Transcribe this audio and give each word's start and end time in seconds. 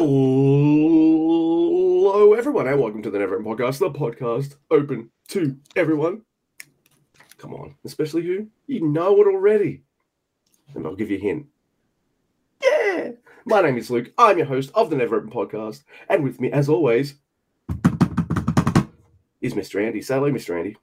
Hello, 0.00 1.02
everyone, 2.34 2.68
and 2.68 2.80
welcome 2.80 3.02
to 3.02 3.10
the 3.10 3.18
Never 3.18 3.34
End 3.34 3.44
Podcast, 3.44 3.80
the 3.80 3.90
podcast 3.90 4.54
open 4.70 5.10
to 5.26 5.56
everyone. 5.74 6.22
Come 7.36 7.52
on, 7.52 7.74
especially 7.84 8.22
you. 8.22 8.48
You 8.68 8.86
know 8.86 9.20
it 9.20 9.26
already. 9.26 9.82
And 10.76 10.86
I'll 10.86 10.94
give 10.94 11.10
you 11.10 11.16
a 11.16 11.20
hint. 11.20 11.46
Yeah! 12.62 13.10
My 13.44 13.60
name 13.60 13.76
is 13.76 13.90
Luke. 13.90 14.12
I'm 14.16 14.38
your 14.38 14.46
host 14.46 14.70
of 14.76 14.88
the 14.88 14.94
Never 14.94 15.18
End 15.18 15.32
Podcast. 15.32 15.82
And 16.08 16.22
with 16.22 16.40
me, 16.40 16.52
as 16.52 16.68
always, 16.68 17.14
is 19.40 19.54
Mr. 19.54 19.84
Andy. 19.84 20.00
Say 20.00 20.14
hello, 20.14 20.30
Mr. 20.30 20.56
Andy. 20.56 20.76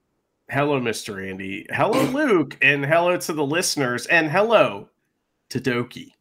Hello, 0.50 0.78
Mr. 0.82 1.26
Andy. 1.26 1.66
Hello, 1.70 2.04
Luke. 2.12 2.58
And 2.62 2.86
hello 2.86 3.16
to 3.16 3.32
the 3.32 3.46
listeners. 3.46 4.08
And 4.08 4.30
hello 4.30 4.90
to 5.52 5.62
Douki. 5.62 6.15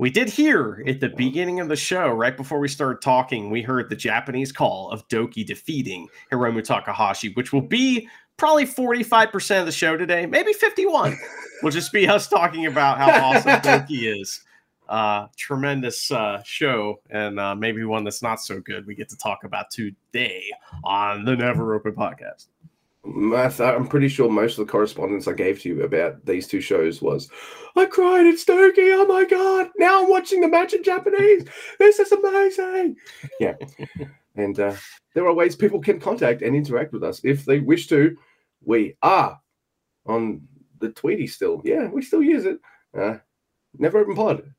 We 0.00 0.08
did 0.08 0.30
hear 0.30 0.82
at 0.86 1.00
the 1.00 1.10
beginning 1.10 1.60
of 1.60 1.68
the 1.68 1.76
show, 1.76 2.08
right 2.08 2.34
before 2.34 2.58
we 2.58 2.68
started 2.68 3.02
talking, 3.02 3.50
we 3.50 3.60
heard 3.60 3.90
the 3.90 3.96
Japanese 3.96 4.50
call 4.50 4.90
of 4.90 5.06
Douki 5.08 5.44
defeating 5.44 6.08
Hiromu 6.32 6.64
Takahashi, 6.64 7.34
which 7.34 7.52
will 7.52 7.60
be 7.60 8.08
probably 8.38 8.64
45% 8.64 9.60
of 9.60 9.66
the 9.66 9.72
show 9.72 9.98
today, 9.98 10.24
maybe 10.24 10.54
51. 10.54 11.18
will 11.62 11.70
just 11.70 11.92
be 11.92 12.08
us 12.08 12.28
talking 12.28 12.64
about 12.64 12.96
how 12.96 13.10
awesome 13.10 13.50
Douki 13.60 14.18
is. 14.18 14.42
Uh, 14.88 15.26
tremendous 15.36 16.10
uh, 16.10 16.42
show, 16.44 17.02
and 17.10 17.38
uh, 17.38 17.54
maybe 17.54 17.84
one 17.84 18.02
that's 18.02 18.22
not 18.22 18.40
so 18.40 18.58
good. 18.58 18.86
We 18.86 18.94
get 18.94 19.10
to 19.10 19.18
talk 19.18 19.44
about 19.44 19.70
today 19.70 20.50
on 20.82 21.26
the 21.26 21.36
Never 21.36 21.74
Open 21.74 21.92
podcast. 21.92 22.46
I'm 23.04 23.86
pretty 23.88 24.08
sure 24.08 24.30
most 24.30 24.58
of 24.58 24.66
the 24.66 24.70
correspondence 24.72 25.26
I 25.26 25.32
gave 25.32 25.60
to 25.60 25.68
you 25.68 25.82
about 25.84 26.24
these 26.26 26.46
two 26.46 26.60
shows 26.60 27.00
was, 27.00 27.30
I 27.76 27.86
cried 27.86 28.26
at 28.26 28.34
Stokey. 28.34 28.92
Oh 28.94 29.06
my 29.06 29.24
God. 29.24 29.68
Now 29.78 30.02
I'm 30.02 30.10
watching 30.10 30.40
the 30.40 30.48
match 30.48 30.74
in 30.74 30.82
Japanese. 30.82 31.44
This 31.78 31.98
is 31.98 32.12
amazing. 32.12 32.96
Yeah. 33.40 33.54
and 34.36 34.58
uh, 34.60 34.74
there 35.14 35.26
are 35.26 35.32
ways 35.34 35.56
people 35.56 35.80
can 35.80 35.98
contact 35.98 36.42
and 36.42 36.54
interact 36.54 36.92
with 36.92 37.02
us 37.02 37.20
if 37.24 37.44
they 37.44 37.60
wish 37.60 37.86
to. 37.88 38.16
We 38.62 38.96
are 39.02 39.40
on 40.06 40.42
the 40.78 40.90
Tweety 40.90 41.26
still. 41.26 41.62
Yeah, 41.64 41.88
we 41.88 42.02
still 42.02 42.22
use 42.22 42.44
it. 42.44 42.58
Uh, 42.96 43.16
Never 43.78 43.98
Open 43.98 44.14
Pod. 44.14 44.52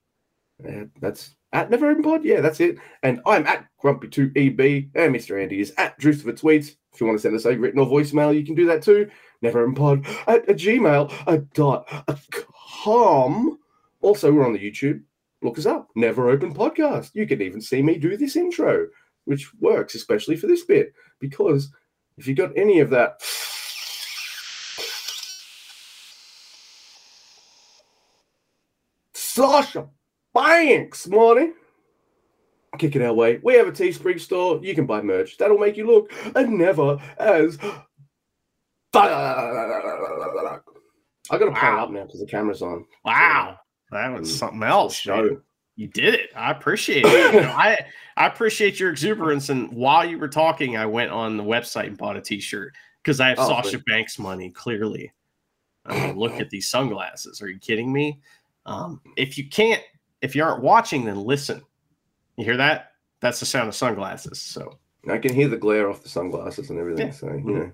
Uh, 0.68 0.86
that's 1.00 1.36
at 1.54 1.70
Never 1.70 1.90
Open 1.90 2.04
Pod. 2.04 2.24
Yeah, 2.24 2.42
that's 2.42 2.60
it. 2.60 2.78
And 3.04 3.22
I'm 3.26 3.46
at 3.46 3.68
Grumpy2EB, 3.84 4.92
and 4.96 5.16
Mr. 5.16 5.42
Andy 5.42 5.60
is 5.60 5.74
at 5.78 6.00
DrewciferTweets. 6.00 6.76
If 6.94 7.00
you 7.00 7.08
want 7.08 7.18
to 7.18 7.22
send 7.22 7.36
us 7.36 7.46
a 7.46 7.58
written 7.58 7.80
or 7.80 7.88
voicemail, 7.88 8.36
you 8.36 8.46
can 8.46 8.56
do 8.56 8.66
that 8.68 8.82
too. 8.82 9.10
Never 9.42 9.62
Open 9.62 9.76
Pod 9.76 10.06
at 10.28 10.50
a 10.50 10.54
Gmail 10.54 11.12
a 11.28 11.40
dot 11.40 11.88
a 12.08 12.18
com. 12.84 13.58
Also, 14.02 14.32
we're 14.32 14.46
on 14.46 14.54
the 14.54 14.60
YouTube. 14.60 15.02
Look 15.42 15.58
us 15.58 15.66
up. 15.66 15.90
Never 15.96 16.30
Open 16.30 16.54
Podcast. 16.54 17.12
You 17.14 17.26
can 17.26 17.42
even 17.42 17.62
see 17.62 17.82
me 17.82 17.98
do 17.98 18.18
this 18.18 18.36
intro, 18.36 18.88
which 19.26 19.52
works 19.60 19.96
especially 19.96 20.36
for 20.36 20.48
this 20.48 20.64
bit 20.64 20.94
because 21.20 21.72
if 22.18 22.28
you 22.28 22.36
got 22.36 22.56
any 22.56 22.80
of 22.80 22.90
that. 22.92 23.22
Sasha 29.14 29.88
Banks, 30.34 31.08
Marty. 31.08 31.52
Kick 32.78 32.96
it 32.96 33.02
our 33.02 33.14
way. 33.14 33.40
We 33.44 33.56
have 33.56 33.68
a 33.68 33.72
Teespring 33.72 34.20
store. 34.20 34.60
You 34.64 34.74
can 34.74 34.86
buy 34.86 35.02
merch. 35.02 35.38
That'll 35.38 35.58
make 35.58 35.76
you 35.76 35.86
look 35.86 36.12
and 36.36 36.58
never 36.58 36.98
as. 37.18 37.58
I 38.94 39.00
got 41.32 41.40
to 41.40 41.52
plan 41.52 41.74
it 41.74 41.80
up 41.80 41.92
now 41.92 42.04
because 42.06 42.20
the 42.20 42.26
camera's 42.26 42.62
on. 42.62 42.86
Wow, 43.06 43.58
that 43.92 44.18
was 44.18 44.38
something 44.38 44.64
else. 44.64 44.96
Show. 44.96 45.42
You 45.78 45.88
did 45.88 46.14
it. 46.16 46.30
I 46.36 46.52
appreciate 46.52 47.06
it. 47.06 47.34
You 47.34 47.42
know, 47.42 47.50
I 47.50 47.78
I 48.18 48.28
appreciate 48.28 48.80
your 48.80 48.90
exuberance. 48.90 49.50
And 49.50 49.72
while 49.74 50.06
you 50.06 50.20
were 50.20 50.28
talking, 50.28 50.78
I 50.78 50.86
went 50.86 51.12
on 51.12 51.38
the 51.38 51.44
website 51.44 51.88
and 51.88 51.98
bought 51.98 52.18
a 52.18 52.22
T-shirt 52.22 52.74
because 53.04 53.20
I 53.20 53.30
have 53.30 53.40
Oh, 53.40 53.48
Sasha. 53.48 53.80
Banks 53.88 54.20
money. 54.20 54.50
Clearly, 54.50 55.12
I 55.86 56.08
mean, 56.08 56.18
look 56.18 56.34
at 56.34 56.50
these 56.50 56.70
sunglasses. 56.70 57.42
Are 57.42 57.50
you 57.50 57.60
kidding 57.60 57.92
me? 57.92 58.20
Um, 58.66 59.02
if 59.18 59.38
you 59.38 59.50
can't, 59.50 59.82
if 60.22 60.36
you 60.36 60.44
aren't 60.44 60.64
watching, 60.64 61.06
then 61.06 61.24
listen. 61.24 61.62
You 62.38 62.46
hear 62.46 62.58
that? 62.58 62.94
That's 63.20 63.40
the 63.40 63.46
sound 63.46 63.68
of 63.68 63.76
sunglasses. 63.76 64.40
So 64.40 64.78
I 65.10 65.18
can 65.18 65.34
hear 65.34 65.48
the 65.48 65.58
glare 65.58 65.90
off 65.90 66.04
the 66.04 66.10
sunglasses 66.10 66.70
and 66.70 66.80
everything. 66.80 67.08
Yeah. 67.08 67.14
So, 67.14 67.28
you 67.28 67.34
mm-hmm. 67.34 67.54
know, 67.54 67.72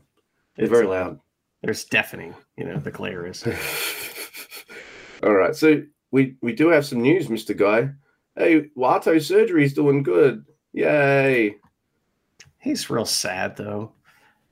they're 0.56 0.66
it's, 0.66 0.72
very 0.72 0.86
loud. 0.86 1.20
There's 1.62 1.86
deafening. 1.86 2.34
You 2.58 2.66
know, 2.66 2.78
the 2.78 2.92
glare 2.92 3.26
is. 3.26 3.46
All 5.24 5.34
right. 5.34 5.56
So 5.56 5.84
we 6.12 6.36
we 6.42 6.54
do 6.54 6.70
have 6.70 6.86
some 6.86 7.02
news, 7.02 7.28
Mr. 7.28 7.56
Guy. 7.56 7.92
Hey, 8.36 8.70
Wato 8.78 9.16
is 9.16 9.74
doing 9.74 10.04
good. 10.04 10.46
Yay. 10.74 11.56
He's 12.60 12.90
real 12.90 13.06
sad 13.06 13.56
though. 13.56 13.94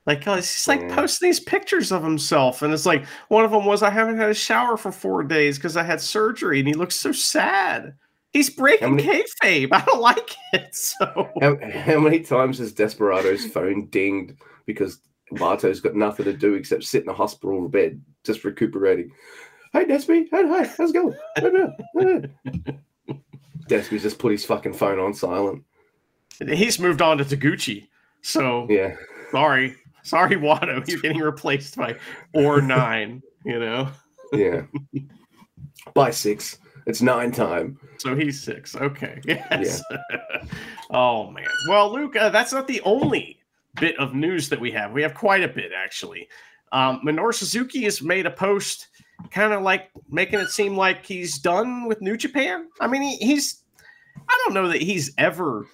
Like 0.06 0.28
uh, 0.28 0.36
he's 0.36 0.68
like 0.68 0.82
Yeah. 0.82 0.96
posting 0.96 1.30
these 1.30 1.40
pictures 1.40 1.92
of 1.92 2.04
himself, 2.04 2.62
and 2.62 2.72
it's 2.74 2.86
like 2.86 3.06
one 3.30 3.44
of 3.44 3.52
them 3.52 3.66
was 3.66 3.82
I 3.82 3.90
haven't 3.90 4.18
had 4.18 4.30
a 4.30 4.34
shower 4.36 4.78
for 4.78 4.92
four 4.92 5.24
days 5.24 5.58
because 5.58 5.76
I 5.78 5.84
had 5.84 6.00
surgery, 6.00 6.60
and 6.60 6.68
he 6.68 6.74
looks 6.76 6.96
so 6.96 7.12
sad. 7.12 7.96
He's 8.32 8.50
breaking 8.50 8.98
many- 8.98 9.24
kayfabe. 9.42 9.70
I 9.72 9.82
don't 9.86 10.02
like 10.02 10.30
it. 10.54 10.76
So 10.76 11.06
How, 11.42 11.58
how 11.72 12.00
many 12.00 12.20
times 12.20 12.60
has 12.60 12.72
Desperado's 12.74 13.46
phone 13.48 13.88
dinged 13.88 14.36
because 14.66 15.00
Wato's 15.32 15.80
got 15.80 15.96
nothing 15.96 16.26
to 16.26 16.34
do 16.34 16.54
except 16.54 16.84
sit 16.84 17.04
in 17.04 17.10
a 17.10 17.14
hospital 17.14 17.68
bed 17.68 18.00
just 18.24 18.44
recuperating? 18.44 19.10
Hey, 19.74 19.86
Despy. 19.86 20.28
Hey, 20.30 20.48
hi. 20.48 20.66
How's 20.78 20.92
it 20.92 20.94
going? 20.94 21.16
Hey, 21.36 22.30
Despy's 23.70 24.04
just 24.04 24.20
put 24.20 24.32
his 24.32 24.46
fucking 24.46 24.74
phone 24.74 25.00
on 25.00 25.14
silent. 25.14 25.64
he's 26.48 26.80
moved 26.80 27.02
on 27.02 27.18
to 27.18 27.24
Taguchi. 27.26 27.88
So 28.22 28.68
Yeah. 28.70 28.96
sorry, 29.32 29.76
sorry, 30.10 30.36
Wato. 30.36 30.86
He's 30.88 31.02
getting 31.02 31.20
replaced 31.20 31.76
by 31.78 31.96
or 32.34 32.62
nine. 32.62 33.22
You 33.44 33.60
know, 33.60 33.90
Yeah. 34.34 34.62
By 35.94 36.12
six. 36.12 36.58
It's 36.88 37.02
nine 37.02 37.32
time. 37.32 37.78
so 37.98 38.16
he's 38.16 38.42
six. 38.42 38.76
Okay. 38.76 39.20
Yes. 39.26 39.82
oh 40.92 41.30
man. 41.32 41.46
Well, 41.70 41.92
Luke, 41.94 42.16
uh, 42.16 42.30
that's 42.30 42.54
not 42.54 42.68
the 42.68 42.82
only 42.82 43.40
bit 43.80 43.98
of 44.00 44.14
news 44.14 44.50
that 44.50 44.60
we 44.60 44.72
have. 44.72 44.92
We 44.92 45.02
have 45.02 45.14
quite 45.14 45.44
a 45.44 45.48
bit 45.48 45.72
actually. 45.76 46.28
Um, 46.72 47.02
Minoru 47.06 47.34
Suzuki 47.34 47.84
has 47.84 48.02
made 48.02 48.26
a 48.26 48.32
post, 48.32 48.88
kind 49.32 49.54
of 49.54 49.62
like 49.62 49.90
making 50.10 50.40
it 50.40 50.50
seem 50.50 50.76
like 50.76 51.06
he's 51.06 51.38
done 51.40 51.88
with 51.88 52.02
New 52.02 52.18
Japan. 52.18 52.68
I 52.82 52.88
mean, 52.88 53.02
he, 53.02 53.16
he's. 53.18 53.62
I 54.28 54.42
don't 54.44 54.54
know 54.54 54.68
that 54.70 54.82
he's 54.82 55.14
ever 55.18 55.68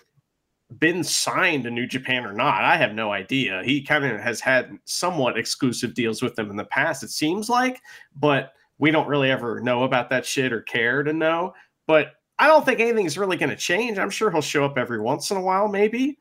been 0.79 1.03
signed 1.03 1.63
to 1.63 1.71
New 1.71 1.85
Japan 1.85 2.25
or 2.25 2.33
not. 2.33 2.63
I 2.63 2.77
have 2.77 2.93
no 2.93 3.11
idea. 3.11 3.61
He 3.63 3.81
kind 3.81 4.05
of 4.05 4.19
has 4.19 4.39
had 4.39 4.77
somewhat 4.85 5.37
exclusive 5.37 5.93
deals 5.93 6.21
with 6.21 6.35
them 6.35 6.49
in 6.49 6.55
the 6.55 6.65
past, 6.65 7.03
it 7.03 7.09
seems 7.09 7.49
like, 7.49 7.81
but 8.15 8.53
we 8.77 8.91
don't 8.91 9.07
really 9.07 9.29
ever 9.29 9.59
know 9.59 9.83
about 9.83 10.09
that 10.09 10.25
shit 10.25 10.53
or 10.53 10.61
care 10.61 11.03
to 11.03 11.13
know. 11.13 11.53
But 11.87 12.13
I 12.39 12.47
don't 12.47 12.65
think 12.65 12.79
anything's 12.79 13.17
really 13.17 13.37
going 13.37 13.49
to 13.49 13.55
change. 13.55 13.99
I'm 13.99 14.09
sure 14.09 14.31
he'll 14.31 14.41
show 14.41 14.65
up 14.65 14.77
every 14.77 14.99
once 14.99 15.29
in 15.29 15.37
a 15.37 15.41
while, 15.41 15.67
maybe. 15.67 16.17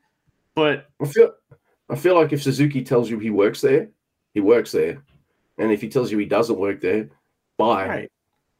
But 0.53 0.87
I 1.01 1.07
feel 1.07 1.31
I 1.89 1.95
feel 1.95 2.15
like 2.15 2.33
if 2.33 2.43
Suzuki 2.43 2.83
tells 2.83 3.09
you 3.09 3.19
he 3.19 3.29
works 3.31 3.61
there, 3.61 3.89
he 4.33 4.41
works 4.41 4.71
there. 4.71 5.03
And 5.57 5.71
if 5.71 5.81
he 5.81 5.89
tells 5.89 6.11
you 6.11 6.17
he 6.17 6.25
doesn't 6.25 6.59
work 6.59 6.81
there, 6.81 7.09
bye. 7.57 7.87
right, 7.87 8.11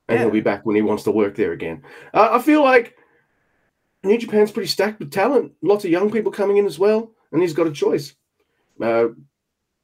And 0.08 0.20
he'll 0.20 0.32
be 0.32 0.42
back 0.42 0.66
when 0.66 0.76
he 0.76 0.82
wants 0.82 1.04
to 1.04 1.12
work 1.12 1.36
there 1.36 1.52
again. 1.52 1.84
Uh, 2.14 2.30
I 2.32 2.42
feel 2.42 2.64
like 2.64 2.96
New 4.04 4.18
Japan's 4.18 4.52
pretty 4.52 4.68
stacked 4.68 5.00
with 5.00 5.12
talent. 5.12 5.54
Lots 5.62 5.86
of 5.86 5.92
young 5.92 6.12
people 6.12 6.32
coming 6.32 6.58
in 6.58 6.66
as 6.66 6.80
well. 6.80 7.12
And 7.32 7.42
he's 7.42 7.54
got 7.54 7.68
a 7.68 7.72
choice. 7.72 8.14
Uh, 8.82 9.10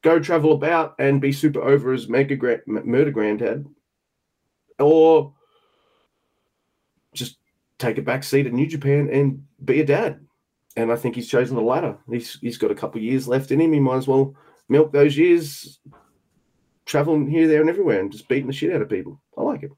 go 0.02 0.18
travel 0.18 0.52
about 0.52 0.96
and 0.98 1.20
be 1.20 1.32
super 1.32 1.62
over 1.62 1.92
as 1.92 2.08
Mega 2.08 2.36
Gra- 2.36 2.60
M- 2.68 2.82
Murder 2.84 3.10
Granddad. 3.10 3.66
Or 4.78 5.34
just 7.14 7.38
take 7.78 7.98
a 7.98 8.02
back 8.02 8.24
seat 8.24 8.46
at 8.46 8.52
New 8.52 8.66
Japan 8.66 9.08
and 9.12 9.44
be 9.64 9.80
a 9.80 9.86
dad. 9.86 10.20
And 10.76 10.92
I 10.92 10.96
think 10.96 11.14
he's 11.14 11.28
chosen 11.28 11.56
the 11.56 11.62
latter. 11.62 11.96
He's 12.08 12.38
he's 12.40 12.58
got 12.58 12.70
a 12.70 12.74
couple 12.74 13.00
years 13.00 13.26
left 13.26 13.50
in 13.50 13.60
him. 13.60 13.72
He 13.72 13.80
might 13.80 13.96
as 13.96 14.06
well 14.06 14.34
milk 14.68 14.92
those 14.92 15.16
years, 15.16 15.80
traveling 16.86 17.28
here, 17.28 17.48
there, 17.48 17.60
and 17.60 17.70
everywhere, 17.70 18.00
and 18.00 18.12
just 18.12 18.28
beating 18.28 18.46
the 18.46 18.52
shit 18.52 18.72
out 18.72 18.82
of 18.82 18.88
people. 18.88 19.20
I 19.36 19.42
like 19.42 19.64
it. 19.64 19.72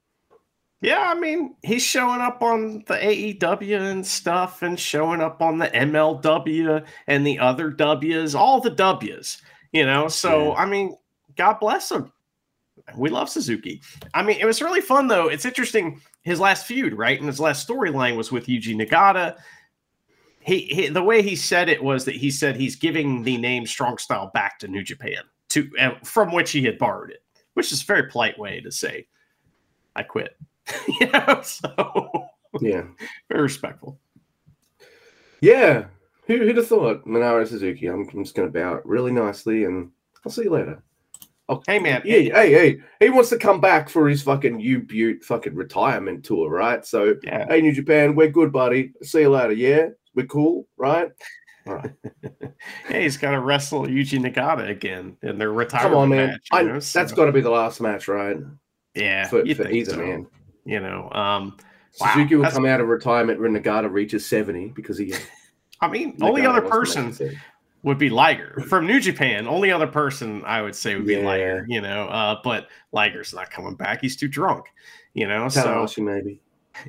Yeah, 0.82 1.10
I 1.10 1.14
mean, 1.14 1.56
he's 1.62 1.82
showing 1.82 2.20
up 2.20 2.42
on 2.42 2.84
the 2.86 2.94
AEW 2.94 3.90
and 3.90 4.06
stuff 4.06 4.62
and 4.62 4.80
showing 4.80 5.20
up 5.20 5.42
on 5.42 5.58
the 5.58 5.68
MLW 5.68 6.84
and 7.06 7.26
the 7.26 7.38
other 7.38 7.70
W's, 7.70 8.34
all 8.34 8.60
the 8.60 8.70
W's, 8.70 9.42
you 9.72 9.84
know. 9.84 10.08
So, 10.08 10.48
yeah. 10.48 10.54
I 10.54 10.66
mean, 10.66 10.96
God 11.36 11.60
bless 11.60 11.90
him. 11.90 12.10
We 12.96 13.10
love 13.10 13.28
Suzuki. 13.28 13.82
I 14.14 14.22
mean, 14.22 14.38
it 14.40 14.46
was 14.46 14.62
really 14.62 14.80
fun 14.80 15.06
though. 15.06 15.28
It's 15.28 15.44
interesting. 15.44 16.00
His 16.22 16.40
last 16.40 16.66
feud, 16.66 16.94
right? 16.94 17.18
And 17.18 17.28
his 17.28 17.40
last 17.40 17.68
storyline 17.68 18.16
was 18.16 18.32
with 18.32 18.46
Yuji 18.46 18.74
Nagata. 18.74 19.36
He, 20.40 20.60
he, 20.60 20.88
the 20.88 21.02
way 21.02 21.22
he 21.22 21.36
said 21.36 21.68
it 21.68 21.82
was 21.82 22.06
that 22.06 22.14
he 22.16 22.30
said 22.30 22.56
he's 22.56 22.76
giving 22.76 23.22
the 23.22 23.36
name 23.36 23.66
Strong 23.66 23.98
Style 23.98 24.30
back 24.32 24.58
to 24.60 24.68
New 24.68 24.82
Japan 24.82 25.22
to 25.50 25.70
uh, 25.78 25.90
from 26.02 26.32
which 26.32 26.50
he 26.50 26.64
had 26.64 26.78
borrowed 26.78 27.10
it, 27.10 27.22
which 27.54 27.70
is 27.70 27.82
a 27.82 27.86
very 27.86 28.08
polite 28.08 28.38
way 28.38 28.60
to 28.60 28.72
say 28.72 29.06
I 29.94 30.02
quit. 30.02 30.36
you 31.00 31.06
know, 31.10 31.40
so 31.42 32.28
yeah, 32.60 32.84
very 33.28 33.42
respectful. 33.42 33.98
Yeah, 35.40 35.86
who, 36.26 36.38
who'd 36.38 36.56
have 36.56 36.68
thought 36.68 37.06
Minoru 37.06 37.46
Suzuki? 37.46 37.86
I'm, 37.86 38.08
I'm 38.12 38.24
just 38.24 38.34
going 38.34 38.48
to 38.48 38.52
bow 38.52 38.74
it 38.74 38.86
really 38.86 39.12
nicely, 39.12 39.64
and 39.64 39.90
I'll 40.24 40.32
see 40.32 40.44
you 40.44 40.50
later. 40.50 40.82
Oh, 41.48 41.60
hey 41.66 41.80
man, 41.80 42.00
yeah, 42.04 42.18
hey, 42.18 42.52
hey, 42.52 42.80
he 43.00 43.10
wants 43.10 43.30
to 43.30 43.36
come 43.36 43.60
back 43.60 43.88
for 43.88 44.08
his 44.08 44.22
fucking 44.22 44.60
U 44.60 44.82
Butte 44.82 45.24
fucking 45.24 45.56
retirement 45.56 46.24
tour, 46.24 46.48
right? 46.48 46.86
So, 46.86 47.16
yeah. 47.24 47.46
hey, 47.48 47.60
New 47.60 47.72
Japan, 47.72 48.14
we're 48.14 48.30
good, 48.30 48.52
buddy. 48.52 48.92
See 49.02 49.22
you 49.22 49.30
later. 49.30 49.54
Yeah, 49.54 49.88
we're 50.14 50.26
cool, 50.26 50.68
right? 50.76 51.10
All 51.66 51.74
right. 51.74 51.90
hey, 52.86 53.02
he's 53.02 53.16
got 53.16 53.32
to 53.32 53.40
wrestle 53.40 53.86
Yuji 53.86 54.24
Nagata 54.24 54.68
again 54.68 55.16
in 55.24 55.38
their 55.38 55.52
retirement 55.52 55.92
Come 55.92 55.98
on, 55.98 56.08
man. 56.10 56.28
Match, 56.28 56.48
I, 56.52 56.62
know, 56.62 56.78
so. 56.78 57.00
That's 57.00 57.12
got 57.12 57.24
to 57.24 57.32
be 57.32 57.40
the 57.40 57.50
last 57.50 57.80
match, 57.80 58.06
right? 58.06 58.36
Yeah, 58.94 59.26
for, 59.26 59.44
for 59.54 59.68
either 59.68 59.90
so. 59.90 59.96
man. 59.96 60.26
You 60.70 60.78
know, 60.78 61.10
um, 61.10 61.56
Suzuki 61.90 62.36
wow, 62.36 62.44
will 62.44 62.50
come 62.52 62.64
out 62.64 62.80
of 62.80 62.86
retirement 62.86 63.40
when 63.40 63.56
Nagata 63.56 63.90
reaches 63.90 64.24
seventy 64.24 64.68
because 64.68 64.96
he. 64.96 65.12
I 65.80 65.88
mean, 65.88 66.16
Nagata 66.16 66.28
only 66.28 66.46
other 66.46 66.62
person 66.62 67.36
would 67.82 67.98
be 67.98 68.08
Liger 68.08 68.62
from 68.68 68.86
New 68.86 69.00
Japan. 69.00 69.48
Only 69.48 69.72
other 69.72 69.88
person 69.88 70.44
I 70.44 70.62
would 70.62 70.76
say 70.76 70.94
would 70.94 71.08
be 71.08 71.14
yeah. 71.14 71.26
Liger, 71.26 71.66
you 71.68 71.80
know. 71.80 72.06
Uh, 72.06 72.36
but 72.44 72.68
Liger's 72.92 73.34
not 73.34 73.50
coming 73.50 73.74
back. 73.74 74.00
He's 74.00 74.14
too 74.14 74.28
drunk, 74.28 74.66
you 75.12 75.26
know. 75.26 75.46
Tanahashi 75.46 75.94
so 75.96 76.02
maybe. 76.02 76.40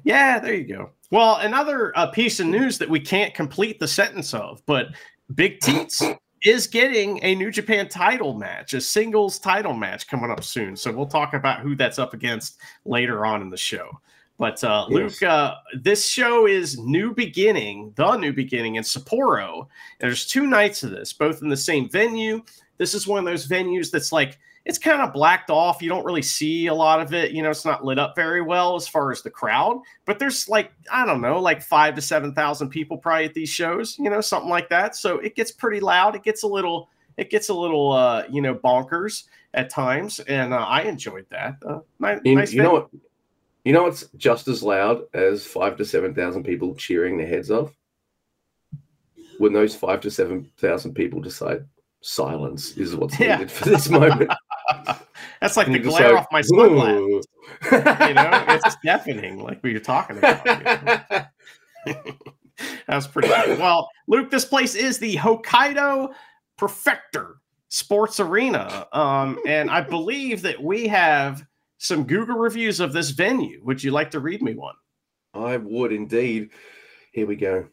Yeah, 0.03 0.37
there 0.37 0.53
you 0.53 0.67
go. 0.67 0.91
Well, 1.09 1.37
another 1.37 1.91
uh, 1.97 2.05
piece 2.05 2.39
of 2.39 2.45
news 2.45 2.77
that 2.77 2.89
we 2.89 2.99
can't 2.99 3.33
complete 3.33 3.79
the 3.79 3.87
sentence 3.87 4.35
of, 4.35 4.61
but 4.67 4.89
Big 5.33 5.59
Teats 5.59 6.03
is 6.43 6.67
getting 6.67 7.23
a 7.23 7.35
New 7.35 7.51
Japan 7.51 7.88
title 7.88 8.33
match, 8.33 8.73
a 8.73 8.81
singles 8.81 9.39
title 9.39 9.73
match 9.73 10.07
coming 10.07 10.31
up 10.31 10.43
soon. 10.43 10.75
So 10.75 10.91
we'll 10.91 11.05
talk 11.05 11.33
about 11.33 11.59
who 11.59 11.75
that's 11.75 11.99
up 11.99 12.13
against 12.13 12.57
later 12.85 13.25
on 13.25 13.41
in 13.41 13.49
the 13.49 13.57
show. 13.57 13.99
But 14.38 14.63
uh. 14.63 14.88
Luke, 14.89 15.21
uh, 15.21 15.55
this 15.79 16.07
show 16.07 16.47
is 16.47 16.79
New 16.79 17.13
Beginning, 17.13 17.93
the 17.95 18.17
New 18.17 18.33
Beginning 18.33 18.75
in 18.75 18.83
Sapporo. 18.83 19.67
There's 19.99 20.25
two 20.25 20.47
nights 20.47 20.81
of 20.81 20.89
this, 20.89 21.13
both 21.13 21.43
in 21.43 21.49
the 21.49 21.55
same 21.55 21.88
venue. 21.88 22.41
This 22.79 22.95
is 22.95 23.05
one 23.05 23.19
of 23.19 23.25
those 23.25 23.47
venues 23.47 23.91
that's 23.91 24.11
like 24.11 24.39
it's 24.65 24.77
kind 24.77 25.01
of 25.01 25.13
blacked 25.13 25.49
off. 25.49 25.81
You 25.81 25.89
don't 25.89 26.05
really 26.05 26.21
see 26.21 26.67
a 26.67 26.73
lot 26.73 27.01
of 27.01 27.13
it. 27.13 27.31
You 27.31 27.41
know, 27.41 27.49
it's 27.49 27.65
not 27.65 27.83
lit 27.83 27.97
up 27.97 28.15
very 28.15 28.41
well 28.41 28.75
as 28.75 28.87
far 28.87 29.11
as 29.11 29.21
the 29.21 29.29
crowd. 29.29 29.81
But 30.05 30.19
there's 30.19 30.47
like 30.47 30.71
I 30.91 31.05
don't 31.05 31.21
know, 31.21 31.39
like 31.39 31.61
five 31.61 31.95
to 31.95 32.01
seven 32.01 32.33
thousand 32.33 32.69
people 32.69 32.97
probably 32.97 33.25
at 33.25 33.33
these 33.33 33.49
shows. 33.49 33.97
You 33.97 34.09
know, 34.09 34.21
something 34.21 34.49
like 34.49 34.69
that. 34.69 34.95
So 34.95 35.17
it 35.19 35.35
gets 35.35 35.51
pretty 35.51 35.79
loud. 35.79 36.15
It 36.15 36.23
gets 36.23 36.43
a 36.43 36.47
little. 36.47 36.89
It 37.17 37.29
gets 37.29 37.49
a 37.49 37.53
little, 37.53 37.91
uh, 37.91 38.23
you 38.29 38.41
know, 38.41 38.55
bonkers 38.55 39.25
at 39.53 39.69
times, 39.69 40.19
and 40.21 40.53
uh, 40.53 40.57
I 40.57 40.83
enjoyed 40.83 41.25
that. 41.29 41.57
Uh, 41.65 41.79
nice, 41.99 42.19
you, 42.23 42.35
nice 42.35 42.53
you 42.53 42.63
know 42.63 42.73
what? 42.73 42.89
You 43.65 43.73
know 43.73 43.83
what's 43.83 44.07
just 44.15 44.47
as 44.47 44.63
loud 44.63 45.03
as 45.13 45.45
five 45.45 45.75
to 45.77 45.85
seven 45.85 46.13
thousand 46.15 46.43
people 46.43 46.73
cheering 46.75 47.17
their 47.17 47.27
heads 47.27 47.51
off? 47.51 47.75
When 49.39 49.53
those 49.53 49.75
five 49.75 50.01
to 50.01 50.11
seven 50.11 50.49
thousand 50.57 50.93
people 50.93 51.19
decide 51.19 51.65
silence 52.01 52.77
is 52.77 52.95
what's 52.95 53.19
yeah. 53.19 53.35
needed 53.35 53.51
for 53.51 53.69
this 53.69 53.89
moment. 53.89 54.31
That's 55.39 55.57
like 55.57 55.68
and 55.68 55.75
the 55.75 55.79
glare 55.79 56.13
like, 56.13 56.21
off 56.21 56.27
my 56.31 56.41
sunglasses. 56.41 57.27
you 57.71 57.79
know, 58.13 58.45
it's 58.50 58.75
deafening, 58.83 59.39
like 59.39 59.62
we 59.63 59.73
were 59.73 59.79
talking 59.79 60.18
about. 60.18 60.45
You 61.85 61.94
know? 61.94 61.95
That's 62.88 63.07
pretty 63.07 63.27
good. 63.27 63.59
Well, 63.59 63.89
Luke, 64.07 64.29
this 64.29 64.45
place 64.45 64.75
is 64.75 65.00
the 65.00 65.15
Hokkaido 65.15 66.13
Prefectural 66.59 67.35
Sports 67.69 68.19
Arena. 68.19 68.88
Um, 68.94 69.39
and 69.47 69.69
I 69.69 69.81
believe 69.81 70.41
that 70.44 70.62
we 70.62 70.88
have 70.88 71.45
some 71.77 72.03
Google 72.03 72.38
reviews 72.38 72.79
of 72.79 72.94
this 72.94 73.09
venue. 73.09 73.62
Would 73.63 73.83
you 73.83 73.91
like 73.91 74.12
to 74.12 74.19
read 74.19 74.41
me 74.41 74.53
one? 74.53 74.75
I 75.33 75.57
would 75.57 75.91
indeed. 75.91 76.50
Here 77.13 77.25
we 77.25 77.35
go. 77.35 77.67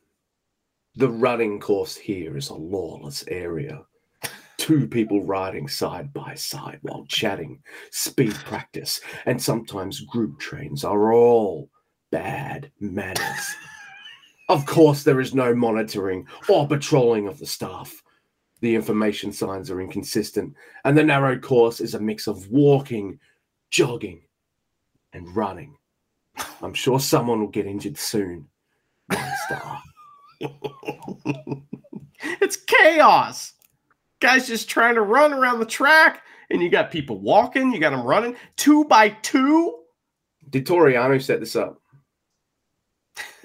The 0.94 1.08
running 1.08 1.60
course 1.60 1.96
here 1.96 2.36
is 2.36 2.48
a 2.48 2.54
lawless 2.54 3.24
area. 3.28 3.82
Two 4.68 4.86
people 4.86 5.24
riding 5.24 5.66
side 5.66 6.12
by 6.12 6.34
side 6.34 6.78
while 6.82 7.06
chatting, 7.08 7.62
speed 7.90 8.34
practice, 8.34 9.00
and 9.24 9.42
sometimes 9.42 10.02
group 10.02 10.38
trains 10.38 10.84
are 10.84 11.14
all 11.14 11.70
bad 12.10 12.70
manners. 12.78 13.54
of 14.50 14.66
course, 14.66 15.04
there 15.04 15.22
is 15.22 15.34
no 15.34 15.54
monitoring 15.54 16.26
or 16.50 16.68
patrolling 16.68 17.28
of 17.28 17.38
the 17.38 17.46
staff. 17.46 18.02
The 18.60 18.74
information 18.74 19.32
signs 19.32 19.70
are 19.70 19.80
inconsistent, 19.80 20.52
and 20.84 20.98
the 20.98 21.02
narrow 21.02 21.38
course 21.38 21.80
is 21.80 21.94
a 21.94 21.98
mix 21.98 22.26
of 22.26 22.50
walking, 22.50 23.18
jogging, 23.70 24.20
and 25.14 25.34
running. 25.34 25.78
I'm 26.60 26.74
sure 26.74 27.00
someone 27.00 27.40
will 27.40 27.48
get 27.48 27.64
injured 27.64 27.96
soon. 27.96 28.46
One 29.06 29.32
star. 29.46 29.82
it's 32.42 32.56
chaos. 32.56 33.54
Guys 34.20 34.48
just 34.48 34.68
trying 34.68 34.94
to 34.94 35.02
run 35.02 35.32
around 35.32 35.60
the 35.60 35.66
track, 35.66 36.22
and 36.50 36.62
you 36.62 36.68
got 36.68 36.90
people 36.90 37.18
walking, 37.18 37.72
you 37.72 37.80
got 37.80 37.90
them 37.90 38.02
running 38.02 38.36
two 38.56 38.84
by 38.84 39.10
two. 39.22 39.78
Did 40.50 40.66
Toru 40.66 40.92
Yano 40.92 41.22
set 41.22 41.40
this 41.40 41.56
up? 41.56 41.80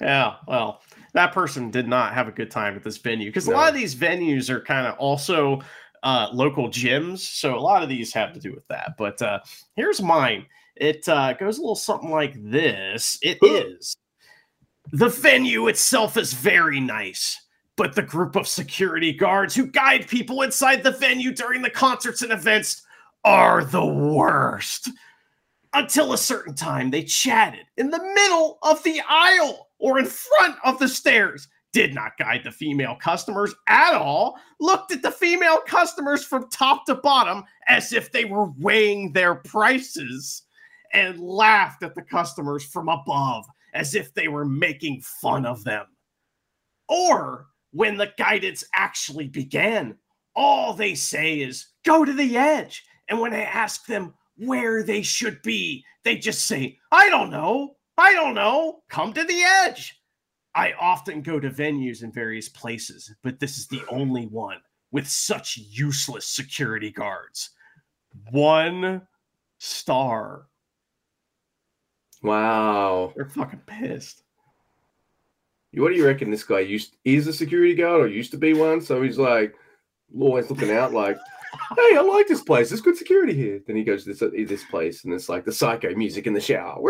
yeah, 0.00 0.36
well, 0.46 0.80
that 1.12 1.32
person 1.32 1.70
did 1.70 1.88
not 1.88 2.14
have 2.14 2.28
a 2.28 2.32
good 2.32 2.50
time 2.50 2.74
at 2.76 2.82
this 2.82 2.98
venue 2.98 3.28
because 3.28 3.48
no. 3.48 3.54
a 3.54 3.56
lot 3.56 3.68
of 3.68 3.74
these 3.74 3.94
venues 3.94 4.48
are 4.50 4.60
kind 4.60 4.86
of 4.86 4.96
also 4.98 5.60
uh, 6.02 6.28
local 6.32 6.68
gyms. 6.68 7.18
So 7.18 7.56
a 7.56 7.60
lot 7.60 7.82
of 7.82 7.88
these 7.88 8.12
have 8.12 8.32
to 8.32 8.40
do 8.40 8.52
with 8.52 8.66
that. 8.68 8.94
But 8.96 9.20
uh, 9.22 9.40
here's 9.76 10.00
mine. 10.00 10.46
It 10.76 11.08
uh, 11.08 11.32
goes 11.34 11.58
a 11.58 11.60
little 11.60 11.74
something 11.74 12.10
like 12.10 12.34
this. 12.36 13.18
It 13.22 13.38
is 13.42 13.96
the 14.92 15.08
venue 15.08 15.68
itself 15.68 16.16
is 16.16 16.32
very 16.32 16.80
nice, 16.80 17.38
but 17.78 17.94
the 17.94 18.02
group 18.02 18.34
of 18.34 18.48
security 18.48 19.12
guards 19.12 19.54
who 19.54 19.64
guide 19.64 20.08
people 20.08 20.42
inside 20.42 20.82
the 20.82 20.90
venue 20.90 21.32
during 21.32 21.62
the 21.62 21.70
concerts 21.70 22.22
and 22.22 22.32
events 22.32 22.82
are 23.24 23.64
the 23.64 23.86
worst. 23.86 24.90
Until 25.72 26.12
a 26.12 26.18
certain 26.18 26.54
time, 26.54 26.90
they 26.90 27.04
chatted 27.04 27.66
in 27.76 27.90
the 27.90 28.02
middle 28.02 28.58
of 28.64 28.82
the 28.82 29.00
aisle 29.08 29.68
or 29.78 30.00
in 30.00 30.06
front 30.06 30.56
of 30.64 30.80
the 30.80 30.88
stairs 30.88 31.46
did 31.72 31.94
not 31.94 32.18
guide 32.18 32.40
the 32.42 32.50
female 32.50 32.96
customers 32.96 33.54
at 33.68 33.94
all, 33.94 34.36
looked 34.58 34.90
at 34.90 35.02
the 35.02 35.10
female 35.12 35.60
customers 35.60 36.24
from 36.24 36.50
top 36.50 36.84
to 36.86 36.96
bottom 36.96 37.44
as 37.68 37.92
if 37.92 38.10
they 38.10 38.24
were 38.24 38.50
weighing 38.58 39.12
their 39.12 39.36
prices, 39.36 40.42
and 40.94 41.20
laughed 41.20 41.84
at 41.84 41.94
the 41.94 42.02
customers 42.02 42.64
from 42.64 42.88
above 42.88 43.44
as 43.74 43.94
if 43.94 44.12
they 44.14 44.26
were 44.26 44.46
making 44.46 45.00
fun 45.02 45.46
of 45.46 45.62
them. 45.62 45.86
Or 46.88 47.46
when 47.72 47.96
the 47.96 48.12
guidance 48.16 48.64
actually 48.74 49.28
began, 49.28 49.96
all 50.34 50.72
they 50.72 50.94
say 50.94 51.40
is, 51.40 51.66
go 51.84 52.04
to 52.04 52.12
the 52.12 52.36
edge. 52.36 52.84
And 53.08 53.20
when 53.20 53.34
I 53.34 53.42
ask 53.42 53.86
them 53.86 54.14
where 54.36 54.82
they 54.82 55.02
should 55.02 55.42
be, 55.42 55.84
they 56.04 56.16
just 56.16 56.46
say, 56.46 56.78
I 56.92 57.08
don't 57.08 57.30
know. 57.30 57.76
I 57.96 58.12
don't 58.12 58.34
know. 58.34 58.80
Come 58.88 59.12
to 59.12 59.24
the 59.24 59.42
edge. 59.42 60.00
I 60.54 60.72
often 60.80 61.22
go 61.22 61.38
to 61.38 61.50
venues 61.50 62.02
in 62.02 62.12
various 62.12 62.48
places, 62.48 63.12
but 63.22 63.38
this 63.38 63.58
is 63.58 63.66
the 63.66 63.82
only 63.90 64.26
one 64.26 64.58
with 64.90 65.06
such 65.06 65.56
useless 65.56 66.26
security 66.26 66.90
guards. 66.90 67.50
One 68.30 69.02
star. 69.58 70.46
Wow. 72.22 73.12
They're 73.14 73.28
fucking 73.28 73.62
pissed. 73.66 74.22
What 75.74 75.90
do 75.90 75.96
you 75.96 76.06
reckon 76.06 76.30
this 76.30 76.44
guy 76.44 76.60
used 76.60 76.96
is 77.04 77.26
a 77.26 77.32
security 77.32 77.74
guard 77.74 78.00
or 78.00 78.08
used 78.08 78.30
to 78.32 78.38
be 78.38 78.54
one? 78.54 78.80
So 78.80 79.02
he's 79.02 79.18
like 79.18 79.54
always 80.18 80.48
looking 80.50 80.70
out 80.70 80.92
like, 80.92 81.18
hey, 81.76 81.96
I 81.96 82.00
like 82.00 82.26
this 82.26 82.42
place. 82.42 82.70
There's 82.70 82.80
good 82.80 82.96
security 82.96 83.34
here. 83.34 83.60
Then 83.66 83.76
he 83.76 83.84
goes 83.84 84.04
to 84.04 84.14
this, 84.14 84.48
this 84.48 84.64
place 84.64 85.04
and 85.04 85.12
it's 85.12 85.28
like 85.28 85.44
the 85.44 85.52
psycho 85.52 85.94
music 85.94 86.26
in 86.26 86.32
the 86.32 86.40
shower. 86.40 86.80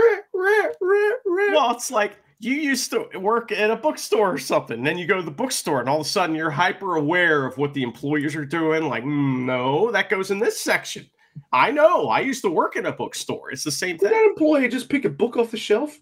Well, 1.51 1.73
it's 1.73 1.91
like 1.91 2.19
you 2.41 2.55
used 2.55 2.91
to 2.93 3.09
work 3.19 3.51
at 3.51 3.71
a 3.71 3.77
bookstore 3.77 4.33
or 4.33 4.39
something. 4.39 4.83
Then 4.83 4.97
you 4.97 5.07
go 5.07 5.17
to 5.17 5.23
the 5.23 5.31
bookstore, 5.31 5.81
and 5.81 5.89
all 5.89 6.01
of 6.01 6.07
a 6.07 6.09
sudden 6.09 6.37
you're 6.37 6.51
hyper 6.51 6.97
aware 6.97 7.45
of 7.47 7.59
what 7.59 7.75
the 7.75 7.83
employers 7.83 8.37
are 8.37 8.45
doing. 8.45 8.85
Like, 8.85 9.03
mm, 9.03 9.45
no, 9.45 9.91
that 9.91 10.09
goes 10.09 10.31
in 10.31 10.39
this 10.39 10.61
section. 10.61 11.09
I 11.53 11.71
know. 11.71 12.09
I 12.09 12.21
used 12.21 12.43
to 12.43 12.51
work 12.51 12.77
in 12.77 12.87
a 12.87 12.93
bookstore. 12.93 13.51
It's 13.51 13.65
the 13.65 13.71
same 13.71 13.97
Did 13.97 14.11
thing. 14.11 14.11
that 14.11 14.27
employee 14.27 14.69
just 14.69 14.89
pick 14.89 15.05
a 15.05 15.11
book 15.11 15.37
off 15.37 15.51
the 15.51 15.57
shelf, 15.57 15.99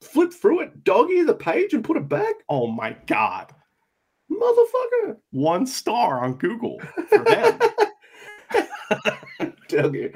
flip 0.00 0.32
through 0.32 0.60
it, 0.60 0.84
doggy 0.84 1.22
the 1.22 1.34
page, 1.34 1.74
and 1.74 1.84
put 1.84 1.96
it 1.96 2.08
back? 2.08 2.34
Oh 2.48 2.66
my 2.66 2.96
god. 3.06 3.52
Motherfucker. 4.30 5.16
One 5.30 5.66
star 5.66 6.24
on 6.24 6.34
Google 6.34 6.80
for 7.08 7.18
them. 7.18 7.58
Doggy. 9.68 10.12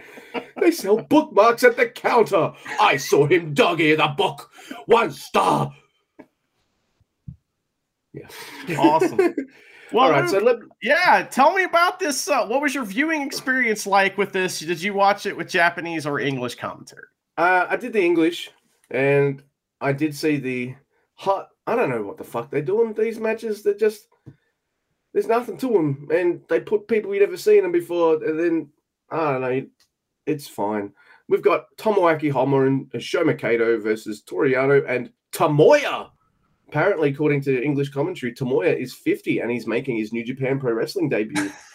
They 0.61 0.71
sell 0.71 0.99
bookmarks 0.99 1.65
at 1.65 1.77
the 1.77 1.89
counter. 1.89 2.53
I 2.81 2.97
saw 2.97 3.27
him 3.27 3.55
doggy 3.55 3.95
the 3.95 4.09
book. 4.09 4.51
One 4.87 5.11
star. 5.11 5.73
Yeah. 8.13 8.29
Awesome. 8.79 9.35
Well, 9.93 10.07
All 10.07 10.11
right, 10.11 10.27
so 10.29 10.39
let, 10.39 10.57
yeah, 10.81 11.27
tell 11.31 11.53
me 11.53 11.65
about 11.65 11.99
this. 11.99 12.27
Uh, 12.27 12.47
what 12.47 12.63
was 12.63 12.75
your 12.75 12.87
viewing 12.87 13.21
experience 13.21 13.87
like 13.87 14.17
with 14.17 14.33
this? 14.33 14.61
Did 14.61 14.81
you 14.81 14.95
watch 14.95 15.27
it 15.27 15.37
with 15.37 15.51
Japanese 15.51 16.07
or 16.07 16.19
English 16.19 16.55
commentary? 16.55 17.05
Uh, 17.37 17.67
I 17.69 17.77
did 17.77 17.93
the 17.93 18.03
English, 18.03 18.51
and 18.91 19.43
I 19.83 19.93
did 19.93 20.15
see 20.15 20.39
the 20.39 20.75
hot. 21.15 21.49
I 21.67 21.77
don't 21.77 21.91
know 21.91 22.03
what 22.03 22.17
the 22.17 22.25
fuck 22.25 22.51
they're 22.51 22.63
doing 22.63 22.95
these 22.95 23.21
matches. 23.21 23.63
They're 23.63 23.75
just 23.75 24.09
there's 25.13 25.27
nothing 25.27 25.59
to 25.59 25.69
them, 25.69 26.09
and 26.13 26.41
they 26.49 26.61
put 26.61 26.89
people 26.89 27.13
you'd 27.13 27.21
never 27.21 27.37
seen 27.37 27.63
them 27.63 27.73
before, 27.73 28.23
and 28.25 28.39
then 28.39 28.71
I 29.11 29.33
don't 29.33 29.41
know. 29.43 29.67
It's 30.25 30.47
fine. 30.47 30.93
We've 31.29 31.43
got 31.43 31.67
Tomoaki 31.77 32.33
Honma 32.33 32.67
and 32.67 33.39
Kato 33.39 33.81
versus 33.81 34.23
Toru 34.23 34.53
Yano 34.53 34.89
and 34.89 35.11
Tomoya. 35.33 36.11
Apparently, 36.69 37.11
according 37.11 37.43
to 37.43 37.63
English 37.63 37.91
commentary, 37.91 38.33
Tomoya 38.33 38.75
is 38.75 38.95
50 38.95 39.41
and 39.41 39.51
he's 39.51 39.67
making 39.67 39.97
his 39.97 40.13
New 40.13 40.25
Japan 40.25 40.61
Pro 40.61 40.73
Wrestling 40.73 41.09
debut. 41.09 41.51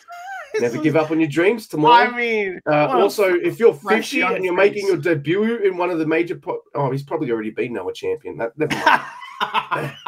Never 0.60 0.82
give 0.82 0.96
up 0.96 1.12
on 1.12 1.20
your 1.20 1.30
dreams, 1.30 1.68
Tomoya. 1.68 2.12
I 2.12 2.16
mean, 2.16 2.60
Uh, 2.66 2.88
also, 2.88 3.34
if 3.36 3.60
you're 3.60 3.74
fresh 3.74 4.12
50 4.12 4.36
and 4.36 4.46
you're 4.46 4.54
making 4.54 4.88
your 4.88 4.98
debut 4.98 5.58
in 5.58 5.78
one 5.78 5.90
of 5.90 6.00
the 6.00 6.06
major, 6.06 6.36
po- 6.36 6.62
oh, 6.76 6.92
he's 6.92 7.04
probably 7.04 7.32
already 7.32 7.52
been 7.52 7.74
Noah 7.74 7.94
champion. 7.94 8.38
That, 8.38 8.58
never 8.58 8.76
mind. 8.76 9.94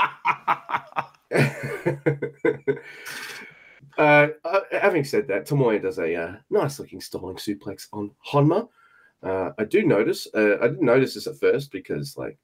uh, 3.97 4.27
uh, 4.43 4.59
having 4.71 5.03
said 5.03 5.27
that, 5.27 5.47
Tomoya 5.47 5.81
does 5.81 5.99
a 5.99 6.15
uh, 6.15 6.35
nice 6.49 6.79
looking 6.79 7.01
stalling 7.01 7.35
suplex 7.35 7.87
on 7.93 8.11
Honma. 8.31 8.67
Uh, 9.21 9.51
I 9.57 9.65
do 9.65 9.83
notice. 9.83 10.27
Uh, 10.33 10.57
I 10.61 10.67
didn't 10.67 10.81
notice 10.81 11.13
this 11.13 11.27
at 11.27 11.39
first 11.39 11.71
because 11.71 12.17
like 12.17 12.37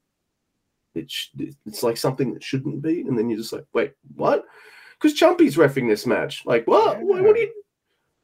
it 0.93 1.09
sh- 1.09 1.29
it's 1.65 1.83
like 1.83 1.97
something 1.97 2.33
that 2.33 2.43
shouldn't 2.43 2.81
be, 2.81 3.01
and 3.01 3.17
then 3.17 3.29
you're 3.29 3.39
just 3.39 3.53
like, 3.53 3.65
wait, 3.73 3.93
what? 4.15 4.45
Because 4.99 5.19
Chumpy's 5.19 5.57
refing 5.57 5.89
this 5.89 6.05
match. 6.05 6.43
Like, 6.45 6.65
what? 6.67 7.01
What, 7.01 7.23
what 7.23 7.35
are 7.35 7.39
you? 7.39 7.51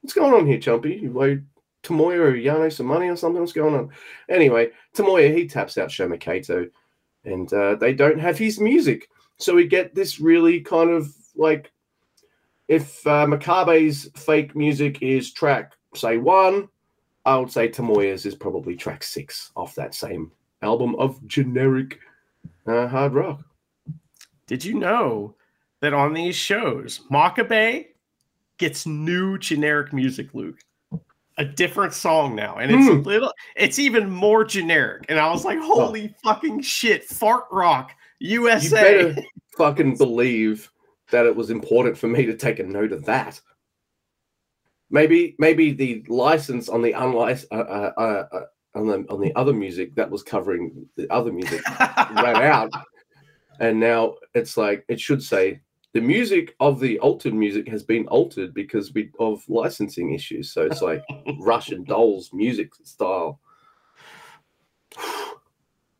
What's 0.01 0.13
going 0.13 0.33
on 0.33 0.47
here, 0.47 0.57
Chumpy? 0.57 1.01
You 1.01 1.21
owe 1.21 1.39
Tomoya 1.83 2.17
or 2.17 2.33
Yano 2.33 2.71
some 2.71 2.87
money 2.87 3.07
or 3.07 3.15
something? 3.15 3.39
What's 3.39 3.53
going 3.53 3.75
on? 3.75 3.89
Anyway, 4.29 4.71
Tomoya, 4.95 5.35
he 5.35 5.47
taps 5.47 5.77
out 5.77 5.89
Shoma 5.89 6.19
Kato, 6.19 6.67
and 7.25 7.51
uh, 7.53 7.75
they 7.75 7.93
don't 7.93 8.19
have 8.19 8.37
his 8.37 8.59
music, 8.59 9.09
so 9.37 9.55
we 9.55 9.67
get 9.67 9.93
this 9.93 10.19
really 10.19 10.61
kind 10.61 10.89
of 10.89 11.13
like 11.35 11.71
if 12.67 13.05
uh, 13.05 13.25
Makabe's 13.25 14.09
fake 14.15 14.55
music 14.55 15.01
is 15.01 15.33
track 15.33 15.73
say 15.95 16.17
one, 16.17 16.69
I 17.25 17.37
would 17.37 17.51
say 17.51 17.69
Tomoya's 17.69 18.25
is 18.25 18.35
probably 18.35 18.75
track 18.75 19.03
six 19.03 19.51
off 19.55 19.75
that 19.75 19.93
same 19.93 20.31
album 20.61 20.95
of 20.95 21.25
generic 21.27 21.99
uh, 22.65 22.87
hard 22.87 23.13
rock. 23.13 23.41
Did 24.47 24.63
you 24.63 24.75
know 24.75 25.35
that 25.81 25.93
on 25.93 26.13
these 26.13 26.35
shows, 26.35 27.01
Makabe 27.11 27.87
gets 28.61 28.85
new 28.85 29.37
generic 29.39 29.91
music, 29.91 30.33
Luke? 30.33 30.59
A 31.37 31.43
different 31.43 31.93
song 31.93 32.35
now, 32.35 32.57
and 32.57 32.71
it's 32.71 32.87
a 32.87 32.93
Hmm. 32.93 33.01
little, 33.01 33.33
it's 33.55 33.79
even 33.79 34.09
more 34.09 34.45
generic. 34.45 35.05
And 35.09 35.19
I 35.19 35.29
was 35.31 35.43
like, 35.43 35.59
holy 35.59 36.13
fucking 36.23 36.61
shit, 36.61 37.03
fart 37.03 37.45
rock, 37.51 37.91
You 38.19 38.41
USA. 38.41 38.69
better 38.69 39.15
fucking 39.57 39.97
believe 39.97 40.71
that 41.09 41.25
it 41.25 41.35
was 41.35 41.49
important 41.49 41.97
for 41.97 42.07
me 42.07 42.25
to 42.27 42.37
take 42.37 42.59
a 42.59 42.63
note 42.63 42.91
of 42.91 43.03
that. 43.05 43.41
Maybe, 44.91 45.35
maybe 45.39 45.71
the 45.71 46.05
license 46.07 46.69
on 46.69 46.81
the 46.83 46.91
unlicensed 46.91 47.51
uh, 47.51 47.55
uh, 47.55 47.93
uh, 47.97 48.25
uh, 48.31 48.45
on 48.75 48.87
the 48.87 49.05
on 49.09 49.19
the 49.19 49.33
other 49.35 49.53
music 49.53 49.95
that 49.95 50.09
was 50.11 50.21
covering 50.21 50.87
the 50.97 51.09
other 51.11 51.31
music 51.31 51.61
ran 52.11 52.41
out, 52.41 52.71
and 53.59 53.79
now 53.79 54.15
it's 54.33 54.55
like 54.57 54.85
it 54.87 54.99
should 54.99 55.23
say 55.23 55.61
the 55.93 56.01
music 56.01 56.55
of 56.59 56.79
the 56.79 56.97
altered 56.99 57.33
music 57.33 57.67
has 57.67 57.83
been 57.83 58.07
altered 58.07 58.53
because 58.53 58.93
we 58.93 59.11
of 59.19 59.43
licensing 59.49 60.13
issues. 60.13 60.51
So 60.53 60.61
it's 60.63 60.81
like 60.81 61.03
Russian 61.39 61.83
dolls 61.83 62.31
music 62.33 62.73
style. 62.83 63.39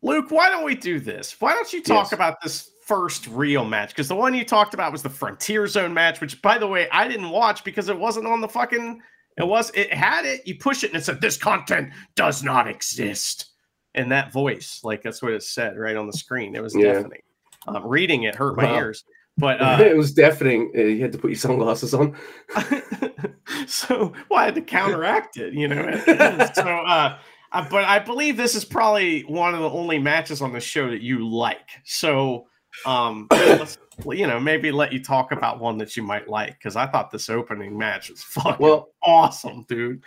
Luke, 0.02 0.30
why 0.30 0.48
don't 0.48 0.64
we 0.64 0.74
do 0.74 0.98
this? 0.98 1.40
Why 1.40 1.54
don't 1.54 1.72
you 1.72 1.82
talk 1.82 2.06
Yes. 2.06 2.12
about 2.12 2.40
this 2.42 2.70
first 2.86 3.28
real 3.28 3.64
match? 3.64 3.90
Because 3.90 4.08
the 4.08 4.16
one 4.16 4.34
you 4.34 4.44
talked 4.44 4.74
about 4.74 4.90
was 4.90 5.02
the 5.02 5.10
Frontier 5.10 5.66
Zone 5.68 5.94
match, 5.94 6.20
which, 6.20 6.42
by 6.42 6.58
the 6.58 6.66
way, 6.66 6.88
I 6.90 7.06
didn't 7.06 7.30
watch 7.30 7.62
because 7.62 7.88
it 7.88 7.98
wasn't 7.98 8.26
on 8.26 8.40
the 8.40 8.48
fucking. 8.48 9.00
It 9.38 9.46
was. 9.46 9.70
It 9.74 9.92
had 9.94 10.26
it. 10.26 10.46
You 10.46 10.56
push 10.58 10.82
it, 10.84 10.88
and 10.90 10.96
it 11.00 11.04
said, 11.04 11.20
"This 11.20 11.36
content 11.36 11.90
does 12.16 12.42
not 12.42 12.66
exist." 12.66 13.50
And 13.94 14.10
that 14.10 14.32
voice, 14.32 14.80
like 14.82 15.02
that's 15.02 15.22
what 15.22 15.32
it 15.32 15.42
said 15.42 15.76
right 15.78 15.96
on 15.96 16.06
the 16.06 16.12
screen. 16.12 16.56
It 16.56 16.62
was 16.62 16.74
Yeah. 16.74 16.94
deafening. 16.94 17.20
Um, 17.68 17.86
reading 17.86 18.24
it 18.24 18.34
hurt 18.34 18.56
my 18.56 18.64
Wow. 18.64 18.76
ears. 18.78 19.04
But 19.38 19.60
uh, 19.60 19.78
it 19.80 19.96
was 19.96 20.12
deafening. 20.12 20.72
Uh, 20.76 20.82
You 20.82 21.02
had 21.02 21.12
to 21.12 21.18
put 21.18 21.30
your 21.30 21.38
sunglasses 21.38 21.94
on. 21.94 22.16
so 23.66 24.12
well, 24.28 24.40
I 24.40 24.44
had 24.46 24.54
to 24.54 24.62
counteract 24.62 25.36
it, 25.36 25.54
you 25.54 25.68
know. 25.68 25.90
so, 26.54 26.62
uh, 26.62 27.18
but 27.52 27.84
I 27.84 27.98
believe 27.98 28.36
this 28.36 28.54
is 28.54 28.64
probably 28.64 29.22
one 29.22 29.54
of 29.54 29.60
the 29.60 29.70
only 29.70 29.98
matches 29.98 30.42
on 30.42 30.52
the 30.52 30.60
show 30.60 30.90
that 30.90 31.02
you 31.02 31.28
like. 31.28 31.68
So, 31.84 32.46
um, 32.86 33.28
let's, 33.30 33.78
you 34.06 34.26
know, 34.26 34.40
maybe 34.40 34.72
let 34.72 34.92
you 34.92 35.02
talk 35.02 35.32
about 35.32 35.60
one 35.60 35.78
that 35.78 35.96
you 35.96 36.02
might 36.02 36.28
like 36.28 36.58
because 36.58 36.76
I 36.76 36.86
thought 36.86 37.10
this 37.10 37.28
opening 37.28 37.76
match 37.76 38.10
was 38.10 38.22
fucking 38.22 38.64
Well, 38.64 38.90
awesome, 39.02 39.64
dude. 39.68 40.02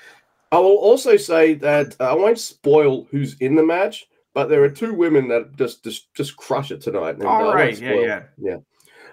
I 0.51 0.59
will 0.59 0.77
also 0.77 1.17
say 1.17 1.55
that 1.55 1.95
uh, 1.99 2.11
I 2.11 2.13
won't 2.13 2.39
spoil 2.39 3.05
who's 3.11 3.35
in 3.39 3.55
the 3.55 3.63
match, 3.63 4.07
but 4.33 4.47
there 4.49 4.63
are 4.63 4.69
two 4.69 4.93
women 4.93 5.27
that 5.27 5.55
just 5.55 5.83
just, 5.83 6.13
just 6.13 6.37
crush 6.37 6.71
it 6.71 6.81
tonight. 6.81 7.15
and 7.15 7.23
All 7.25 7.53
right, 7.53 7.79
yeah, 7.79 7.93
yeah. 7.93 8.23
yeah. 8.37 8.57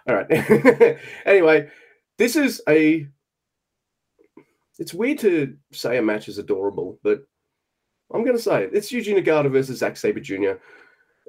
All 0.09 0.15
right. 0.15 0.99
anyway, 1.27 1.69
this 2.19 2.37
is 2.37 2.63
a. 2.69 3.07
It's 4.79 4.95
weird 4.95 5.19
to 5.21 5.57
say 5.73 5.99
a 5.99 6.03
match 6.03 6.29
is 6.29 6.39
adorable, 6.39 6.99
but 7.03 7.25
I'm 8.13 8.25
going 8.25 8.37
to 8.37 8.43
say 8.43 8.65
it. 8.65 8.71
It's 8.73 8.91
Yuji 8.91 9.17
Nagata 9.17 9.51
versus 9.51 9.79
Zack 9.79 9.97
Sabre 9.97 10.21
Jr. 10.21 10.53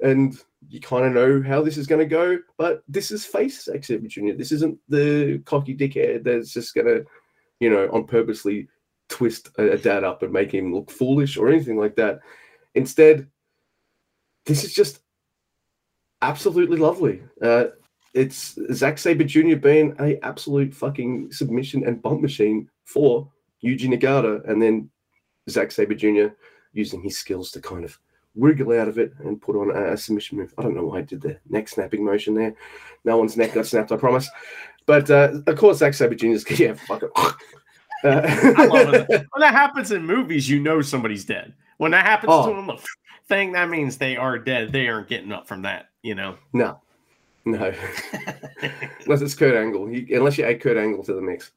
And 0.02 0.36
you 0.68 0.80
kind 0.80 1.06
of 1.06 1.12
know 1.12 1.42
how 1.46 1.62
this 1.62 1.76
is 1.76 1.86
going 1.86 2.00
to 2.00 2.06
go, 2.06 2.38
but 2.58 2.82
this 2.88 3.10
is 3.10 3.24
face 3.24 3.64
Zack 3.64 3.84
Sabre 3.84 4.08
Jr. 4.08 4.32
This 4.36 4.50
isn't 4.50 4.78
the 4.88 5.40
cocky 5.44 5.76
dickhead 5.76 6.24
that's 6.24 6.52
just 6.52 6.74
going 6.74 6.86
to, 6.86 7.04
you 7.60 7.70
know, 7.70 7.88
on 7.92 8.06
purposely 8.06 8.68
twist 9.08 9.50
a, 9.58 9.72
a 9.72 9.78
dad 9.78 10.04
up 10.04 10.22
and 10.22 10.32
make 10.32 10.52
him 10.52 10.74
look 10.74 10.90
foolish 10.90 11.36
or 11.36 11.48
anything 11.48 11.78
like 11.78 11.96
that. 11.96 12.20
Instead, 12.74 13.28
this 14.46 14.64
is 14.64 14.74
just 14.74 15.00
absolutely 16.22 16.76
lovely. 16.76 17.22
Uh, 17.40 17.66
it's 18.14 18.58
Zack 18.72 18.98
Sabre 18.98 19.24
Jr. 19.24 19.56
being 19.56 19.94
a 20.00 20.18
absolute 20.24 20.72
fucking 20.74 21.32
submission 21.32 21.84
and 21.86 22.00
bump 22.00 22.22
machine 22.22 22.68
for 22.84 23.28
Yuji 23.62 23.88
Nagata, 23.88 24.48
and 24.48 24.62
then 24.62 24.90
Zack 25.50 25.72
Sabre 25.72 25.94
Jr. 25.94 26.28
using 26.72 27.02
his 27.02 27.18
skills 27.18 27.50
to 27.52 27.60
kind 27.60 27.84
of 27.84 27.98
wriggle 28.36 28.72
out 28.78 28.88
of 28.88 28.98
it 28.98 29.12
and 29.20 29.40
put 29.40 29.56
on 29.56 29.70
a, 29.76 29.96
submission 29.96 30.38
move. 30.38 30.52
I 30.58 30.62
don't 30.62 30.74
know 30.74 30.84
why 30.86 30.98
I 30.98 31.02
did 31.02 31.20
the 31.20 31.38
neck 31.48 31.68
snapping 31.68 32.04
motion 32.04 32.34
there. 32.34 32.54
No 33.04 33.16
one's 33.16 33.36
neck 33.36 33.54
got 33.54 33.66
snapped, 33.66 33.92
I 33.92 33.96
promise. 33.96 34.28
But 34.86 35.10
uh, 35.10 35.40
of 35.46 35.56
course, 35.56 35.78
Zack 35.78 35.94
Sabre 35.94 36.14
Jr.'s 36.14 36.44
yeah, 36.58 36.74
fuck 36.74 37.02
it. 37.02 37.10
Uh, 38.02 38.20
I 38.58 38.66
love 38.66 38.92
it. 38.94 39.08
When 39.08 39.40
that 39.40 39.54
happens 39.54 39.90
in 39.90 40.04
movies, 40.04 40.46
you 40.46 40.60
know 40.60 40.82
somebody's 40.82 41.24
dead. 41.24 41.54
When 41.78 41.92
that 41.92 42.04
happens 42.04 42.32
Oh. 42.34 42.50
to 42.50 42.54
them, 42.54 42.66
the 42.66 42.78
thing 43.28 43.52
that 43.52 43.70
means 43.70 43.96
they 43.96 44.14
are 44.18 44.38
dead. 44.38 44.72
They 44.72 44.88
aren't 44.88 45.08
getting 45.08 45.32
up 45.32 45.48
from 45.48 45.62
that, 45.62 45.88
you 46.02 46.14
know. 46.14 46.36
no, 46.52 46.82
no. 47.44 47.72
unless 49.04 49.22
it's 49.22 49.34
Kurt 49.34 49.54
Angle. 49.54 49.90
You, 49.90 50.16
unless 50.16 50.38
you 50.38 50.44
add 50.44 50.60
Kurt 50.60 50.76
Angle 50.76 51.04
to 51.04 51.14
the 51.14 51.22
mix. 51.22 51.52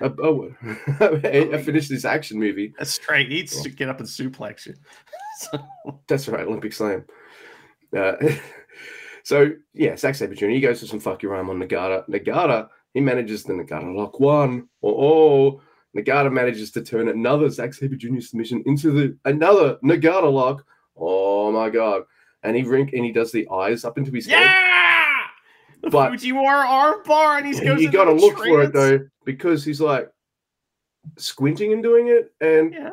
Uh, 0.00 0.10
oh, 0.22 0.54
I 1.00 1.62
finished 1.62 1.88
this 1.88 2.04
action 2.04 2.38
movie. 2.38 2.74
That's 2.78 3.00
right. 3.08 3.26
He 3.26 3.34
needs 3.34 3.62
to 3.62 3.68
get 3.70 3.88
up 3.88 4.00
and 4.00 4.08
suplex 4.08 4.66
you. 4.66 4.74
That's 6.06 6.28
right, 6.28 6.46
Olympic 6.46 6.72
Slam. 6.72 7.04
Uh, 7.96 8.12
so 9.22 9.52
yeah, 9.74 9.96
Zack 9.96 10.14
Sabre 10.14 10.34
Jr. 10.34 10.48
He 10.48 10.60
goes 10.60 10.80
to 10.80 10.86
some 10.86 11.00
fuck 11.00 11.22
your 11.22 11.34
arm 11.34 11.50
on 11.50 11.58
Nagata. 11.58 12.08
Nagata, 12.08 12.68
he 12.94 13.00
manages 13.00 13.44
the 13.44 13.52
Nagata 13.54 13.94
lock 13.94 14.20
one. 14.20 14.68
Oh, 14.82 14.94
oh. 14.94 15.62
Nagata 15.96 16.30
manages 16.32 16.70
to 16.72 16.82
turn 16.82 17.08
another 17.08 17.48
Zack 17.48 17.74
Sabre 17.74 17.96
Jr. 17.96 18.20
submission 18.20 18.62
into 18.66 18.92
the 18.92 19.16
another 19.24 19.76
Nagata 19.82 20.32
lock. 20.32 20.64
Oh 20.96 21.50
my 21.50 21.68
god! 21.68 22.02
And 22.44 22.54
he 22.54 22.62
rink 22.62 22.92
and 22.92 23.04
he 23.04 23.10
does 23.10 23.32
the 23.32 23.48
eyes 23.50 23.84
up 23.84 23.98
into 23.98 24.12
his 24.12 24.26
head. 24.26 24.40
Yeah, 24.40 24.44
the 24.44 24.89
But- 25.82 26.12
Fujiwara 26.12 26.66
arm 26.66 27.02
bar, 27.04 27.38
and 27.38 27.46
he's 27.46 27.60
goes. 27.60 27.80
you 27.80 27.90
got 27.90 28.04
to 28.04 28.12
look 28.12 28.36
for 28.38 28.62
it 28.62 28.72
though, 28.72 29.00
because 29.24 29.64
he's 29.64 29.80
like 29.80 30.10
squinting 31.16 31.72
and 31.72 31.82
doing 31.82 32.08
it, 32.08 32.32
and 32.40 32.72
Yeah. 32.74 32.90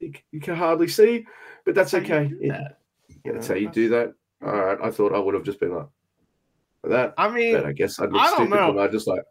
you, 0.00 0.12
you 0.32 0.40
can 0.40 0.54
hardly 0.54 0.88
see, 0.88 1.26
but 1.64 1.74
that's, 1.74 1.90
That's 1.92 2.04
okay. 2.04 2.32
that, 2.48 2.78
you 3.24 3.32
That's 3.32 3.48
how 3.48 3.54
you 3.54 3.68
do 3.70 3.88
that. 3.90 4.12
All 4.44 4.52
right. 4.52 4.78
I 4.82 4.90
thought 4.90 5.14
I 5.14 5.18
would 5.18 5.34
have 5.34 5.44
just 5.44 5.58
been 5.60 5.74
like 5.74 5.86
that. 6.84 7.14
I 7.18 7.28
mean, 7.30 7.56
I 7.56 7.72
guess 7.72 7.98
I'd 7.98 8.12
look 8.12 8.20
I 8.20 8.26
don't 8.26 8.46
stupid 8.46 8.50
know. 8.74 8.78
I 8.78 8.88
just 8.88 9.06
like, 9.06 9.22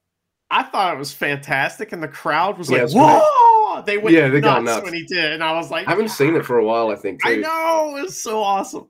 I 0.49 0.63
thought 0.63 0.93
it 0.93 0.99
was 0.99 1.13
fantastic, 1.13 1.91
and 1.93 2.01
the 2.03 2.07
crowd 2.07 2.57
was 2.57 2.69
Yeah, 2.69 2.83
like, 2.83 2.91
great. 2.91 3.01
"Whoa!" 3.01 3.81
They 3.85 3.97
went 3.97 4.15
Yeah, 4.15 4.27
they 4.27 4.39
nuts, 4.41 4.43
got 4.43 4.63
nuts. 4.63 4.83
when 4.85 4.93
he 4.93 5.03
did, 5.05 5.31
and 5.33 5.43
I 5.43 5.53
was 5.53 5.71
like, 5.71 5.87
I 5.87 5.91
haven't 5.91 6.09
seen 6.09 6.35
it 6.35 6.45
for 6.45 6.59
a 6.59 6.65
while, 6.65 6.89
I 6.89 6.95
think. 6.95 7.23
Too. 7.23 7.29
I 7.29 7.35
know 7.37 7.95
it 7.97 8.01
was 8.03 8.21
so 8.21 8.39
awesome. 8.41 8.89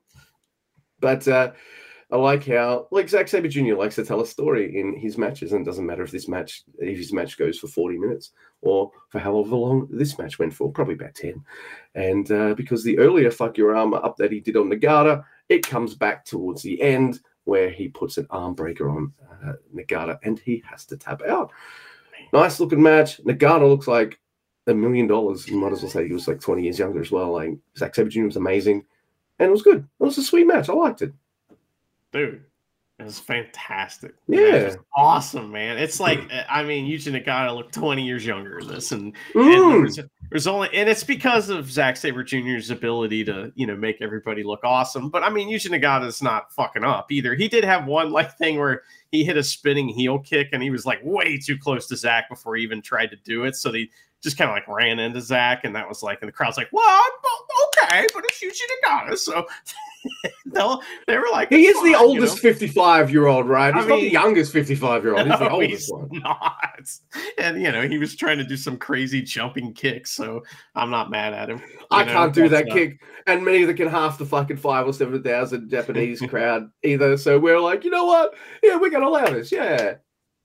But 1.00 1.26
uh, 1.28 1.52
I 2.14 2.16
like 2.16 2.46
how, 2.46 2.86
like 2.92 3.08
Zack 3.08 3.26
Sabre 3.26 3.48
Jr. 3.48 3.74
likes 3.74 3.96
to 3.96 4.04
tell 4.04 4.20
a 4.20 4.26
story 4.26 4.78
in 4.78 4.96
his 4.96 5.18
matches, 5.18 5.52
and 5.52 5.62
it 5.62 5.64
doesn't 5.68 5.84
matter 5.84 6.04
if 6.04 6.12
this 6.12 6.28
match, 6.28 6.62
if 6.78 6.96
his 6.96 7.12
match 7.12 7.36
goes 7.36 7.58
for 7.58 7.66
forty 7.66 7.98
minutes 7.98 8.30
or 8.60 8.92
for 9.08 9.18
however 9.18 9.56
long 9.56 9.88
this 9.90 10.16
match 10.16 10.38
went 10.38 10.54
for, 10.54 10.70
probably 10.70 10.94
about 10.94 11.16
ten. 11.16 11.44
And 11.96 12.30
uh, 12.30 12.54
because 12.54 12.84
the 12.84 12.96
earlier 13.00 13.32
"fuck 13.32 13.58
your 13.58 13.74
armor" 13.74 13.96
up 13.96 14.16
that 14.18 14.30
he 14.30 14.38
did 14.38 14.56
on 14.56 14.70
Nagata, 14.70 15.24
it 15.48 15.66
comes 15.66 15.96
back 15.96 16.24
towards 16.24 16.62
the 16.62 16.80
end 16.80 17.18
where 17.46 17.68
he 17.68 17.88
puts 17.88 18.16
an 18.16 18.28
arm 18.30 18.54
breaker 18.54 18.88
on 18.88 19.12
uh, 19.44 19.54
Nagata, 19.74 20.16
and 20.22 20.38
he 20.38 20.62
has 20.70 20.86
to 20.86 20.96
tap 20.96 21.20
out. 21.22 21.50
Nice 22.32 22.60
looking 22.60 22.80
match. 22.80 23.20
Nagata 23.24 23.68
looks 23.68 23.88
like 23.88 24.20
a 24.68 24.72
million 24.72 25.08
dollars. 25.08 25.48
You 25.48 25.56
might 25.56 25.72
as 25.72 25.82
well 25.82 25.90
say 25.90 26.06
he 26.06 26.14
was 26.14 26.28
like 26.28 26.38
twenty 26.38 26.62
years 26.62 26.78
younger 26.78 27.00
as 27.00 27.10
well. 27.10 27.32
Like 27.32 27.58
Zack 27.76 27.92
Sabre 27.92 28.08
Jr. 28.08 28.26
was 28.26 28.36
amazing, 28.36 28.84
and 29.40 29.48
it 29.48 29.52
was 29.52 29.62
good. 29.62 29.78
It 29.78 30.04
was 30.04 30.16
a 30.16 30.22
sweet 30.22 30.46
match. 30.46 30.68
I 30.68 30.74
liked 30.74 31.02
it. 31.02 31.12
Dude. 32.14 32.42
It 33.00 33.02
was 33.02 33.18
fantastic. 33.18 34.14
Yeah. 34.28 34.38
It 34.38 34.64
was 34.66 34.76
awesome, 34.96 35.50
man. 35.50 35.78
It's 35.78 35.98
like 35.98 36.20
I 36.48 36.62
mean, 36.62 36.86
Yuji 36.86 37.20
Nagata 37.20 37.52
looked 37.52 37.74
20 37.74 38.04
years 38.06 38.24
younger 38.24 38.60
in 38.60 38.68
this, 38.68 38.92
and, 38.92 39.06
and 39.34 39.44
Mm. 39.44 39.80
there's, 39.82 40.08
there's 40.30 40.46
only 40.46 40.68
and 40.72 40.88
it's 40.88 41.02
because 41.02 41.48
of 41.48 41.68
Zack 41.68 41.96
Sabre 41.96 42.22
Jr.'s 42.22 42.70
ability 42.70 43.24
to 43.24 43.50
you 43.56 43.66
know 43.66 43.74
make 43.74 44.00
everybody 44.00 44.44
look 44.44 44.60
awesome. 44.62 45.10
But 45.10 45.24
I 45.24 45.28
mean, 45.28 45.48
Yuji 45.48 45.70
Nagata's 45.76 46.22
not 46.22 46.52
fucking 46.52 46.84
up 46.84 47.10
either. 47.10 47.34
He 47.34 47.48
did 47.48 47.64
have 47.64 47.86
one 47.86 48.12
like 48.12 48.38
thing 48.38 48.58
where 48.60 48.82
he 49.10 49.24
hit 49.24 49.36
a 49.36 49.42
spinning 49.42 49.88
heel 49.88 50.20
kick, 50.20 50.50
and 50.52 50.62
he 50.62 50.70
was 50.70 50.86
like 50.86 51.00
way 51.02 51.36
too 51.36 51.58
close 51.58 51.88
to 51.88 51.96
Zack 51.96 52.28
before 52.28 52.54
he 52.54 52.62
even 52.62 52.80
tried 52.80 53.10
to 53.10 53.16
do 53.24 53.42
it. 53.42 53.56
So 53.56 53.72
they 53.72 53.90
just 54.24 54.36
kind 54.36 54.50
of 54.50 54.56
like 54.56 54.66
ran 54.66 54.98
into 54.98 55.20
Zack, 55.20 55.64
and 55.64 55.76
that 55.76 55.88
was 55.88 56.02
like, 56.02 56.18
and 56.20 56.28
the 56.28 56.32
crowd's 56.32 56.56
like, 56.56 56.68
"What? 56.72 57.12
Okay, 57.84 58.06
but 58.12 58.24
it's 58.24 58.42
Yuji 58.42 58.62
Nagata." 58.82 59.16
So 59.16 59.46
no, 60.46 60.82
they 61.06 61.16
were 61.16 61.28
like, 61.30 61.50
He 61.50 61.66
is 61.66 61.76
"Fine," 61.76 61.92
the 61.92 61.98
oldest 61.98 62.38
55 62.38 63.10
year 63.10 63.26
old, 63.26 63.48
right? 63.48 63.74
I 63.74 63.78
He's 63.78 63.88
not 63.88 64.00
the 64.00 64.10
youngest 64.10 64.52
55 64.52 65.04
year 65.04 65.14
old. 65.14 65.26
He's 65.26 65.38
the 65.38 65.50
oldest 65.50 65.70
he's 65.70 65.90
one. 65.92 66.08
not. 66.12 66.90
And 67.38 67.60
you 67.60 67.70
know, 67.70 67.86
he 67.86 67.98
was 67.98 68.16
trying 68.16 68.38
to 68.38 68.44
do 68.44 68.56
some 68.56 68.76
crazy 68.76 69.22
jumping 69.22 69.72
kicks, 69.74 70.10
so 70.10 70.42
I'm 70.74 70.90
not 70.90 71.10
mad 71.10 71.34
at 71.34 71.50
him. 71.50 71.62
I 71.90 72.04
know, 72.04 72.12
can't 72.12 72.34
do 72.34 72.48
that 72.48 72.68
kick, 72.70 73.00
and 73.26 73.44
many 73.44 73.64
that 73.64 73.74
can 73.74 73.88
half 73.88 74.18
the 74.18 74.26
fucking 74.26 74.56
five 74.56 74.86
or 74.86 74.92
seven 74.92 75.22
thousand 75.22 75.70
Japanese 75.70 76.20
crowd 76.28 76.70
either. 76.82 77.16
So 77.16 77.38
we're 77.38 77.60
like, 77.60 77.84
you 77.84 77.90
know 77.90 78.06
what? 78.06 78.34
Yeah, 78.62 78.76
we're 78.76 78.90
gonna 78.90 79.08
allow 79.08 79.26
this. 79.26 79.52
Yeah. 79.52 79.96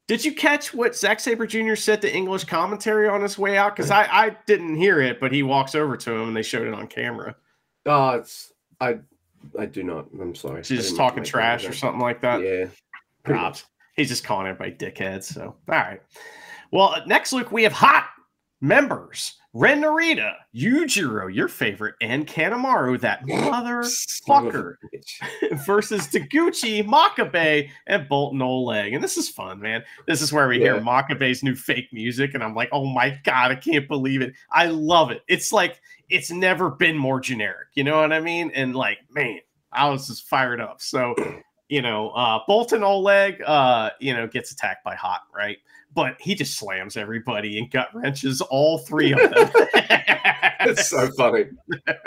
Did 0.09 0.25
you 0.25 0.33
catch 0.33 0.73
what 0.73 0.95
Zack 0.95 1.19
Sabre 1.19 1.45
Jr. 1.45 1.75
said 1.75 2.01
to 2.01 2.11
English 2.11 2.45
commentary 2.45 3.07
on 3.07 3.21
his 3.21 3.37
way 3.37 3.59
out? 3.59 3.75
Because 3.75 3.91
I, 3.91 4.05
I 4.05 4.37
didn't 4.47 4.75
hear 4.75 4.99
it, 4.99 5.19
but 5.19 5.31
he 5.31 5.43
walks 5.43 5.75
over 5.75 5.95
to 5.95 6.11
him 6.11 6.29
and 6.29 6.35
they 6.35 6.41
showed 6.41 6.67
it 6.67 6.73
on 6.73 6.87
camera. 6.87 7.35
Oh, 7.85 8.09
it's 8.09 8.51
I, 8.81 9.01
I 9.57 9.67
do 9.67 9.83
not. 9.83 10.07
I'm 10.19 10.33
sorry. 10.33 10.63
She's 10.63 10.79
I 10.79 10.81
just 10.81 10.95
talking 10.95 11.23
trash 11.23 11.69
or 11.69 11.73
something 11.73 12.01
like 12.01 12.21
that. 12.21 12.41
Yeah. 12.41 12.65
Props. 13.23 13.65
He's 13.95 14.09
just 14.09 14.23
calling 14.23 14.47
everybody 14.47 14.71
dickheads. 14.71 15.25
So, 15.25 15.43
all 15.43 15.55
right. 15.67 16.01
Well, 16.71 17.03
next, 17.05 17.31
Luke, 17.31 17.51
we 17.51 17.61
have 17.61 17.73
hot 17.73 18.07
members 18.61 19.35
Ren 19.53 19.81
Narita, 19.81 20.33
Yujiro, 20.55 21.33
your 21.33 21.47
favorite, 21.47 21.95
and 22.01 22.27
Kanemaru, 22.27 22.99
that 23.01 23.25
mother 23.25 23.81
Son 23.83 24.47
of 24.47 24.53
a 24.55 24.57
fucker. 24.57 24.75
bitch. 24.93 25.65
versus 25.65 26.07
Taguchi, 26.07 26.85
Makabe, 26.87 27.67
and 27.87 28.07
Boltin 28.07 28.43
Oleg. 28.43 28.93
And 28.93 29.03
this 29.03 29.17
is 29.17 29.27
fun, 29.27 29.59
man. 29.59 29.83
This 30.05 30.21
is 30.21 30.31
where 30.31 30.47
we 30.47 30.59
hear 30.59 30.75
Yeah. 30.75 30.81
Makabe's 30.81 31.41
new 31.41 31.55
fake 31.55 31.87
music, 31.91 32.35
and 32.35 32.43
I'm 32.43 32.53
like, 32.53 32.69
oh 32.71 32.85
my 32.85 33.19
god, 33.23 33.49
I 33.51 33.55
can't 33.55 33.87
believe 33.87 34.21
it. 34.21 34.33
I 34.51 34.67
love 34.67 35.09
it. 35.09 35.23
It's 35.27 35.51
like 35.51 35.81
it's 36.09 36.29
never 36.29 36.69
been 36.69 36.97
more 36.97 37.19
generic. 37.19 37.69
You 37.73 37.83
know 37.83 37.99
what 37.99 38.13
I 38.13 38.19
mean? 38.19 38.51
And 38.53 38.75
like, 38.75 38.99
man, 39.09 39.39
I 39.71 39.89
was 39.89 40.07
just 40.07 40.27
fired 40.27 40.61
up. 40.61 40.79
So, 40.79 41.15
you 41.69 41.81
know, 41.81 42.09
uh 42.11 42.39
Boltin 42.47 42.83
Oleg, 42.83 43.41
uh, 43.45 43.89
you 43.99 44.13
know, 44.13 44.27
gets 44.27 44.51
attacked 44.51 44.83
by 44.83 44.93
Hot, 44.95 45.21
right? 45.35 45.57
But 45.93 46.17
he 46.19 46.35
just 46.35 46.57
slams 46.57 46.97
everybody 46.97 47.57
and 47.57 47.69
gut 47.69 47.89
wrenches 47.93 48.41
all 48.41 48.79
three 48.79 49.13
of 49.13 49.19
them. 49.31 49.51
It's 50.61 50.89
so 50.89 51.09
funny. 51.11 51.45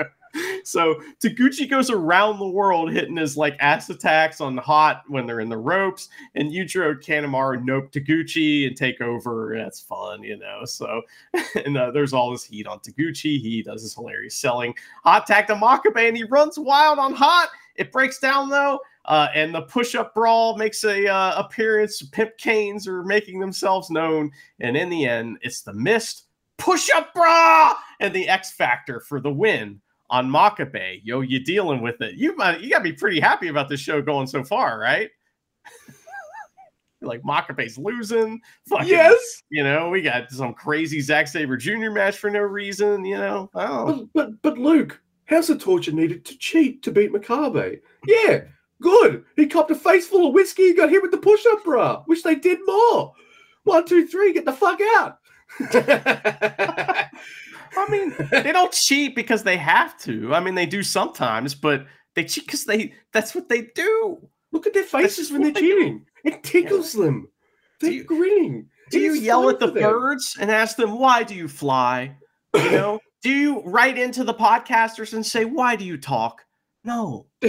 so 0.64 1.00
Taguchi 1.22 1.68
goes 1.68 1.90
around 1.90 2.38
the 2.38 2.48
world 2.48 2.92
hitting 2.92 3.16
his 3.16 3.36
like 3.36 3.56
ass 3.60 3.88
attacks 3.90 4.40
on 4.40 4.56
hot 4.56 5.02
when 5.08 5.26
they're 5.26 5.40
in 5.40 5.48
the 5.48 5.56
ropes, 5.56 6.08
and 6.34 6.50
Yujiro 6.50 7.02
Kanemaru 7.02 7.64
nope 7.64 7.90
Taguchi 7.92 8.66
and 8.66 8.76
take 8.76 9.00
over. 9.00 9.54
That's 9.56 9.80
fun, 9.80 10.22
you 10.22 10.38
know. 10.38 10.64
So 10.64 11.02
and 11.64 11.76
uh, 11.76 11.90
there's 11.90 12.12
all 12.12 12.30
this 12.30 12.44
heat 12.44 12.66
on 12.66 12.80
Taguchi. 12.80 13.40
He 13.40 13.62
does 13.62 13.82
his 13.82 13.94
hilarious 13.94 14.36
selling. 14.36 14.74
Hot 15.04 15.26
tag 15.26 15.46
to 15.48 15.54
Makabe 15.54 16.08
and 16.08 16.16
he 16.16 16.24
runs 16.24 16.58
wild 16.58 16.98
on 16.98 17.12
hot. 17.14 17.48
It 17.76 17.90
breaks 17.90 18.18
down 18.18 18.50
though. 18.50 18.80
Uh, 19.04 19.28
and 19.34 19.54
the 19.54 19.62
push-up 19.62 20.14
brawl 20.14 20.56
makes 20.56 20.84
a 20.84 21.08
uh, 21.08 21.34
appearance. 21.36 22.02
Pimp 22.02 22.36
Canes 22.38 22.86
are 22.86 23.02
making 23.02 23.40
themselves 23.40 23.90
known, 23.90 24.30
and 24.60 24.76
in 24.76 24.88
the 24.88 25.06
end, 25.06 25.38
it's 25.42 25.62
the 25.62 25.72
missed 25.72 26.26
push-up 26.58 27.12
bra 27.12 27.74
and 28.00 28.14
the 28.14 28.28
X 28.28 28.52
Factor 28.52 29.00
for 29.00 29.20
the 29.20 29.32
win 29.32 29.80
on 30.10 30.28
Makabe. 30.30 31.00
Yo, 31.02 31.22
you 31.22 31.42
dealing 31.42 31.82
with 31.82 32.00
it. 32.00 32.14
You 32.14 32.36
might 32.36 32.60
you 32.60 32.70
gotta 32.70 32.84
be 32.84 32.92
pretty 32.92 33.18
happy 33.18 33.48
about 33.48 33.68
this 33.68 33.80
show 33.80 34.00
going 34.00 34.26
so 34.28 34.44
far, 34.44 34.78
right? 34.78 35.10
like 37.00 37.22
Makabe's 37.22 37.78
losing. 37.78 38.40
Fucking, 38.68 38.88
Yes. 38.88 39.42
You 39.50 39.64
know, 39.64 39.90
we 39.90 40.02
got 40.02 40.30
some 40.30 40.54
crazy 40.54 41.00
Zack 41.00 41.26
Sabre 41.26 41.56
Jr. 41.56 41.90
match 41.90 42.18
for 42.18 42.30
no 42.30 42.40
reason, 42.40 43.04
you 43.04 43.16
know. 43.16 43.50
Oh, 43.54 44.06
But, 44.14 44.42
but 44.42 44.42
but 44.42 44.58
Luke, 44.58 45.00
House 45.24 45.48
of 45.48 45.60
Torture 45.60 45.92
needed 45.92 46.24
to 46.26 46.38
cheat 46.38 46.82
to 46.84 46.92
beat 46.92 47.12
Makabe? 47.12 47.80
Yeah, 48.06 48.42
good. 48.82 49.24
He 49.36 49.46
copped 49.46 49.70
a 49.70 49.74
face 49.74 50.06
full 50.06 50.26
of 50.28 50.34
whiskey 50.34 50.68
and 50.68 50.76
got 50.76 50.90
hit 50.90 51.00
with 51.02 51.10
the 51.12 51.18
push-up 51.18 51.64
bra. 51.64 52.02
Wish 52.06 52.22
they 52.22 52.34
did 52.34 52.58
more. 52.66 53.12
One, 53.64 53.86
two, 53.86 54.06
three, 54.06 54.32
get 54.32 54.44
the 54.44 54.52
fuck 54.52 54.80
out. 54.96 55.18
I 57.74 57.88
mean, 57.88 58.14
they 58.30 58.52
don't 58.52 58.72
cheat 58.72 59.14
because 59.14 59.42
they 59.44 59.56
have 59.56 59.96
to. 60.00 60.34
I 60.34 60.40
mean, 60.40 60.54
they 60.54 60.66
do 60.66 60.82
sometimes, 60.82 61.54
but 61.54 61.86
they 62.14 62.24
cheat 62.24 62.46
because 62.46 62.64
they 62.64 62.92
that's 63.12 63.34
what 63.34 63.48
they 63.48 63.62
do. 63.74 64.18
Look 64.52 64.66
at 64.66 64.74
their 64.74 64.84
faces 64.84 65.30
when 65.32 65.42
they're 65.42 65.52
they 65.52 65.60
do. 65.60 65.66
cheating. 65.78 66.06
It 66.24 66.42
tickles 66.42 66.92
them. 66.92 67.28
They're 67.80 67.92
you- 67.92 68.04
grinning. 68.04 68.68
Do 68.90 68.98
you 69.00 69.14
yell 69.14 69.48
at 69.48 69.58
the 69.58 69.70
them. 69.70 69.82
birds 69.82 70.36
and 70.38 70.50
ask 70.50 70.76
them 70.76 70.98
why 70.98 71.22
do 71.22 71.34
you 71.34 71.48
fly? 71.48 72.14
You 72.54 72.70
know, 72.72 73.00
do 73.22 73.30
you 73.30 73.62
write 73.64 73.96
into 73.96 74.22
the 74.24 74.34
podcasters 74.34 75.14
and 75.14 75.24
say 75.24 75.46
why 75.46 75.76
do 75.76 75.84
you 75.86 75.96
talk? 75.96 76.42
No. 76.84 77.26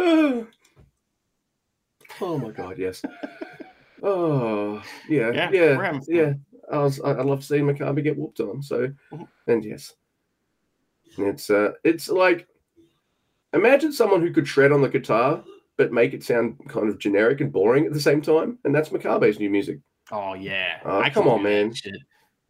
oh. 2.20 2.38
My 2.38 2.50
god, 2.50 2.78
yes. 2.78 3.02
Oh 4.02 4.82
yeah, 5.08 5.30
Yeah, 5.30 5.50
yeah, 5.52 5.76
we're 5.76 5.84
having 5.84 6.00
fun. 6.00 6.14
yeah. 6.14 6.32
I 6.72 6.78
was, 6.78 7.00
I, 7.00 7.10
I 7.12 7.22
love 7.22 7.44
seeing 7.44 7.64
Makabe 7.64 8.02
get 8.02 8.16
whooped 8.16 8.40
on. 8.40 8.62
So, 8.62 8.88
Mhm. 9.12 9.28
and 9.46 9.64
yes, 9.64 9.94
it's 11.18 11.50
uh, 11.50 11.72
it's 11.84 12.08
like 12.08 12.46
imagine 13.52 13.92
someone 13.92 14.20
who 14.22 14.32
could 14.32 14.46
shred 14.48 14.72
on 14.72 14.80
the 14.80 14.88
guitar 14.88 15.42
but 15.76 15.92
make 15.92 16.12
it 16.14 16.22
sound 16.22 16.56
kind 16.68 16.88
of 16.88 16.98
generic 16.98 17.40
and 17.40 17.52
boring 17.52 17.86
at 17.86 17.92
the 17.92 18.00
same 18.00 18.20
time, 18.22 18.58
and 18.64 18.74
that's 18.74 18.90
Makabe's 18.90 19.38
new 19.38 19.50
music. 19.50 19.80
Oh 20.12 20.34
yeah. 20.34 20.80
I 20.84 21.10
come 21.10 21.28
on, 21.28 21.42
man. 21.42 21.72
Shit. 21.74 21.96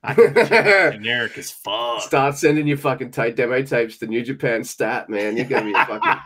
I 0.02 0.14
can 0.14 0.32
do 0.32 0.44
that 0.44 0.92
generic 0.94 1.36
as 1.36 1.50
fuck. 1.50 2.00
Start 2.02 2.36
sending 2.36 2.66
your 2.66 2.78
fucking 2.78 3.10
tight 3.10 3.36
demo 3.36 3.62
tapes 3.62 3.98
to 3.98 4.06
New 4.06 4.22
Japan 4.22 4.64
Stat, 4.64 5.08
man. 5.10 5.36
You're 5.36 5.46
gonna 5.46 5.66
be 5.66 5.72
a 5.72 5.86
fucking 5.86 6.20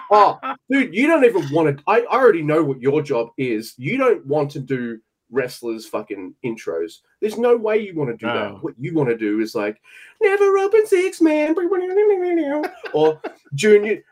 Oh, 0.10 0.38
dude, 0.70 0.94
you 0.94 1.06
don't 1.06 1.24
even 1.24 1.44
want 1.52 1.76
to. 1.76 1.84
I, 1.86 2.00
I 2.00 2.06
already 2.18 2.42
know 2.42 2.64
what 2.64 2.80
your 2.80 3.02
job 3.02 3.28
is. 3.36 3.74
You 3.76 3.96
don't 3.98 4.24
want 4.26 4.50
to 4.52 4.60
do 4.60 4.98
wrestlers' 5.30 5.86
fucking 5.86 6.34
intros. 6.44 6.94
There's 7.20 7.38
no 7.38 7.56
way 7.56 7.78
you 7.78 7.94
want 7.94 8.10
to 8.10 8.16
do 8.16 8.26
No. 8.26 8.34
that. 8.54 8.64
What 8.64 8.74
you 8.80 8.94
want 8.94 9.10
to 9.10 9.16
do 9.16 9.38
is 9.40 9.54
like, 9.54 9.80
never 10.20 10.58
open 10.58 10.86
six 10.86 11.20
man, 11.20 11.54
or 12.94 13.20
junior 13.54 14.02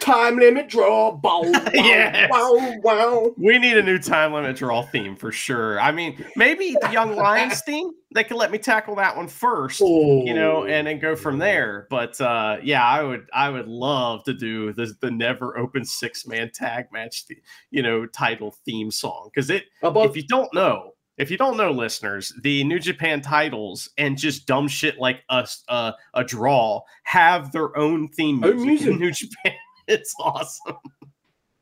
time 0.00 0.36
limit 0.38 0.68
draw, 0.68 1.12
bow, 1.12 1.40
wow, 1.42 1.62
Yes. 1.74 2.30
wow, 2.30 2.74
wow. 2.82 3.34
We 3.36 3.58
need 3.58 3.76
a 3.76 3.82
new 3.82 3.98
time 3.98 4.32
limit 4.32 4.56
draw 4.56 4.82
theme 4.82 5.16
for 5.16 5.30
sure. 5.32 5.80
I 5.80 5.92
mean, 5.92 6.24
maybe 6.36 6.76
the 6.80 6.90
Young 6.92 7.14
Lions 7.16 7.60
theme. 7.62 7.90
They 8.14 8.24
could 8.24 8.38
let 8.38 8.50
me 8.50 8.56
tackle 8.58 8.94
that 8.96 9.16
one 9.16 9.28
first. 9.28 9.80
you 9.80 10.32
know, 10.34 10.64
and 10.64 10.86
then 10.86 10.98
go 10.98 11.14
from 11.14 11.38
there. 11.38 11.86
But 11.90 12.18
uh, 12.20 12.56
yeah, 12.62 12.84
I 12.84 13.02
would 13.02 13.26
I 13.34 13.50
would 13.50 13.68
love 13.68 14.24
to 14.24 14.34
do 14.34 14.72
the 14.72 14.94
the 15.00 15.10
never 15.10 15.58
open 15.58 15.84
six 15.84 16.26
man 16.26 16.50
tag 16.54 16.86
match, 16.90 17.26
the, 17.26 17.36
you 17.70 17.82
know, 17.82 18.06
title 18.06 18.54
theme 18.64 18.90
song 18.90 19.28
because 19.32 19.50
it. 19.50 19.64
About 19.82 20.06
If 20.06 20.16
you 20.16 20.22
don't 20.22 20.52
know, 20.54 20.92
if 21.18 21.30
you 21.30 21.36
don't 21.36 21.56
know, 21.56 21.70
listeners, 21.72 22.32
the 22.42 22.64
New 22.64 22.78
Japan 22.78 23.20
titles 23.20 23.90
and 23.98 24.16
just 24.16 24.46
dumb 24.46 24.68
shit 24.68 24.98
like 24.98 25.22
a 25.28 25.46
uh, 25.68 25.92
a 26.14 26.24
draw 26.24 26.80
have 27.04 27.52
their 27.52 27.76
own 27.76 28.08
theme 28.08 28.40
music, 28.40 28.58
Own 28.58 28.66
music. 28.66 28.88
in 28.88 28.98
New 28.98 29.10
Japan. 29.12 29.52
It's 29.90 30.14
awesome. 30.20 30.76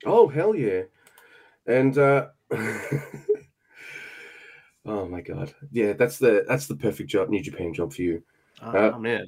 Oh 0.04 0.26
hell 0.26 0.52
yeah! 0.54 0.82
And 1.66 1.96
uh 1.96 2.26
oh 4.84 5.06
my 5.06 5.20
god, 5.20 5.54
yeah, 5.70 5.92
that's 5.92 6.18
the 6.18 6.44
that's 6.48 6.66
the 6.66 6.76
perfect 6.76 7.08
job, 7.10 7.28
New 7.28 7.42
Japan 7.42 7.72
job 7.74 7.92
for 7.92 8.02
you. 8.02 8.22
Oh 8.62 8.94
Uh, 8.94 8.98
man, 8.98 9.26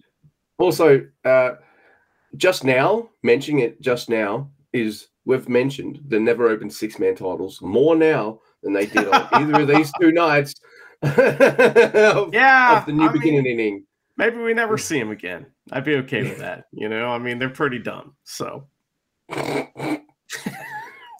Also, 0.58 1.06
uh 1.24 1.52
just 2.36 2.64
now 2.64 3.08
mentioning 3.22 3.60
it 3.60 3.80
just 3.80 4.08
now 4.10 4.50
is 4.72 5.08
we've 5.24 5.48
mentioned 5.48 6.00
the 6.08 6.18
never 6.20 6.48
open 6.48 6.68
six 6.70 6.98
man 6.98 7.14
titles 7.14 7.60
more 7.62 7.96
now 7.96 8.40
than 8.62 8.72
they 8.72 8.86
did 8.86 9.08
on 9.08 9.28
either 9.32 9.62
of 9.62 9.68
these 9.68 9.92
two 10.00 10.12
nights 10.12 10.54
of, 11.02 12.34
yeah. 12.34 12.78
of 12.78 12.86
the 12.86 12.92
new 12.92 13.04
I 13.04 13.12
mean, 13.12 13.12
beginning 13.12 13.46
inning. 13.46 13.84
maybe 14.16 14.38
we 14.38 14.54
never 14.54 14.78
see 14.78 14.98
him 14.98 15.10
again. 15.10 15.46
I'd 15.70 15.84
be 15.84 15.96
okay 15.96 16.22
with 16.22 16.38
that. 16.38 16.64
You 16.72 16.88
know, 16.88 17.08
I 17.08 17.18
mean, 17.18 17.38
they're 17.38 17.48
pretty 17.48 17.78
dumb. 17.78 18.14
So 18.24 18.66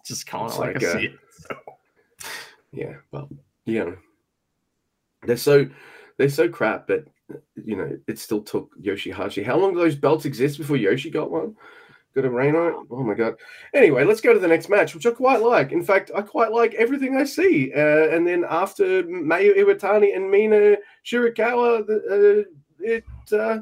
just 0.05 0.27
calling 0.27 0.53
it 0.53 0.59
like, 0.59 0.75
like, 0.75 0.85
I 0.85 0.87
uh, 0.87 0.93
see 0.93 1.05
it. 1.07 1.13
Yeah, 2.73 2.95
well, 3.13 3.29
you 3.65 3.85
know, 3.85 3.97
they're 5.27 5.37
so 5.37 5.69
they're 6.17 6.29
so 6.29 6.49
crap, 6.49 6.87
but 6.87 7.05
you 7.55 7.77
know, 7.77 7.99
it 8.07 8.19
still 8.19 8.43
took 8.43 8.71
Yoshihashi. 8.81 9.45
How 9.45 9.57
long 9.57 9.75
do 9.75 9.81
those 9.81 9.95
belts 9.97 10.25
exist 10.25 10.59
before 10.59 10.77
Yoshi 10.77 11.11
got 11.11 11.31
one? 11.31 11.57
Got 12.15 12.25
a 12.25 12.31
reign 12.31 12.57
on 12.57 12.73
it? 12.73 12.75
Oh 12.91 13.03
my 13.03 13.15
god. 13.15 13.35
Anyway, 13.75 14.03
let's 14.05 14.21
go 14.21 14.33
to 14.33 14.41
the 14.41 14.49
next 14.49 14.69
match, 14.69 14.95
which 14.95 15.07
I 15.07 15.11
quite 15.11 15.43
like. 15.43 15.73
In 15.73 15.85
fact, 15.85 16.11
I 16.17 16.23
quite 16.23 16.51
like 16.53 16.75
everything 16.75 17.17
I 17.17 17.25
see. 17.25 17.73
Uh, 17.73 18.09
and 18.09 18.27
then 18.27 18.45
after 18.49 19.03
Mayu 19.05 19.57
Iwatani 19.57 20.17
and 20.17 20.31
Mina 20.31 20.77
Shirakawa, 21.05 21.87
the, 21.87 22.47
uh, 22.49 22.85
it 22.85 23.05
uh, 23.33 23.61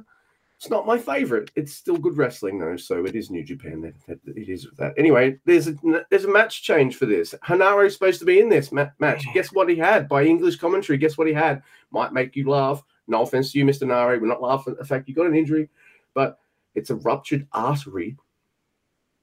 it's 0.57 0.71
not 0.71 0.87
my 0.87 0.97
favorite. 0.97 1.51
It's 1.55 1.75
still 1.75 1.99
good 1.99 2.17
wrestling 2.17 2.59
though, 2.59 2.77
so 2.79 3.05
it 3.05 3.15
is 3.15 3.31
New 3.31 3.45
Japan. 3.45 3.83
That- 3.83 4.21
it 4.25 4.49
is 4.49 4.65
with 4.65 4.79
that. 4.79 4.95
Anyway, 4.97 5.39
there's 5.45 5.69
a 5.69 5.75
there's 6.09 6.25
a 6.25 6.33
match 6.33 6.63
change 6.63 6.97
for 6.97 7.05
this. 7.05 7.35
Hanaro's 7.45 7.93
supposed 7.93 8.21
to 8.21 8.27
be 8.27 8.41
in 8.41 8.49
this 8.49 8.73
ma- 8.73 8.89
match. 8.99 9.25
Guess 9.35 9.53
what 9.53 9.69
he 9.69 9.77
had 9.77 10.09
by 10.09 10.25
English 10.25 10.57
commentary? 10.57 10.97
Guess 10.99 11.19
what 11.19 11.27
he 11.27 11.35
had? 11.35 11.63
Might 11.91 12.13
make 12.15 12.37
you 12.37 12.49
laugh. 12.49 12.83
No 13.07 13.23
offense 13.23 13.53
to 13.53 13.59
you, 13.59 13.65
Mr. 13.67 13.87
Nari. 13.87 14.19
We're 14.19 14.29
not 14.29 14.41
laughing 14.43 14.73
at 14.73 14.79
the 14.79 14.85
fact 14.85 15.09
you 15.09 15.15
got 15.15 15.27
an 15.27 15.37
injury, 15.37 15.69
but 16.15 16.39
it's 16.75 16.91
a 16.91 16.97
ruptured 16.97 17.47
artery. 17.53 18.17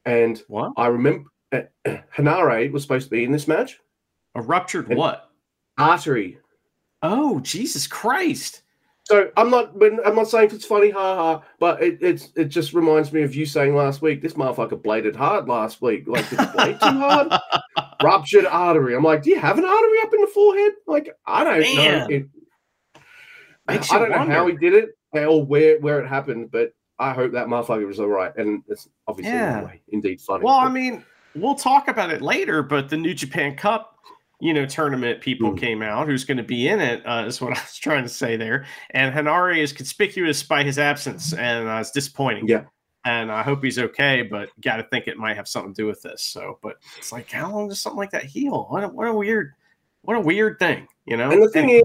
And 0.05 0.41
What? 0.47 0.73
I 0.77 0.87
remember 0.87 1.29
uh, 1.51 1.61
Hanare 2.15 2.71
was 2.71 2.81
supposed 2.81 3.05
to 3.05 3.11
be 3.11 3.23
in 3.23 3.31
this 3.31 3.47
match. 3.47 3.79
A 4.35 4.41
ruptured 4.41 4.89
what? 4.89 5.29
Artery. 5.77 6.39
Oh, 7.01 7.39
Jesus 7.41 7.87
Christ. 7.87 8.63
So 9.05 9.29
I'm 9.35 9.49
not 9.49 9.75
when 9.75 9.99
I'm 10.05 10.15
not 10.15 10.29
saying 10.29 10.51
it's 10.53 10.65
funny, 10.65 10.89
ha 10.89 11.15
ha, 11.15 11.43
but 11.59 11.83
it 11.83 11.97
it's 12.01 12.29
it 12.37 12.45
just 12.45 12.73
reminds 12.73 13.11
me 13.11 13.21
of 13.21 13.35
you 13.35 13.45
saying 13.45 13.75
last 13.75 14.01
week, 14.01 14.21
this 14.21 14.33
motherfucker 14.33 14.81
bladed 14.81 15.15
hard 15.15 15.49
last 15.49 15.81
week. 15.81 16.05
Like 16.07 16.29
did 16.29 16.39
blade 16.53 16.79
too 16.79 16.87
hard? 16.87 17.33
Ruptured 18.01 18.45
artery. 18.45 18.95
I'm 18.95 19.03
like, 19.03 19.21
do 19.21 19.29
you 19.29 19.39
have 19.39 19.57
an 19.57 19.65
artery 19.65 19.99
up 20.03 20.13
in 20.13 20.21
the 20.21 20.27
forehead? 20.27 20.73
Like, 20.87 21.09
I 21.25 21.43
don't 21.43 21.75
know. 21.75 22.07
It, 22.09 22.25
I 23.67 23.77
don't 23.77 24.09
know 24.09 24.25
how 24.25 24.47
he 24.47 24.55
did 24.55 24.73
it 24.73 24.89
or 25.11 25.45
where 25.45 25.79
where 25.81 25.99
it 25.99 26.07
happened, 26.07 26.51
but 26.51 26.71
I 26.99 27.13
hope 27.13 27.31
that 27.33 27.47
motherfucker 27.47 27.87
was 27.87 27.99
all 27.99 28.07
right. 28.07 28.31
And 28.37 28.63
it's 28.67 28.87
obviously 29.07 29.33
Yeah. 29.33 29.71
indeed 29.89 30.21
funny. 30.21 30.43
Well, 30.43 30.59
but- 30.61 30.67
I 30.67 30.69
mean, 30.71 31.03
we'll 31.35 31.55
talk 31.55 31.87
about 31.87 32.11
it 32.11 32.21
later, 32.21 32.61
but 32.63 32.89
the 32.89 32.97
New 32.97 33.13
Japan 33.13 33.55
Cup, 33.55 33.97
you 34.39 34.53
know, 34.53 34.65
tournament 34.65 35.21
people 35.21 35.51
Mm. 35.51 35.57
came 35.57 35.81
out. 35.81 36.07
Who's 36.07 36.23
going 36.25 36.37
to 36.37 36.43
be 36.43 36.67
in 36.67 36.79
it? 36.79 37.01
Uh, 37.05 37.25
is 37.25 37.41
what 37.41 37.51
I 37.57 37.61
was 37.61 37.77
trying 37.77 38.03
to 38.03 38.09
say 38.09 38.35
there. 38.35 38.65
And 38.91 39.13
Hanare 39.13 39.57
is 39.57 39.73
conspicuous 39.73 40.43
by 40.43 40.63
his 40.63 40.77
absence, 40.77 41.33
and 41.33 41.67
uh, 41.67 41.77
it's 41.81 41.91
disappointing. 41.91 42.47
Yeah. 42.47 42.65
And 43.05 43.31
I 43.31 43.43
hope 43.43 43.61
he's 43.63 43.79
okay, 43.79 44.21
but 44.21 44.49
got 44.61 44.77
to 44.77 44.83
think 44.83 45.07
it 45.07 45.17
might 45.17 45.35
have 45.35 45.47
something 45.47 45.73
to 45.73 45.81
do 45.81 45.87
with 45.87 46.01
this. 46.03 46.21
So, 46.23 46.57
but 46.63 46.77
it's 46.97 47.11
like, 47.11 47.29
how 47.29 47.51
long 47.51 47.67
does 47.67 47.81
something 47.81 47.97
like 47.97 48.11
that 48.11 48.23
heal? 48.23 48.65
What 48.69 48.83
a, 48.85 48.87
what 48.87 49.07
a 49.09 49.13
weird, 49.13 49.51
what 50.03 50.15
a 50.15 50.21
weird 50.21 50.57
thing, 50.59 50.87
you 51.05 51.17
know? 51.17 51.29
And 51.29 51.43
the 51.43 51.49
thing 51.49 51.69
is, 51.69 51.83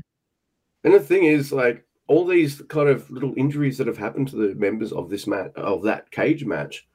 and 0.85 0.95
the 0.95 1.01
thing 1.01 1.25
is, 1.25 1.51
like 1.51 1.85
all 2.09 2.27
these 2.27 2.63
kind 2.69 2.89
of 2.89 3.09
little 3.11 3.35
injuries 3.37 3.79
that 3.79 3.87
have 3.87 3.99
happened 3.99 4.29
to 4.29 4.37
the 4.37 4.55
members 4.55 4.93
of 4.93 5.09
this 5.09 5.27
match, 5.27 5.53
of 5.57 5.83
that 5.85 6.11
cage 6.11 6.45
match, 6.45 6.89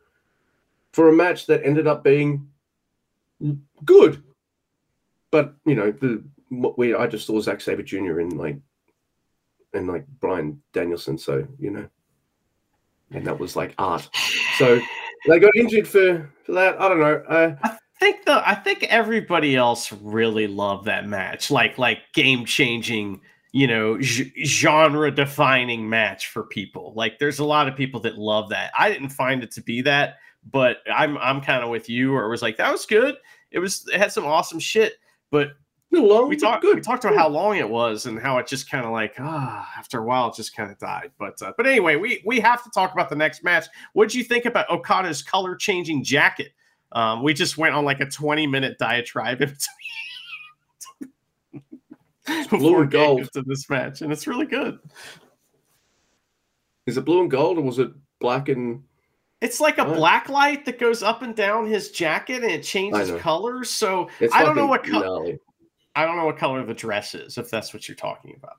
for 0.92 1.10
a 1.10 1.14
match 1.14 1.46
that 1.46 1.66
ended 1.66 1.88
up 1.88 2.04
being 2.04 2.48
good, 3.86 4.24
but 5.32 5.56
you 5.66 5.76
know, 5.76 5.92
the 5.92 6.24
we 6.50 6.94
I 6.94 7.08
just 7.08 7.26
saw 7.26 7.40
Zack 7.42 7.62
Sabre 7.62 7.84
Jr. 7.84 8.20
in 8.20 8.38
like, 8.38 8.58
and 9.74 9.88
like 9.88 10.06
Bryan 10.20 10.62
Danielson, 10.72 11.18
so 11.18 11.48
you 11.60 11.72
know, 11.72 11.88
and 13.12 13.26
that 13.26 13.40
was 13.40 13.56
like 13.56 13.74
art. 13.78 14.08
So 14.58 14.80
they 15.28 15.40
got 15.40 15.56
injured 15.56 15.88
for 15.88 16.30
for 16.44 16.52
that. 16.52 16.80
I 16.80 16.90
don't 16.90 17.00
know. 17.00 17.24
Uh, 17.28 17.56
I 17.64 17.78
think 18.00 18.26
the 18.26 18.48
I 18.48 18.56
think 18.56 18.84
everybody 18.84 19.56
else 19.56 19.92
really 19.92 20.48
loved 20.48 20.86
that 20.86 21.08
match, 21.08 21.50
like 21.50 21.78
like 21.78 22.00
game 22.14 22.46
changing, 22.46 23.22
you 23.54 23.68
know, 23.68 23.98
genre 24.02 25.10
defining 25.12 25.88
match 25.88 26.28
for 26.28 26.44
people. 26.44 26.92
Like 26.96 27.20
there's 27.20 27.40
a 27.40 27.46
lot 27.46 27.68
of 27.68 27.76
people 27.78 28.02
that 28.02 28.18
love 28.18 28.50
that. 28.50 28.72
I 28.78 28.92
didn't 28.92 29.10
find 29.10 29.44
it 29.44 29.52
to 29.52 29.62
be 29.62 29.82
that, 29.84 30.18
but 30.52 30.80
I'm 30.94 31.18
I'm 31.20 31.40
kind 31.40 31.64
of 31.64 31.70
with 31.70 31.90
you, 31.90 32.14
or 32.14 32.26
it 32.26 32.30
was 32.30 32.42
like 32.42 32.58
that 32.58 32.72
was 32.72 32.86
good. 32.86 33.16
It 33.52 33.60
was 33.60 33.88
it 33.94 34.00
had 34.00 34.12
some 34.12 34.26
awesome 34.26 34.60
shit, 34.60 34.96
but 35.32 35.52
long, 35.92 36.28
we 36.28 36.36
talked 36.36 36.62
good. 36.64 36.76
we 36.76 36.82
talked 36.82 37.06
about 37.06 37.16
how 37.16 37.30
long 37.30 37.58
it 37.58 37.70
was 37.70 38.06
and 38.06 38.20
how 38.20 38.38
it 38.38 38.48
just 38.48 38.70
kind 38.70 38.86
of 38.86 38.92
like 38.92 39.14
ah 39.20 39.70
after 39.78 40.00
a 40.00 40.04
while 40.04 40.30
it 40.30 40.36
just 40.36 40.56
kind 40.56 40.72
of 40.72 40.78
died 40.80 41.12
but 41.20 41.40
uh, 41.42 41.54
but 41.56 41.68
anyway 41.68 41.96
we 41.96 42.22
we 42.26 42.40
have 42.40 42.64
to 42.64 42.70
talk 42.72 42.94
about 42.94 43.10
the 43.10 43.16
next 43.16 43.44
match 43.44 43.66
what 43.94 44.10
did 44.10 44.16
you 44.16 44.24
think 44.24 44.46
about 44.46 44.70
okada's 44.70 45.22
color 45.22 45.56
changing 45.56 46.04
jacket 46.04 46.54
um 46.94 47.22
we 47.22 47.34
just 47.34 47.58
went 47.58 47.76
on 47.76 47.86
like 47.86 48.00
a 48.00 48.06
20 48.06 48.48
minute 48.48 48.78
diatribe 48.80 49.42
in 49.42 49.50
between 49.50 51.13
blue 52.50 52.82
and 52.82 52.92
gold. 52.92 53.22
into 53.22 53.44
this 53.46 53.70
match 53.70 54.02
and 54.02 54.12
it's 54.12 54.28
really 54.28 54.46
good 54.46 54.80
Is 56.86 56.98
it 56.98 57.06
blue 57.06 57.22
and 57.22 57.32
gold 57.32 57.58
or 57.58 57.62
was 57.62 57.80
it 57.80 57.92
black 58.20 58.50
and? 58.50 58.84
it's 59.42 59.60
like 59.60 59.78
a 59.78 59.84
What? 59.84 59.96
black 59.98 60.30
light 60.30 60.66
that 60.66 60.80
goes 60.80 61.04
up 61.04 61.22
and 61.22 61.36
down 61.36 61.68
his 61.68 61.92
jacket 61.92 62.44
and 62.44 62.52
it 62.52 62.64
changes 62.64 63.12
colors 63.22 63.70
so 63.70 64.10
It's 64.20 64.34
i 64.34 64.44
don't 64.44 64.56
know 64.56 64.68
what 64.68 64.84
color 64.84 65.34
i 65.96 66.06
don't 66.06 66.16
know 66.16 66.26
what 66.26 66.38
color 66.38 66.64
the 66.66 66.74
dress 66.74 67.14
is 67.16 67.38
if 67.38 67.50
that's 67.50 67.74
what 67.74 67.88
you're 67.90 67.96
talking 67.96 68.36
about 68.38 68.58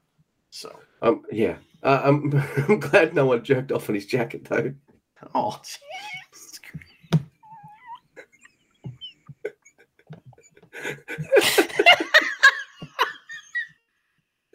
so 0.50 0.78
Um, 1.02 1.22
yeah. 1.32 1.56
Uh, 1.82 2.00
I'm, 2.04 2.32
I'm 2.68 2.80
glad 2.80 3.14
no 3.14 3.26
one 3.26 3.42
jerked 3.44 3.72
off 3.72 3.88
on 3.88 3.94
his 3.94 4.06
jacket 4.06 4.44
though. 4.44 4.72
oh 5.34 5.60
Jesus 5.62 6.60
Christ. 6.64 7.24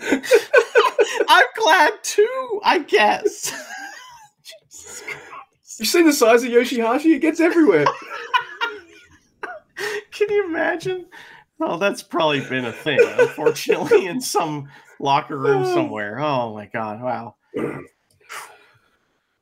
I'm 1.30 1.46
glad 1.56 1.94
too, 2.04 2.62
I 2.64 2.80
guess. 2.80 3.54
You 5.80 5.86
see 5.86 6.04
the 6.04 6.12
size 6.12 6.44
of 6.44 6.50
Yoshihashi? 6.50 7.16
It 7.16 7.20
gets 7.20 7.40
everywhere. 7.40 7.86
Can 10.12 10.30
you 10.30 10.46
imagine? 10.46 11.06
Oh, 11.62 11.78
that's 11.78 12.04
probably 12.04 12.42
been 12.42 12.66
a 12.66 12.74
thing, 12.74 13.00
unfortunately, 13.02 14.06
in 14.06 14.20
some 14.20 14.68
locker 15.00 15.38
room 15.38 15.64
oh. 15.64 15.74
somewhere. 15.74 16.20
Oh 16.20 16.54
my 16.54 16.66
god! 16.66 17.02
Wow. 17.02 17.36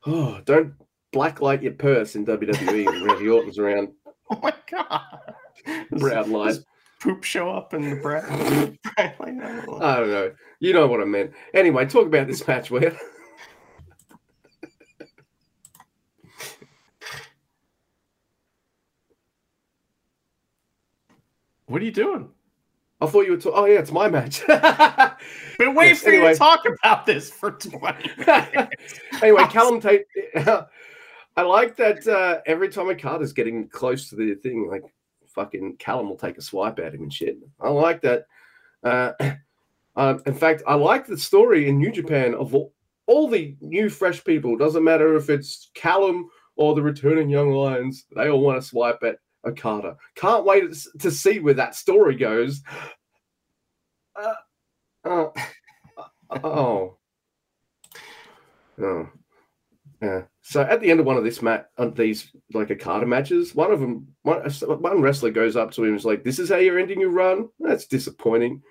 oh, 0.06 0.39
don't 0.45 0.73
blacklight 1.13 1.63
your 1.63 1.73
purse 1.73 2.15
in 2.15 2.25
WWE 2.25 2.86
when 2.86 3.03
Randy 3.03 3.30
Orton's 3.30 3.60
around. 3.60 3.89
Oh 4.30 4.39
my 4.43 4.53
god! 4.69 5.06
Brown 5.89 6.34
light. 6.34 6.58
Does 6.98 7.04
poop 7.14 7.24
show 7.24 7.50
up 7.52 7.74
in 7.74 7.90
the 7.90 7.96
bread? 7.98 8.24
I 8.98 9.14
don't 9.20 9.38
know. 9.38 9.80
I 9.82 9.96
don't 10.00 10.10
know. 10.10 10.32
You 10.60 10.74
know 10.74 10.88
what 10.88 11.02
I 11.02 11.06
meant. 11.06 11.32
Anyway, 11.54 11.86
talk 11.86 12.08
about 12.08 12.28
this 12.28 12.48
match, 12.48 12.72
will? 12.72 12.92
What 21.68 21.82
are 21.82 21.86
you 21.86 21.92
doing? 21.92 22.30
I 23.02 23.06
thought 23.08 23.26
you 23.26 23.32
were 23.32 23.38
talking. 23.38 23.60
Oh 23.60 23.66
yeah, 23.66 23.80
it's 23.80 23.92
my 23.92 24.08
match. 24.10 24.46
Been 25.60 25.76
waiting 25.76 25.96
Yes, 25.96 26.02
for 26.02 26.10
you 26.10 26.16
anyway. 26.18 26.34
to 26.34 26.40
talk 26.40 26.64
about 26.66 27.06
this 27.06 27.30
for 27.30 27.52
20 27.52 28.10
minutes. 28.18 29.00
anyway, 29.22 29.44
Callum 29.50 29.80
Tate. 29.80 30.06
I 30.36 31.42
like 31.44 31.76
that 31.76 32.08
uh, 32.08 32.40
every 32.48 32.70
time 32.70 32.90
a 32.90 32.96
card 32.96 33.22
is 33.22 33.34
getting 33.34 33.68
close 33.68 34.10
to 34.10 34.16
the 34.16 34.34
thing, 34.36 34.68
like 34.72 34.82
fucking 35.38 35.78
Callum 35.78 36.10
will 36.10 36.17
take 36.17 36.38
a 36.39 36.41
swipe 36.41 36.80
at 36.80 36.95
him 36.95 37.04
and 37.04 37.13
shit. 37.13 37.38
I 37.62 37.69
like 37.69 38.02
that. 38.02 38.26
Uh, 38.84 39.12
um, 39.95 40.21
in 40.26 40.34
fact, 40.34 40.63
I 40.67 40.73
like 40.73 41.06
the 41.06 41.17
story 41.17 41.69
in 41.69 41.78
New 41.78 41.91
Japan 41.91 42.34
of 42.34 42.56
all, 42.56 42.73
all 43.06 43.30
the 43.30 43.56
new 43.62 43.88
fresh 43.89 44.23
people. 44.23 44.58
Doesn't 44.58 44.84
matter 44.84 45.15
if 45.15 45.30
it's 45.30 45.69
Callum 45.76 46.28
or 46.56 46.73
the 46.73 46.82
returning 46.82 47.30
young 47.30 47.52
lions. 47.52 48.06
They 48.15 48.30
all 48.30 48.41
want 48.41 48.60
to 48.60 48.67
swipe 48.67 49.04
at 49.04 49.19
Okada. 49.45 49.95
Can't 50.15 50.43
wait 50.43 50.76
to 51.00 51.12
see 51.12 51.39
where 51.39 51.54
that 51.54 51.76
story 51.76 52.15
goes. 52.15 52.62
Uh, 54.19 54.34
Uh, 55.04 55.30
oh. 56.43 56.97
Oh. 58.82 59.10
Yeah. 60.02 60.23
So 60.50 60.62
at 60.62 60.80
the 60.80 60.90
end 60.90 61.02
of 61.02 61.06
one 61.06 61.18
of 61.18 61.26
this 61.26 61.42
mat, 61.42 61.72
on 61.78 61.94
these 61.94 62.32
like 62.54 62.72
Okada 62.72 63.06
matches, 63.06 63.54
one 63.54 63.70
of 63.70 63.82
them, 63.82 64.08
one, 64.22 64.50
one 64.50 65.02
wrestler 65.02 65.30
goes 65.30 65.58
up 65.58 65.72
to 65.72 65.84
him 65.84 65.90
and 65.90 65.98
is 65.98 66.06
like, 66.06 66.24
"This 66.24 66.40
is 66.40 66.48
how 66.48 66.56
you're 66.56 66.80
ending 66.80 67.02
your 67.02 67.10
run." 67.10 67.50
That's 67.60 67.86
disappointing. 67.86 68.62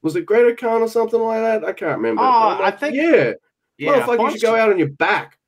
Was 0.00 0.16
it 0.16 0.24
Great 0.24 0.56
Khan 0.56 0.80
or 0.80 0.88
something 0.88 1.20
like 1.20 1.42
that? 1.42 1.62
I 1.62 1.74
can't 1.74 1.98
remember. 1.98 2.22
Oh, 2.22 2.56
like, 2.58 2.60
I 2.62 2.70
think 2.70 2.94
yeah. 2.94 3.32
yeah, 3.76 4.00
Motherfucker, 4.00 4.24
you 4.24 4.30
should 4.30 4.40
go 4.40 4.56
out 4.56 4.70
on 4.70 4.78
your 4.78 4.88
back. 4.88 5.38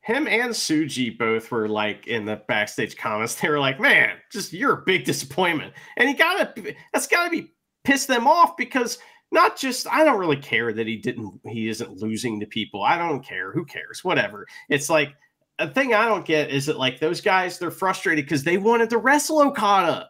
him 0.00 0.26
and 0.26 0.50
Tsuji 0.52 1.16
both 1.16 1.48
were 1.52 1.68
like 1.68 2.08
in 2.08 2.24
the 2.24 2.42
backstage 2.48 2.96
comments. 2.96 3.36
They 3.40 3.50
were 3.50 3.60
like, 3.60 3.78
"Man, 3.78 4.16
just 4.32 4.52
you're 4.52 4.80
a 4.80 4.84
big 4.84 5.04
disappointment," 5.04 5.74
and 5.96 6.08
he 6.08 6.14
gotta 6.16 6.74
that's 6.92 7.06
gotta 7.06 7.30
be 7.30 7.52
pissed 7.84 8.08
them 8.08 8.26
off 8.26 8.56
because 8.56 8.98
not 9.32 9.56
just 9.56 9.86
I 9.86 10.04
don't 10.04 10.18
really 10.18 10.36
care 10.36 10.72
that 10.72 10.86
he 10.86 10.96
didn't 10.96 11.40
he 11.46 11.68
isn't 11.68 11.98
losing 11.98 12.40
to 12.40 12.46
people. 12.46 12.82
I 12.82 12.98
don't 12.98 13.24
care. 13.24 13.52
Who 13.52 13.64
cares? 13.64 14.02
Whatever. 14.04 14.46
It's 14.68 14.90
like 14.90 15.14
a 15.58 15.68
thing 15.68 15.94
I 15.94 16.06
don't 16.06 16.24
get 16.24 16.50
is 16.50 16.66
that 16.66 16.78
like 16.78 17.00
those 17.00 17.20
guys 17.20 17.58
they're 17.58 17.70
frustrated 17.70 18.24
because 18.24 18.44
they 18.44 18.58
wanted 18.58 18.90
to 18.90 18.98
wrestle 18.98 19.40
Okada. 19.40 20.08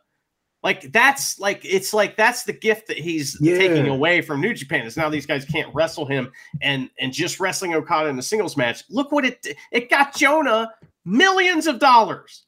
Like 0.63 0.93
that's 0.93 1.39
like 1.39 1.65
it's 1.65 1.93
like 1.95 2.17
that's 2.17 2.45
the 2.45 2.53
gift 2.53 2.87
that 2.89 2.99
he's 2.99 3.37
Yeah. 3.41 3.57
taking 3.57 3.89
away 3.89 4.21
from 4.21 4.41
New 4.41 4.53
Japan 4.55 4.87
is 4.87 4.97
now 4.97 5.09
these 5.09 5.27
guys 5.27 5.45
can't 5.45 5.75
wrestle 5.75 6.05
him 6.07 6.31
and 6.61 6.91
and 6.99 7.13
just 7.13 7.41
wrestling 7.41 7.75
Okada 7.75 8.09
in 8.11 8.19
a 8.19 8.23
singles 8.23 8.57
match. 8.57 8.85
Look 8.91 9.11
what 9.11 9.25
it 9.25 9.47
it 9.73 9.89
got 9.91 10.15
Jonah 10.15 10.71
millions 11.07 11.67
of 11.67 11.79
dollars, 11.79 12.45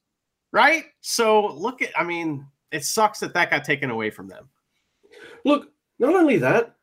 right? 0.53 0.85
So 1.01 1.55
look 1.55 1.81
at 1.83 1.89
I 1.99 2.05
mean 2.05 2.47
it 2.71 2.85
sucks 2.85 3.19
that 3.21 3.35
that 3.35 3.51
got 3.51 3.65
taken 3.65 3.91
away 3.91 4.11
from 4.11 4.29
them. 4.29 4.49
Look, 5.45 5.72
not 6.03 6.15
only 6.15 6.37
that, 6.39 6.75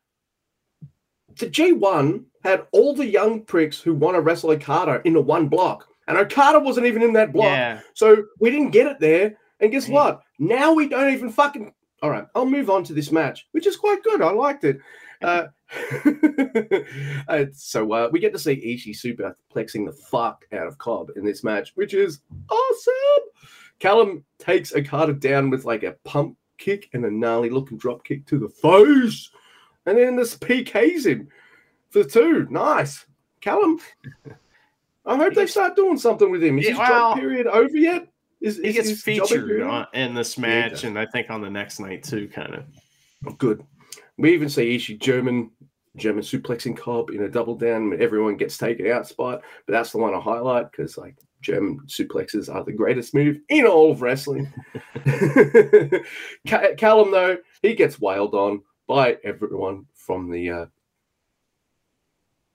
the 1.38 1.46
G1 1.46 2.24
had 2.42 2.66
all 2.72 2.94
the 2.94 3.06
young 3.06 3.42
pricks 3.42 3.78
who 3.80 3.94
want 3.94 4.16
to 4.16 4.20
wrestle 4.20 4.50
Okada 4.50 5.02
in 5.04 5.12
the 5.12 5.20
one 5.20 5.46
block. 5.48 5.86
And 6.08 6.18
Okada 6.18 6.58
wasn't 6.58 6.86
even 6.86 7.02
in 7.02 7.12
that 7.12 7.32
block. 7.32 7.44
Yeah, 7.52 7.80
So 7.94 8.24
we 8.40 8.50
didn't 8.50 8.70
get 8.70 8.86
it 8.86 8.98
there. 8.98 9.36
And 9.60 9.70
guess 9.70 9.86
Yeah. 9.88 9.94
what? 9.94 10.22
Now 10.38 10.72
we 10.72 10.88
don't 10.88 11.12
even 11.12 11.30
fucking. 11.30 11.72
All 12.02 12.08
right, 12.10 12.26
I'll 12.34 12.46
move 12.46 12.70
on 12.70 12.82
to 12.84 12.94
this 12.94 13.12
match, 13.12 13.46
which 13.52 13.66
is 13.66 13.76
quite 13.76 14.02
good. 14.02 14.22
I 14.22 14.30
liked 14.32 14.64
it. 14.64 14.80
Uh, 15.22 15.48
uh, 17.28 17.44
so 17.52 17.92
uh, 17.92 18.08
we 18.10 18.18
get 18.20 18.32
to 18.32 18.38
see 18.38 18.56
Ishii 18.56 18.96
superplexing 18.96 19.84
the 19.84 19.92
fuck 19.92 20.46
out 20.50 20.66
of 20.66 20.78
Cobb 20.78 21.10
in 21.14 21.26
this 21.26 21.44
match, 21.44 21.72
which 21.74 21.92
is 21.92 22.20
awesome. 22.48 23.22
Callum 23.80 24.24
takes 24.38 24.74
Okada 24.74 25.12
down 25.12 25.50
with 25.50 25.66
like 25.66 25.82
a 25.82 25.96
pump 26.04 26.38
kick 26.60 26.88
and 26.92 27.04
a 27.04 27.10
gnarly 27.10 27.50
looking 27.50 27.78
drop 27.78 28.04
kick 28.04 28.24
to 28.26 28.38
the 28.38 28.48
face, 28.48 29.30
and 29.86 29.98
then 29.98 30.14
this 30.14 30.36
PKs 30.36 31.06
him 31.06 31.28
for 31.90 32.04
two. 32.04 32.46
Nice, 32.50 33.04
Callum. 33.40 33.80
I 35.06 35.16
hope 35.16 35.34
they 35.34 35.46
start 35.46 35.74
doing 35.74 35.98
something 35.98 36.30
with 36.30 36.44
him. 36.44 36.58
Is 36.58 36.66
Yeah, 36.66 36.70
his 36.70 36.78
well, 36.78 36.88
job 36.88 37.18
period 37.18 37.46
over 37.48 37.76
yet? 37.76 38.06
Is, 38.40 38.58
he 38.58 38.72
gets 38.72 39.02
featured 39.02 39.62
on, 39.62 39.86
in 39.92 40.14
this 40.14 40.38
match, 40.38 40.70
does. 40.70 40.84
and 40.84 40.98
I 40.98 41.06
think 41.06 41.30
on 41.30 41.40
the 41.40 41.50
next 41.50 41.80
night 41.80 42.04
too. 42.04 42.28
Kind 42.28 42.54
of. 42.54 42.64
Oh, 43.26 43.32
good. 43.32 43.64
We 44.18 44.32
even 44.32 44.48
see 44.48 44.76
Ishii 44.76 45.00
German 45.00 45.50
German 45.96 46.22
suplexing 46.22 46.76
Cobb 46.76 47.10
in 47.10 47.22
a 47.24 47.28
double 47.28 47.54
down. 47.56 48.00
Everyone 48.00 48.36
gets 48.36 48.56
taken 48.56 48.86
out 48.86 49.06
spot, 49.08 49.42
but 49.66 49.72
that's 49.72 49.90
the 49.92 49.98
one 49.98 50.14
I 50.14 50.20
highlight 50.20 50.70
because 50.70 50.96
like 50.96 51.16
German 51.40 51.80
suplexes 51.86 52.52
are 52.54 52.64
the 52.64 52.72
greatest 52.72 53.14
move 53.14 53.38
in 53.48 53.66
all 53.66 53.90
of 53.92 54.02
wrestling. 54.02 54.52
Callum 56.46 57.10
though 57.10 57.38
he 57.62 57.74
gets 57.74 58.00
wailed 58.00 58.34
on 58.34 58.62
by 58.86 59.18
everyone 59.24 59.86
from 59.94 60.30
the. 60.30 60.50
uh 60.50 60.66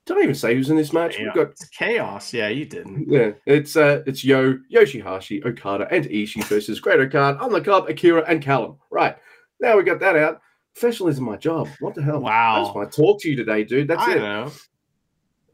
Don't 0.06 0.22
even 0.22 0.34
say 0.34 0.54
who's 0.54 0.70
in 0.70 0.76
this 0.76 0.92
match. 0.92 1.18
Yeah. 1.18 1.24
We've 1.26 1.34
got 1.34 1.50
It's 1.50 1.68
chaos. 1.68 2.32
Yeah, 2.32 2.48
you 2.48 2.64
didn't. 2.64 3.08
yeah, 3.10 3.30
it's 3.46 3.76
uh, 3.76 4.02
it's 4.06 4.24
Yo, 4.24 4.58
Yoshihashi, 4.72 5.44
Okada, 5.44 5.88
and 5.90 6.04
Ishii 6.06 6.44
versus 6.44 6.80
Great 6.80 7.00
Okada, 7.00 7.38
on 7.38 7.52
the 7.52 7.60
Cobb, 7.60 7.88
Akira, 7.88 8.24
and 8.28 8.42
Callum. 8.42 8.76
Right 8.90 9.16
now 9.60 9.76
we 9.76 9.82
got 9.82 10.00
that 10.00 10.16
out. 10.16 10.40
Professionalism, 10.74 11.24
my 11.24 11.36
job. 11.36 11.68
What 11.80 11.94
the 11.94 12.02
hell? 12.02 12.18
I 12.26 12.30
Wow. 12.30 12.64
just 12.64 12.76
want 12.76 12.92
to 12.92 12.96
talk 13.02 13.20
to 13.22 13.30
you 13.30 13.36
today, 13.36 13.64
dude. 13.64 13.88
That's 13.88 14.02
I 14.02 14.16
it. 14.16 14.18
know. 14.20 14.52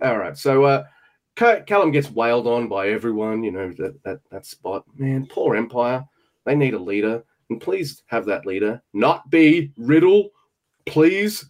All 0.02 0.18
right. 0.18 0.36
So 0.36 0.64
uh, 0.64 0.84
Callum 1.36 1.90
gets 1.90 2.10
wailed 2.10 2.46
on 2.46 2.68
by 2.68 2.88
everyone. 2.88 3.42
You 3.42 3.52
know 3.52 3.72
that 3.78 4.02
that 4.04 4.20
that 4.30 4.46
spot. 4.46 4.84
Man, 4.96 5.26
poor 5.26 5.56
Empire. 5.56 6.04
They 6.44 6.54
need 6.54 6.74
a 6.74 6.78
leader, 6.78 7.24
and 7.50 7.60
please 7.60 8.02
have 8.06 8.26
that 8.26 8.46
leader 8.46 8.82
not 8.92 9.30
be 9.30 9.72
Riddle, 9.76 10.30
please. 10.86 11.44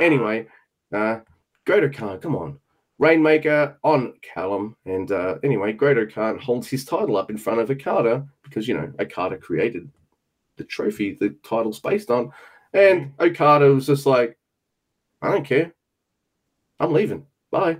Anyway, 0.00 0.46
uh, 0.92 1.20
Great-O-Khan, 1.64 2.20
come 2.20 2.36
on. 2.36 2.58
Rainmaker 2.98 3.78
on 3.84 4.14
Callum. 4.22 4.76
And 4.84 5.12
uh, 5.12 5.36
anyway, 5.42 5.72
Great-O-Khan 5.72 6.38
holds 6.38 6.68
his 6.68 6.84
title 6.84 7.16
up 7.16 7.30
in 7.30 7.36
front 7.36 7.60
of 7.60 7.70
Okada 7.70 8.26
because, 8.42 8.66
you 8.66 8.74
know, 8.74 8.92
Okada 8.98 9.36
created 9.36 9.90
the 10.56 10.64
trophy 10.64 11.16
the 11.20 11.36
title's 11.42 11.80
based 11.80 12.10
on. 12.10 12.32
And 12.72 13.12
Okada 13.20 13.66
was 13.66 13.86
just 13.86 14.06
like, 14.06 14.38
I 15.22 15.30
don't 15.30 15.44
care. 15.44 15.72
I'm 16.80 16.92
leaving. 16.92 17.26
Bye. 17.50 17.78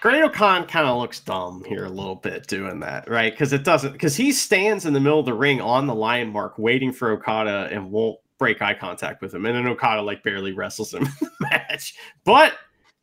Great-O-Khan 0.00 0.66
kind 0.66 0.86
of 0.86 0.98
looks 0.98 1.20
dumb 1.20 1.62
here 1.64 1.84
a 1.84 1.90
little 1.90 2.16
bit 2.16 2.46
doing 2.46 2.80
that, 2.80 3.08
right? 3.08 3.32
Because 3.32 3.52
it 3.52 3.64
doesn't, 3.64 3.92
because 3.92 4.16
he 4.16 4.32
stands 4.32 4.86
in 4.86 4.94
the 4.94 5.00
middle 5.00 5.20
of 5.20 5.26
the 5.26 5.34
ring 5.34 5.60
on 5.60 5.86
the 5.86 5.94
lion 5.94 6.30
mark 6.30 6.58
waiting 6.58 6.90
for 6.90 7.10
Okada 7.10 7.68
and 7.70 7.90
won't 7.90 8.18
break 8.38 8.62
eye 8.62 8.72
contact 8.72 9.20
with 9.20 9.34
him. 9.34 9.44
And 9.44 9.54
then 9.54 9.66
Okada 9.66 10.00
like 10.00 10.22
barely 10.22 10.52
wrestles 10.52 10.94
him 10.94 11.02
in 11.06 11.08
the 11.20 11.30
match. 11.40 11.94
But 12.24 12.54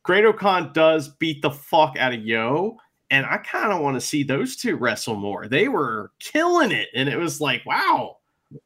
Great-O-Khan 0.03 0.71
does 0.73 1.09
beat 1.09 1.41
the 1.43 1.51
fuck 1.51 1.95
out 1.97 2.13
of 2.13 2.21
Yo. 2.21 2.77
And 3.11 3.25
I 3.25 3.37
kind 3.37 3.71
of 3.71 3.81
want 3.81 3.95
to 3.95 4.01
see 4.01 4.23
those 4.23 4.55
two 4.55 4.75
wrestle 4.75 5.15
more. 5.15 5.47
They 5.47 5.67
were 5.67 6.11
killing 6.19 6.71
it. 6.71 6.89
And 6.95 7.07
it 7.07 7.17
was 7.17 7.39
like, 7.39 7.65
wow, 7.65 8.17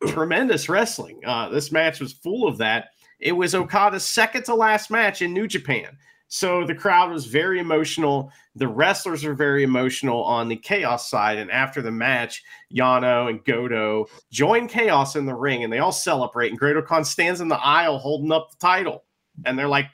tremendous 0.08 0.70
wrestling. 0.70 1.20
Uh, 1.26 1.50
this 1.50 1.72
match 1.72 2.00
was 2.00 2.14
full 2.14 2.48
of 2.48 2.58
that. 2.60 2.90
It 3.20 3.34
was 3.34 3.54
Okada's 3.54 4.06
second 4.06 4.46
to 4.46 4.56
last 4.56 4.90
match 4.90 5.22
in 5.22 5.34
New 5.34 5.48
Japan. 5.48 5.98
So 6.34 6.66
the 6.66 6.74
crowd 6.74 7.12
was 7.12 7.26
very 7.26 7.60
emotional. 7.60 8.32
The 8.56 8.68
wrestlers 8.68 9.26
are 9.26 9.34
very 9.34 9.64
emotional 9.64 10.24
on 10.24 10.48
the 10.48 10.56
Chaos 10.56 11.10
side. 11.10 11.38
And 11.38 11.52
after 11.52 11.82
the 11.82 11.92
match, 11.92 12.42
Yano 12.74 13.30
and 13.30 13.44
Goto 13.44 14.06
join 14.32 14.70
Chaos 14.70 15.18
in 15.18 15.26
the 15.26 15.36
ring 15.36 15.66
and 15.66 15.74
they 15.74 15.80
all 15.80 15.92
celebrate. 15.92 16.48
And 16.50 16.58
Great 16.58 16.78
Khan 16.86 17.04
stands 17.04 17.42
in 17.42 17.50
the 17.50 17.58
aisle 17.60 17.98
holding 17.98 18.32
up 18.32 18.50
the 18.50 18.56
title. 18.66 19.04
And 19.44 19.60
they're 19.60 19.68
like, 19.68 19.88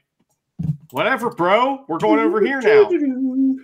whatever, 0.92 1.32
bro. 1.32 1.84
We're 1.88 1.98
going 1.98 2.20
over 2.20 2.40
here 2.40 2.62
now. 2.62 2.88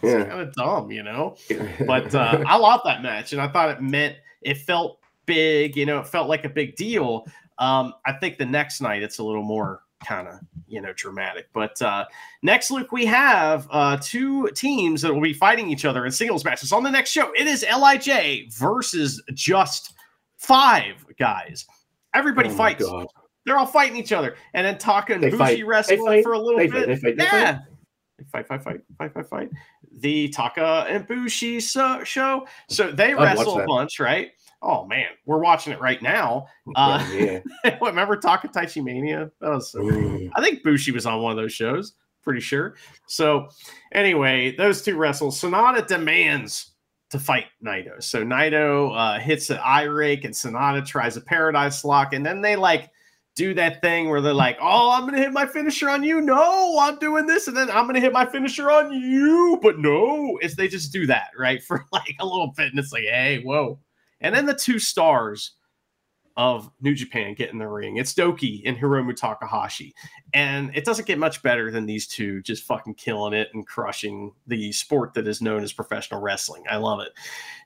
It's 0.00 0.12
Yeah. 0.12 0.24
kind 0.26 0.42
of 0.42 0.54
dumb, 0.54 0.92
you 0.92 1.02
know? 1.02 1.34
But 1.84 2.14
uh, 2.14 2.44
I 2.46 2.56
love 2.58 2.82
that 2.84 3.02
match. 3.02 3.32
And 3.32 3.42
I 3.42 3.48
thought 3.48 3.70
it 3.70 3.82
meant, 3.82 4.14
it 4.42 4.58
felt 4.58 5.00
big, 5.26 5.76
you 5.76 5.84
know, 5.84 5.98
it 5.98 6.06
felt 6.06 6.28
like 6.28 6.44
a 6.44 6.48
big 6.48 6.76
deal. 6.76 7.26
Um, 7.58 7.92
I 8.06 8.12
think 8.12 8.38
the 8.38 8.46
next 8.46 8.80
night 8.80 9.02
it's 9.02 9.18
a 9.18 9.24
little 9.24 9.42
more 9.42 9.82
kind 10.04 10.28
of 10.28 10.34
you 10.66 10.80
know 10.80 10.92
dramatic. 10.94 11.48
But 11.52 11.80
uh, 11.82 12.04
next, 12.42 12.70
Luke, 12.70 12.92
we 12.92 13.04
have 13.06 13.66
uh, 13.70 13.98
two 14.00 14.48
teams 14.54 15.02
that 15.02 15.12
will 15.12 15.20
be 15.20 15.32
fighting 15.32 15.68
each 15.70 15.84
other 15.84 16.04
in 16.06 16.12
singles 16.12 16.44
matches 16.44 16.72
on 16.72 16.82
the 16.82 16.90
next 16.90 17.10
show. 17.10 17.32
It 17.36 17.46
is 17.46 17.64
Lij 17.64 18.48
versus 18.56 19.22
just 19.34 19.94
five 20.38 21.04
guys. 21.18 21.66
Everybody 22.14 22.48
Oh 22.48 22.54
fights. 22.54 22.84
God. 22.84 23.06
They're 23.44 23.56
all 23.58 23.66
fighting 23.66 23.96
each 23.96 24.12
other, 24.12 24.36
and 24.54 24.66
then 24.66 24.76
Taka 24.78 25.14
and 25.14 25.22
They 25.22 25.30
Bushi 25.30 25.38
fight. 25.38 25.66
wrestle 25.66 26.22
for 26.22 26.32
a 26.32 26.38
little 26.38 26.58
They 26.58 26.66
bit. 26.66 26.86
fight. 26.86 26.86
They 26.86 26.96
fight. 26.96 27.16
They 27.16 27.24
fight. 27.24 27.32
yeah. 27.40 27.58
Fight, 28.32 28.48
fight, 28.48 28.62
fight, 28.64 28.80
fight, 28.98 29.14
fight, 29.14 29.26
fight. 29.28 29.50
The 30.00 30.28
Taka 30.30 30.86
and 30.88 31.06
Bushi 31.06 31.60
so, 31.60 32.02
show. 32.04 32.46
So 32.68 32.90
they 32.90 33.14
watch 33.14 33.36
wrestle 33.38 33.60
a 33.60 33.64
bunch, 33.64 34.00
right? 34.00 34.32
Oh 34.62 34.84
man, 34.86 35.06
we're 35.24 35.38
watching 35.38 35.72
it 35.72 35.80
right 35.80 36.02
now. 36.02 36.46
Uh, 36.76 37.02
yeah. 37.14 37.40
Remember 37.82 38.16
Taka 38.16 38.48
Taichi 38.48 38.84
Mania? 38.84 39.30
That 39.40 39.50
was 39.50 39.70
so 39.72 39.80
Mm. 39.80 40.30
I 40.34 40.42
think 40.42 40.62
Bushi 40.62 40.92
was 40.92 41.06
on 41.06 41.22
one 41.22 41.32
of 41.32 41.36
those 41.38 41.52
shows, 41.52 41.94
pretty 42.22 42.40
sure. 42.40 42.74
So, 43.06 43.48
anyway, 43.92 44.54
those 44.54 44.82
two 44.82 44.96
wrestle. 44.96 45.30
SANADA 45.30 45.86
demands 45.86 46.72
to 47.10 47.18
fight 47.18 47.46
Naito. 47.64 48.02
So, 48.02 48.22
Naito 48.22 48.92
uh, 48.94 49.18
hits 49.18 49.48
an 49.48 49.58
eye 49.64 49.84
rake, 49.84 50.24
and 50.24 50.34
SANADA 50.34 50.84
tries 50.86 51.16
a 51.16 51.22
paradise 51.22 51.84
lock. 51.84 52.12
And 52.12 52.24
then 52.24 52.42
they 52.42 52.54
like 52.54 52.90
do 53.34 53.54
that 53.54 53.80
thing 53.80 54.10
where 54.10 54.20
they're 54.20 54.34
like, 54.34 54.58
Oh, 54.60 54.90
I'm 54.90 55.02
going 55.02 55.14
to 55.14 55.20
hit 55.20 55.32
my 55.32 55.46
finisher 55.46 55.88
on 55.88 56.02
you. 56.02 56.20
No, 56.20 56.78
I'm 56.80 56.98
doing 56.98 57.24
this. 57.26 57.48
And 57.48 57.56
then 57.56 57.70
I'm 57.70 57.84
going 57.84 57.94
to 57.94 58.00
hit 58.00 58.12
my 58.12 58.26
finisher 58.26 58.70
on 58.70 58.92
you. 58.92 59.58
But 59.62 59.78
no, 59.78 60.38
it's 60.42 60.54
they 60.56 60.68
just 60.68 60.92
do 60.92 61.06
that, 61.06 61.28
right? 61.38 61.62
For 61.66 61.86
like 61.92 62.16
a 62.20 62.26
little 62.26 62.52
bit. 62.56 62.70
And 62.70 62.78
it's 62.78 62.92
like, 62.92 63.04
Hey, 63.04 63.40
whoa. 63.42 63.78
And 64.20 64.34
then 64.34 64.46
the 64.46 64.54
two 64.54 64.78
stars 64.78 65.52
of 66.38 66.70
New 66.80 66.94
Japan 66.94 67.34
get 67.34 67.50
in 67.50 67.58
the 67.58 67.66
ring. 67.66 67.96
It's 67.96 68.14
Douki 68.14 68.62
and 68.64 68.76
Hiromu 68.76 69.14
Takahashi. 69.14 69.92
And 70.32 70.70
it 70.72 70.84
doesn't 70.84 71.08
get 71.08 71.18
much 71.18 71.42
better 71.42 71.72
than 71.72 71.84
these 71.84 72.06
two 72.06 72.40
just 72.42 72.62
fucking 72.62 72.94
killing 72.94 73.32
it 73.34 73.48
and 73.54 73.66
crushing 73.66 74.32
the 74.46 74.70
sport 74.70 75.14
that 75.14 75.26
is 75.26 75.42
known 75.42 75.64
as 75.64 75.72
professional 75.72 76.20
wrestling. 76.20 76.62
I 76.70 76.76
love 76.76 77.00
it. 77.00 77.08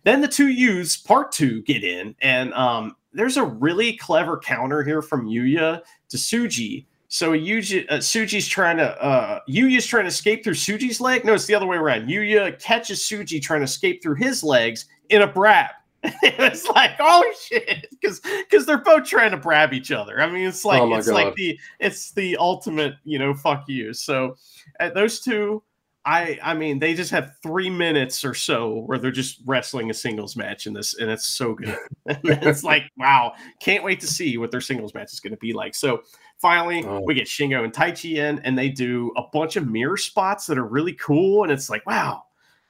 Then 0.04 0.22
the 0.22 0.28
two 0.28 0.48
youths, 0.48 0.96
part 0.96 1.32
two, 1.32 1.60
get 1.62 1.84
in, 1.84 2.16
and 2.22 2.54
um, 2.54 2.96
there's 3.12 3.36
a 3.36 3.44
really 3.44 3.94
clever 3.98 4.38
counter 4.38 4.82
here 4.82 5.02
from 5.02 5.28
Yuya 5.28 5.82
to 6.08 6.16
Tsuji. 6.16 6.86
So 7.08 7.32
Yuji, 7.32 7.84
uh, 7.90 7.98
Tsuji's 7.98 8.48
trying 8.48 8.78
to 8.78 9.04
uh, 9.04 9.40
Yuya's 9.50 9.86
trying 9.86 10.04
to 10.04 10.08
escape 10.08 10.42
through 10.42 10.54
Tsuji's 10.54 10.98
leg. 10.98 11.26
No, 11.26 11.34
it's 11.34 11.44
the 11.44 11.54
other 11.54 11.66
way 11.66 11.76
around. 11.76 12.08
Yuya 12.08 12.58
catches 12.58 13.00
Tsuji 13.00 13.42
trying 13.42 13.60
to 13.60 13.64
escape 13.64 14.02
through 14.02 14.14
his 14.14 14.42
legs 14.42 14.86
in 15.10 15.20
a 15.20 15.28
brab. 15.28 15.68
it's 16.22 16.66
like 16.68 16.92
oh 16.98 17.24
shit. 17.40 17.86
Because 17.90 18.20
because 18.20 18.66
they're 18.66 18.78
both 18.78 19.04
trying 19.04 19.30
to 19.30 19.38
brab 19.38 19.72
each 19.72 19.92
other. 19.92 20.20
I 20.20 20.28
mean 20.30 20.46
it's 20.46 20.64
like 20.64 20.82
Oh 20.82 20.94
it's 20.94 21.08
like 21.08 21.34
the 21.36 21.58
it's 21.78 22.10
the 22.12 22.36
ultimate 22.38 22.94
you 23.04 23.18
know 23.18 23.34
fuck 23.34 23.68
you. 23.68 23.92
So 23.92 24.36
uh, 24.80 24.90
those 24.90 25.20
two 25.20 25.62
i 26.04 26.36
i 26.42 26.52
mean 26.52 26.80
they 26.80 26.94
just 26.94 27.12
have 27.12 27.36
three 27.44 27.70
minutes 27.70 28.24
or 28.24 28.34
so 28.34 28.80
where 28.86 28.98
they're 28.98 29.12
just 29.12 29.40
wrestling 29.46 29.88
a 29.88 29.94
singles 29.94 30.34
match 30.34 30.66
in 30.66 30.72
this 30.72 30.94
and 30.98 31.08
it's 31.08 31.26
so 31.28 31.54
good. 31.54 31.76
It's 32.24 32.64
like 32.64 32.90
wow 32.96 33.34
can't 33.60 33.84
wait 33.84 34.00
to 34.00 34.08
see 34.08 34.36
what 34.38 34.50
their 34.50 34.60
singles 34.60 34.94
match 34.94 35.12
is 35.12 35.20
going 35.20 35.32
to 35.32 35.36
be 35.36 35.52
like. 35.52 35.76
So 35.76 36.02
finally 36.38 36.84
Oh. 36.84 37.00
we 37.06 37.14
get 37.14 37.28
shingo 37.28 37.62
and 37.62 37.72
taichi 37.72 38.16
in 38.16 38.40
and 38.40 38.58
they 38.58 38.68
do 38.68 39.12
a 39.16 39.22
bunch 39.32 39.54
of 39.54 39.68
mirror 39.68 39.96
spots 39.96 40.46
that 40.46 40.58
are 40.58 40.66
really 40.66 40.94
cool 40.94 41.44
and 41.44 41.52
it's 41.52 41.70
like 41.70 41.86
wow 41.86 42.24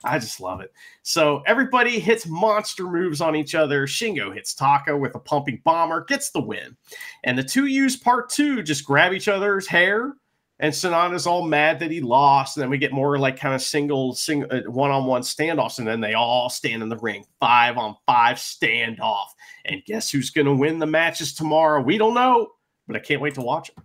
I 0.05 0.19
just 0.19 0.41
love 0.41 0.61
it. 0.61 0.73
So 1.03 1.43
everybody 1.47 1.99
hits 1.99 2.27
monster 2.27 2.85
moves 2.85 3.21
on 3.21 3.37
each 3.37 3.55
other. 3.55 3.87
Shingo 3.87 4.35
hits 4.35 4.55
Taka 4.55 4.97
with 4.97 5.15
a 5.15 5.19
pumping 5.19 5.61
bomber, 5.65 6.05
gets 6.05 6.31
the 6.31 6.41
win. 6.41 6.77
And 7.25 7.38
the 7.38 7.45
two 7.45 7.67
use 7.67 7.97
part 7.97 8.29
two 8.29 8.62
just 8.62 8.85
grab 8.85 9.12
each 9.12 9.29
other's 9.29 9.67
hair. 9.67 10.15
And 10.59 10.73
SANADA's 10.73 11.27
all 11.27 11.45
mad 11.45 11.81
that 11.81 11.91
he 11.91 12.01
lost. 12.01 12.57
And 12.57 12.62
then 12.62 12.71
we 12.71 12.79
get 12.79 12.93
more 12.93 13.19
like 13.19 13.37
kind 13.37 13.55
of 13.55 13.62
single, 13.62 14.15
single 14.15 14.49
uh, 14.53 14.71
one 14.71 14.93
on 14.93 15.07
one 15.07 15.23
standoffs. 15.23 15.79
And 15.79 15.88
then 15.88 16.01
they 16.01 16.15
all 16.15 16.49
stand 16.49 16.85
in 16.85 16.88
the 16.88 16.99
ring, 16.99 17.25
five 17.41 17.77
on 17.77 17.97
five 18.07 18.37
standoff. 18.37 19.27
And 19.65 19.85
guess 19.85 20.11
who's 20.11 20.31
going 20.31 20.47
to 20.47 20.55
win 20.55 20.79
the 20.79 20.87
matches 20.87 21.35
tomorrow? 21.35 21.83
We 21.83 21.99
don't 21.99 22.15
know, 22.15 22.49
but 22.87 22.95
I 22.95 23.01
can't 23.01 23.21
wait 23.21 23.35
to 23.35 23.41
watch 23.41 23.71
it. 23.71 23.77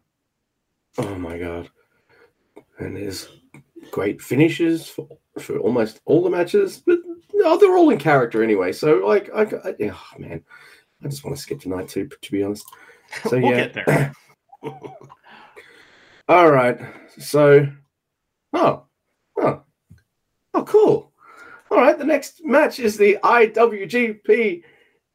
Oh 1.00 1.16
my 1.16 1.38
god! 1.38 1.70
And 2.80 2.96
there's 2.96 3.28
great 3.92 4.22
finishes 4.22 4.88
for, 4.88 5.08
for 5.40 5.58
almost 5.60 6.02
all 6.06 6.24
the 6.24 6.30
matches, 6.30 6.82
but 6.86 7.00
no, 7.34 7.58
they're 7.58 7.78
all 7.78 7.90
in 7.90 8.00
character 8.00 8.44
anyway. 8.44 8.72
So 8.72 8.96
like, 9.06 9.30
I, 9.34 9.44
I 9.44 9.76
oh, 9.92 10.20
man, 10.20 10.44
I 11.04 11.08
just 11.08 11.24
want 11.24 11.36
to 11.36 11.42
skip 11.42 11.60
tonight 11.60 11.90
too. 11.90 12.10
To 12.22 12.32
be 12.32 12.44
honest. 12.44 12.66
So 13.24 13.40
we'll 13.40 13.52
yeah. 13.52 13.68
get 13.68 13.86
there. 13.86 14.14
All 16.30 16.52
right. 16.52 16.78
So, 17.18 17.66
oh, 18.52 18.84
oh, 19.40 19.62
oh, 20.54 20.64
cool. 20.64 21.14
All 21.72 21.78
right. 21.78 21.98
The 21.98 22.04
next 22.04 22.44
match 22.44 22.82
is 22.82 22.98
the 22.98 23.18
IWGP 23.24 24.62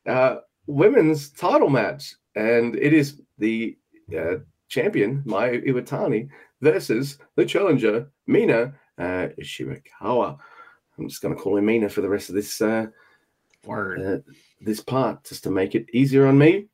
uh, 0.09 0.37
Women's 0.67 1.33
Title 1.33 1.69
match, 1.69 2.15
and 2.35 2.77
it 2.77 2.95
is 2.95 3.21
the 3.37 3.77
uh, 4.19 4.37
champion 4.69 5.23
Mayu 5.27 5.67
Iwatani 5.69 6.31
versus 6.63 7.19
the 7.37 7.45
challenger 7.45 8.11
Mina 8.27 8.73
uh. 9.03 10.37
I'm 10.99 11.09
just 11.09 11.23
going 11.23 11.35
to 11.35 11.41
call 11.41 11.57
him 11.57 11.67
Mina 11.67 11.88
for 11.88 12.01
the 12.03 12.09
rest 12.09 12.29
of 12.29 12.35
this 12.35 12.61
uh, 12.61 12.87
Word. 13.65 14.01
uh, 14.01 14.33
this 14.61 14.81
part, 14.81 15.25
just 15.25 15.43
to 15.45 15.51
make 15.51 15.75
it 15.75 15.87
easier 15.93 16.27
on 16.27 16.37
me. 16.38 16.67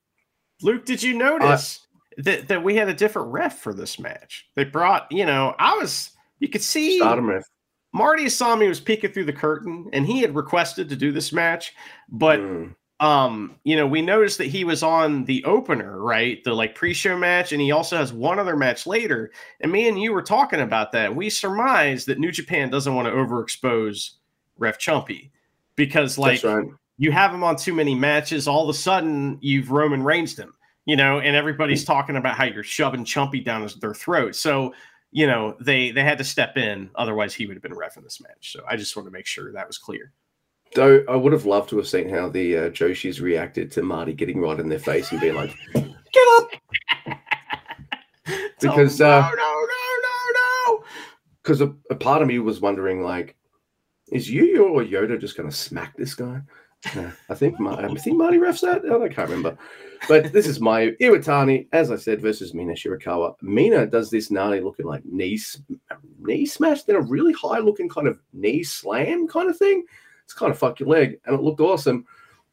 Luke, 0.62 0.84
did 0.84 1.02
you 1.02 1.14
Uh, 1.16 1.18
notice 1.38 1.86
that, 2.18 2.48
that 2.48 2.62
we 2.62 2.74
had 2.74 2.88
a 2.88 2.94
different 2.94 3.28
ref 3.28 3.60
for 3.60 3.72
this 3.72 3.98
match? 3.98 4.46
They 4.56 4.64
brought, 4.64 5.10
you 5.12 5.24
know, 5.24 5.54
I 5.58 5.76
was, 5.78 6.10
you 6.40 6.48
could 6.48 6.62
see 6.62 6.98
Stardom 6.98 7.28
ref. 7.30 7.44
Marty 7.92 8.24
Asami 8.24 8.68
was 8.68 8.80
peeking 8.80 9.12
through 9.12 9.24
the 9.26 9.32
curtain 9.32 9.88
and 9.92 10.04
he 10.04 10.20
had 10.20 10.34
requested 10.34 10.88
to 10.88 10.96
do 10.96 11.12
this 11.12 11.32
match, 11.32 11.72
but 12.10 12.40
Mm. 12.40 12.74
Um, 13.00 13.54
you 13.62 13.76
know, 13.76 13.86
we 13.86 14.02
noticed 14.02 14.38
that 14.38 14.46
he 14.46 14.64
was 14.64 14.82
on 14.82 15.24
the 15.24 15.44
opener, 15.44 16.02
right? 16.02 16.42
The 16.42 16.52
like 16.52 16.74
pre-show 16.74 17.16
match, 17.16 17.52
and 17.52 17.60
he 17.60 17.70
also 17.70 17.96
has 17.96 18.12
one 18.12 18.38
other 18.38 18.56
match 18.56 18.86
later. 18.86 19.30
And 19.60 19.70
me 19.70 19.88
and 19.88 20.00
you 20.00 20.12
were 20.12 20.22
talking 20.22 20.60
about 20.60 20.90
that. 20.92 21.14
We 21.14 21.30
surmised 21.30 22.06
that 22.08 22.18
New 22.18 22.32
Japan 22.32 22.70
doesn't 22.70 22.94
want 22.94 23.06
to 23.06 23.12
overexpose 23.12 24.14
Ref 24.58 24.78
Chumpy 24.78 25.30
because 25.76 26.18
like 26.18 26.42
right. 26.42 26.66
you 26.96 27.12
have 27.12 27.32
him 27.32 27.44
on 27.44 27.56
too 27.56 27.72
many 27.72 27.94
matches, 27.94 28.48
all 28.48 28.64
of 28.64 28.74
a 28.74 28.78
sudden 28.78 29.38
you've 29.40 29.70
Roman 29.70 30.02
Reigns 30.02 30.36
him, 30.36 30.52
you 30.84 30.96
know, 30.96 31.20
and 31.20 31.36
everybody's 31.36 31.84
talking 31.84 32.16
about 32.16 32.36
how 32.36 32.44
you're 32.44 32.64
shoving 32.64 33.04
Chumpy 33.04 33.44
down 33.44 33.68
their 33.80 33.94
throat. 33.94 34.34
So, 34.34 34.74
you 35.12 35.28
know, 35.28 35.56
they 35.60 35.92
they 35.92 36.02
had 36.02 36.18
to 36.18 36.24
step 36.24 36.56
in, 36.56 36.90
otherwise 36.96 37.32
he 37.32 37.46
would 37.46 37.54
have 37.54 37.62
been 37.62 37.76
ref 37.76 37.96
in 37.96 38.02
this 38.02 38.20
match. 38.20 38.52
So 38.52 38.64
I 38.68 38.76
just 38.76 38.96
want 38.96 39.06
to 39.06 39.12
make 39.12 39.26
sure 39.26 39.52
that 39.52 39.68
was 39.68 39.78
clear. 39.78 40.12
Though 40.74 41.04
I 41.08 41.16
would 41.16 41.32
have 41.32 41.46
loved 41.46 41.70
to 41.70 41.76
have 41.78 41.88
seen 41.88 42.08
how 42.08 42.28
the 42.28 42.56
uh, 42.56 42.68
Joshis 42.70 43.20
reacted 43.20 43.70
to 43.72 43.82
Marty 43.82 44.12
getting 44.12 44.40
right 44.40 44.58
in 44.60 44.68
their 44.68 44.78
face 44.78 45.10
and 45.10 45.20
being 45.20 45.34
like, 45.34 45.54
"Get 45.74 46.28
up!" 46.38 46.50
Because, 48.60 48.98
no, 48.98 49.06
uh, 49.06 49.20
no, 49.20 49.36
no, 49.36 49.64
no, 50.02 50.74
no. 50.74 50.84
Because 51.42 51.60
a, 51.60 51.72
a 51.90 51.94
part 51.94 52.22
of 52.22 52.28
me 52.28 52.40
was 52.40 52.60
wondering, 52.60 53.02
like, 53.04 53.36
is 54.10 54.28
Yu 54.28 54.64
or 54.64 54.82
Yoda 54.82 55.18
just 55.18 55.36
going 55.36 55.48
to 55.48 55.54
smack 55.54 55.96
this 55.96 56.14
guy? 56.14 56.40
Uh, 56.96 57.10
I 57.28 57.34
think 57.34 57.58
Ma- 57.58 57.76
I 57.76 57.94
think 57.94 58.16
Marty 58.16 58.38
refs 58.38 58.60
that. 58.60 58.82
Oh, 58.84 59.02
I 59.02 59.08
can't 59.08 59.28
remember. 59.28 59.58
But 60.06 60.32
this 60.32 60.46
is 60.46 60.60
my 60.60 60.92
Iwatani, 61.00 61.66
as 61.72 61.90
I 61.90 61.96
said, 61.96 62.22
versus 62.22 62.54
Mina 62.54 62.72
Shirakawa. 62.72 63.34
Mina 63.42 63.86
does 63.86 64.10
this 64.10 64.30
gnarly 64.30 64.60
looking 64.60 64.86
like 64.86 65.04
knee 65.04 65.38
knee 66.20 66.46
smash, 66.46 66.84
then 66.84 66.96
a 66.96 67.00
really 67.00 67.32
high 67.32 67.58
looking 67.58 67.88
kind 67.88 68.06
of 68.06 68.20
knee 68.32 68.62
slam 68.62 69.26
kind 69.26 69.50
of 69.50 69.56
thing. 69.56 69.84
It's 70.28 70.34
kind 70.34 70.52
of 70.52 70.58
fuck 70.58 70.78
your 70.78 70.90
leg, 70.90 71.18
and 71.24 71.34
it 71.34 71.40
looked 71.40 71.62
awesome. 71.62 72.04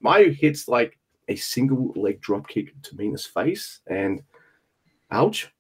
Mayu 0.02 0.34
hits 0.34 0.70
like 0.70 0.98
a 1.28 1.36
single 1.36 1.92
leg 1.98 2.22
drop 2.22 2.48
kick 2.48 2.74
to 2.84 2.96
Mina's 2.96 3.26
face, 3.26 3.82
and 3.88 4.24
ouch. 5.12 5.52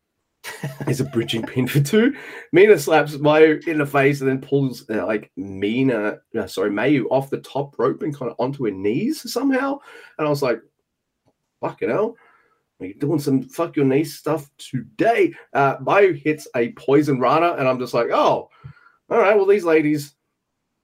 is 0.87 1.01
a 1.01 1.03
bridging 1.03 1.43
pin 1.43 1.67
for 1.67 1.81
two. 1.81 2.15
Mina 2.53 2.79
slaps 2.79 3.17
Mayu 3.17 3.67
in 3.67 3.79
the 3.79 3.85
face 3.85 4.21
and 4.21 4.29
then 4.29 4.39
pulls 4.39 4.89
uh, 4.89 5.05
like 5.05 5.29
Mina, 5.35 6.19
uh, 6.39 6.47
sorry, 6.47 6.69
Mayu 6.69 7.03
off 7.11 7.29
the 7.29 7.39
top 7.39 7.77
rope 7.77 8.01
and 8.01 8.15
kind 8.15 8.31
of 8.31 8.37
onto 8.39 8.63
her 8.63 8.71
knees 8.71 9.29
somehow. 9.29 9.77
And 10.17 10.25
I 10.25 10.29
was 10.29 10.41
like, 10.41 10.61
fucking 11.59 11.89
hell. 11.89 12.15
Are 12.79 12.85
you 12.85 12.93
doing 12.93 13.19
some 13.19 13.41
fuck 13.41 13.75
your 13.75 13.85
knees 13.85 14.15
stuff 14.15 14.49
today? 14.57 15.33
Uh, 15.51 15.77
Mayu 15.79 16.15
hits 16.15 16.47
a 16.55 16.71
poison 16.73 17.19
rana, 17.19 17.55
and 17.57 17.67
I'm 17.67 17.79
just 17.79 17.93
like, 17.93 18.07
oh, 18.13 18.49
all 19.09 19.19
right. 19.19 19.35
Well, 19.35 19.47
these 19.47 19.65
ladies, 19.65 20.15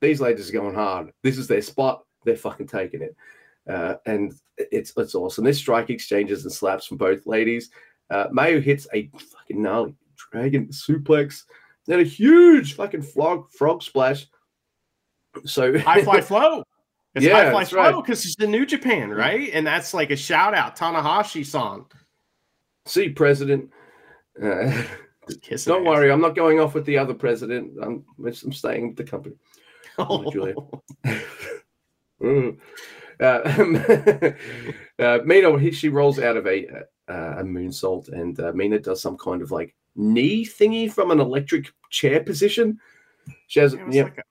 these 0.01 0.19
ladies 0.19 0.49
are 0.49 0.53
going 0.53 0.75
hard. 0.75 1.11
This 1.23 1.37
is 1.37 1.47
their 1.47 1.61
spot. 1.61 2.03
They're 2.25 2.35
fucking 2.35 2.67
taking 2.67 3.01
it, 3.01 3.15
uh, 3.69 3.95
and 4.05 4.33
it's 4.57 4.93
it's 4.97 5.15
awesome. 5.15 5.43
This 5.43 5.57
strike 5.57 5.89
exchanges 5.89 6.43
and 6.43 6.51
slaps 6.51 6.85
from 6.85 6.97
both 6.97 7.25
ladies. 7.25 7.69
Uh, 8.09 8.27
Mayu 8.27 8.61
hits 8.61 8.87
a 8.93 9.09
fucking 9.17 9.61
gnarly 9.61 9.95
dragon 10.31 10.67
suplex, 10.67 11.43
then 11.85 11.99
a 11.99 12.03
huge 12.03 12.73
fucking 12.75 13.01
frog 13.01 13.49
frog 13.51 13.81
splash. 13.81 14.27
So 15.45 15.77
High 15.79 16.03
fly 16.03 16.21
flow. 16.21 16.63
It's 17.15 17.25
Yeah, 17.25 17.45
high 17.45 17.51
fly 17.51 17.65
flow 17.65 17.81
right. 17.81 17.95
because 17.95 18.25
it's 18.25 18.35
the 18.35 18.47
New 18.47 18.65
Japan, 18.65 19.09
right? 19.09 19.49
And 19.53 19.65
that's 19.65 19.93
like 19.93 20.11
a 20.11 20.15
shout 20.15 20.53
out, 20.53 20.77
Tanahashi 20.77 21.45
song. 21.45 21.85
see, 22.85 23.09
President. 23.09 23.69
Uh, 24.41 24.83
don't 25.65 25.85
worry, 25.85 26.11
I'm 26.11 26.21
not 26.21 26.35
going 26.35 26.59
off 26.59 26.73
with 26.73 26.85
the 26.85 26.97
other 26.97 27.13
president. 27.13 27.73
I'm, 27.81 28.03
I'm 28.25 28.33
staying 28.53 28.89
with 28.89 28.97
the 28.97 29.03
company. 29.03 29.35
Oh, 30.09 30.31
Julia. 30.31 30.55
Mm. 32.21 32.57
Uh, 33.19 34.33
uh, 35.03 35.19
Mina, 35.25 35.59
he- 35.59 35.71
she 35.71 35.89
rolls 35.89 36.19
out 36.19 36.37
of 36.37 36.47
a 36.47 36.67
uh, 37.07 37.35
a 37.39 37.43
moonsault, 37.43 38.09
and 38.11 38.39
uh, 38.39 38.51
Mina 38.53 38.79
does 38.79 39.01
some 39.01 39.17
kind 39.17 39.41
of 39.41 39.51
like 39.51 39.75
knee 39.95 40.45
thingy 40.45 40.91
from 40.91 41.11
an 41.11 41.19
electric 41.19 41.67
chair 41.89 42.21
position. 42.23 42.79
She 43.47 43.59
has, 43.59 43.73
It 43.73 43.85
was 43.85 43.95
yeah, 43.95 44.03
like 44.03 44.17
a 44.19 44.23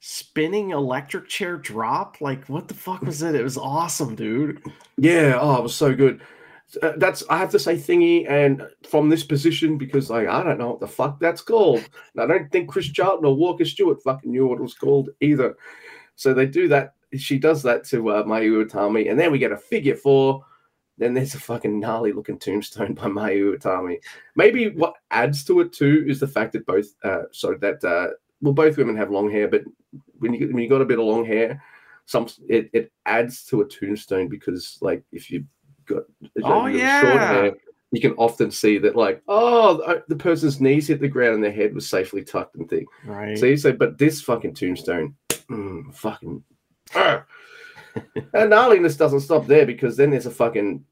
spinning 0.00 0.70
electric 0.70 1.28
chair 1.28 1.56
drop. 1.56 2.20
Like, 2.20 2.44
what 2.46 2.68
the 2.68 2.74
fuck 2.74 3.02
was 3.02 3.22
it? 3.22 3.34
It 3.34 3.42
was 3.42 3.56
awesome, 3.56 4.14
dude. 4.14 4.62
yeah. 4.96 5.38
Oh, 5.40 5.56
it 5.56 5.62
was 5.62 5.74
so 5.74 5.94
good. 5.94 6.20
Uh, 6.82 6.92
that's 6.98 7.24
I 7.30 7.38
have 7.38 7.50
to 7.52 7.58
say 7.58 7.76
thingy, 7.76 8.28
and 8.28 8.68
from 8.86 9.08
this 9.08 9.24
position 9.24 9.78
because 9.78 10.10
like 10.10 10.28
I 10.28 10.42
don't 10.42 10.58
know 10.58 10.70
what 10.70 10.80
the 10.80 10.88
fuck 10.88 11.18
that's 11.18 11.40
called. 11.40 11.88
And 12.14 12.22
I 12.22 12.26
don't 12.26 12.52
think 12.52 12.68
Chris 12.68 12.88
Charlton 12.88 13.24
or 13.24 13.34
Walker 13.34 13.64
Stewart 13.64 14.02
fucking 14.02 14.30
knew 14.30 14.46
what 14.46 14.58
it 14.58 14.62
was 14.62 14.74
called 14.74 15.10
either. 15.20 15.56
So 16.16 16.34
they 16.34 16.46
do 16.46 16.68
that. 16.68 16.94
She 17.16 17.38
does 17.38 17.62
that 17.62 17.84
to 17.84 18.10
uh, 18.10 18.24
Mayu 18.24 18.66
Iwatani, 18.66 19.10
and 19.10 19.18
then 19.18 19.32
we 19.32 19.38
get 19.38 19.52
a 19.52 19.56
figure 19.56 19.96
four. 19.96 20.44
Then 20.98 21.14
there's 21.14 21.34
a 21.34 21.40
fucking 21.40 21.78
gnarly 21.78 22.12
looking 22.12 22.38
tombstone 22.38 22.92
by 22.94 23.06
Mayu 23.06 23.56
Iwatani. 23.56 23.98
Maybe 24.36 24.68
what 24.70 24.94
adds 25.10 25.44
to 25.44 25.60
it 25.60 25.72
too 25.72 26.04
is 26.06 26.20
the 26.20 26.26
fact 26.26 26.52
that 26.52 26.66
both, 26.66 26.92
uh, 27.02 27.22
sorry, 27.32 27.56
that 27.58 27.82
uh, 27.82 28.08
well, 28.42 28.52
both 28.52 28.76
women 28.76 28.96
have 28.96 29.10
long 29.10 29.30
hair, 29.30 29.48
but 29.48 29.62
when 30.18 30.34
you 30.34 30.48
when 30.48 30.62
you 30.62 30.68
got 30.68 30.82
a 30.82 30.86
bit 30.86 30.98
of 30.98 31.06
long 31.06 31.24
hair, 31.24 31.62
some 32.06 32.26
it, 32.48 32.70
it 32.72 32.92
adds 33.06 33.44
to 33.44 33.60
a 33.60 33.68
tombstone 33.68 34.28
because 34.28 34.78
like 34.80 35.02
if 35.12 35.30
you 35.30 35.44
got 35.88 36.02
Oh, 36.44 36.66
yeah. 36.66 37.00
short 37.00 37.16
hair, 37.20 37.52
you 37.90 38.00
can 38.00 38.12
often 38.12 38.50
see 38.50 38.78
that 38.78 38.94
like 38.96 39.22
oh 39.28 40.00
the- 40.08 40.16
person's 40.16 40.60
knees 40.60 40.86
hit 40.88 41.00
the 41.00 41.08
ground 41.08 41.36
and 41.36 41.44
their 41.44 41.52
head 41.52 41.74
was 41.74 41.88
safely 41.88 42.22
tucked 42.22 42.56
and 42.56 42.68
thing. 42.68 42.86
Right. 43.04 43.38
So 43.38 43.46
you 43.46 43.56
say, 43.56 43.72
but 43.72 43.98
this 43.98 44.20
fucking 44.20 44.54
tombstone, 44.54 45.14
mm, 45.30 45.94
fucking. 45.94 46.42
ah. 46.94 47.24
and 48.34 48.52
gnarliness 48.52 48.96
doesn't 48.98 49.20
stop 49.20 49.46
there 49.46 49.66
because 49.66 49.96
then 49.96 50.10
there's 50.10 50.26
a 50.26 50.30
fucking 50.30 50.84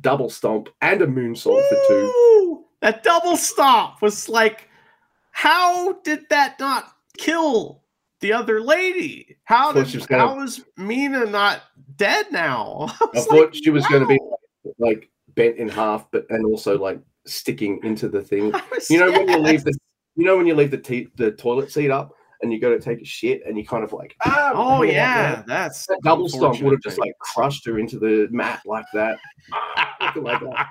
double 0.00 0.30
stomp 0.30 0.68
and 0.80 1.02
a 1.02 1.06
moonsault 1.06 1.68
for 1.68 1.76
two. 1.88 2.64
That 2.80 3.02
double 3.02 3.36
stomp 3.36 4.00
was 4.02 4.28
like, 4.28 4.68
how 5.32 5.94
did 6.04 6.28
that 6.30 6.58
not 6.60 6.94
kill 7.18 7.82
the 8.20 8.32
other 8.32 8.60
lady? 8.60 9.36
How 9.44 9.72
did 9.72 9.92
was 9.94 10.06
gonna- 10.06 10.28
how 10.28 10.40
is 10.42 10.64
Mina 10.76 11.26
not 11.26 11.62
dead 11.96 12.26
now? 12.30 12.86
I 13.00 13.06
was 13.12 13.26
thought 13.26 13.40
like, 13.40 13.54
she 13.54 13.70
was 13.70 13.86
going 13.88 14.02
to 14.02 14.08
be 14.08 14.18
wow. 14.20 14.36
Like 14.78 15.10
bent 15.34 15.56
in 15.56 15.68
half, 15.68 16.10
but 16.10 16.26
and 16.30 16.44
also 16.44 16.78
like 16.78 17.00
sticking 17.26 17.80
into 17.82 18.08
the 18.08 18.22
thing. 18.22 18.52
You 18.90 18.98
know 18.98 19.10
when 19.10 19.28
you 19.28 19.38
leave 19.38 19.64
the, 19.64 19.76
you 20.14 20.26
know 20.26 20.36
when 20.36 20.46
you 20.46 20.54
leave 20.54 20.70
the 20.70 20.78
te- 20.78 21.08
the 21.16 21.32
toilet 21.32 21.72
seat 21.72 21.90
up 21.90 22.14
and 22.42 22.52
you 22.52 22.60
go 22.60 22.76
to 22.76 22.78
take 22.78 23.00
a 23.00 23.04
shit 23.04 23.40
and 23.46 23.56
you 23.56 23.66
kind 23.66 23.82
of 23.82 23.92
like 23.92 24.14
ah. 24.24 24.52
Oh 24.54 24.82
yeah, 24.82 25.42
that's 25.46 25.86
That 25.86 26.00
double 26.04 26.28
stomp 26.28 26.60
would 26.60 26.72
have 26.72 26.82
just 26.82 26.98
like 26.98 27.12
crushed 27.18 27.64
her 27.66 27.78
into 27.78 27.98
the 27.98 28.28
mat 28.30 28.60
like 28.66 28.84
that. 28.92 29.18
Like 30.16 30.40
that. 30.40 30.68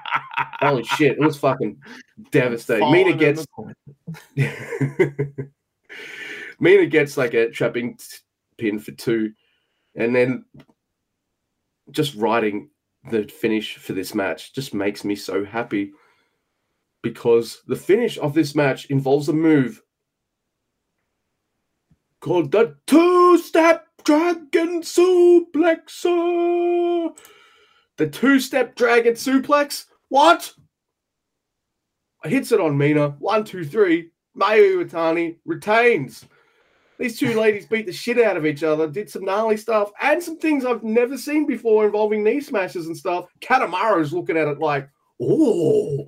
Holy 0.59 0.83
shit! 0.83 1.13
It 1.13 1.19
was 1.19 1.37
fucking 1.37 1.77
devastating. 2.31 2.83
Falling 2.83 3.05
Mina 3.05 3.17
gets. 3.17 3.45
Mina 6.59 6.85
gets 6.85 7.17
like 7.17 7.33
a 7.33 7.49
trapping 7.49 7.97
pin 8.57 8.79
for 8.79 8.91
two, 8.91 9.33
and 9.95 10.15
then 10.15 10.45
just 11.91 12.15
writing 12.15 12.69
the 13.10 13.24
finish 13.24 13.78
for 13.78 13.93
this 13.93 14.16
match 14.16 14.54
just 14.54 14.74
makes 14.74 15.04
me 15.04 15.16
so 15.16 15.43
happy 15.43 15.91
because 17.01 17.62
the 17.68 17.76
finish 17.76 18.18
of 18.18 18.34
this 18.34 18.56
match 18.56 18.86
involves 18.86 19.30
a 19.30 19.34
move 19.34 19.82
called 22.22 22.51
the 22.51 22.76
two-step 22.88 23.86
dragon 24.06 24.82
suplexer. 24.82 26.14
The 27.97 28.08
two-step 28.08 28.76
dragon 28.76 29.14
suplex. 29.14 29.86
What? 30.10 30.54
hits 32.24 32.54
it 32.54 32.62
on 32.62 32.78
Mina. 32.78 33.10
One, 33.20 33.43
two, 33.43 33.66
three. 33.66 34.12
Mayu 34.38 34.86
Iwatani 34.86 35.38
retains. 35.45 36.26
These 36.99 37.19
two 37.19 37.39
ladies 37.39 37.65
beat 37.65 37.85
the 37.87 37.91
shit 37.93 38.19
out 38.19 38.37
of 38.37 38.45
each 38.45 38.63
other, 38.63 38.87
did 38.87 39.09
some 39.09 39.25
gnarly 39.25 39.57
stuff, 39.57 39.91
and 40.01 40.21
some 40.21 40.37
things 40.37 40.63
I've 40.63 40.83
never 40.83 41.17
seen 41.17 41.45
before 41.47 41.85
involving 41.85 42.23
knee 42.23 42.39
smashes 42.39 42.87
and 42.87 42.95
stuff. 42.95 43.25
Katamara's 43.41 44.13
looking 44.13 44.37
at 44.37 44.47
it 44.47 44.59
like, 44.59 44.87
oh, 45.21 46.07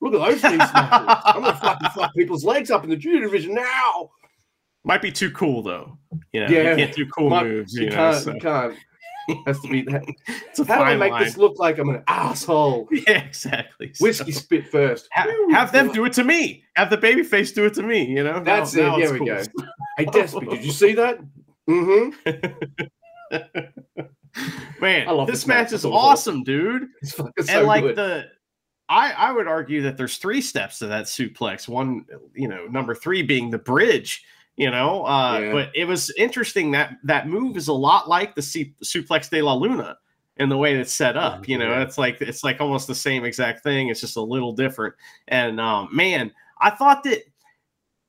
look 0.00 0.14
at 0.14 0.20
those 0.20 0.42
knee 0.42 0.56
smashes. 0.70 1.22
I'm 1.24 1.42
gonna 1.42 1.56
fucking 1.56 1.90
fuck 1.90 2.14
people's 2.14 2.44
legs 2.44 2.70
up 2.70 2.82
in 2.84 2.90
the 2.90 2.96
junior 2.96 3.20
division 3.20 3.54
now. 3.54 4.10
Might 4.84 5.02
be 5.02 5.12
too 5.12 5.30
cool 5.30 5.62
though. 5.62 5.96
You 6.32 6.40
know, 6.40 6.46
Yeah. 6.48 6.70
you 6.70 6.76
can't 6.76 6.94
do 6.96 7.06
cool 7.06 7.30
My- 7.30 7.44
moves. 7.44 7.74
you 7.74 7.84
You 7.84 7.90
know, 7.90 7.96
can't, 7.96 8.16
so 8.24 8.34
you 8.34 8.40
can't. 8.40 8.74
Has 9.46 9.60
to 9.60 9.68
be. 9.68 9.86
a 9.88 10.64
How 10.66 10.78
do 10.78 10.82
I 10.82 10.96
make 10.96 11.12
line. 11.12 11.22
this 11.22 11.36
look 11.36 11.56
like 11.60 11.78
I'm 11.78 11.90
an 11.90 12.02
asshole? 12.08 12.88
Yeah, 13.06 13.22
exactly. 13.22 13.92
Whiskey 14.00 14.32
So, 14.32 14.40
spit 14.40 14.66
first. 14.66 15.08
ha- 15.12 15.28
have 15.52 15.70
them 15.70 15.92
do 15.92 16.04
it 16.06 16.12
to 16.14 16.24
me. 16.24 16.64
Have 16.74 16.90
the 16.90 16.96
baby 16.96 17.22
face 17.22 17.52
do 17.52 17.64
it 17.64 17.74
to 17.74 17.84
me. 17.84 18.04
You 18.04 18.24
know, 18.24 18.38
Now- 18.38 18.42
That's 18.42 18.74
it. 18.74 18.82
now 18.82 18.96
Here 18.96 19.12
we 19.12 19.18
cool. 19.18 19.26
go. 19.28 19.42
Hey, 19.96 20.06
Despy, 20.06 20.48
did 20.50 20.64
you 20.64 20.72
see 20.72 20.94
that? 20.94 21.18
Mm-hmm. 21.68 22.30
Man, 24.80 25.06
I 25.08 25.12
love 25.12 25.26
this 25.26 25.40
this 25.40 25.46
match 25.46 25.64
match. 25.66 25.72
is 25.74 25.84
awesome. 25.84 25.94
awesome, 26.36 26.42
dude. 26.44 26.88
It's 27.02 27.12
fucking 27.12 27.32
and 27.38 27.46
so 27.46 27.64
like 27.66 27.82
good. 27.84 27.96
the 27.96 28.24
I 28.88 29.12
I 29.12 29.32
would 29.32 29.46
argue 29.46 29.82
that 29.82 29.96
there's 29.96 30.16
three 30.16 30.40
steps 30.40 30.78
to 30.80 30.86
that 30.88 31.04
suplex. 31.04 31.68
One, 31.68 32.04
you 32.34 32.48
know, 32.48 32.66
number 32.66 32.94
three 32.94 33.22
being 33.22 33.50
the 33.50 33.58
bridge. 33.58 34.24
You 34.56 34.70
know, 34.70 35.06
uh, 35.06 35.38
Yeah. 35.38 35.52
but 35.52 35.70
it 35.74 35.86
was 35.86 36.12
interesting 36.18 36.72
that 36.72 36.96
that 37.04 37.26
move 37.28 37.56
is 37.56 37.68
a 37.68 37.72
lot 37.72 38.08
like 38.08 38.34
the 38.34 38.42
C- 38.42 38.74
suplex 38.84 39.30
de 39.30 39.40
la 39.40 39.54
luna 39.54 39.96
in 40.38 40.48
the 40.50 40.56
way 40.58 40.74
it's 40.74 40.92
set 40.92 41.16
up. 41.16 41.48
You 41.48 41.58
know, 41.58 41.70
Yeah. 41.70 41.82
it's 41.82 41.96
like 41.98 42.20
it's 42.20 42.42
like 42.44 42.60
almost 42.60 42.86
the 42.86 42.94
same 42.94 43.24
exact 43.24 43.62
thing. 43.62 43.88
It's 43.88 44.00
just 44.00 44.16
a 44.16 44.22
little 44.22 44.52
different. 44.52 44.94
And 45.28 45.58
um, 45.60 45.88
man, 45.92 46.32
I 46.60 46.70
thought 46.70 47.02
that 47.04 47.22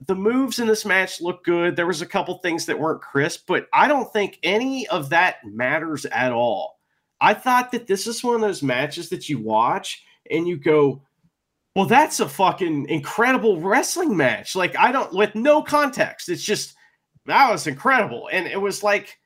the 0.08 0.16
moves 0.16 0.60
in 0.60 0.68
this 0.68 0.86
match 0.86 1.22
looked 1.22 1.46
good. 1.46 1.76
There 1.76 1.88
was 1.88 2.02
a 2.02 2.08
couple 2.08 2.38
things 2.38 2.66
that 2.66 2.80
weren't 2.80 3.02
crisp, 3.02 3.44
but 3.48 3.68
I 3.74 3.88
don't 3.88 4.12
think 4.12 4.40
any 4.44 4.88
of 4.88 5.10
that 5.10 5.38
matters 5.46 6.06
at 6.06 6.32
all. 6.32 6.80
I 7.22 7.34
thought 7.34 7.72
that 7.72 7.88
this 7.88 8.08
is 8.08 8.24
one 8.24 8.36
of 8.36 8.42
those 8.42 8.64
matches 8.64 9.10
that 9.10 9.30
you 9.30 9.40
watch 9.40 10.04
and 10.30 10.48
you 10.48 10.58
go, 10.58 11.02
well, 11.76 11.86
that's 11.86 12.20
a 12.20 12.30
fucking 12.30 12.90
incredible 12.90 13.60
wrestling 13.60 14.16
match. 14.16 14.56
Like, 14.56 14.78
I 14.78 14.92
don't, 14.92 15.14
with 15.14 15.34
no 15.36 15.62
context, 15.62 16.30
it's 16.30 16.44
just, 16.44 16.76
that 17.26 17.50
was 17.50 17.68
incredible. 17.68 18.30
And 18.32 18.48
it 18.48 18.62
was 18.62 18.84
like, 18.84 19.18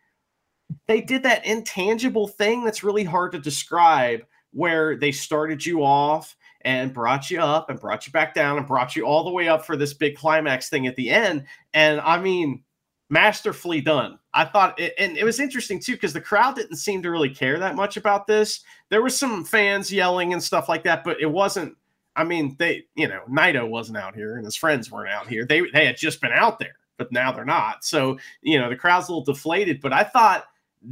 they 0.88 1.01
did 1.01 1.23
that 1.23 1.45
intangible 1.45 2.28
thing 2.28 2.63
that's 2.63 2.84
really 2.84 3.03
hard 3.03 3.32
to 3.34 3.39
describe 3.39 4.25
where 4.51 4.95
they 4.95 5.11
started 5.11 5.65
you 5.65 5.84
off 5.84 6.36
and 6.68 6.93
brought 6.93 7.32
you 7.32 7.39
up 7.39 7.70
and 7.70 7.80
brought 7.80 8.05
you 8.05 8.11
back 8.11 8.34
down 8.34 8.57
and 8.57 8.68
brought 8.68 8.93
you 8.93 9.03
all 9.05 9.24
the 9.24 9.32
way 9.32 9.47
up 9.47 9.65
for 9.65 9.78
this 9.78 9.93
big 9.93 10.18
climax 10.18 10.68
thing 10.68 10.86
at 10.86 10.97
the 10.97 11.09
end. 11.09 11.45
And 11.74 12.01
I 12.01 12.20
mean, 12.20 12.61
masterfully 13.09 13.80
done. 13.80 14.20
I 14.34 14.43
thought, 14.43 14.78
it, 14.78 14.93
and 14.99 15.18
it 15.18 15.24
was 15.24 15.39
interesting 15.39 15.80
too 15.80 15.93
because 15.93 16.11
the 16.11 16.20
crowd 16.20 16.57
didn't 16.57 16.76
seem 16.76 17.01
to 17.03 17.09
really 17.09 17.30
care 17.30 17.57
that 17.57 17.78
much 17.78 17.95
about 17.95 18.28
this. 18.28 18.65
There 18.89 19.01
was 19.01 19.18
some 19.18 19.45
fans 19.45 19.93
yelling 19.93 20.34
and 20.34 20.43
stuff 20.43 20.68
like 20.68 20.84
that, 20.84 21.05
but 21.05 21.22
it 21.22 21.32
wasn't. 21.32 21.74
I 22.18 22.26
mean, 22.26 22.57
they, 22.59 22.84
you 22.95 23.07
know, 23.07 23.22
Naito 23.30 23.65
wasn't 23.70 23.99
out 23.99 24.13
here 24.13 24.36
and 24.36 24.43
his 24.43 24.57
friends 24.57 24.91
weren't 24.91 25.13
out 25.13 25.30
here. 25.30 25.45
They 25.45 25.61
they 25.74 25.86
had 25.86 25.95
just 25.95 26.20
been 26.20 26.34
out 26.34 26.59
there, 26.59 26.76
but 26.97 27.13
now 27.13 27.32
they're 27.32 27.45
not. 27.45 27.86
So 27.86 28.20
you 28.41 28.59
know, 28.59 28.68
the 28.68 28.76
crowd's 28.76 29.07
a 29.07 29.13
little 29.13 29.24
deflated. 29.24 29.80
But 29.80 29.93
I 29.93 30.03
thought 30.03 30.47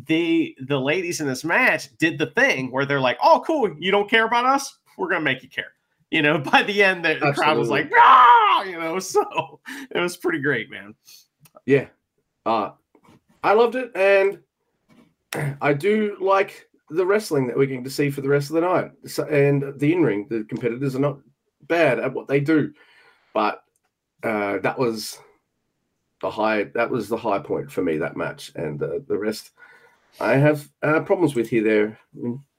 the 0.08 0.56
the 0.62 0.80
ladies 0.80 1.20
in 1.20 1.28
this 1.28 1.44
match 1.44 1.90
did 1.98 2.18
the 2.18 2.28
thing 2.28 2.72
where 2.72 2.86
they're 2.86 3.02
like, 3.02 3.18
"Oh, 3.22 3.44
cool, 3.46 3.76
you 3.78 3.92
don't 3.92 4.10
care 4.10 4.26
about 4.26 4.46
us? 4.46 4.78
We're 4.98 5.10
gonna 5.10 5.22
make 5.22 5.44
you 5.44 5.50
care." 5.50 5.74
You 6.12 6.22
know, 6.22 6.38
by 6.52 6.64
the 6.64 6.84
end, 6.84 7.06
the, 7.06 7.18
the 7.20 7.34
crowd 7.34 7.58
was 7.58 7.70
like, 7.70 7.92
"Ah!" 7.96 8.64
You 8.64 8.80
know, 8.80 9.00
so 9.00 9.60
it 9.92 10.00
was 10.00 10.18
pretty 10.18 10.40
great, 10.40 10.70
man. 10.70 10.96
Yeah. 11.66 11.88
Uh, 12.46 12.72
I 13.44 13.54
loved 13.54 13.76
it, 13.76 13.92
and 13.96 14.40
I 15.62 15.74
do 15.74 16.18
like 16.20 16.68
the 16.90 17.06
wrestling 17.06 17.48
that 17.48 17.58
we're 17.58 17.66
going 17.66 17.84
to 17.84 17.90
see 17.90 18.10
for 18.10 18.22
the 18.22 18.30
rest 18.30 18.50
of 18.50 18.56
the 18.56 18.62
night. 18.62 18.92
So, 19.08 19.24
and 19.26 19.74
the 19.80 19.94
in 19.94 20.04
ring, 20.04 20.28
the 20.30 20.44
competitors 20.44 20.96
are 20.96 21.00
not 21.00 21.20
bad 21.62 22.00
at 22.00 22.14
what 22.14 22.28
they 22.28 22.40
do, 22.40 22.74
but 23.34 23.64
uh, 24.24 24.60
that 24.60 24.78
was 24.78 25.18
the 26.22 26.30
high. 26.30 26.66
That 26.76 26.90
was 26.90 27.10
the 27.10 27.18
high 27.18 27.40
point 27.40 27.72
for 27.72 27.82
me 27.82 27.98
that 27.98 28.18
match, 28.18 28.52
and 28.56 28.82
uh, 28.82 29.00
the 29.08 29.18
rest 29.18 29.52
I 30.20 30.38
have 30.38 30.70
uh, 30.82 31.02
problems 31.02 31.36
with 31.36 31.50
here, 31.50 31.64
there, 31.64 32.00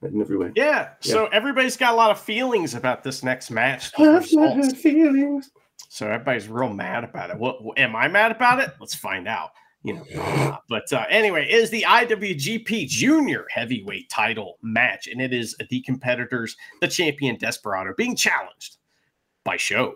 and 0.07 0.15
and 0.17 0.23
everywhere. 0.23 0.53
Yeah. 0.55 0.91
So 1.01 1.27
everybody's 1.27 1.77
got 1.77 1.93
a 1.93 1.97
lot 1.97 2.11
of 2.11 2.19
feelings 2.19 2.75
about 2.75 3.03
this 3.03 3.23
next 3.23 3.51
match. 3.51 3.93
Feelings. 3.93 5.51
So 5.89 6.07
everybody's 6.07 6.49
real 6.49 6.73
mad 6.73 7.05
about 7.05 7.31
it. 7.31 7.39
What 7.39 7.59
am 7.79 7.97
I 7.97 8.09
mad 8.09 8.33
about 8.33 8.61
it? 8.61 8.71
Let's 8.81 8.95
find 8.95 9.29
out. 9.29 9.51
You 9.83 9.95
know, 9.95 10.59
but 10.69 10.93
uh, 10.93 11.07
anyway, 11.09 11.47
it 11.49 11.55
is 11.55 11.71
the 11.71 11.83
IWGP 11.83 12.89
Junior 12.89 13.47
Heavyweight 13.51 14.11
Title 14.11 14.59
match, 14.63 15.07
and 15.07 15.21
it 15.21 15.33
is 15.33 15.57
the 15.71 15.81
competitors, 15.83 16.57
the 16.81 16.89
champion 16.89 17.37
Desperado, 17.37 17.95
being 17.97 18.17
challenged 18.17 18.79
by 19.45 19.57
SHO, 19.57 19.95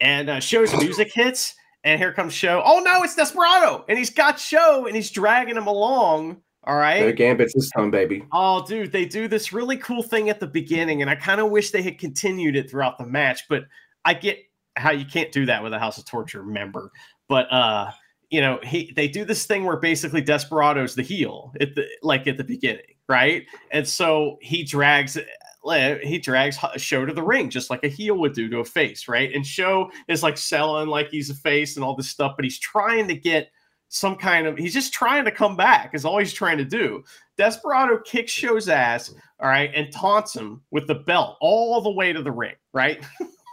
and 0.00 0.30
uh, 0.30 0.40
SHO's 0.40 0.72
music 0.78 1.12
hits, 1.12 1.54
and 1.82 2.00
here 2.00 2.12
comes 2.12 2.32
SHO. 2.32 2.62
Oh 2.64 2.78
no, 2.78 3.02
it's 3.02 3.16
Desperado, 3.16 3.84
and 3.88 3.98
he's 3.98 4.10
got 4.10 4.38
SHO, 4.38 4.86
and 4.86 4.94
he's 4.94 5.10
dragging 5.10 5.56
him 5.56 5.66
along. 5.66 6.40
All 6.66 6.76
right, 6.76 7.14
gambits 7.14 7.54
this 7.54 7.70
time, 7.70 7.90
baby. 7.90 8.24
Oh, 8.32 8.64
dude, 8.66 8.90
they 8.90 9.04
do 9.04 9.28
this 9.28 9.52
really 9.52 9.76
cool 9.76 10.02
thing 10.02 10.30
at 10.30 10.40
the 10.40 10.46
beginning, 10.46 11.02
and 11.02 11.10
I 11.10 11.14
kind 11.14 11.40
of 11.40 11.50
wish 11.50 11.70
they 11.70 11.82
had 11.82 11.98
continued 11.98 12.56
it 12.56 12.70
throughout 12.70 12.96
the 12.96 13.06
match. 13.06 13.42
But 13.48 13.64
I 14.04 14.14
get 14.14 14.38
how 14.76 14.90
you 14.90 15.04
can't 15.04 15.30
do 15.30 15.46
that 15.46 15.62
with 15.62 15.72
a 15.72 15.78
House 15.78 15.98
of 15.98 16.06
Torture 16.06 16.42
member. 16.42 16.90
But 17.28 17.52
uh, 17.52 17.90
you 18.30 18.40
know, 18.40 18.58
he 18.62 18.92
they 18.96 19.08
do 19.08 19.24
this 19.24 19.46
thing 19.46 19.64
where 19.64 19.76
basically 19.76 20.22
Desperado's 20.22 20.94
the 20.94 21.02
heel 21.02 21.52
at 21.60 21.74
the 21.74 21.86
like 22.02 22.26
at 22.26 22.36
the 22.36 22.44
beginning, 22.44 22.82
right? 23.08 23.44
And 23.70 23.86
so 23.86 24.38
he 24.40 24.64
drags 24.64 25.18
he 25.66 26.18
drags 26.18 26.58
SHO 26.76 27.06
to 27.06 27.12
the 27.12 27.22
ring 27.22 27.48
just 27.48 27.70
like 27.70 27.84
a 27.84 27.88
heel 27.88 28.16
would 28.18 28.34
do 28.34 28.48
to 28.50 28.58
a 28.58 28.64
face, 28.64 29.08
right? 29.08 29.32
And 29.32 29.46
SHO 29.46 29.90
is 30.08 30.22
like 30.22 30.36
selling 30.36 30.88
like 30.88 31.08
he's 31.10 31.30
a 31.30 31.34
face 31.34 31.76
and 31.76 31.84
all 31.84 31.96
this 31.96 32.10
stuff, 32.10 32.32
but 32.36 32.44
he's 32.44 32.58
trying 32.58 33.08
to 33.08 33.14
get 33.14 33.50
some 33.94 34.16
kind 34.16 34.46
of 34.46 34.58
he's 34.58 34.74
just 34.74 34.92
trying 34.92 35.24
to 35.24 35.30
come 35.30 35.56
back 35.56 35.94
is 35.94 36.04
all 36.04 36.18
he's 36.18 36.32
trying 36.32 36.58
to 36.58 36.64
do. 36.64 37.04
Desperado 37.38 38.00
kicks 38.00 38.32
SHO's 38.32 38.68
ass 38.68 39.14
all 39.40 39.48
right 39.48 39.70
and 39.72 39.92
taunts 39.92 40.34
him 40.34 40.62
with 40.72 40.86
the 40.88 40.96
belt 40.96 41.36
all 41.40 41.80
the 41.80 41.90
way 41.90 42.12
to 42.12 42.22
the 42.22 42.32
ring 42.32 42.56
right? 42.72 43.04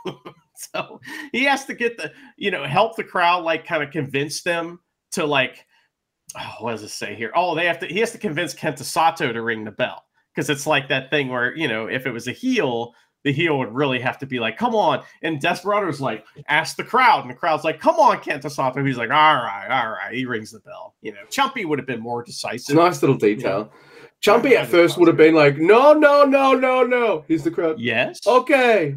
So 0.73 1.01
he 1.31 1.43
has 1.45 1.65
to 1.65 1.73
get 1.73 1.97
the 1.97 2.11
you 2.37 2.51
know 2.51 2.65
help 2.65 2.95
the 2.95 3.03
crowd 3.03 3.43
like 3.43 3.65
kind 3.65 3.81
of 3.81 3.89
convince 3.89 4.43
them 4.43 4.79
to 5.13 5.25
like 5.25 5.65
oh, 6.37 6.55
what 6.59 6.71
does 6.71 6.83
it 6.83 6.89
say 6.89 7.15
here? 7.15 7.31
Oh 7.35 7.55
they 7.55 7.65
have 7.65 7.79
to 7.79 7.87
he 7.87 7.99
has 7.99 8.11
to 8.11 8.19
convince 8.19 8.53
kenta 8.53 8.83
sato 8.83 9.33
to 9.33 9.41
ring 9.41 9.63
the 9.63 9.71
bell 9.71 10.03
because 10.33 10.51
it's 10.51 10.67
like 10.67 10.87
that 10.89 11.09
thing 11.09 11.29
where 11.29 11.55
you 11.55 11.67
know 11.67 11.87
if 11.87 12.05
it 12.05 12.11
was 12.11 12.27
a 12.27 12.31
heel 12.31 12.93
the 13.23 13.31
heel 13.31 13.57
would 13.59 13.73
really 13.73 13.99
have 13.99 14.17
to 14.19 14.25
be 14.25 14.39
like, 14.39 14.57
come 14.57 14.75
on. 14.75 15.03
And 15.21 15.39
Desperado's 15.39 16.01
like, 16.01 16.25
ask 16.47 16.75
the 16.75 16.83
crowd. 16.83 17.21
And 17.21 17.29
the 17.29 17.35
crowd's 17.35 17.63
like, 17.63 17.79
come 17.79 17.95
on, 17.95 18.17
Kenta 18.17 18.49
Sato. 18.49 18.83
He's 18.83 18.97
like, 18.97 19.11
all 19.11 19.35
right, 19.35 19.67
all 19.69 19.91
right. 19.91 20.13
He 20.13 20.25
rings 20.25 20.51
the 20.51 20.59
bell. 20.59 20.95
You 21.01 21.13
know, 21.13 21.19
Chumpy 21.29 21.65
would 21.65 21.79
have 21.79 21.87
been 21.87 22.01
more 22.01 22.23
decisive. 22.23 22.75
nice 22.75 23.01
little 23.01 23.17
detail. 23.17 23.71
Chumpy 24.21 24.53
at 24.53 24.67
first 24.67 24.97
would 24.97 25.07
have 25.07 25.17
been 25.17 25.33
like, 25.33 25.57
no, 25.57 25.93
no, 25.93 26.23
no, 26.23 26.53
no, 26.53 26.83
no. 26.83 27.25
He's 27.27 27.43
the 27.43 27.51
crowd. 27.51 27.79
Yes. 27.79 28.25
Okay. 28.25 28.95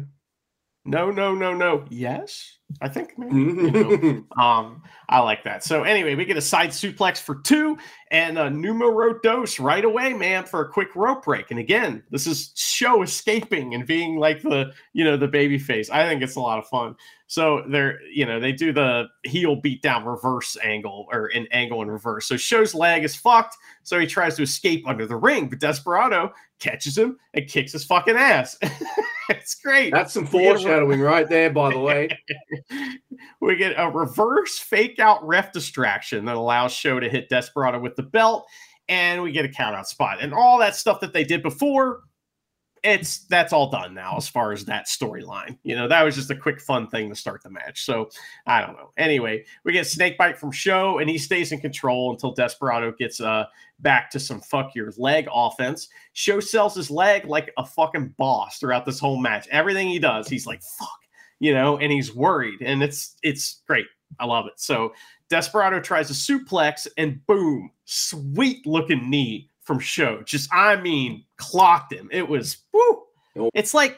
No, 0.85 1.09
no, 1.09 1.33
no, 1.33 1.53
no. 1.53 1.85
Yes. 1.89 2.54
I 2.81 2.89
think 2.89 3.17
maybe, 3.17 3.35
you 3.35 3.71
know, 3.71 4.23
um, 4.43 4.81
I 5.07 5.19
like 5.19 5.43
that. 5.43 5.63
So 5.63 5.83
anyway, 5.83 6.15
we 6.15 6.25
get 6.25 6.35
a 6.35 6.41
side 6.41 6.71
suplex 6.71 7.19
for 7.19 7.35
two 7.35 7.77
and 8.11 8.37
a 8.37 8.49
numero 8.49 9.19
dos 9.19 9.59
right 9.59 9.85
away, 9.85 10.13
man, 10.13 10.45
for 10.45 10.61
a 10.61 10.69
quick 10.69 10.95
rope 10.95 11.23
break. 11.23 11.51
And 11.51 11.59
again, 11.59 12.03
this 12.09 12.27
is 12.27 12.51
SHO 12.55 13.03
escaping 13.03 13.73
and 13.75 13.85
being 13.85 14.17
like 14.17 14.41
the 14.41 14.71
you 14.93 15.03
know 15.03 15.15
the 15.15 15.27
baby 15.27 15.59
face. 15.59 15.89
I 15.89 16.07
think 16.07 16.21
it's 16.21 16.35
a 16.35 16.41
lot 16.41 16.59
of 16.59 16.67
fun. 16.67 16.95
So 17.27 17.63
they're 17.69 18.01
you 18.03 18.25
know 18.25 18.39
they 18.39 18.51
do 18.51 18.73
the 18.73 19.05
heel 19.23 19.55
beat 19.55 19.81
down 19.81 20.05
reverse 20.05 20.57
angle 20.63 21.07
or 21.11 21.27
an 21.27 21.47
angle 21.51 21.81
in 21.81 21.89
reverse. 21.89 22.27
So 22.27 22.35
SHO's 22.35 22.73
leg 22.73 23.03
is 23.03 23.15
fucked. 23.15 23.55
So 23.83 23.99
he 23.99 24.07
tries 24.07 24.35
to 24.37 24.43
escape 24.43 24.87
under 24.87 25.05
the 25.05 25.15
ring, 25.15 25.49
but 25.49 25.59
Desperado 25.59 26.33
catches 26.59 26.97
him 26.97 27.17
and 27.33 27.47
kicks 27.47 27.71
his 27.71 27.83
fucking 27.83 28.15
ass. 28.15 28.57
it's 29.29 29.55
great. 29.55 29.91
That's 29.91 30.13
some 30.13 30.25
foreshadowing 30.25 31.01
right 31.01 31.27
there, 31.27 31.49
by 31.49 31.71
the 31.71 31.79
way. 31.79 32.09
we 33.41 33.55
get 33.55 33.75
a 33.77 33.89
reverse 33.89 34.57
fake 34.57 34.99
out 34.99 35.25
ref 35.25 35.51
distraction 35.51 36.25
that 36.25 36.35
allows 36.35 36.71
SHO 36.73 36.99
to 36.99 37.09
hit 37.09 37.29
Desperado 37.29 37.79
with 37.79 37.95
the 37.95 38.03
belt, 38.03 38.45
and 38.87 39.21
we 39.21 39.31
get 39.31 39.45
a 39.45 39.49
count 39.49 39.75
out 39.75 39.87
spot. 39.87 40.19
And 40.21 40.33
all 40.33 40.59
that 40.59 40.75
stuff 40.75 40.99
that 41.01 41.13
they 41.13 41.23
did 41.23 41.43
before, 41.43 42.01
it's 42.85 43.19
that's 43.25 43.51
all 43.51 43.69
done 43.69 43.93
now 43.95 44.15
as 44.15 44.27
far 44.27 44.51
as 44.51 44.63
that 44.65 44.85
storyline. 44.85 45.57
You 45.63 45.75
know, 45.75 45.87
that 45.87 46.03
was 46.03 46.15
just 46.15 46.29
a 46.29 46.35
quick 46.35 46.61
fun 46.61 46.87
thing 46.87 47.09
to 47.09 47.15
start 47.15 47.41
the 47.41 47.49
match. 47.49 47.83
So 47.83 48.09
I 48.45 48.61
don't 48.61 48.77
know. 48.77 48.91
Anyway, 48.97 49.43
we 49.63 49.73
get 49.73 49.87
snake 49.87 50.17
bite 50.17 50.37
from 50.37 50.51
SHO, 50.51 50.99
and 50.99 51.09
he 51.09 51.17
stays 51.17 51.51
in 51.51 51.59
control 51.59 52.11
until 52.11 52.31
Desperado 52.31 52.91
gets 52.91 53.19
uh 53.19 53.45
back 53.79 54.11
to 54.11 54.19
some 54.19 54.39
fuck 54.39 54.75
your 54.75 54.93
leg 54.97 55.27
offense. 55.33 55.89
SHO 56.13 56.39
sells 56.39 56.75
his 56.75 56.91
leg 56.91 57.25
like 57.25 57.51
a 57.57 57.65
fucking 57.65 58.13
boss 58.17 58.59
throughout 58.59 58.85
this 58.85 58.99
whole 58.99 59.19
match. 59.19 59.47
Everything 59.49 59.87
he 59.87 59.99
does, 59.99 60.27
he's 60.27 60.45
like, 60.45 60.61
fuck, 60.61 60.99
you 61.39 61.53
know, 61.53 61.77
and 61.79 61.91
he's 61.91 62.13
worried. 62.15 62.61
And 62.61 62.83
it's 62.83 63.15
it's 63.23 63.63
great. 63.67 63.87
I 64.19 64.25
love 64.25 64.45
it. 64.45 64.53
So 64.57 64.93
Desperado 65.29 65.79
tries 65.79 66.11
a 66.11 66.13
suplex 66.13 66.87
and 66.97 67.25
boom, 67.25 67.71
sweet 67.85 68.65
looking 68.67 69.09
knee 69.09 69.49
from 69.65 69.79
SHO. 69.79 70.23
Just 70.23 70.49
I 70.53 70.75
mean, 70.77 71.25
clocked 71.37 71.91
him. 71.91 72.07
It 72.11 72.27
was 72.27 72.57
woo. 72.71 73.03
Oh, 73.37 73.49
It's 73.53 73.73
like 73.73 73.97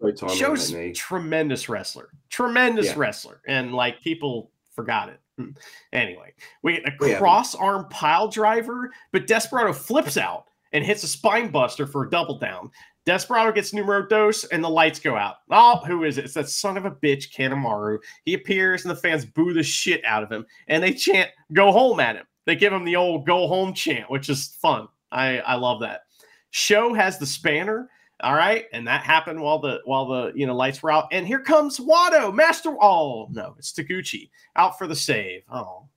Great 0.00 0.16
time 0.16 0.30
on 0.30 0.36
SHO's 0.36 0.74
tremendous 0.94 1.68
wrestler, 1.68 2.10
tremendous 2.30 2.86
Yeah. 2.86 2.94
wrestler, 2.96 3.40
and 3.46 3.72
like 3.72 4.00
people 4.00 4.50
forgot 4.74 5.08
it. 5.08 5.20
Hmm. 5.38 5.50
Anyway, 5.92 6.32
we 6.62 6.80
get 6.80 6.88
a 6.88 7.16
cross 7.18 7.54
arm 7.54 7.86
pile 7.90 8.28
driver, 8.28 8.90
but 9.12 9.26
Desperado 9.26 9.72
flips 9.72 10.16
out 10.16 10.46
and 10.72 10.84
hits 10.84 11.04
a 11.04 11.08
spine 11.08 11.50
buster 11.50 11.86
for 11.86 12.04
a 12.04 12.10
double 12.10 12.38
down. 12.38 12.70
Desperado 13.04 13.52
gets 13.52 13.72
numero 13.72 14.06
dos 14.06 14.44
and 14.44 14.64
the 14.64 14.68
lights 14.70 14.98
go 14.98 15.14
out. 15.16 15.36
Oh, 15.50 15.76
who 15.86 16.04
is 16.04 16.18
it? 16.18 16.24
It's 16.24 16.34
that 16.34 16.48
son 16.48 16.76
of 16.76 16.86
a 16.86 16.90
bitch, 16.90 17.32
Kanemaru. 17.32 17.98
He 18.24 18.34
appears 18.34 18.82
and 18.84 18.90
the 18.90 19.00
fans 19.00 19.24
boo 19.24 19.52
the 19.52 19.62
shit 19.62 20.02
out 20.04 20.22
of 20.22 20.32
him 20.32 20.46
and 20.68 20.82
they 20.82 20.92
chant, 20.92 21.30
go 21.52 21.70
home 21.70 22.00
at 22.00 22.16
him. 22.16 22.26
They 22.46 22.56
give 22.56 22.72
him 22.72 22.84
the 22.84 22.96
old 22.96 23.26
go 23.26 23.46
home 23.46 23.74
chant, 23.74 24.10
which 24.10 24.28
is 24.28 24.56
fun. 24.60 24.88
I, 25.14 25.38
I 25.38 25.54
love 25.54 25.80
that. 25.80 26.02
SHO 26.50 26.94
has 26.94 27.18
the 27.18 27.26
spanner. 27.26 27.88
All 28.22 28.34
right, 28.34 28.66
and 28.72 28.86
that 28.86 29.02
happened 29.02 29.40
while 29.40 29.58
the 29.58 29.80
while 29.84 30.06
the 30.06 30.32
you 30.36 30.46
know 30.46 30.54
lights 30.54 30.82
were 30.82 30.92
out. 30.92 31.08
And 31.10 31.26
here 31.26 31.40
comes 31.40 31.78
Wato, 31.78 32.32
Master. 32.32 32.76
Oh 32.80 33.26
no, 33.32 33.54
it's 33.58 33.72
Taguchi 33.72 34.30
out 34.54 34.78
for 34.78 34.86
the 34.86 34.94
save. 34.94 35.42
Oh, 35.50 35.88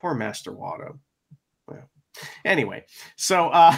poor 0.00 0.14
Master 0.14 0.50
Wato. 0.50 0.98
Well, 1.68 1.88
anyway, 2.44 2.84
so 3.16 3.48
uh 3.50 3.76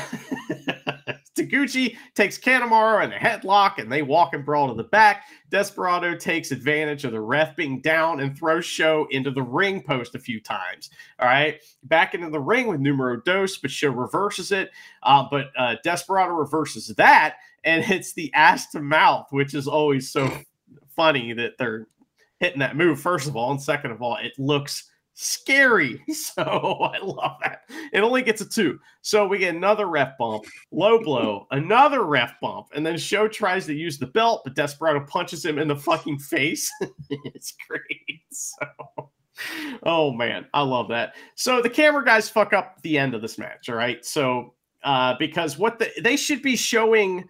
Taguchi 1.35 1.97
takes 2.15 2.39
Kanemaru 2.39 3.03
and 3.03 3.13
a 3.13 3.19
headlock, 3.19 3.79
and 3.79 3.91
they 3.91 4.03
walk 4.03 4.35
and 4.35 4.45
brawl 4.45 4.69
to 4.69 4.75
the 4.75 4.85
back. 4.89 5.25
Desperado 5.51 6.15
takes 6.15 6.51
advantage 6.51 7.05
of 7.05 7.13
the 7.13 7.21
ref 7.21 7.57
being 7.57 7.81
down 7.81 8.21
and 8.21 8.37
throws 8.37 8.67
SHO 8.67 9.07
into 9.11 9.31
the 9.31 9.43
ring 9.43 9.83
post 9.83 10.15
a 10.15 10.19
few 10.19 10.41
times. 10.41 10.91
All 11.19 11.29
right, 11.29 11.61
back 11.85 12.15
into 12.15 12.31
the 12.31 12.41
ring 12.41 12.67
with 12.67 12.81
numero 12.81 13.21
dos, 13.21 13.57
but 13.57 13.71
SHO 13.71 13.91
reverses 13.91 14.53
it. 14.53 14.71
Uh, 15.03 15.27
but 15.31 15.51
uh, 15.57 15.77
Desperado 15.83 16.33
reverses 16.33 16.89
that 16.97 17.37
and 17.65 17.85
hits 17.85 18.13
the 18.13 18.33
ass 18.35 18.71
to 18.71 18.81
mouth, 18.81 19.27
which 19.31 19.55
is 19.55 19.67
always 19.67 20.11
so 20.11 20.31
funny 20.97 21.33
that 21.33 21.53
they're 21.59 21.87
hitting 22.41 22.59
that 22.59 22.77
move, 22.77 23.01
first 23.01 23.29
of 23.29 23.37
all. 23.37 23.53
And 23.53 23.63
second 23.63 23.93
of 23.93 24.03
all, 24.03 24.17
it 24.17 24.33
looks 24.39 24.91
scary. 25.15 26.03
So 26.13 26.43
I 26.43 26.99
love 26.99 27.37
that. 27.43 27.63
It 27.93 28.01
only 28.01 28.23
gets 28.23 28.41
a 28.41 28.49
two. 28.49 28.79
So 29.03 29.27
we 29.27 29.39
get 29.39 29.55
another 29.55 29.87
ref 29.87 30.17
bump, 30.19 30.45
low 30.71 31.03
blow, 31.03 31.47
another 31.51 32.05
ref 32.05 32.35
bump, 32.41 32.69
and 32.75 32.87
then 32.87 32.97
SHO 32.97 33.29
tries 33.29 33.67
to 33.67 33.75
use 33.75 33.99
the 33.99 34.07
belt, 34.07 34.43
but 34.45 34.55
Desperado 34.55 35.05
punches 35.05 35.45
him 35.45 35.59
in 35.59 35.69
the 35.69 35.77
fucking 35.77 36.19
face. 36.21 36.71
it's 37.11 37.55
great. 37.69 37.83
So 38.31 39.11
oh 39.83 40.13
man, 40.13 40.47
I 40.55 40.63
love 40.63 40.89
that. 40.89 41.15
So 41.35 41.61
the 41.61 41.71
camera 41.71 42.05
guys 42.05 42.29
fuck 42.31 42.53
up 42.53 42.81
the 42.83 42.99
end 42.99 43.15
of 43.15 43.23
this 43.23 43.39
match, 43.39 43.69
all 43.69 43.75
right? 43.75 44.05
So 44.05 44.55
uh 44.85 45.15
because 45.19 45.59
what 45.59 45.79
the 45.79 45.91
they 46.01 46.17
should 46.17 46.43
be 46.43 46.57
showing 46.57 47.29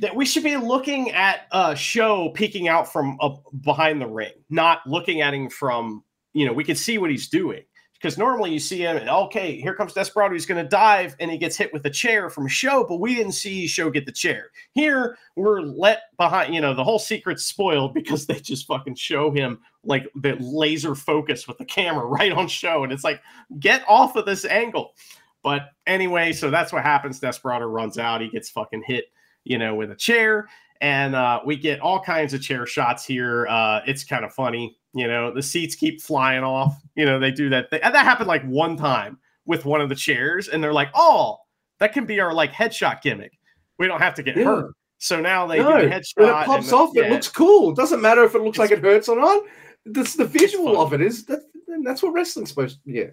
that 0.00 0.14
we 0.14 0.26
should 0.26 0.42
be 0.42 0.56
looking 0.56 1.10
at 1.12 1.42
a 1.52 1.74
SHO 1.74 2.30
peeking 2.30 2.68
out 2.68 2.92
from 2.92 3.18
behind 3.62 4.00
the 4.00 4.06
ring, 4.06 4.32
not 4.50 4.80
looking 4.86 5.22
at 5.22 5.32
him 5.32 5.48
from, 5.48 6.04
you 6.32 6.46
know, 6.46 6.52
we 6.52 6.64
can 6.64 6.76
see 6.76 6.98
what 6.98 7.10
he's 7.10 7.28
doing. 7.28 7.62
Because 7.94 8.16
normally 8.16 8.50
you 8.50 8.58
see 8.58 8.78
him, 8.78 8.96
and 8.96 9.10
okay, 9.10 9.60
here 9.60 9.74
comes 9.74 9.92
Desperado. 9.92 10.32
He's 10.32 10.46
going 10.46 10.62
to 10.62 10.68
dive, 10.68 11.14
and 11.20 11.30
he 11.30 11.36
gets 11.36 11.54
hit 11.54 11.70
with 11.70 11.84
a 11.84 11.90
chair 11.90 12.30
from 12.30 12.48
SHO, 12.48 12.86
but 12.88 12.96
we 12.96 13.14
didn't 13.14 13.32
see 13.32 13.66
SHO 13.66 13.90
get 13.90 14.06
the 14.06 14.12
chair. 14.12 14.46
Here, 14.72 15.18
we're 15.36 15.60
let 15.60 16.04
behind. 16.16 16.54
You 16.54 16.62
know, 16.62 16.72
the 16.72 16.82
whole 16.82 16.98
secret's 16.98 17.44
spoiled 17.44 17.92
because 17.94 18.24
they 18.24 18.40
just 18.40 18.66
fucking 18.66 18.94
show 18.94 19.30
him 19.30 19.58
like 19.84 20.08
the 20.14 20.34
laser 20.40 20.94
focus 20.94 21.46
with 21.46 21.58
the 21.58 21.64
camera 21.66 22.06
right 22.06 22.32
on 22.32 22.48
SHO, 22.48 22.84
and 22.84 22.92
it's 22.92 23.04
like, 23.04 23.20
get 23.58 23.84
off 23.86 24.16
of 24.16 24.24
this 24.24 24.46
angle. 24.46 24.94
But 25.42 25.68
anyway, 25.86 26.32
so 26.32 26.50
that's 26.50 26.72
what 26.72 26.82
happens. 26.82 27.20
Desperado 27.20 27.66
runs 27.66 27.98
out. 27.98 28.22
He 28.22 28.30
gets 28.30 28.48
fucking 28.48 28.84
hit 28.86 29.06
you 29.44 29.58
know, 29.58 29.74
with 29.74 29.90
a 29.90 29.96
chair. 29.96 30.48
And 30.80 31.14
uh, 31.14 31.40
we 31.44 31.56
get 31.56 31.80
all 31.80 32.00
kinds 32.00 32.32
of 32.32 32.40
chair 32.40 32.66
shots 32.66 33.04
here. 33.04 33.46
Uh, 33.48 33.80
it's 33.86 34.04
kind 34.04 34.24
of 34.24 34.32
funny. 34.32 34.78
You 34.94 35.06
know, 35.06 35.32
the 35.32 35.42
seats 35.42 35.74
keep 35.76 36.00
flying 36.02 36.42
off. 36.42 36.74
You 36.96 37.04
know, 37.04 37.18
they 37.20 37.30
do 37.30 37.48
that. 37.50 37.70
Thing. 37.70 37.80
And 37.82 37.94
that 37.94 38.04
happened 38.04 38.28
like 38.28 38.42
one 38.44 38.76
time 38.76 39.18
with 39.46 39.64
one 39.64 39.80
of 39.80 39.88
the 39.88 39.94
chairs. 39.94 40.48
And 40.48 40.62
they're 40.62 40.72
like, 40.72 40.90
oh, 40.94 41.38
that 41.78 41.92
can 41.92 42.06
be 42.06 42.18
our 42.20 42.34
like 42.34 42.52
headshot 42.52 43.00
gimmick. 43.02 43.32
We 43.78 43.86
don't 43.86 44.00
have 44.00 44.14
to 44.14 44.22
get 44.22 44.36
Yeah. 44.36 44.44
hurt. 44.44 44.74
So 44.98 45.20
now 45.20 45.46
they 45.46 45.58
No, 45.58 45.78
do 45.78 45.84
the 45.84 45.88
when 45.90 46.00
headshot. 46.00 46.42
it 46.42 46.46
pops 46.46 46.70
the- 46.70 46.76
off, 46.76 46.96
it 46.96 47.10
looks 47.10 47.28
cool. 47.28 47.70
It 47.70 47.76
doesn't 47.76 48.02
matter 48.02 48.24
if 48.24 48.34
it 48.34 48.42
looks 48.42 48.58
like 48.58 48.70
it 48.70 48.80
hurts 48.80 49.08
or 49.08 49.16
not. 49.18 49.42
That's 49.86 50.14
the 50.14 50.26
visual 50.26 50.80
of 50.80 50.92
it. 50.92 51.00
Is 51.00 51.24
that, 51.26 51.40
that's 51.84 52.02
what 52.02 52.12
wrestling's 52.12 52.50
supposed 52.50 52.80
to? 52.84 52.90
Yeah, 52.92 53.06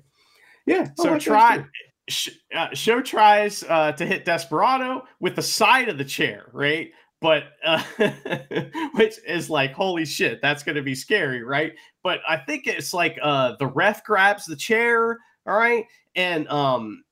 yeah. 0.66 0.90
So 0.98 1.12
like 1.12 1.22
try. 1.22 1.64
Sh- 2.10 2.30
uh, 2.56 2.70
SHO 2.74 3.02
tries 3.02 3.64
uh, 3.64 3.92
to 3.94 4.06
hit 4.06 4.24
Desperado 4.26 5.06
with 5.20 5.36
the 5.36 5.42
side 5.42 5.90
of 5.90 5.98
the 5.98 6.06
chair, 6.06 6.50
right? 6.54 6.92
But 7.20 7.46
uh, 7.66 7.82
which 8.94 9.16
is 9.28 9.50
like 9.50 9.74
holy 9.74 10.06
shit, 10.06 10.42
that's 10.42 10.64
going 10.64 10.76
to 10.76 10.84
be 10.84 10.96
scary, 10.96 11.44
right? 11.44 11.74
But 12.04 12.20
I 12.28 12.38
think 12.38 12.68
it's 12.68 12.94
like 12.94 13.18
uh, 13.22 13.56
the 13.58 13.68
ref 13.68 14.04
grabs 14.04 14.46
the 14.46 14.56
chair, 14.56 15.18
all 15.48 15.58
right, 15.58 15.86
and 16.16 16.48
um, 16.50 17.04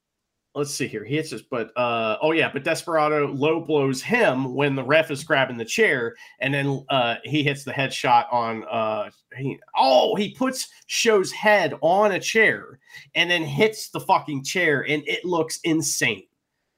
let's 0.56 0.74
see 0.74 0.88
here, 0.88 1.04
he 1.04 1.16
hits 1.16 1.34
us, 1.34 1.42
but 1.42 1.76
uh, 1.78 2.18
oh 2.22 2.32
yeah, 2.32 2.50
but 2.52 2.64
Desperado 2.64 3.28
low 3.28 3.60
blows 3.60 4.02
him 4.02 4.56
when 4.56 4.76
the 4.76 4.84
ref 4.84 5.12
is 5.12 5.24
grabbing 5.24 5.58
the 5.58 5.66
chair, 5.66 6.16
and 6.40 6.54
then 6.54 6.86
uh, 6.90 7.16
he 7.24 7.44
hits 7.44 7.64
the 7.64 7.72
headshot 7.72 8.32
on 8.32 8.64
uh, 8.66 9.10
he, 9.38 9.60
oh 9.76 10.16
he 10.16 10.34
puts 10.34 10.70
SHO's 10.88 11.32
head 11.32 11.74
on 11.82 12.14
a 12.14 12.20
chair 12.20 12.80
and 13.16 13.30
then 13.30 13.44
hits 13.44 13.90
the 13.90 14.00
fucking 14.00 14.44
chair 14.44 14.86
and 14.88 15.04
it 15.08 15.26
looks 15.26 15.60
insane. 15.64 16.24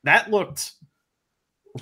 That 0.03 0.31
looked 0.31 0.73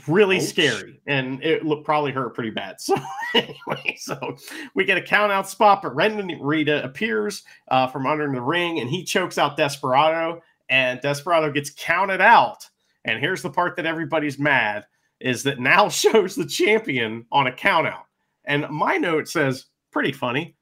really 0.08 0.40
scary 0.40 1.02
and 1.08 1.44
it 1.44 1.66
looked 1.66 1.86
probably 1.86 2.12
hurt 2.12 2.34
pretty 2.34 2.52
bad. 2.52 2.78
So 2.86 2.96
anyway, 3.34 3.96
so 3.98 4.38
we 4.76 4.86
get 4.86 4.98
a 4.98 5.02
count 5.02 5.32
out 5.32 5.50
spot, 5.50 5.82
but 5.82 5.96
Ren 5.96 6.18
Narita 6.18 6.84
appears 6.84 7.44
uh, 7.70 7.88
from 7.88 8.08
under 8.08 8.32
the 8.32 8.42
ring 8.42 8.80
and 8.80 8.90
he 8.90 9.04
chokes 9.04 9.38
out 9.38 9.58
Desperado 9.58 10.42
and 10.70 11.02
Desperado 11.02 11.52
gets 11.52 11.70
counted 11.70 12.22
out. 12.22 12.70
And 13.04 13.20
here's 13.20 13.42
the 13.42 13.50
part 13.50 13.76
that 13.76 13.86
everybody's 13.86 14.40
mad 14.40 14.86
is 15.20 15.44
that 15.44 15.60
now 15.60 15.90
SHO's 15.90 16.36
the 16.36 16.46
champion 16.46 17.26
on 17.32 17.48
a 17.48 17.52
count 17.52 17.88
out. 17.88 18.06
And 18.46 18.68
my 18.70 18.98
note 18.98 19.28
says 19.28 19.66
pretty 19.92 20.12
funny. 20.12 20.56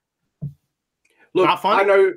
Look, 1.33 1.47
Not 1.47 1.61
funny? 1.61 1.83
I 1.83 1.85
know. 1.85 2.13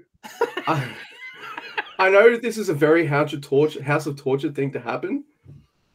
I, 0.67 0.89
I 1.99 2.11
know 2.11 2.37
this 2.37 2.59
is 2.59 2.69
a 2.69 2.75
very 2.75 3.07
house 3.07 3.33
of 3.33 3.41
torture, 3.41 3.83
house 3.83 4.07
of 4.07 4.17
torture 4.17 4.51
thing 4.51 4.71
to 4.73 4.81
happen, 4.81 5.25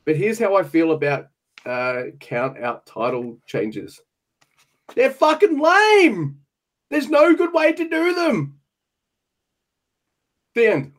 but 0.06 0.16
here's 0.16 0.40
how 0.40 0.56
I 0.56 0.64
feel 0.64 0.92
about 0.92 1.28
uh, 1.66 2.04
count 2.20 2.58
out 2.60 2.86
title 2.86 3.38
changes. 3.46 4.00
They're 4.96 5.12
fucking 5.12 5.60
lame. 5.60 6.40
There's 6.90 7.10
no 7.10 7.34
good 7.36 7.54
way 7.54 7.72
to 7.72 7.88
do 7.88 8.14
them. 8.14 8.60
The 10.56 10.68
end. 10.68 10.94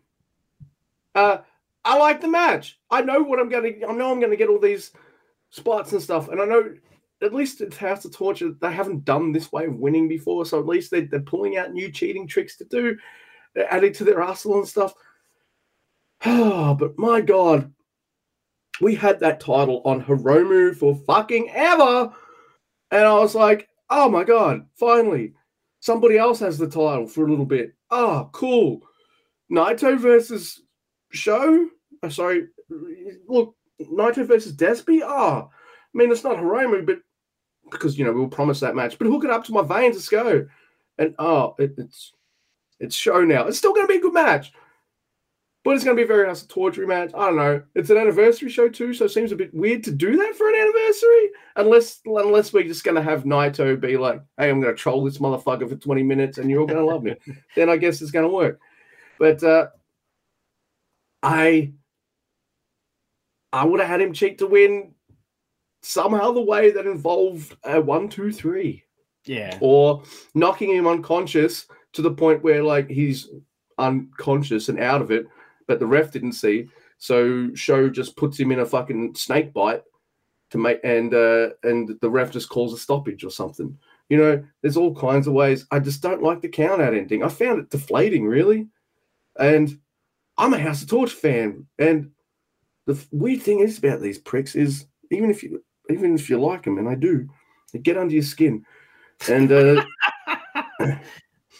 Uh, 1.15 1.39
I 1.85 1.99
like 1.99 2.21
the 2.21 2.29
match. 2.29 2.79
I 2.91 3.03
know 3.03 3.23
what 3.23 3.39
I'm 3.39 3.49
going 3.49 3.81
to. 3.81 3.87
I 3.87 3.93
know 3.93 4.11
I'm 4.11 4.21
going 4.21 4.31
to 4.31 4.37
get 4.37 4.49
all 4.49 4.61
these 4.61 4.93
spots 5.51 5.93
and 5.93 6.01
stuff, 6.01 6.29
and 6.29 6.41
I 6.41 6.45
know 6.45 6.75
at 7.21 7.35
least 7.35 7.61
it's 7.61 7.77
House 7.77 8.05
of 8.05 8.15
Torture. 8.15 8.53
They 8.61 8.73
haven't 8.73 9.05
done 9.05 9.33
this 9.33 9.53
way 9.53 9.67
of 9.67 9.77
winning 9.77 10.09
before, 10.09 10.47
so 10.47 10.59
at 10.59 10.67
least 10.67 10.91
they, 10.91 11.03
they're 11.03 11.21
pulling 11.21 11.57
out 11.57 11.73
new 11.73 11.91
cheating 11.91 12.27
tricks 12.27 12.57
to 12.57 12.65
do, 12.65 12.97
they're 13.55 13.73
adding 13.73 13.93
to 13.95 14.05
their 14.05 14.23
arsenal 14.23 14.59
and 14.59 14.69
stuff. 14.69 14.95
Oh, 16.25 16.75
but 16.79 16.99
my 16.99 17.21
God, 17.21 17.73
we 18.81 18.95
had 18.95 19.21
that 19.21 19.41
title 19.41 19.83
on 19.85 20.03
Hiromu 20.03 20.77
for 20.77 20.97
fucking 21.07 21.51
ever, 21.51 22.13
and 22.91 23.05
I 23.05 23.15
was 23.19 23.35
like, 23.35 23.69
oh 23.91 24.09
my 24.09 24.25
God, 24.25 24.67
finally, 24.75 25.35
somebody 25.81 26.19
else 26.19 26.41
has 26.41 26.59
the 26.59 26.67
title 26.67 27.07
for 27.07 27.27
a 27.27 27.31
little 27.31 27.45
bit. 27.45 27.75
Oh, 27.91 28.31
cool. 28.33 28.81
Naito 29.51 29.99
versus 29.99 30.63
SHO. 31.13 31.69
Oh, 32.03 32.07
uh, 32.07 32.09
sorry, 32.09 32.49
look, 33.29 33.55
Naito 33.81 34.27
versus 34.27 34.55
Despy. 34.55 35.01
Ah, 35.05 35.45
oh, 35.45 35.51
I 35.51 35.99
mean, 35.99 36.11
it's 36.11 36.25
not 36.25 36.39
Hiromu, 36.39 36.87
but 36.87 36.99
because 37.71 37.99
you 37.99 38.05
know 38.05 38.13
we 38.13 38.21
will 38.21 38.29
promise 38.29 38.61
that 38.61 38.75
match, 38.75 38.99
but 38.99 39.07
hook 39.07 39.25
it 39.25 39.31
up 39.31 39.45
to 39.45 39.53
my 39.53 39.63
veins. 39.63 39.97
Let's 39.97 40.09
go. 40.09 40.47
And 40.99 41.15
oh, 41.19 41.55
it, 41.59 41.75
it's 41.77 42.13
it's 42.81 42.97
SHO 42.97 43.25
now. 43.25 43.47
It's 43.47 43.59
still 43.59 43.73
going 43.73 43.87
to 43.87 43.93
be 43.93 43.99
a 43.99 44.03
good 44.03 44.15
match, 44.15 44.53
but 45.65 45.75
it's 45.75 45.85
going 45.85 45.97
to 45.97 46.01
be 46.01 46.05
a 46.05 46.07
very 46.07 46.29
of 46.29 46.49
Torture 46.49 46.87
match. 46.87 47.11
I 47.15 47.27
don't 47.27 47.37
know. 47.37 47.63
It's 47.75 47.91
an 47.91 47.97
anniversary 47.97 48.51
show 48.51 48.69
too, 48.69 48.93
so 48.93 49.05
it 49.05 49.11
seems 49.11 49.31
a 49.31 49.37
bit 49.37 49.55
weird 49.55 49.85
to 49.85 49.93
do 49.93 50.17
that 50.17 50.35
for 50.35 50.49
an 50.49 50.57
anniversary. 50.57 51.31
Unless 51.57 52.01
unless 52.05 52.53
we're 52.53 52.65
just 52.65 52.85
going 52.85 52.97
to 52.97 53.03
have 53.03 53.25
Naito 53.25 53.79
be 53.81 53.97
like, 53.97 54.21
"Hey, 54.39 54.51
I'm 54.51 54.61
going 54.61 54.75
to 54.75 54.81
troll 54.81 55.05
this 55.05 55.19
motherfucker 55.19 55.69
for 55.69 55.77
20 55.77 56.03
minutes, 56.03 56.39
and 56.39 56.51
you're 56.51 56.61
all 56.61 56.67
going 56.67 56.81
to 56.81 56.85
love 56.85 57.05
me." 57.05 57.15
then 57.57 57.71
I 57.71 57.77
guess 57.77 58.03
it's 58.03 58.11
going 58.11 58.29
to 58.29 58.35
work. 58.35 58.59
But 59.19 59.43
uh, 59.45 59.69
I 61.23 61.73
I 63.53 63.65
would 63.65 63.81
have 63.81 63.89
had 63.89 64.01
him 64.01 64.13
cheat 64.13 64.39
to 64.39 64.47
win 64.47 64.95
somehow 65.83 66.33
the 66.33 66.41
way 66.41 66.71
that 66.73 66.87
involved 66.87 67.57
a 67.65 67.81
one, 67.81 68.09
two, 68.09 68.33
three. 68.33 68.85
Yeah. 69.27 69.59
Or 69.61 70.03
knocking 70.35 70.71
him 70.71 70.87
unconscious 70.87 71.67
to 71.93 72.03
the 72.03 72.11
point 72.11 72.43
where 72.43 72.65
like 72.65 72.89
he's 72.89 73.29
unconscious 73.79 74.69
and 74.69 74.81
out 74.81 75.03
of 75.03 75.11
it, 75.11 75.27
but 75.67 75.79
the 75.79 75.87
ref 75.87 76.11
didn't 76.11 76.33
see. 76.33 76.69
So 76.99 77.51
SHO 77.55 77.91
just 77.91 78.17
puts 78.17 78.39
him 78.39 78.53
in 78.53 78.61
a 78.61 78.67
fucking 78.67 79.15
snake 79.15 79.53
bite 79.53 79.83
to 80.51 80.59
make 80.59 80.81
and 80.85 81.15
uh 81.15 81.49
and 81.63 81.99
the 82.01 82.11
ref 82.11 82.31
just 82.31 82.49
calls 82.49 82.73
a 82.73 82.79
stoppage 82.79 83.25
or 83.25 83.31
something. 83.31 83.77
You 84.09 84.19
know, 84.19 84.45
there's 84.61 84.77
all 84.77 84.95
kinds 84.95 85.27
of 85.27 85.33
ways. 85.33 85.67
I 85.71 85.79
just 85.79 86.03
don't 86.03 86.23
like 86.23 86.43
the 86.43 86.49
count 86.49 86.83
out 86.83 86.95
ending. 86.95 87.23
I 87.23 87.29
found 87.29 87.61
it 87.61 87.71
deflating, 87.71 88.27
really. 88.27 88.69
And 89.39 89.79
I'm 90.37 90.53
a 90.53 90.59
House 90.59 90.83
of 90.83 90.91
Torture 90.91 91.17
fan. 91.17 91.67
And 91.79 92.11
the 92.87 93.03
weird 93.11 93.43
thing 93.43 93.61
is 93.61 93.79
about 93.79 94.01
these 94.01 94.19
pricks 94.19 94.55
is 94.55 94.87
even 95.11 95.31
if 95.31 95.43
you 95.43 95.65
even 95.91 96.15
if 96.15 96.29
you 96.29 96.39
like 96.39 96.65
them, 96.65 96.79
and 96.79 96.89
I 96.89 96.95
do, 96.95 97.29
they 97.73 97.79
get 97.79 97.97
under 97.97 98.15
your 98.15 98.23
skin. 98.23 98.65
And 99.29 99.51
uh, 99.51 99.85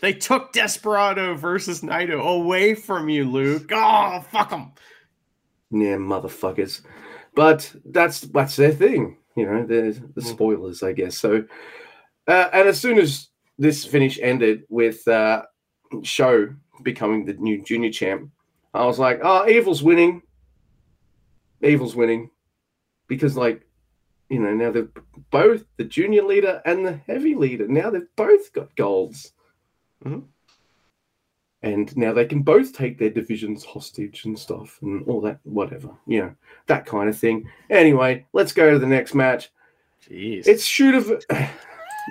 they 0.03 0.13
took 0.13 0.53
Desperado 0.53 1.37
versus 1.37 1.81
Naito 1.81 2.21
away 2.21 2.75
from 2.75 3.09
you, 3.09 3.25
Luke. 3.25 3.71
Oh, 3.73 4.21
fuck 4.31 4.51
them. 4.51 4.73
Yeah, 5.71 5.97
motherfuckers. 5.97 6.83
But 7.35 7.73
that's 7.87 8.21
that's 8.21 8.57
their 8.57 8.73
thing, 8.73 9.17
you 9.37 9.47
know. 9.47 9.65
The 9.65 10.03
the 10.15 10.21
mm. 10.21 10.25
spoilers, 10.25 10.83
I 10.83 10.93
guess. 10.93 11.17
So, 11.17 11.45
uh, 12.27 12.49
and 12.53 12.69
as 12.69 12.81
soon 12.81 12.99
as 12.99 13.29
this 13.59 13.87
finish 13.87 14.19
ended 14.21 14.65
with 14.69 15.07
uh, 15.07 15.45
SHO 16.03 16.57
becoming 16.83 17.25
the 17.25 17.35
new 17.35 17.63
junior 17.63 17.93
champ, 17.93 18.29
I 18.75 18.85
was 18.85 18.99
like, 18.99 19.21
"Oh, 19.23 19.49
Evil's 19.49 19.85
winning. 19.85 20.23
Evil's 21.63 21.95
winning," 21.95 22.29
because 23.07 23.37
like 23.37 23.63
you 24.29 24.41
know, 24.41 24.53
now 24.53 24.73
they're 24.73 24.89
both 25.31 25.65
the 25.77 25.85
junior 25.85 26.25
leader 26.25 26.61
and 26.67 26.85
the 26.85 27.01
heavy 27.07 27.37
leader. 27.37 27.69
Now 27.69 27.89
they've 27.89 28.03
both 28.17 28.53
got 28.53 28.75
golds. 28.77 29.33
Mm-hmm. 30.05 30.21
And 31.65 31.97
now 31.97 32.13
they 32.13 32.25
can 32.25 32.43
both 32.43 32.73
take 32.73 32.99
their 32.99 33.11
divisions 33.11 33.65
hostage 33.65 34.25
and 34.25 34.37
stuff 34.37 34.79
and 34.83 35.07
all 35.09 35.21
that, 35.21 35.39
whatever, 35.45 35.91
you 36.07 36.21
know, 36.21 36.35
that 36.67 36.87
kind 36.87 37.09
of 37.09 37.17
thing. 37.17 37.49
Anyway, 37.71 38.27
let's 38.33 38.53
go 38.53 38.73
to 38.73 38.81
the 38.81 38.87
next 38.87 39.15
match. 39.15 39.51
Jeez. 40.09 40.47
It's 40.47 40.65
shoot 40.65 40.95
of. 40.97 41.07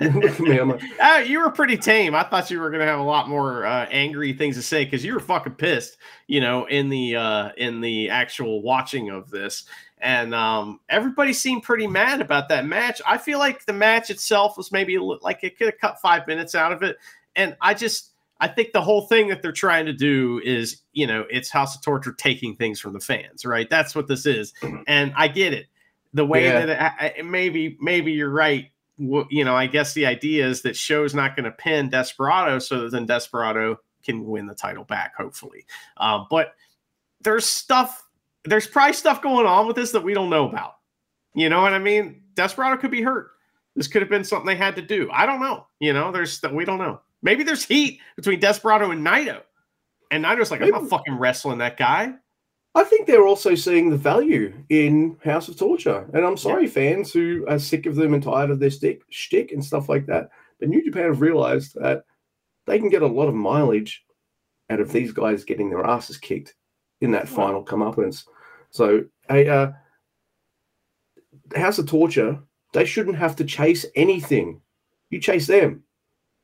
Look 0.00 0.24
at 0.24 0.40
me. 0.40 0.58
I'm 0.58 0.70
like, 0.70 0.82
uh, 0.98 1.22
you 1.26 1.38
were 1.38 1.50
pretty 1.50 1.76
tame. 1.76 2.14
I 2.14 2.22
thought 2.22 2.50
you 2.50 2.58
were 2.58 2.70
going 2.70 2.80
to 2.80 2.86
have 2.86 2.98
a 2.98 3.02
lot 3.02 3.28
more 3.28 3.66
uh, 3.66 3.86
angry 3.90 4.32
things 4.32 4.56
to 4.56 4.62
say 4.62 4.86
because 4.86 5.04
you 5.04 5.12
were 5.12 5.20
fucking 5.20 5.56
pissed, 5.56 5.98
you 6.28 6.40
know, 6.40 6.64
in 6.64 6.88
the 6.88 7.16
uh, 7.16 7.50
in 7.58 7.82
the 7.82 8.08
actual 8.08 8.62
watching 8.62 9.10
of 9.10 9.28
this 9.30 9.66
and 10.02 10.34
um, 10.34 10.80
everybody 10.88 11.32
seemed 11.32 11.62
pretty 11.62 11.86
mad 11.86 12.20
about 12.20 12.48
that 12.48 12.66
match. 12.66 13.00
I 13.06 13.16
feel 13.16 13.38
like 13.38 13.64
the 13.64 13.72
match 13.72 14.10
itself 14.10 14.56
was 14.56 14.72
maybe 14.72 14.98
like 14.98 15.44
it 15.44 15.56
could 15.56 15.68
have 15.68 15.78
cut 15.78 16.00
five 16.00 16.26
minutes 16.26 16.56
out 16.56 16.72
of 16.72 16.82
it, 16.82 16.96
and 17.36 17.56
I 17.60 17.74
just 17.74 18.12
I 18.40 18.48
think 18.48 18.72
the 18.72 18.80
whole 18.82 19.06
thing 19.06 19.28
that 19.28 19.40
they're 19.40 19.52
trying 19.52 19.86
to 19.86 19.92
do 19.92 20.40
is 20.44 20.82
you 20.92 21.06
know 21.06 21.24
it's 21.30 21.50
House 21.50 21.76
of 21.76 21.82
Torture 21.82 22.12
taking 22.12 22.56
things 22.56 22.80
from 22.80 22.92
the 22.92 23.00
fans, 23.00 23.44
right? 23.44 23.68
That's 23.68 23.94
what 23.94 24.08
this 24.08 24.26
is, 24.26 24.52
and 24.86 25.12
I 25.16 25.28
get 25.28 25.52
it. 25.52 25.66
The 26.14 26.26
way 26.26 26.44
yeah. 26.44 26.66
that 26.66 27.14
it, 27.18 27.24
maybe 27.24 27.76
maybe 27.80 28.12
you're 28.12 28.30
right. 28.30 28.70
You 28.98 29.44
know, 29.44 29.54
I 29.54 29.66
guess 29.66 29.94
the 29.94 30.06
idea 30.06 30.46
is 30.46 30.62
that 30.62 30.76
SHO's 30.76 31.14
not 31.14 31.34
going 31.34 31.44
to 31.44 31.52
pin 31.52 31.88
Desperado, 31.88 32.58
so 32.58 32.80
that 32.80 32.90
then 32.90 33.06
Desperado 33.06 33.78
can 34.04 34.26
win 34.26 34.46
the 34.46 34.54
title 34.54 34.84
back, 34.84 35.14
hopefully. 35.16 35.64
Um, 35.96 36.26
but 36.28 36.54
there's 37.22 37.46
stuff 37.46 38.04
there's 38.44 38.66
probably 38.66 38.92
stuff 38.92 39.22
going 39.22 39.46
on 39.46 39.66
with 39.66 39.76
this 39.76 39.92
that 39.92 40.02
we 40.02 40.14
don't 40.14 40.30
know 40.30 40.48
about. 40.48 40.74
You 41.34 41.48
know 41.48 41.62
what 41.62 41.72
I 41.72 41.78
mean? 41.78 42.22
Desperado 42.34 42.76
could 42.76 42.90
be 42.90 43.02
hurt. 43.02 43.30
This 43.76 43.86
could 43.86 44.02
have 44.02 44.10
been 44.10 44.24
something 44.24 44.46
they 44.46 44.56
had 44.56 44.76
to 44.76 44.82
do. 44.82 45.08
I 45.12 45.24
don't 45.24 45.40
know. 45.40 45.66
You 45.80 45.92
know, 45.92 46.12
there's 46.12 46.40
that 46.40 46.54
we 46.54 46.64
don't 46.64 46.78
know. 46.78 47.00
Maybe 47.22 47.44
there's 47.44 47.64
heat 47.64 48.00
between 48.16 48.40
Desperado 48.40 48.90
and 48.90 49.06
Naito. 49.06 49.42
And 50.10 50.24
Naito's 50.24 50.50
like, 50.50 50.60
Maybe. 50.60 50.72
I'm 50.72 50.82
not 50.82 50.90
fucking 50.90 51.18
wrestling 51.18 51.58
that 51.58 51.76
guy. 51.76 52.14
I 52.74 52.84
think 52.84 53.06
they're 53.06 53.26
also 53.26 53.54
seeing 53.54 53.90
the 53.90 53.96
value 53.96 54.52
in 54.70 55.18
House 55.22 55.48
of 55.48 55.58
Torture. 55.58 56.08
And 56.14 56.24
I'm 56.24 56.38
sorry, 56.38 56.64
yeah. 56.64 56.70
fans 56.70 57.12
who 57.12 57.44
are 57.48 57.58
sick 57.58 57.86
of 57.86 57.96
them 57.96 58.14
and 58.14 58.22
tired 58.22 58.50
of 58.50 58.60
their 58.60 58.70
stick, 58.70 59.02
shtick 59.10 59.52
and 59.52 59.64
stuff 59.64 59.88
like 59.88 60.06
that. 60.06 60.30
But 60.58 60.70
New 60.70 60.82
Japan 60.82 61.04
have 61.04 61.20
realized 61.20 61.74
that 61.74 62.04
they 62.66 62.78
can 62.78 62.88
get 62.88 63.02
a 63.02 63.06
lot 63.06 63.28
of 63.28 63.34
mileage 63.34 64.04
out 64.70 64.80
of 64.80 64.90
these 64.90 65.12
guys 65.12 65.44
getting 65.44 65.68
their 65.68 65.84
asses 65.84 66.16
kicked 66.16 66.54
in 67.02 67.10
that 67.10 67.28
final 67.28 67.64
comeuppance. 67.64 68.24
So, 68.70 69.04
a 69.28 69.46
uh, 69.46 69.72
House 71.54 71.78
of 71.78 71.86
Torture, 71.86 72.38
they 72.72 72.86
shouldn't 72.86 73.16
have 73.16 73.36
to 73.36 73.44
chase 73.44 73.84
anything. 73.94 74.62
You 75.10 75.20
chase 75.20 75.46
them. 75.46 75.82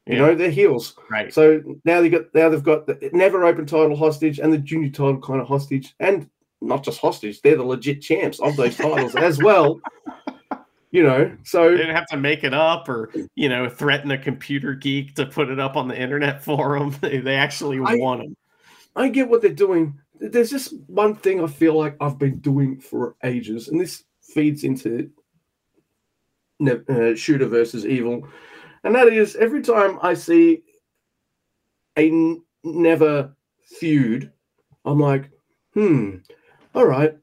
You 0.08 0.14
yeah. 0.14 0.20
know, 0.20 0.34
they're 0.34 0.50
heels. 0.50 0.94
Right. 1.10 1.32
So 1.32 1.62
now 1.84 2.00
they 2.00 2.08
got 2.08 2.34
now 2.34 2.48
they've 2.48 2.62
got 2.62 2.86
the 2.86 3.10
never 3.12 3.44
open 3.44 3.66
title 3.66 3.96
hostage 3.96 4.38
and 4.38 4.52
the 4.52 4.58
junior 4.58 4.90
title 4.90 5.20
kind 5.20 5.40
of 5.40 5.46
hostage. 5.46 5.94
And 6.00 6.28
not 6.60 6.82
just 6.82 6.98
hostage, 6.98 7.40
they're 7.42 7.56
the 7.56 7.62
legit 7.62 8.00
champs 8.00 8.40
of 8.40 8.56
those 8.56 8.76
titles 8.76 9.14
as 9.14 9.38
well. 9.42 9.80
You 10.90 11.02
know, 11.02 11.36
so 11.44 11.70
they 11.70 11.76
didn't 11.76 11.94
have 11.94 12.06
to 12.06 12.16
make 12.16 12.42
it 12.42 12.54
up 12.54 12.88
or 12.88 13.12
you 13.34 13.50
know 13.50 13.68
threaten 13.68 14.10
a 14.10 14.18
computer 14.18 14.72
geek 14.74 15.14
to 15.16 15.26
put 15.26 15.50
it 15.50 15.60
up 15.60 15.76
on 15.76 15.88
the 15.88 16.00
internet 16.00 16.42
for 16.44 16.78
them. 16.78 16.96
They, 17.00 17.18
they 17.18 17.36
actually 17.36 17.78
I, 17.84 17.96
won 17.96 18.18
them. 18.18 18.36
I 18.96 19.10
get 19.10 19.28
what 19.28 19.42
they're 19.42 19.50
doing, 19.50 20.00
there's 20.20 20.50
just 20.50 20.74
one 20.86 21.14
thing 21.14 21.42
I 21.42 21.46
feel 21.46 21.74
like 21.74 21.96
I've 22.00 22.18
been 22.18 22.38
doing 22.38 22.80
for 22.80 23.16
ages, 23.22 23.68
and 23.68 23.80
this 23.80 24.04
feeds 24.22 24.64
into 24.64 25.10
uh, 26.60 27.14
Shota 27.14 27.48
versus 27.48 27.86
evil, 27.86 28.26
and 28.84 28.94
that 28.94 29.08
is 29.08 29.36
every 29.36 29.62
time 29.62 29.98
I 30.02 30.14
see 30.14 30.62
a 31.98 32.36
never 32.64 33.34
feud, 33.64 34.32
I'm 34.84 35.00
like, 35.00 35.30
hmm, 35.74 36.16
all 36.74 36.86
right, 36.86 37.16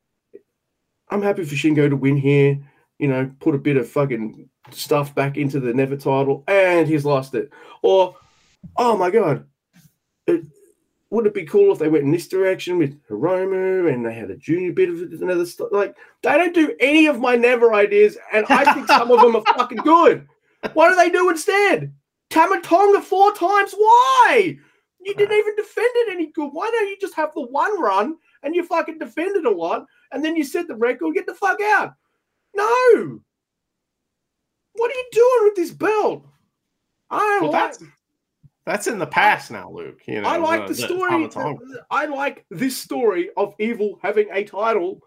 I'm 1.10 1.22
happy 1.22 1.45
for 1.45 1.56
Shingo 1.56 1.89
to 1.89 1.95
win 1.95 2.18
here. 2.18 2.60
You 2.99 3.10
know, 3.10 3.32
put 3.39 3.56
a 3.56 3.60
bit 3.60 3.78
of 3.78 3.89
fucking 3.89 4.49
stuff 4.72 5.14
back 5.14 5.38
into 5.38 5.60
the 5.60 5.74
never 5.74 5.97
title, 5.97 6.43
and 6.47 6.88
he's 6.88 7.06
lost 7.06 7.36
it. 7.36 7.51
Or, 7.82 8.16
oh 8.78 8.97
my 8.97 9.10
god, 9.10 9.45
it, 10.28 10.43
would 11.10 11.28
it 11.28 11.34
be 11.34 11.45
cool 11.45 11.72
if 11.72 11.80
they 11.80 11.89
went 11.89 12.06
in 12.06 12.12
this 12.12 12.28
direction 12.28 12.78
with 12.78 13.01
Hiromu 13.08 13.93
and 13.93 14.06
they 14.06 14.14
had 14.14 14.32
a 14.32 14.38
junior 14.38 14.72
bit 14.72 14.89
of 14.89 14.99
another 15.22 15.45
stuff? 15.45 15.70
Like, 15.72 15.95
they 16.24 16.38
don't 16.38 16.53
do 16.53 16.76
any 16.80 17.08
of 17.08 17.20
my 17.20 17.36
never 17.36 17.74
ideas, 17.74 18.18
and 18.34 18.45
I 18.49 18.74
think 18.74 18.88
some 18.88 19.12
of 19.12 19.22
them 19.22 19.36
are 19.36 19.43
fucking 19.58 19.80
good. 19.80 20.28
What 20.74 20.89
do 20.89 20.95
they 20.95 21.09
do 21.09 21.30
instead? 21.30 21.93
Tama 22.30 22.61
Tonga 22.61 23.01
four 23.01 23.34
times? 23.34 23.74
Why? 23.74 24.57
You 25.01 25.13
didn't 25.13 25.34
ah. 25.34 25.39
even 25.39 25.55
defend 25.55 25.89
it 25.93 26.11
any 26.11 26.32
good. 26.32 26.49
Why 26.51 26.70
don't 26.72 26.89
you 26.89 26.97
just 26.99 27.16
have 27.16 27.34
the 27.36 27.41
one 27.41 27.80
run 27.80 28.16
and 28.43 28.55
you 28.55 28.66
fucking 28.66 28.97
defend 28.97 29.36
it 29.36 29.45
a 29.45 29.51
lot 29.51 29.86
and 30.11 30.24
then 30.24 30.36
you 30.36 30.43
set 30.43 30.68
the 30.68 30.76
record, 30.76 31.16
get 31.16 31.28
the 31.28 31.36
fuck 31.36 31.59
out? 31.61 31.93
No. 32.55 33.20
What 34.74 34.91
are 34.91 34.95
you 34.95 35.07
doing 35.11 35.39
with 35.43 35.55
this 35.55 35.72
belt? 35.72 36.26
I 37.09 37.20
don't 37.20 37.43
well, 37.43 37.51
like. 37.51 37.76
That's 38.66 38.88
in 38.88 38.97
the 38.97 39.05
past 39.05 39.51
now, 39.51 39.70
Luke. 39.70 39.99
You 40.07 40.22
know, 40.22 40.28
I 40.28 40.38
like 40.38 40.68
the, 40.68 40.74
story. 40.74 41.30
I 41.91 42.05
like 42.05 42.45
this 42.49 42.76
story 42.76 43.30
of 43.38 43.53
Evil 43.59 43.99
having 44.01 44.28
a 44.34 44.43
title 44.43 45.01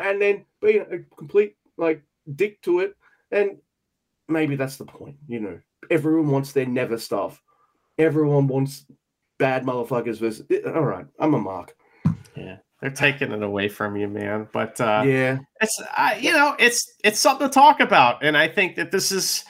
and 0.00 0.20
then 0.20 0.46
being 0.62 0.86
a 0.90 0.98
complete 1.16 1.56
like 1.76 2.02
dick 2.34 2.62
to 2.62 2.80
it. 2.80 2.96
And 3.30 3.58
maybe 4.32 4.56
that's 4.56 4.76
the 4.76 4.84
point, 4.84 5.16
you 5.28 5.40
know. 5.40 5.58
Everyone 5.90 6.30
wants 6.30 6.52
their 6.52 6.66
never 6.66 6.98
stuff. 6.98 7.42
Everyone 7.98 8.46
wants 8.46 8.86
bad 9.38 9.64
motherfuckers 9.64 10.18
versus 10.18 10.46
all 10.66 10.82
right, 10.82 11.06
I'm 11.18 11.34
a 11.34 11.38
mark. 11.38 11.74
Yeah. 12.36 12.58
They're 12.80 12.90
taking 12.90 13.30
it 13.30 13.42
away 13.44 13.68
from 13.68 13.94
you, 13.96 14.08
man. 14.08 14.48
But 14.52 14.80
uh, 14.80 15.04
yeah, 15.06 15.38
it's 15.60 15.80
uh, 15.96 16.16
you 16.18 16.32
know, 16.32 16.56
it's 16.58 16.92
it's 17.04 17.20
something 17.20 17.46
to 17.46 17.52
talk 17.52 17.78
about, 17.78 18.24
and 18.24 18.36
I 18.36 18.48
think 18.48 18.74
that 18.74 18.90
this 18.90 19.12
is 19.12 19.44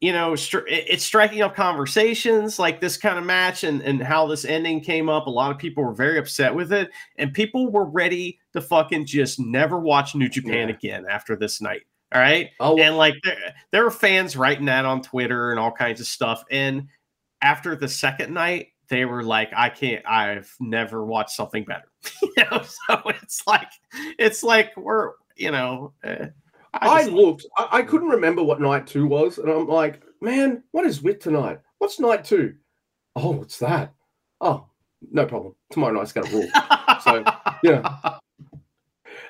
you 0.00 0.12
know, 0.12 0.36
it's 0.36 1.04
striking 1.04 1.40
up 1.40 1.56
conversations 1.56 2.58
like 2.58 2.80
this 2.80 2.98
kind 2.98 3.18
of 3.18 3.24
match 3.24 3.64
and, 3.64 3.80
and 3.80 4.02
how 4.02 4.26
this 4.26 4.44
ending 4.44 4.80
came 4.80 5.08
up. 5.08 5.26
A 5.26 5.30
lot 5.30 5.50
of 5.50 5.56
people 5.58 5.82
were 5.82 5.94
very 5.94 6.18
upset 6.18 6.54
with 6.54 6.72
it, 6.72 6.90
and 7.16 7.32
people 7.32 7.72
were 7.72 7.86
ready 7.86 8.38
to 8.52 8.60
fucking 8.60 9.06
just 9.06 9.40
never 9.40 9.78
watch 9.78 10.14
New 10.14 10.28
Japan 10.28 10.68
yeah. 10.68 10.74
again 10.74 11.06
after 11.08 11.36
this 11.36 11.60
night. 11.60 11.82
All 12.14 12.20
right. 12.20 12.50
Oh. 12.60 12.78
And 12.78 12.96
like 12.96 13.14
there, 13.22 13.36
there 13.70 13.84
were 13.84 13.90
fans 13.90 14.36
writing 14.36 14.66
that 14.66 14.84
on 14.84 15.02
Twitter 15.02 15.50
and 15.50 15.60
all 15.60 15.72
kinds 15.72 16.00
of 16.00 16.06
stuff. 16.06 16.42
And 16.50 16.88
after 17.42 17.76
the 17.76 17.88
second 17.88 18.32
night, 18.32 18.68
they 18.88 19.04
were 19.04 19.22
like, 19.22 19.50
I 19.54 19.68
can't, 19.68 20.04
I've 20.08 20.54
never 20.60 21.04
watched 21.04 21.36
something 21.36 21.64
better. 21.64 21.90
you 22.22 22.44
know, 22.50 22.62
so 22.88 23.02
it's 23.06 23.46
like, 23.46 23.70
it's 24.18 24.42
like 24.42 24.76
we're, 24.76 25.12
you 25.36 25.50
know, 25.50 25.92
uh, 26.02 26.26
I, 26.74 27.02
I 27.02 27.02
looked. 27.06 27.46
I, 27.56 27.68
I, 27.72 27.82
couldn't 27.82 28.08
remember 28.08 28.42
what 28.42 28.60
night 28.60 28.86
two 28.86 29.06
was, 29.06 29.38
and 29.38 29.50
I'm 29.50 29.66
like, 29.66 30.02
man, 30.20 30.62
what 30.72 30.84
is 30.84 31.02
with 31.02 31.20
tonight? 31.20 31.60
What's 31.78 31.98
night 31.98 32.24
two? 32.24 32.54
Oh, 33.16 33.30
what's 33.30 33.58
that? 33.58 33.94
Oh, 34.40 34.66
no 35.10 35.26
problem. 35.26 35.54
Tomorrow 35.70 35.94
night's 35.94 36.12
gonna 36.12 36.30
rule. 36.30 36.48
so 37.02 37.24
yeah, 37.62 37.98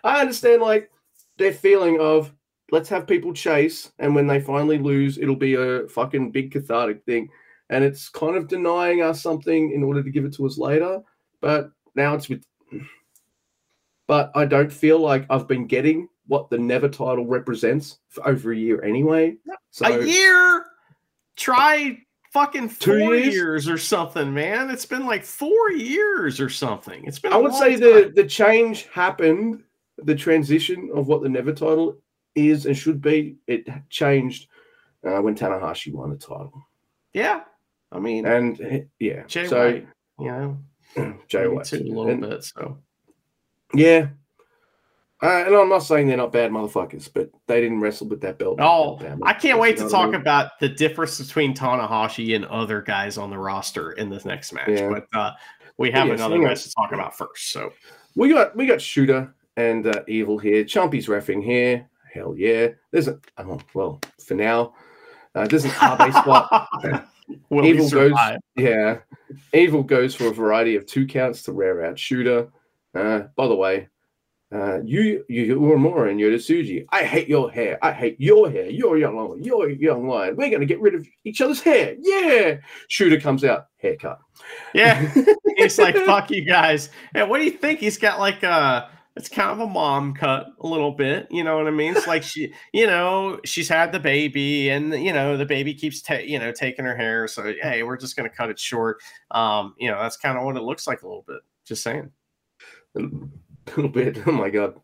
I 0.05 0.21
understand 0.21 0.63
like 0.63 0.91
their 1.37 1.53
feeling 1.53 2.01
of 2.01 2.33
let's 2.71 2.89
have 2.89 3.07
people 3.07 3.33
chase, 3.33 3.93
and 3.99 4.15
when 4.15 4.27
they 4.27 4.41
finally 4.41 4.79
lose, 4.79 5.19
it'll 5.19 5.37
be 5.37 5.55
a 5.55 5.89
fucking 5.89 6.31
big 6.31 6.53
cathartic 6.53 7.05
thing, 7.05 7.29
and 7.71 7.85
it's 7.85 8.09
kind 8.09 8.37
of 8.37 8.49
denying 8.49 9.03
us 9.03 9.23
something 9.23 9.73
in 9.73 9.83
order 9.83 10.03
to 10.03 10.11
give 10.11 10.25
it 10.25 10.35
to 10.35 10.47
us 10.47 10.59
later. 10.59 11.01
But 11.41 11.71
now 11.95 12.15
it's 12.15 12.29
with. 12.29 12.45
But 14.07 14.33
I 14.35 14.47
don't 14.47 14.73
feel 14.73 14.99
like 14.99 15.27
I've 15.29 15.47
been 15.47 15.67
getting 15.67 16.09
what 16.27 16.51
the 16.51 16.59
Never 16.59 16.89
title 16.89 17.27
represents 17.27 17.99
for 18.09 18.27
over 18.27 18.53
a 18.53 18.57
year 18.57 18.83
anyway. 18.83 19.37
So, 19.71 19.87
a 19.87 20.05
year? 20.05 20.65
Try 21.37 21.99
fucking 22.33 22.71
four 22.71 23.15
years? 23.15 23.35
years? 23.35 23.69
or 23.69 23.79
something, 23.79 24.33
man. 24.33 24.71
It's 24.71 24.87
been 24.87 25.07
like 25.07 25.25
four 25.25 25.73
years 25.73 26.41
or 26.41 26.49
something. 26.49 27.05
It's 27.07 27.19
been. 27.19 27.33
I 27.33 27.37
would 27.37 27.55
say 27.55 27.73
time. 27.73 27.81
the 27.81 28.13
the 28.15 28.25
change 28.25 28.87
happened. 28.87 29.63
The 29.99 30.15
transition 30.15 30.91
of 30.95 31.09
what 31.09 31.23
the 31.23 31.29
Never 31.29 31.53
title 31.53 31.99
is 32.35 32.67
and 32.67 32.77
should 32.77 33.01
be. 33.01 33.37
It 33.47 33.69
changed 33.91 34.49
uh, 35.05 35.21
when 35.21 35.35
Tanahashi 35.35 35.93
won 35.93 36.11
the 36.11 36.17
title. 36.17 36.53
Yeah, 37.13 37.41
I 37.93 37.99
mean, 37.99 38.27
and 38.27 38.89
yeah, 38.99 39.25
Jay 39.27 39.47
so 39.47 39.65
White, 39.65 39.89
you 40.19 40.27
know, 40.27 41.19
Jay 41.29 41.47
White 41.47 41.73
a 41.73 41.77
little 41.79 42.09
and, 42.09 42.21
bit. 42.21 42.45
So 42.45 42.79
yeah, 43.75 44.09
uh, 45.21 45.45
and 45.47 45.55
I'm 45.55 45.69
not 45.69 45.81
saying 45.81 46.07
they're 46.07 46.17
not 46.17 46.33
bad 46.33 46.53
motherfuckers, 46.53 47.11
but 47.13 47.31
they 47.49 47.61
didn't 47.61 47.81
wrestle 47.81 48.07
with 48.07 48.21
that 48.21 48.39
belt. 48.39 48.61
Oh, 48.61 49.01
I 49.25 49.33
can't 49.33 49.59
wait 49.59 49.77
to 49.79 49.89
talk 49.89 50.09
I 50.09 50.13
mean? 50.13 50.15
about 50.21 50.59
the 50.61 50.69
difference 50.69 51.19
between 51.19 51.55
Tanahashi 51.55 52.37
and 52.37 52.45
other 52.45 52.81
guys 52.83 53.19
on 53.19 53.31
the 53.31 53.39
roster 53.39 53.93
in 53.93 54.11
this 54.11 54.25
next 54.25 54.53
match. 54.53 54.69
Yeah. 54.69 54.91
But 54.91 55.19
uh, 55.19 55.33
we 55.77 55.91
have 55.91 56.07
yes, 56.07 56.21
another 56.21 56.39
match 56.39 56.63
to 56.63 56.73
talk 56.73 56.93
about 56.93 57.17
first. 57.17 57.51
So 57.51 57.73
we 58.15 58.33
got 58.33 58.55
we 58.55 58.67
got 58.67 58.79
Shota 58.79 59.33
and 59.57 59.89
uh, 59.89 60.03
Evil 60.07 60.39
here. 60.39 60.63
Chumpy's 60.63 61.09
refing 61.09 61.43
here. 61.43 61.89
Hell 62.13 62.35
yeah. 62.37 62.69
There's 62.91 63.09
a 63.09 63.19
oh, 63.39 63.59
well 63.75 64.01
for 64.25 64.35
now. 64.35 64.75
Uh, 65.35 65.47
there's 65.47 65.65
an 65.65 65.71
Abe 65.71 66.13
spot. 66.13 66.69
Evil 67.53 67.91
goes, 67.91 68.13
yeah. 68.57 68.99
Evil 69.53 69.83
goes 69.83 70.15
for 70.15 70.29
a 70.29 70.33
variety 70.33 70.77
of 70.77 70.87
two 70.87 71.07
counts 71.07 71.43
to 71.43 71.53
rare 71.53 71.85
out 71.85 71.97
Shota. 71.97 72.51
Uh, 72.95 73.25
by 73.37 73.47
the 73.47 73.55
way, 73.55 73.89
uh, 74.51 74.81
you 74.83 75.25
you 75.29 75.61
were 75.61 75.79
more 75.79 76.07
and 76.07 76.19
you're. 76.19 76.35
I 76.91 77.05
hate 77.05 77.29
your 77.29 77.51
hair. 77.51 77.79
I 77.83 77.93
hate 77.93 78.19
your 78.19 78.51
hair. 78.51 78.71
You're 78.71 78.97
young 78.97 79.17
lion. 79.17 79.45
You're 79.45 79.69
young 79.69 80.09
lion. 80.09 80.37
We're 80.37 80.51
gonna 80.51 80.65
get 80.65 80.81
rid 80.81 80.95
of 80.95 81.07
each 81.25 81.43
other's 81.43 81.61
hair. 81.61 81.97
Yeah. 82.01 82.57
Shota 82.89 83.21
comes 83.21 83.45
out, 83.45 83.67
haircut. 83.77 84.19
Yeah. 84.73 85.13
He's 85.57 85.79
like, 85.79 85.97
fuck 85.97 86.31
you 86.31 86.45
guys. 86.45 86.89
And 87.15 87.29
what 87.29 87.39
do 87.39 87.45
you 87.45 87.51
think? 87.51 87.81
He's 87.81 87.99
got 87.99 88.19
like 88.21 88.43
a 88.43 88.91
it's 89.19 89.29
kind 89.29 89.51
of 89.51 89.59
a 89.59 89.67
mom 89.67 90.15
cut 90.15 90.47
a 90.61 90.67
little 90.67 90.93
bit. 90.93 91.27
You 91.31 91.43
know 91.43 91.57
what 91.57 91.67
I 91.67 91.73
mean? 91.73 91.97
It's 91.97 92.07
like 92.07 92.23
she, 92.23 92.55
you 92.73 92.87
know, 92.87 93.41
she's 93.45 93.69
had 93.69 93.91
the 93.91 93.99
baby, 93.99 94.71
and 94.71 94.95
you 94.95 95.13
know 95.13 95.37
the 95.37 95.45
baby 95.45 95.75
keeps, 95.75 96.01
ta- 96.01 96.15
you 96.25 96.39
know, 96.39 96.53
taking 96.53 96.85
her 96.85 96.97
hair. 96.97 97.27
So 97.27 97.53
hey, 97.61 97.83
we're 97.83 97.97
just 97.97 98.17
gonna 98.17 98.31
cut 98.31 98.49
it 98.49 98.59
short. 98.59 98.99
Um, 99.33 99.75
you 99.77 99.91
know, 99.91 100.01
that's 100.01 100.17
kind 100.17 100.39
of 100.39 100.45
what 100.45 100.57
it 100.57 100.63
looks 100.63 100.87
like 100.87 101.03
a 101.03 101.07
little 101.09 101.25
bit. 101.27 101.41
Just 101.67 101.83
saying 101.83 102.11
a 102.97 103.03
little 103.77 103.91
bit. 103.91 104.27
Oh 104.27 104.33
my 104.33 104.51
god. 104.51 104.81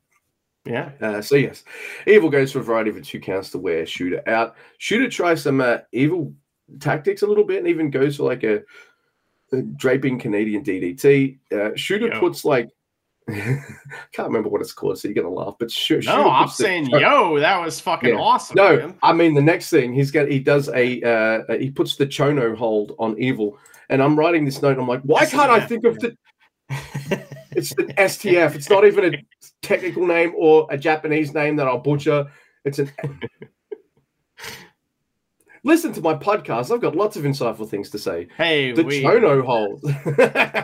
Yeah. 0.64 0.92
Uh, 1.00 1.20
so 1.20 1.36
yes, 1.36 1.62
Evil 2.06 2.30
goes 2.30 2.52
for 2.52 2.58
a 2.58 2.62
variety 2.62 2.90
of 2.90 3.02
two 3.02 3.20
counts 3.20 3.50
to 3.50 3.58
wear 3.58 3.84
Shota 3.84 4.26
out. 4.26 4.56
Shota 4.80 5.10
tries 5.10 5.42
some 5.42 5.60
uh, 5.60 5.78
evil 5.92 6.34
tactics 6.80 7.22
a 7.22 7.26
little 7.26 7.44
bit, 7.44 7.58
and 7.58 7.68
even 7.68 7.90
goes 7.90 8.16
for 8.16 8.24
like 8.24 8.42
a, 8.42 8.62
a 9.52 9.62
draping 9.62 10.18
Canadian 10.18 10.64
DDT. 10.64 11.38
Uh, 11.52 11.70
Shota 11.76 12.18
puts 12.18 12.44
like 12.44 12.70
can't 13.28 14.28
remember 14.28 14.50
what 14.50 14.60
it's 14.60 14.72
called, 14.72 14.98
so 14.98 15.08
you're 15.08 15.14
gonna 15.14 15.34
laugh. 15.34 15.54
But 15.58 15.70
sure, 15.70 16.00
no, 16.02 16.30
I'm 16.30 16.48
saying 16.48 16.90
the, 16.90 17.00
yo, 17.00 17.38
that 17.40 17.58
was 17.58 17.80
fucking 17.80 18.10
yeah. 18.10 18.20
awesome. 18.20 18.56
No, 18.56 18.76
man. 18.76 18.98
I 19.02 19.14
mean 19.14 19.32
the 19.34 19.42
next 19.42 19.70
thing 19.70 19.94
he's 19.94 20.10
got, 20.10 20.28
he 20.28 20.38
does 20.38 20.68
a 20.68 21.00
uh, 21.02 21.56
he 21.56 21.70
puts 21.70 21.96
the 21.96 22.06
Chono 22.06 22.54
hold 22.54 22.94
on 22.98 23.18
Evil, 23.18 23.58
and 23.88 24.02
I'm 24.02 24.18
writing 24.18 24.44
this 24.44 24.60
note. 24.60 24.78
I'm 24.78 24.86
like, 24.86 25.00
why 25.02 25.24
can't 25.24 25.50
I 25.50 25.60
think 25.60 25.84
of 25.84 25.98
the 26.00 26.16
it's 27.52 27.72
an 27.72 27.86
STF. 27.98 28.54
It's 28.54 28.70
not 28.70 28.84
even 28.84 29.14
a 29.14 29.18
technical 29.62 30.06
name 30.06 30.32
or 30.36 30.66
a 30.70 30.78
Japanese 30.78 31.34
name 31.34 31.56
that 31.56 31.66
I'll 31.66 31.78
butcher. 31.78 32.26
It's 32.64 32.78
an. 32.78 32.90
Listen 35.66 35.94
to 35.94 36.02
my 36.02 36.14
podcast. 36.14 36.70
I've 36.70 36.82
got 36.82 36.94
lots 36.94 37.16
of 37.16 37.24
insightful 37.24 37.66
things 37.66 37.88
to 37.90 37.98
say. 37.98 38.28
Hey, 38.36 38.72
the 38.72 38.82
we, 38.82 39.02
Chono 39.02 39.42
hold. 39.42 39.82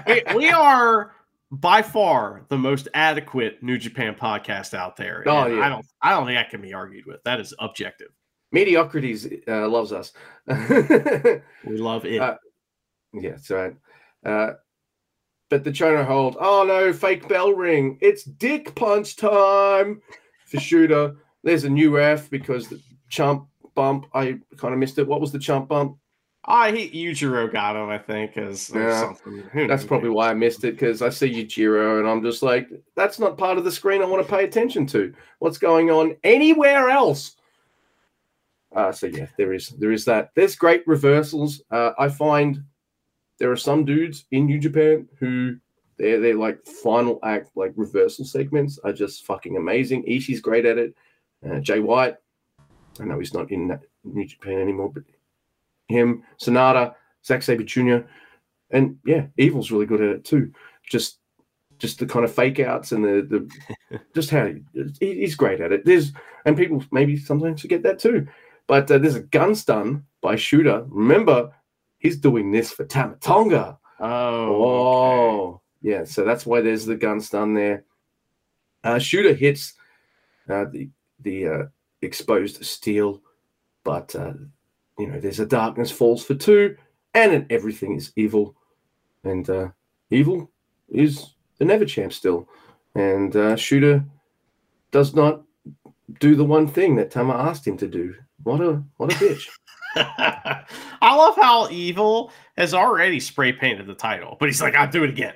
we, 0.06 0.22
we, 0.36 0.50
are 0.50 1.14
by 1.51 1.82
far 1.82 2.44
the 2.48 2.59
most 2.59 2.88
adequate 2.94 3.62
New 3.62 3.78
Japan 3.78 4.14
podcast 4.14 4.74
out 4.74 4.96
there. 4.96 5.24
Oh, 5.26 5.46
yeah. 5.46 5.62
I 5.62 5.68
don't. 5.68 5.86
I 6.03 6.11
don't 6.11 6.26
think 6.26 6.36
that 6.36 6.51
can 6.51 6.62
be 6.62 6.74
argued 6.74 7.07
with. 7.07 7.22
That 7.24 7.40
is 7.40 7.55
objective. 7.59 8.09
Mediocrities 8.53 9.28
uh, 9.48 9.68
loves 9.68 9.92
us. 9.92 10.12
we 10.46 11.76
love 11.76 12.05
it. 12.05 12.20
Uh, 12.20 12.36
yeah, 13.12 13.30
that's 13.30 13.51
right. 13.51 13.74
Uh, 14.24 14.53
but 15.48 15.64
the 15.64 15.70
Chono 15.70 16.05
hold, 16.05 16.36
oh 16.40 16.64
no, 16.64 16.92
fake 16.92 17.28
bell 17.28 17.53
ring. 17.53 17.98
It's 18.01 18.24
dick 18.24 18.74
punch 18.74 19.16
time 19.16 20.01
for 20.46 20.59
Shota. 20.59 21.16
There's 21.42 21.64
a 21.64 21.70
new 21.70 21.98
F 22.01 22.30
because 22.30 22.68
the 22.68 22.80
chump 23.09 23.48
bump, 23.74 24.07
I 24.14 24.38
kind 24.57 24.74
of 24.74 24.78
missed 24.78 24.98
it. 24.98 25.07
What 25.07 25.20
was 25.20 25.32
the 25.32 25.38
chump 25.38 25.68
bump? 25.68 25.96
I 26.45 26.70
hate 26.70 26.95
Yujiro 26.95 27.53
got 27.53 27.76
him, 27.76 27.91
I 27.91 27.99
think, 27.99 28.38
as 28.38 28.70
yeah, 28.74 29.01
something. 29.01 29.68
That's 29.68 29.84
probably 29.84 30.09
why 30.09 30.30
I 30.30 30.34
missed 30.34 30.64
it 30.64 30.72
because 30.72 31.03
I 31.03 31.11
see 31.11 31.45
Yujiro 31.45 32.01
and 32.01 32.09
I'm 32.09 32.22
just 32.22 32.43
like, 32.43 32.70
that's 32.97 33.18
not 33.18 33.36
part 33.36 33.59
of 33.59 33.64
the 33.64 33.72
screen 33.72 34.01
I 34.01 34.07
want 34.07 34.26
to 34.26 34.30
pay 34.30 34.45
attention 34.45 34.86
to. 34.88 35.12
What's 35.41 35.59
going 35.59 35.91
on 35.91 36.16
anywhere 36.24 36.88
else? 36.88 37.36
Uh, 38.74 38.93
so 38.93 39.07
yeah, 39.07 39.26
there 39.36 39.53
is 39.53 39.70
there 39.70 39.93
is 39.93 40.05
that. 40.07 40.30
There's 40.34 40.57
great 40.57 40.86
reversals. 40.86 41.61
Uh, 41.70 41.91
I 41.99 42.09
find 42.09 42.62
there 43.38 43.51
are 43.51 43.57
some 43.57 43.84
dudes 43.84 44.24
in 44.30 44.47
New 44.47 44.59
Japan 44.59 45.09
who 45.18 45.57
they're, 45.99 46.20
they're 46.20 46.36
like 46.36 46.64
final 46.64 47.18
act, 47.22 47.51
like 47.57 47.72
reversal 47.76 48.24
segments 48.24 48.78
are 48.84 48.93
just 48.93 49.26
fucking 49.26 49.57
amazing. 49.57 50.05
Ishii's 50.05 50.41
great 50.41 50.64
at 50.64 50.78
it. 50.78 50.95
Uh, 51.45 51.59
Jay 51.59 51.80
White, 51.80 52.16
I 53.01 53.05
know 53.05 53.18
he's 53.18 53.34
not 53.34 53.51
in 53.51 53.68
that 53.68 53.82
New 54.05 54.26
Japan 54.26 54.61
anymore, 54.61 54.91
but 54.93 55.03
him, 55.91 56.22
SANADA, 56.41 56.95
Zack 57.24 57.43
Sabre 57.43 57.64
Jr., 57.64 57.99
and 58.70 58.99
yeah, 59.05 59.26
Evil's 59.36 59.70
really 59.70 59.86
good 59.86 60.01
at 60.01 60.11
it 60.11 60.24
too. 60.24 60.53
Just 60.88 61.18
just 61.78 61.99
the 61.99 62.07
kind 62.07 62.24
of 62.24 62.32
fake 62.32 62.61
outs 62.61 62.93
and 62.93 63.05
the 63.05 63.49
the 63.91 64.01
just 64.14 64.30
how 64.30 64.47
he, 64.47 64.91
he's 65.01 65.34
great 65.34 65.61
at 65.61 65.72
it. 65.72 65.84
There's 65.84 66.12
and 66.45 66.57
people 66.57 66.84
maybe 66.93 67.16
sometimes 67.16 67.62
forget 67.62 67.82
that 67.82 67.99
too. 67.99 68.28
But 68.66 68.91
uh, 68.91 68.99
there's 68.99 69.16
a 69.16 69.20
gun 69.20 69.55
stun 69.55 70.05
by 70.20 70.36
Shota. 70.36 70.86
Remember, 70.88 71.51
he's 71.99 72.16
doing 72.18 72.53
this 72.53 72.70
for 72.70 72.84
Tamatonga. 72.84 73.78
Oh, 73.99 74.64
oh, 74.64 75.49
okay. 75.49 75.59
yeah. 75.82 76.05
So 76.05 76.24
that's 76.24 76.47
why 76.47 76.61
there's 76.61 76.86
the 76.86 76.95
gun 76.95 77.20
stun 77.20 77.55
there. 77.55 77.84
Uh, 78.84 78.95
Shota 78.95 79.36
hits 79.36 79.74
uh, 80.49 80.66
the 80.70 80.88
the 81.20 81.49
uh, 81.49 81.62
exposed 82.03 82.64
steel, 82.64 83.20
but 83.84 84.14
uh, 84.14 84.34
you 85.01 85.07
know 85.07 85.20
there's 85.20 85.40
a 85.40 85.46
darkness 85.46 85.90
falls 85.90 86.24
for 86.24 86.34
two. 86.34 86.76
and 87.14 87.32
in 87.32 87.46
everything 87.51 87.96
is 87.96 88.12
evil, 88.16 88.55
and 89.24 89.48
uh, 89.51 89.68
evil 90.11 90.51
is 90.88 91.34
the 91.59 91.64
never 91.64 91.84
champ 91.84 92.12
still, 92.12 92.48
and 92.94 93.34
uh, 93.34 93.55
Shota 93.55 94.05
does 94.90 95.14
not 95.14 95.42
do 96.18 96.34
the 96.34 96.44
one 96.44 96.66
thing 96.66 96.96
that 96.96 97.11
Tama 97.11 97.34
asked 97.34 97.66
him 97.66 97.76
to 97.78 97.88
do. 97.88 98.14
What 98.42 98.61
a 98.61 98.82
what 98.96 99.12
a 99.12 99.16
bitch. 99.16 99.48
I 99.96 100.64
love 101.16 101.36
how 101.36 101.68
evil 101.70 102.32
has 102.57 102.74
already 102.74 103.20
spray 103.20 103.53
painted 103.53 103.86
the 103.86 103.94
title, 103.94 104.36
but 104.38 104.48
he's 104.48 104.62
like, 104.62 104.74
I'll 104.74 104.90
do 104.90 105.05
it 105.05 105.11
again. 105.11 105.34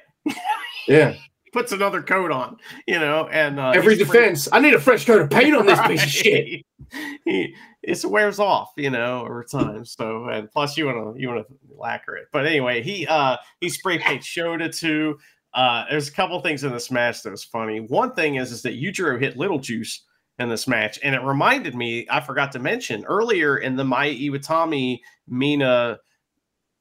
yeah. 0.88 1.14
Puts 1.54 1.70
another 1.70 2.02
coat 2.02 2.32
on, 2.32 2.56
you 2.88 2.98
know, 2.98 3.28
and 3.30 3.60
uh, 3.60 3.70
every 3.70 3.94
defense. 3.94 4.48
I 4.50 4.58
need 4.58 4.74
a 4.74 4.80
fresh 4.80 5.06
coat 5.06 5.20
of 5.20 5.30
paint 5.30 5.54
on 5.54 5.66
this 5.66 5.80
piece 5.86 6.02
of 6.02 6.10
shit. 6.10 6.64
he 7.24 7.54
it 7.80 8.04
wears 8.04 8.40
off, 8.40 8.72
you 8.76 8.90
know, 8.90 9.20
over 9.20 9.44
time. 9.44 9.84
So 9.84 10.28
and 10.28 10.50
plus 10.50 10.76
you 10.76 10.86
want 10.86 11.14
to 11.14 11.20
you 11.20 11.28
want 11.28 11.46
to 11.46 11.54
lacquer 11.78 12.16
it. 12.16 12.26
But 12.32 12.46
anyway, 12.46 12.82
he 12.82 13.06
uh 13.06 13.36
he 13.60 13.68
spray 13.68 14.00
paint 14.00 14.22
Shota 14.22 14.76
too. 14.76 15.16
Uh, 15.54 15.84
there's 15.88 16.08
a 16.08 16.12
couple 16.12 16.40
things 16.40 16.64
in 16.64 16.72
this 16.72 16.90
match 16.90 17.22
that 17.22 17.30
was 17.30 17.44
funny. 17.44 17.78
One 17.78 18.14
thing 18.14 18.34
is 18.34 18.50
is 18.50 18.62
that 18.62 18.74
Yujiro 18.74 19.20
hit 19.20 19.36
Little 19.36 19.60
Juice 19.60 20.02
in 20.40 20.48
this 20.48 20.66
match. 20.66 20.98
And 21.04 21.14
it 21.14 21.22
reminded 21.22 21.76
me, 21.76 22.06
I 22.10 22.20
forgot 22.20 22.50
to 22.52 22.58
mention 22.58 23.04
earlier 23.04 23.58
in 23.58 23.76
the 23.76 23.84
Mayu 23.84 24.30
Iwatani 24.30 24.98
Mina 25.28 26.00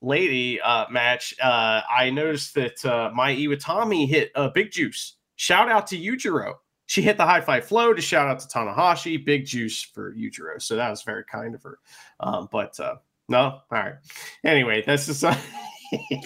lady 0.03 0.61
uh, 0.61 0.85
match, 0.91 1.33
uh, 1.41 1.81
I 1.89 2.11
noticed 2.11 2.53
that 2.55 2.85
uh, 2.85 3.11
Mayu 3.17 3.47
Iwatani 3.47 4.07
hit 4.07 4.31
a 4.35 4.41
uh, 4.41 4.49
Big 4.49 4.71
Juice. 4.71 5.15
Shout 5.35 5.69
out 5.69 5.87
to 5.87 5.97
Yujiro. 5.97 6.55
She 6.85 7.01
hit 7.01 7.17
the 7.17 7.25
high 7.25 7.41
fly 7.41 7.61
flow 7.61 7.93
to 7.93 8.01
shout 8.01 8.27
out 8.27 8.39
to 8.39 8.47
Tanahashi. 8.47 9.25
Big 9.25 9.45
juice 9.45 9.81
for 9.81 10.13
Yujiro. 10.13 10.61
So 10.61 10.75
that 10.75 10.89
was 10.89 11.01
very 11.01 11.23
kind 11.23 11.55
of 11.55 11.63
her. 11.63 11.79
Um, 12.19 12.49
but 12.51 12.79
uh, 12.79 12.95
no, 13.29 13.39
all 13.39 13.63
right. 13.71 13.95
Anyway, 14.43 14.83
that's 14.85 15.07
just. 15.07 15.23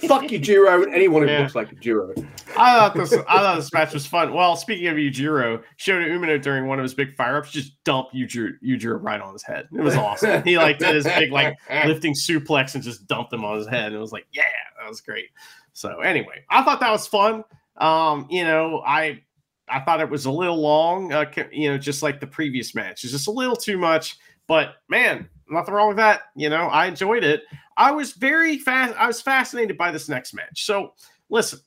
Fuck 0.08 0.32
you, 0.32 0.40
Jiro, 0.40 0.84
and 0.84 0.94
anyone 0.94 1.24
who 1.24 1.30
yeah. 1.30 1.40
looks 1.40 1.56
like 1.56 1.72
a 1.72 1.76
Jiro. 1.76 2.14
I 2.58 2.78
thought 2.78 2.96
this 2.96 3.14
I 3.14 3.38
thought 3.38 3.56
this 3.56 3.74
match 3.74 3.94
was 3.94 4.06
fun. 4.06 4.34
Well, 4.34 4.56
speaking 4.56 4.88
of 4.88 4.96
Yujiro, 4.96 5.62
Shota 5.78 6.08
Umino 6.08 6.42
during 6.42 6.68
one 6.68 6.80
of 6.80 6.84
his 6.84 6.94
big 6.94 7.16
fire 7.16 7.38
ups 7.38 7.52
just 7.52 7.84
dumped 7.84 8.14
Yujiro, 8.14 8.52
Yujiro 8.64 9.02
right 9.02 9.22
on 9.22 9.34
his 9.34 9.44
head. 9.44 9.68
It 9.72 9.82
was 9.82 9.96
awesome. 9.96 10.44
he 10.44 10.58
like 10.58 10.80
did 10.80 10.96
his 10.96 11.06
big 11.06 11.32
like 11.32 11.58
lifting 11.86 12.14
suplex 12.14 12.76
and 12.76 12.84
just 12.84 13.08
dumped 13.08 13.34
him 13.34 13.44
on 13.44 13.58
his 13.58 13.68
head. 13.68 13.88
And 13.88 13.96
it 13.96 14.00
was 14.00 14.12
like, 14.12 14.28
yeah, 14.32 14.44
that 14.80 14.88
was 14.88 15.02
great. 15.02 15.30
So 15.74 16.00
anyway, 16.00 16.44
I 16.50 16.64
thought 16.64 16.80
that 16.80 16.92
was 16.92 17.08
fun. 17.08 17.44
Um, 17.78 18.28
you 18.30 18.44
know, 18.44 18.82
I 18.86 19.22
I 19.70 19.82
thought 19.82 20.02
it 20.02 20.10
was 20.10 20.26
a 20.26 20.32
little 20.32 20.58
long, 20.58 21.12
uh, 21.12 21.26
you 21.52 21.70
know, 21.70 21.78
just 21.78 22.02
like 22.02 22.20
the 22.20 22.28
previous 22.28 22.74
match. 22.74 23.04
It's 23.04 23.14
just 23.14 23.28
a 23.28 23.32
little 23.32 23.56
too 23.56 23.78
much. 23.78 24.18
But 24.48 24.76
man, 24.90 25.30
nothing 25.50 25.74
wrong 25.74 25.90
with 25.90 25.98
that. 25.98 26.24
You 26.36 26.50
know, 26.50 26.68
I 26.68 26.88
enjoyed 26.88 27.24
it. 27.24 27.44
I 27.76 27.92
was 27.92 28.14
very 28.14 28.58
fast. 28.58 28.96
I 28.98 29.08
was 29.08 29.22
fascinated 29.22 29.78
by 29.78 29.92
this 29.92 30.10
next 30.10 30.34
match. 30.34 30.66
So 30.66 30.94
listen, 31.30 31.60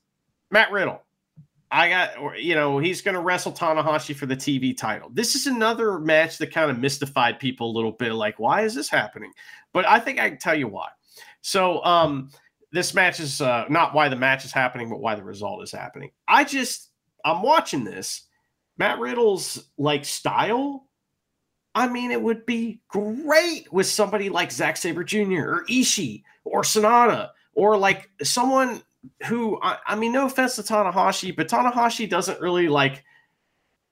Matt 0.50 0.72
Riddle. 0.72 1.02
I 1.72 1.88
got, 1.88 2.42
you 2.42 2.56
know, 2.56 2.78
he's 2.78 3.00
going 3.00 3.14
to 3.14 3.20
wrestle 3.20 3.52
Tanahashi 3.52 4.14
for 4.16 4.26
the 4.26 4.36
TV 4.36 4.76
title. 4.76 5.08
This 5.12 5.36
is 5.36 5.46
another 5.46 6.00
match 6.00 6.38
that 6.38 6.52
kind 6.52 6.68
of 6.68 6.80
mystified 6.80 7.38
people 7.38 7.70
a 7.70 7.76
little 7.76 7.92
bit. 7.92 8.12
Like, 8.12 8.40
why 8.40 8.62
is 8.62 8.74
this 8.74 8.88
happening? 8.88 9.32
But 9.72 9.86
I 9.86 10.00
think 10.00 10.18
I 10.18 10.30
can 10.30 10.38
tell 10.38 10.56
you 10.56 10.66
why. 10.66 10.88
So, 11.42 11.84
um, 11.84 12.30
this 12.72 12.92
match 12.92 13.20
is 13.20 13.40
uh, 13.40 13.66
not 13.68 13.94
why 13.94 14.08
the 14.08 14.16
match 14.16 14.44
is 14.44 14.52
happening, 14.52 14.88
but 14.88 15.00
why 15.00 15.14
the 15.14 15.22
result 15.22 15.62
is 15.62 15.70
happening. 15.70 16.10
I 16.26 16.42
just, 16.42 16.88
I'm 17.24 17.42
watching 17.42 17.84
this. 17.84 18.26
Matt 18.76 18.98
Riddle's 18.98 19.70
like 19.78 20.04
style 20.04 20.88
I 21.74 21.88
mean, 21.88 22.10
it 22.10 22.20
would 22.20 22.46
be 22.46 22.80
great 22.88 23.72
with 23.72 23.86
somebody 23.86 24.28
like 24.28 24.50
Zack 24.50 24.76
Sabre 24.76 25.04
Jr. 25.04 25.48
or 25.48 25.64
Ishii 25.68 26.22
or 26.44 26.62
SANADA 26.62 27.30
or 27.54 27.76
like 27.76 28.10
someone 28.22 28.82
who, 29.26 29.58
I, 29.62 29.78
I, 29.86 29.96
mean, 29.96 30.12
no 30.12 30.26
offense 30.26 30.56
to 30.56 30.62
Tanahashi, 30.62 31.34
but 31.34 31.48
Tanahashi 31.48 32.08
doesn't 32.08 32.40
really 32.40 32.68
like, 32.68 33.04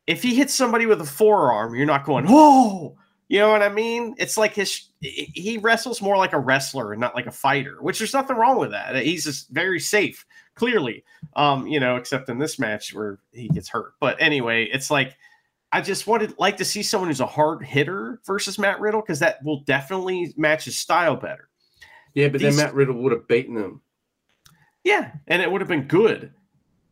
if 0.06 0.22
he 0.22 0.34
hits 0.34 0.54
somebody 0.54 0.86
with 0.86 1.00
a 1.00 1.06
forearm, 1.06 1.74
you're 1.74 1.86
not 1.86 2.04
going, 2.04 2.26
whoa, 2.26 2.96
you 3.28 3.38
know 3.38 3.50
what 3.50 3.62
I 3.62 3.68
mean? 3.68 4.14
It's 4.18 4.36
like 4.36 4.54
his, 4.54 4.88
he 5.00 5.58
wrestles 5.58 6.02
more 6.02 6.16
like 6.16 6.32
a 6.32 6.38
wrestler 6.38 6.92
and 6.92 7.00
not 7.00 7.14
like 7.14 7.26
a 7.26 7.32
fighter, 7.32 7.76
which 7.80 7.98
there's 7.98 8.14
nothing 8.14 8.36
wrong 8.36 8.58
with 8.58 8.70
that. 8.70 8.96
He's 8.96 9.24
just 9.24 9.50
very 9.50 9.78
safe, 9.78 10.24
clearly, 10.54 11.04
um, 11.36 11.66
you 11.66 11.78
know, 11.78 11.96
except 11.96 12.30
in 12.30 12.38
this 12.38 12.58
match 12.58 12.94
where 12.94 13.18
he 13.32 13.48
gets 13.48 13.68
hurt. 13.68 13.92
But 14.00 14.16
anyway, 14.18 14.64
it's 14.64 14.90
like, 14.90 15.17
I 15.72 15.80
just 15.80 16.06
wanted 16.06 16.34
like 16.38 16.56
to 16.58 16.64
see 16.64 16.82
someone 16.82 17.08
who's 17.08 17.20
a 17.20 17.26
hard 17.26 17.64
hitter 17.64 18.20
versus 18.26 18.58
Matt 18.58 18.80
Riddle 18.80 19.00
because 19.00 19.18
that 19.20 19.42
will 19.44 19.60
definitely 19.60 20.32
match 20.36 20.64
his 20.64 20.78
style 20.78 21.16
better. 21.16 21.48
Yeah, 22.14 22.28
but 22.28 22.40
These, 22.40 22.56
then 22.56 22.66
Matt 22.66 22.74
Riddle 22.74 23.02
would 23.02 23.12
have 23.12 23.28
beaten 23.28 23.56
him. 23.56 23.82
Yeah, 24.84 25.12
and 25.26 25.42
it 25.42 25.50
would 25.50 25.60
have 25.60 25.68
been 25.68 25.86
good. 25.86 26.32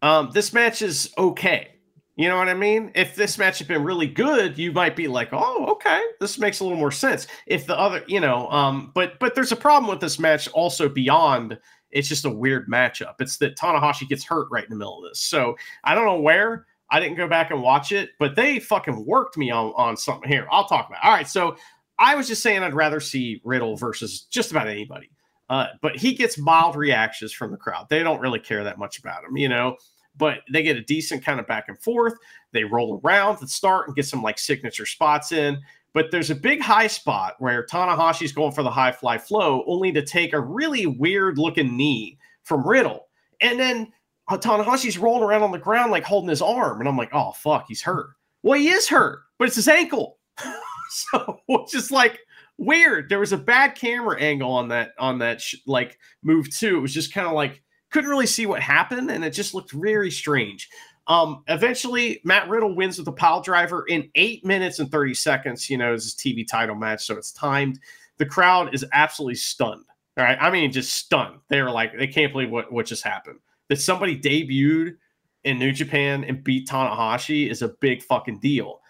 Um, 0.03 0.31
this 0.33 0.53
match 0.53 0.83
is 0.83 1.13
okay. 1.17 1.73
You 2.17 2.29
know 2.29 2.37
what 2.37 2.49
I 2.49 2.55
mean? 2.55 2.93
If 2.95 3.15
this 3.15 3.37
match 3.39 3.59
had 3.59 3.69
been 3.69 3.85
really 3.85 4.07
good, 4.07 4.59
you 4.59 4.73
might 4.73 4.97
be 4.97 5.07
like, 5.07 5.29
"Oh, 5.33 5.67
okay, 5.73 6.03
this 6.21 6.39
makes 6.39 6.61
a 6.61 6.65
little 6.65 6.79
more 6.79 6.93
sense." 6.93 7.27
If 7.47 7.67
the 7.67 7.79
other, 7.79 8.03
you 8.07 8.21
know, 8.21 8.51
um, 8.51 8.91
but 8.95 9.19
but 9.19 9.35
there's 9.35 9.53
a 9.53 9.57
problem 9.57 9.91
with 9.91 10.01
this 10.01 10.19
match 10.19 10.49
also 10.49 10.89
beyond 10.89 11.59
it's 11.91 12.09
just 12.09 12.25
a 12.25 12.31
weird 12.31 12.69
matchup. 12.69 13.15
It's 13.21 13.39
that 13.39 13.57
Tanahashi 13.57 14.09
gets 14.09 14.25
hurt 14.25 14.49
right 14.51 14.65
in 14.65 14.71
the 14.71 14.77
middle 14.77 15.03
of 15.03 15.11
this. 15.11 15.21
So 15.21 15.57
I 15.85 15.95
don't 15.95 16.05
know 16.05 16.21
where, 16.21 16.67
I 16.91 17.01
didn't 17.01 17.17
go 17.17 17.29
back 17.29 17.51
and 17.51 17.63
watch 17.63 17.93
it, 17.93 18.11
but 18.19 18.37
they 18.37 18.59
fucking 18.61 19.05
worked 19.07 19.37
me 19.37 19.51
on, 19.51 19.73
on 19.77 19.97
something 19.97 20.29
here. 20.29 20.47
I'll 20.51 20.67
talk 20.67 20.89
about. 20.89 20.99
It. 21.03 21.07
All 21.07 21.13
right, 21.13 21.29
so 21.29 21.57
I 21.99 22.15
was 22.15 22.29
just 22.29 22.43
saying 22.43 22.63
I'd 22.63 22.75
rather 22.75 23.01
see 23.01 23.41
Riddle 23.45 23.77
versus 23.77 24.23
just 24.23 24.51
about 24.51 24.69
anybody. 24.69 25.11
Uh, 25.49 25.67
but 25.81 25.97
he 25.97 26.15
gets 26.15 26.39
mild 26.39 26.77
reactions 26.77 27.33
from 27.33 27.51
the 27.51 27.57
crowd. 27.57 27.87
They 27.89 28.03
don't 28.03 28.21
really 28.21 28.41
care 28.41 28.65
that 28.65 28.79
much 28.79 28.99
about 28.99 29.25
him, 29.25 29.37
you 29.37 29.49
know. 29.49 29.77
But 30.17 30.39
they 30.51 30.63
get 30.63 30.77
a 30.77 30.83
decent 30.83 31.25
kind 31.25 31.39
of 31.39 31.47
back 31.47 31.69
and 31.69 31.79
forth. 31.79 32.15
They 32.53 32.65
roll 32.65 33.01
around 33.05 33.35
at 33.35 33.41
the 33.41 33.49
start 33.49 33.87
and 33.87 33.95
get 33.95 34.07
some 34.07 34.23
like 34.23 34.39
signature 34.39 34.87
spots 34.87 35.31
in. 35.31 35.59
But 35.93 36.11
there's 36.11 36.31
a 36.31 36.35
big 36.35 36.61
high 36.61 36.89
spot 36.89 37.35
where 37.39 37.65
Tanahashi's 37.65 38.33
going 38.33 38.53
for 38.53 38.63
the 38.63 38.71
high 38.71 38.93
fly 38.93 39.19
flow, 39.19 39.63
only 39.67 39.93
to 39.93 40.05
take 40.05 40.33
a 40.33 40.41
really 40.41 40.87
weird 40.87 41.39
looking 41.39 41.77
knee 41.77 42.19
from 42.43 42.67
Riddle. 42.67 43.09
And 43.41 43.59
then 43.59 43.93
Tanahashi's 44.31 44.99
rolling 44.99 45.23
around 45.23 45.43
on 45.43 45.53
the 45.53 45.59
ground 45.59 45.93
like 45.93 46.05
holding 46.05 46.31
his 46.31 46.43
arm, 46.43 46.81
and 46.81 46.89
I'm 46.89 46.97
like, 46.97 47.11
oh 47.13 47.33
fuck, 47.33 47.67
he's 47.69 47.83
hurt. 47.83 48.11
Well, 48.43 48.59
he 48.59 48.69
is 48.69 48.89
hurt, 48.89 49.21
but 49.39 49.49
it's 49.49 49.57
his 49.57 49.69
ankle. 49.69 50.19
so 50.89 51.41
it's 51.49 51.73
just 51.73 51.91
like 51.91 52.19
weird. 52.59 53.09
There 53.09 53.21
was 53.21 53.33
a 53.33 53.39
bad 53.39 53.75
camera 53.75 54.21
angle 54.21 54.51
on 54.51 54.69
that 54.69 54.93
on 54.99 55.19
that 55.19 55.41
sh- 55.41 55.57
like 55.67 55.99
move 56.23 56.51
too. 56.51 56.79
It 56.79 56.81
was 56.81 56.95
just 56.95 57.13
kind 57.13 57.27
of 57.27 57.35
like 57.35 57.63
couldn't 57.91 58.11
really 58.11 58.27
see 58.27 58.47
what 58.47 58.61
happened, 58.61 59.11
and 59.11 59.25
it 59.25 59.31
just 59.31 59.55
looked 59.55 59.73
very 59.73 60.11
strange. 60.11 60.69
Um, 61.07 61.45
eventually, 61.47 62.21
Matt 62.25 62.49
Riddle 62.49 62.75
wins 62.75 62.99
with 62.99 63.07
a 63.07 63.13
pile 63.13 63.41
driver 63.41 63.85
in 63.87 64.11
eight 64.17 64.45
minutes 64.45 64.81
and 64.81 64.91
30 64.91 65.15
seconds. 65.15 65.71
You 65.71 65.79
know, 65.79 65.95
it's 65.95 66.03
his 66.03 66.15
TV 66.15 66.45
title 66.47 66.75
match, 66.75 67.07
so 67.07 67.17
it's 67.17 67.31
timed. 67.31 67.79
The 68.19 68.27
crowd 68.27 68.75
is 68.75 68.85
absolutely 68.93 69.37
stunned. 69.37 69.85
All 70.19 70.25
right. 70.25 70.39
I 70.41 70.51
mean, 70.51 70.73
just 70.73 70.95
stunned. 70.95 71.39
They're 71.49 71.71
like, 71.71 71.97
they 71.97 72.07
can't 72.09 72.33
believe 72.33 72.51
what, 72.51 72.73
what 72.73 72.87
just 72.87 73.05
happened 73.05 73.39
that 73.69 73.81
somebody 73.81 74.19
debuted 74.19 74.97
in 75.45 75.59
New 75.59 75.73
Japan 75.73 76.25
and 76.25 76.43
beat 76.43 76.69
Tanahashi 76.69 77.49
is 77.49 77.63
a 77.63 77.69
big 77.69 78.03
fucking 78.03 78.41
deal. 78.41 78.81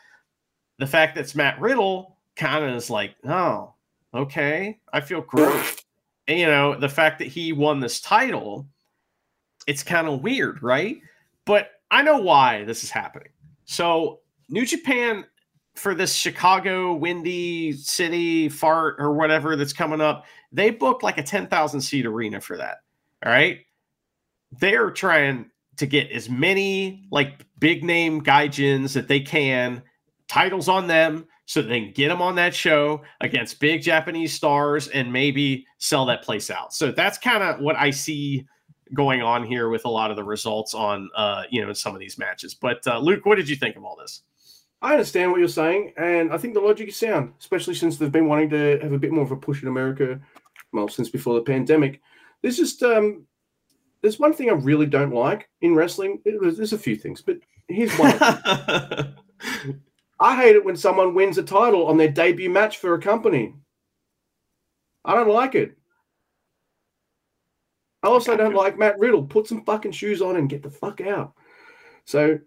The 0.78 0.86
fact 0.86 1.14
that 1.14 1.22
it's 1.22 1.34
Matt 1.34 1.60
Riddle 1.60 2.16
kind 2.34 2.64
of 2.64 2.74
is 2.74 2.90
like, 2.90 3.14
oh, 3.24 3.74
okay, 4.14 4.78
I 4.92 5.00
feel 5.00 5.20
great. 5.20 5.84
and, 6.28 6.38
you 6.38 6.46
know, 6.46 6.78
the 6.78 6.88
fact 6.88 7.18
that 7.18 7.28
he 7.28 7.52
won 7.52 7.80
this 7.80 8.00
title, 8.00 8.66
it's 9.66 9.82
kind 9.82 10.08
of 10.08 10.22
weird, 10.22 10.62
right? 10.62 11.00
But 11.44 11.72
I 11.90 12.02
know 12.02 12.18
why 12.18 12.64
this 12.64 12.84
is 12.84 12.90
happening. 12.90 13.28
So, 13.66 14.20
New 14.48 14.64
Japan 14.64 15.24
for 15.74 15.94
this 15.94 16.14
Chicago 16.14 16.94
Windy 16.94 17.72
City 17.72 18.48
fart 18.48 18.96
or 18.98 19.12
whatever 19.12 19.56
that's 19.56 19.72
coming 19.72 20.00
up, 20.00 20.24
they 20.52 20.70
booked 20.70 21.02
like 21.02 21.18
a 21.18 21.22
10,000 21.22 21.80
seat 21.80 22.06
arena 22.06 22.40
for 22.40 22.56
that. 22.56 22.78
All 23.24 23.32
right 23.32 23.65
they're 24.52 24.90
trying 24.90 25.50
to 25.76 25.86
get 25.86 26.10
as 26.10 26.28
many 26.28 27.06
like 27.10 27.44
big 27.58 27.84
name 27.84 28.22
gaijins 28.22 28.92
that 28.94 29.08
they 29.08 29.20
can, 29.20 29.82
titles 30.28 30.68
on 30.68 30.86
them, 30.86 31.26
so 31.46 31.62
they 31.62 31.80
can 31.80 31.92
get 31.92 32.08
them 32.08 32.20
on 32.20 32.34
that 32.34 32.54
show 32.54 33.02
against 33.20 33.60
big 33.60 33.82
Japanese 33.82 34.34
stars 34.34 34.88
and 34.88 35.12
maybe 35.12 35.64
sell 35.78 36.04
that 36.06 36.22
place 36.22 36.50
out. 36.50 36.74
So 36.74 36.90
that's 36.90 37.18
kind 37.18 37.42
of 37.42 37.60
what 37.60 37.76
I 37.76 37.90
see 37.90 38.46
going 38.94 39.22
on 39.22 39.44
here 39.44 39.68
with 39.68 39.84
a 39.84 39.88
lot 39.88 40.10
of 40.10 40.16
the 40.16 40.24
results 40.24 40.74
on 40.74 41.08
uh, 41.16 41.44
you 41.50 41.64
know 41.64 41.72
some 41.72 41.94
of 41.94 42.00
these 42.00 42.18
matches. 42.18 42.54
But 42.54 42.86
uh, 42.86 42.98
Luke, 42.98 43.24
what 43.24 43.36
did 43.36 43.48
you 43.48 43.56
think 43.56 43.76
of 43.76 43.84
all 43.84 43.96
this? 43.96 44.22
I 44.82 44.92
understand 44.92 45.30
what 45.30 45.40
you're 45.40 45.48
saying, 45.48 45.94
and 45.96 46.32
I 46.32 46.36
think 46.36 46.54
the 46.54 46.60
logic 46.60 46.88
is 46.88 46.96
sound, 46.96 47.32
especially 47.40 47.74
since 47.74 47.96
they've 47.96 48.12
been 48.12 48.28
wanting 48.28 48.50
to 48.50 48.78
have 48.82 48.92
a 48.92 48.98
bit 48.98 49.10
more 49.10 49.24
of 49.24 49.32
a 49.32 49.36
push 49.36 49.62
in 49.62 49.68
America, 49.68 50.20
well, 50.72 50.88
since 50.88 51.08
before 51.08 51.34
the 51.34 51.40
pandemic. 51.40 52.00
There's 52.42 52.58
just 52.58 52.82
um, 52.82 53.26
there's 54.06 54.20
one 54.20 54.32
thing 54.32 54.48
I 54.48 54.52
really 54.52 54.86
don't 54.86 55.12
like 55.12 55.48
in 55.62 55.74
wrestling. 55.74 56.22
There's 56.24 56.72
a 56.72 56.78
few 56.78 56.94
things, 56.94 57.20
but 57.20 57.38
here's 57.66 57.92
one. 57.98 58.16
I 60.20 60.36
hate 60.36 60.54
it 60.54 60.64
when 60.64 60.76
someone 60.76 61.12
wins 61.12 61.38
a 61.38 61.42
title 61.42 61.88
on 61.88 61.96
their 61.96 62.12
debut 62.12 62.48
match 62.48 62.78
for 62.78 62.94
a 62.94 63.02
company. 63.02 63.56
I 65.04 65.16
don't 65.16 65.28
like 65.28 65.56
it. 65.56 65.76
I 68.04 68.06
also 68.06 68.36
don't 68.36 68.54
like 68.54 68.78
Matt 68.78 68.96
Riddle. 69.00 69.24
Put 69.24 69.48
some 69.48 69.64
fucking 69.64 69.90
shoes 69.90 70.22
on 70.22 70.36
and 70.36 70.48
get 70.48 70.62
the 70.62 70.70
fuck 70.70 71.00
out. 71.00 71.32
So 72.04 72.38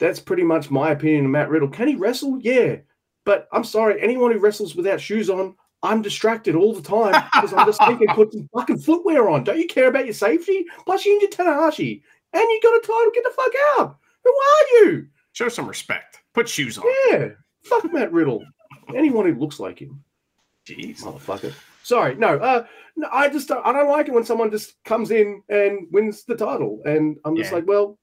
that's 0.00 0.18
pretty 0.18 0.42
much 0.42 0.68
my 0.68 0.90
opinion 0.90 1.26
of 1.26 1.30
Matt 1.30 1.48
Riddle. 1.48 1.68
Can 1.68 1.86
he 1.86 1.94
wrestle? 1.94 2.40
Yeah. 2.40 2.78
But 3.24 3.46
I'm 3.52 3.62
sorry, 3.62 4.02
anyone 4.02 4.32
who 4.32 4.40
wrestles 4.40 4.74
without 4.74 5.00
shoes 5.00 5.30
on, 5.30 5.54
I'm 5.84 6.02
distracted 6.02 6.54
all 6.56 6.72
the 6.74 6.82
time 6.82 7.12
because 7.34 7.52
I'm 7.52 7.66
just 7.66 7.78
thinking, 7.84 8.08
put 8.08 8.32
some 8.32 8.48
fucking 8.54 8.78
footwear 8.78 9.28
on. 9.28 9.44
Don't 9.44 9.58
you 9.58 9.66
care 9.66 9.88
about 9.88 10.06
your 10.06 10.14
safety? 10.14 10.64
Plus, 10.84 11.04
you're 11.04 11.14
injured 11.14 11.32
Tanahashi 11.32 12.02
and 12.32 12.42
you 12.42 12.60
got 12.62 12.76
a 12.76 12.80
title. 12.80 13.10
Get 13.14 13.24
the 13.24 13.30
fuck 13.30 13.52
out. 13.78 13.98
Who 14.24 14.30
are 14.30 14.84
you? 14.84 15.06
Show 15.32 15.48
some 15.48 15.66
respect. 15.68 16.20
Put 16.32 16.48
shoes 16.48 16.78
on. 16.78 16.84
Yeah. 17.10 17.28
Fuck 17.62 17.92
Matt 17.92 18.12
Riddle. 18.12 18.44
anyone 18.94 19.26
who 19.26 19.38
looks 19.38 19.60
like 19.60 19.78
him. 19.78 20.02
Jeez. 20.66 21.02
Motherfucker. 21.02 21.52
Sorry, 21.82 22.14
no, 22.14 22.38
uh, 22.38 22.64
no, 22.96 23.08
I 23.12 23.28
just 23.28 23.48
don't, 23.48 23.64
I 23.66 23.70
don't 23.72 23.90
like 23.90 24.08
it 24.08 24.14
when 24.14 24.24
someone 24.24 24.50
just 24.50 24.82
comes 24.84 25.10
in 25.10 25.42
and 25.50 25.86
wins 25.92 26.24
the 26.24 26.34
title, 26.34 26.80
and 26.86 27.18
I'm 27.26 27.36
just 27.36 27.50
Yeah. 27.50 27.56
like, 27.56 27.66
well, 27.66 27.98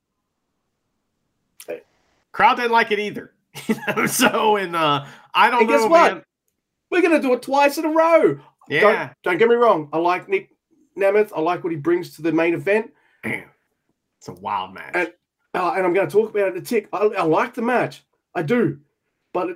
Crowd 2.32 2.56
didn't 2.56 2.72
like 2.72 2.92
it 2.92 3.00
either. 3.00 3.34
So 4.08 4.56
and 4.58 4.76
uh 4.76 5.06
I 5.34 5.50
don't 5.50 5.62
And 5.62 5.70
know, 5.70 5.78
guess 5.80 5.90
what? 5.90 6.14
man. 6.14 6.24
We're 6.92 7.02
gonna 7.02 7.22
do 7.22 7.34
it 7.34 7.42
twice 7.42 7.78
in 7.78 7.86
a 7.86 7.90
row. 7.90 8.40
Yeah. 8.70 8.82
Don't, 8.82 9.12
don't 9.24 9.38
get 9.40 9.50
me 9.50 9.56
wrong, 9.56 9.90
I 9.92 9.98
like 9.98 10.30
Nick 10.30 10.50
Nemeth. 10.98 11.32
I 11.36 11.42
like 11.42 11.64
what 11.64 11.72
he 11.72 11.78
brings 11.80 12.16
to 12.16 12.22
the 12.22 12.32
main 12.32 12.54
event, 12.54 12.92
it's 13.24 14.28
a 14.28 14.34
wild 14.34 14.74
match. 14.74 14.92
And- 14.94 15.14
uh, 15.54 15.74
and 15.76 15.86
I'm 15.86 15.94
going 15.94 16.08
to 16.08 16.12
talk 16.14 16.30
about 16.30 16.48
it 16.48 16.56
a 16.56 16.62
tick. 16.62 16.88
I, 16.94 17.00
I 17.00 17.24
like 17.24 17.54
the 17.54 17.62
match, 17.62 18.06
I 18.34 18.42
do, 18.42 18.80
but 19.34 19.50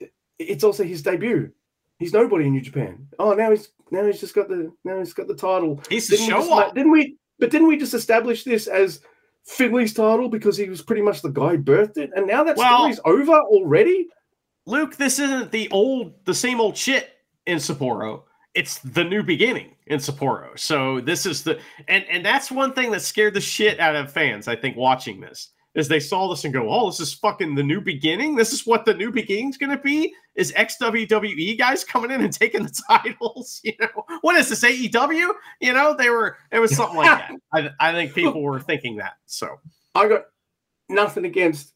it, 0.00 0.10
it's 0.38 0.64
also 0.64 0.84
his 0.84 1.02
debut. 1.02 1.52
He's 1.98 2.14
nobody 2.14 2.46
in 2.46 2.52
New 2.52 2.62
Japan. 2.62 3.06
Oh, 3.18 3.34
now 3.34 3.50
he's 3.50 3.68
now 3.90 4.06
he's 4.06 4.20
just 4.20 4.34
got 4.34 4.48
the 4.48 4.72
now 4.84 4.98
he's 5.00 5.12
got 5.12 5.28
the 5.28 5.34
title. 5.34 5.82
He's 5.90 6.08
the 6.08 6.16
Didn't 6.16 6.26
we, 6.28 6.32
show 6.32 6.38
just, 6.40 6.50
off. 6.50 6.74
didn't 6.74 6.92
we? 6.92 7.18
But 7.38 7.50
didn't 7.50 7.68
we 7.68 7.76
just 7.76 7.92
establish 7.92 8.42
this 8.44 8.68
as 8.68 9.02
Finley's 9.46 9.92
title 9.92 10.30
because 10.30 10.56
he 10.56 10.66
was 10.70 10.80
pretty 10.80 11.02
much 11.02 11.20
the 11.20 11.28
guy 11.28 11.50
who 11.56 11.58
birthed 11.62 11.98
it, 11.98 12.10
and 12.16 12.26
now 12.26 12.42
that 12.44 12.56
Well- 12.56 12.78
story's 12.78 13.00
over 13.04 13.34
already? 13.38 14.08
Luke, 14.66 14.96
this 14.96 15.18
isn't 15.18 15.50
the 15.50 15.68
old, 15.70 16.14
the 16.24 16.34
same 16.34 16.60
old 16.60 16.76
shit 16.76 17.10
in 17.46 17.58
Sapporo. 17.58 18.22
It's 18.54 18.78
the 18.78 19.04
new 19.04 19.22
beginning 19.22 19.74
in 19.86 19.98
Sapporo. 19.98 20.58
So 20.58 21.00
this 21.00 21.26
is 21.26 21.42
the 21.42 21.58
and 21.88 22.04
and 22.08 22.24
that's 22.24 22.50
one 22.50 22.72
thing 22.72 22.90
that 22.92 23.02
scared 23.02 23.34
the 23.34 23.40
shit 23.40 23.80
out 23.80 23.96
of 23.96 24.12
fans. 24.12 24.48
I 24.48 24.56
think 24.56 24.76
watching 24.76 25.20
this 25.20 25.50
is 25.74 25.88
they 25.88 26.00
saw 26.00 26.28
this 26.28 26.44
and 26.44 26.54
go, 26.54 26.70
"Oh, 26.70 26.86
this 26.86 27.00
is 27.00 27.12
fucking 27.14 27.54
the 27.54 27.62
new 27.62 27.80
beginning. 27.80 28.36
This 28.36 28.52
is 28.52 28.64
what 28.64 28.84
the 28.84 28.94
new 28.94 29.10
beginning's 29.10 29.58
going 29.58 29.76
to 29.76 29.82
be." 29.82 30.14
Is 30.36 30.52
ex 30.56 30.76
WWE 30.80 31.58
guys 31.58 31.84
coming 31.84 32.10
in 32.10 32.20
and 32.20 32.32
taking 32.32 32.64
the 32.64 32.82
titles? 32.88 33.60
You 33.64 33.74
know, 33.80 34.04
what 34.20 34.36
is 34.36 34.48
this 34.48 34.64
AEW? 34.64 35.32
You 35.60 35.72
know, 35.72 35.94
they 35.96 36.10
were. 36.10 36.36
It 36.52 36.60
was 36.60 36.74
something 36.74 36.96
like 36.96 37.06
that. 37.06 37.32
I, 37.52 37.70
I 37.88 37.92
think 37.92 38.14
people 38.14 38.40
were 38.40 38.60
thinking 38.60 38.96
that. 38.96 39.14
So 39.26 39.60
I 39.94 40.08
got 40.08 40.22
nothing 40.88 41.24
against 41.24 41.73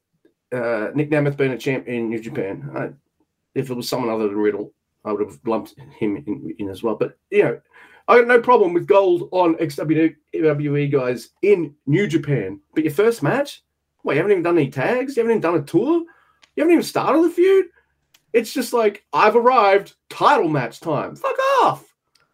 uh, 0.53 0.89
Nick 0.95 1.11
Nemeth 1.11 1.37
being 1.37 1.53
a 1.53 1.59
champ 1.59 1.87
in 1.87 2.09
New 2.09 2.21
Japan. 2.21 2.71
I, 2.75 2.91
if 3.55 3.71
it 3.71 3.75
was 3.75 3.89
someone 3.89 4.11
other 4.11 4.29
than 4.29 4.39
Riddle, 4.39 4.73
I 5.05 5.13
would 5.13 5.27
have 5.27 5.39
lumped 5.47 5.75
him 5.99 6.17
in, 6.27 6.55
in 6.59 6.69
as 6.69 6.83
well. 6.83 6.95
But 6.97 7.17
you 7.31 7.43
know, 7.45 7.61
I 8.09 8.19
got 8.19 8.27
no 8.27 8.41
problem 8.41 8.73
with 8.73 8.87
gold 8.87 9.29
on 9.33 9.55
XWE 9.57 10.93
guys 10.93 11.31
in 11.43 11.75
New 11.87 12.07
Japan. 12.07 12.61
But 12.75 12.85
your 12.85 12.93
first 12.93 13.23
match, 13.23 13.63
what? 14.03 14.13
You 14.15 14.19
haven't 14.19 14.33
even 14.33 14.43
done 14.43 14.59
any 14.59 14.71
tags. 14.71 15.17
You 15.17 15.23
haven't 15.23 15.33
even 15.39 15.43
done 15.43 15.57
a 15.61 15.63
tour. 15.63 16.05
You 16.57 16.63
haven't 16.63 16.73
even 16.73 16.83
started 16.83 17.23
the 17.25 17.31
feud. 17.31 17.67
It's 18.33 18.53
just 18.53 18.73
like 18.73 19.05
I've 19.13 19.37
arrived. 19.37 19.95
Title 20.11 20.49
match 20.49 20.81
time. 20.81 21.17
Fuck 21.17 21.37
off. 21.63 21.85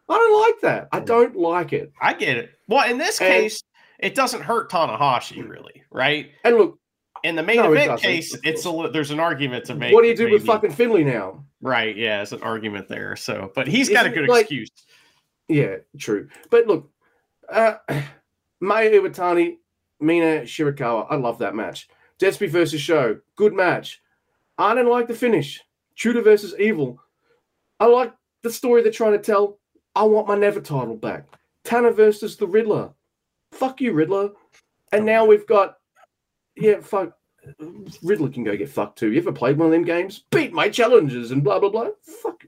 I 0.09 0.15
don't 0.15 0.43
like 0.43 0.61
that. 0.61 0.89
I 0.93 1.01
don't 1.01 1.37
like 1.37 1.73
it. 1.73 1.93
I 2.01 2.12
get 2.12 2.37
it. 2.37 2.51
Well, 2.69 2.89
in 2.91 2.99
this 2.99 3.21
And- 3.21 3.29
case, 3.29 3.62
it 4.01 4.15
doesn't 4.15 4.43
hurt 4.43 4.71
Tanahashi 4.71 5.49
really, 5.49 5.83
right? 5.91 6.31
And 6.45 6.57
look, 6.57 6.79
In 7.25 7.35
the 7.37 7.43
main 7.43 7.57
No, 7.57 7.72
event 7.72 8.01
case, 8.01 8.37
it's 8.45 8.66
a 8.66 8.91
there's 8.93 9.11
an 9.11 9.18
argument 9.18 9.64
to 9.64 9.75
make. 9.75 9.93
what 9.95 10.03
do 10.03 10.09
you 10.09 10.16
do 10.16 10.31
with 10.31 10.45
fucking 10.47 10.70
Finley 10.72 11.03
now? 11.05 11.45
right? 11.62 11.97
Yeah, 11.97 12.20
it's 12.20 12.33
an 12.33 12.43
argument 12.43 12.87
there. 12.89 13.16
So, 13.16 13.51
but 13.55 13.66
he's 13.66 13.89
got 13.89 14.05
a 14.05 14.11
Isn't 14.11 14.20
good 14.22 14.29
like- 14.29 14.43
excuse. 14.43 14.70
Yeah, 15.49 15.77
true. 15.99 16.29
But 16.51 16.66
look, 16.66 16.91
uh, 17.49 17.77
Mayu 18.62 18.93
Iwatani, 19.01 19.57
Mina 20.01 20.43
Shirakawa, 20.43 21.07
I 21.11 21.16
love 21.16 21.39
that 21.39 21.55
match. 21.55 21.89
Despy 22.20 22.49
versus 22.49 22.81
SHO, 22.83 23.18
good 23.37 23.55
match. 23.55 24.03
I 24.59 24.75
didn't 24.75 24.91
like 24.91 25.09
the 25.09 25.14
finish. 25.14 25.62
Tudor 25.97 26.22
versus 26.22 26.55
Evil. 26.59 27.01
I 27.81 27.87
like 27.87 28.12
the 28.43 28.51
story 28.51 28.83
they're 28.83 28.93
trying 28.93 29.12
to 29.12 29.18
tell. 29.18 29.59
I 29.97 30.03
want 30.05 30.29
my 30.29 30.37
Never 30.37 30.61
title 30.61 30.97
back. 30.97 31.27
Tanner 31.64 31.91
versus 31.91 32.37
the 32.37 32.47
Riddler. 32.47 32.91
Fuck 33.53 33.81
you, 33.81 33.93
Riddler. 33.93 34.31
And 34.93 35.07
now 35.07 35.25
we've 35.25 35.47
got, 35.47 35.79
yeah, 36.57 36.81
fuck. 36.81 37.13
Riddler 38.03 38.31
can 38.31 38.45
go 38.45 38.57
get 38.57 38.71
fucked 38.71 38.99
too. 38.99 39.13
You 39.13 39.21
ever 39.21 39.33
played 39.33 39.59
one 39.59 39.67
of 39.67 39.73
them 39.73 39.85
games? 39.85 40.25
Beat 40.31 40.53
my 40.53 40.69
challenges 40.69 41.31
and 41.31 41.45
blah 41.45 41.59
blah 41.59 41.69
blah. 41.69 41.91
Fuck. 42.23 42.45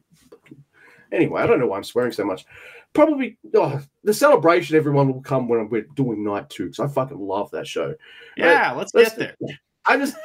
Anyway, 1.12 1.40
I 1.40 1.46
don't 1.46 1.60
know 1.60 1.66
why 1.66 1.76
I'm 1.76 1.84
swearing 1.84 2.12
so 2.12 2.24
much. 2.24 2.46
Probably 2.94 3.38
oh, 3.54 3.80
the 4.04 4.14
celebration. 4.14 4.76
Everyone 4.76 5.12
will 5.12 5.20
come 5.20 5.48
when 5.48 5.68
we're 5.68 5.86
doing 5.96 6.24
night 6.24 6.48
two 6.48 6.64
because 6.64 6.80
I 6.80 6.92
fucking 6.92 7.18
love 7.18 7.50
that 7.50 7.66
show. 7.66 7.94
Yeah, 8.36 8.72
let's 8.72 8.94
let's- 8.94 9.16
get 9.16 9.36
there. 9.38 9.58
I 9.84 9.98
just 9.98 10.16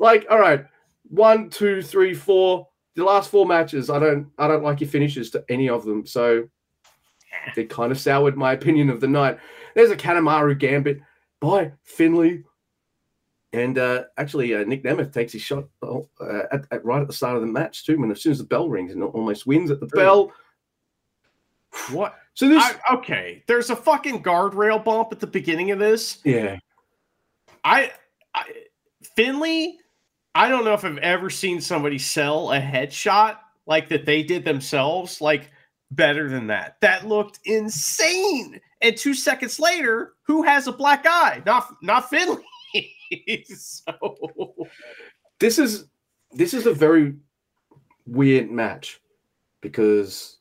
like 0.00 0.26
all 0.30 0.40
right, 0.40 0.64
one, 1.10 1.50
two, 1.50 1.82
three, 1.82 2.14
four. 2.14 2.68
The 2.94 3.04
last 3.04 3.30
four 3.30 3.46
matches, 3.46 3.88
I 3.88 3.98
don't, 3.98 4.28
I 4.36 4.48
don't 4.48 4.62
like 4.62 4.80
your 4.80 4.90
finishes 4.90 5.30
to 5.30 5.42
any 5.48 5.68
of 5.70 5.84
them. 5.84 6.04
So 6.06 6.48
they 7.54 7.64
kind 7.64 7.90
of 7.90 7.98
soured 7.98 8.36
my 8.36 8.52
opinion 8.52 8.90
of 8.90 9.00
the 9.00 9.08
night. 9.08 9.38
There's 9.74 9.90
a 9.90 9.96
Kanemaru 9.96 10.58
Gambit 10.58 11.00
by 11.40 11.72
Finley, 11.84 12.44
and 13.52 13.78
uh, 13.78 14.04
actually 14.16 14.54
uh, 14.54 14.64
Nick 14.64 14.82
Nemeth 14.82 15.12
takes 15.12 15.32
his 15.32 15.42
shot 15.42 15.64
uh, 15.82 16.00
at, 16.50 16.64
at 16.70 16.84
right 16.84 17.02
at 17.02 17.06
the 17.06 17.12
start 17.12 17.36
of 17.36 17.42
the 17.42 17.48
match 17.48 17.84
too. 17.84 17.98
When 17.98 18.10
as 18.10 18.22
soon 18.22 18.32
as 18.32 18.38
the 18.38 18.44
bell 18.44 18.68
rings, 18.68 18.92
and 18.92 19.02
almost 19.02 19.46
wins 19.46 19.70
at 19.70 19.80
the 19.80 19.86
bell. 19.86 20.32
What? 21.90 22.16
So 22.34 22.48
this, 22.48 22.62
I, 22.62 22.94
okay, 22.96 23.42
there's 23.46 23.70
a 23.70 23.76
fucking 23.76 24.22
guardrail 24.22 24.82
bump 24.82 25.08
at 25.12 25.20
the 25.20 25.26
beginning 25.26 25.70
of 25.70 25.78
this. 25.78 26.18
yeah, 26.24 26.56
I, 27.64 27.92
I 28.34 28.44
Finley, 29.16 29.78
I 30.34 30.48
don't 30.48 30.64
know 30.64 30.74
if 30.74 30.84
I've 30.84 30.98
ever 30.98 31.30
seen 31.30 31.60
somebody 31.60 31.98
sell 31.98 32.52
a 32.52 32.60
headshot 32.60 33.38
like 33.66 33.88
that 33.88 34.06
they 34.06 34.22
did 34.22 34.44
themselves, 34.44 35.20
like 35.20 35.50
better 35.90 36.28
than 36.28 36.46
that. 36.48 36.76
That 36.80 37.06
looked 37.06 37.40
insane. 37.44 38.60
And 38.80 38.96
two 38.96 39.14
seconds 39.14 39.60
later, 39.60 40.14
who 40.26 40.42
has 40.42 40.66
a 40.66 40.72
black 40.72 41.06
eye? 41.06 41.42
Not 41.44 41.74
not 41.82 42.08
Finley. 42.10 42.42
so 43.56 44.54
this 45.38 45.58
is 45.58 45.86
this 46.32 46.54
is 46.54 46.66
a 46.66 46.72
very 46.72 47.14
weird 48.06 48.50
match 48.50 49.00
because 49.60 50.38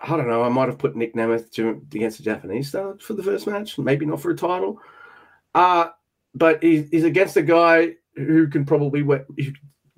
I 0.00 0.16
don't 0.16 0.28
know. 0.28 0.42
I 0.42 0.48
might 0.48 0.68
have 0.68 0.78
put 0.78 0.96
Nick 0.96 1.14
Nemeth 1.14 1.50
to, 1.52 1.82
against 1.94 2.20
a 2.20 2.22
Japanese 2.22 2.68
star 2.68 2.96
for 3.00 3.14
the 3.14 3.22
first 3.22 3.46
match, 3.46 3.78
maybe 3.78 4.06
not 4.06 4.20
for 4.20 4.30
a 4.30 4.36
title. 4.36 4.80
Uh 5.54 5.88
but 6.34 6.62
he, 6.62 6.82
he's 6.90 7.04
against 7.04 7.36
a 7.38 7.42
guy 7.42 7.94
who 8.14 8.46
can 8.48 8.64
probably 8.64 9.02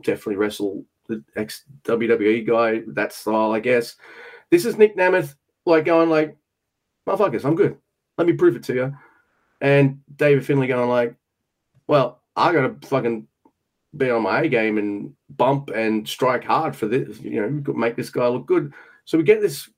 definitely 0.02 0.36
wrestle 0.36 0.84
the 1.08 1.22
ex 1.36 1.64
WWE 1.84 2.46
guy 2.46 2.82
that 2.88 3.12
style, 3.12 3.52
I 3.52 3.60
guess. 3.60 3.96
This 4.50 4.64
is 4.64 4.76
Nick 4.76 4.96
Nemeth 4.96 5.34
like 5.66 5.84
going 5.84 6.10
like, 6.10 6.36
motherfuckers, 7.06 7.44
I'm 7.44 7.56
good. 7.56 7.76
Let 8.16 8.26
me 8.26 8.34
prove 8.34 8.56
it 8.56 8.62
to 8.64 8.74
you. 8.74 8.96
And 9.60 10.00
David 10.16 10.46
Finley 10.46 10.66
going 10.66 10.88
like, 10.88 11.14
well, 11.88 12.22
I 12.36 12.52
gotta 12.52 12.76
fucking 12.86 13.26
be 13.96 14.10
on 14.10 14.22
my 14.22 14.42
A 14.42 14.48
game 14.48 14.78
and 14.78 15.12
bump 15.30 15.70
and 15.70 16.06
strike 16.08 16.44
hard 16.44 16.76
for 16.76 16.86
this, 16.86 17.18
you 17.20 17.40
know, 17.40 17.72
make 17.74 17.96
this 17.96 18.10
guy 18.10 18.28
look 18.28 18.46
good. 18.46 18.72
So 19.04 19.18
we 19.18 19.24
get 19.24 19.40
this. 19.40 19.68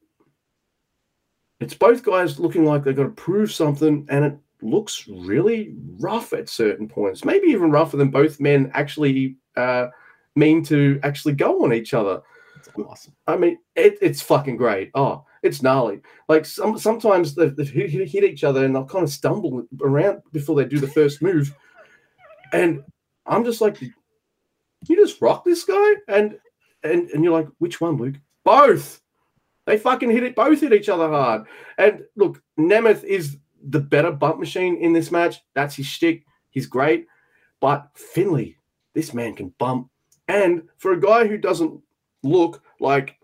It's 1.61 1.75
both 1.75 2.03
guys 2.03 2.41
looking 2.41 2.65
like 2.65 2.85
they've 2.85 2.97
got 2.97 3.05
to 3.05 3.11
prove 3.11 3.53
something, 3.53 4.07
and 4.09 4.25
it 4.25 4.37
looks 4.63 5.07
really 5.09 5.75
rough 5.99 6.33
at 6.33 6.49
certain 6.49 6.89
points. 6.89 7.25
Maybe 7.25 7.49
even 7.49 7.71
rougher 7.71 7.97
than 7.97 8.11
both 8.11 8.41
men 8.41 8.71
actually 8.75 9.37
uh, 9.57 9.89
mean 10.37 10.65
to 10.65 10.99
actually 11.03 11.35
go 11.35 11.65
on 11.65 11.73
each 11.73 11.95
other. 11.95 12.23
That's 12.57 12.69
awesome. 12.79 13.15
I 13.27 13.37
mean, 13.37 13.59
it, 13.77 13.99
it's 14.01 14.23
fucking 14.23 14.57
great. 14.57 14.91
Oh, 14.95 15.25
it's 15.43 15.63
gnarly. 15.63 16.01
Like 16.29 16.45
some 16.45 16.79
sometimes 16.79 17.35
they, 17.35 17.49
they 17.49 17.65
hit 17.65 18.25
each 18.25 18.45
other 18.45 18.65
and 18.65 18.75
they'll 18.75 18.85
kind 18.85 19.05
of 19.05 19.11
stumble 19.11 19.67
around 19.83 20.23
before 20.33 20.57
they 20.57 20.65
do 20.65 20.79
the 20.79 20.89
first 20.89 21.23
move, 21.23 21.55
and 22.53 22.83
I'm 23.27 23.45
just 23.45 23.61
like, 23.61 23.81
you 23.81 24.97
just 24.97 25.21
rock 25.21 25.45
this 25.45 25.65
guy, 25.65 25.95
and 26.09 26.39
and 26.83 27.11
and 27.11 27.25
you're 27.25 27.33
like, 27.33 27.49
which 27.59 27.81
one, 27.81 27.97
Luke? 27.97 28.17
Both. 28.45 29.01
They 29.67 29.79
fucking 29.79 30.11
hit 30.11 30.25
it. 30.25 30.35
Both 30.35 30.63
hit 30.63 30.73
each 30.73 30.89
other 30.89 31.09
hard. 31.09 31.45
And 31.79 32.03
look, 32.17 32.43
Nemeth 32.59 33.05
is 33.05 33.37
the 33.63 33.79
better 33.79 34.11
bump 34.11 34.39
machine 34.39 34.77
in 34.79 34.93
this 34.93 35.13
match. 35.13 35.41
That's 35.55 35.77
his 35.77 35.87
shtick. 35.87 36.25
He's 36.51 36.67
great. 36.67 37.07
But 37.61 37.89
Finley, 37.95 38.57
this 38.95 39.15
man 39.15 39.35
can 39.35 39.55
bump. 39.59 39.91
And 40.29 40.63
for 40.79 40.93
a 40.93 41.01
guy 41.01 41.27
who 41.27 41.37
doesn't 41.37 41.81
look 42.23 42.63
like, 42.81 43.17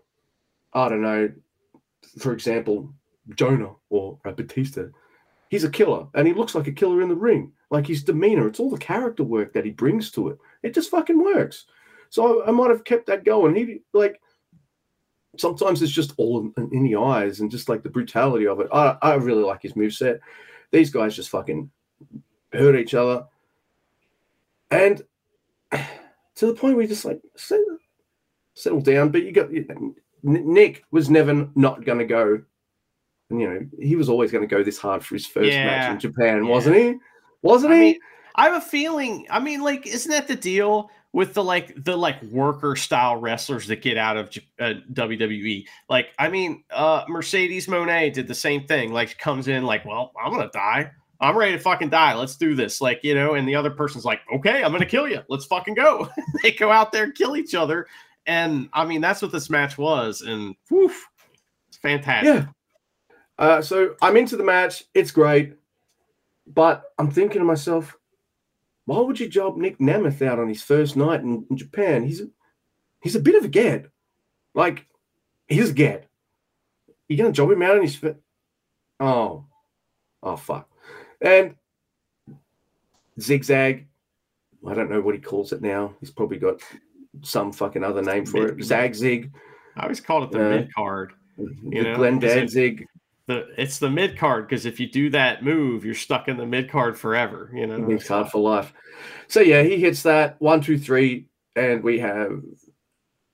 I 0.72 0.88
don't 0.88 1.02
know, 1.02 1.32
for 2.18 2.32
example, 2.32 2.92
Jonah 3.34 3.72
or 3.90 4.18
uh, 4.24 4.32
Batista, 4.32 4.84
he's 5.48 5.64
a 5.64 5.70
killer 5.70 6.06
and 6.14 6.26
he 6.26 6.34
looks 6.34 6.54
like 6.54 6.66
a 6.66 6.72
killer 6.72 7.02
in 7.02 7.08
the 7.08 7.14
ring. 7.14 7.52
Like 7.70 7.86
his 7.86 8.04
demeanor, 8.04 8.46
it's 8.46 8.60
all 8.60 8.70
the 8.70 8.78
character 8.78 9.24
work 9.24 9.52
that 9.52 9.64
he 9.64 9.70
brings 9.72 10.10
to 10.12 10.28
it. 10.28 10.38
It 10.62 10.74
just 10.74 10.90
fucking 10.90 11.22
works. 11.22 11.66
So 12.10 12.42
I, 12.42 12.48
I 12.48 12.50
might 12.52 12.70
have 12.70 12.84
kept 12.84 13.06
that 13.06 13.24
going. 13.24 13.56
He 13.56 13.80
like 13.92 14.20
sometimes 15.38 15.82
it's 15.82 15.92
just 15.92 16.12
all 16.16 16.50
in, 16.56 16.70
in, 16.72 16.82
the 16.82 16.96
eyes 16.96 17.40
and 17.40 17.50
just 17.50 17.68
like 17.68 17.82
the 17.82 17.90
brutality 17.90 18.46
of 18.46 18.60
it. 18.60 18.68
I, 18.72 18.96
I 19.02 19.14
really 19.14 19.42
like 19.42 19.62
his 19.62 19.76
move 19.76 19.92
set. 19.92 20.20
These 20.70 20.90
guys 20.90 21.16
just 21.16 21.30
fucking 21.30 21.70
hurt 22.52 22.76
each 22.76 22.94
other. 22.94 23.26
And 24.70 25.02
to 25.72 26.46
the 26.46 26.54
point 26.54 26.74
where 26.74 26.82
you 26.82 26.88
just 26.88 27.04
like 27.04 27.20
settle, 27.36 27.78
settle 28.54 28.80
down. 28.80 29.10
But 29.10 29.24
you 29.24 29.32
got 29.32 29.50
Nick 30.22 30.84
was 30.90 31.10
never 31.10 31.48
not 31.54 31.84
going 31.84 31.98
to 31.98 32.04
go. 32.04 32.42
You 33.28 33.48
know, 33.48 33.66
he 33.80 33.96
was 33.96 34.08
always 34.08 34.30
going 34.30 34.48
to 34.48 34.54
go 34.54 34.62
this 34.62 34.78
hard 34.78 35.04
for 35.04 35.16
his 35.16 35.26
first 35.26 35.50
yeah. 35.50 35.66
match 35.66 35.92
in 35.92 35.98
Japan, 35.98 36.44
yeah. 36.44 36.50
wasn't 36.50 36.76
he? 36.76 36.94
Wasn't 37.42 37.72
I 37.72 37.76
he? 37.76 37.82
Mean, 37.82 38.00
I 38.36 38.48
have 38.48 38.62
a 38.62 38.66
feeling. 38.66 39.26
I 39.30 39.40
mean, 39.40 39.62
like, 39.62 39.86
isn't 39.86 40.10
that 40.10 40.28
the 40.28 40.36
deal 40.36 40.90
with 41.12 41.32
the 41.32 41.42
like 41.42 41.72
the 41.84 41.96
like 41.96 42.22
worker 42.24 42.76
style 42.76 43.16
wrestlers 43.16 43.66
that 43.68 43.80
get 43.80 43.96
out 43.96 44.16
of 44.16 44.30
uh, 44.60 44.74
WWE? 44.92 45.64
Like, 45.88 46.08
I 46.18 46.28
mean, 46.28 46.64
uh 46.70 47.04
Mercedes 47.08 47.66
Moné 47.66 48.12
did 48.12 48.28
the 48.28 48.34
same 48.34 48.66
thing. 48.66 48.92
Like, 48.92 49.16
comes 49.18 49.48
in 49.48 49.64
like, 49.64 49.84
well, 49.84 50.12
I'm 50.22 50.32
gonna 50.32 50.50
die. 50.52 50.90
I'm 51.18 51.36
ready 51.36 51.52
to 51.52 51.58
fucking 51.58 51.88
die. 51.88 52.14
Let's 52.14 52.36
do 52.36 52.54
this. 52.54 52.82
Like, 52.82 53.00
you 53.02 53.14
know, 53.14 53.34
and 53.34 53.48
the 53.48 53.54
other 53.54 53.70
person's 53.70 54.04
like, 54.04 54.20
okay, 54.34 54.62
I'm 54.62 54.72
gonna 54.72 54.84
kill 54.84 55.08
you. 55.08 55.22
Let's 55.28 55.46
fucking 55.46 55.74
go. 55.74 56.10
they 56.42 56.52
go 56.52 56.70
out 56.70 56.92
there, 56.92 57.04
and 57.04 57.14
kill 57.14 57.36
each 57.36 57.54
other, 57.54 57.86
and 58.26 58.68
I 58.74 58.84
mean, 58.84 59.00
that's 59.00 59.22
what 59.22 59.32
this 59.32 59.48
match 59.48 59.78
was. 59.78 60.20
And 60.20 60.54
whew, 60.68 60.92
it's 61.68 61.78
fantastic. 61.78 62.34
Yeah. 62.34 62.46
Uh, 63.38 63.62
so 63.62 63.94
I'm 64.02 64.16
into 64.16 64.36
the 64.36 64.44
match. 64.44 64.84
It's 64.94 65.10
great. 65.10 65.54
But 66.46 66.84
I'm 66.98 67.10
thinking 67.10 67.40
to 67.40 67.44
myself, 67.44 67.96
why 68.84 69.00
would 69.00 69.18
you 69.18 69.28
job 69.28 69.56
Nick 69.56 69.78
Nemeth 69.78 70.22
out 70.22 70.38
on 70.38 70.48
his 70.48 70.62
first 70.62 70.96
night 70.96 71.20
in, 71.20 71.44
in 71.50 71.56
Japan? 71.56 72.04
He's 72.04 72.20
a, 72.20 72.28
he's 73.02 73.16
a 73.16 73.20
bit 73.20 73.34
of 73.34 73.44
a 73.44 73.48
gad. 73.48 73.90
Like, 74.54 74.86
he's 75.48 75.70
a 75.70 75.74
gad. 75.74 76.06
You're 77.08 77.18
gonna 77.18 77.32
job 77.32 77.50
him 77.50 77.62
out 77.62 77.76
on 77.76 77.82
his 77.82 77.96
first? 77.96 78.18
Oh, 79.00 79.44
oh 80.22 80.36
fuck. 80.36 80.68
And 81.20 81.56
zigzag. 83.20 83.86
I 84.66 84.74
don't 84.74 84.90
know 84.90 85.00
what 85.00 85.14
he 85.14 85.20
calls 85.20 85.52
it 85.52 85.62
now. 85.62 85.94
He's 86.00 86.10
probably 86.10 86.38
got 86.38 86.60
some 87.22 87.52
fucking 87.52 87.84
other 87.84 88.02
name 88.02 88.26
for 88.26 88.40
mid, 88.40 88.50
it. 88.50 88.58
Zagzig. 88.58 89.30
I 89.76 89.82
always 89.82 90.00
called 90.00 90.24
it 90.24 90.30
the 90.32 90.44
uh, 90.44 90.50
mid 90.50 90.74
card. 90.74 91.12
You 91.38 91.82
know, 91.82 91.96
Glenn 91.96 92.18
Danzig. 92.18 92.86
The, 93.26 93.48
it's 93.58 93.78
the 93.78 93.90
mid 93.90 94.16
card 94.16 94.48
because 94.48 94.66
if 94.66 94.78
you 94.78 94.88
do 94.88 95.10
that 95.10 95.42
move, 95.42 95.84
you're 95.84 95.94
stuck 95.94 96.28
in 96.28 96.36
the 96.36 96.46
mid 96.46 96.70
card 96.70 96.98
forever. 96.98 97.50
You 97.52 97.66
know, 97.66 97.78
mid 97.78 98.04
card 98.04 98.28
for 98.28 98.38
life. 98.38 98.72
So 99.26 99.40
yeah, 99.40 99.62
he 99.62 99.78
hits 99.78 100.02
that 100.04 100.40
one, 100.40 100.60
two, 100.60 100.78
three, 100.78 101.26
and 101.56 101.82
we 101.82 101.98
have 101.98 102.40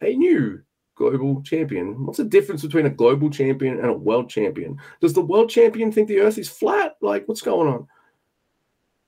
a 0.00 0.14
new 0.14 0.62
global 0.94 1.42
champion. 1.42 2.06
What's 2.06 2.18
the 2.18 2.24
difference 2.24 2.62
between 2.62 2.86
a 2.86 2.90
global 2.90 3.28
champion 3.28 3.78
and 3.78 3.88
a 3.88 3.92
world 3.92 4.30
champion? 4.30 4.78
Does 5.00 5.12
the 5.12 5.20
world 5.20 5.50
champion 5.50 5.92
think 5.92 6.08
the 6.08 6.20
Earth 6.20 6.38
is 6.38 6.48
flat? 6.48 6.96
Like, 7.02 7.28
what's 7.28 7.42
going 7.42 7.68
on? 7.68 7.86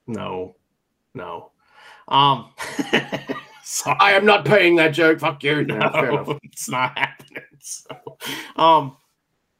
No, 0.06 0.56
no. 1.14 1.52
Um. 2.08 2.50
I 3.98 4.12
am 4.12 4.26
not 4.26 4.44
paying 4.44 4.76
that 4.76 4.90
joke. 4.90 5.20
Fuck 5.20 5.42
you. 5.42 5.64
No, 5.64 5.78
no 5.78 6.38
it's 6.42 6.68
not 6.68 6.96
happening. 6.98 7.42
So, 7.66 7.88
um, 8.56 8.98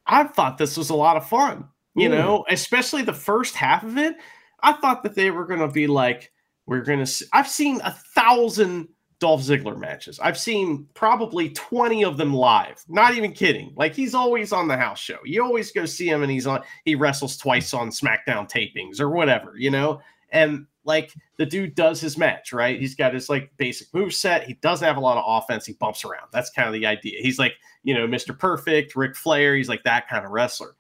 I 0.06 0.24
thought 0.24 0.58
this 0.58 0.76
was 0.76 0.90
a 0.90 0.94
lot 0.94 1.16
of 1.16 1.28
fun. 1.28 1.68
You 1.94 2.08
mm. 2.08 2.12
know, 2.12 2.44
especially 2.50 3.02
the 3.02 3.12
first 3.12 3.54
half 3.54 3.82
of 3.84 3.96
it. 3.98 4.16
I 4.62 4.72
thought 4.72 5.02
that 5.02 5.14
they 5.14 5.30
were 5.30 5.46
going 5.46 5.60
to 5.60 5.68
be 5.68 5.86
like, 5.86 6.32
we're 6.66 6.82
going 6.82 7.04
to. 7.04 7.26
I've 7.32 7.48
seen 7.48 7.80
a 7.84 7.92
thousand 8.14 8.88
Dolph 9.20 9.42
Ziggler 9.42 9.78
matches. 9.78 10.18
I've 10.20 10.38
seen 10.38 10.86
probably 10.94 11.50
20 11.50 12.04
of 12.04 12.16
them 12.16 12.34
live. 12.34 12.84
Not 12.88 13.14
even 13.14 13.32
kidding. 13.32 13.72
Like 13.76 13.94
he's 13.94 14.14
always 14.14 14.52
on 14.52 14.68
the 14.68 14.76
house 14.76 14.98
show. 14.98 15.18
You 15.24 15.42
always 15.42 15.70
go 15.70 15.86
see 15.86 16.08
him 16.08 16.22
and 16.22 16.30
he's 16.30 16.46
on 16.46 16.62
he 16.84 16.94
wrestles 16.94 17.36
twice 17.36 17.72
on 17.72 17.88
SmackDown 17.88 18.50
tapings 18.50 19.00
or 19.00 19.10
whatever, 19.10 19.54
you 19.56 19.70
know? 19.70 20.00
And 20.30 20.66
like 20.84 21.12
the 21.38 21.46
dude 21.46 21.74
does 21.74 22.00
his 22.00 22.16
match, 22.18 22.52
right? 22.52 22.78
He's 22.78 22.94
got 22.94 23.14
his 23.14 23.28
like 23.28 23.50
basic 23.56 23.92
move 23.94 24.14
set. 24.14 24.46
He 24.46 24.54
doesn't 24.54 24.86
have 24.86 24.96
a 24.96 25.00
lot 25.00 25.18
of 25.18 25.24
offense. 25.26 25.66
He 25.66 25.72
bumps 25.74 26.04
around. 26.04 26.28
That's 26.32 26.50
kind 26.50 26.68
of 26.68 26.74
the 26.74 26.86
idea. 26.86 27.20
He's 27.20 27.38
like, 27.38 27.54
you 27.82 27.94
know, 27.94 28.06
Mr. 28.06 28.38
Perfect, 28.38 28.94
Ric 28.96 29.16
Flair. 29.16 29.56
He's 29.56 29.68
like 29.68 29.82
that 29.84 30.08
kind 30.08 30.24
of 30.24 30.30
wrestler. 30.30 30.76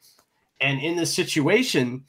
And 0.60 0.80
in 0.80 0.96
this 0.96 1.14
situation, 1.14 2.04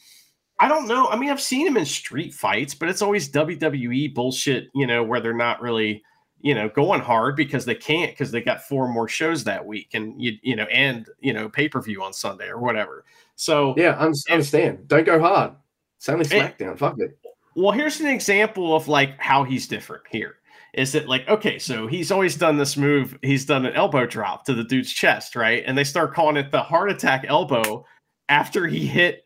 I 0.59 0.67
don't 0.67 0.87
know. 0.87 1.07
I 1.07 1.17
mean, 1.17 1.29
I've 1.29 1.41
seen 1.41 1.67
him 1.67 1.77
in 1.77 1.85
street 1.85 2.33
fights, 2.33 2.73
but 2.73 2.89
it's 2.89 3.01
always 3.01 3.29
WWE 3.29 4.13
bullshit, 4.13 4.69
you 4.73 4.87
know, 4.87 5.03
where 5.03 5.19
they're 5.19 5.33
not 5.33 5.61
really, 5.61 6.03
you 6.41 6.55
know, 6.55 6.69
going 6.69 7.01
hard 7.01 7.35
because 7.35 7.65
they 7.65 7.75
can't 7.75 8.11
because 8.11 8.31
they 8.31 8.41
got 8.41 8.63
four 8.63 8.87
more 8.87 9.07
shows 9.07 9.43
that 9.43 9.65
week 9.65 9.89
and 9.93 10.21
you 10.21 10.37
you 10.41 10.55
know 10.55 10.65
and 10.65 11.09
you 11.19 11.33
know 11.33 11.49
pay 11.49 11.67
per 11.67 11.81
view 11.81 12.03
on 12.03 12.13
Sunday 12.13 12.47
or 12.47 12.59
whatever. 12.59 13.03
So 13.35 13.73
yeah, 13.77 13.97
I 13.99 14.05
understand. 14.31 14.87
Don't 14.87 15.05
go 15.05 15.19
hard. 15.19 15.53
It's 15.97 16.07
only 16.07 16.25
eh, 16.25 16.29
SmackDown. 16.29 16.73
It, 16.73 16.79
Fuck 16.79 16.99
it. 16.99 17.17
Well, 17.55 17.71
here's 17.71 18.01
an 18.01 18.07
example 18.07 18.75
of 18.75 18.87
like 18.87 19.19
how 19.19 19.43
he's 19.43 19.67
different 19.67 20.03
here. 20.09 20.35
Is 20.73 20.91
that 20.91 21.07
like 21.07 21.27
okay, 21.29 21.57
so 21.57 21.87
he's 21.87 22.11
always 22.11 22.35
done 22.35 22.57
this 22.57 22.75
move. 22.75 23.17
He's 23.21 23.45
done 23.45 23.65
an 23.65 23.73
elbow 23.73 24.05
drop 24.05 24.43
to 24.45 24.53
the 24.53 24.63
dude's 24.63 24.91
chest, 24.91 25.35
right? 25.35 25.63
And 25.65 25.77
they 25.77 25.85
start 25.85 26.13
calling 26.13 26.35
it 26.35 26.51
the 26.51 26.61
heart 26.61 26.91
attack 26.91 27.25
elbow 27.27 27.85
after 28.27 28.67
he 28.67 28.85
hit 28.85 29.23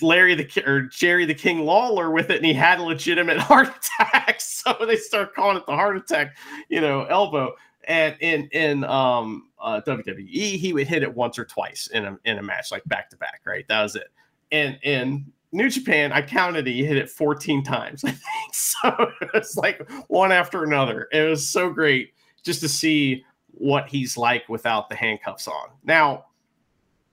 Larry 0.00 0.34
the 0.34 0.62
or 0.66 0.82
Jerry 0.82 1.26
the 1.26 1.34
King 1.34 1.60
Lawler 1.66 2.10
with 2.10 2.30
it, 2.30 2.36
and 2.36 2.46
he 2.46 2.54
had 2.54 2.78
a 2.78 2.82
legitimate 2.82 3.38
heart 3.40 3.68
attack. 3.68 4.40
So 4.40 4.74
they 4.86 4.96
start 4.96 5.34
calling 5.34 5.58
it 5.58 5.66
the 5.66 5.72
heart 5.76 5.96
attack, 5.96 6.36
you 6.68 6.80
know, 6.80 7.04
elbow. 7.04 7.54
And 7.84 8.16
in 8.20 8.48
in 8.52 8.82
um 8.84 9.50
uh, 9.60 9.80
WWE, 9.86 10.58
he 10.58 10.72
would 10.72 10.88
hit 10.88 11.02
it 11.02 11.14
once 11.14 11.38
or 11.38 11.44
twice 11.44 11.88
in 11.88 12.06
a 12.06 12.18
in 12.24 12.38
a 12.38 12.42
match, 12.42 12.72
like 12.72 12.84
back 12.86 13.10
to 13.10 13.16
back, 13.16 13.42
right? 13.46 13.66
That 13.68 13.82
was 13.82 13.94
it. 13.94 14.08
And 14.50 14.78
in 14.82 15.32
New 15.52 15.70
Japan, 15.70 16.12
I 16.12 16.22
counted 16.22 16.66
it. 16.66 16.72
He 16.72 16.84
hit 16.84 16.96
it 16.96 17.10
14 17.10 17.62
times, 17.62 18.04
I 18.04 18.10
think. 18.10 18.54
So 18.54 19.10
it's 19.34 19.56
like 19.56 19.90
one 20.08 20.32
after 20.32 20.64
another. 20.64 21.08
It 21.12 21.22
was 21.22 21.48
so 21.48 21.70
great 21.70 22.12
just 22.42 22.60
to 22.60 22.68
see 22.68 23.24
what 23.52 23.88
he's 23.88 24.16
like 24.16 24.48
without 24.48 24.88
the 24.88 24.94
handcuffs 24.94 25.48
on. 25.48 25.68
Now, 25.84 26.26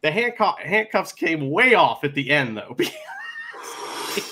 the 0.01 0.11
handcuff 0.11 0.59
handcuffs 0.59 1.13
came 1.13 1.49
way 1.49 1.73
off 1.73 2.03
at 2.03 2.13
the 2.13 2.29
end, 2.29 2.57
though. 2.57 2.75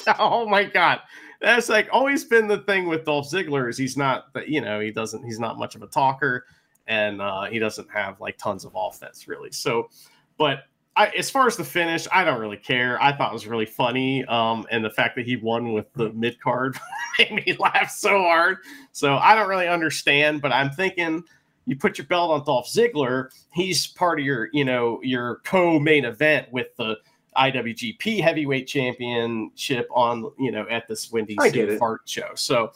oh 0.19 0.45
my 0.47 0.65
god, 0.65 0.99
that's 1.39 1.69
like 1.69 1.87
always 1.91 2.25
been 2.25 2.47
the 2.47 2.59
thing 2.59 2.87
with 2.87 3.05
Dolph 3.05 3.31
Ziggler 3.31 3.69
is 3.69 3.77
he's 3.77 3.95
not, 3.95 4.25
you 4.45 4.61
know, 4.61 4.79
he 4.79 4.91
doesn't, 4.91 5.23
he's 5.23 5.39
not 5.39 5.57
much 5.57 5.75
of 5.75 5.81
a 5.81 5.87
talker, 5.87 6.45
and 6.87 7.21
uh, 7.21 7.43
he 7.43 7.57
doesn't 7.57 7.89
have 7.89 8.19
like 8.19 8.37
tons 8.37 8.65
of 8.65 8.73
offense 8.75 9.27
really. 9.27 9.51
So, 9.51 9.89
but 10.37 10.65
I, 11.01 11.07
as 11.17 11.31
far 11.31 11.47
as 11.47 11.57
the 11.57 11.63
finish, 11.63 12.07
I 12.11 12.23
don't 12.23 12.39
really 12.39 12.57
care. 12.57 13.01
I 13.01 13.11
thought 13.11 13.31
it 13.31 13.33
was 13.33 13.47
really 13.47 13.65
funny, 13.65 14.23
um, 14.25 14.67
and 14.69 14.85
the 14.85 14.89
fact 14.91 15.15
that 15.15 15.25
he 15.25 15.35
won 15.35 15.73
with 15.73 15.91
the 15.93 16.13
mid 16.13 16.39
card 16.39 16.77
made 17.19 17.31
me 17.31 17.55
laugh 17.57 17.89
so 17.89 18.19
hard. 18.19 18.59
So 18.91 19.15
I 19.15 19.33
don't 19.33 19.49
really 19.49 19.67
understand, 19.67 20.43
but 20.43 20.51
I'm 20.51 20.69
thinking 20.69 21.23
you 21.65 21.75
put 21.75 21.97
your 21.97 22.05
belt 22.05 22.29
on 22.29 22.45
Dolph 22.45 22.67
Ziggler, 22.67 23.29
he's 23.51 23.87
part 23.87 24.19
of 24.19 24.25
your, 24.25 24.49
you 24.53 24.63
know, 24.63 24.99
your 25.01 25.41
co-main 25.43 26.05
event 26.05 26.51
with 26.51 26.75
the 26.75 26.97
IWGP 27.35 28.21
Heavyweight 28.21 28.67
Championship 28.67 29.87
on, 29.89 30.31
you 30.37 30.51
know, 30.51 30.67
at 30.69 30.87
this 30.87 31.11
Wendy's 31.11 31.79
Fart 31.79 32.01
show. 32.05 32.29
So, 32.35 32.73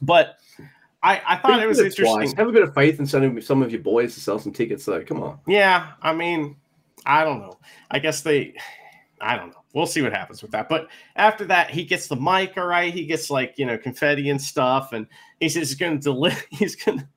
but 0.00 0.36
I, 1.02 1.20
I 1.26 1.36
thought 1.38 1.60
it 1.60 1.66
was 1.66 1.80
interesting. 1.80 2.06
Twice. 2.06 2.34
Have 2.34 2.46
a 2.46 2.52
bit 2.52 2.62
of 2.62 2.72
faith 2.72 3.00
in 3.00 3.06
some 3.06 3.36
of, 3.36 3.42
some 3.42 3.62
of 3.62 3.72
your 3.72 3.82
boys 3.82 4.14
to 4.14 4.20
sell 4.20 4.38
some 4.38 4.52
tickets, 4.52 4.84
though. 4.84 5.02
Come 5.02 5.24
on. 5.24 5.40
Yeah, 5.48 5.92
I 6.00 6.12
mean 6.12 6.54
I 7.06 7.24
don't 7.24 7.40
know. 7.40 7.58
I 7.90 7.98
guess 7.98 8.20
they, 8.20 8.54
I 9.20 9.36
don't 9.36 9.48
know. 9.48 9.62
We'll 9.72 9.86
see 9.86 10.02
what 10.02 10.12
happens 10.12 10.42
with 10.42 10.50
that. 10.52 10.68
But 10.68 10.88
after 11.16 11.44
that, 11.46 11.70
he 11.70 11.84
gets 11.84 12.08
the 12.08 12.16
mic. 12.16 12.56
All 12.56 12.66
right, 12.66 12.92
he 12.92 13.06
gets 13.06 13.30
like 13.30 13.54
you 13.58 13.66
know 13.66 13.78
confetti 13.78 14.30
and 14.30 14.40
stuff, 14.40 14.92
and 14.92 15.06
he 15.38 15.48
says 15.48 15.68
he's 15.68 15.78
going 15.78 15.98
to 15.98 16.02
deliver. 16.02 16.40
He's 16.50 16.74
going 16.74 17.00
to 17.00 17.08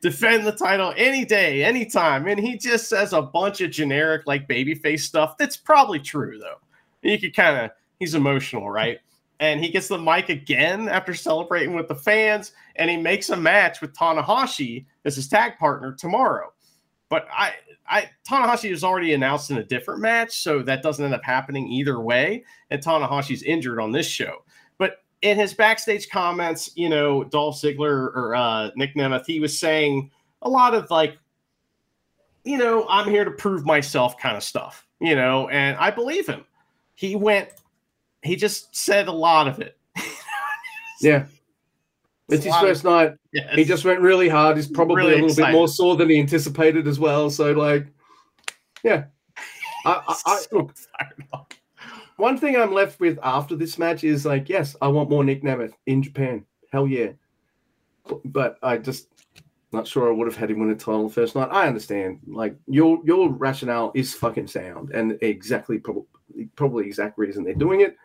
defend 0.00 0.46
the 0.46 0.52
title 0.52 0.92
any 0.96 1.24
day, 1.24 1.62
anytime, 1.62 2.26
and 2.26 2.40
he 2.40 2.56
just 2.56 2.88
says 2.88 3.12
a 3.12 3.22
bunch 3.22 3.60
of 3.60 3.70
generic 3.70 4.26
like 4.26 4.48
babyface 4.48 5.00
stuff. 5.00 5.36
That's 5.38 5.56
probably 5.56 6.00
true 6.00 6.38
though. 6.38 6.56
You 7.02 7.18
could 7.18 7.36
kind 7.36 7.66
of 7.66 7.70
he's 7.98 8.14
emotional, 8.14 8.70
right? 8.70 8.98
And 9.38 9.62
he 9.62 9.70
gets 9.70 9.88
the 9.88 9.98
mic 9.98 10.28
again 10.28 10.88
after 10.88 11.14
celebrating 11.14 11.74
with 11.74 11.88
the 11.88 11.94
fans, 11.94 12.52
and 12.76 12.90
he 12.90 12.96
makes 12.96 13.30
a 13.30 13.36
match 13.36 13.80
with 13.80 13.94
Tanahashi 13.94 14.86
as 15.04 15.16
his 15.16 15.28
tag 15.28 15.58
partner 15.58 15.92
tomorrow. 15.92 16.52
But 17.08 17.26
I 17.30 17.52
I 17.90 18.08
Tanahashi 18.28 18.70
is 18.70 18.84
already 18.84 19.12
announced 19.14 19.50
in 19.50 19.58
a 19.58 19.64
different 19.64 20.00
match, 20.00 20.40
so 20.40 20.62
that 20.62 20.82
doesn't 20.82 21.04
end 21.04 21.14
up 21.14 21.24
happening 21.24 21.66
either 21.66 22.00
way. 22.00 22.44
And 22.70 22.82
Tanahashi's 22.82 23.42
injured 23.42 23.80
on 23.80 23.92
this 23.92 24.06
show. 24.06 24.44
But 24.78 25.02
in 25.22 25.36
his 25.38 25.52
backstage 25.52 26.08
comments, 26.08 26.70
you 26.76 26.88
know, 26.88 27.24
Dolph 27.24 27.56
Ziggler 27.60 28.14
or 28.16 28.34
uh, 28.34 28.70
Nick 28.76 28.94
Nemeth, 28.94 29.26
he 29.26 29.40
was 29.40 29.58
saying 29.58 30.10
a 30.42 30.48
lot 30.48 30.74
of 30.74 30.90
like, 30.90 31.18
you 32.44 32.56
know, 32.56 32.86
I'm 32.88 33.10
here 33.10 33.24
to 33.24 33.30
prove 33.32 33.66
myself 33.66 34.16
kind 34.18 34.36
of 34.36 34.42
stuff, 34.42 34.86
you 35.00 35.14
know, 35.16 35.48
and 35.48 35.76
I 35.76 35.90
believe 35.90 36.26
him. 36.26 36.44
he 36.94 37.16
went. 37.16 37.50
He 38.22 38.36
just 38.36 38.74
said 38.76 39.08
a 39.08 39.12
lot 39.12 39.48
of 39.48 39.58
it. 39.60 39.76
Yeah. 41.02 41.24
It's 42.30 42.44
his 42.44 42.56
first 42.56 42.84
night. 42.84 43.14
Yes. 43.32 43.54
He 43.54 43.64
just 43.64 43.84
went 43.84 44.00
really 44.00 44.28
hard. 44.28 44.56
He's 44.56 44.68
probably 44.68 44.96
Really 44.96 45.12
a 45.12 45.14
little 45.16 45.30
excited. 45.30 45.52
bit 45.52 45.56
more 45.56 45.68
sore 45.68 45.96
than 45.96 46.10
he 46.10 46.18
anticipated 46.20 46.86
as 46.86 46.98
well. 46.98 47.30
So, 47.30 47.52
like, 47.52 47.86
yeah. 48.82 49.04
I, 49.84 50.02
I, 50.06 50.16
I 50.26 50.40
look. 50.52 51.54
One 52.16 52.36
thing 52.36 52.56
I'm 52.56 52.72
left 52.72 53.00
with 53.00 53.18
after 53.22 53.56
this 53.56 53.78
match 53.78 54.04
is 54.04 54.26
like, 54.26 54.48
yes, 54.48 54.76
I 54.82 54.88
want 54.88 55.08
more 55.08 55.24
Nick 55.24 55.42
Nemeth 55.42 55.72
in 55.86 56.02
Japan. 56.02 56.44
Hell 56.70 56.86
yeah. 56.86 57.12
But, 58.24 58.58
I 58.62 58.76
just 58.76 59.08
not 59.72 59.86
sure 59.86 60.08
I 60.08 60.12
would 60.14 60.26
have 60.26 60.36
had 60.36 60.50
him 60.50 60.60
win 60.60 60.70
a 60.70 60.74
title 60.74 61.08
the 61.08 61.14
first 61.14 61.36
night. 61.36 61.48
I 61.50 61.66
understand. 61.66 62.18
Like 62.26 62.56
your 62.66 63.00
your 63.04 63.30
rationale 63.30 63.92
is 63.94 64.14
fucking 64.14 64.48
sound 64.48 64.90
and 64.90 65.16
exactly 65.22 65.78
probably 65.78 66.04
probably 66.56 66.86
exact 66.86 67.18
reason 67.18 67.44
they're 67.44 67.54
doing 67.54 67.80
it. 67.80 67.96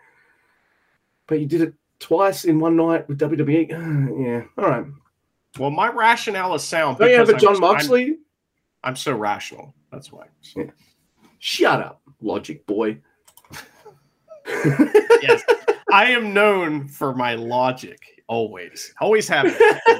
But 1.27 1.39
you 1.39 1.47
did 1.47 1.61
it 1.61 1.73
twice 1.99 2.45
in 2.45 2.59
one 2.59 2.75
night 2.75 3.07
with 3.07 3.19
WWE. 3.19 3.69
yeah. 3.69 4.43
All 4.63 4.69
right. 4.69 4.85
Well, 5.59 5.71
my 5.71 5.89
rationale 5.89 6.53
is 6.55 6.63
sound. 6.63 6.97
Don't 6.97 7.09
you 7.09 7.15
have 7.15 7.29
a 7.29 7.37
John 7.37 7.53
I'm- 7.53 7.61
Moxley? 7.61 8.03
I'm, 8.05 8.17
I'm 8.83 8.95
so 8.95 9.13
rational. 9.15 9.73
That's 9.91 10.11
why. 10.11 10.25
Yeah. 10.55 10.65
Shut 11.39 11.79
up, 11.79 12.01
logic 12.21 12.65
boy. 12.65 12.97
yes, 15.21 15.43
I 15.91 16.05
am 16.11 16.33
known 16.33 16.87
for 16.87 17.15
my 17.15 17.35
logic. 17.35 17.99
Always, 18.27 18.93
always 18.99 19.27
have. 19.27 19.45
Been. 19.45 19.99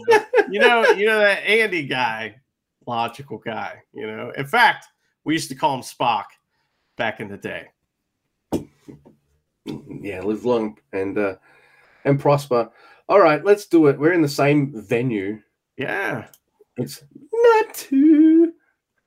you 0.51 0.59
know, 0.59 0.84
you 0.91 1.05
know 1.05 1.19
that 1.19 1.43
Andy 1.45 1.85
guy, 1.85 2.35
logical 2.88 3.38
guy. 3.38 3.81
You 3.93 4.07
know, 4.07 4.31
in 4.35 4.45
fact, 4.45 4.88
we 5.23 5.34
used 5.34 5.49
to 5.49 5.55
call 5.55 5.76
him 5.76 5.81
Spock 5.81 6.26
back 6.97 7.19
in 7.19 7.27
the 7.30 7.38
day. 7.38 7.67
yeah, 9.65 10.22
live 10.22 10.45
long 10.45 10.77
and 10.93 11.17
uh 11.17 11.35
and 12.06 12.19
prosper. 12.19 12.69
All 13.10 13.19
right, 13.19 13.44
let's 13.44 13.65
do 13.65 13.88
it. 13.88 13.99
We're 13.99 14.14
in 14.14 14.22
the 14.22 14.30
same 14.30 14.72
venue. 14.88 15.41
Yeah. 15.77 16.27
It's 16.77 17.03
not 17.34 17.73
too. 17.73 18.53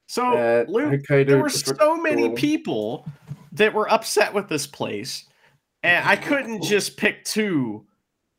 So, 0.06 0.36
Uh, 0.36 0.64
Luke, 0.68 1.00
okay, 1.00 1.24
there 1.24 1.42
were 1.42 1.50
so 1.50 1.96
many 1.96 2.30
people 2.30 3.06
that 3.52 3.74
were 3.74 3.90
upset 3.92 4.32
with 4.32 4.48
this 4.48 4.66
place, 4.66 5.24
and 5.82 6.06
I 6.06 6.16
couldn't 6.16 6.62
just 6.62 6.96
pick 6.96 7.24
two 7.24 7.86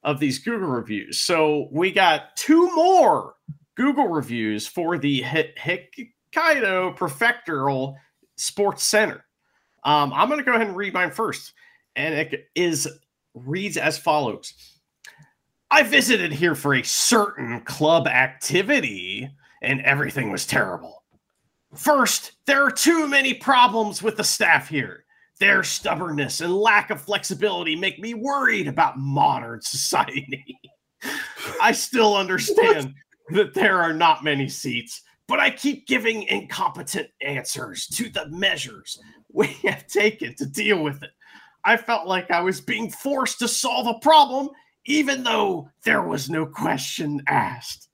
of 0.03 0.19
these 0.19 0.39
Google 0.39 0.69
reviews. 0.69 1.19
So 1.19 1.67
we 1.71 1.91
got 1.91 2.35
two 2.35 2.73
more 2.73 3.35
Google 3.75 4.07
reviews 4.07 4.65
for 4.65 4.97
the 4.97 5.21
Hokkaido 5.21 6.97
Prefectural 6.97 7.95
Sports 8.37 8.83
Center. 8.83 9.25
Um, 9.83 10.11
I'm 10.13 10.27
going 10.27 10.39
to 10.39 10.45
go 10.45 10.53
ahead 10.53 10.67
and 10.67 10.75
read 10.75 10.93
mine 10.93 11.11
first, 11.11 11.53
and 11.95 12.15
it 12.15 12.47
is 12.55 12.87
reads 13.45 13.77
as 13.77 13.97
follows. 13.97 14.53
I 15.71 15.83
visited 15.83 16.31
here 16.31 16.55
for 16.55 16.75
a 16.75 16.83
certain 16.83 17.61
club 17.61 18.07
activity, 18.07 19.29
and 19.61 19.81
everything 19.81 20.31
was 20.31 20.47
terrible. 20.47 21.03
First, 21.75 22.31
there 22.47 22.63
are 22.63 22.71
too 22.71 23.07
many 23.07 23.33
problems 23.33 24.01
with 24.01 24.17
the 24.17 24.23
staff 24.23 24.67
here. 24.67 25.05
Their 25.39 25.63
stubbornness 25.63 26.41
and 26.41 26.53
lack 26.53 26.89
of 26.89 27.01
flexibility 27.01 27.75
make 27.75 27.99
me 27.99 28.13
worried 28.13 28.67
about 28.67 28.97
modern 28.97 29.61
society. 29.63 30.59
I 31.61 31.71
still 31.71 32.15
understand 32.15 32.93
that 33.29 33.53
there 33.53 33.81
are 33.81 33.93
not 33.93 34.23
many 34.23 34.49
seats, 34.49 35.01
but 35.27 35.39
I 35.39 35.51
keep 35.51 35.87
giving 35.87 36.23
incompetent 36.23 37.09
answers 37.21 37.85
to 37.87 38.09
the 38.09 38.27
measures 38.29 38.99
we 39.31 39.47
have 39.63 39.85
taken 39.87 40.35
to 40.35 40.45
deal 40.45 40.83
with 40.83 41.03
it. 41.03 41.11
I 41.63 41.77
felt 41.77 42.07
like 42.07 42.31
I 42.31 42.41
was 42.41 42.61
being 42.61 42.89
forced 42.89 43.39
to 43.39 43.47
solve 43.47 43.87
a 43.87 43.99
problem, 43.99 44.49
even 44.85 45.23
though 45.23 45.69
there 45.83 46.03
was 46.03 46.29
no 46.29 46.45
question 46.45 47.21
asked. 47.27 47.89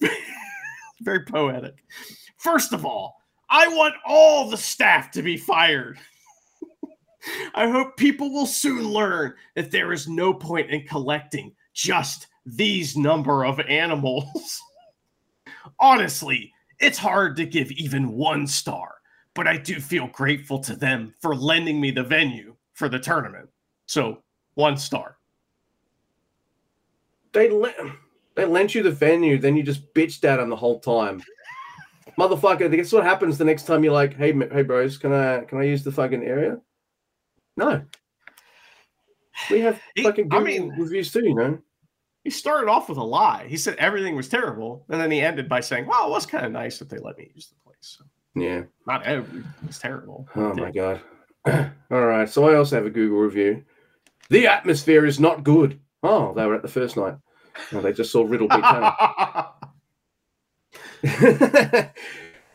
Very 1.02 1.24
poetic. 1.24 1.74
First 2.36 2.72
of 2.72 2.84
all, 2.84 3.16
I 3.50 3.68
want 3.68 3.94
all 4.06 4.48
the 4.48 4.56
staff 4.56 5.10
to 5.12 5.22
be 5.22 5.36
fired. 5.36 5.98
I 7.54 7.68
hope 7.68 7.96
people 7.96 8.32
will 8.32 8.46
soon 8.46 8.88
learn 8.88 9.34
that 9.54 9.70
there 9.70 9.92
is 9.92 10.08
no 10.08 10.32
point 10.32 10.70
in 10.70 10.86
collecting 10.86 11.54
just 11.74 12.28
these 12.46 12.96
number 12.96 13.44
of 13.44 13.60
animals. 13.60 14.60
Honestly, 15.78 16.52
it's 16.80 16.98
hard 16.98 17.36
to 17.36 17.46
give 17.46 17.70
even 17.72 18.12
one 18.12 18.46
star, 18.46 18.94
but 19.34 19.46
I 19.46 19.56
do 19.56 19.80
feel 19.80 20.08
grateful 20.08 20.58
to 20.60 20.74
them 20.74 21.14
for 21.20 21.36
lending 21.36 21.80
me 21.80 21.90
the 21.90 22.02
venue 22.02 22.51
for 22.74 22.88
the 22.88 22.98
tournament. 22.98 23.48
So, 23.86 24.22
one 24.54 24.76
star. 24.76 25.16
They 27.32 27.48
lent 27.50 27.76
they 28.34 28.44
lent 28.44 28.74
you 28.74 28.82
the 28.82 28.90
venue, 28.90 29.38
then 29.38 29.56
you 29.56 29.62
just 29.62 29.92
bitched 29.94 30.24
at 30.24 30.36
them 30.36 30.48
the 30.50 30.56
whole 30.56 30.80
time. 30.80 31.22
Motherfucker, 32.18 32.70
guess 32.74 32.92
what 32.92 33.04
happens 33.04 33.38
the 33.38 33.44
next 33.44 33.64
time 33.66 33.82
you're 33.84 33.92
like, 33.92 34.14
hey, 34.16 34.32
hey, 34.52 34.62
bros, 34.62 34.98
can 34.98 35.12
I 35.12 35.40
can 35.44 35.58
I 35.58 35.64
use 35.64 35.82
the 35.84 35.92
fucking 35.92 36.22
area? 36.24 36.58
No. 37.56 37.82
We 39.50 39.60
have 39.60 39.80
fucking 40.02 40.28
I 40.32 40.40
mean- 40.40 40.70
reviews 40.78 41.12
too, 41.12 41.24
you 41.24 41.34
know. 41.34 41.58
He 42.24 42.30
started 42.30 42.70
off 42.70 42.88
with 42.88 42.98
a 42.98 43.02
lie. 43.02 43.46
He 43.48 43.56
said 43.56 43.74
everything 43.76 44.14
was 44.14 44.28
terrible, 44.28 44.84
and 44.88 45.00
then 45.00 45.10
he 45.10 45.20
ended 45.20 45.48
by 45.48 45.58
saying, 45.60 45.86
"Well, 45.86 46.06
it 46.06 46.10
was 46.10 46.24
kind 46.24 46.46
of 46.46 46.52
nice 46.52 46.78
that 46.78 46.88
they 46.88 46.98
let 46.98 47.18
me 47.18 47.32
use 47.34 47.48
the 47.48 47.56
place. 47.64 47.76
So 47.80 48.04
Yeah. 48.36 48.62
not 48.86 49.02
everything 49.02 49.44
was 49.66 49.78
terrible." 49.80 50.28
Oh 50.36 50.54
my 50.54 50.70
god. 50.70 51.00
All 51.90 52.06
right. 52.06 52.28
So 52.28 52.48
I 52.48 52.56
also 52.56 52.76
have 52.76 52.86
a 52.86 52.90
Google 52.90 53.18
review. 53.18 53.64
The 54.30 54.46
atmosphere 54.46 55.04
is 55.04 55.20
not 55.20 55.44
good. 55.44 55.78
Oh, 56.02 56.32
they 56.34 56.46
were 56.46 56.54
at 56.54 56.62
the 56.62 56.68
first 56.68 56.96
night. 56.96 57.16
Oh, 57.72 57.80
they 57.80 57.92
just 57.92 58.10
saw 58.10 58.24
Riddle 58.24 58.48
beat 58.48 58.62
Tanner. 58.62 58.94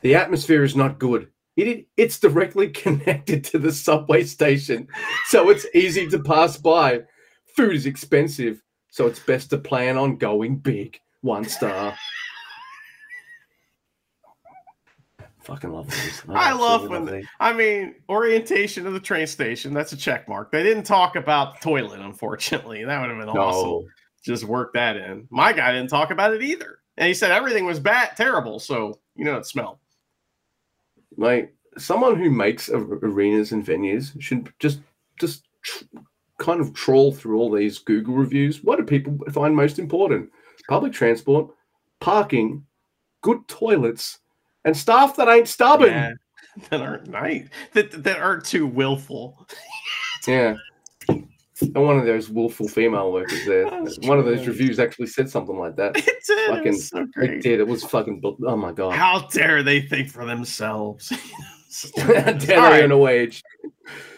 the 0.02 0.16
atmosphere 0.16 0.64
is 0.64 0.76
not 0.76 1.00
good. 1.00 1.28
It, 1.56 1.88
it's 1.98 2.20
directly 2.20 2.70
connected 2.70 3.44
to 3.46 3.60
the 3.60 3.72
subway 3.72 4.24
station, 4.24 4.88
so 5.26 5.50
it's 5.50 5.66
easy 5.74 6.08
to 6.10 6.20
pass 6.20 6.58
by. 6.58 7.02
Food 7.56 7.76
is 7.76 7.86
expensive, 7.86 8.62
so 8.90 9.08
it's 9.08 9.20
best 9.20 9.50
to 9.50 9.58
plan 9.58 9.98
on 9.98 10.18
going 10.18 10.58
big. 10.58 11.00
One 11.22 11.46
star. 11.46 11.96
Fucking 15.48 15.72
love 15.72 15.90
these. 15.90 16.24
I 16.30 16.52
love 16.52 16.90
when 16.90 17.06
these. 17.06 17.26
I 17.40 17.54
mean, 17.54 17.96
orientation 18.10 18.86
of 18.86 18.92
the 18.92 19.00
train 19.00 19.26
station. 19.28 19.74
That's 19.74 19.94
a 19.94 19.98
check 19.98 20.28
mark. 20.28 20.52
They 20.52 20.62
didn't 20.62 20.84
talk 20.84 21.16
about 21.16 21.56
the 21.56 21.64
toilet, 21.64 22.02
unfortunately. 22.02 22.84
That 22.84 23.00
would 23.00 23.10
have 23.10 23.18
been 23.18 23.30
awesome. 23.30 23.88
Just 24.26 24.44
work 24.44 24.74
that 24.74 24.98
in. 24.98 25.26
My 25.30 25.54
guy 25.54 25.72
didn't 25.72 25.90
talk 25.90 26.12
about 26.12 26.34
it 26.34 26.44
either, 26.44 26.80
and 26.98 27.08
he 27.08 27.14
said 27.14 27.32
everything 27.32 27.66
was 27.66 27.80
bad, 27.80 28.18
terrible. 28.18 28.60
So 28.60 29.00
you 29.16 29.24
know 29.24 29.38
it 29.38 29.46
smelled. 29.46 29.78
like 31.16 31.56
someone 31.78 32.18
who 32.18 32.30
makes 32.30 32.70
arenas 32.70 33.54
and 33.54 33.66
venues 33.66 34.22
should 34.22 34.52
just 34.60 34.82
just 35.18 35.48
tr- 35.64 35.86
kind 36.40 36.60
of 36.60 36.74
trawl 36.74 37.14
through 37.14 37.38
all 37.38 37.50
these 37.50 37.80
Google 37.80 38.16
reviews. 38.16 38.66
What 38.66 38.80
do 38.80 38.84
people 38.84 39.18
find 39.32 39.56
most 39.56 39.80
important? 39.80 40.30
Public 40.68 40.92
transport, 40.92 41.48
parking, 42.02 42.66
good 43.22 43.48
toilets, 43.48 44.20
and 44.68 44.78
staff 44.78 45.16
that 45.16 45.28
ain't 45.30 45.48
stubborn. 45.48 45.90
Yeah. 45.90 46.12
That 46.70 46.82
aren't 46.82 47.08
nice. 47.08 47.48
That 47.74 48.04
that 48.04 48.20
aren't 48.20 48.46
too 48.46 48.68
willful. 48.68 49.48
Yeah. 50.28 50.56
And 51.08 51.74
one 51.74 51.98
of 51.98 52.06
those 52.06 52.30
willful 52.30 52.68
female 52.68 53.12
workers 53.12 53.46
there. 53.46 53.66
One 54.02 54.20
of 54.20 54.26
those 54.26 54.46
reviews 54.46 54.78
actually 54.78 55.08
said 55.08 55.30
something 55.30 55.58
like 55.58 55.76
that. 55.78 55.96
It 56.30 56.60
did. 56.60 56.60
It 56.60 56.66
was 56.68 56.88
so 56.90 57.08
It 57.16 57.42
did. 57.42 57.60
It 57.62 57.68
was 57.68 57.84
fucking. 57.86 58.22
Oh 58.46 58.58
my 58.58 58.74
god. 58.74 58.94
How 58.94 59.28
dare 59.28 59.64
they 59.64 59.82
think 59.82 60.10
for 60.10 60.26
themselves? 60.26 61.12
Dare 61.96 62.34
they 62.34 62.58
right. 62.58 62.84
earn 62.84 62.92
a 62.92 62.98
wage? 62.98 63.44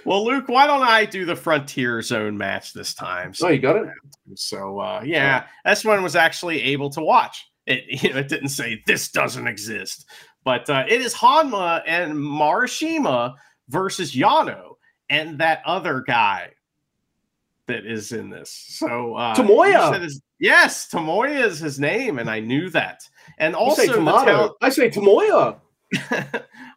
Well, 0.05 0.25
Luke, 0.25 0.47
why 0.47 0.65
don't 0.65 0.81
I 0.81 1.05
do 1.05 1.25
the 1.25 1.35
Frontier 1.35 2.01
Zone 2.01 2.37
match 2.37 2.73
this 2.73 2.93
time? 2.93 3.33
Oh, 3.41 3.49
you 3.49 3.59
got 3.59 3.75
it. 3.75 3.89
So 4.35 4.79
uh, 4.79 5.01
yeah, 5.03 5.45
this 5.65 5.83
one 5.83 6.01
was 6.01 6.15
actually 6.15 6.61
able 6.61 6.89
to 6.91 7.01
watch. 7.01 7.49
It 7.65 8.03
you 8.03 8.11
know 8.11 8.19
it 8.19 8.27
didn't 8.27 8.49
say 8.49 8.81
this 8.87 9.09
doesn't 9.09 9.47
exist, 9.47 10.05
but 10.43 10.69
uh, 10.69 10.85
it 10.87 11.01
is 11.01 11.13
Honma 11.13 11.81
and 11.85 12.13
Marashima 12.13 13.35
versus 13.69 14.13
Yano 14.15 14.75
and 15.09 15.37
that 15.39 15.61
other 15.65 16.03
guy 16.05 16.51
that 17.67 17.85
is 17.85 18.11
in 18.11 18.29
this. 18.29 18.49
So 18.51 19.15
uh, 19.15 19.35
said 19.93 20.01
his- 20.01 20.21
yes, 20.39 20.89
Tomoya 20.91 21.45
is 21.45 21.59
his 21.59 21.79
name, 21.79 22.19
and 22.19 22.29
I 22.29 22.39
knew 22.39 22.69
that. 22.71 23.01
And 23.37 23.55
also 23.55 23.83
tomato. 23.93 24.55
I 24.61 24.69
say 24.69 24.89
Tomoya. 24.89 25.59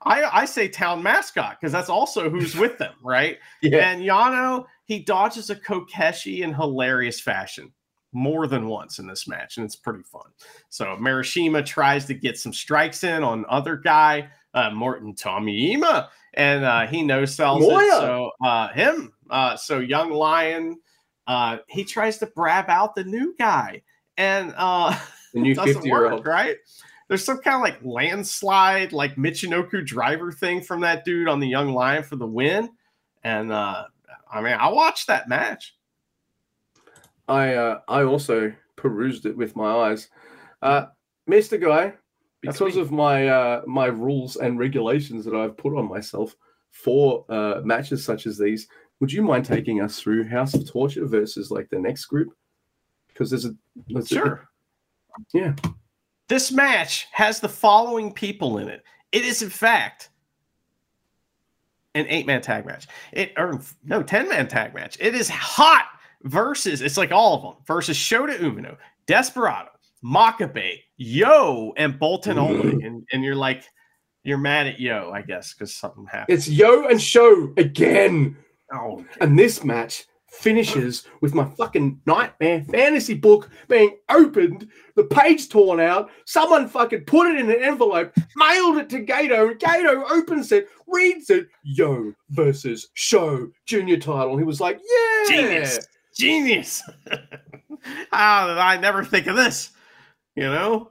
I, 0.05 0.25
I 0.25 0.45
say 0.47 0.69
town 0.69 1.03
mascot 1.03 1.59
because 1.61 1.73
that's 1.73 1.89
also 1.91 2.29
who's 2.31 2.55
with 2.57 2.79
them, 2.79 2.95
right? 3.03 3.39
Yeah. 3.63 3.91
And 3.91 4.03
Yano, 4.03 4.67
he 4.87 4.99
dodges 5.01 5.49
a 5.51 5.57
Kokeshi 5.57 6.41
in 6.41 6.53
hilarious 6.53 7.21
fashion 7.21 7.73
more 8.13 8.47
than 8.47 8.69
once 8.69 8.99
in 8.99 9.07
this 9.07 9.27
match, 9.27 9.57
and 9.57 9.65
it's 9.65 9.77
pretty 9.77 10.03
fun. 10.03 10.31
So 10.69 10.97
Marishima 11.01 11.65
tries 11.65 12.05
to 12.07 12.15
get 12.15 12.39
some 12.39 12.53
strikes 12.53 13.05
in 13.05 13.23
on 13.23 13.45
other 13.49 13.77
guy, 13.77 14.29
uh, 14.55 14.71
Morton 14.71 15.15
Tomiyama, 15.15 16.09
and 16.35 16.65
uh, 16.65 16.87
he 16.87 17.03
no 17.03 17.25
sells 17.25 17.65
it. 17.65 17.91
So 17.91 18.31
uh, 18.45 18.69
him, 18.69 19.13
Uh, 19.31 19.57
so 19.57 19.79
young 19.79 20.11
lion, 20.11 20.79
uh, 21.27 21.59
he 21.69 21.85
tries 21.85 22.19
to 22.19 22.27
brab 22.27 22.69
out 22.69 22.95
the 22.95 23.05
new 23.05 23.35
guy, 23.39 23.83
and 24.19 24.53
uh, 24.57 24.99
The 25.33 25.41
new 25.41 25.55
doesn't 25.55 25.75
50 25.75 25.89
year 25.89 26.01
work, 26.03 26.13
old. 26.13 26.27
right? 26.27 26.57
There's 27.09 27.25
some 27.25 27.39
kind 27.39 27.57
of 27.57 27.63
like 27.63 27.79
landslide, 27.83 28.93
like 28.93 29.17
Michinoku 29.17 29.85
driver 29.85 30.33
thing 30.33 30.61
from 30.63 30.81
that 30.83 31.05
dude 31.05 31.29
on 31.29 31.41
the 31.41 31.49
young 31.49 31.73
lion 31.73 32.03
for 32.03 32.17
the 32.17 32.27
win, 32.27 32.71
and 33.25 33.51
uh, 33.53 33.85
I 34.31 34.41
mean, 34.43 34.55
I 34.55 34.69
watched 34.69 35.07
that 35.09 35.29
match. 35.29 35.75
I 37.29 37.55
uh, 37.55 37.81
I 37.89 38.03
also 38.03 38.53
perused 38.77 39.27
it 39.27 39.37
with 39.37 39.57
my 39.57 39.71
eyes. 39.71 40.09
Uh, 40.61 40.87
Mr. 41.31 41.61
Guy, 41.61 41.95
because 42.41 42.77
of 42.77 42.91
my 42.91 43.29
uh, 43.29 43.63
my 43.67 43.87
rules 43.87 44.37
and 44.37 44.59
regulations 44.59 45.25
that 45.25 45.35
I've 45.35 45.57
put 45.57 45.77
on 45.77 45.89
myself 45.89 46.35
for 46.71 47.25
uh, 47.29 47.61
matches 47.65 48.05
such 48.05 48.27
as 48.27 48.39
these, 48.39 48.67
would 49.01 49.13
you 49.13 49.23
mind 49.23 49.45
taking 49.45 49.81
us 49.81 50.01
through 50.01 50.29
House 50.29 50.55
of 50.55 50.69
Torture 50.69 51.07
versus 51.07 51.51
like 51.51 51.69
the 51.71 51.79
next 51.79 52.07
group? 52.07 52.35
Because 53.09 53.31
there's 53.31 53.45
a 53.45 53.55
there's 53.89 54.11
a- 54.11 54.15
Sure. 54.15 54.49
Yeah. 55.35 55.55
This 56.29 56.51
match 56.51 57.07
has 57.13 57.41
the 57.41 57.49
following 57.49 58.13
people 58.13 58.57
in 58.59 58.69
it. 58.69 58.83
It 59.13 59.27
is, 59.27 59.43
in 59.43 59.51
fact, 59.51 60.09
an 61.95 62.07
eight 62.09 62.27
man 62.27 62.41
tag 62.41 62.65
match. 62.65 62.87
It 63.13 63.33
or 63.37 63.61
no, 63.85 64.03
10 64.03 64.29
man 64.29 64.49
tag 64.49 64.75
match. 64.75 64.97
It 64.99 65.15
is 65.15 65.29
hot 65.29 65.87
versus, 66.25 66.83
it's 66.83 66.97
like 66.97 67.13
all 67.13 67.37
of 67.37 67.43
them 67.43 67.55
versus 67.67 67.97
Shota 67.97 68.39
Umino, 68.39 68.77
Desperado, 69.07 69.71
Makabe, 70.05 70.79
Yo, 70.97 71.73
and 71.77 71.99
Boltin 71.99 72.37
Oleg. 72.37 72.83
And, 72.83 73.07
and 73.13 73.25
you're 73.25 73.37
like, 73.37 73.65
you're 74.25 74.39
mad 74.39 74.67
at 74.67 74.81
Yo, 74.81 75.11
I 75.13 75.23
guess, 75.23 75.53
because 75.53 75.75
something 75.75 76.07
happened. 76.07 76.37
it's 76.37 76.49
Yo 76.49 76.87
and 76.87 77.01
SHO 77.01 77.55
again, 77.57 78.37
oh, 78.73 79.05
and 79.21 79.39
this 79.39 79.65
match 79.65 80.05
finishes 80.33 81.07
with 81.21 81.35
my 81.35 81.45
fucking 81.45 82.01
nightmare 82.07 82.65
fantasy 82.71 83.13
book 83.15 83.51
being 83.69 83.99
opened, 84.09 84.67
the 84.97 85.05
page 85.05 85.49
torn 85.51 85.79
out, 85.79 86.11
someone 86.25 86.67
fucking 86.67 87.05
put 87.05 87.27
it 87.29 87.39
in 87.39 87.51
an 87.51 87.63
envelope, 87.63 88.13
mailed 88.37 88.79
it 88.79 88.89
to 88.89 89.05
Gedo, 89.05 89.51
and 89.51 89.61
Gedo 89.61 90.11
opens 90.11 90.51
it, 90.53 90.69
reads 90.87 91.29
it, 91.29 91.49
Yo 91.65 92.15
versus 92.31 92.89
SHO 92.95 93.49
junior 93.67 93.99
title. 93.99 94.31
And 94.31 94.41
He 94.41 94.47
was 94.47 94.61
like, 94.61 94.81
Yeah, 94.83 95.37
genius. 95.37 95.87
Genius. 96.17 96.83
How 98.13 98.47
did 98.47 98.59
I 98.59 98.77
never 98.77 99.05
think 99.05 99.27
of 99.27 99.37
this? 99.37 99.71
You 100.37 100.45
know? 100.45 100.91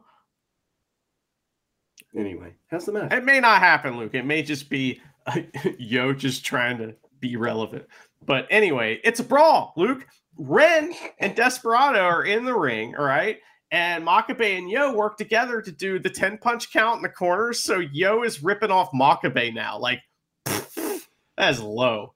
Anyway, 2.15 2.53
how's 2.69 2.85
the 2.85 2.91
match? 2.91 3.13
It 3.13 3.23
may 3.23 3.39
not 3.39 3.61
happen, 3.61 3.97
Luke. 3.97 4.13
It 4.13 4.25
may 4.25 4.43
just 4.43 4.69
be 4.69 4.99
uh, 5.25 5.39
Yo 5.77 6.13
just 6.13 6.45
trying 6.45 6.77
to 6.79 6.95
be 7.19 7.35
relevant. 7.35 7.85
But 8.25 8.47
anyway, 8.49 8.99
it's 9.03 9.19
a 9.19 9.23
brawl, 9.23 9.73
Luke. 9.77 10.05
Ren 10.37 10.93
and 11.19 11.35
Desperado 11.35 11.99
are 11.99 12.23
in 12.23 12.45
the 12.45 12.55
ring, 12.55 12.95
all 12.97 13.05
right? 13.05 13.37
And 13.71 14.05
Makabe 14.05 14.57
and 14.57 14.69
Yo 14.69 14.93
work 14.93 15.17
together 15.17 15.61
to 15.61 15.71
do 15.71 15.99
the 15.99 16.09
10 16.09 16.37
punch 16.39 16.73
count 16.73 16.97
in 16.97 17.03
the 17.03 17.09
corners. 17.09 17.63
So 17.63 17.79
Yo 17.79 18.23
is 18.23 18.43
ripping 18.43 18.71
off 18.71 18.91
Makabe 18.91 19.53
now. 19.53 19.79
Like, 19.79 20.01
that's 21.37 21.59
low. 21.59 22.13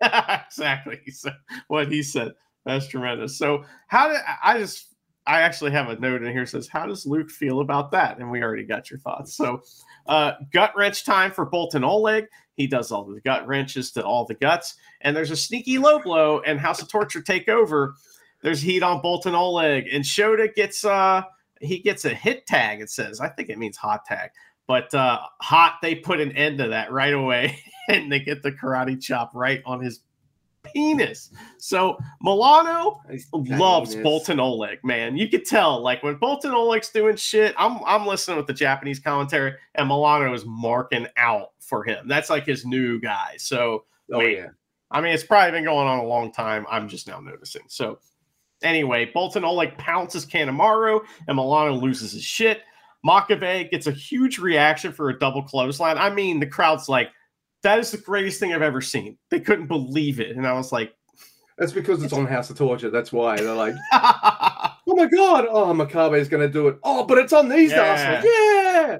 exactly. 0.46 1.00
So 1.10 1.30
what 1.68 1.90
he 1.90 2.02
said. 2.02 2.32
That's 2.64 2.88
tremendous. 2.88 3.38
So 3.38 3.64
how 3.86 4.08
did 4.08 4.20
I 4.42 4.58
just 4.58 4.96
I 5.26 5.40
actually 5.40 5.72
have 5.72 5.88
a 5.88 5.98
note 5.98 6.22
in 6.22 6.32
here 6.32 6.46
says, 6.46 6.68
How 6.68 6.86
does 6.86 7.06
Luke 7.06 7.30
feel 7.30 7.60
about 7.60 7.90
that? 7.92 8.18
And 8.18 8.30
we 8.30 8.42
already 8.42 8.64
got 8.64 8.90
your 8.90 8.98
thoughts. 8.98 9.34
So 9.34 9.62
uh 10.06 10.32
gut 10.52 10.72
wrench 10.76 11.04
time 11.04 11.30
for 11.32 11.48
Boltin 11.48 11.84
Oleg. 11.84 12.26
He 12.54 12.66
does 12.66 12.90
all 12.90 13.04
the 13.04 13.20
gut 13.20 13.46
wrenches 13.46 13.90
to 13.92 14.04
all 14.04 14.24
the 14.24 14.34
guts. 14.34 14.74
And 15.00 15.16
there's 15.16 15.30
a 15.30 15.36
sneaky 15.36 15.78
low 15.78 15.98
blow 15.98 16.40
and 16.40 16.58
House 16.58 16.80
of 16.80 16.88
Torture 16.88 17.22
take 17.22 17.48
over. 17.48 17.94
There's 18.42 18.62
heat 18.62 18.82
on 18.82 19.02
Boltin 19.02 19.34
Oleg. 19.34 19.88
And 19.92 20.04
Shota 20.04 20.52
gets 20.54 20.84
uh 20.84 21.22
he 21.60 21.78
gets 21.78 22.04
a 22.04 22.14
hit 22.14 22.46
tag, 22.46 22.80
it 22.80 22.90
says. 22.90 23.20
I 23.20 23.28
think 23.28 23.48
it 23.48 23.58
means 23.58 23.76
hot 23.76 24.04
tag. 24.04 24.30
But 24.66 24.92
uh 24.94 25.20
hot, 25.40 25.78
they 25.82 25.96
put 25.96 26.20
an 26.20 26.32
end 26.32 26.58
to 26.58 26.68
that 26.68 26.92
right 26.92 27.14
away. 27.14 27.58
and 27.88 28.10
they 28.10 28.20
get 28.20 28.42
the 28.42 28.52
karate 28.52 29.00
chop 29.00 29.30
right 29.34 29.62
on 29.64 29.80
his 29.80 30.00
penis. 30.62 31.30
So 31.58 31.96
Milano 32.20 33.00
loves 33.32 33.94
Penis. 33.94 34.06
Boltin 34.06 34.40
Oleg, 34.40 34.80
man. 34.84 35.16
You 35.16 35.28
could 35.28 35.44
tell, 35.44 35.80
like 35.80 36.02
when 36.02 36.16
Boltin 36.16 36.52
Oleg's 36.52 36.90
doing 36.90 37.16
shit, 37.16 37.54
I'm 37.56 37.78
I'm 37.84 38.06
listening 38.06 38.36
with 38.36 38.46
the 38.46 38.52
Japanese 38.52 38.98
commentary, 38.98 39.54
and 39.74 39.88
Milano 39.88 40.32
is 40.34 40.44
marking 40.44 41.06
out 41.16 41.52
for 41.60 41.84
him. 41.84 42.08
That's 42.08 42.30
like 42.30 42.46
his 42.46 42.64
new 42.64 43.00
guy. 43.00 43.34
So 43.38 43.84
Oh 44.12 44.18
Wait. 44.18 44.36
yeah. 44.36 44.48
I 44.90 45.00
mean, 45.00 45.12
it's 45.12 45.24
probably 45.24 45.52
been 45.52 45.64
going 45.64 45.88
on 45.88 45.98
a 45.98 46.06
long 46.06 46.32
time. 46.32 46.64
I'm 46.70 46.88
just 46.88 47.08
now 47.08 47.20
noticing. 47.20 47.62
So 47.68 47.98
anyway, 48.62 49.10
Boltin 49.14 49.44
Oleg 49.44 49.76
pounces 49.78 50.24
Kanemaru, 50.24 51.00
and 51.26 51.36
Milano 51.36 51.74
loses 51.74 52.12
his 52.12 52.22
shit. 52.22 52.62
Makabe 53.04 53.70
gets 53.70 53.86
a 53.86 53.92
huge 53.92 54.38
reaction 54.38 54.92
for 54.92 55.10
a 55.10 55.18
double 55.18 55.42
clothesline. 55.42 55.98
I 55.98 56.10
mean, 56.10 56.40
the 56.40 56.46
crowd's 56.46 56.88
like, 56.88 57.10
that 57.66 57.80
is 57.80 57.90
the 57.90 57.98
greatest 57.98 58.38
thing 58.38 58.54
I've 58.54 58.62
ever 58.62 58.80
seen. 58.80 59.18
They 59.28 59.40
couldn't 59.40 59.66
believe 59.66 60.20
it. 60.20 60.36
And 60.36 60.46
I 60.46 60.52
was 60.52 60.70
like, 60.70 60.94
That's 61.58 61.72
because 61.72 62.00
it's 62.02 62.12
on 62.12 62.24
House 62.26 62.48
of 62.48 62.56
Torture. 62.56 62.90
That's 62.90 63.12
why 63.12 63.36
they're 63.36 63.54
like, 63.54 63.74
oh 63.92 64.70
my 64.86 65.06
god, 65.06 65.46
oh 65.50 65.72
Makabe 65.74 66.16
is 66.18 66.28
gonna 66.28 66.48
do 66.48 66.68
it. 66.68 66.78
Oh, 66.84 67.04
but 67.04 67.18
it's 67.18 67.32
on 67.32 67.48
these 67.48 67.72
guys. 67.72 68.00
Yeah. 68.00 68.12
Like, 68.14 68.24
yeah. 68.24 68.98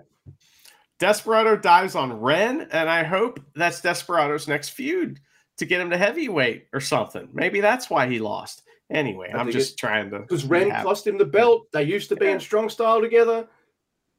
Desperado 0.99 1.57
dives 1.57 1.95
on 1.95 2.21
Ren, 2.21 2.69
and 2.73 2.89
I 2.89 3.05
hope 3.05 3.39
that's 3.55 3.81
Desperado's 3.83 4.49
next 4.49 4.71
feud 4.71 5.21
to 5.59 5.65
get 5.65 5.81
him 5.81 5.91
to 5.91 5.97
heavyweight 5.97 6.67
or 6.73 6.81
something. 6.81 7.29
Maybe 7.33 7.61
that's 7.61 7.89
why 7.89 8.09
he 8.09 8.19
lost. 8.19 8.63
Anyway, 8.91 9.31
I 9.33 9.39
I'm 9.39 9.47
think 9.47 9.53
just 9.57 9.79
trying 9.79 10.11
to. 10.11 10.21
Because 10.21 10.45
Ren 10.45 10.71
cost 10.83 11.07
him 11.07 11.19
the 11.19 11.25
belt. 11.25 11.67
They 11.73 11.83
used 11.85 12.09
to 12.09 12.17
be 12.17 12.27
in 12.27 12.41
strong 12.41 12.69
style 12.69 13.01
together. 13.01 13.47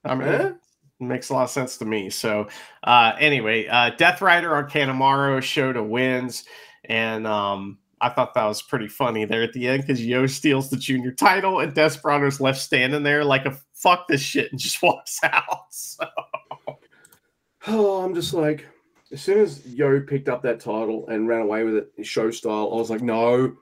I 0.06 0.16
mean, 0.16 0.28
Huh? 0.28 0.54
Makes 1.00 1.30
a 1.30 1.34
lot 1.34 1.44
of 1.44 1.50
sense 1.52 1.78
to 1.78 1.86
me. 1.86 2.10
So, 2.10 2.48
uh, 2.84 3.14
anyway, 3.20 3.68
uh, 3.68 3.92
Death 3.98 4.22
Rider 4.22 4.56
on 4.56 4.68
Kanemaru 4.68 5.42
showed 5.44 5.78
a 5.78 5.84
wins, 5.84 6.46
and 6.86 7.28
um, 7.28 7.78
I 8.02 8.10
thought 8.10 8.34
that 8.34 8.46
was 8.46 8.62
pretty 8.62 8.88
funny 8.88 9.26
there 9.26 9.44
at 9.44 9.54
the 9.54 9.68
end 9.68 9.84
because 9.84 10.04
Yo 10.04 10.28
steals 10.28 10.70
the 10.70 10.78
junior 10.78 11.12
title, 11.12 11.60
and 11.60 11.74
Desperado's 11.74 12.40
left 12.40 12.60
standing 12.60 13.04
there 13.04 13.24
like 13.24 13.46
a 13.46 13.58
fuck 13.74 14.08
this 14.08 14.22
shit 14.22 14.52
and 14.52 14.60
just 14.60 14.82
walks 14.82 15.20
out. 15.24 15.68
So, 15.70 16.06
Oh, 17.68 18.04
I'm 18.04 18.16
just 18.16 18.34
like, 18.34 18.66
as 19.12 19.22
soon 19.22 19.40
as 19.40 19.66
Yo 19.66 20.00
picked 20.02 20.30
up 20.30 20.42
that 20.44 20.60
title 20.60 21.08
and 21.10 21.28
ran 21.28 21.42
away 21.42 21.64
with 21.64 21.76
it, 21.76 22.06
SHO 22.06 22.32
style, 22.32 22.72
I 22.72 22.76
was 22.76 22.90
like, 22.90 23.02
no, 23.02 23.56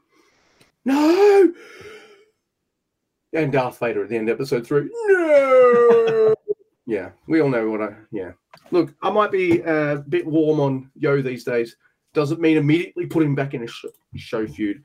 no. 0.83 1.53
And 3.33 3.51
Darth 3.51 3.79
Vader 3.79 4.03
at 4.03 4.09
the 4.09 4.17
end 4.17 4.29
of 4.29 4.35
episode 4.35 4.65
three, 4.67 4.89
no. 5.07 6.34
yeah, 6.85 7.11
we 7.27 7.41
all 7.41 7.49
know 7.49 7.69
what 7.69 7.81
I. 7.81 7.93
Yeah, 8.11 8.31
look, 8.71 8.93
I 9.01 9.09
might 9.09 9.31
be 9.31 9.63
uh, 9.63 9.95
a 9.95 9.99
bit 9.99 10.25
warm 10.25 10.59
on 10.59 10.91
Yo 10.95 11.21
these 11.21 11.43
days. 11.43 11.75
Doesn't 12.13 12.39
mean 12.39 12.57
immediately 12.57 13.05
put 13.05 13.23
him 13.23 13.35
back 13.35 13.53
in 13.53 13.63
a 13.63 13.67
sh- 13.67 13.85
SHO 14.15 14.47
feud. 14.47 14.83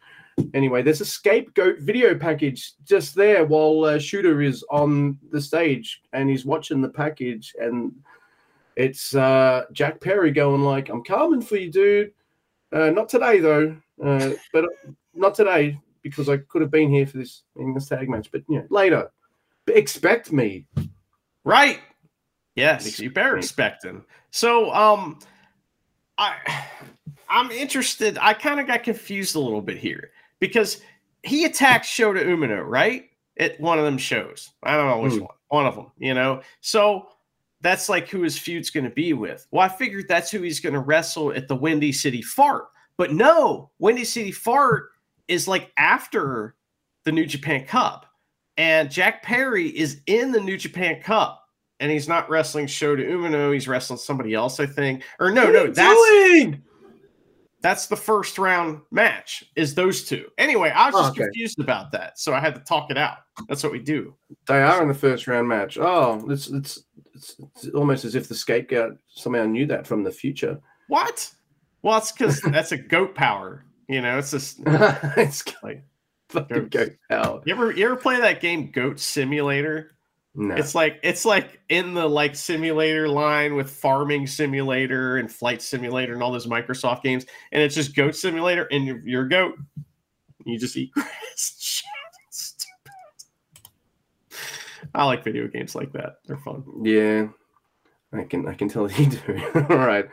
Anyway, 0.54 0.82
there's 0.82 1.00
a 1.00 1.04
scapegoat 1.04 1.80
video 1.80 2.16
package 2.16 2.72
just 2.84 3.14
there 3.14 3.44
while 3.44 3.84
uh, 3.84 3.98
Shota 3.98 4.44
is 4.44 4.64
on 4.70 5.18
the 5.30 5.40
stage 5.40 6.00
and 6.12 6.30
he's 6.30 6.46
watching 6.46 6.80
the 6.80 6.88
package 6.88 7.54
and 7.60 7.92
it's 8.76 9.14
uh, 9.14 9.64
Jack 9.72 10.00
Perry 10.00 10.30
going 10.30 10.62
like, 10.62 10.88
"I'm 10.88 11.04
coming 11.04 11.42
for 11.42 11.56
you, 11.56 11.70
dude. 11.70 12.12
Uh, 12.72 12.90
not 12.90 13.08
today 13.08 13.40
though, 13.40 13.76
uh, 14.02 14.30
but 14.52 14.64
not 15.14 15.34
today 15.34 15.78
because 16.02 16.28
I 16.28 16.38
could 16.38 16.62
have 16.62 16.70
been 16.70 16.88
here 16.88 17.06
for 17.06 17.18
this 17.18 17.42
in 17.56 17.74
this 17.74 17.88
tag 17.88 18.08
match, 18.08 18.30
but 18.32 18.42
yeah, 18.48 18.62
later. 18.70 19.10
But 19.66 19.76
expect 19.76 20.32
me. 20.32 20.66
right? 21.44 21.80
Yes, 22.60 23.00
you 23.00 23.10
better 23.10 23.36
expect 23.36 23.84
him. 23.84 24.04
So, 24.30 24.72
um, 24.72 25.18
I, 26.18 26.36
I'm 27.28 27.50
interested. 27.50 28.18
I 28.20 28.34
kind 28.34 28.60
of 28.60 28.66
got 28.66 28.82
confused 28.82 29.34
a 29.36 29.40
little 29.40 29.62
bit 29.62 29.78
here 29.78 30.10
because 30.38 30.82
he 31.22 31.44
attacked 31.44 31.86
Shota 31.86 32.24
Umino, 32.24 32.64
right? 32.64 33.06
At 33.38 33.58
one 33.60 33.78
of 33.78 33.84
them 33.84 33.98
shows. 33.98 34.50
I 34.62 34.76
don't 34.76 34.86
know 34.88 35.00
which 35.00 35.14
Hmm. 35.14 35.20
one. 35.20 35.34
One 35.48 35.66
of 35.66 35.74
them, 35.74 35.86
you 35.98 36.14
know. 36.14 36.42
So 36.60 37.08
that's 37.60 37.88
like 37.88 38.08
who 38.08 38.22
his 38.22 38.38
feud's 38.38 38.70
going 38.70 38.84
to 38.84 38.90
be 38.90 39.14
with. 39.14 39.46
Well, 39.50 39.64
I 39.64 39.68
figured 39.68 40.06
that's 40.08 40.30
who 40.30 40.42
he's 40.42 40.60
going 40.60 40.74
to 40.74 40.78
wrestle 40.80 41.32
at 41.32 41.48
the 41.48 41.56
Windy 41.56 41.90
City 41.92 42.22
Fart. 42.22 42.66
But 42.96 43.12
no, 43.12 43.70
Windy 43.80 44.04
City 44.04 44.30
Fart 44.30 44.90
is 45.26 45.48
like 45.48 45.72
after 45.76 46.54
the 47.04 47.10
New 47.12 47.26
Japan 47.26 47.64
Cup. 47.64 48.06
And 48.56 48.90
Jack 48.90 49.22
Perry 49.22 49.68
is 49.68 50.02
in 50.06 50.30
the 50.32 50.40
New 50.40 50.56
Japan 50.56 51.00
Cup. 51.02 51.48
And 51.80 51.90
he's 51.90 52.06
not 52.08 52.28
wrestling 52.30 52.66
Shota 52.66 53.04
Umino. 53.08 53.52
He's 53.52 53.66
wrestling 53.66 53.98
somebody 53.98 54.34
else, 54.34 54.60
I 54.60 54.66
think. 54.66 55.02
Or 55.18 55.30
no, 55.30 55.44
What 55.46 55.52
no, 55.54 55.66
that's 55.68 56.10
doing? 56.10 56.62
that's 57.62 57.86
the 57.88 57.96
first 57.96 58.38
round 58.38 58.80
match 58.90 59.44
is 59.56 59.74
those 59.74 60.04
two. 60.04 60.26
Anyway, 60.38 60.70
I 60.70 60.90
was 60.90 60.94
just 60.94 61.10
Okay. 61.12 61.24
confused 61.24 61.58
about 61.58 61.90
that, 61.92 62.18
so 62.18 62.32
I 62.34 62.40
had 62.40 62.54
to 62.54 62.60
talk 62.62 62.90
it 62.90 62.98
out. 62.98 63.18
That's 63.48 63.62
what 63.62 63.72
we 63.72 63.78
do. 63.80 64.14
They 64.46 64.62
are 64.62 64.82
in 64.82 64.88
the 64.88 64.94
first 64.94 65.26
round 65.26 65.48
match. 65.48 65.78
Oh, 65.78 66.22
it's 66.30 66.48
it's 66.48 66.84
it's, 67.14 67.36
it's 67.38 67.68
almost 67.74 68.04
as 68.04 68.14
if 68.14 68.28
the 68.28 68.34
scapegoat 68.34 68.96
somehow 69.08 69.44
knew 69.44 69.66
that 69.66 69.86
from 69.86 70.02
the 70.04 70.12
future. 70.12 70.58
What? 70.88 71.30
Well, 71.82 71.96
it's 71.98 72.12
because 72.12 72.40
that's 72.46 72.72
a 72.72 72.76
goat 72.78 73.14
power. 73.14 73.64
You 73.88 74.00
know, 74.02 74.18
it's 74.18 74.30
just 74.32 74.60
it's 74.66 75.44
like 75.62 75.82
fucking 76.28 76.68
goat 76.68 76.92
power. 77.10 77.40
you 77.46 77.52
ever 77.54 77.72
you 77.72 77.84
ever 77.86 77.96
play 77.96 78.20
that 78.20 78.40
game 78.40 78.70
Goat 78.70 79.00
Simulator? 79.00 79.92
No. 80.34 80.54
It's 80.54 80.76
like 80.76 81.00
it's 81.02 81.24
like 81.24 81.60
in 81.68 81.92
the 81.92 82.06
like 82.06 82.36
simulator 82.36 83.08
line 83.08 83.56
with 83.56 83.68
Farming 83.68 84.28
Simulator 84.28 85.16
and 85.16 85.30
Flight 85.30 85.60
Simulator 85.60 86.14
and 86.14 86.22
all 86.22 86.30
those 86.30 86.46
Microsoft 86.46 87.02
games, 87.02 87.26
and 87.50 87.60
it's 87.60 87.74
just 87.74 87.96
Goat 87.96 88.14
Simulator, 88.14 88.68
and 88.70 88.84
you're, 88.86 89.00
you're 89.04 89.24
a 89.24 89.28
goat. 89.28 89.54
You 90.44 90.58
just 90.58 90.76
eat 90.76 90.92
grass. 90.94 91.08
Stupid. 92.30 92.68
I 94.94 95.04
like 95.04 95.24
video 95.24 95.48
games 95.48 95.74
like 95.74 95.92
that. 95.94 96.18
They're 96.26 96.38
fun. 96.38 96.62
Yeah, 96.84 97.26
I 98.12 98.22
can 98.22 98.46
I 98.46 98.54
can 98.54 98.68
tell 98.68 98.88
you 98.92 99.06
do. 99.06 99.50
All 99.68 99.78
right. 99.78 100.08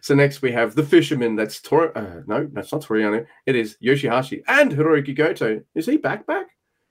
So 0.00 0.16
next 0.16 0.42
we 0.42 0.50
have 0.50 0.74
the 0.74 0.82
fisherman. 0.82 1.36
That's 1.36 1.60
Tor. 1.60 1.96
Uh, 1.96 2.22
no, 2.26 2.48
that's 2.52 2.72
not 2.72 2.82
Toriano. 2.82 3.24
It 3.46 3.54
is 3.54 3.76
Yoshi-Hashi 3.80 4.42
and 4.48 4.72
Hirooki 4.72 5.14
Goto. 5.14 5.62
Is 5.76 5.86
he 5.86 5.96
back? 5.96 6.26
Back? 6.26 6.46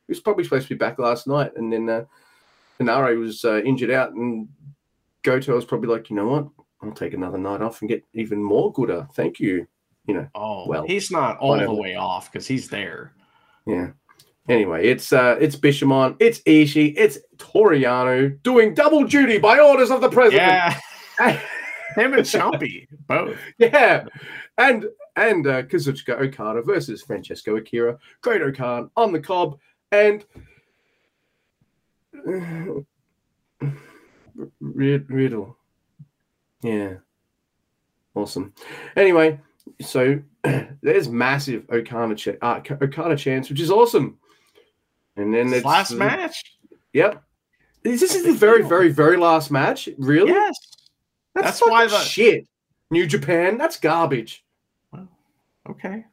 He 0.08 0.12
was 0.12 0.22
probably 0.22 0.46
supposed 0.46 0.70
to 0.70 0.76
be 0.76 0.78
back 0.78 0.98
last 0.98 1.28
night, 1.28 1.52
and 1.58 1.74
then 1.74 1.90
uh, 1.90 2.06
Hinare 2.82 3.18
was 3.20 3.44
uh, 3.46 3.62
injured 3.64 3.92
out, 3.92 4.14
and 4.14 4.48
Goto 5.24 5.56
was 5.56 5.66
probably 5.66 5.90
like, 5.90 6.10
you 6.10 6.16
know 6.16 6.28
what? 6.28 6.48
I'll 6.82 6.92
take 6.92 7.14
another 7.14 7.38
night 7.38 7.62
off 7.62 7.82
and 7.82 7.90
get 7.90 8.06
even 8.14 8.42
more 8.42 8.72
gooder. 8.72 9.08
Thank 9.16 9.40
you. 9.40 9.68
You 10.06 10.14
know. 10.16 10.28
Oh, 10.34 10.68
Well, 10.68 10.86
he's 10.88 11.12
not 11.12 11.38
all 11.40 11.50
whatever. 11.50 11.74
the 11.74 11.82
way 11.82 11.96
off 11.96 12.32
because 12.32 12.48
he's 12.48 12.70
there. 12.70 13.14
Yeah. 13.68 13.90
Anyway, 14.48 14.88
it's 14.88 15.14
uh 15.14 15.38
it's 15.40 15.56
Bishamon, 15.56 16.16
it's 16.20 16.40
Ishii, 16.42 16.96
it's 16.98 17.20
Toru 17.38 17.78
Yano 17.80 18.42
doing 18.42 18.74
double 18.74 19.04
duty 19.04 19.38
by 19.38 19.60
orders 19.60 19.92
of 19.92 20.02
the 20.02 20.10
president. 20.10 20.42
Yeah, 20.42 20.80
him 21.96 22.14
and 22.14 22.24
Chumpy 22.24 22.88
both. 23.08 23.38
Yeah. 23.60 24.06
And 24.58 24.88
and 25.16 25.46
uh, 25.46 25.64
Kazuchika 25.64 26.20
Okada 26.20 26.64
versus 26.64 27.04
Francesco 27.04 27.58
Akira, 27.58 28.00
Great-O-Khan 28.22 28.90
on 28.96 29.12
the 29.12 29.20
cob, 29.20 29.60
and 29.92 30.26
Riddle. 34.60 35.58
Yeah. 36.62 36.96
Awesome. 38.16 38.54
Anyway, 38.96 39.40
so 39.82 40.20
there's 40.82 41.10
massive 41.10 41.66
Okada, 41.72 42.16
ch- 42.16 42.38
uh, 42.42 42.60
Okada 42.82 43.16
chance, 43.16 43.50
which 43.50 43.60
is 43.60 43.72
awesome. 43.72 44.18
And 45.16 45.34
then 45.34 45.54
it's 45.54 45.66
last 45.66 45.92
uh, 45.92 45.96
match. 45.96 46.44
Yep. 46.94 47.24
This 47.84 48.02
is 48.02 48.24
the 48.26 48.34
very, 48.34 48.64
very, 48.64 48.90
very 48.92 49.18
last 49.18 49.52
match. 49.52 49.88
Really? 49.98 50.32
Yes. 50.32 50.56
That's, 51.36 51.60
That's 51.60 51.70
why 51.70 51.88
the- 51.88 52.00
shit. 52.00 52.46
New 52.92 53.06
Japan. 53.06 53.58
That's 53.58 53.80
garbage. 53.80 54.44
Okay. 55.70 56.06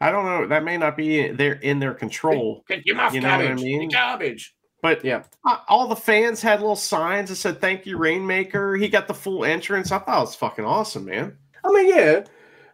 I 0.00 0.10
don't 0.10 0.26
know. 0.26 0.46
That 0.46 0.62
may 0.64 0.76
not 0.76 0.96
be 0.96 1.28
their 1.28 1.54
in 1.54 1.78
their 1.78 1.94
control. 1.94 2.62
Get 2.68 2.84
your 2.84 2.96
mouth 2.96 3.14
You 3.14 3.22
know 3.22 3.36
what 3.38 3.46
I 3.46 3.54
mean? 3.54 3.88
Garbage. 3.88 4.54
But 4.82 5.04
Yeah. 5.04 5.22
all 5.68 5.86
the 5.88 5.96
fans 5.96 6.42
had 6.42 6.60
little 6.60 6.76
signs 6.76 7.30
that 7.30 7.36
said 7.36 7.60
"Thank 7.60 7.86
you, 7.86 7.96
Rainmaker." 7.96 8.74
He 8.76 8.88
got 8.88 9.06
the 9.08 9.14
full 9.14 9.44
entrance. 9.44 9.92
I 9.92 9.98
thought 9.98 10.18
it 10.18 10.20
was 10.20 10.34
fucking 10.34 10.64
awesome, 10.64 11.04
man. 11.06 11.38
I 11.64 11.72
mean, 11.72 11.88
yeah, 11.88 12.24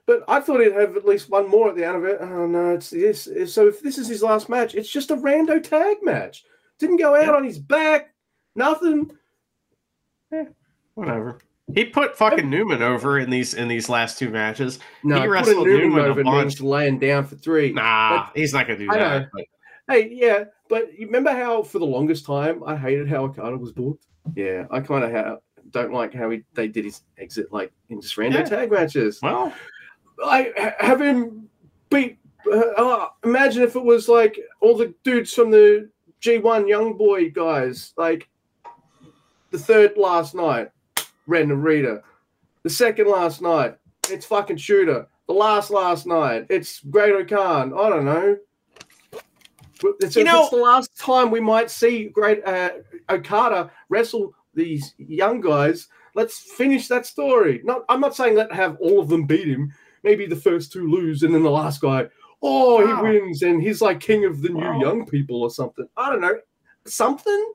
but 0.07 0.25
I 0.27 0.41
thought 0.41 0.61
he'd 0.61 0.73
have 0.73 0.97
at 0.97 1.05
least 1.05 1.29
one 1.31 1.49
more 1.51 1.69
at 1.69 1.77
the 1.77 1.85
end 1.85 1.99
of 1.99 2.05
it. 2.07 2.19
Oh 2.21 2.47
no, 2.47 2.71
it's 2.75 2.91
this. 2.91 3.29
So 3.53 3.69
if 3.69 3.83
this 3.83 3.99
is 3.99 4.09
his 4.09 4.23
last 4.23 4.49
match, 4.49 4.75
it's 4.75 4.89
just 4.91 5.11
a 5.11 5.17
rando 5.17 5.63
tag 5.63 5.99
match. 6.03 6.45
Didn't 6.79 6.97
go 6.97 7.15
out 7.15 7.27
Yeah. 7.27 7.33
on 7.33 7.45
his 7.45 7.59
back. 7.59 8.15
Nothing. 8.57 9.11
Eh, 10.33 10.45
whatever. 10.95 11.39
He 11.75 11.85
put 11.85 12.17
fucking 12.17 12.49
Newman 12.49 12.83
over 12.83 13.19
in 13.19 13.29
these 13.29 13.53
in 13.53 13.69
these 13.69 13.91
last 13.91 14.19
two 14.19 14.31
matches. 14.31 14.79
No, 15.05 15.21
He 15.21 15.27
wrestled 15.29 15.67
Newman 15.67 15.89
Newman 15.91 16.05
a 16.07 16.09
over 16.09 16.25
bunch. 16.25 16.37
means 16.55 16.61
laying 16.63 16.99
down 16.99 17.27
for 17.27 17.37
three. 17.37 17.73
Nah, 17.73 18.29
he's 18.35 18.55
not 18.55 18.67
gonna 18.67 18.79
do 18.79 18.89
I 18.91 18.97
that. 18.99 19.29
Hey, 19.89 20.11
yeah, 20.13 20.45
but 20.69 20.93
you 20.99 21.07
remember 21.07 21.31
how 21.33 21.63
for 21.63 21.79
the 21.79 21.87
longest 21.87 22.27
time 22.27 22.63
I 22.65 22.77
hated 22.77 23.09
how 23.09 23.25
Okada 23.25 23.57
was 23.57 23.73
booked? 23.73 24.07
Yeah, 24.35 24.67
I 24.71 24.81
kind 24.81 25.03
of 25.05 25.13
ha- 25.13 25.37
don't 25.71 25.93
like 25.93 26.13
how 26.15 26.31
he, 26.31 26.43
they 26.55 26.69
did 26.69 26.85
his 26.85 27.03
exit 27.19 27.53
like 27.53 27.73
in 27.89 28.01
just 28.01 28.17
random 28.19 28.43
Yeah. 28.43 28.49
tag 28.49 28.71
matches. 28.71 29.19
well, 29.23 29.53
I 30.25 30.53
ha- 30.57 30.75
have 30.87 31.01
him 31.01 31.49
beat. 31.91 32.19
Uh, 32.47 32.63
oh, 32.77 33.09
imagine 33.25 33.63
if 33.63 33.77
it 33.77 33.85
was 33.85 34.09
like 34.09 34.39
all 34.61 34.77
the 34.77 34.95
dudes 35.05 35.33
from 35.33 35.51
the 35.51 35.89
G1 36.21 36.69
Young 36.69 36.97
Boy 36.97 37.31
guys, 37.31 37.93
like 37.97 38.29
the 39.51 39.59
third 39.59 39.97
last 39.97 40.35
night, 40.35 40.71
Ren 41.27 41.49
Narita. 41.49 42.03
The 42.63 42.71
second 42.71 43.09
last 43.09 43.41
night, 43.41 43.77
it's 44.11 44.27
fucking 44.27 44.57
Shota. 44.57 45.07
The 45.27 45.33
last 45.35 45.71
last 45.71 46.07
night, 46.07 46.47
it's 46.51 46.81
Great-O-Khan. 46.81 47.73
I 47.73 47.89
don't 47.89 48.05
know. 48.05 48.37
It's, 50.01 50.17
You 50.17 50.25
know- 50.25 50.43
it's 50.43 50.51
the 50.51 50.57
last 50.57 50.97
time 50.97 51.31
we 51.31 51.41
might 51.41 51.71
see 51.71 52.05
Great 52.09 52.45
uh, 52.47 52.71
Okada 53.11 53.71
wrestle 53.89 54.35
these 54.55 54.95
young 54.99 55.41
guys. 55.41 55.89
Let's 56.15 56.39
finish 56.39 56.89
that 56.89 57.07
story. 57.07 57.61
Not, 57.65 57.85
I'm 57.89 58.01
not 58.01 58.15
saying 58.17 58.35
let 58.35 58.53
have 58.53 58.77
all 58.81 59.01
of 59.01 59.09
them 59.09 59.25
beat 59.25 59.47
him. 59.47 59.73
Maybe 60.03 60.27
the 60.27 60.37
first 60.37 60.73
two 60.73 60.89
lose, 60.91 61.23
and 61.23 61.35
then 61.35 61.43
the 61.43 61.51
last 61.51 61.81
guy, 61.81 62.07
oh, 62.43 62.85
Wow. 62.85 63.05
he 63.05 63.19
wins, 63.21 63.43
and 63.43 63.63
he's 63.63 63.81
like 63.83 64.01
king 64.01 64.25
of 64.25 64.43
the 64.43 64.53
Wow. 64.53 64.73
new 64.73 64.81
young 64.85 65.07
people 65.07 65.43
or 65.43 65.51
something. 65.51 65.87
I 65.97 66.11
don't 66.11 66.21
know, 66.21 66.39
something. 66.87 67.53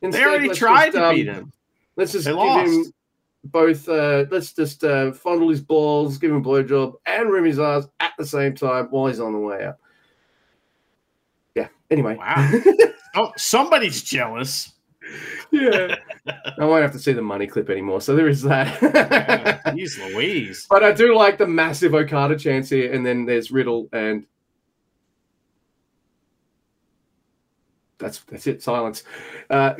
they 0.00 0.24
already 0.24 0.48
tried 0.50 0.86
just, 0.92 0.96
to 0.96 1.06
um, 1.08 1.14
beat 1.14 1.26
him. 1.26 1.52
Let's 1.96 2.12
just 2.12 2.24
They 2.26 2.32
give 2.32 2.66
him 2.72 2.92
both. 3.44 3.88
Uh, 3.88 4.24
let's 4.30 4.52
just 4.52 4.82
uh, 4.84 5.12
fondle 5.12 5.48
his 5.50 5.60
balls, 5.60 6.18
give 6.18 6.30
him 6.30 6.38
a 6.38 6.40
blowjob, 6.42 6.94
and 7.06 7.30
rim 7.30 7.44
his 7.44 7.58
ass 7.58 7.86
at 8.00 8.12
the 8.18 8.26
same 8.26 8.54
time 8.54 8.86
while 8.86 9.06
he's 9.06 9.20
on 9.20 9.32
the 9.32 9.38
way 9.38 9.64
out. 9.66 9.76
Yeah. 11.96 12.02
Anyway. 12.02 12.16
Wow. 12.16 12.50
Oh, 13.16 13.32
somebody's 13.36 14.02
jealous. 14.02 14.72
yeah. 15.52 15.94
I 16.58 16.64
won't 16.64 16.82
have 16.82 16.92
to 16.92 16.98
see 16.98 17.12
the 17.12 17.22
money 17.22 17.46
clip 17.46 17.70
anymore. 17.70 18.00
So 18.00 18.16
there 18.16 18.28
is 18.28 18.42
that. 18.42 18.80
Jeez 19.66 19.98
Louise. 20.12 20.66
But 20.70 20.82
I 20.82 20.90
do 20.92 21.14
like 21.16 21.38
the 21.38 21.46
massive 21.46 21.94
Okada 21.94 22.36
chance 22.36 22.70
here, 22.70 22.92
and 22.92 23.06
then 23.06 23.24
there's 23.24 23.52
Riddle, 23.52 23.88
and 23.92 24.26
that's 27.98 28.18
that's 28.22 28.48
it. 28.48 28.62
Silence. 28.62 29.04
Uh, 29.48 29.74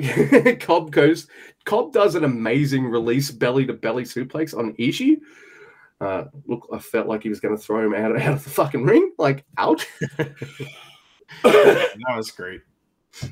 Cobb 0.60 0.92
goes. 0.92 1.26
Cobb 1.64 1.92
does 1.92 2.14
an 2.14 2.22
amazing 2.22 2.86
release 2.86 3.32
belly 3.32 3.66
to 3.66 3.72
belly 3.72 4.04
suplex 4.04 4.56
on 4.56 4.74
Ishii. 4.74 5.16
Uh, 6.00 6.24
look, 6.46 6.68
I 6.72 6.78
felt 6.78 7.08
like 7.08 7.22
he 7.22 7.28
was 7.30 7.40
going 7.40 7.56
to 7.56 7.62
throw 7.62 7.84
him 7.84 7.94
out, 7.94 8.16
out 8.20 8.34
of 8.34 8.44
the 8.44 8.50
fucking 8.50 8.84
ring. 8.84 9.12
Like, 9.18 9.44
ouch. 9.58 9.86
That 11.42 12.16
was 12.16 12.30
great. 12.30 12.60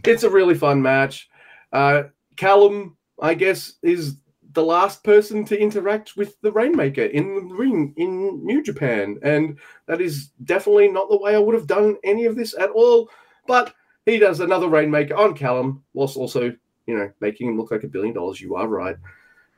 it's 0.04 0.22
a 0.22 0.30
really 0.30 0.54
fun 0.54 0.80
match. 0.80 1.28
Uh, 1.72 2.04
Callum, 2.36 2.96
I 3.20 3.34
guess, 3.34 3.74
is 3.82 4.16
the 4.52 4.62
last 4.62 5.02
person 5.02 5.44
to 5.46 5.58
interact 5.58 6.16
with 6.16 6.40
the 6.42 6.52
Rainmaker 6.52 7.04
in 7.04 7.48
the 7.48 7.54
ring 7.54 7.94
in 7.96 8.44
New 8.44 8.62
Japan, 8.62 9.18
and 9.22 9.58
that 9.86 10.00
is 10.00 10.28
definitely 10.44 10.88
not 10.88 11.08
the 11.08 11.16
way 11.18 11.34
I 11.34 11.38
would 11.38 11.54
have 11.54 11.66
done 11.66 11.96
any 12.04 12.26
of 12.26 12.36
this 12.36 12.54
at 12.58 12.70
all. 12.70 13.08
But 13.46 13.74
he 14.06 14.18
does 14.18 14.40
another 14.40 14.68
Rainmaker 14.68 15.16
on 15.16 15.34
Callum, 15.34 15.82
whilst 15.94 16.16
also, 16.16 16.52
you 16.86 16.96
know, 16.98 17.10
making 17.20 17.48
him 17.48 17.58
look 17.58 17.70
like 17.70 17.84
a 17.84 17.88
billion 17.88 18.14
dollars. 18.14 18.40
You 18.40 18.56
are 18.56 18.68
right. 18.68 18.96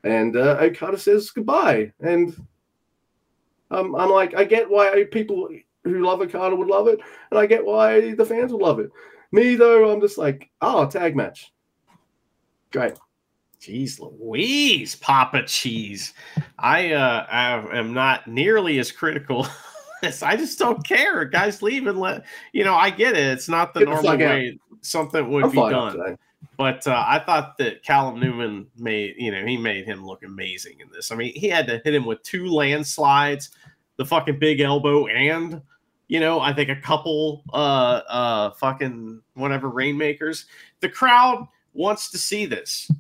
And 0.05 0.37
uh, 0.37 0.59
Okada 0.61 0.99
says 0.99 1.31
goodbye, 1.31 1.93
and 2.01 2.35
um, 3.71 3.95
I'm 3.95 4.11
like, 4.11 4.35
I 4.35 4.45
get 4.45 4.69
why 4.69 5.05
people 5.11 5.49
who 5.85 6.05
love 6.05 6.21
Okada 6.21 6.57
would 6.57 6.69
love 6.69 6.89
it, 6.89 7.01
and 7.31 7.39
I 7.39 7.47
get 7.47 7.65
why 7.65 8.15
the 8.15 8.25
fans 8.25 8.53
would 8.53 8.63
love 8.63 8.81
it. 8.81 8.91
Me 9.33 9.55
though, 9.55 9.91
I'm 9.91 10.01
just 10.01 10.19
like, 10.19 10.51
oh, 10.61 10.87
tag 10.87 11.17
match. 11.17 11.53
Great. 12.73 12.95
Jeez 13.61 13.99
Louise, 13.99 14.95
Papa 14.97 15.45
Cheese. 15.47 16.13
I 16.59 16.93
uh 16.93 17.27
I 17.31 17.79
am 17.79 17.95
not 17.95 18.27
nearly 18.27 18.79
as 18.79 18.93
critical. 18.93 19.47
as 20.05 20.23
I 20.23 20.37
just 20.37 20.59
don't 20.59 20.87
care. 20.87 21.25
Guys 21.25 21.63
leave 21.63 21.87
and 21.87 21.99
let 21.99 22.25
you 22.53 22.65
know. 22.65 22.75
I 22.75 22.91
get 22.91 23.17
it. 23.17 23.27
It's 23.27 23.49
not 23.49 23.75
the 23.75 23.81
Get 23.81 23.87
the 23.87 23.91
normal 23.95 24.11
out. 24.13 24.19
way 24.19 24.59
something 24.83 25.31
would 25.31 25.45
I'm 25.45 25.51
be 25.51 25.57
done. 25.57 25.93
today. 25.97 26.17
But 26.57 26.87
uh, 26.87 27.05
I 27.07 27.19
thought 27.19 27.59
that 27.59 27.83
Callum 27.83 28.21
Newman 28.21 28.67
made, 28.77 29.15
you 29.19 29.33
know, 29.33 29.45
he 29.45 29.57
made 29.57 29.87
him 29.87 30.07
look 30.07 30.23
amazing 30.23 30.79
in 30.81 30.89
this. 30.93 31.11
I 31.11 31.17
mean, 31.17 31.33
he 31.35 31.49
had 31.49 31.67
to 31.67 31.81
hit 31.85 31.95
him 31.95 32.05
with 32.05 32.23
two 32.23 32.47
landslides, 32.47 33.51
the 33.97 34.05
fucking 34.05 34.39
big 34.39 34.61
elbow, 34.61 35.07
and 35.07 35.61
you 36.09 36.21
know, 36.21 36.41
I 36.41 36.53
think 36.53 36.69
a 36.71 36.77
couple 36.77 37.43
uh 37.53 38.03
uh 38.09 38.51
fucking 38.53 39.23
whatever 39.35 39.69
rainmakers. 39.69 40.47
The 40.81 40.89
crowd 40.89 41.47
wants 41.73 42.11
to 42.11 42.19
see 42.19 42.47
this. 42.47 42.91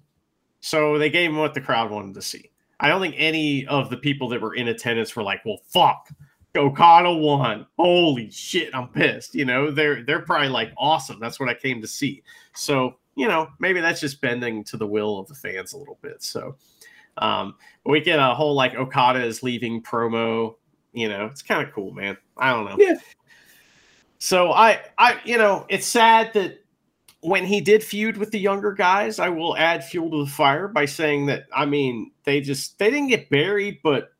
So 0.60 0.98
they 0.98 1.10
gave 1.10 1.30
him 1.30 1.36
what 1.36 1.54
the 1.54 1.60
crowd 1.60 1.90
wanted 1.90 2.14
to 2.14 2.22
see. 2.22 2.50
I 2.80 2.88
don't 2.88 3.00
think 3.00 3.14
any 3.18 3.66
of 3.66 3.90
the 3.90 3.96
people 3.96 4.28
that 4.30 4.40
were 4.40 4.54
in 4.54 4.68
attendance 4.68 5.14
were 5.14 5.22
like, 5.22 5.44
well, 5.44 5.60
fuck. 5.68 6.08
Okada 6.56 7.12
won. 7.12 7.66
Holy 7.76 8.30
shit, 8.30 8.74
I'm 8.74 8.88
pissed. 8.88 9.34
You 9.34 9.44
know, 9.44 9.70
they're 9.70 10.04
they're 10.04 10.22
probably 10.22 10.48
like 10.48 10.72
awesome. 10.76 11.18
That's 11.18 11.40
what 11.40 11.48
I 11.48 11.54
came 11.54 11.80
to 11.82 11.88
see. 11.88 12.22
So, 12.54 12.96
you 13.16 13.26
know, 13.26 13.48
maybe 13.58 13.80
that's 13.80 14.00
just 14.00 14.20
bending 14.20 14.62
to 14.64 14.76
the 14.76 14.86
will 14.86 15.18
of 15.18 15.26
the 15.26 15.34
fans 15.34 15.72
a 15.72 15.78
little 15.78 15.98
bit. 16.00 16.22
So 16.22 16.56
um 17.18 17.54
we 17.84 18.00
get 18.00 18.18
a 18.18 18.34
whole 18.34 18.54
like 18.54 18.74
Okada 18.74 19.24
is 19.24 19.42
leaving 19.42 19.82
promo 19.82 20.54
You 20.94 21.08
know, 21.08 21.26
it's 21.26 21.42
kind 21.42 21.66
of 21.66 21.74
cool, 21.74 21.92
man. 21.92 22.16
I 22.38 22.52
don't 22.52 22.64
know. 22.64 22.76
Yeah. 22.78 22.94
So 24.18 24.52
I, 24.52 24.80
I, 24.96 25.20
you 25.24 25.36
know, 25.36 25.66
it's 25.68 25.86
sad 25.86 26.32
that 26.32 26.64
when 27.20 27.44
he 27.44 27.60
did 27.60 27.84
feud 27.84 28.16
with 28.16 28.30
the 28.30 28.38
younger 28.38 28.72
guys, 28.72 29.18
I 29.18 29.28
will 29.28 29.56
add 29.56 29.84
fuel 29.84 30.10
to 30.12 30.24
the 30.24 30.30
fire 30.30 30.68
by 30.68 30.86
saying 30.86 31.26
that 31.26 31.44
I 31.54 31.66
mean 31.66 32.12
they 32.24 32.40
just 32.40 32.78
they 32.78 32.90
didn't 32.90 33.08
get 33.08 33.28
buried, 33.28 33.80
but 33.82 34.13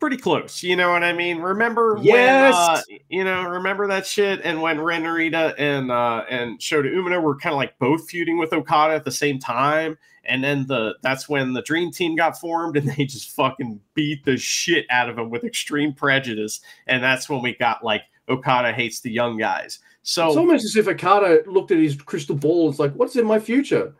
pretty 0.00 0.16
close. 0.16 0.62
You 0.62 0.74
know 0.76 0.90
what 0.90 1.04
I 1.04 1.12
mean? 1.12 1.38
Remember 1.38 1.98
Yes. 2.02 2.54
when 2.86 2.96
uh, 2.96 2.98
you 3.08 3.24
know, 3.24 3.44
remember 3.44 3.86
that 3.88 4.06
shit 4.06 4.40
and 4.42 4.60
when 4.60 4.80
Ren 4.80 5.02
Narita 5.04 5.54
and 5.58 5.90
uh 5.92 6.24
and 6.28 6.58
Shota 6.58 6.92
Umino 6.92 7.22
were 7.22 7.36
kind 7.36 7.52
of 7.52 7.58
like 7.58 7.78
both 7.78 8.08
feuding 8.08 8.38
with 8.38 8.52
Okada 8.52 8.94
at 8.94 9.04
the 9.04 9.10
same 9.12 9.38
time. 9.38 9.96
And 10.24 10.42
then 10.42 10.66
the 10.66 10.96
that's 11.02 11.28
when 11.28 11.52
the 11.52 11.62
dream 11.62 11.90
team 11.90 12.16
got 12.16 12.38
formed 12.40 12.76
and 12.76 12.88
they 12.96 13.04
just 13.04 13.30
fucking 13.30 13.80
beat 13.94 14.24
the 14.24 14.36
shit 14.36 14.86
out 14.90 15.08
of 15.08 15.18
him 15.18 15.30
with 15.30 15.44
extreme 15.44 15.92
prejudice. 15.92 16.60
And 16.86 17.02
that's 17.02 17.28
when 17.28 17.42
we 17.42 17.54
got 17.54 17.84
like 17.84 18.02
Okada 18.28 18.72
hates 18.72 19.00
the 19.00 19.10
young 19.10 19.36
guys. 19.36 19.78
So 20.02 20.28
It's 20.28 20.36
almost 20.36 20.64
as 20.64 20.76
if 20.76 20.88
Okada 20.88 21.42
looked 21.46 21.72
at 21.72 21.78
his 21.78 21.94
crystal 21.96 22.34
ball 22.34 22.64
and 22.66 22.70
it's 22.72 22.78
like, 22.80 22.94
what's 22.94 23.16
in 23.16 23.26
my 23.26 23.38
future? 23.38 23.94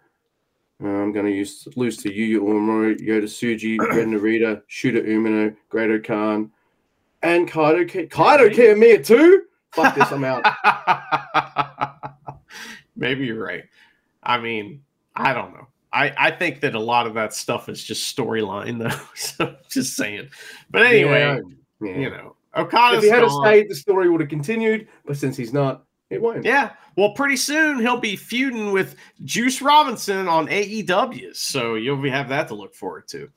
Uh, 0.82 0.86
I'm 0.89 1.12
going 1.12 1.27
to 1.27 1.32
use 1.32 1.69
lose 1.77 1.98
to 1.98 2.11
Yuya 2.11 2.40
Uemura, 2.40 2.98
Yota 3.01 3.24
Tsuji, 3.24 3.78
Ren 3.94 4.12
Narita, 4.12 4.62
Shota 4.70 5.07
Umino, 5.07 5.55
Great 5.69 6.05
Khan, 6.05 6.51
and 7.23 7.47
Kaido. 7.48 7.85
Ki- 7.86 8.07
Kaito 8.07 8.51
Kiyomiya 8.51 9.05
too? 9.05 9.43
Fuck 9.73 9.94
this, 9.94 10.11
I'm 10.11 10.24
out. 10.24 10.44
Maybe 12.97 13.27
you're 13.27 13.43
right. 13.43 13.65
I 14.23 14.39
mean, 14.39 14.82
I 15.15 15.32
don't 15.32 15.52
know. 15.55 15.69
I, 15.93 16.12
I 16.16 16.31
think 16.31 16.61
that 16.61 16.74
a 16.74 16.81
lot 16.81 17.07
of 17.07 17.15
that 17.15 17.35
stuff 17.35 17.69
is 17.69 17.82
just 17.82 18.16
storyline, 18.16 18.78
though. 18.90 19.05
So 19.15 19.57
just 19.69 19.97
saying. 19.97 20.28
But 20.70 20.82
anyway, 20.86 21.40
Yeah, 21.81 21.89
yeah. 21.90 21.98
you 21.98 22.11
know, 22.11 22.36
Okada's 22.57 22.98
if 22.98 23.05
he 23.05 23.11
had 23.11 23.27
gone. 23.27 23.44
stayed, 23.44 23.69
the 23.69 23.74
story 23.74 24.09
would 24.09 24.20
have 24.20 24.31
continued. 24.31 24.89
But 25.05 25.16
since 25.16 25.36
he's 25.36 25.52
not, 25.52 25.85
it 26.11 26.20
won't. 26.20 26.45
Yeah. 26.45 26.70
Well, 26.97 27.12
pretty 27.12 27.37
soon 27.37 27.78
he'll 27.78 28.01
be 28.01 28.16
feuding 28.16 28.73
with 28.73 28.97
Juice 29.24 29.62
Robinson 29.62 30.28
on 30.28 30.49
AEW. 30.49 31.35
So 31.37 31.77
you'll 31.77 31.97
be, 31.97 32.11
have 32.11 32.28
that 32.28 32.49
to 32.49 32.55
look 32.55 32.74
forward 32.74 33.07
to. 33.09 33.31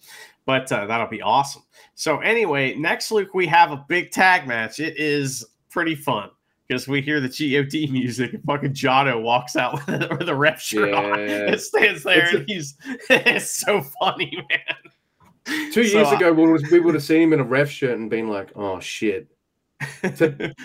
But 0.45 0.69
uh, 0.71 0.87
that'll 0.87 1.07
be 1.07 1.21
awesome. 1.21 1.63
So, 1.95 2.19
anyway, 2.19 2.75
next, 2.75 3.11
Luke, 3.11 3.33
we 3.33 3.45
have 3.47 3.71
a 3.71 3.85
big 3.87 4.11
tag 4.11 4.47
match. 4.47 4.79
It 4.79 4.97
is 4.97 5.45
pretty 5.69 5.95
fun 5.95 6.29
because 6.67 6.87
we 6.87 7.01
hear 7.01 7.21
the 7.21 7.29
GOD 7.29 7.91
music 7.91 8.33
and 8.33 8.43
fucking 8.43 8.73
Jado 8.73 9.21
walks 9.21 9.55
out 9.55 9.73
with, 9.87 10.09
with 10.19 10.27
a 10.29 10.35
ref 10.35 10.59
shirt 10.59 10.93
on 10.93 11.19
Yeah. 11.19 11.47
and 11.51 11.61
stands 11.61 12.03
there 12.03 12.25
It's 12.25 12.33
and 12.33 12.45
he's 12.49 12.75
it's 13.09 13.51
so 13.51 13.81
funny, 14.01 14.35
man. 14.49 15.71
Two 15.71 15.83
years 15.83 16.09
ago, 16.11 16.31
we 16.31 16.49
would, 16.51 16.67
we 16.71 16.79
would 16.79 16.93
have 16.93 17.03
seen 17.03 17.21
him 17.23 17.33
in 17.33 17.39
a 17.41 17.43
ref 17.43 17.69
shirt 17.69 17.97
and 17.97 18.09
been 18.09 18.29
like, 18.29 18.51
"Oh 18.55 18.79
shit!" 18.79 19.27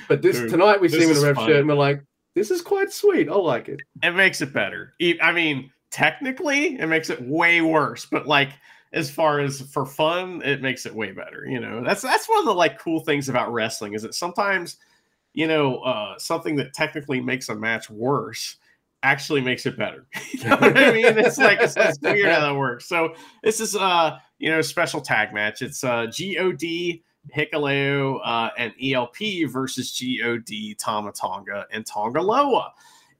But 0.08 0.22
this 0.22 0.38
tonight, 0.50 0.80
we 0.80 0.88
see 0.88 1.02
him 1.02 1.10
in 1.10 1.16
a 1.16 1.20
ref 1.20 1.36
shirt 1.36 1.56
and 1.56 1.68
we're 1.68 1.74
like, 1.74 2.02
"This 2.34 2.50
is 2.50 2.62
quite 2.62 2.92
sweet. 2.92 3.28
I 3.28 3.34
like 3.34 3.68
it." 3.68 3.80
it 4.02 4.12
makes 4.12 4.40
it 4.40 4.52
better. 4.52 4.94
I 5.22 5.32
mean, 5.32 5.70
technically, 5.90 6.78
it 6.78 6.86
makes 6.86 7.10
it 7.10 7.20
way 7.22 7.60
worse, 7.60 8.06
but 8.06 8.26
like 8.26 8.50
as 8.92 9.10
far 9.10 9.40
as 9.40 9.60
for 9.60 9.84
fun, 9.84 10.42
it 10.44 10.62
makes 10.62 10.86
it 10.86 10.94
way 10.94 11.12
better. 11.12 11.44
You 11.46 11.60
know, 11.60 11.82
that's 11.84 12.02
that's 12.02 12.28
one 12.28 12.40
of 12.40 12.46
the 12.46 12.54
like 12.54 12.78
cool 12.78 13.00
things 13.00 13.28
about 13.28 13.52
wrestling 13.52 13.94
is 13.94 14.02
that 14.02 14.14
sometimes, 14.14 14.78
you 15.34 15.46
know, 15.46 15.78
uh, 15.78 16.18
something 16.18 16.56
that 16.56 16.72
technically 16.72 17.20
makes 17.20 17.48
a 17.48 17.54
match 17.54 17.90
worse 17.90 18.56
actually 19.02 19.40
makes 19.40 19.66
it 19.66 19.78
better. 19.78 20.06
you 20.32 20.44
know 20.44 20.56
what 20.56 20.76
I 20.76 20.92
mean? 20.92 21.18
It's 21.18 21.38
like 21.38 21.60
it's, 21.60 21.76
it's 21.76 21.98
weird 22.00 22.30
how 22.30 22.40
that 22.40 22.56
works. 22.56 22.86
So 22.88 23.14
this 23.42 23.60
is 23.60 23.76
uh, 23.76 24.18
you 24.38 24.50
know, 24.50 24.60
special 24.62 25.00
tag 25.00 25.32
match. 25.32 25.62
It's 25.62 25.84
uh 25.84 26.06
God. 26.06 27.02
Hikuleo 27.34 28.20
uh, 28.24 28.50
and 28.56 28.72
ELP 28.82 29.48
versus 29.48 29.98
God, 29.98 30.76
Tama 30.78 31.12
Tonga, 31.12 31.66
and 31.72 31.84
Tanga 31.84 32.20
Loa. 32.20 32.72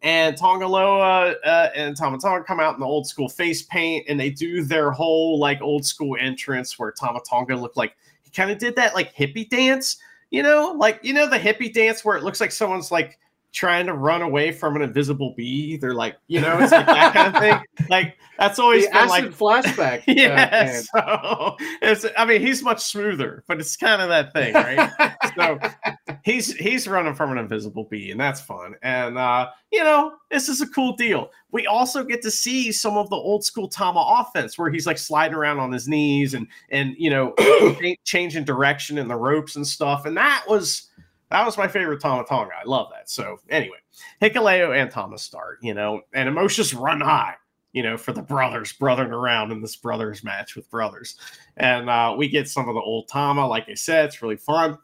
And 0.03 0.37
Tanga 0.37 0.67
Loa 0.67 1.33
uh, 1.45 1.71
and 1.75 1.97
Tama 1.97 2.19
Tonga 2.19 2.45
come 2.45 2.61
out 2.61 2.75
in 2.75 2.81
the 2.81 2.87
old 2.87 3.07
school 3.07 3.29
face 3.29 3.63
paint, 3.63 4.07
and 4.09 4.19
they 4.19 4.31
do 4.31 4.63
their 4.63 4.91
whole 4.91 5.39
like 5.39 5.61
old 5.61 5.85
school 5.85 6.17
entrance 6.21 6.79
where 6.79 6.93
Tama 6.93 7.21
Tonga 7.29 7.57
looked 7.57 7.77
like 7.77 7.97
he 8.23 8.31
kind 8.31 8.51
of 8.51 8.59
did 8.59 8.77
that 8.77 8.95
like 8.95 9.15
hippie 9.15 9.49
dance, 9.49 9.99
you 10.31 10.43
know, 10.43 10.75
like 10.77 11.01
you 11.03 11.13
know 11.13 11.29
the 11.29 11.39
hippie 11.39 11.73
dance 11.73 12.05
where 12.05 12.17
it 12.17 12.23
looks 12.23 12.41
like 12.41 12.53
someone's 12.53 12.93
like 12.93 13.19
trying 13.53 13.87
to 13.87 13.95
run 13.95 14.23
away 14.23 14.53
from 14.53 14.77
an 14.77 14.83
invisible 14.83 15.35
bee. 15.37 15.77
They're 15.77 15.95
like, 15.95 16.17
you 16.27 16.41
know, 16.41 16.59
it's 16.61 16.73
like 16.73 16.87
that 16.87 17.15
kind 17.15 17.35
of 17.35 17.43
thing. 17.43 17.61
Like 17.89 18.19
that's 18.39 18.59
always 18.59 18.85
The 18.87 18.93
been 18.93 19.09
like 19.09 19.25
acid 19.25 19.39
flashback. 19.39 19.99
uh, 20.01 20.03
Yes. 20.09 20.89
So 20.95 21.57
it's 21.81 22.05
I 22.19 22.27
mean 22.27 22.41
he's 22.41 22.63
much 22.63 22.81
smoother, 22.83 23.45
but 23.47 23.61
it's 23.61 23.77
kind 23.77 24.03
of 24.03 24.09
that 24.11 24.33
thing, 24.33 24.53
right? 24.53 24.91
so 25.37 25.59
he's 26.25 26.53
he's 26.55 26.87
running 26.87 27.15
from 27.15 27.33
an 27.33 27.39
invisible 27.39 27.85
bee, 27.85 28.11
and 28.11 28.21
that's 28.21 28.41
fun. 28.41 28.75
And 28.83 29.17
uh, 29.17 29.49
you 29.73 29.83
know, 29.83 30.15
this 30.31 30.49
is 30.49 30.61
a 30.61 30.67
cool 30.69 30.97
deal. 30.97 31.31
We 31.51 31.67
also 31.67 32.05
get 32.05 32.21
to 32.23 32.31
see 32.31 32.71
some 32.73 32.99
of 32.99 33.09
the 33.09 33.17
old 33.17 33.45
school 33.45 33.69
Tama 33.69 34.05
offense 34.21 34.59
where 34.59 34.71
he's 34.71 34.87
like 34.87 34.99
sliding 34.99 35.37
around 35.37 35.61
on 35.61 35.73
his 35.73 35.89
knees 35.89 36.35
and 36.35 36.47
and 36.71 36.95
you 36.99 37.11
know 37.11 37.35
changing 38.05 38.45
direction 38.45 38.99
in 38.99 39.09
the 39.09 39.17
ropes 39.17 39.57
and 39.57 39.67
stuff. 39.67 40.05
And 40.05 40.17
that 40.17 40.45
was 40.47 40.89
that 41.31 41.45
was 41.45 41.59
my 41.59 41.69
favorite 41.69 42.01
Tama 42.01 42.25
Tonga. 42.25 42.53
I 42.61 42.65
love 42.65 42.89
that. 42.93 43.11
So 43.11 43.39
anyway, 43.51 43.79
Hikuleo 44.23 44.77
and 44.77 44.91
Thomas 44.91 45.23
start, 45.23 45.59
you 45.63 45.75
know, 45.75 46.03
and 46.15 46.29
emotions 46.29 46.73
run 46.75 47.01
high, 47.01 47.35
you 47.73 47.83
know, 47.83 47.97
for 47.97 48.13
the 48.13 48.23
brothers 48.23 48.73
brothering 48.73 49.13
around 49.13 49.53
in 49.53 49.61
this 49.61 49.77
brothers 49.77 50.25
match 50.25 50.57
with 50.57 50.71
brothers. 50.71 51.17
And 51.57 51.91
uh, 51.91 52.15
we 52.17 52.29
get 52.29 52.49
some 52.49 52.69
of 52.69 52.75
the 52.75 52.81
old 52.81 53.09
Tama, 53.09 53.47
like 53.47 53.69
I 53.69 53.75
said, 53.75 54.07
it's 54.07 54.23
really 54.23 54.37
fun. 54.37 54.79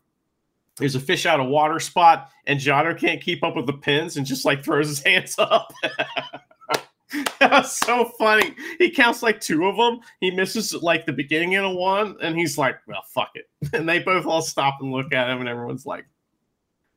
There's 0.76 0.96
a 0.96 1.00
fish 1.00 1.24
out 1.24 1.38
of 1.38 1.46
water 1.46 1.78
spot, 1.78 2.30
and 2.46 2.58
Jado 2.58 2.98
can't 2.98 3.22
keep 3.22 3.44
up 3.44 3.54
with 3.54 3.66
the 3.66 3.74
pins 3.74 4.16
and 4.16 4.26
just 4.26 4.44
like 4.44 4.64
throws 4.64 4.88
his 4.88 5.02
hands 5.04 5.36
up. 5.38 5.72
that 7.38 7.50
was 7.50 7.78
so 7.78 8.06
funny. 8.18 8.54
He 8.78 8.90
counts 8.90 9.22
like 9.22 9.40
two 9.40 9.66
of 9.66 9.76
them. 9.76 10.00
He 10.20 10.30
misses 10.30 10.74
like 10.74 11.06
the 11.06 11.12
beginning 11.12 11.54
of 11.54 11.76
one, 11.76 12.16
and 12.20 12.36
he's 12.36 12.58
like, 12.58 12.76
"Well, 12.86 13.04
fuck 13.08 13.30
it." 13.34 13.48
And 13.72 13.88
they 13.88 14.00
both 14.00 14.26
all 14.26 14.42
stop 14.42 14.78
and 14.80 14.92
look 14.92 15.12
at 15.12 15.30
him, 15.30 15.38
and 15.40 15.48
everyone's 15.48 15.86
like, 15.86 16.06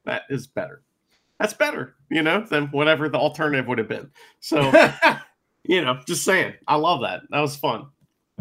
"That 0.07 0.23
is 0.29 0.47
better. 0.47 0.81
That's 1.39 1.53
better, 1.53 1.95
you 2.09 2.23
know, 2.23 2.41
than 2.41 2.67
whatever 2.67 3.07
the 3.07 3.19
alternative 3.19 3.67
would 3.67 3.77
have 3.77 3.87
been." 3.87 4.09
So 4.39 4.71
you 5.63 5.81
know, 5.81 5.99
just 6.07 6.23
saying. 6.23 6.55
I 6.67 6.75
love 6.75 7.01
that. 7.01 7.21
That 7.29 7.41
was 7.41 7.55
fun. 7.55 7.87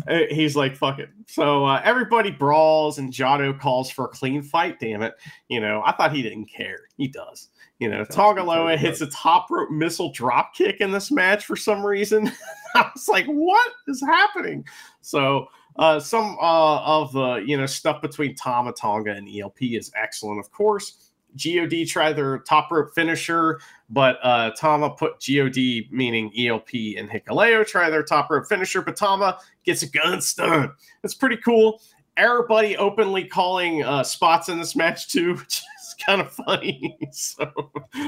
Uh, 0.09 0.21
He's 0.31 0.57
like, 0.57 0.77
fuck 0.77 0.99
it. 0.99 1.09
So 1.27 1.65
uh, 1.65 1.81
everybody 1.85 2.31
brawls 2.31 2.99
and 2.99 3.13
Jado 3.13 3.59
calls 3.59 3.91
for 3.91 4.07
a 4.07 4.09
clean 4.09 4.43
fight. 4.43 4.79
Damn 4.79 5.03
it. 5.03 5.15
You 5.49 5.61
know, 5.61 5.83
I 5.85 5.93
thought 5.93 6.15
he 6.15 6.23
didn't 6.23 6.47
care. 6.47 6.81
He 6.97 7.09
does. 7.09 7.49
You 7.79 7.91
know, 7.91 8.05
Does, 8.05 8.15
Tanga 8.15 8.43
Loa 8.43 8.77
hits 8.77 9.01
a 9.01 9.07
top 9.09 9.51
rope 9.51 9.71
missile 9.71 10.13
drop 10.13 10.55
kick 10.55 10.81
in 10.81 10.93
this 10.93 11.11
match 11.11 11.45
for 11.45 11.57
some 11.57 11.85
reason. 11.85 12.31
I 12.75 12.91
was 12.95 13.09
like, 13.09 13.27
what 13.27 13.73
is 13.89 14.01
happening? 14.01 14.65
So 15.03 15.49
uh, 15.79 16.01
some 16.01 16.39
uh, 16.41 16.81
of 16.81 17.13
the 17.13 17.43
you 17.47 17.57
know 17.57 17.67
stuff 17.67 18.01
between 18.01 18.35
Tama 18.35 18.73
Tonga 18.73 19.13
and 19.13 19.29
ELP 19.29 19.63
is 19.63 19.93
excellent, 19.95 20.41
of 20.41 20.51
course. 20.51 21.06
God 21.37 21.89
try 21.89 22.13
their 22.13 22.39
top 22.39 22.71
rope 22.71 22.95
finisher, 22.95 23.61
but 23.91 24.19
uh, 24.23 24.51
Tama 24.53 24.91
put 24.91 25.21
God, 25.21 25.91
meaning 25.91 26.33
ELP 26.37 26.97
and 26.97 27.09
Hikuleo, 27.09 27.67
try 27.67 27.91
their 27.91 28.03
top 28.03 28.31
rope 28.31 28.47
finisher, 28.47 28.83
but 28.83 28.97
Tama 28.97 29.39
gets 29.65 29.83
a 29.83 29.89
gun 29.89 30.21
stun. 30.21 30.73
It's 31.05 31.15
pretty 31.15 31.37
cool. 31.39 31.81
Everybody 32.17 32.77
openly 32.77 33.25
calling 33.25 33.83
uh, 33.83 34.03
spots 34.03 34.49
in 34.49 34.59
this 34.59 34.75
match 34.75 35.09
too, 35.09 35.35
which 35.37 35.63
is 35.81 35.95
kind 36.05 36.21
of 36.21 36.33
funny. 36.33 36.99
so 37.13 37.51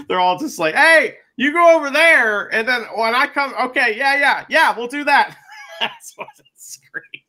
they're 0.09 0.20
all 0.20 0.38
just 0.38 0.59
like, 0.59 0.74
"Hey, 0.74 1.16
you 1.36 1.52
go 1.52 1.76
over 1.76 1.90
there," 1.90 2.52
and 2.55 2.66
then 2.66 2.82
when 2.96 3.14
I 3.14 3.26
come, 3.26 3.55
okay, 3.60 3.96
yeah, 3.96 4.18
yeah, 4.18 4.46
yeah, 4.48 4.76
we'll 4.76 4.88
do 4.88 5.05
that. 5.05 5.36
That's 5.80 6.14
what 6.16 6.28
it's 6.38 6.80
great. 6.90 7.27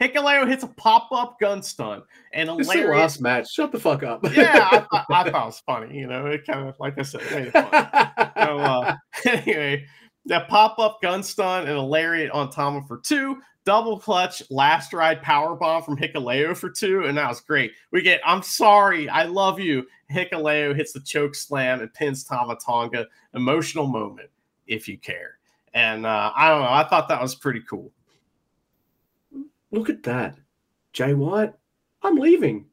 Hikuleo 0.00 0.48
hits 0.48 0.64
a 0.64 0.68
pop 0.68 1.08
up 1.12 1.38
gun 1.40 1.62
stun 1.62 2.02
and 2.32 2.48
This 2.58 2.68
is 2.68 2.84
last 2.86 3.20
match. 3.20 3.52
Shut 3.52 3.72
the 3.72 3.80
fuck 3.80 4.02
up. 4.02 4.20
yeah, 4.34 4.68
I, 4.70 4.78
thought, 4.90 5.06
I 5.10 5.24
thought 5.24 5.26
it 5.26 5.32
was 5.32 5.62
funny. 5.64 5.96
You 5.98 6.06
know, 6.06 6.26
it 6.26 6.46
kind 6.46 6.68
of 6.68 6.74
like 6.78 6.98
I 6.98 7.02
said, 7.02 7.22
made 7.30 7.46
it 7.48 7.52
fun. 7.52 7.70
So 8.36 8.58
uh, 8.58 8.96
anyway, 9.26 9.86
that 10.26 10.48
pop 10.48 10.78
up 10.78 11.00
gun 11.02 11.22
stun 11.22 11.66
and 11.66 11.76
a 11.76 11.82
lariat 11.82 12.30
on 12.32 12.50
Tama 12.50 12.82
for 12.86 12.98
two, 12.98 13.40
double 13.64 13.98
clutch 13.98 14.42
last 14.50 14.92
ride 14.92 15.22
power 15.22 15.54
bomb 15.54 15.82
from 15.82 15.96
Hikuleo 15.96 16.56
for 16.56 16.70
two, 16.70 17.04
and 17.04 17.16
that 17.18 17.28
was 17.28 17.40
great. 17.40 17.72
We 17.90 18.02
get 18.02 18.20
I'm 18.24 18.42
sorry, 18.42 19.08
I 19.08 19.24
love 19.24 19.60
you. 19.60 19.86
Hikuleo 20.12 20.74
hits 20.74 20.92
the 20.92 21.00
choke 21.00 21.34
slam 21.34 21.80
and 21.80 21.92
pins 21.94 22.24
Tama 22.24 22.56
Tonga. 22.64 23.06
Emotional 23.34 23.86
moment, 23.86 24.30
if 24.66 24.88
you 24.88 24.98
care. 24.98 25.38
And 25.74 26.06
uh, 26.06 26.32
I 26.36 26.48
don't 26.50 26.62
know, 26.62 26.70
I 26.70 26.84
thought 26.88 27.08
that 27.08 27.20
was 27.20 27.34
pretty 27.34 27.60
cool. 27.68 27.90
Look 29.74 29.90
at 29.90 30.04
that. 30.04 30.38
Jay 30.92 31.14
White, 31.14 31.52
I'm 32.02 32.16
leaving. 32.16 32.66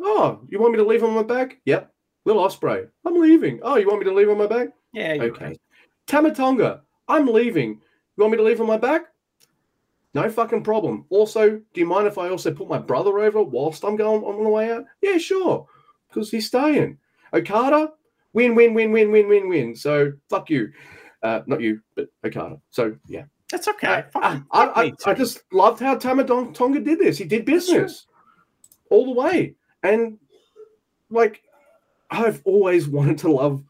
Oh, 0.00 0.40
you 0.48 0.58
want 0.58 0.72
me 0.72 0.78
to 0.78 0.86
leave 0.86 1.04
on 1.04 1.12
my 1.14 1.22
back? 1.22 1.60
Yep. 1.66 1.92
Will 2.24 2.36
Ospreay, 2.36 2.88
I'm 3.04 3.20
leaving. 3.20 3.60
Oh, 3.62 3.76
you 3.76 3.86
want 3.86 3.98
me 3.98 4.06
to 4.06 4.14
leave 4.14 4.30
on 4.30 4.38
my 4.38 4.46
back? 4.46 4.68
Yeah, 4.92 5.12
you're 5.12 5.26
Okay. 5.26 5.44
right. 5.44 5.60
Tama 6.06 6.34
Tonga, 6.34 6.80
I'm 7.06 7.26
leaving. 7.26 7.72
You 7.72 8.22
want 8.22 8.30
me 8.32 8.38
to 8.38 8.42
leave 8.44 8.62
on 8.62 8.66
my 8.66 8.78
back? 8.78 9.08
No 10.14 10.30
fucking 10.30 10.64
problem. 10.64 11.04
Also, 11.10 11.50
do 11.50 11.80
you 11.80 11.86
mind 11.86 12.06
if 12.06 12.16
I 12.16 12.30
also 12.30 12.50
put 12.50 12.66
my 12.66 12.78
brother 12.78 13.18
over 13.18 13.42
whilst 13.42 13.84
I'm 13.84 13.96
going 13.96 14.24
on 14.24 14.42
the 14.42 14.48
way 14.48 14.72
out? 14.72 14.84
Yeah, 15.02 15.18
sure. 15.18 15.66
Because 16.08 16.30
he's 16.30 16.46
staying. 16.46 16.96
Okada, 17.34 17.92
win, 18.32 18.54
win, 18.54 18.72
win, 18.72 18.90
win, 18.90 19.10
win, 19.12 19.28
win, 19.28 19.48
win. 19.50 19.76
So 19.76 20.12
fuck 20.30 20.48
you. 20.48 20.72
Uh, 21.22 21.42
not 21.46 21.60
you, 21.60 21.82
but 21.94 22.08
Okada. 22.24 22.58
So 22.70 22.96
yeah. 23.06 23.24
That's 23.50 23.68
okay. 23.68 23.86
Uh, 23.86 24.02
I, 24.14 24.42
I, 24.52 24.82
I, 24.84 24.92
I, 25.06 25.14
just 25.14 25.42
loved 25.52 25.80
how 25.80 25.94
Tama 25.94 26.24
Tonga 26.24 26.80
did 26.80 26.98
this. 26.98 27.16
He 27.16 27.24
did 27.24 27.46
business 27.46 28.06
all 28.90 29.06
the 29.06 29.12
way. 29.12 29.54
And 29.82 30.18
like, 31.10 31.42
I've 32.10 32.42
always 32.44 32.88
wanted 32.88 33.18
to 33.18 33.32
love 33.32 33.64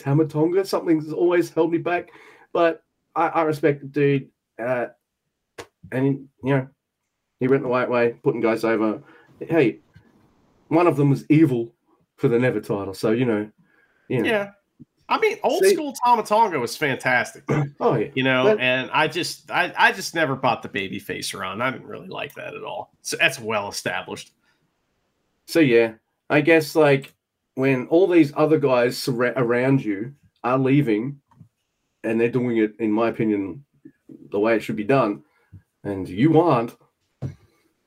Tama 0.00 0.26
Tonga. 0.26 0.64
Something's 0.64 1.12
always 1.12 1.50
held 1.50 1.70
me 1.70 1.78
back. 1.78 2.10
But 2.52 2.82
I, 3.14 3.28
I 3.28 3.42
respect 3.42 3.80
the 3.80 3.86
dude. 3.86 4.28
Uh, 4.58 4.86
and, 5.92 6.28
you 6.42 6.56
know, 6.56 6.68
he 7.38 7.46
went 7.46 7.62
the 7.62 7.68
right 7.68 7.88
way, 7.88 8.16
putting 8.24 8.40
guys 8.40 8.64
over. 8.64 9.02
Hey, 9.38 9.78
one 10.66 10.88
of 10.88 10.96
them 10.96 11.10
was 11.10 11.24
evil 11.30 11.72
for 12.16 12.26
the 12.26 12.38
Never 12.40 12.60
title. 12.60 12.94
So, 12.94 13.12
you 13.12 13.24
know, 13.24 13.48
you 14.08 14.22
know. 14.22 14.28
yeah. 14.28 14.50
I 15.08 15.18
mean, 15.18 15.38
old 15.42 15.64
See, 15.64 15.74
school 15.74 15.94
Tama 16.04 16.22
Tonga 16.22 16.58
was 16.58 16.76
fantastic. 16.76 17.44
Oh 17.80 17.94
yeah, 17.94 18.08
you 18.14 18.24
know, 18.24 18.42
but, 18.42 18.60
and 18.60 18.90
I 18.92 19.06
just, 19.06 19.52
I, 19.52 19.72
I 19.78 19.92
just 19.92 20.12
never 20.12 20.34
bought 20.34 20.62
the 20.62 20.68
baby 20.68 20.98
face 20.98 21.32
around. 21.32 21.62
I 21.62 21.70
didn't 21.70 21.86
really 21.86 22.08
like 22.08 22.34
that 22.34 22.54
at 22.54 22.64
all. 22.64 22.90
So 23.02 23.16
that's 23.16 23.38
well 23.38 23.68
established. 23.68 24.32
So 25.46 25.60
yeah, 25.60 25.92
I 26.28 26.40
guess 26.40 26.74
like 26.74 27.14
when 27.54 27.86
all 27.86 28.08
these 28.08 28.32
other 28.36 28.58
guys 28.58 28.98
sur- 28.98 29.32
around 29.36 29.84
you 29.84 30.12
are 30.42 30.58
leaving, 30.58 31.20
and 32.02 32.20
they're 32.20 32.28
doing 32.30 32.56
it, 32.56 32.74
in 32.80 32.90
my 32.90 33.08
opinion, 33.08 33.64
the 34.30 34.40
way 34.40 34.56
it 34.56 34.60
should 34.60 34.76
be 34.76 34.84
done, 34.84 35.22
and 35.84 36.08
you 36.08 36.40
aren't, 36.40 36.76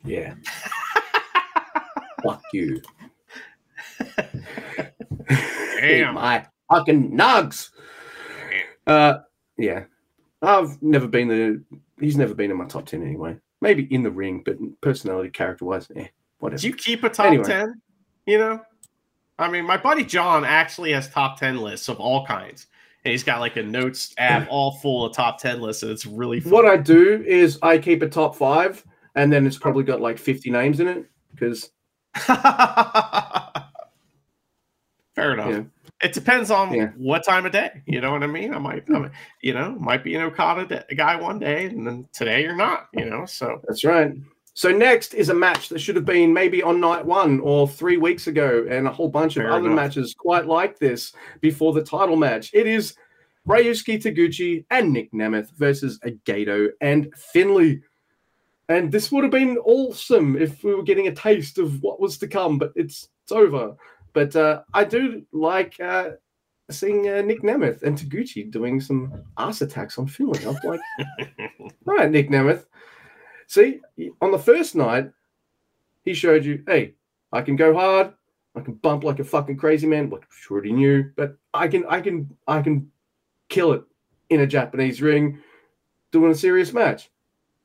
yeah, 0.06 0.36
fuck 2.24 2.42
you. 2.54 2.82
Damn. 5.80 6.14
my 6.16 6.46
fucking 6.72 7.12
nugs. 7.12 7.70
Uh, 8.88 9.20
yeah, 9.58 9.84
I've 10.42 10.82
never 10.82 11.08
been 11.08 11.28
the. 11.28 11.62
He's 12.00 12.18
never 12.18 12.34
been 12.34 12.50
in 12.52 12.58
my 12.58 12.66
top 12.66 12.86
ten 12.86 13.04
anyway. 13.04 13.38
Maybe 13.62 13.84
in 13.94 14.02
the 14.04 14.10
ring, 14.10 14.42
but 14.44 14.58
personality, 14.82 15.30
character 15.30 15.66
wise, 15.66 15.88
eh, 15.96 16.08
whatever. 16.40 16.60
Do 16.62 16.68
you 16.68 16.74
keep 16.74 17.04
a 17.04 17.10
top 17.10 17.28
anyway. 17.28 17.44
ten? 17.44 17.82
You 18.26 18.40
know, 18.40 18.62
I 19.38 19.50
mean, 19.50 19.66
my 19.66 19.78
buddy 19.78 20.04
John 20.04 20.44
actually 20.46 20.94
has 20.94 21.10
top 21.10 21.40
ten 21.40 21.58
lists 21.58 21.90
of 21.90 22.00
all 22.00 22.26
kinds. 22.26 22.68
And 23.04 23.12
he's 23.12 23.24
got 23.24 23.40
like 23.40 23.58
a 23.58 23.64
notes 23.64 24.14
app 24.20 24.48
all 24.52 24.74
full 24.74 25.06
of 25.06 25.16
top 25.16 25.40
10 25.40 25.60
lists, 25.60 25.82
and 25.82 25.92
it's 25.92 26.06
really 26.06 26.40
fun. 26.40 26.52
What 26.52 26.68
I 26.68 26.78
do 26.78 27.24
is 27.26 27.58
I 27.64 27.80
keep 27.80 28.04
a 28.04 28.08
top 28.08 28.36
five, 28.36 28.86
and 29.16 29.34
then 29.34 29.48
it's 29.48 29.58
probably 29.58 29.84
got 29.84 30.02
like 30.02 30.20
50 30.20 30.52
names 30.52 30.80
in 30.80 30.88
it 30.88 31.06
because. 31.34 31.72
Fair 35.16 35.34
enough. 35.34 35.50
Yeah. 35.50 35.64
It 36.02 36.14
depends 36.14 36.50
on 36.50 36.74
yeah. 36.74 36.92
what 36.98 37.24
time 37.24 37.46
of 37.46 37.52
day. 37.52 37.84
You 37.86 38.02
know 38.02 38.12
what 38.12 38.24
I 38.24 38.28
mean? 38.28 38.54
I 38.54 38.58
might, 38.58 38.84
I 38.90 38.98
might 38.98 39.12
you 39.42 39.54
know, 39.54 39.76
might 39.80 40.04
be 40.04 40.16
an 40.16 40.22
Okada 40.24 40.86
guy 40.96 41.16
one 41.16 41.40
day, 41.40 41.66
and 41.66 41.86
then 41.86 42.08
today 42.14 42.42
you're 42.42 42.56
not. 42.56 42.88
You 42.94 43.06
know, 43.06 43.26
so 43.26 43.62
that's 43.68 43.84
right. 43.84 44.12
So 44.54 44.72
next 44.72 45.14
is 45.14 45.30
a 45.30 45.34
match 45.34 45.70
that 45.70 45.80
should 45.80 45.96
have 45.96 46.06
been 46.06 46.34
maybe 46.34 46.62
on 46.62 46.80
night 46.80 47.06
one 47.06 47.40
or 47.40 47.68
three 47.68 47.98
weeks 47.98 48.28
ago, 48.28 48.66
and 48.70 48.88
a 48.88 48.92
whole 48.92 49.10
bunch 49.10 49.36
Fair 49.36 49.48
of 49.48 49.54
other 49.54 49.68
enough. 49.68 49.76
matches 49.76 50.16
quite 50.18 50.48
like 50.48 50.80
this 50.80 51.14
before 51.40 51.74
the 51.74 51.84
title 51.84 52.16
match. 52.16 52.50
It 52.54 52.68
is 52.68 52.96
Ryusuke 53.48 54.02
Taguchi 54.02 54.66
and 54.70 54.92
Nick 54.92 55.12
Nemeth 55.14 55.52
versus 55.52 56.00
Gedo 56.26 56.70
and 56.82 57.14
Finlay. 57.16 57.82
And 58.70 58.92
this 58.92 59.12
would 59.12 59.24
have 59.24 59.32
been 59.32 59.58
awesome 59.60 60.38
if 60.38 60.64
we 60.64 60.74
were 60.74 60.84
getting 60.84 61.08
a 61.08 61.16
taste 61.16 61.58
of 61.58 61.82
what 61.82 62.00
was 62.00 62.18
to 62.20 62.28
come, 62.28 62.58
but 62.58 62.72
it's 62.76 63.10
it's 63.24 63.32
over. 63.32 63.76
But 64.14 64.36
uh, 64.36 64.64
I 64.74 64.84
do 64.84 65.26
like 65.32 65.80
uh, 65.80 66.12
seeing 66.70 67.08
uh, 67.10 67.22
Nick 67.22 67.42
Nemeth 67.44 67.84
and 67.84 67.98
Taguchi 67.98 68.50
doing 68.50 68.80
some 68.82 69.24
ass 69.38 69.62
attacks 69.62 69.98
on 69.98 70.08
Finlay. 70.08 70.46
I'm 70.46 70.58
like, 70.64 70.80
right, 71.86 72.10
Nick 72.10 72.30
Nemeth. 72.30 72.66
See, 73.48 73.82
on 74.22 74.32
the 74.32 74.40
first 74.40 74.76
night, 74.76 75.12
he 76.04 76.14
showed 76.14 76.46
you, 76.46 76.64
hey, 76.68 76.96
I 77.32 77.42
can 77.42 77.56
go 77.56 77.74
hard, 77.74 78.14
I 78.56 78.62
can 78.62 78.76
bump 78.76 79.04
like 79.04 79.20
a 79.20 79.24
fucking 79.24 79.58
crazy 79.58 79.88
man, 79.88 80.10
like 80.10 80.22
you 80.22 80.54
already 80.54 80.74
knew, 80.74 81.12
but 81.16 81.38
I 81.54 81.68
can, 81.68 81.86
I 81.88 82.02
can, 82.02 82.36
I 82.48 82.62
can 82.62 82.90
kill 83.50 83.74
it 83.74 83.84
in 84.30 84.42
a 84.42 84.48
Japanese 84.48 85.02
ring, 85.02 85.40
doing 86.12 86.32
a 86.32 86.36
serious 86.36 86.74
match. 86.74 87.10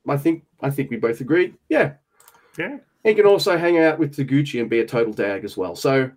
I 0.07 0.17
think, 0.17 0.45
I 0.61 0.69
think 0.69 0.89
we 0.89 0.97
both 0.97 1.19
agreed. 1.19 1.55
Yeah, 1.69 1.93
yeah. 2.57 2.77
He 3.03 3.13
can 3.13 3.25
also 3.25 3.57
hang 3.57 3.79
out 3.79 3.99
with 3.99 4.15
Taguchi 4.15 4.59
and 4.59 4.69
be 4.69 4.79
a 4.79 4.85
total 4.85 5.13
dag 5.13 5.45
as 5.45 5.55
well. 5.55 5.75
So 5.75 6.11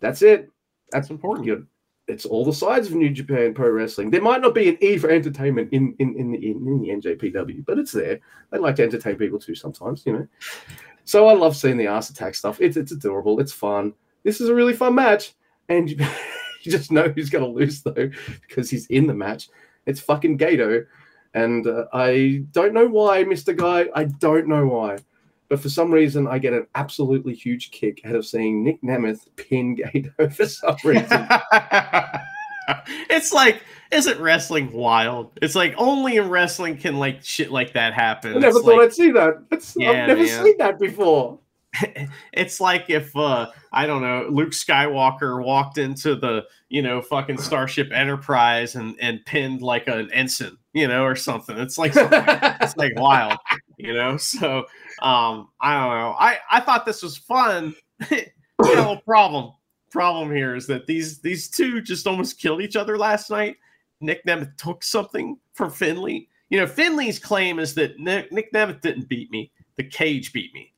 that's 0.00 0.22
it. 0.22 0.50
That's 0.90 1.10
important. 1.10 1.46
You 1.46 1.56
know, 1.56 1.64
it's 2.08 2.24
all 2.24 2.44
the 2.44 2.52
sides 2.52 2.88
of 2.88 2.94
New 2.94 3.10
Japan 3.10 3.54
Pro 3.54 3.70
Wrestling. 3.70 4.10
There 4.10 4.22
might 4.22 4.40
not 4.40 4.54
be 4.54 4.68
an 4.68 4.78
E 4.80 4.96
for 4.98 5.10
entertainment 5.10 5.68
in 5.72 5.94
in 5.98 6.16
in 6.16 6.32
the, 6.32 6.50
in 6.50 6.80
the 6.80 6.88
NJPW, 6.88 7.64
but 7.66 7.78
it's 7.78 7.92
there. 7.92 8.20
They 8.50 8.58
like 8.58 8.76
to 8.76 8.82
entertain 8.82 9.16
people 9.16 9.38
too 9.38 9.54
sometimes, 9.54 10.04
you 10.06 10.12
know. 10.14 10.28
So 11.04 11.26
I 11.26 11.34
love 11.34 11.56
seeing 11.56 11.76
the 11.76 11.86
ass 11.86 12.10
attack 12.10 12.34
stuff. 12.34 12.60
It's 12.60 12.76
it's 12.76 12.92
adorable. 12.92 13.40
It's 13.40 13.52
fun. 13.52 13.94
This 14.24 14.40
is 14.40 14.48
a 14.48 14.54
really 14.54 14.74
fun 14.74 14.94
match, 14.94 15.34
and 15.68 15.90
you, 15.90 15.96
you 16.62 16.72
just 16.72 16.90
know 16.90 17.08
who's 17.08 17.30
going 17.30 17.44
to 17.44 17.50
lose 17.50 17.82
though 17.82 18.10
because 18.48 18.70
he's 18.70 18.86
in 18.86 19.06
the 19.06 19.14
match. 19.14 19.48
It's 19.86 20.00
fucking 20.00 20.38
Gedo, 20.38 20.84
and 21.34 21.66
uh, 21.66 21.86
I 21.92 22.44
don't 22.52 22.74
know 22.74 22.86
why, 22.86 23.24
Mister 23.24 23.52
Guy. 23.52 23.86
I 23.94 24.04
don't 24.04 24.48
know 24.48 24.66
why. 24.66 24.98
But 25.48 25.60
for 25.60 25.68
some 25.70 25.90
reason, 25.90 26.26
I 26.26 26.38
get 26.38 26.52
an 26.52 26.66
absolutely 26.74 27.34
huge 27.34 27.70
kick 27.70 28.02
out 28.04 28.14
of 28.14 28.26
seeing 28.26 28.62
Nick 28.62 28.82
Nemeth 28.82 29.28
pin 29.36 29.76
Gedo 29.76 30.32
for 30.34 30.46
some 30.46 30.76
reason. 30.84 31.26
it's 33.08 33.32
like, 33.32 33.62
isn't 33.90 34.20
wrestling 34.20 34.70
wild? 34.72 35.32
It's 35.40 35.54
like 35.54 35.74
only 35.78 36.16
in 36.16 36.28
wrestling 36.28 36.76
can 36.76 36.98
like 36.98 37.24
shit 37.24 37.50
like 37.50 37.72
that 37.72 37.94
happen. 37.94 38.36
I 38.36 38.38
never 38.40 38.58
it's 38.58 38.66
thought 38.66 38.76
like, 38.76 38.86
I'd 38.86 38.92
see 38.92 39.10
that. 39.12 39.72
Yeah, 39.76 39.90
I've 39.90 40.08
never 40.08 40.22
man. 40.22 40.44
seen 40.44 40.58
that 40.58 40.78
before. 40.78 41.38
it's 42.32 42.60
like 42.60 42.88
if 42.88 43.14
uh 43.14 43.50
I 43.72 43.86
don't 43.86 44.00
know 44.00 44.26
Luke 44.30 44.50
Skywalker 44.50 45.44
walked 45.44 45.76
into 45.76 46.14
the 46.14 46.44
you 46.70 46.80
know 46.82 47.02
fucking 47.02 47.38
Starship 47.38 47.90
Enterprise 47.92 48.74
and 48.74 48.96
and 49.00 49.24
pinned 49.26 49.60
like 49.60 49.86
an 49.86 50.10
ensign 50.12 50.56
you 50.72 50.88
know 50.88 51.04
or 51.04 51.14
something. 51.14 51.58
It's 51.58 51.78
like 51.78 51.92
it's 51.94 52.76
like 52.76 52.98
wild 52.98 53.38
you 53.78 53.94
know. 53.94 54.16
So 54.28 54.66
um 55.00 55.48
I 55.60 55.74
don't 55.74 55.98
know. 55.98 56.14
I 56.18 56.38
I 56.50 56.60
thought 56.60 56.84
this 56.84 57.02
was 57.02 57.16
fun. 57.16 57.74
you 58.10 58.26
know, 58.60 59.00
problem 59.04 59.52
problem 59.90 60.34
here 60.34 60.54
is 60.54 60.66
that 60.66 60.86
these 60.86 61.20
these 61.20 61.48
two 61.48 61.80
just 61.80 62.06
almost 62.06 62.40
killed 62.40 62.60
each 62.60 62.76
other 62.76 62.98
last 62.98 63.30
night. 63.30 63.56
Nick 64.00 64.24
Nemeth 64.24 64.56
took 64.56 64.84
something 64.84 65.38
from 65.54 65.70
Finlay. 65.70 66.28
You 66.50 66.60
know, 66.60 66.66
Finlay's 66.66 67.18
claim 67.18 67.58
is 67.58 67.74
that 67.74 67.98
Nick, 67.98 68.32
Nick 68.32 68.52
Nemeth 68.52 68.80
didn't 68.80 69.08
beat 69.08 69.30
me. 69.30 69.50
The 69.76 69.84
cage 69.84 70.32
beat 70.32 70.54
me. 70.54 70.72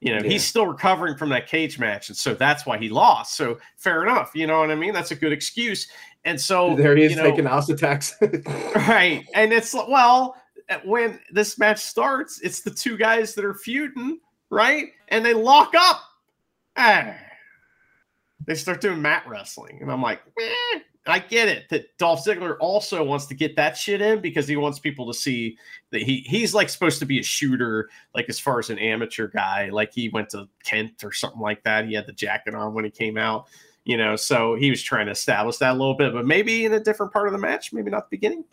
You 0.00 0.14
know, 0.14 0.22
yeah. 0.22 0.30
he's 0.30 0.44
still 0.44 0.66
recovering 0.66 1.16
from 1.16 1.28
that 1.28 1.46
cage 1.46 1.78
match, 1.78 2.08
and 2.08 2.16
so 2.16 2.34
that's 2.34 2.66
why 2.66 2.76
he 2.76 2.88
lost. 2.88 3.36
So 3.36 3.58
fair 3.76 4.02
enough. 4.02 4.32
You 4.34 4.48
know 4.48 4.58
what 4.58 4.70
I 4.70 4.74
mean? 4.74 4.92
That's 4.92 5.12
a 5.12 5.14
good 5.14 5.32
excuse. 5.32 5.88
And 6.24 6.40
so 6.40 6.74
there 6.74 6.96
he 6.96 7.04
is 7.04 7.16
know, 7.16 7.22
taking 7.22 7.46
ass 7.46 7.68
attacks. 7.68 8.16
right. 8.74 9.24
And 9.34 9.52
it's 9.52 9.74
well, 9.74 10.36
when 10.84 11.20
this 11.30 11.58
match 11.58 11.80
starts, 11.80 12.40
it's 12.40 12.60
the 12.60 12.70
two 12.70 12.96
guys 12.96 13.34
that 13.34 13.44
are 13.44 13.54
feuding, 13.54 14.20
right? 14.50 14.88
And 15.08 15.24
they 15.24 15.34
lock 15.34 15.74
up. 15.76 16.02
Ah. 16.76 17.14
They 18.46 18.54
start 18.54 18.80
doing 18.80 19.00
mat 19.00 19.24
wrestling. 19.28 19.78
And 19.80 19.90
I'm 19.90 20.02
like, 20.02 20.20
eh, 20.40 20.80
I 21.06 21.18
get 21.18 21.48
it 21.48 21.68
that 21.70 21.96
Dolph 21.98 22.24
Ziggler 22.24 22.56
also 22.60 23.02
wants 23.02 23.26
to 23.26 23.34
get 23.34 23.56
that 23.56 23.76
shit 23.76 24.00
in 24.00 24.20
because 24.20 24.46
he 24.46 24.56
wants 24.56 24.78
people 24.78 25.06
to 25.12 25.18
see 25.18 25.58
that 25.90 26.02
he 26.02 26.18
he's 26.26 26.54
like 26.54 26.68
supposed 26.68 27.00
to 27.00 27.06
be 27.06 27.18
a 27.18 27.24
shooter, 27.24 27.88
like 28.14 28.28
as 28.28 28.38
far 28.38 28.60
as 28.60 28.70
an 28.70 28.78
amateur 28.78 29.26
guy. 29.28 29.68
Like 29.70 29.92
he 29.92 30.10
went 30.10 30.30
to 30.30 30.48
Kent 30.64 31.02
or 31.02 31.12
something 31.12 31.40
like 31.40 31.62
that. 31.64 31.86
He 31.86 31.94
had 31.94 32.06
the 32.06 32.12
jacket 32.12 32.54
on 32.54 32.72
when 32.72 32.84
he 32.84 32.90
came 32.90 33.18
out, 33.18 33.46
you 33.84 33.96
know. 33.96 34.14
So 34.14 34.54
he 34.54 34.70
was 34.70 34.80
trying 34.80 35.06
to 35.06 35.12
establish 35.12 35.56
that 35.56 35.72
a 35.72 35.78
little 35.78 35.96
bit, 35.96 36.12
but 36.12 36.24
maybe 36.24 36.66
in 36.66 36.72
a 36.72 36.80
different 36.80 37.12
part 37.12 37.26
of 37.26 37.32
the 37.32 37.38
match, 37.38 37.72
maybe 37.72 37.90
not 37.90 38.08
the 38.08 38.16
beginning. 38.16 38.44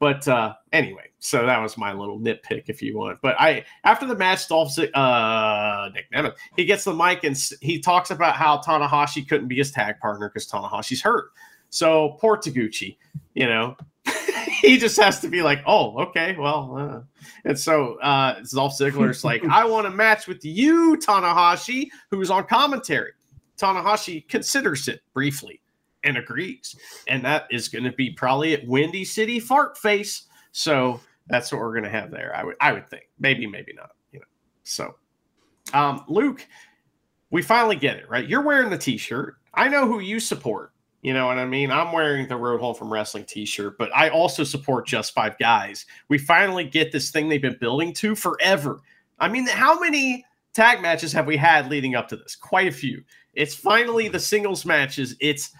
But 0.00 0.26
uh, 0.28 0.54
anyway, 0.72 1.10
so 1.18 1.44
that 1.44 1.58
was 1.60 1.76
my 1.76 1.92
little 1.92 2.20
nitpick, 2.20 2.64
if 2.68 2.80
you 2.80 2.96
want. 2.96 3.18
But 3.20 3.34
I, 3.40 3.64
after 3.84 4.06
the 4.06 4.14
match, 4.14 4.48
Dolph, 4.48 4.78
uh, 4.78 5.90
Nick 5.92 6.10
Nemeth, 6.12 6.36
he 6.56 6.64
gets 6.64 6.84
the 6.84 6.94
mic 6.94 7.24
and 7.24 7.36
he 7.60 7.80
talks 7.80 8.10
about 8.10 8.36
how 8.36 8.58
Tanahashi 8.58 9.28
couldn't 9.28 9.48
be 9.48 9.56
his 9.56 9.72
tag 9.72 9.98
partner 9.98 10.28
because 10.28 10.48
Tanahashi's 10.48 11.02
hurt. 11.02 11.30
So 11.70 12.16
poor 12.20 12.36
Taguchi, 12.36 12.96
you 13.34 13.46
know, 13.46 13.76
he 14.62 14.78
just 14.78 14.98
has 15.00 15.20
to 15.20 15.28
be 15.28 15.42
like, 15.42 15.62
oh, 15.66 15.98
okay, 15.98 16.36
well, 16.38 16.76
uh. 16.78 17.00
and 17.44 17.58
so 17.58 17.98
uh, 18.00 18.40
Dolph 18.52 18.78
Ziggler's 18.78 19.24
like, 19.24 19.44
I 19.50 19.64
want 19.64 19.86
to 19.86 19.90
match 19.90 20.28
with 20.28 20.44
you, 20.44 20.96
Tanahashi, 20.96 21.88
who's 22.10 22.30
on 22.30 22.44
commentary. 22.44 23.12
Tanahashi 23.58 24.26
considers 24.28 24.86
it 24.86 25.00
briefly 25.12 25.60
and 26.08 26.16
agrees, 26.16 26.74
and 27.06 27.24
that 27.24 27.46
is 27.50 27.68
going 27.68 27.84
to 27.84 27.92
be 27.92 28.10
probably 28.10 28.54
at 28.54 28.66
Windy 28.66 29.04
City 29.04 29.38
Fart 29.38 29.78
Face. 29.78 30.24
So 30.50 31.00
That's 31.28 31.52
what 31.52 31.60
we're 31.60 31.74
gonna 31.74 31.90
have 31.90 32.10
there. 32.10 32.34
I 32.34 32.44
would 32.44 32.56
I 32.60 32.72
would 32.72 32.88
think. 32.88 33.08
Maybe, 33.18 33.46
maybe 33.46 33.72
not. 33.74 33.90
You 34.12 34.20
know. 34.20 34.26
So 34.64 34.96
um 35.72 36.04
Luke, 36.08 36.46
we 37.30 37.42
finally 37.42 37.76
get 37.76 37.96
it, 37.96 38.08
right? 38.08 38.26
You're 38.26 38.42
wearing 38.42 38.70
the 38.70 38.78
t-shirt. 38.78 39.36
I 39.54 39.68
know 39.68 39.86
who 39.86 40.00
you 40.00 40.20
support. 40.20 40.72
You 41.02 41.14
know 41.14 41.26
what 41.26 41.38
I 41.38 41.44
mean? 41.44 41.70
I'm 41.70 41.92
wearing 41.92 42.26
the 42.26 42.36
Road 42.36 42.60
Home 42.60 42.74
from 42.74 42.92
Wrestling 42.92 43.24
t-shirt, 43.24 43.78
but 43.78 43.94
I 43.94 44.08
also 44.08 44.42
support 44.42 44.86
Just 44.86 45.14
Five 45.14 45.38
Guys. 45.38 45.86
We 46.08 46.18
finally 46.18 46.64
get 46.64 46.90
this 46.90 47.10
thing 47.10 47.28
they've 47.28 47.40
been 47.40 47.58
building 47.60 47.92
to 47.94 48.16
forever. 48.16 48.80
I 49.20 49.28
mean, 49.28 49.46
how 49.46 49.78
many 49.78 50.24
tag 50.54 50.80
matches 50.82 51.12
have 51.12 51.26
we 51.26 51.36
had 51.36 51.70
leading 51.70 51.94
up 51.94 52.08
to 52.08 52.16
this? 52.16 52.34
Quite 52.34 52.66
a 52.66 52.72
few. 52.72 53.04
It's 53.34 53.54
finally 53.54 54.08
the 54.08 54.18
singles 54.18 54.64
matches. 54.64 55.14
It's 55.20 55.52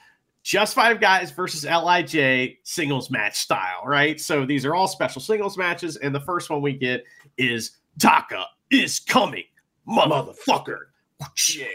just 0.49 0.75
five 0.75 0.99
guys 0.99 1.31
versus 1.31 1.67
LIJ 1.67 2.57
singles 2.63 3.11
match 3.11 3.37
style, 3.37 3.83
right? 3.85 4.19
So 4.19 4.47
these 4.47 4.65
are 4.65 4.75
all 4.75 4.89
special 4.89 5.21
singles 5.21 5.59
matches, 5.59 5.97
and 5.97 6.15
the 6.15 6.21
first 6.21 6.49
one 6.49 6.63
we 6.63 6.73
get 6.73 7.05
is 7.37 7.73
Taka 7.99 8.47
is 8.71 8.99
coming, 8.99 9.45
motherfucker. 9.87 10.79
Yeah. 11.55 11.67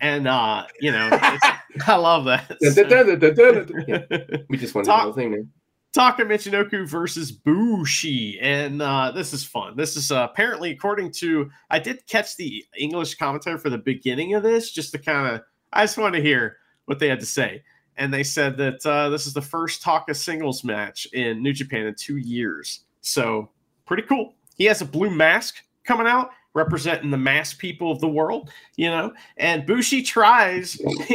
And 0.00 0.26
uh, 0.26 0.64
you 0.80 0.90
know, 0.90 1.10
I 1.12 1.96
love 1.96 2.24
that. 2.24 2.56
we 4.48 4.56
just 4.56 4.74
want 4.74 4.86
to 4.86 4.90
the 4.90 4.96
whole 4.96 5.12
thing, 5.12 5.32
man. 5.32 5.50
Taka 5.92 6.22
Michinoku 6.22 6.88
versus 6.88 7.30
Bushi. 7.30 8.38
And 8.40 8.80
uh, 8.80 9.10
this 9.10 9.34
is 9.34 9.44
fun. 9.44 9.76
This 9.76 9.96
is 9.96 10.10
uh, 10.10 10.28
apparently, 10.30 10.70
according 10.70 11.12
to, 11.12 11.50
I 11.68 11.78
did 11.78 12.06
catch 12.06 12.36
the 12.36 12.64
English 12.78 13.16
commentary 13.16 13.58
for 13.58 13.68
the 13.68 13.78
beginning 13.78 14.32
of 14.32 14.42
this, 14.42 14.70
just 14.70 14.92
to 14.92 14.98
kind 14.98 15.34
of, 15.34 15.42
I 15.74 15.82
just 15.82 15.98
want 15.98 16.14
to 16.14 16.22
hear 16.22 16.56
what 16.86 16.98
they 16.98 17.08
had 17.08 17.20
to 17.20 17.26
say. 17.26 17.62
And 17.98 18.12
they 18.14 18.22
said 18.22 18.56
that 18.56 18.84
uh, 18.86 19.10
this 19.10 19.26
is 19.26 19.34
the 19.34 19.42
first 19.42 19.82
Taka 19.82 20.14
singles 20.14 20.64
match 20.64 21.06
in 21.12 21.42
New 21.42 21.52
Japan 21.52 21.86
in 21.86 21.94
two 21.94 22.16
years. 22.16 22.80
So 23.00 23.50
pretty 23.86 24.04
cool. 24.04 24.34
He 24.56 24.64
has 24.64 24.80
a 24.80 24.86
blue 24.86 25.10
mask 25.10 25.56
coming 25.84 26.06
out 26.06 26.30
representing 26.54 27.10
the 27.10 27.16
mass 27.16 27.54
people 27.54 27.92
of 27.92 28.00
the 28.00 28.08
world, 28.08 28.50
you 28.76 28.90
know. 28.90 29.12
And 29.36 29.66
Bushi 29.66 30.02
tries 30.02 30.72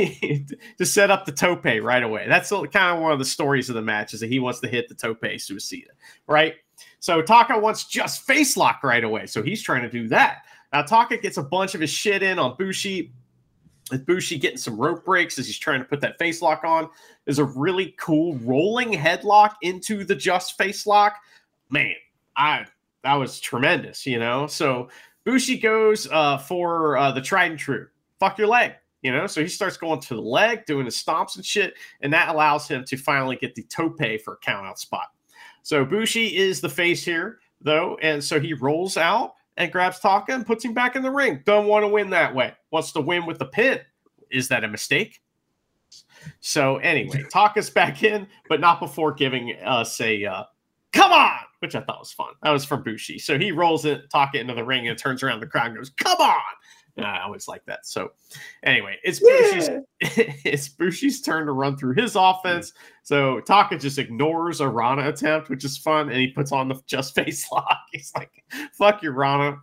to 0.78 0.86
set 0.86 1.12
up 1.12 1.26
the 1.26 1.32
tope 1.32 1.66
right 1.66 2.04
away. 2.04 2.26
That's 2.28 2.50
kind 2.50 2.96
of 2.96 3.02
one 3.02 3.12
of 3.12 3.20
the 3.20 3.26
stories 3.26 3.70
of 3.70 3.76
the 3.76 3.82
match 3.82 4.14
is 4.14 4.22
that 4.22 4.30
he 4.30 4.40
wants 4.40 4.60
to 4.62 4.68
hit 4.68 4.88
the 4.88 4.96
tope 4.96 5.22
suicida, 5.22 5.88
right? 6.28 6.56
So 7.00 7.22
Taka 7.22 7.60
wants 7.60 7.86
just 7.86 8.26
face 8.26 8.56
lock 8.56 8.84
right 8.84 9.04
away. 9.04 9.26
So 9.26 9.44
he's 9.44 9.62
trying 9.62 9.84
to 9.84 9.90
do 9.90 10.08
that. 10.10 10.44
Now 10.72 10.82
Taka 10.82 11.18
gets 11.18 11.38
a 11.38 11.44
bunch 11.44 11.76
of 11.76 11.82
his 11.82 11.90
shit 11.90 12.24
in 12.24 12.40
on 12.40 12.56
Bushi. 12.58 13.12
With 13.92 14.06
Bushi 14.06 14.38
getting 14.38 14.58
some 14.58 14.78
rope 14.78 15.04
breaks 15.04 15.38
as 15.38 15.46
he's 15.46 15.58
trying 15.58 15.80
to 15.80 15.86
put 15.86 16.02
that 16.02 16.18
face 16.18 16.42
lock 16.42 16.64
on. 16.64 16.90
There's 17.26 17.40
a 17.40 17.44
really 17.44 17.96
cool 18.00 18.36
rolling 18.38 18.94
headlock 18.94 19.56
into 19.62 20.04
the 20.06 20.16
just 20.16 20.58
face 20.58 20.88
lock. 20.88 21.18
Man, 21.70 21.96
I 22.36 22.66
that 23.04 23.16
was 23.16 23.40
tremendous, 23.40 24.06
you 24.06 24.20
know. 24.20 24.48
So 24.48 24.90
Bushi 25.26 25.58
goes 25.58 26.08
uh, 26.12 26.38
for 26.38 26.98
uh, 26.98 27.12
the 27.12 27.22
tried 27.22 27.52
and 27.52 27.60
true. 27.60 27.88
Fuck 28.20 28.38
your 28.38 28.48
leg. 28.48 28.74
You 29.02 29.12
know, 29.12 29.28
so 29.28 29.42
he 29.42 29.50
starts 29.50 29.76
going 29.76 30.00
to 30.00 30.16
the 30.16 30.22
leg, 30.22 30.66
doing 30.66 30.86
the 30.86 30.92
stomps 30.92 31.36
and 31.36 31.46
shit, 31.46 31.74
and 32.00 32.14
that 32.14 32.30
allows 32.30 32.70
him 32.70 32.86
to 32.86 32.96
finally 32.96 33.36
get 33.36 33.54
the 33.54 33.64
tope 33.64 34.00
for 34.24 34.36
a 34.36 34.38
count 34.38 34.66
out 34.66 34.80
spot. 34.80 35.08
So 35.62 35.84
Bushi 35.84 36.38
is 36.38 36.62
the 36.62 36.70
face 36.70 37.04
here, 37.04 37.40
though, 37.60 37.98
and 38.02 38.24
so 38.24 38.40
he 38.40 38.54
rolls 38.54 38.96
out 38.96 39.34
and 39.58 39.72
grabs 39.72 40.00
Taka 40.00 40.34
and 40.34 40.46
puts 40.46 40.66
him 40.66 40.74
back 40.74 40.96
in 40.96 41.04
the 41.04 41.12
ring. 41.12 41.42
Don't 41.46 41.68
want 41.68 41.84
to 41.84 41.88
win 41.88 42.10
that 42.12 42.34
way. 42.34 42.54
Wants 42.72 42.92
to 42.94 43.02
win 43.02 43.26
with 43.26 43.40
the 43.40 43.46
pin. 43.46 43.80
Is 44.32 44.48
that 44.48 44.64
a 44.64 44.68
mistake? 44.68 45.22
So 46.40 46.78
anyway, 46.78 47.24
Taka's 47.32 47.70
back 47.70 48.04
in, 48.04 48.28
but 48.50 48.60
not 48.60 48.80
before 48.80 49.14
giving 49.14 49.56
us 49.64 50.00
a 50.02 50.26
uh, 50.26 50.44
come 50.94 51.12
on, 51.12 51.40
which 51.60 51.76
I 51.76 51.82
thought 51.82 52.00
was 52.00 52.14
fun. 52.14 52.34
That 52.44 52.52
was 52.52 52.64
from 52.64 52.84
Bushi. 52.84 53.20
So 53.20 53.38
he 53.38 53.52
rolls 53.52 53.84
it, 53.86 54.10
Taka 54.10 54.40
into 54.40 54.54
the 54.54 54.64
ring 54.64 54.88
and 54.88 54.98
turns 54.98 55.24
around 55.24 55.42
the 55.42 55.48
crowd 55.48 55.68
and 55.68 55.78
goes, 55.78 55.90
come 55.90 56.20
on. 56.20 56.42
I 56.98 57.24
always 57.24 57.48
like 57.48 57.66
that. 57.66 57.86
So 57.86 58.12
anyway, 58.64 58.98
it's 59.04 59.20
yeah. 59.22 59.80
Bushi's 60.00 60.70
it's 61.10 61.22
turn 61.22 61.48
to 61.48 61.52
run 61.52 61.76
through 61.76 61.96
his 61.96 62.16
offense. 62.16 62.74
So 63.02 63.40
Taka 63.42 63.78
just 63.78 63.98
ignores 63.98 64.62
a 64.62 64.68
Rana 64.68 65.10
attempt, 65.10 65.50
which 65.50 65.66
is 65.66 65.78
fun, 65.78 66.10
and 66.10 66.18
he 66.18 66.28
puts 66.28 66.52
on 66.52 66.68
the 66.68 66.80
just 66.86 67.16
face 67.16 67.48
lock. 67.52 67.80
He's 67.92 68.12
like, 68.16 68.32
fuck 68.74 69.02
your 69.02 69.14
Rana. 69.14 69.58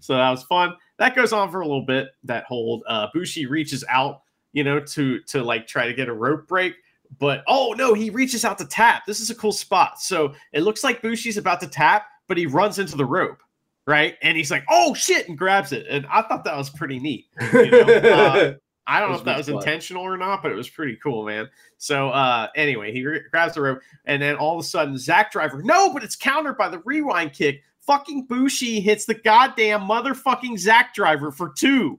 So 0.00 0.14
that 0.14 0.30
was 0.30 0.44
fun. 0.44 0.74
That 0.98 1.16
goes 1.16 1.32
on 1.32 1.50
for 1.50 1.60
a 1.60 1.66
little 1.66 1.86
bit, 1.86 2.08
that 2.24 2.44
hold. 2.44 2.84
Uh 2.88 3.08
Bushi 3.12 3.46
reaches 3.46 3.84
out, 3.88 4.22
you 4.52 4.62
know, 4.62 4.78
to 4.80 5.20
to 5.22 5.42
like 5.42 5.66
try 5.66 5.86
to 5.86 5.94
get 5.94 6.08
a 6.08 6.14
rope 6.14 6.46
break 6.46 6.74
but 7.18 7.44
oh 7.46 7.74
no, 7.76 7.94
he 7.94 8.10
reaches 8.10 8.44
out 8.44 8.58
to 8.58 8.64
tap. 8.64 9.04
This 9.06 9.20
is 9.20 9.30
a 9.30 9.34
cool 9.34 9.52
spot. 9.52 10.00
So 10.00 10.34
it 10.52 10.62
looks 10.62 10.82
like 10.82 11.02
Bushi's 11.02 11.36
about 11.36 11.60
to 11.60 11.66
tap, 11.66 12.06
but 12.26 12.38
he 12.38 12.46
runs 12.46 12.78
into 12.78 12.96
the 12.96 13.04
rope, 13.04 13.42
right? 13.86 14.16
And 14.22 14.36
he's 14.36 14.50
like, 14.50 14.64
"Oh 14.70 14.94
shit!" 14.94 15.28
and 15.28 15.36
grabs 15.36 15.72
it. 15.72 15.86
And 15.88 16.06
I 16.06 16.22
thought 16.22 16.44
that 16.44 16.56
was 16.56 16.70
pretty 16.70 16.98
neat. 16.98 17.26
You 17.52 17.70
know? 17.70 17.80
uh, 17.80 18.54
I 18.86 18.98
don't 18.98 19.12
know 19.12 19.18
if 19.18 19.24
that 19.24 19.38
was 19.38 19.46
fun. 19.46 19.56
intentional 19.56 20.02
or 20.02 20.16
not, 20.16 20.42
but 20.42 20.50
it 20.50 20.56
was 20.56 20.68
pretty 20.68 20.96
cool, 20.96 21.24
man. 21.24 21.48
So 21.78 22.10
uh, 22.10 22.48
anyway, 22.56 22.92
he 22.92 23.06
re- 23.06 23.22
grabs 23.30 23.54
the 23.54 23.62
rope, 23.62 23.80
and 24.06 24.20
then 24.20 24.34
all 24.36 24.58
of 24.58 24.64
a 24.64 24.66
sudden, 24.66 24.98
Zack 24.98 25.30
Driver, 25.30 25.62
no, 25.62 25.92
but 25.92 26.02
it's 26.02 26.16
countered 26.16 26.58
by 26.58 26.68
the 26.68 26.80
rewind 26.80 27.32
kick. 27.32 27.62
Fucking 27.80 28.26
Bushi 28.26 28.80
hits 28.80 29.04
the 29.04 29.14
goddamn 29.14 29.82
motherfucking 29.82 30.58
Zack 30.58 30.94
Driver 30.94 31.32
for 31.32 31.52
two. 31.56 31.98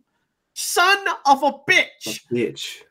Son 0.53 1.05
of 1.26 1.43
a 1.43 1.51
bitch. 1.69 2.22
A 2.30 2.34
bitch. 2.34 2.81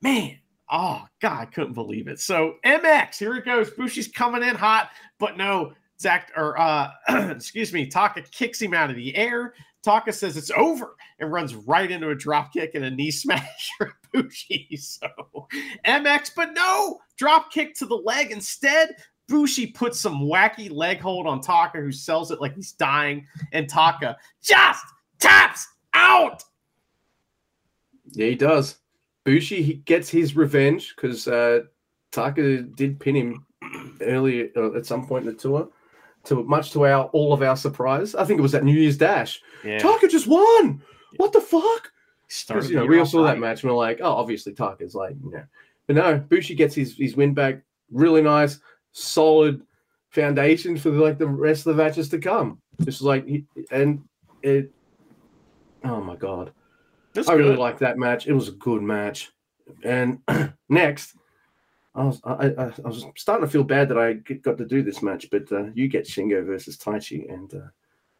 Man, 0.00 0.38
Oh 0.74 1.06
God, 1.20 1.38
I 1.38 1.44
couldn't 1.44 1.74
believe 1.74 2.08
it. 2.08 2.18
So 2.18 2.54
MX, 2.64 3.18
here 3.18 3.36
it 3.36 3.44
goes. 3.44 3.68
Bushi's 3.70 4.08
coming 4.08 4.42
in 4.42 4.56
hot, 4.56 4.88
but 5.18 5.36
no, 5.36 5.74
Zach 6.02 6.32
or 6.36 6.60
uh 6.60 6.90
excuse 7.30 7.72
me, 7.72 7.86
Taka 7.86 8.22
kicks 8.22 8.60
him 8.60 8.74
out 8.74 8.90
of 8.90 8.96
the 8.96 9.14
air. 9.16 9.54
Taka 9.82 10.12
says 10.12 10.36
it's 10.36 10.50
over 10.52 10.96
and 11.18 11.32
runs 11.32 11.54
right 11.54 11.90
into 11.90 12.10
a 12.10 12.14
drop 12.14 12.52
kick 12.52 12.74
and 12.74 12.84
a 12.84 12.90
knee 12.90 13.10
smash 13.12 13.70
for 13.78 13.92
Bushi. 14.12 14.76
So 14.76 15.08
MX, 15.86 16.32
but 16.36 16.52
no, 16.52 16.98
drop 17.16 17.50
kick 17.52 17.74
to 17.76 17.86
the 17.86 17.96
leg 17.96 18.30
instead. 18.30 18.96
Bushi 19.28 19.68
puts 19.68 19.98
some 19.98 20.22
wacky 20.22 20.70
leg 20.70 21.00
hold 21.00 21.26
on 21.26 21.40
Taka, 21.40 21.78
who 21.78 21.92
sells 21.92 22.30
it 22.30 22.40
like 22.40 22.54
he's 22.54 22.72
dying, 22.72 23.26
and 23.52 23.68
Taka 23.68 24.16
just 24.42 24.84
taps 25.18 25.66
out. 25.94 26.42
Yeah, 28.12 28.26
he 28.26 28.34
does. 28.34 28.78
Bushi 29.24 29.62
he 29.62 29.74
gets 29.74 30.08
his 30.10 30.36
revenge 30.36 30.94
because 30.94 31.28
uh, 31.28 31.60
Taka 32.10 32.62
did 32.62 33.00
pin 33.00 33.16
him 33.16 33.46
earlier 34.00 34.48
uh, 34.56 34.74
at 34.74 34.86
some 34.86 35.06
point 35.06 35.26
in 35.26 35.32
the 35.32 35.38
tour. 35.38 35.68
To 36.26 36.42
much 36.44 36.70
to 36.72 36.86
our 36.86 37.06
all 37.06 37.32
of 37.32 37.42
our 37.42 37.56
surprise, 37.56 38.14
I 38.14 38.24
think 38.24 38.38
it 38.38 38.42
was 38.42 38.54
at 38.54 38.62
New 38.62 38.78
Year's 38.78 38.96
Dash. 38.96 39.40
Yeah. 39.64 39.78
Taka 39.78 40.06
just 40.06 40.28
won. 40.28 40.80
What 41.16 41.32
the 41.32 41.40
fuck? 41.40 41.90
Because 42.46 42.70
you 42.70 42.76
know 42.76 42.86
we 42.86 42.98
all 42.98 43.06
saw 43.06 43.24
that 43.24 43.38
match 43.38 43.62
and 43.62 43.70
we're 43.70 43.76
like, 43.76 44.00
oh, 44.00 44.12
obviously 44.12 44.54
Taka's 44.54 44.94
like, 44.94 45.16
you 45.22 45.32
know, 45.32 45.44
but 45.86 45.96
no, 45.96 46.18
Bushi 46.18 46.54
gets 46.54 46.74
his 46.74 46.96
his 46.96 47.16
win 47.16 47.34
back. 47.34 47.62
Really 47.90 48.22
nice, 48.22 48.60
solid 48.92 49.62
foundation 50.10 50.78
for 50.78 50.90
the, 50.90 51.00
like 51.00 51.18
the 51.18 51.26
rest 51.26 51.66
of 51.66 51.76
the 51.76 51.82
matches 51.82 52.08
to 52.10 52.18
come. 52.18 52.60
Just 52.84 53.02
like 53.02 53.26
and 53.70 54.02
it. 54.42 54.70
Oh 55.84 56.00
my 56.00 56.14
god 56.14 56.52
that's 57.14 57.28
I 57.28 57.36
good. 57.36 57.44
really 57.44 57.56
like 57.56 57.78
that 57.78 57.98
match. 57.98 58.26
It 58.26 58.32
was 58.32 58.48
a 58.48 58.52
good 58.52 58.82
match. 58.82 59.32
And 59.84 60.20
next, 60.68 61.14
I 61.94 62.04
was 62.04 62.20
I, 62.24 62.32
I, 62.32 62.64
I, 62.64 62.88
was 62.88 63.04
starting 63.16 63.46
to 63.46 63.50
feel 63.50 63.64
bad 63.64 63.88
that 63.90 63.98
I 63.98 64.14
got 64.14 64.56
to 64.58 64.64
do 64.64 64.82
this 64.82 65.02
match, 65.02 65.28
but 65.30 65.50
uh, 65.52 65.64
you 65.74 65.88
get 65.88 66.06
Shingo 66.06 66.44
versus 66.44 66.78
Taichi, 66.78 67.32
and 67.32 67.52
uh, 67.54 67.68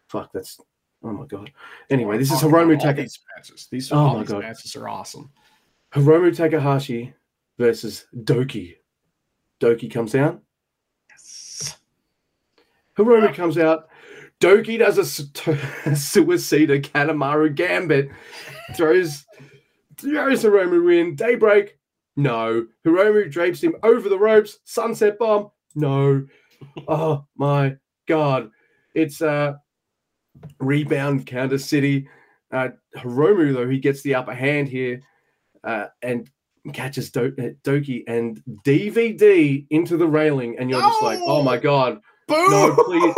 fuck, 0.09 0.31
that's 0.33 0.61
oh 1.03 1.13
my 1.13 1.25
god. 1.25 1.51
Anyway, 1.89 2.19
this 2.19 2.31
is 2.31 2.41
Hiromu 2.41 2.79
Takahashi. 2.79 3.03
These 3.03 3.19
matches, 3.35 3.69
these, 3.71 3.93
oh 3.93 4.19
my 4.19 4.25
god. 4.25 4.43
matches 4.43 4.77
are 4.77 4.89
awesome. 4.89 5.31
Hiromu 5.95 6.37
Takahashi 6.37 7.15
versus 7.59 8.07
Douki. 8.15 8.77
Douki 9.61 9.91
comes 9.91 10.15
out. 10.15 10.43
Yes. 11.11 11.79
Hiromu 12.99 13.35
comes 13.35 13.57
out. 13.57 13.89
Douki 14.41 14.79
does 14.79 14.99
a, 14.99 15.03
a 15.03 15.05
suicida 15.95 16.83
Kanemaru 16.83 17.55
gambit 17.55 18.11
throws 18.77 19.25
throws 19.97 20.45
Hiromu 20.45 21.01
in. 21.01 21.15
Daybreak, 21.15 21.79
no. 22.17 22.67
Hiromu 22.87 23.31
drapes 23.31 23.63
him 23.63 23.75
over 23.83 24.09
the 24.09 24.19
ropes. 24.19 24.59
Sunset 24.65 25.19
bomb, 25.19 25.51
no. 25.75 26.27
oh 26.89 27.27
my 27.37 27.77
god. 28.07 28.51
It's 28.95 29.21
a 29.21 29.31
uh, 29.31 29.55
rebound 30.59 31.27
counter 31.27 31.59
city. 31.59 32.09
Uh, 32.53 32.71
Hiromu, 32.97 33.55
though, 33.55 33.69
he 33.69 33.79
gets 33.79 34.03
the 34.03 34.15
upper 34.15 34.35
hand 34.35 34.69
here 34.69 35.01
uh, 35.65 35.87
and 36.03 36.29
catches 36.73 37.11
Do- 37.11 37.35
uh, 37.39 37.57
Douki 37.65 38.05
and 38.07 38.43
DVD 38.65 39.67
into 39.71 39.97
the 39.97 40.07
railing. 40.07 40.59
And 40.59 40.71
you're 40.71 40.81
just 40.81 41.03
like, 41.03 41.19
oh 41.23 41.43
my 41.43 41.57
God. 41.57 42.01
Boom! 42.29 42.51
No, 42.51 42.75
please, 42.75 43.15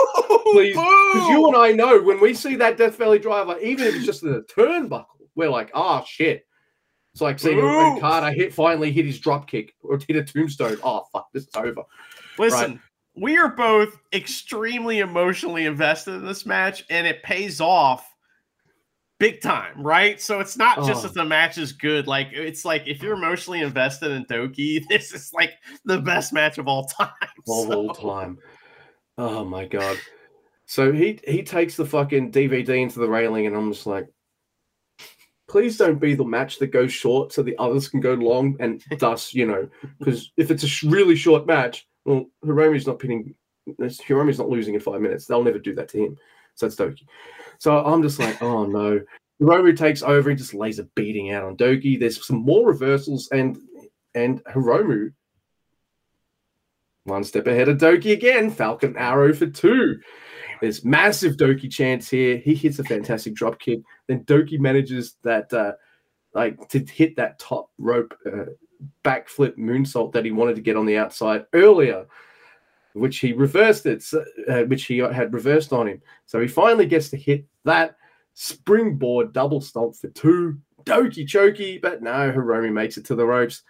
please. 0.53 0.77
Because 1.15 1.29
you 1.31 1.47
and 1.49 1.57
I 1.57 1.73
know 1.73 2.01
when 2.03 2.21
we 2.21 2.35
see 2.35 2.55
that 2.57 2.77
Death 2.77 2.97
Valley 2.97 3.19
driver, 3.19 3.59
even 3.59 3.87
if 3.87 3.95
it's 3.95 4.07
just 4.07 4.23
in 4.23 4.33
the 4.33 4.43
turnbuckle, 4.43 5.07
we're 5.35 5.51
like, 5.51 5.71
oh 5.75 6.05
shit. 6.07 6.47
It's 7.15 7.20
like 7.20 7.39
seeing 7.39 7.61
Okada 7.61 8.32
hit 8.32 8.53
finally 8.53 8.91
hit 8.91 9.07
his 9.07 9.20
drop 9.20 9.47
kick 9.49 9.73
or 9.82 10.01
hit 10.09 10.16
a 10.16 10.24
tombstone. 10.24 10.77
Oh 10.82 11.05
fuck, 11.12 11.28
this 11.32 11.45
is 11.45 11.55
over. 11.55 11.82
Listen, 12.41 12.73
right? 12.73 12.81
we 13.15 13.39
are 13.39 13.51
both 13.55 14.01
extremely 14.12 14.99
emotionally 14.99 15.65
invested 15.66 16.15
in 16.15 16.27
this 16.27 16.45
match, 16.45 16.85
and 16.91 17.07
it 17.07 17.23
pays 17.23 17.61
off 17.61 18.05
big 19.20 19.41
time, 19.41 19.81
right? 19.81 20.20
So 20.20 20.41
it's 20.41 20.57
not 20.57 20.78
just 20.85 21.05
Oh. 21.05 21.07
that 21.09 21.15
the 21.15 21.24
match 21.24 21.57
is 21.57 21.73
good. 21.73 22.09
Like 22.09 22.31
it's 22.32 22.65
like 22.65 22.82
if 22.89 23.01
you're 23.01 23.15
emotionally 23.15 23.61
invested 23.61 24.11
in 24.11 24.24
Douki, 24.24 24.82
this 24.89 25.15
is 25.15 25.31
like 25.32 25.53
the 25.85 26.01
best 26.01 26.32
match 26.32 26.59
of 26.59 26.66
all 26.66 26.86
time. 26.86 27.11
of 27.23 27.45
So- 27.47 27.73
all 27.74 27.95
time. 27.95 28.39
Oh 29.19 29.45
my 29.45 29.66
god. 29.66 29.97
So 30.66 30.91
he 30.91 31.20
he 31.28 31.45
takes 31.45 31.77
the 31.77 31.86
fucking 31.86 32.32
DVD 32.32 32.82
into 32.82 32.99
the 32.99 33.09
railing, 33.09 33.47
and 33.47 33.55
I'm 33.55 33.73
just 33.73 33.86
like, 33.86 34.09
please 35.55 35.76
don't 35.76 36.01
be 36.01 36.16
the 36.16 36.24
match 36.24 36.59
that 36.59 36.72
goes 36.72 36.93
short 36.93 37.32
so 37.32 37.40
the 37.40 37.56
others 37.59 37.86
can 37.86 38.01
go 38.01 38.14
long, 38.14 38.56
and 38.59 38.82
thus, 38.98 39.32
you 39.32 39.47
know, 39.47 39.68
because 40.01 40.32
if 40.36 40.51
it's 40.51 40.64
a 40.64 40.89
really 40.89 41.14
short 41.14 41.47
match, 41.47 41.86
well, 42.05 42.26
Hiromu's 42.44 42.89
not 42.89 42.98
pinning, 42.98 43.36
Hiromu's 43.78 44.40
not 44.40 44.48
losing 44.48 44.74
in 44.74 44.81
five 44.81 45.01
minutes. 45.01 45.26
They'll 45.26 45.44
never 45.44 45.60
do 45.60 45.72
that 45.76 45.89
to 45.90 46.06
him. 46.06 46.16
So 46.56 46.66
it's 46.66 46.74
Douki. 46.74 47.06
So 47.59 47.85
I'm 47.85 48.02
just 48.02 48.18
like, 48.18 48.43
oh 48.43 48.66
no. 48.66 49.01
Hiromu 49.40 49.76
takes 49.76 50.02
over 50.02 50.28
and 50.28 50.36
just 50.36 50.55
lays 50.55 50.81
a 50.81 50.85
beating 50.97 51.31
out 51.31 51.44
on 51.44 51.56
Douki. 51.56 52.01
There's 52.01 52.26
some 52.26 52.39
more 52.39 52.66
reversals, 52.66 53.28
and 53.31 53.56
and 54.16 54.43
Hiromu 54.47 55.12
one 57.05 57.22
step 57.22 57.47
ahead 57.47 57.68
of 57.68 57.78
Douki 57.78 58.12
again. 58.12 58.51
Falcon 58.51 58.97
Arrow 58.97 59.32
for 59.32 59.47
two. 59.47 60.01
There's 60.60 60.85
massive 60.85 61.36
Douki 61.36 61.70
chance 61.70 62.09
here. 62.09 62.39
He 62.39 62.55
hits 62.55 62.78
a 62.78 62.85
fantastic 62.85 63.35
drop 63.35 63.59
kick. 63.59 63.81
Then 64.06 64.24
Douki 64.24 64.59
manages 64.59 65.16
that, 65.22 65.52
uh, 65.52 65.72
like, 66.35 66.68
to 66.70 66.78
hit 66.81 67.16
that 67.16 67.39
top 67.39 67.70
rope 67.78 68.14
uh, 68.26 68.47
backflip 69.05 69.56
moonsault 69.56 70.12
that 70.12 70.24
he 70.24 70.31
wanted 70.31 70.56
to 70.56 70.62
get 70.62 70.76
on 70.76 70.86
the 70.86 70.98
outside 70.98 71.47
earlier, 71.52 72.06
which 72.93 73.18
he 73.18 73.32
reversed 73.32 73.86
it, 73.86 74.05
uh, 74.48 74.62
which 74.62 74.85
he 74.85 74.98
had 74.98 75.32
reversed 75.32 75.72
on 75.72 75.89
him. 75.89 76.02
So 76.26 76.40
he 76.40 76.48
finally 76.48 76.86
gets 76.86 77.09
to 77.10 77.16
hit 77.16 77.44
that 77.64 77.97
springboard 78.35 79.32
double 79.32 79.60
stomp 79.60 79.97
for 79.97 80.09
two. 80.09 80.59
Douki 80.85 81.26
chokey, 81.26 81.81
but 81.81 82.02
no, 82.02 82.10
Hiromu 82.10 82.72
makes 82.72 82.98
it 82.98 83.06
to 83.06 83.14
the 83.14 83.24
ropes. 83.24 83.62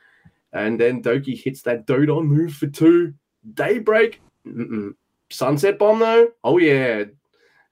And 0.53 0.81
then 0.81 1.03
Douki 1.03 1.41
hits 1.41 1.63
that 1.63 1.87
Dodon 1.87 2.27
move 2.27 2.55
for 2.55 2.67
two. 2.67 3.15
Daybreak. 3.55 4.21
Mm-mm. 4.47 4.95
Sunset 5.35 5.79
bomb 5.79 5.99
though. 5.99 6.29
Oh 6.43 6.59
yeah. 6.59 7.05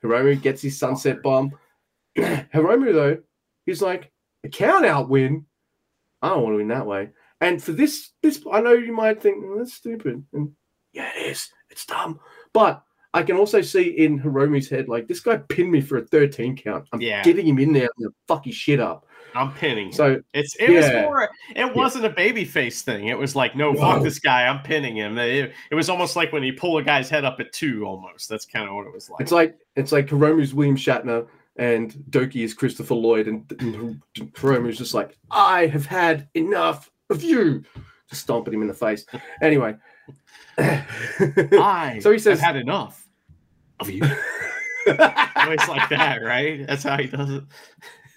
Hiromu 0.03 0.41
gets 0.41 0.63
his 0.63 0.79
sunset 0.79 1.19
oh. 1.19 1.23
bomb. 1.23 1.59
Hiromu 2.19 2.93
though, 2.93 3.19
he's 3.67 3.81
like 3.83 4.11
a 4.45 4.49
count 4.49 4.85
out 4.85 5.09
win. 5.09 5.47
I 6.21 6.31
don't 6.31 6.43
want 6.43 6.55
to 6.55 6.57
win 6.59 6.69
that 6.69 6.87
way. 6.87 7.11
And 7.41 7.63
for 7.63 7.73
this, 7.73 8.11
this 8.23 8.43
I 8.53 8.61
know 8.61 8.73
you 8.73 8.93
might 8.93 9.23
think 9.23 9.45
well, 9.45 9.59
that's 9.59 9.75
stupid. 9.75 10.25
And 10.33 10.53
yeah, 10.93 11.11
it 11.17 11.31
is. 11.33 11.49
It's 11.71 11.87
dumb. 11.87 12.21
But 12.53 12.83
I 13.15 13.23
can 13.23 13.37
also 13.37 13.61
see 13.61 13.83
in 13.91 14.19
Hiromu's 14.19 14.69
head 14.71 14.89
like 14.89 15.07
this 15.07 15.21
guy 15.21 15.37
pinned 15.37 15.71
me 15.71 15.81
for 15.81 15.99
a 15.99 16.03
13 16.03 16.57
count. 16.57 16.89
I'm 16.93 17.01
Yeah. 17.01 17.23
getting 17.23 17.47
him 17.47 17.59
in 17.59 17.73
there 17.73 17.89
to 18.01 18.15
fuck 18.27 18.45
his 18.47 18.55
shit 18.55 18.81
up. 18.81 19.07
I'm 19.35 19.53
pinning. 19.55 19.87
him. 19.87 19.93
So 19.93 20.23
It's 20.35 20.55
it 20.57 20.71
was 20.71 20.91
more 20.93 21.29
it 21.57 21.75
wasn't 21.75 22.05
a 22.05 22.11
baby 22.11 22.45
face 22.45 22.83
thing. 22.83 23.09
It 23.09 23.19
was 23.19 23.35
like, 23.37 23.57
no, 23.57 23.75
fuck 23.75 23.99
No. 23.99 24.03
this 24.05 24.19
guy, 24.19 24.47
I'm 24.47 24.63
pinning 24.63 24.97
him. 24.97 25.17
It, 25.19 25.53
it 25.71 25.75
was 25.75 25.89
almost 25.89 26.17
like 26.17 26.33
when 26.33 26.43
you 26.43 26.53
pull 26.55 26.77
a 26.79 26.83
guy's 26.83 27.09
head 27.11 27.25
up 27.25 27.41
at 27.41 27.53
two 27.53 27.85
almost. 27.85 28.29
That's 28.29 28.45
kind 28.47 28.69
of 28.69 28.75
what 28.75 28.87
it 28.87 28.93
was 28.93 29.09
like. 29.11 29.21
It's 29.21 29.33
like 29.33 29.57
it's 29.77 29.93
like 29.93 30.09
Hiromu's 30.11 30.53
William 30.55 30.77
Shatner 30.77 31.27
and 31.57 31.93
Douki 32.11 32.45
is 32.45 32.55
Christopher 32.55 32.95
Lloyd, 32.95 33.29
and, 33.29 33.45
and 33.61 34.03
Hiromu's 34.37 34.79
just 34.79 34.95
like, 34.95 35.19
I 35.31 35.67
have 35.67 35.85
had 35.85 36.29
enough 36.35 36.91
of 37.11 37.23
you, 37.23 37.63
just 38.09 38.23
stomping 38.23 38.55
him 38.55 38.63
in 38.63 38.69
the 38.69 38.75
face. 38.75 39.05
Anyway, 39.43 39.77
I 40.59 41.99
so 42.03 42.11
he 42.13 42.19
says- 42.19 42.41
have 42.41 42.55
had 42.55 42.63
enough 42.63 43.07
of 43.81 43.91
you. 43.91 44.03
Always 44.87 45.67
like 45.69 45.89
that, 45.91 46.21
right? 46.23 46.67
That's 46.67 46.83
how 46.83 46.97
he 46.99 47.07
does 47.07 47.31
it. 47.31 47.45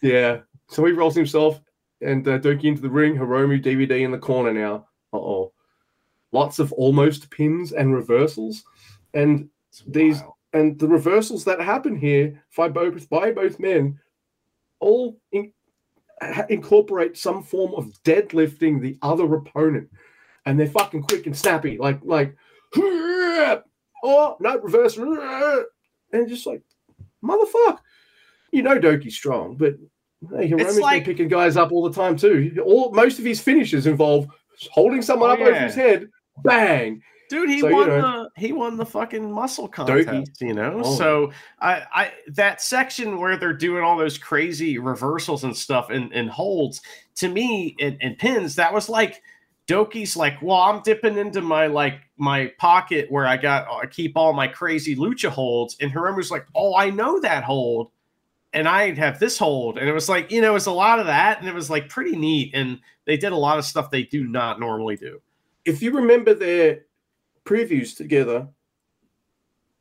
yeah. 0.01 0.39
So 0.67 0.83
he 0.85 0.91
rolls 0.91 1.15
himself 1.15 1.61
and 2.01 2.27
uh, 2.27 2.39
Douki 2.39 2.65
into 2.65 2.81
the 2.81 2.89
ring. 2.89 3.15
Hiromu 3.15 3.63
DVD 3.63 4.01
in 4.03 4.11
the 4.11 4.17
corner 4.17 4.51
now. 4.53 4.87
Uh 5.13 5.17
oh, 5.17 5.53
lots 6.31 6.59
of 6.59 6.73
almost 6.73 7.29
pins 7.31 7.71
and 7.71 7.93
reversals, 7.93 8.63
and 9.13 9.47
It's 9.69 9.83
These- 9.87 10.21
wild. 10.21 10.33
and 10.53 10.79
the 10.79 10.87
reversals 10.87 11.43
that 11.45 11.61
happen 11.61 11.95
here 11.95 12.43
by 12.57 12.67
both 12.69 13.07
by 13.09 13.31
both 13.31 13.59
men 13.59 13.99
all 14.79 15.17
in, 15.31 15.51
incorporate 16.49 17.17
some 17.17 17.43
form 17.43 17.73
of 17.75 17.91
deadlifting 18.03 18.81
the 18.81 18.97
other 19.01 19.33
opponent 19.35 19.89
and 20.45 20.59
they're 20.59 20.67
fucking 20.67 21.03
quick 21.03 21.25
and 21.25 21.35
snappy 21.37 21.77
like 21.77 21.99
like 22.03 22.35
oh 22.77 24.37
no 24.39 24.57
reverse 24.59 24.97
and 24.97 26.27
just 26.29 26.45
like 26.45 26.61
motherfucker 27.23 27.79
you 28.51 28.61
know 28.61 28.79
Douki's 28.79 29.15
strong 29.15 29.55
but 29.55 29.75
hey, 30.37 30.47
Hiromu's 30.49 30.79
like- 30.79 31.03
been 31.05 31.13
picking 31.13 31.27
guys 31.27 31.57
up 31.57 31.71
all 31.71 31.83
the 31.87 31.93
time 31.93 32.15
too 32.15 32.61
all 32.65 32.91
most 32.91 33.19
of 33.19 33.25
his 33.25 33.39
finishes 33.41 33.87
involve 33.87 34.27
holding 34.71 35.01
someone 35.01 35.29
Oh, 35.31 35.33
up 35.33 35.39
over 35.39 35.59
his 35.59 35.75
head 35.75 36.09
bang 36.43 37.01
Dude, 37.27 37.49
he 37.49 37.59
So, 37.59 37.69
you 37.69 37.75
won 37.75 37.87
know- 37.87 38.29
the 38.35 38.39
he 38.39 38.53
won 38.53 38.77
the 38.77 38.85
fucking 38.85 39.31
muscle 39.31 39.67
contest, 39.67 40.07
Doki. 40.07 40.41
you 40.41 40.53
know. 40.53 40.81
Oh. 40.85 40.95
So 40.95 41.31
I 41.59 41.81
I 41.91 42.11
that 42.33 42.61
section 42.61 43.17
where 43.17 43.35
they're 43.35 43.51
doing 43.51 43.81
all 43.83 43.97
those 43.97 44.19
crazy 44.19 44.77
reversals 44.77 45.43
and 45.43 45.57
stuff 45.57 45.89
and, 45.89 46.13
and 46.13 46.29
holds 46.29 46.81
to 47.15 47.27
me 47.27 47.75
and, 47.79 47.97
and 47.99 48.15
pins, 48.19 48.53
that 48.57 48.71
was 48.71 48.89
like 48.89 49.23
Douki's 49.67 50.15
like, 50.15 50.41
well, 50.41 50.57
I'm 50.57 50.81
dipping 50.83 51.17
into 51.17 51.41
my 51.41 51.67
like 51.67 52.01
my 52.17 52.51
pocket 52.59 53.09
where 53.09 53.25
I 53.25 53.37
got 53.37 53.67
I 53.67 53.87
keep 53.87 54.15
all 54.15 54.33
my 54.33 54.47
crazy 54.47 54.95
lucha 54.95 55.29
holds, 55.29 55.75
and 55.81 55.91
Hiromu's 55.91 56.31
like, 56.31 56.45
oh, 56.55 56.75
I 56.75 56.89
know 56.91 57.19
that 57.21 57.43
hold, 57.43 57.91
and 58.53 58.67
I 58.67 58.93
have 58.93 59.19
this 59.19 59.37
hold, 59.39 59.77
and 59.77 59.89
it 59.89 59.93
was 59.93 60.07
like, 60.07 60.31
you 60.31 60.41
know, 60.41 60.55
it's 60.55 60.67
a 60.67 60.71
lot 60.71 60.99
of 60.99 61.07
that, 61.07 61.39
and 61.39 61.47
it 61.49 61.55
was 61.55 61.69
like 61.69 61.89
pretty 61.89 62.15
neat, 62.15 62.51
and 62.53 62.79
they 63.05 63.17
did 63.17 63.31
a 63.31 63.37
lot 63.37 63.57
of 63.57 63.65
stuff 63.65 63.89
they 63.89 64.03
do 64.03 64.25
not 64.25 64.59
normally 64.59 64.97
do. 64.97 65.19
if 65.65 65.81
you 65.81 65.91
remember 65.91 66.33
their 66.33 66.81
previews 67.43 67.95
together, 67.95 68.47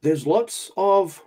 there's 0.03 0.27
lots 0.27 0.71
of 0.77 1.23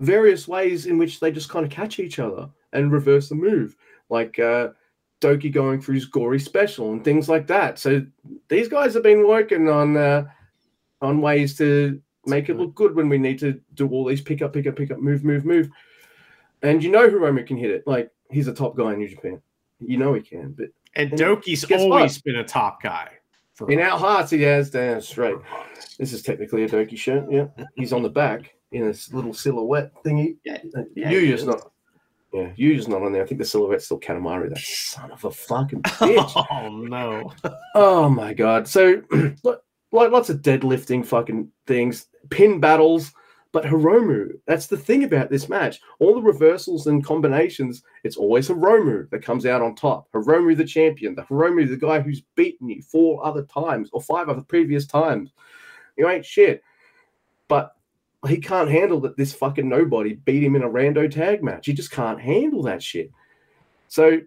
various 0.00 0.48
ways 0.48 0.86
in 0.86 0.98
which 0.98 1.20
they 1.20 1.30
just 1.30 1.48
kind 1.48 1.64
of 1.64 1.70
catch 1.70 1.98
each 1.98 2.18
other 2.18 2.48
and 2.72 2.92
reverse 2.92 3.28
the 3.28 3.34
move, 3.34 3.76
like 4.10 4.38
uh, 4.38 4.68
Douki 5.24 5.50
going 5.50 5.80
through 5.80 5.94
his 5.94 6.04
gory 6.04 6.38
special 6.38 6.92
and 6.92 7.02
things 7.02 7.28
like 7.28 7.46
that. 7.46 7.78
So 7.78 8.04
these 8.48 8.68
guys 8.68 8.94
have 8.94 9.02
been 9.02 9.26
working 9.26 9.68
on 9.68 9.96
uh, 9.96 10.26
on 11.00 11.20
ways 11.20 11.56
to 11.58 12.00
make 12.26 12.48
it 12.48 12.56
look 12.56 12.74
good 12.74 12.94
when 12.94 13.08
we 13.08 13.18
need 13.18 13.38
to 13.38 13.60
do 13.74 13.88
all 13.88 14.04
these 14.04 14.20
pick 14.20 14.42
up, 14.42 14.52
pick 14.52 14.66
up, 14.66 14.76
pick 14.76 14.90
up, 14.90 14.98
move, 14.98 15.24
move, 15.24 15.44
move. 15.44 15.68
And 16.62 16.82
you 16.82 16.90
know 16.90 17.08
Hiromu 17.08 17.46
can 17.46 17.56
hit 17.56 17.70
it. 17.70 17.86
Like 17.86 18.10
he's 18.30 18.48
a 18.48 18.54
top 18.54 18.76
guy 18.76 18.92
in 18.92 18.98
New 18.98 19.08
Japan. 19.08 19.40
You 19.80 19.96
know 19.96 20.14
he 20.14 20.20
can, 20.20 20.52
but 20.52 20.68
And 20.96 21.12
And 21.12 21.20
Douki's 21.20 21.70
always 21.70 22.20
been 22.20 22.36
a 22.36 22.44
top 22.44 22.82
guy. 22.82 23.10
In 23.68 23.80
our 23.80 23.98
hearts, 23.98 24.30
he 24.30 24.42
has. 24.42 24.70
That's 24.70 25.16
right. 25.16 25.36
This 25.98 26.12
is 26.12 26.22
technically 26.22 26.64
a 26.64 26.68
Doki 26.68 26.98
shirt. 26.98 27.30
Yeah, 27.30 27.46
he's 27.76 27.92
on 27.92 28.02
the 28.02 28.08
back 28.08 28.54
in 28.72 28.86
this 28.86 29.12
little 29.12 29.32
silhouette 29.32 29.92
thingy. 30.04 30.36
Yeah, 30.44 30.58
yeah, 30.96 31.10
Yuya's 31.10 31.44
not. 31.44 31.70
Yeah, 32.34 32.50
Yuya's 32.58 32.88
not 32.88 33.02
on 33.02 33.12
there. 33.12 33.22
I 33.22 33.26
think 33.26 33.38
the 33.38 33.44
silhouette's 33.44 33.84
still 33.84 34.00
Kanemaru. 34.00 34.48
That 34.48 34.58
son 34.58 35.12
of 35.12 35.24
a 35.24 35.30
fucking 35.30 35.82
bitch. 35.82 36.46
Oh 36.50 36.68
no! 36.68 37.32
oh 37.76 38.08
my 38.08 38.34
god. 38.34 38.66
So, 38.66 39.02
lo- 39.44 39.60
lots 39.92 40.30
of 40.30 40.38
deadlifting 40.38 41.06
fucking 41.06 41.48
things, 41.68 42.06
pin 42.30 42.58
battles. 42.58 43.12
But 43.52 43.62
Hiromu, 43.62 44.30
that's 44.48 44.66
the 44.66 44.76
thing 44.76 45.04
about 45.04 45.30
this 45.30 45.48
match. 45.48 45.78
All 46.00 46.12
the 46.12 46.20
reversals 46.20 46.88
and 46.88 47.04
combinations, 47.04 47.84
it's 48.02 48.16
always 48.16 48.48
Hiromu 48.48 49.08
that 49.10 49.22
comes 49.22 49.46
out 49.46 49.62
on 49.62 49.76
top. 49.76 50.10
Hiromu 50.10 50.56
the 50.56 50.64
champion, 50.64 51.14
the 51.14 51.22
Hiromu 51.22 51.68
the 51.68 51.76
guy 51.76 52.00
who's 52.00 52.24
beaten 52.34 52.68
you 52.68 52.82
four 52.82 53.24
other 53.24 53.44
times 53.44 53.90
or 53.92 54.02
five 54.02 54.28
other 54.28 54.42
previous 54.42 54.88
times. 54.88 55.30
You 55.96 56.08
ain't 56.08 56.26
shit. 56.26 56.64
But 57.46 57.73
he 58.26 58.38
can't 58.38 58.70
handle 58.70 59.00
that 59.00 59.16
this 59.16 59.32
fucking 59.32 59.68
nobody 59.68 60.14
beat 60.14 60.42
him 60.42 60.56
in 60.56 60.62
a 60.62 60.68
rando 60.68 61.10
tag 61.10 61.42
match. 61.42 61.66
He 61.66 61.72
just 61.72 61.90
can't 61.90 62.20
handle 62.20 62.62
that 62.62 62.82
shit. 62.82 63.10
So 63.88 64.20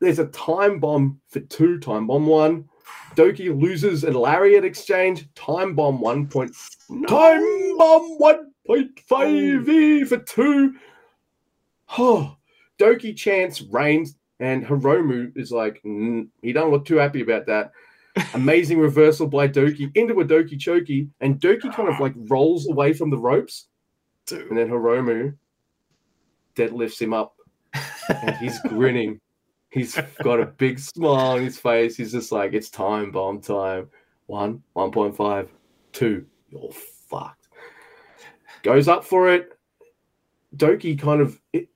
there's 0.00 0.18
a 0.18 0.26
time 0.26 0.78
bomb 0.80 1.20
for 1.28 1.40
two, 1.40 1.78
time 1.78 2.06
bomb 2.06 2.26
one. 2.26 2.68
Douki 3.16 3.58
loses 3.58 4.04
a 4.04 4.10
lariat 4.10 4.64
exchange, 4.64 5.32
time 5.34 5.74
bomb 5.74 6.00
one 6.00 6.26
point 6.26 6.54
Time 7.08 7.78
bomb 7.78 8.18
1.5 8.18 9.68
E 9.68 10.04
for 10.04 10.18
two. 10.18 10.74
Oh, 11.96 12.36
Douki 12.78 13.16
chance 13.16 13.62
reigns, 13.62 14.16
and 14.40 14.64
Hiromu 14.64 15.36
is 15.36 15.50
like, 15.50 15.80
"Mm, 15.82 16.28
he 16.42 16.52
don't 16.52 16.70
look 16.70 16.84
too 16.84 16.96
happy 16.96 17.22
about 17.22 17.46
that. 17.46 17.72
Amazing 18.34 18.78
reversal 18.78 19.26
by 19.26 19.48
Douki 19.48 19.90
into 19.96 20.20
a 20.20 20.24
Douki 20.24 20.54
Choki, 20.54 21.08
and 21.20 21.40
Douki 21.40 21.74
kind 21.74 21.88
of 21.88 21.98
like 21.98 22.14
rolls 22.28 22.68
away 22.68 22.92
from 22.92 23.10
the 23.10 23.18
ropes, 23.18 23.66
and 24.30 24.56
then 24.56 24.68
Hiromu 24.68 25.34
deadlifts 26.54 27.00
him 27.00 27.12
up, 27.12 27.34
and 28.08 28.36
he's 28.36 28.58
grinning. 28.68 29.20
He's 29.70 29.98
got 30.22 30.38
a 30.38 30.46
big 30.46 30.78
smile 30.78 31.32
on 31.32 31.42
his 31.42 31.58
face. 31.58 31.96
He's 31.96 32.12
just 32.12 32.30
like, 32.30 32.52
it's 32.52 32.70
time 32.70 33.10
bomb 33.10 33.40
time. 33.40 33.88
One, 34.26 34.62
1.5, 34.76 35.48
two, 35.92 36.24
you're 36.48 36.70
fucked. 37.10 37.48
Goes 38.62 38.86
up 38.86 39.04
for 39.04 39.28
it. 39.28 39.58
Douki 40.56 40.96
kind 40.96 41.20
of 41.20 41.40
it 41.52 41.68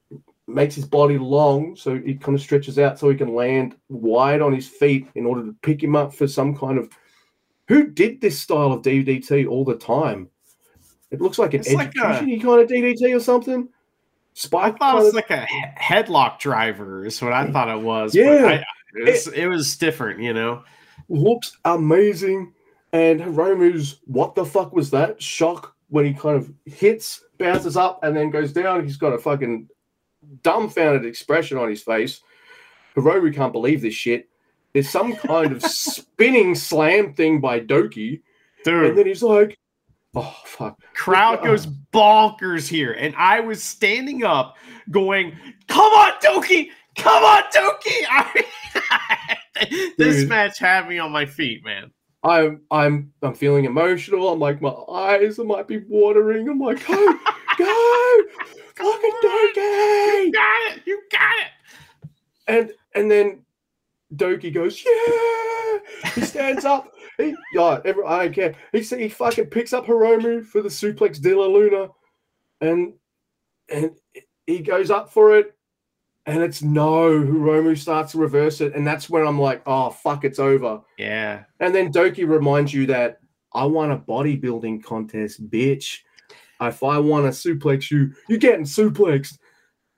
makes 0.49 0.75
his 0.75 0.87
body 0.87 1.19
long, 1.19 1.77
so 1.77 1.99
he 1.99 2.15
kind 2.15 2.35
of 2.35 2.41
stretches 2.43 2.79
out 2.79 2.99
so 2.99 3.11
he 3.11 3.17
can 3.17 3.35
land 3.35 3.77
wide 3.89 4.41
on 4.41 4.53
his 4.53 4.67
feet 4.67 5.07
in 5.15 5.27
order 5.27 5.45
to 5.45 5.55
pick 5.63 5.83
him 5.83 5.95
up 5.95 6.15
for 6.15 6.27
some 6.27 6.57
kind 6.57 6.79
of. 6.79 6.89
Who 7.69 7.87
did 7.89 8.21
this 8.21 8.39
style 8.39 8.73
of 8.73 8.83
DDT 8.83 9.47
all 9.47 9.65
the 9.65 9.77
time? 9.77 10.31
It 11.11 11.21
looks 11.21 11.39
like 11.39 11.53
an 11.55 11.61
It's 11.61 11.73
like 11.73 11.95
a- 11.97 12.01
kind 12.01 12.61
of 12.63 12.69
DDT 12.69 13.15
or 13.15 13.21
something. 13.21 13.69
I 13.69 13.75
Spike 14.35 14.75
oh, 14.75 14.79
thought 14.79 14.95
it 14.95 14.99
was 14.99 15.09
of- 15.09 15.15
like 15.15 15.31
a 15.31 15.47
headlock 15.79 16.39
driver, 16.39 17.05
is 17.05 17.21
what 17.21 17.33
I 17.33 17.51
thought 17.51 17.69
it 17.69 17.83
was. 17.83 18.15
Yeah. 18.15 18.43
but 18.43 18.53
I, 18.53 18.65
it, 18.95 19.05
was, 19.11 19.27
it 19.29 19.47
was 19.47 19.77
different, 19.77 20.21
you 20.21 20.33
know. 20.33 20.63
looks 21.09 21.57
amazing. 21.65 22.53
And 22.93 23.21
Hiromu's 23.21 24.01
what 24.07 24.35
the 24.35 24.47
fuck 24.47 24.73
was 24.73 24.91
that? 24.93 25.21
Shock 25.23 25.75
when 25.91 26.07
he 26.07 26.15
kind 26.15 26.37
of 26.37 26.51
hits, 26.65 27.23
bounces 27.39 27.77
up, 27.77 28.03
and 28.03 28.17
then 28.17 28.31
goes 28.31 28.53
down. 28.53 28.85
He's 28.85 28.97
got 28.97 29.13
a 29.13 29.19
fucking 29.19 29.69
dumbfounded 30.43 31.05
expression 31.05 31.59
on 31.59 31.69
his 31.69 31.83
face. 31.83 32.21
Hiromu 32.97 33.35
can't 33.35 33.53
believe 33.53 33.83
this 33.83 33.95
shit. 33.95 34.29
There's 34.73 34.89
some 34.89 35.15
kind 35.17 35.53
of 35.53 35.63
spinning 35.65 36.55
slam 36.55 37.15
thing 37.15 37.41
by 37.41 37.61
Douki, 37.61 38.23
Dude, 38.65 38.87
and 38.87 38.99
then 38.99 39.07
he's 39.07 39.23
like, 39.23 39.59
"Oh 40.15 40.37
fuck!" 40.45 40.79
crowd 40.95 41.43
goes 41.45 41.67
bonkers 41.67 42.69
here, 42.69 42.93
and 42.93 43.15
I 43.17 43.41
was 43.41 43.63
standing 43.63 44.25
up, 44.25 44.57
going, 44.91 45.37
"Come 45.69 45.93
on, 45.93 46.13
Douki! 46.21 46.69
Come 46.97 47.25
on, 47.25 47.43
Douki!" 47.55 48.05
I, 48.11 49.39
this 49.97 50.17
Dude. 50.17 50.29
match 50.29 50.59
had 50.59 50.89
me 50.89 50.99
on 50.99 51.11
my 51.11 51.27
feet, 51.27 51.65
man. 51.65 51.91
I'm 52.25 52.63
I'm 52.71 53.13
I'm 53.23 53.35
feeling 53.35 53.65
emotional. 53.65 54.29
I'm 54.29 54.41
like 54.41 54.61
my 54.61 54.75
eyes 54.93 55.39
might 55.39 55.69
be 55.69 55.85
watering. 55.89 56.49
I'm 56.49 56.59
like, 56.59 56.85
go, 56.87 57.19
go, 57.59 58.23
fucking 58.79 59.11
Douki! 59.23 60.25
You 60.25 60.33
got 60.33 60.73
it! 60.73 60.83
You 60.87 61.03
got 61.11 61.35
it! 61.39 62.11
And 62.47 62.73
and 62.95 63.11
then 63.11 63.45
Douki 64.15 64.53
goes, 64.53 64.83
yeah. 64.85 66.11
He 66.15 66.23
stands 66.23 66.65
up. 66.65 66.93
He, 67.19 67.35
yeah, 67.53 67.81
every, 67.85 68.05
I 68.05 68.25
don't 68.25 68.35
care. 68.35 68.55
He 68.73 68.81
he 68.81 69.09
fucking 69.09 69.47
picks 69.47 69.73
up 69.73 69.87
Hiromu 69.87 70.45
for 70.45 70.63
the 70.63 70.69
suplex 70.69 71.21
de 71.21 71.35
la 71.35 71.47
Luna, 71.47 71.89
and 72.61 72.95
and 73.69 73.93
he 74.47 74.61
goes 74.61 74.91
up 74.91 75.13
for 75.13 75.37
it, 75.37 75.57
and 76.27 76.43
it's 76.43 76.63
no. 76.63 77.11
Hiromu 77.11 77.77
starts 77.77 78.13
to 78.13 78.19
reverse 78.19 78.61
it, 78.61 78.75
and 78.75 78.87
that's 78.87 79.11
when 79.11 79.27
I'm 79.27 79.41
like, 79.41 79.63
oh 79.67 79.91
fuck, 79.91 80.25
it's 80.25 80.39
over. 80.39 80.81
Yeah, 80.97 81.45
And 81.61 81.75
then 81.75 81.93
Douki 81.93 82.27
reminds 82.27 82.73
you 82.73 82.87
that 82.87 83.21
I 83.53 83.65
won 83.65 83.91
a 83.91 83.99
bodybuilding 83.99 84.85
contest, 84.85 85.51
bitch. 85.51 85.99
If 86.61 86.83
I 86.83 86.99
want 86.99 87.25
to 87.25 87.31
suplex 87.31 87.91
you, 87.91 88.13
you're 88.29 88.39
getting 88.39 88.65
suplexed. 88.65 89.39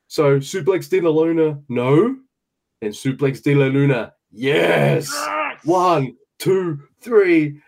So 0.08 0.38
suplex 0.38 0.88
de 0.88 1.00
la 1.00 1.10
Luna, 1.10 1.58
no. 1.68 2.16
And 2.82 2.92
suplex 2.92 3.42
de 3.42 3.54
la 3.54 3.66
Luna, 3.66 4.12
yes. 4.30 5.10
One, 5.64 6.16
two, 6.38 6.80
three. 7.00 7.60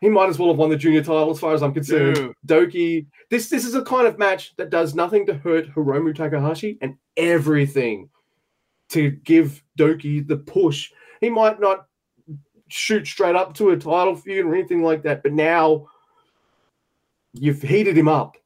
He 0.00 0.08
might 0.08 0.30
as 0.30 0.38
well 0.38 0.48
have 0.48 0.56
won 0.56 0.70
the 0.70 0.76
junior 0.76 1.02
title, 1.02 1.30
as 1.30 1.38
far 1.38 1.52
as 1.52 1.62
I'm 1.62 1.74
concerned. 1.74 2.16
Dude. 2.16 2.34
Douki, 2.46 3.06
this 3.28 3.50
this 3.50 3.66
is 3.66 3.74
a 3.74 3.82
kind 3.82 4.06
of 4.06 4.18
match 4.18 4.56
that 4.56 4.70
does 4.70 4.94
nothing 4.94 5.26
to 5.26 5.34
hurt 5.34 5.72
Hiromu 5.74 6.14
Takahashi 6.14 6.78
and 6.80 6.96
everything 7.16 8.08
to 8.90 9.10
give 9.10 9.62
Douki 9.78 10.26
the 10.26 10.38
push. 10.38 10.90
He 11.20 11.28
might 11.28 11.60
not 11.60 11.86
shoot 12.68 13.06
straight 13.06 13.36
up 13.36 13.52
to 13.54 13.70
a 13.70 13.76
title 13.76 14.16
feud 14.16 14.46
or 14.46 14.54
anything 14.54 14.82
like 14.82 15.02
that, 15.02 15.22
but 15.22 15.32
now 15.32 15.86
you've 17.34 17.62
heated 17.62 17.96
him 17.96 18.08
up. 18.08 18.36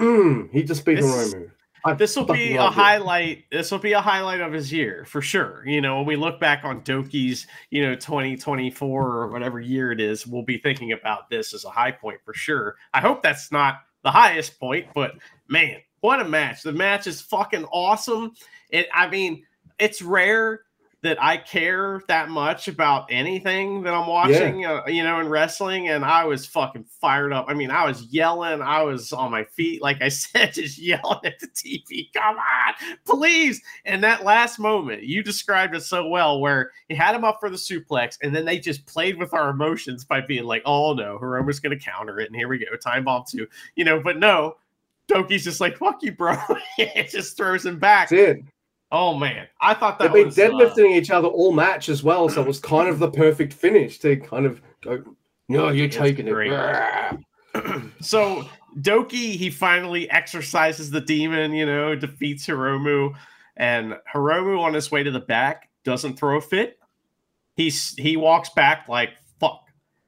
Mm, 0.00 0.50
he 0.52 0.62
just 0.62 0.84
beat 0.84 0.96
This- 0.96 1.34
Hiromu. 1.34 1.50
I 1.84 1.94
This 1.94 2.14
will 2.14 2.24
be 2.26 2.54
a 2.54 2.66
it. 2.66 2.72
highlight. 2.72 3.44
This 3.50 3.72
will 3.72 3.80
be 3.80 3.92
a 3.92 4.00
highlight 4.00 4.40
of 4.40 4.52
his 4.52 4.72
year 4.72 5.04
for 5.04 5.20
sure. 5.20 5.64
You 5.66 5.80
know, 5.80 5.96
when 5.96 6.06
we 6.06 6.14
look 6.14 6.38
back 6.38 6.62
on 6.62 6.82
Douki's, 6.82 7.48
you 7.70 7.82
know, 7.84 7.96
2024 7.96 9.02
or 9.16 9.28
whatever 9.32 9.58
year 9.58 9.90
it 9.90 10.00
is, 10.00 10.24
we'll 10.24 10.44
be 10.44 10.58
thinking 10.58 10.92
about 10.92 11.28
this 11.28 11.52
as 11.52 11.64
a 11.64 11.70
high 11.70 11.90
point 11.90 12.20
for 12.24 12.34
sure. 12.34 12.76
I 12.94 13.00
hope 13.00 13.20
that's 13.20 13.50
not 13.50 13.80
the 14.04 14.12
highest 14.12 14.60
point, 14.60 14.86
but 14.94 15.14
man, 15.48 15.78
what 16.02 16.20
a 16.20 16.24
match. 16.24 16.62
The 16.62 16.72
match 16.72 17.08
is 17.08 17.20
fucking 17.20 17.64
awesome. 17.72 18.32
It 18.70 18.86
I 18.94 19.08
mean, 19.08 19.44
it's 19.80 20.02
rare 20.02 20.60
that 21.02 21.20
I 21.20 21.36
care 21.36 22.00
that 22.06 22.28
much 22.28 22.68
about 22.68 23.06
anything 23.10 23.82
that 23.82 23.92
I'm 23.92 24.06
watching, 24.06 24.64
uh, 24.64 24.82
you 24.86 25.02
know, 25.02 25.18
in 25.18 25.28
wrestling. 25.28 25.88
And 25.88 26.04
I 26.04 26.24
was 26.24 26.46
fucking 26.46 26.84
fired 26.84 27.32
up. 27.32 27.46
I 27.48 27.54
mean, 27.54 27.72
I 27.72 27.84
was 27.84 28.04
yelling, 28.04 28.62
I 28.62 28.82
was 28.82 29.12
on 29.12 29.32
my 29.32 29.42
feet, 29.42 29.82
like 29.82 30.00
I 30.00 30.08
said, 30.08 30.52
just 30.54 30.78
yelling 30.78 31.18
at 31.24 31.40
the 31.40 31.48
TV. 31.48 32.12
Come 32.14 32.36
on, 32.36 32.74
please. 33.04 33.60
And 33.84 34.02
that 34.04 34.22
last 34.22 34.60
moment, 34.60 35.02
you 35.02 35.24
described 35.24 35.74
it 35.74 35.82
so 35.82 36.06
well, 36.06 36.40
where 36.40 36.70
he 36.88 36.94
had 36.94 37.16
him 37.16 37.24
up 37.24 37.40
for 37.40 37.50
the 37.50 37.56
suplex, 37.56 38.16
and 38.22 38.34
then 38.34 38.44
they 38.44 38.60
just 38.60 38.86
played 38.86 39.18
with 39.18 39.34
our 39.34 39.50
emotions 39.50 40.04
by 40.04 40.20
being 40.20 40.44
like, 40.44 40.62
oh 40.66 40.94
no, 40.94 41.18
Hiromu's 41.18 41.58
going 41.58 41.76
to 41.76 41.84
counter 41.84 42.20
it. 42.20 42.28
And 42.28 42.36
here 42.36 42.48
we 42.48 42.58
go, 42.58 42.76
time 42.76 43.04
bomb 43.04 43.24
two, 43.28 43.48
you 43.74 43.84
know, 43.84 44.00
but 44.00 44.18
no. 44.18 44.56
Douki's 45.08 45.42
just 45.42 45.60
like, 45.60 45.76
fuck 45.76 46.00
you, 46.02 46.12
bro. 46.12 46.36
it 46.78 47.10
just 47.10 47.36
throws 47.36 47.66
him 47.66 47.78
back. 47.78 48.08
That's 48.08 48.38
it. 48.38 48.44
Oh 48.92 49.14
man, 49.14 49.48
I 49.58 49.72
thought 49.72 49.98
that 49.98 50.12
They've 50.12 50.34
been 50.34 50.54
uh, 50.54 50.54
deadlifting 50.54 50.94
each 50.94 51.10
other 51.10 51.26
all 51.26 51.50
match 51.52 51.88
as 51.88 52.02
well, 52.04 52.28
so 52.28 52.42
it 52.42 52.46
was 52.46 52.60
kind 52.60 52.88
of 52.88 52.98
the 52.98 53.10
perfect 53.10 53.54
finish 53.54 53.98
to 54.00 54.16
kind 54.16 54.44
of 54.44 54.60
go. 54.82 55.02
No, 55.48 55.70
you're 55.70 55.88
taking 55.88 56.26
great. 56.26 56.52
it. 56.52 57.18
so 58.00 58.46
Douki 58.80 59.34
he 59.36 59.48
finally 59.48 60.10
exercises 60.10 60.90
the 60.90 61.00
demon, 61.00 61.52
you 61.54 61.64
know, 61.64 61.94
defeats 61.94 62.46
Hiromu, 62.46 63.14
and 63.56 63.96
Hiromu 64.12 64.60
on 64.60 64.74
his 64.74 64.90
way 64.90 65.02
to 65.02 65.10
the 65.10 65.20
back 65.20 65.70
doesn't 65.84 66.18
throw 66.18 66.36
a 66.36 66.40
fit. 66.40 66.78
He's 67.56 67.94
he 67.96 68.18
walks 68.18 68.50
back 68.50 68.88
like 68.88 69.10
fuck, 69.40 69.64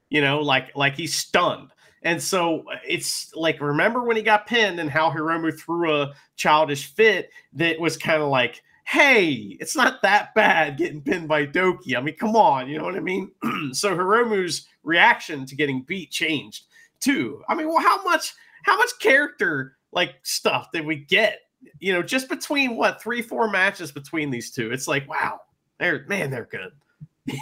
you 0.09 0.21
know, 0.21 0.41
like 0.41 0.75
like 0.75 0.95
he's 0.95 1.15
stunned. 1.15 1.71
And 2.03 2.21
so 2.21 2.65
it's 2.87 3.33
like 3.33 3.59
remember 3.59 4.03
when 4.03 4.15
he 4.15 4.21
got 4.21 4.45
pinned 4.45 4.79
and 4.79 4.91
how 4.91 5.09
Hiromu 5.09 5.59
threw 5.59 5.91
a 5.91 6.13
childish 6.35 6.93
fit 6.93 7.31
that 7.53 7.79
was 7.79 7.97
kind 7.97 8.21
of 8.21 8.29
like, 8.29 8.61
hey, 8.85 9.57
it's 9.59 9.75
not 9.75 10.01
that 10.03 10.33
bad 10.35 10.77
getting 10.77 11.01
pinned 11.01 11.27
by 11.27 11.45
Douki. 11.45 11.95
I 11.97 12.01
mean, 12.01 12.15
come 12.15 12.35
on, 12.35 12.69
you 12.69 12.77
know 12.77 12.85
what 12.85 12.95
I 12.95 12.99
mean? 12.99 13.31
so 13.73 13.95
Hiromu's 13.95 14.67
reaction 14.83 15.45
to 15.47 15.55
getting 15.55 15.81
beat 15.81 16.11
changed 16.11 16.65
too. 16.99 17.41
I 17.49 17.55
mean, 17.55 17.67
well, 17.67 17.79
how 17.81 18.03
much 18.03 18.33
how 18.63 18.77
much 18.77 18.91
character 18.99 19.77
like 19.91 20.15
stuff 20.23 20.69
did 20.71 20.85
we 20.85 20.97
get? 20.97 21.39
You 21.79 21.93
know, 21.93 22.03
just 22.03 22.29
between 22.29 22.77
what 22.77 23.01
three, 23.01 23.21
four 23.21 23.49
matches 23.49 23.91
between 23.91 24.29
these 24.29 24.51
two. 24.51 24.71
It's 24.71 24.87
like, 24.87 25.09
wow, 25.09 25.41
they're 25.79 26.05
man, 26.07 26.29
they're 26.29 26.45
good. 26.49 26.71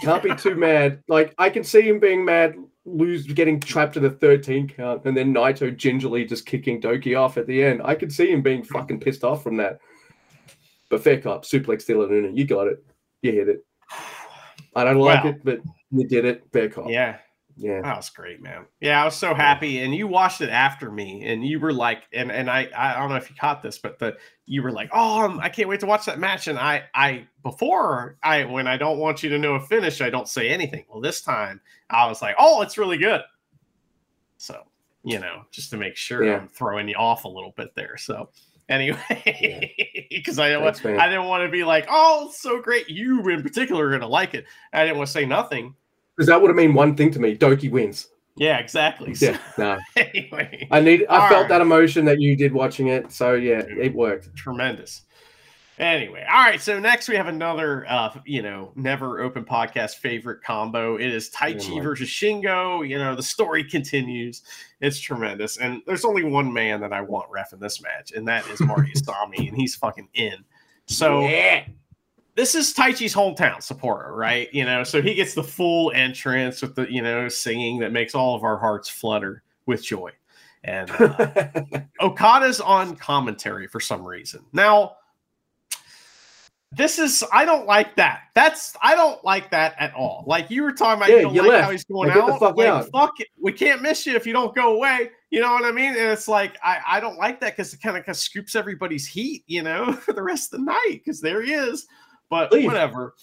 Can't 0.02 0.24
be 0.24 0.34
too 0.36 0.56
mad. 0.56 1.04
Like 1.10 1.36
I 1.38 1.50
can 1.50 1.66
see 1.66 1.82
him 1.82 2.00
being 2.00 2.24
mad, 2.24 2.56
lose, 2.86 3.28
getting 3.28 3.60
trapped 3.60 3.98
in 3.98 4.04
the 4.04 4.12
13 4.12 4.70
count, 4.70 5.04
and 5.04 5.16
then 5.16 5.34
Naito 5.34 5.76
gingerly 5.76 6.24
just 6.24 6.46
kicking 6.46 6.80
Douki 6.80 7.20
off 7.20 7.38
at 7.38 7.48
the 7.48 7.62
end. 7.62 7.82
I 7.84 7.96
could 7.96 8.14
see 8.14 8.32
him 8.32 8.42
being 8.42 8.64
fucking 8.64 9.02
pissed 9.02 9.26
off 9.26 9.44
from 9.44 9.58
that. 9.58 9.80
But 10.94 11.04
fair 11.04 11.20
cop, 11.20 11.44
suplex 11.44 11.88
de 11.88 11.96
la 11.96 12.06
Luna, 12.06 12.30
you 12.32 12.46
got 12.46 12.68
it. 12.68 12.86
You 13.24 13.32
hit 13.32 13.50
it. 13.50 13.66
I 14.76 14.84
don't 14.84 15.00
like 15.00 15.24
Wow. 15.24 15.32
it, 15.32 15.44
but 15.44 15.60
you 15.90 16.08
did 16.08 16.24
it. 16.24 16.44
Fair 16.54 16.70
cop. 16.70 16.88
Yeah, 16.88 17.18
yeah. 17.58 17.82
that 17.82 17.98
was 17.98 18.12
great, 18.12 18.44
man. 18.44 18.66
Yeah, 18.80 19.02
I 19.02 19.06
was 19.06 19.16
so 19.16 19.34
happy. 19.34 19.80
And 19.80 19.96
you 19.96 20.06
watched 20.06 20.42
it 20.42 20.52
after 20.52 20.92
me, 20.92 21.24
and 21.24 21.44
you 21.44 21.60
were 21.60 21.74
like, 21.74 22.04
and 22.14 22.32
and 22.32 22.48
I 22.48 22.70
I 22.78 22.94
don't 23.00 23.10
know 23.10 23.16
if 23.16 23.28
you 23.28 23.36
caught 23.36 23.64
this, 23.64 23.80
but 23.80 23.98
the 23.98 24.16
you 24.46 24.62
were 24.62 24.72
like, 24.72 24.92
oh, 24.94 25.40
I 25.42 25.50
can't 25.50 25.68
wait 25.68 25.80
to 25.80 25.88
watch 25.88 26.06
that 26.06 26.20
match. 26.20 26.48
And 26.48 26.60
I 26.60 26.84
I 26.94 27.28
before 27.42 28.18
I 28.22 28.44
when 28.46 28.68
I 28.68 28.78
don't 28.78 29.00
want 29.00 29.24
you 29.24 29.30
to 29.32 29.40
know 29.40 29.56
a 29.56 29.60
finish, 29.60 30.00
I 30.00 30.12
don't 30.12 30.28
say 30.30 30.48
anything. 30.50 30.86
Well, 30.90 31.02
this 31.02 31.22
time 31.22 31.60
I 31.90 32.06
was 32.06 32.22
like, 32.22 32.36
oh, 32.38 32.62
it's 32.62 32.78
really 32.78 33.00
good. 33.00 33.22
So 34.38 34.62
you 35.04 35.18
know, 35.18 35.42
just 35.50 35.72
to 35.72 35.78
make 35.78 35.96
sure 35.96 36.24
Yeah. 36.24 36.38
I'm 36.38 36.48
throwing 36.50 36.88
you 36.88 36.96
off 36.98 37.26
a 37.26 37.28
little 37.28 37.54
bit 37.58 37.74
there. 37.74 37.98
So 37.98 38.30
anyway, 38.70 40.08
because 40.10 40.40
I 40.40 40.50
didn't 40.50 40.64
Thanks, 40.64 40.84
want, 40.84 40.96
man. 40.96 41.00
I 41.00 41.10
didn't 41.10 41.26
want 41.26 41.44
to 41.44 41.50
be 41.52 41.64
like, 41.64 41.88
oh, 41.90 42.32
so 42.34 42.62
great. 42.62 42.90
You 42.90 43.28
in 43.30 43.42
particular 43.44 43.88
are 43.88 43.92
gonna 43.92 44.08
like 44.08 44.34
it. 44.34 44.46
I 44.74 44.84
didn't 44.84 44.98
want 44.98 45.08
to 45.08 45.14
say 45.14 45.26
nothing. 45.26 45.76
Because 46.16 46.28
that 46.28 46.42
would 46.42 46.50
have 46.50 46.56
mean 46.56 46.74
one 46.74 46.96
thing 46.96 47.12
to 47.12 47.20
me. 47.20 47.36
Douki 47.36 47.72
wins. 47.72 48.10
Yeah, 48.36 48.58
exactly. 48.58 49.14
So 49.14 49.28
Yeah. 49.32 49.38
No. 49.58 49.78
anyway, 49.96 50.68
I 50.72 50.80
need 50.80 51.06
I 51.08 51.24
All 51.24 51.30
felt 51.30 51.42
right. 51.42 51.50
that 51.50 51.62
emotion 51.62 52.06
that 52.06 52.20
you 52.20 52.36
did 52.36 52.52
watching 52.54 52.88
it. 52.88 53.12
So 53.12 53.34
yeah, 53.34 53.62
it 53.68 53.94
worked. 53.94 54.36
tremendous. 54.36 55.04
Anyway, 55.84 56.26
all 56.32 56.46
right. 56.46 56.62
So 56.62 56.80
next 56.80 57.10
we 57.10 57.16
have 57.18 57.28
another, 57.28 57.86
uh, 57.90 58.18
you 58.26 58.42
know, 58.42 58.72
never 58.76 59.20
open 59.22 59.44
podcast 59.44 59.96
favorite 59.96 60.42
combo. 60.42 60.96
It 60.96 61.14
is 61.14 61.30
Taichi 61.30 61.78
Oh, 61.80 61.84
versus 61.84 62.08
Shingo. 62.08 62.88
You 62.88 62.98
know, 62.98 63.16
the 63.16 63.24
story 63.24 63.64
continues. 63.70 64.44
It's 64.80 64.98
tremendous, 64.98 65.58
and 65.58 65.82
there's 65.86 66.06
only 66.06 66.24
one 66.24 66.52
man 66.54 66.80
that 66.80 66.94
I 66.94 67.02
want 67.02 67.30
ref 67.30 67.52
in 67.52 67.60
this 67.60 67.82
match, 67.82 68.14
and 68.14 68.26
that 68.30 68.48
is 68.48 68.62
Marty 68.62 68.94
Asami, 68.94 69.48
and 69.50 69.58
he's 69.58 69.76
fucking 69.76 70.08
in. 70.14 70.36
So 70.86 71.28
yeah. 71.28 71.66
this 72.36 72.56
is 72.56 72.74
Taichi's 72.74 73.14
hometown 73.14 73.62
supporter, 73.62 74.14
right? 74.16 74.54
You 74.54 74.64
know, 74.64 74.86
so 74.86 75.02
he 75.02 75.14
gets 75.14 75.34
the 75.34 75.44
full 75.44 75.92
entrance 75.94 76.62
with 76.62 76.76
the, 76.76 76.90
you 76.90 77.02
know, 77.02 77.28
singing 77.28 77.80
that 77.80 77.92
makes 77.92 78.16
all 78.16 78.36
of 78.36 78.44
our 78.44 78.58
hearts 78.58 78.88
flutter. 78.88 79.44
with 79.66 79.84
joy. 79.84 80.12
And 80.64 80.90
uh, 80.92 81.42
Okada's 82.00 82.62
on 82.62 82.96
commentary 82.96 83.68
for 83.68 83.82
some 83.82 84.06
reason. 84.06 84.46
Now, 84.54 84.96
this 86.76 87.00
is 87.00 87.24
I 87.32 87.46
don't 87.46 87.66
like 87.68 87.96
that. 87.96 88.22
That's 88.36 88.76
I 88.82 88.96
don't 88.96 89.24
like 89.24 89.50
that 89.52 89.76
at 89.80 89.94
all. 89.94 90.24
Like 90.28 90.50
you 90.50 90.64
were 90.64 90.72
talking 90.72 91.02
about, 91.02 91.10
Yeah, 91.10 91.18
you 91.18 91.22
don't 91.24 91.34
you 91.36 91.42
like 91.42 91.50
left. 91.52 91.64
how 91.66 91.72
he's 91.72 91.84
going 91.84 92.10
Like, 92.10 92.18
out. 92.18 92.40
fuck 92.40 92.58
like, 92.58 92.68
out. 92.68 92.90
fuck 92.92 93.20
it. 93.20 93.28
We 93.42 93.52
can't 93.52 93.82
miss 93.82 94.06
you 94.06 94.16
if 94.16 94.26
you 94.28 94.34
don't 94.34 94.54
go 94.56 94.76
away. 94.76 95.12
You 95.30 95.42
know 95.42 95.52
what 95.54 95.66
I 95.66 95.72
mean? 95.72 95.90
And 95.90 96.10
it's 96.12 96.28
like 96.28 96.58
I, 96.64 96.80
I 96.86 97.00
don't 97.00 97.18
like 97.18 97.40
that 97.42 97.56
because 97.56 97.74
it 97.74 97.82
kind 97.82 97.98
of 97.98 98.16
scoops 98.16 98.56
everybody's 98.56 99.08
heat, 99.08 99.44
you 99.48 99.62
know, 99.64 99.94
for 100.06 100.14
the 100.14 100.24
rest 100.24 100.54
of 100.54 100.60
the 100.60 100.66
night. 100.66 101.02
Because 101.04 101.22
there 101.22 101.42
he 101.42 101.54
is. 101.54 101.86
But 102.30 102.52
Leave. 102.52 102.66
whatever. 102.66 103.14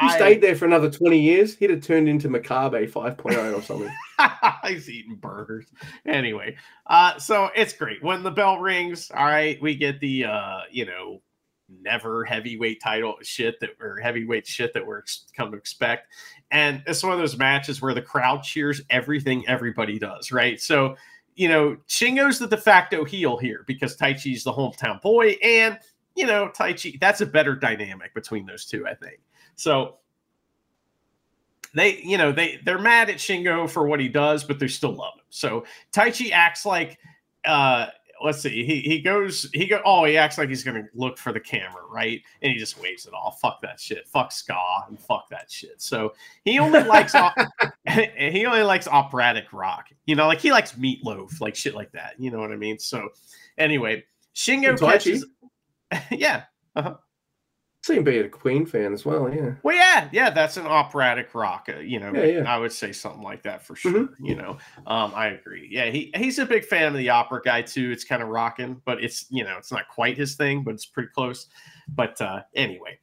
He 0.00 0.08
stayed 0.10 0.40
there 0.40 0.56
for 0.56 0.64
another 0.64 0.90
20 0.90 1.18
years, 1.20 1.54
he'd 1.56 1.68
have 1.68 1.82
turned 1.82 2.08
into 2.08 2.26
Makabe 2.30 2.90
5.0 2.90 3.54
or 3.58 3.60
something. 3.60 3.94
He's 4.66 4.88
eating 4.88 5.16
burgers. 5.16 5.66
Anyway, 6.06 6.56
uh, 6.86 7.18
so 7.18 7.50
it's 7.54 7.74
great. 7.74 8.02
When 8.02 8.22
the 8.22 8.30
bell 8.30 8.58
rings, 8.58 9.10
all 9.14 9.26
right, 9.26 9.60
we 9.60 9.74
get 9.76 10.00
the 10.00 10.24
uh, 10.24 10.60
you 10.70 10.86
know, 10.86 11.20
never 11.80 12.24
heavyweight 12.24 12.80
title 12.80 13.16
shit 13.22 13.58
that 13.60 13.70
or 13.80 13.98
heavyweight 13.98 14.46
shit 14.46 14.74
that 14.74 14.86
we're 14.86 15.02
come 15.36 15.50
to 15.50 15.56
expect. 15.56 16.08
And 16.50 16.82
it's 16.86 17.02
one 17.02 17.12
of 17.12 17.18
those 17.18 17.36
matches 17.36 17.80
where 17.80 17.94
the 17.94 18.02
crowd 18.02 18.42
cheers 18.42 18.82
everything 18.90 19.46
everybody 19.48 19.98
does, 19.98 20.32
right? 20.32 20.60
So, 20.60 20.96
you 21.34 21.48
know, 21.48 21.76
Shingo's 21.88 22.38
the 22.38 22.46
de 22.46 22.56
facto 22.56 23.04
heel 23.04 23.38
here 23.38 23.64
because 23.66 23.96
Taichi's 23.96 24.44
the 24.44 24.52
hometown 24.52 25.00
boy, 25.00 25.30
and 25.42 25.78
you 26.14 26.26
know, 26.26 26.50
Taichi, 26.54 27.00
that's 27.00 27.20
a 27.20 27.26
better 27.26 27.54
dynamic 27.54 28.14
between 28.14 28.44
those 28.46 28.66
two, 28.66 28.86
I 28.86 28.94
think. 28.94 29.20
So 29.56 29.96
they, 31.74 32.02
you 32.02 32.18
know, 32.18 32.32
they 32.32 32.60
they're 32.64 32.78
mad 32.78 33.08
at 33.08 33.16
Shingo 33.16 33.68
for 33.68 33.86
what 33.86 34.00
he 34.00 34.08
does, 34.08 34.44
but 34.44 34.58
they 34.58 34.68
still 34.68 34.92
love 34.94 35.14
him. 35.14 35.24
So 35.30 35.64
Taichi 35.92 36.30
acts 36.32 36.66
like 36.66 36.98
uh 37.44 37.86
let's 38.24 38.40
see, 38.40 38.64
he 38.64 38.80
he 38.80 39.00
goes 39.00 39.48
he 39.52 39.66
go 39.66 39.80
oh 39.84 40.04
he 40.04 40.16
acts 40.16 40.38
like 40.38 40.48
he's 40.48 40.64
gonna 40.64 40.86
look 40.94 41.18
for 41.18 41.32
the 41.32 41.40
camera, 41.40 41.82
right? 41.90 42.20
And 42.40 42.52
he 42.52 42.58
just 42.58 42.80
waves 42.80 43.06
it 43.06 43.14
off. 43.14 43.40
Fuck 43.40 43.60
that 43.62 43.80
shit. 43.80 44.06
Fuck 44.08 44.32
ska 44.32 44.58
and 44.88 44.98
fuck 44.98 45.28
that 45.30 45.50
shit. 45.50 45.80
So 45.80 46.14
he 46.44 46.58
only 46.58 46.82
likes 46.82 47.14
op- 47.14 47.36
he 47.88 48.46
only 48.46 48.62
likes 48.62 48.88
operatic 48.88 49.52
rock. 49.52 49.88
You 50.06 50.16
know, 50.16 50.26
like 50.26 50.40
he 50.40 50.50
likes 50.50 50.72
meatloaf, 50.72 51.40
like 51.40 51.54
shit 51.54 51.74
like 51.74 51.92
that. 51.92 52.14
You 52.18 52.30
know 52.30 52.38
what 52.38 52.52
I 52.52 52.56
mean? 52.56 52.78
So 52.78 53.08
anyway, 53.58 54.04
Shingo 54.34 54.78
catches 54.78 55.26
yeah. 56.10 56.44
Seemed 56.76 56.96
to 57.82 58.00
being 58.02 58.24
a 58.24 58.28
Queen 58.28 58.64
fan 58.64 58.92
as 58.92 59.04
well, 59.04 59.32
yeah. 59.32 59.54
Well, 59.62 59.74
yeah, 59.76 60.08
yeah, 60.12 60.30
that's 60.30 60.56
an 60.56 60.66
operatic 60.66 61.34
rock. 61.34 61.68
Uh, 61.68 61.80
you 61.80 61.98
know, 61.98 62.12
Yeah, 62.14 62.24
yeah. 62.40 62.52
I 62.54 62.56
would 62.58 62.72
say 62.72 62.92
something 62.92 63.22
like 63.22 63.42
that 63.42 63.66
for 63.66 63.74
sure. 63.74 63.92
Mhm. 63.92 64.14
You 64.20 64.36
know, 64.36 64.58
um, 64.86 65.12
I 65.14 65.28
agree. 65.28 65.68
Yeah, 65.70 65.86
he 65.86 66.12
he's 66.16 66.38
a 66.38 66.46
big 66.46 66.64
fan 66.64 66.86
of 66.88 66.94
the 66.94 67.10
opera 67.10 67.40
guy 67.44 67.62
too. 67.62 67.90
It's 67.90 68.04
kind 68.04 68.22
of 68.22 68.28
rocking, 68.28 68.80
but 68.84 69.02
it's 69.02 69.26
you 69.30 69.42
know, 69.44 69.56
it's 69.58 69.72
not 69.72 69.88
quite 69.88 70.16
his 70.16 70.36
thing, 70.36 70.62
but 70.62 70.74
it's 70.74 70.86
pretty 70.86 71.08
close. 71.14 71.48
But 71.88 72.20
uh, 72.20 72.42
anyway, 72.54 72.98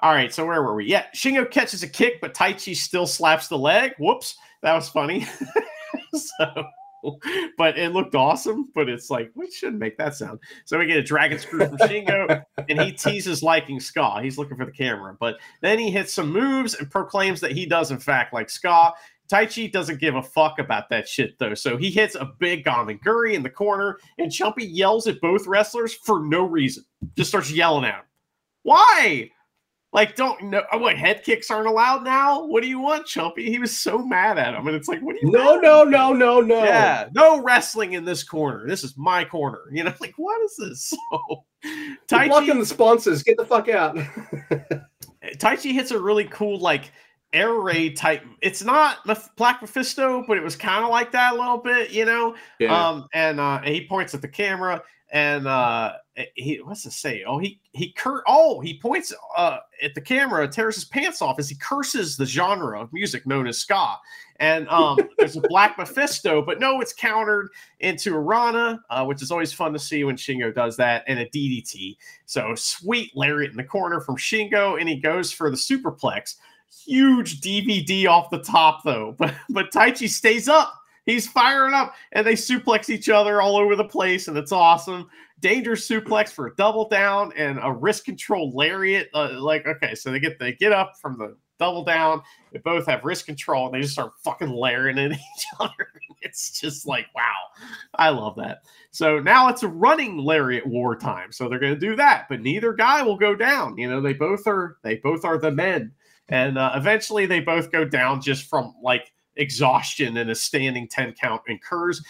all 0.00 0.12
right. 0.12 0.32
So 0.32 0.44
where 0.46 0.62
were 0.62 0.74
we? 0.74 0.84
Yeah, 0.86 1.06
Shingo 1.14 1.50
catches 1.50 1.82
a 1.82 1.88
kick, 1.88 2.20
but 2.20 2.34
Taichi 2.34 2.76
still 2.76 3.06
slaps 3.06 3.48
the 3.48 3.58
leg. 3.58 3.94
Whoops, 3.98 4.36
that 4.62 4.74
was 4.74 4.88
funny. 4.90 5.26
so. 6.14 6.64
But 7.56 7.76
it 7.76 7.92
looked 7.92 8.14
awesome, 8.14 8.70
but 8.72 8.88
it's 8.88 9.10
like 9.10 9.32
we 9.34 9.50
shouldn't 9.50 9.80
make 9.80 9.98
that 9.98 10.14
sound. 10.14 10.38
So 10.64 10.78
we 10.78 10.86
get 10.86 10.96
a 10.96 11.02
dragon 11.02 11.40
screw 11.40 11.66
from 11.66 11.76
Shingo, 11.78 12.44
and 12.68 12.80
he 12.80 12.92
teases 12.92 13.42
liking 13.42 13.80
Ska. 13.80 14.20
He's 14.22 14.38
looking 14.38 14.56
for 14.56 14.64
the 14.64 14.70
camera, 14.70 15.16
but 15.18 15.38
then 15.60 15.78
he 15.78 15.90
hits 15.90 16.14
some 16.14 16.30
moves 16.30 16.74
and 16.74 16.88
proclaims 16.88 17.40
that 17.40 17.50
he 17.50 17.66
does, 17.66 17.90
in 17.90 17.98
fact, 17.98 18.32
like 18.32 18.48
Ska. 18.48 18.92
Taichi 19.28 19.70
doesn't 19.70 20.00
give 20.00 20.14
a 20.14 20.22
fuck 20.22 20.58
about 20.58 20.88
that 20.90 21.08
shit, 21.08 21.38
though. 21.38 21.54
So 21.54 21.76
he 21.76 21.90
hits 21.90 22.14
a 22.14 22.32
big 22.38 22.64
Gamengiri 22.64 23.34
in 23.34 23.42
the 23.42 23.50
corner, 23.50 23.98
and 24.18 24.30
Chumpy 24.30 24.66
yells 24.70 25.06
at 25.06 25.20
both 25.20 25.46
wrestlers 25.46 25.94
for 25.94 26.24
no 26.24 26.44
reason. 26.44 26.84
Just 27.16 27.30
starts 27.30 27.50
yelling 27.50 27.84
at 27.84 27.96
him. 27.96 28.04
Why? 28.62 29.30
Like, 29.92 30.16
don't 30.16 30.42
know 30.44 30.62
what 30.74 30.96
head 30.96 31.24
kicks 31.24 31.50
aren't 31.50 31.66
allowed 31.66 32.04
now? 32.04 32.44
What 32.44 32.62
do 32.62 32.68
you 32.68 32.78
want, 32.78 33.06
Chumpy? 33.06 33.48
He 33.48 33.58
was 33.58 33.74
so 33.74 33.98
mad 33.98 34.36
at 34.36 34.52
him, 34.52 34.66
and 34.66 34.76
it's 34.76 34.86
like, 34.86 35.00
what 35.00 35.14
do 35.14 35.26
you 35.26 35.32
No, 35.32 35.56
no, 35.56 35.82
no, 35.82 36.12
no, 36.12 36.40
no. 36.42 36.62
Yeah, 36.62 37.08
no 37.14 37.42
wrestling 37.42 37.94
in 37.94 38.04
this 38.04 38.22
corner. 38.22 38.66
This 38.66 38.84
is 38.84 38.98
my 38.98 39.24
corner. 39.24 39.62
You 39.72 39.84
know, 39.84 39.94
like 40.00 40.14
what 40.16 40.42
is 40.42 40.56
this? 40.56 40.92
So 42.08 42.16
You're 42.16 42.28
blocking 42.28 42.60
the 42.60 42.64
sponsors. 42.64 43.24
Get 43.24 43.36
the 43.36 43.44
fuck 43.44 43.68
out. 43.68 43.96
Taichi 45.38 45.72
hits 45.72 45.90
a 45.90 45.98
really 45.98 46.22
cool 46.22 46.60
like 46.60 46.92
air 47.32 47.52
raid 47.52 47.96
type. 47.96 48.24
It's 48.40 48.62
not 48.62 48.98
Black 49.36 49.60
Mephisto, 49.60 50.24
but 50.26 50.36
it 50.36 50.42
was 50.42 50.56
kind 50.56 50.84
of 50.84 50.90
like 50.90 51.12
that 51.12 51.34
a 51.34 51.36
little 51.36 51.58
bit, 51.58 51.90
you 51.90 52.04
know. 52.04 52.36
Um, 52.70 53.08
and 53.12 53.40
uh, 53.40 53.60
and 53.64 53.74
he 53.74 53.86
points 53.86 54.14
at 54.14 54.22
the 54.22 54.28
camera, 54.28 54.82
and 55.10 55.46
uh, 55.46 55.94
he 56.34 56.56
what's 56.56 56.82
to 56.82 56.90
say? 56.90 57.24
Oh, 57.26 57.38
he 57.38 57.60
he 57.72 57.92
cur. 57.92 58.22
Oh, 58.26 58.60
he 58.60 58.78
points 58.78 59.12
uh, 59.36 59.58
at 59.82 59.94
the 59.94 60.00
camera, 60.00 60.46
tears 60.46 60.74
his 60.74 60.84
pants 60.84 61.22
off 61.22 61.38
as 61.38 61.48
he 61.48 61.56
curses 61.56 62.16
the 62.16 62.26
genre 62.26 62.80
of 62.80 62.92
music 62.92 63.26
known 63.26 63.46
as 63.46 63.58
ska. 63.58 63.96
And 64.40 64.68
um, 64.68 64.98
there's 65.18 65.36
a 65.36 65.40
Black 65.40 65.78
Mephisto, 65.78 66.42
but 66.42 66.60
no, 66.60 66.80
it's 66.80 66.92
countered 66.92 67.48
into 67.80 68.14
a 68.14 68.18
Rana, 68.18 68.80
uh, 68.90 69.04
which 69.04 69.22
is 69.22 69.30
always 69.30 69.52
fun 69.52 69.72
to 69.72 69.78
see 69.78 70.04
when 70.04 70.16
Shingo 70.16 70.54
does 70.54 70.76
that, 70.76 71.04
and 71.06 71.18
a 71.18 71.26
DDT. 71.26 71.96
So 72.26 72.54
sweet 72.54 73.16
lariat 73.16 73.50
in 73.50 73.56
the 73.56 73.64
corner 73.64 74.00
from 74.00 74.16
Shingo, 74.16 74.78
and 74.78 74.88
he 74.88 74.96
goes 74.96 75.32
for 75.32 75.50
the 75.50 75.56
superplex. 75.56 76.36
Huge 76.86 77.40
DVD 77.40 78.06
off 78.06 78.28
the 78.28 78.42
top 78.42 78.84
though, 78.84 79.14
but 79.18 79.34
but 79.48 79.72
Taichi 79.72 80.08
stays 80.08 80.48
up. 80.48 80.74
He's 81.08 81.26
firing 81.26 81.72
up, 81.72 81.94
and 82.12 82.26
they 82.26 82.34
suplex 82.34 82.90
each 82.90 83.08
other 83.08 83.40
all 83.40 83.56
over 83.56 83.74
the 83.74 83.84
place, 83.84 84.28
and 84.28 84.36
it's 84.36 84.52
awesome. 84.52 85.08
Dangerous 85.40 85.88
suplex 85.88 86.28
for 86.28 86.48
a 86.48 86.56
double 86.56 86.86
down 86.86 87.32
and 87.34 87.58
a 87.62 87.72
wrist 87.72 88.04
control 88.04 88.52
lariat. 88.54 89.08
Uh, 89.14 89.40
like 89.40 89.66
okay, 89.66 89.94
so 89.94 90.10
they 90.12 90.20
get 90.20 90.38
they 90.38 90.52
get 90.52 90.72
up 90.72 90.98
from 91.00 91.16
the 91.16 91.34
double 91.58 91.82
down. 91.82 92.20
They 92.52 92.58
both 92.58 92.84
have 92.88 93.06
wrist 93.06 93.24
control, 93.24 93.64
and 93.64 93.74
they 93.74 93.80
just 93.80 93.94
start 93.94 94.12
fucking 94.22 94.50
layering 94.50 94.98
at 94.98 95.12
each 95.12 95.46
other. 95.58 95.88
It's 96.20 96.60
just 96.60 96.86
like 96.86 97.06
wow, 97.14 97.32
I 97.94 98.10
love 98.10 98.36
that. 98.36 98.58
So 98.90 99.18
now 99.18 99.48
it's 99.48 99.62
a 99.62 99.68
running 99.68 100.18
lariat 100.18 100.66
war 100.66 100.94
time. 100.94 101.32
So 101.32 101.48
they're 101.48 101.58
going 101.58 101.72
to 101.72 101.80
do 101.80 101.96
that, 101.96 102.26
but 102.28 102.42
neither 102.42 102.74
guy 102.74 103.00
will 103.00 103.16
go 103.16 103.34
down. 103.34 103.78
You 103.78 103.88
know, 103.88 104.02
they 104.02 104.12
both 104.12 104.46
are 104.46 104.76
they 104.82 104.96
both 104.96 105.24
are 105.24 105.38
the 105.38 105.52
men, 105.52 105.90
and 106.28 106.58
uh, 106.58 106.72
eventually 106.74 107.24
they 107.24 107.40
both 107.40 107.72
go 107.72 107.86
down 107.86 108.20
just 108.20 108.44
from 108.50 108.74
like 108.82 109.10
exhaustion 109.38 110.16
and 110.16 110.30
a 110.30 110.34
standing 110.34 110.86
ten 110.86 111.12
count 111.12 111.42
incurs. 111.46 112.04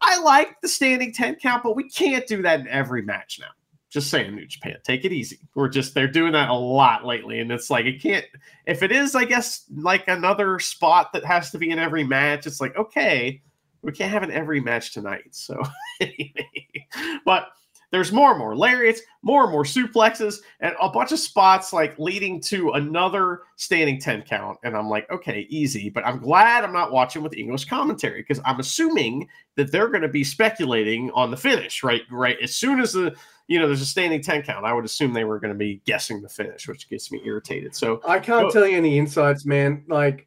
I 0.00 0.20
like 0.20 0.60
the 0.60 0.68
standing 0.68 1.12
ten 1.12 1.36
count, 1.36 1.62
but 1.62 1.76
we 1.76 1.88
can't 1.88 2.26
do 2.26 2.42
that 2.42 2.60
in 2.60 2.68
every 2.68 3.02
match 3.02 3.38
now. 3.40 3.48
Just 3.88 4.10
saying, 4.10 4.34
New 4.34 4.46
Japan, 4.46 4.76
take 4.84 5.04
it 5.04 5.12
easy. 5.12 5.38
We're 5.54 5.68
just 5.68 5.94
they're 5.94 6.08
doing 6.08 6.32
that 6.32 6.48
a 6.48 6.54
lot 6.54 7.04
lately, 7.04 7.40
and 7.40 7.50
it's 7.50 7.70
like 7.70 7.84
it 7.86 8.02
can't. 8.02 8.24
If 8.66 8.82
it 8.82 8.90
is, 8.90 9.14
I 9.14 9.24
guess, 9.24 9.64
like 9.74 10.08
another 10.08 10.58
spot 10.58 11.12
that 11.12 11.24
has 11.24 11.50
to 11.50 11.58
be 11.58 11.70
in 11.70 11.78
every 11.78 12.04
match, 12.04 12.46
it's 12.46 12.60
like 12.60 12.76
okay, 12.76 13.42
we 13.82 13.92
can't 13.92 14.10
have 14.10 14.22
an 14.22 14.30
every 14.30 14.60
match 14.60 14.92
tonight. 14.92 15.28
So, 15.32 15.60
but 17.24 17.48
there's 17.92 18.10
more 18.10 18.30
and 18.30 18.38
more 18.38 18.56
lariats, 18.56 19.02
more 19.22 19.42
and 19.44 19.52
more 19.52 19.64
suplexes, 19.64 20.38
and 20.60 20.74
a 20.80 20.88
bunch 20.88 21.12
of 21.12 21.18
spots 21.18 21.72
like 21.74 21.98
leading 21.98 22.40
to 22.40 22.70
another 22.70 23.42
standing 23.56 24.00
10 24.00 24.22
count. 24.22 24.58
And 24.64 24.74
I'm 24.74 24.88
like, 24.88 25.08
okay, 25.10 25.46
easy. 25.50 25.90
But 25.90 26.04
I'm 26.06 26.18
glad 26.18 26.64
I'm 26.64 26.72
not 26.72 26.90
watching 26.90 27.22
with 27.22 27.36
English 27.36 27.66
commentary 27.66 28.22
because 28.22 28.40
I'm 28.46 28.58
assuming 28.58 29.28
that 29.56 29.70
they're 29.70 29.90
going 29.90 30.02
to 30.02 30.08
be 30.08 30.24
speculating 30.24 31.10
on 31.12 31.30
the 31.30 31.36
finish, 31.36 31.82
right? 31.82 32.02
Right. 32.10 32.38
As 32.42 32.56
soon 32.56 32.80
as 32.80 32.94
the 32.94 33.14
you 33.48 33.58
know, 33.58 33.66
there's 33.66 33.82
a 33.82 33.86
standing 33.86 34.22
10 34.22 34.42
count. 34.42 34.64
I 34.64 34.72
would 34.72 34.84
assume 34.84 35.12
they 35.12 35.24
were 35.24 35.38
going 35.38 35.52
to 35.52 35.58
be 35.58 35.82
guessing 35.84 36.22
the 36.22 36.28
finish, 36.28 36.66
which 36.66 36.88
gets 36.88 37.12
me 37.12 37.20
irritated. 37.24 37.74
So 37.74 38.00
I 38.06 38.18
can't 38.18 38.44
Well- 38.44 38.52
tell 38.52 38.66
you 38.66 38.76
any 38.76 38.98
insights, 38.98 39.44
man. 39.44 39.84
Like, 39.88 40.26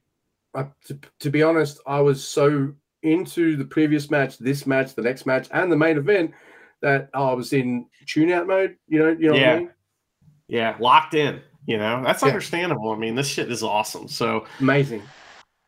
I, 0.53 0.67
to, 0.85 0.99
to 1.21 1.29
be 1.31 1.41
honest, 1.41 1.79
I 1.87 2.01
was 2.01 2.23
so 2.25 2.73
into 3.01 3.55
the 3.55 3.65
previous 3.65 4.11
match, 4.11 4.37
this 4.37 4.67
match, 4.67 4.93
the 4.93 5.01
next 5.01 5.25
match, 5.25 5.47
and 5.51 5.71
the 5.71 5.77
main 5.77 5.97
event 5.97 6.31
that 6.81 7.09
I 7.13 7.33
was 7.33 7.53
in 7.53 7.87
tune 8.05 8.31
out 8.31 8.47
mode. 8.47 8.75
You 8.87 8.99
know, 8.99 9.09
you 9.09 9.27
know 9.27 9.31
what 9.33 9.41
Yeah. 9.41 9.53
I 9.53 9.59
mean? 9.59 9.69
yeah, 10.47 10.75
locked 10.79 11.13
in. 11.13 11.41
You 11.67 11.77
know, 11.77 12.03
that's 12.03 12.21
Yeah. 12.21 12.27
understandable. 12.29 12.91
I 12.91 12.97
mean, 12.97 13.15
this 13.15 13.27
shit 13.27 13.51
is 13.51 13.63
awesome. 13.63 14.07
So 14.07 14.45
Amazing. 14.59 15.01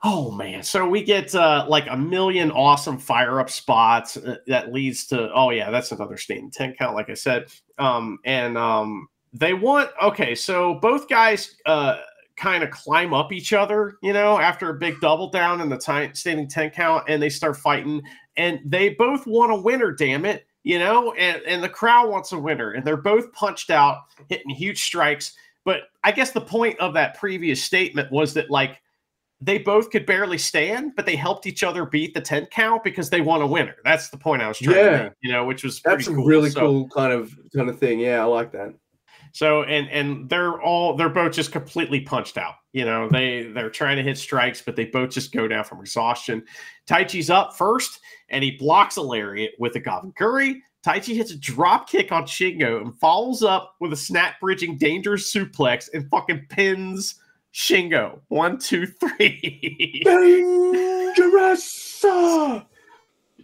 Oh 0.04 0.30
man, 0.30 0.62
so 0.62 0.88
we 0.88 1.04
get 1.04 1.34
uh, 1.34 1.66
like 1.68 1.88
a 1.90 1.98
million 1.98 2.52
awesome 2.52 3.00
fire 3.00 3.40
up 3.40 3.50
spots 3.50 4.16
uh, 4.16 4.36
that 4.46 4.72
leads 4.72 5.08
to 5.08 5.32
oh 5.34 5.50
yeah, 5.50 5.72
that's 5.72 5.92
another 5.92 6.18
standing 6.18 6.52
ten 6.52 6.76
count, 6.76 6.96
like 6.96 7.10
I 7.10 7.16
said. 7.16 7.48
Um, 7.80 8.20
and 8.24 8.60
um, 8.60 9.08
they 9.34 9.56
want 9.56 9.90
okay, 10.02 10.36
so 10.36 10.76
both 10.76 11.10
guys 11.10 11.56
uh, 11.66 11.98
kind 12.36 12.64
of 12.64 12.70
climb 12.70 13.12
up 13.16 13.32
each 13.34 13.54
other, 13.54 13.98
you 14.04 14.14
know, 14.14 14.40
after 14.40 14.70
a 14.70 14.76
big 14.76 15.00
double 15.02 15.32
down 15.32 15.62
in 15.62 15.70
the 15.70 15.78
time 15.78 16.14
standing 16.14 16.48
ten 16.48 16.70
count, 16.70 17.04
and 17.10 17.20
they 17.20 17.30
start 17.30 17.58
fighting, 17.58 18.00
and 18.38 18.60
they 18.64 18.90
both 18.90 19.26
want 19.26 19.52
a 19.52 19.56
winner. 19.56 19.92
Damn 19.92 20.26
it, 20.26 20.46
you 20.68 20.80
know, 20.80 21.14
and 21.14 21.42
and 21.44 21.64
the 21.64 21.70
crowd 21.70 22.10
wants 22.10 22.34
a 22.34 22.38
winner, 22.38 22.72
and 22.72 22.84
they're 22.86 22.98
both 22.98 23.32
punched 23.32 23.70
out, 23.70 24.00
hitting 24.28 24.50
huge 24.50 24.84
strikes. 24.84 25.34
But 25.64 25.84
I 26.04 26.12
guess 26.12 26.32
the 26.32 26.42
point 26.42 26.78
of 26.82 26.94
that 26.96 27.18
previous 27.18 27.64
statement 27.64 28.12
was 28.12 28.34
that 28.34 28.50
like 28.50 28.82
they 29.40 29.60
both 29.60 29.92
could 29.92 30.06
barely 30.06 30.38
stand, 30.38 30.94
but 30.98 31.06
they 31.06 31.16
helped 31.16 31.46
each 31.46 31.64
other 31.64 31.86
beat 31.86 32.14
the 32.14 32.20
10 32.20 32.48
count 32.48 32.84
because 32.84 33.10
they 33.10 33.22
won 33.22 33.42
a 33.42 33.48
winner. 33.48 33.76
That's 33.86 34.10
the 34.10 34.18
point 34.18 34.42
I 34.42 34.48
was 34.48 34.58
trying 34.58 34.76
Yeah. 34.76 34.98
to 34.98 35.04
make, 35.04 35.14
you 35.22 35.32
know, 35.32 35.46
which 35.46 35.64
was 35.64 35.80
That's 35.82 36.08
cool. 36.08 36.26
really 36.26 36.50
So- 36.50 36.60
cool 36.62 36.90
kind 36.90 37.14
of 37.14 37.32
kind 37.56 37.70
of 37.70 37.80
thing. 37.80 38.00
Yeah, 38.00 38.22
I 38.22 38.26
like 38.26 38.52
that. 38.52 38.74
So 39.38 39.62
and 39.62 39.88
and 39.92 40.28
they're 40.28 40.60
all 40.60 40.96
they're 40.96 41.10
both 41.10 41.32
just 41.32 41.52
completely 41.52 42.02
punched 42.02 42.40
out. 42.40 42.56
You 42.74 42.86
know, 42.86 43.08
they 43.08 43.44
they're 43.44 43.70
trying 43.70 43.98
to 43.98 44.02
hit 44.04 44.18
strikes, 44.18 44.64
but 44.64 44.76
they 44.76 44.86
both 44.86 45.12
just 45.12 45.32
go 45.32 45.48
down 45.48 45.64
from 45.64 45.80
exhaustion. 45.80 46.44
Taichi's 46.88 47.30
up 47.30 47.56
first, 47.56 48.00
and 48.30 48.44
he 48.44 48.50
blocks 48.58 48.98
a 48.98 49.02
lariat 49.04 49.52
with 49.60 49.76
a 49.76 49.80
Gamengiri. 49.80 50.56
Taichi 50.84 51.14
hits 51.16 51.30
a 51.30 51.38
drop 51.38 51.88
kick 51.88 52.12
on 52.12 52.24
Shingo 52.24 52.82
and 52.82 52.98
follows 52.98 53.44
up 53.44 53.76
with 53.80 53.94
a 53.94 53.96
snap 53.96 54.40
bridging 54.40 54.76
dangerous 54.76 55.32
suplex 55.32 55.88
and 55.94 56.10
fucking 56.10 56.48
pins 56.50 57.14
Shingo. 57.54 58.22
One, 58.30 58.58
two, 58.58 58.88
three. 58.88 60.02
Dangerous. 60.04 62.04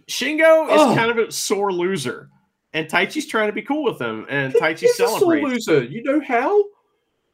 Shingo 0.08 0.64
is 0.74 0.80
Oh. 0.80 0.94
kind 0.96 1.12
of 1.12 1.18
a 1.18 1.30
sore 1.30 1.72
loser, 1.72 2.30
and 2.74 2.88
Taichi's 2.88 3.26
trying 3.26 3.46
to 3.48 3.52
be 3.52 3.62
cool 3.62 3.84
with 3.84 4.00
him, 4.00 4.26
and 4.28 4.52
Taichi 4.52 4.80
He's 4.80 5.00
a 5.00 5.06
loser. 5.06 5.82
You 5.84 6.02
know 6.02 6.20
how? 6.20 6.64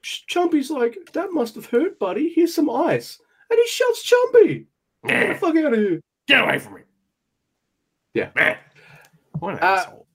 Chumpy's 0.02 0.70
like, 0.70 0.96
that 1.12 1.32
must 1.32 1.54
have 1.56 1.66
hurt, 1.66 1.98
buddy. 1.98 2.28
Here's 2.28 2.54
some 2.54 2.70
ice. 2.70 3.18
And 3.50 3.58
he 3.58 3.66
shoves 3.66 4.04
Chumpy. 4.04 4.66
Get 5.06 5.28
the 5.28 5.34
fuck 5.34 5.56
out 5.56 5.72
of 5.72 5.78
here. 5.78 6.00
get 6.28 6.44
away 6.44 6.58
from 6.58 6.74
me. 6.74 6.80
Yeah. 8.14 8.30
Man. 8.36 8.56
What 9.38 9.54
an 9.54 9.60
Uh, 9.60 9.66
asshole. 9.66 10.06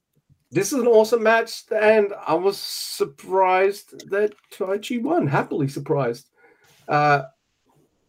This 0.52 0.72
is 0.72 0.80
an 0.80 0.88
awesome 0.88 1.24
match, 1.24 1.64
and 1.72 2.14
I 2.26 2.36
was 2.36 2.58
surprised 2.58 4.10
that 4.12 4.34
Taichi 4.54 5.02
won. 5.02 5.28
Happily 5.28 5.68
surprised. 5.68 6.30
Uh, 6.88 7.24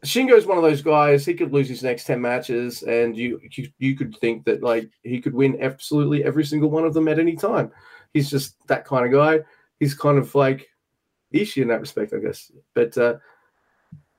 Shingo's 0.07 0.47
one 0.47 0.57
of 0.57 0.65
those 0.65 0.83
guys. 0.83 1.27
He 1.27 1.35
could 1.35 1.53
lose 1.53 1.69
his 1.69 1.83
next 1.83 2.05
ten 2.05 2.21
matches, 2.21 2.83
and 2.83 3.17
you 3.17 3.41
you, 3.51 3.69
you 3.79 3.97
could 3.97 4.17
think 4.19 4.45
that 4.45 4.63
like 4.63 4.91
he 5.03 5.21
could 5.21 5.35
win 5.35 5.59
absolutely 5.61 6.25
every 6.25 6.45
single 6.45 6.71
one 6.71 6.85
of 6.85 6.95
them 6.95 7.09
at 7.09 7.19
any 7.19 7.37
time. 7.37 7.71
He's 8.15 8.31
just 8.31 8.57
that 8.69 8.85
kind 8.85 9.05
of 9.05 9.13
guy. 9.13 9.41
He's 9.81 9.95
kind 9.95 10.19
of 10.19 10.35
like 10.35 10.69
Ishii 11.35 11.63
in 11.63 11.69
that 11.69 11.81
respect, 11.81 12.15
I 12.15 12.19
guess. 12.19 12.51
But 12.75 12.97
uh, 12.97 13.17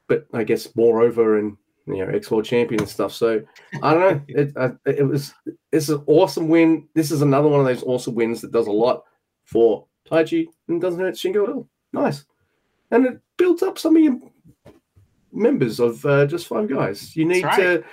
but 0.07 0.27
I 0.33 0.43
guess 0.43 0.75
moreover 0.75 1.37
and 1.39 1.57
you 1.85 2.05
know 2.05 2.11
ex 2.13 2.29
world 2.29 2.45
champion 2.45 2.81
and 2.81 2.89
stuff. 2.89 3.13
So 3.13 3.43
I 3.81 3.93
don't 3.93 4.01
know. 4.01 4.21
It 4.27 4.53
uh, 4.55 4.71
it 4.85 5.07
was 5.07 5.33
it's 5.71 5.89
an 5.89 6.03
awesome 6.07 6.49
win. 6.49 6.87
This 6.95 7.11
is 7.11 7.21
another 7.21 7.47
one 7.47 7.59
of 7.59 7.65
those 7.65 7.83
awesome 7.83 8.15
wins 8.15 8.41
that 8.41 8.51
does 8.51 8.67
a 8.67 8.71
lot 8.71 9.03
for 9.45 9.85
Taichi 10.09 10.47
and 10.67 10.81
doesn't 10.81 10.99
hurt 10.99 11.15
Shingo 11.15 11.43
at 11.43 11.53
all. 11.53 11.69
Nice, 11.93 12.25
and 12.91 13.05
it 13.05 13.21
builds 13.37 13.63
up 13.63 13.77
some 13.77 13.95
of 13.95 14.03
your 14.03 14.19
members 15.31 15.79
of 15.79 16.05
uh, 16.05 16.25
just 16.25 16.47
five 16.47 16.69
guys. 16.69 17.15
You 17.15 17.25
need 17.25 17.43
That's 17.43 17.57
to 17.57 17.83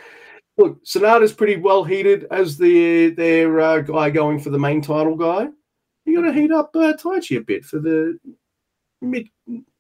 look. 0.59 0.85
SANADA's 0.85 1.33
pretty 1.33 1.57
well 1.57 1.85
heated 1.85 2.27
as 2.31 2.57
the 2.57 3.11
their 3.11 3.61
uh, 3.61 3.81
guy 3.81 4.11
going 4.11 4.39
for 4.41 4.51
the 4.51 4.59
main 4.59 4.81
title 4.81 5.17
guy. 5.17 5.49
You 6.05 6.21
got 6.21 6.27
to 6.27 6.33
heat 6.33 6.53
up 6.53 6.71
uh, 6.75 6.93
Taichi 6.95 7.39
a 7.39 7.41
bit 7.41 7.65
for 7.65 7.79
the 7.79 8.19
mid. 9.01 9.29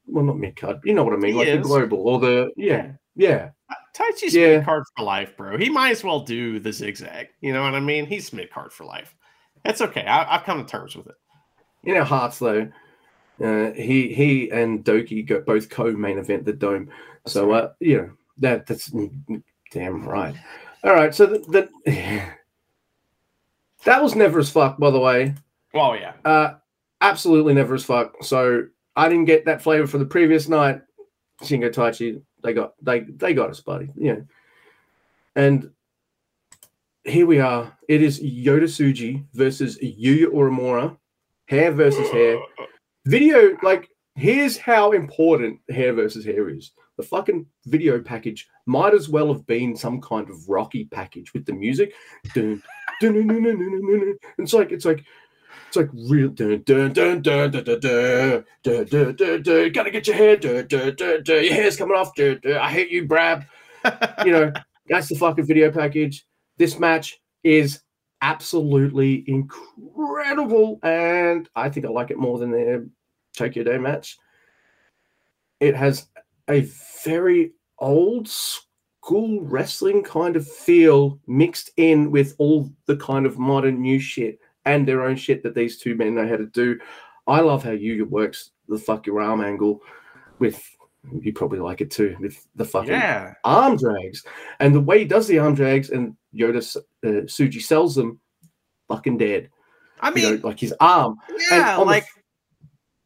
Well, 0.06 0.24
not 0.24 0.38
mid 0.38 0.56
card. 0.56 0.80
You 0.84 0.94
know 0.94 1.04
what 1.04 1.14
I 1.14 1.16
mean, 1.16 1.32
He 1.32 1.38
like 1.38 1.48
the 1.48 1.58
global 1.58 2.06
or 2.08 2.20
the 2.20 2.50
yeah, 2.56 2.92
yeah. 3.16 3.50
Taichi's 3.96 4.34
Yeah. 4.34 4.56
mid 4.56 4.64
card 4.64 4.84
for 4.96 5.04
life, 5.04 5.36
bro. 5.36 5.56
He 5.56 5.70
might 5.70 5.90
as 5.90 6.04
well 6.04 6.20
do 6.20 6.58
the 6.60 6.72
zigzag. 6.72 7.28
You 7.40 7.52
know 7.52 7.62
what 7.62 7.74
I 7.74 7.80
mean? 7.80 8.06
He's 8.06 8.32
mid 8.32 8.50
card 8.50 8.72
for 8.72 8.84
life. 8.84 9.14
That's 9.64 9.80
okay. 9.80 10.04
I, 10.04 10.34
I've 10.36 10.44
come 10.44 10.62
to 10.64 10.70
terms 10.70 10.94
with 10.96 11.06
it. 11.06 11.14
in 11.84 11.96
our 11.96 12.04
hearts 12.04 12.38
though 12.38 12.68
uh, 13.42 13.72
he 13.72 14.12
he 14.14 14.50
and 14.50 14.84
Douki 14.84 15.44
both 15.44 15.68
co-main 15.70 16.18
event 16.18 16.44
the 16.44 16.52
dome 16.52 16.88
so 17.26 17.52
uh 17.52 17.72
you 17.80 17.96
know 17.96 18.10
that 18.38 18.66
that's 18.66 18.92
damn 19.70 20.02
right. 20.06 20.34
All 20.82 20.94
right 20.94 21.14
so 21.14 21.26
that 21.26 21.68
that 23.84 24.02
was 24.02 24.14
never 24.14 24.38
as 24.38 24.50
fuck 24.50 24.78
by 24.78 24.90
the 24.90 25.00
way. 25.00 25.34
Well, 25.72 25.96
yeah. 25.96 26.12
uh 26.24 26.54
absolutely 27.00 27.54
never 27.54 27.74
as 27.74 27.84
fuck 27.84 28.22
so 28.22 28.66
i 28.96 29.08
didn't 29.08 29.24
get 29.24 29.44
that 29.44 29.60
flavor 29.60 29.86
for 29.86 29.98
the 29.98 30.06
previous 30.06 30.48
night. 30.48 30.80
Shingo 31.42 31.72
taichi 31.72 32.22
they 32.42 32.52
got 32.52 32.74
they 32.82 33.00
they 33.00 33.34
got 33.34 33.50
us 33.50 33.60
buddy 33.60 33.90
yeah 33.96 34.16
and 35.36 35.70
here 37.04 37.26
we 37.26 37.38
are. 37.38 37.76
It 37.88 38.02
is 38.02 38.20
Yota 38.20 38.64
Tsuji 38.64 39.24
versus 39.34 39.78
yuya 39.78 40.26
uemura 40.26 40.96
hair 41.46 41.70
versus 41.72 42.10
hair. 42.10 42.38
Video 43.06 43.56
like 43.62 43.90
here's 44.16 44.56
how 44.56 44.92
important 44.92 45.60
hair 45.68 45.92
versus 45.92 46.24
hair 46.24 46.48
is 46.48 46.72
the 46.96 47.02
fucking 47.02 47.46
video 47.66 48.00
package 48.00 48.48
might 48.66 48.94
as 48.94 49.08
well 49.08 49.32
have 49.32 49.46
been 49.46 49.76
some 49.76 50.00
kind 50.00 50.28
of 50.30 50.48
rocky 50.48 50.84
package 50.86 51.32
with 51.34 51.44
the 51.44 51.52
music 51.52 51.92
dun, 52.34 52.62
dun, 53.00 53.12
dun, 53.14 54.16
it's 54.38 54.52
like 54.52 54.72
it's 54.72 54.84
like 54.84 55.04
it's 55.68 55.76
like 55.76 55.88
real 56.08 56.28
dun, 56.28 56.62
dun, 56.64 56.92
dun, 56.92 57.20
dun, 57.22 57.50
dun, 57.50 57.62
dun, 57.62 57.80
dun, 57.80 58.12
dun, 58.62 58.86
dun, 58.86 59.16
dun, 59.16 59.42
dun. 59.42 59.72
gotta 59.72 59.90
get 59.90 60.06
your 60.06 60.16
hair 60.16 60.36
dun, 60.36 60.66
dun, 60.66 60.94
dun, 60.94 61.22
dun. 61.22 61.44
your 61.44 61.54
hair's 61.54 61.76
coming 61.76 61.96
off 61.96 62.14
dun, 62.14 62.40
dun. 62.42 62.56
i 62.58 62.70
hate 62.70 62.90
you 62.90 63.06
brab 63.06 63.46
you 64.24 64.32
know 64.32 64.52
that's 64.88 65.08
the 65.08 65.16
fucking 65.16 65.46
video 65.46 65.70
package 65.70 66.26
this 66.58 66.78
match 66.78 67.20
is 67.42 67.80
absolutely 68.22 69.24
incredible 69.26 70.78
and 70.82 71.48
i 71.56 71.68
think 71.68 71.84
i 71.84 71.88
like 71.88 72.10
it 72.10 72.18
more 72.18 72.38
than 72.38 72.50
their 72.50 72.86
tokyo 73.36 73.62
day 73.64 73.76
match 73.76 74.16
it 75.60 75.74
has 75.74 76.08
a 76.48 76.68
very 77.04 77.52
old 77.78 78.28
school 78.28 79.40
wrestling 79.42 80.02
kind 80.02 80.36
of 80.36 80.46
feel 80.48 81.18
mixed 81.26 81.70
in 81.76 82.10
with 82.10 82.34
all 82.38 82.70
the 82.86 82.96
kind 82.96 83.26
of 83.26 83.38
modern 83.38 83.80
new 83.80 83.98
shit 83.98 84.38
and 84.64 84.86
their 84.88 85.02
own 85.02 85.16
shit 85.16 85.42
that 85.42 85.54
these 85.54 85.78
two 85.78 85.94
men 85.94 86.14
know 86.14 86.26
how 86.26 86.36
to 86.36 86.46
do 86.46 86.78
i 87.26 87.40
love 87.40 87.62
how 87.62 87.70
yuya 87.70 88.08
works 88.08 88.50
the 88.68 88.78
fuck 88.78 89.06
your 89.06 89.20
arm 89.20 89.42
angle 89.42 89.80
with 90.38 90.62
you 91.20 91.32
probably 91.34 91.58
like 91.58 91.80
it 91.82 91.90
too 91.90 92.16
with 92.20 92.46
the 92.54 92.64
fucking 92.64 92.90
Yeah. 92.92 93.34
arm 93.44 93.76
drags. 93.76 94.24
And 94.58 94.74
the 94.74 94.80
way 94.80 95.00
he 95.00 95.04
does 95.04 95.26
the 95.26 95.38
arm 95.38 95.54
drags 95.54 95.90
and 95.90 96.16
Yota 96.34 96.76
uh, 96.78 96.80
Tsuji 97.26 97.60
sells 97.60 97.94
them, 97.94 98.18
fucking 98.88 99.18
dead. 99.18 99.50
I 100.00 100.08
You 100.08 100.14
mean, 100.14 100.24
know, 100.36 100.48
like 100.48 100.58
his 100.58 100.72
arm. 100.80 101.16
yeah, 101.50 101.74
on 101.74 101.80
the 101.80 101.84
like, 101.84 102.06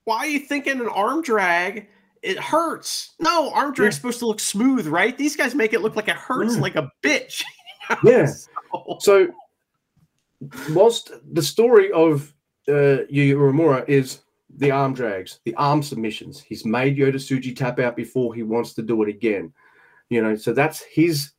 why 0.04 0.18
are 0.18 0.26
you 0.28 0.38
thinking 0.38 0.80
an 0.80 0.86
arm 0.88 1.22
drag? 1.22 1.88
It 2.22 2.38
hurts. 2.38 3.14
No, 3.20 3.50
arm 3.52 3.72
drag's 3.72 3.96
supposed 3.96 4.18
to 4.20 4.26
look 4.26 4.40
smooth, 4.40 4.86
right? 4.86 5.16
These 5.16 5.36
guys 5.36 5.54
make 5.54 5.72
it 5.72 5.80
look 5.80 5.96
like 5.96 6.08
it 6.08 6.16
hurts 6.16 6.54
Yeah. 6.56 6.60
like 6.62 6.76
a 6.76 6.90
bitch. 7.02 7.42
Yeah. 8.04 8.26
So- 8.72 8.98
So, 9.00 9.28
whilst 10.74 11.10
the 11.32 11.42
story 11.42 11.90
of 11.92 12.34
uh, 12.68 13.06
Yuya 13.10 13.34
Uemura 13.34 13.88
is 13.88 14.20
the 14.58 14.70
arm 14.70 14.92
drags, 14.94 15.40
the 15.44 15.54
arm 15.54 15.82
submissions, 15.82 16.40
he's 16.40 16.64
made 16.66 16.96
Yota 16.98 17.14
Tsuji 17.14 17.56
tap 17.56 17.78
out 17.78 17.96
before 17.96 18.34
he 18.34 18.42
wants 18.42 18.74
to 18.74 18.82
do 18.82 19.02
it 19.02 19.08
again. 19.08 19.52
You 20.10 20.22
know, 20.22 20.36
so 20.36 20.52
that's 20.52 20.80
his, 20.80 21.32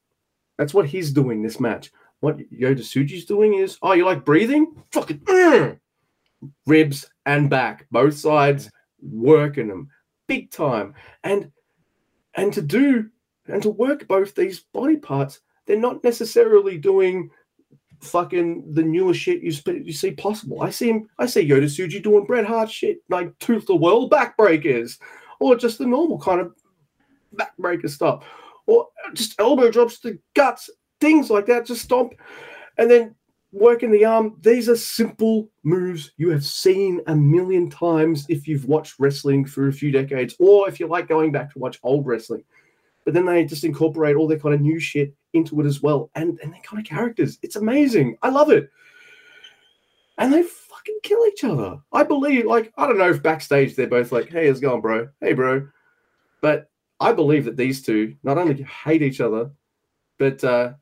that's 0.57 0.73
what 0.73 0.85
he's 0.87 1.11
doing 1.11 1.41
this 1.43 1.59
match. 1.59 1.91
What 2.21 2.37
Yota 2.51 2.79
Tsuji's 2.79 3.25
doing 3.25 3.53
is, 3.55 3.77
oh, 3.81 3.93
you 3.93 4.05
like 4.05 4.25
breathing? 4.25 4.75
Fucking 4.91 5.19
mm. 5.19 5.79
ribs 6.65 7.05
and 7.25 7.49
back, 7.49 7.85
both 7.91 8.15
sides 8.15 8.69
working 9.01 9.67
them 9.67 9.89
big 10.29 10.51
time, 10.51 10.93
and 11.25 11.51
and 12.35 12.53
to 12.53 12.61
do 12.61 13.09
and 13.47 13.61
to 13.63 13.69
work 13.69 14.07
both 14.07 14.35
these 14.35 14.61
body 14.71 14.95
parts, 14.95 15.41
they're 15.65 15.75
not 15.77 16.03
necessarily 16.03 16.77
doing 16.77 17.29
fucking 17.99 18.73
the 18.73 18.83
newest 18.83 19.19
shit 19.19 19.41
you 19.41 19.51
you 19.83 19.91
see 19.91 20.11
possible. 20.11 20.61
I 20.61 20.69
see 20.69 20.89
him, 20.91 21.09
I 21.17 21.25
see 21.25 21.49
Yota 21.49 21.65
Tsuji 21.65 22.01
doing 22.01 22.25
Bret 22.25 22.45
Hart 22.45 22.71
shit 22.71 22.99
like 23.09 23.37
Tooth 23.39 23.65
the 23.65 23.75
World 23.75 24.11
backbreakers, 24.11 24.97
or 25.41 25.57
just 25.57 25.79
the 25.79 25.85
normal 25.85 26.19
kind 26.19 26.39
of 26.39 26.55
backbreaker 27.35 27.89
stuff, 27.89 28.23
or 28.67 28.87
just 29.13 29.39
elbow 29.41 29.69
drops 29.69 29.99
to 30.01 30.17
guts, 30.35 30.69
things 31.01 31.29
like 31.29 31.47
that. 31.47 31.65
Just 31.65 31.81
stomp, 31.81 32.13
and 32.77 32.89
then 32.89 33.15
working 33.51 33.91
the 33.91 34.05
arm. 34.05 34.37
These 34.41 34.69
are 34.69 34.75
simple 34.75 35.49
moves 35.63 36.11
you 36.17 36.29
have 36.29 36.45
seen 36.45 37.01
a 37.07 37.15
million 37.15 37.69
times 37.69 38.25
if 38.29 38.47
you've 38.47 38.65
watched 38.65 38.99
wrestling 38.99 39.45
for 39.45 39.67
a 39.67 39.73
few 39.73 39.91
decades, 39.91 40.35
or 40.39 40.67
if 40.69 40.79
you 40.79 40.87
like 40.87 41.07
going 41.07 41.31
back 41.31 41.51
to 41.53 41.59
watch 41.59 41.79
old 41.83 42.05
wrestling. 42.05 42.43
But 43.05 43.13
then 43.13 43.25
they 43.25 43.45
just 43.45 43.63
incorporate 43.63 44.15
all 44.15 44.27
their 44.27 44.39
kind 44.39 44.53
of 44.53 44.61
new 44.61 44.79
shit 44.79 45.15
into 45.33 45.59
it 45.61 45.65
as 45.65 45.81
well, 45.81 46.11
and 46.15 46.39
and 46.43 46.53
their 46.53 46.61
kind 46.61 46.79
of 46.79 46.87
characters. 46.87 47.39
It's 47.41 47.55
amazing. 47.55 48.17
I 48.21 48.29
love 48.29 48.51
it. 48.51 48.69
And 50.17 50.33
they 50.33 50.43
fucking 50.43 50.99
kill 51.01 51.25
each 51.27 51.45
other. 51.45 51.79
I 51.93 52.03
believe, 52.03 52.45
like, 52.45 52.73
I 52.77 52.85
don't 52.85 52.97
know 52.97 53.09
if 53.09 53.23
backstage 53.23 53.75
they're 53.75 53.87
both 53.87 54.11
like, 54.11 54.29
"Hey, 54.29 54.47
how's 54.47 54.59
it 54.59 54.61
going, 54.61 54.81
bro? 54.81 55.07
Hey, 55.21 55.33
bro." 55.33 55.67
But 56.41 56.69
I 56.99 57.13
believe 57.13 57.45
that 57.45 57.57
these 57.57 57.81
two 57.81 58.15
not 58.23 58.37
only 58.37 58.61
hate 58.63 59.01
each 59.01 59.21
other, 59.21 59.51
but 60.17 60.43
uh, 60.43 60.73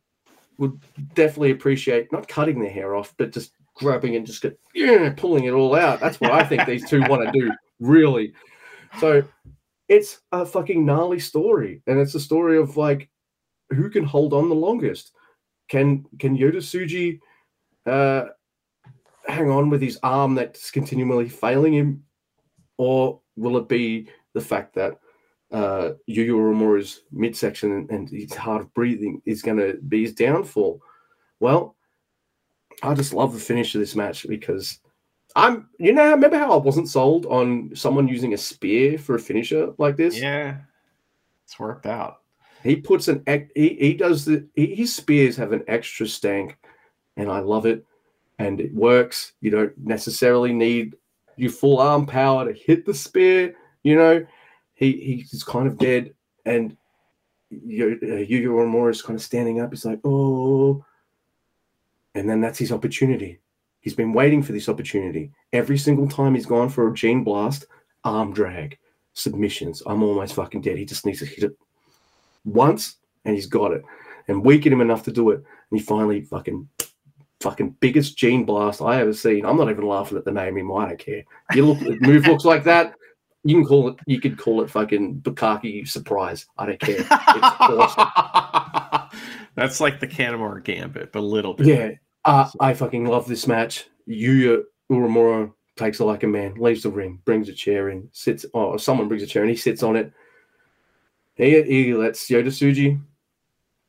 would 0.57 0.79
definitely 1.13 1.51
appreciate 1.51 2.11
not 2.11 2.27
cutting 2.27 2.59
their 2.59 2.71
hair 2.71 2.95
off, 2.95 3.13
but 3.17 3.31
just 3.31 3.53
grabbing 3.75 4.15
and 4.15 4.25
just 4.25 4.41
get, 4.41 4.59
yeah, 4.73 5.13
pulling 5.15 5.45
it 5.45 5.51
all 5.51 5.75
out. 5.75 5.99
That's 5.99 6.19
what 6.19 6.31
I 6.31 6.43
think 6.43 6.65
these 6.65 6.89
two 6.89 7.01
want 7.07 7.23
to 7.23 7.39
do, 7.39 7.51
really. 7.79 8.33
So 8.99 9.23
it's 9.87 10.19
a 10.31 10.45
fucking 10.45 10.85
gnarly 10.85 11.19
story, 11.19 11.81
and 11.87 11.99
it's 11.99 12.15
a 12.15 12.19
story 12.19 12.57
of 12.57 12.77
like 12.77 13.09
who 13.69 13.89
can 13.89 14.03
hold 14.03 14.33
on 14.33 14.49
the 14.49 14.55
longest. 14.55 15.11
Can 15.69 16.05
can 16.19 16.37
Yota 16.37 16.57
Tsuji 16.57 17.19
uh, 17.85 18.29
hang 19.27 19.49
on 19.49 19.69
with 19.69 19.81
his 19.81 19.99
arm 20.03 20.35
that's 20.35 20.71
continually 20.71 21.29
failing 21.29 21.73
him, 21.73 22.03
or 22.77 23.21
will 23.35 23.57
it 23.57 23.67
be 23.67 24.09
the 24.33 24.41
fact 24.41 24.73
that 24.75 24.99
uh, 25.51 25.91
Yuya 26.09 26.29
Uemura's 26.29 27.01
midsection 27.11 27.71
and, 27.71 27.89
and 27.89 28.09
his 28.09 28.33
hard 28.33 28.61
of 28.61 28.73
breathing 28.73 29.21
is 29.25 29.41
going 29.41 29.57
to 29.57 29.77
be 29.87 30.03
his 30.03 30.13
downfall? 30.13 30.81
Well, 31.39 31.75
I 32.83 32.93
just 32.93 33.13
love 33.13 33.33
the 33.33 33.39
finish 33.39 33.73
of 33.75 33.81
this 33.81 33.95
match 33.95 34.27
because 34.27 34.79
I'm, 35.35 35.69
you 35.79 35.93
know, 35.93 36.11
remember 36.11 36.37
how 36.37 36.51
I 36.51 36.57
wasn't 36.57 36.89
sold 36.89 37.25
on 37.27 37.71
someone 37.75 38.07
using 38.07 38.33
a 38.33 38.37
spear 38.37 38.97
for 38.97 39.15
a 39.15 39.19
finisher 39.19 39.73
like 39.77 39.95
this? 39.95 40.19
Yeah, 40.19 40.57
it's 41.43 41.59
worked 41.59 41.85
out. 41.85 42.21
He 42.63 42.75
puts 42.75 43.07
an 43.07 43.23
he 43.55 43.77
he 43.79 43.93
does 43.93 44.25
the 44.25 44.47
he, 44.55 44.75
his 44.75 44.93
spears 44.95 45.37
have 45.37 45.53
an 45.53 45.63
extra 45.67 46.07
stank, 46.07 46.57
and 47.15 47.31
I 47.31 47.39
love 47.39 47.65
it, 47.65 47.85
and 48.39 48.59
it 48.59 48.73
works. 48.73 49.33
You 49.41 49.51
don't 49.51 49.77
necessarily 49.77 50.53
need 50.53 50.95
your 51.35 51.51
full 51.51 51.79
arm 51.79 52.05
power 52.05 52.45
to 52.45 52.59
hit 52.59 52.85
the 52.85 52.93
spear. 52.93 53.55
You 53.83 53.95
know, 53.95 54.25
he 54.77 55.25
he's 55.29 55.43
kind 55.43 55.67
of 55.67 55.77
dead, 55.77 56.13
and 56.45 56.71
uh, 56.71 57.55
Yu 57.65 57.99
Yu 58.01 58.51
Uemura 58.51 58.91
is 58.91 59.01
kind 59.01 59.17
of 59.17 59.23
standing 59.23 59.59
up. 59.59 59.71
He's 59.71 59.85
like, 59.85 59.99
oh, 60.05 60.85
and 62.15 62.29
then 62.29 62.39
that's 62.39 62.59
his 62.59 62.71
opportunity. 62.71 63.39
He's 63.81 63.95
been 63.95 64.13
waiting 64.13 64.43
for 64.43 64.51
this 64.51 64.69
opportunity. 64.69 65.31
Every 65.53 65.77
single 65.77 66.07
time 66.07 66.35
he's 66.35 66.45
gone 66.45 66.69
for 66.69 66.87
a 66.87 66.93
gene 66.93 67.23
blast, 67.23 67.65
arm 68.03 68.33
drag, 68.33 68.77
submissions. 69.13 69.81
I'm 69.85 70.03
almost 70.03 70.35
fucking 70.35 70.61
dead. 70.61 70.77
He 70.77 70.85
just 70.85 71.05
needs 71.05 71.19
to 71.19 71.25
hit 71.25 71.45
it 71.45 71.57
once 72.43 72.97
and 73.25 73.33
he's 73.35 73.47
got 73.47 73.71
it. 73.71 73.83
And 74.27 74.43
weaken 74.43 74.73
him 74.73 74.81
enough 74.81 75.03
to 75.03 75.11
do 75.11 75.29
it. 75.31 75.37
And 75.37 75.79
he 75.79 75.85
finally 75.85 76.21
fucking 76.21 76.67
fucking 77.39 77.77
biggest 77.79 78.17
gene 78.17 78.45
blast 78.45 78.81
I 78.81 78.99
ever 78.99 79.13
seen. 79.13 79.45
I'm 79.45 79.57
not 79.57 79.69
even 79.69 79.87
laughing 79.87 80.17
at 80.17 80.25
the 80.25 80.31
name 80.31 80.53
anymore. 80.53 80.81
I 80.81 80.87
don't 80.89 80.99
care. 80.99 81.23
You 81.53 81.65
look 81.67 82.01
move 82.01 82.27
looks 82.27 82.45
like 82.45 82.63
that. 82.65 82.95
You 83.47 83.55
can 83.55 83.65
call 83.65 83.87
it 83.87 83.95
you 84.05 84.19
could 84.19 84.37
call 84.37 84.61
it 84.61 84.69
fucking 84.69 85.21
Bukaki 85.21 85.87
surprise. 85.87 86.47
I 86.57 86.65
don't 86.65 86.79
care. 86.79 86.99
It's 86.99 87.07
awesome. 87.11 89.09
That's 89.55 89.79
like 89.79 90.01
the 90.01 90.07
Kanemaru 90.07 90.61
gambit, 90.65 91.13
but 91.13 91.19
a 91.19 91.21
little 91.21 91.53
bit. 91.53 91.67
Yeah. 91.67 91.91
Uh, 92.25 92.49
I 92.59 92.73
fucking 92.73 93.05
love 93.05 93.25
this 93.25 93.47
match. 93.47 93.87
Yuya 94.05 94.63
Uemura 94.91 95.53
takes 95.77 96.01
it 96.01 96.03
like 96.03 96.23
a 96.23 96.27
man, 96.27 96.55
leaves 96.55 96.83
the 96.83 96.89
ring, 96.89 97.21
brings 97.23 97.47
a 97.47 97.53
chair 97.53 97.87
in, 97.87 98.09
sits. 98.11 98.45
Oh, 98.53 98.75
someone 98.75 99.07
brings 99.07 99.23
a 99.23 99.27
chair 99.27 99.43
and 99.43 99.49
he 99.49 99.55
sits 99.55 99.81
on 99.81 99.95
it. 99.95 100.11
He, 101.35 101.61
he 101.63 101.93
lets 101.93 102.27
Yota 102.29 102.47
Tsuji 102.47 102.99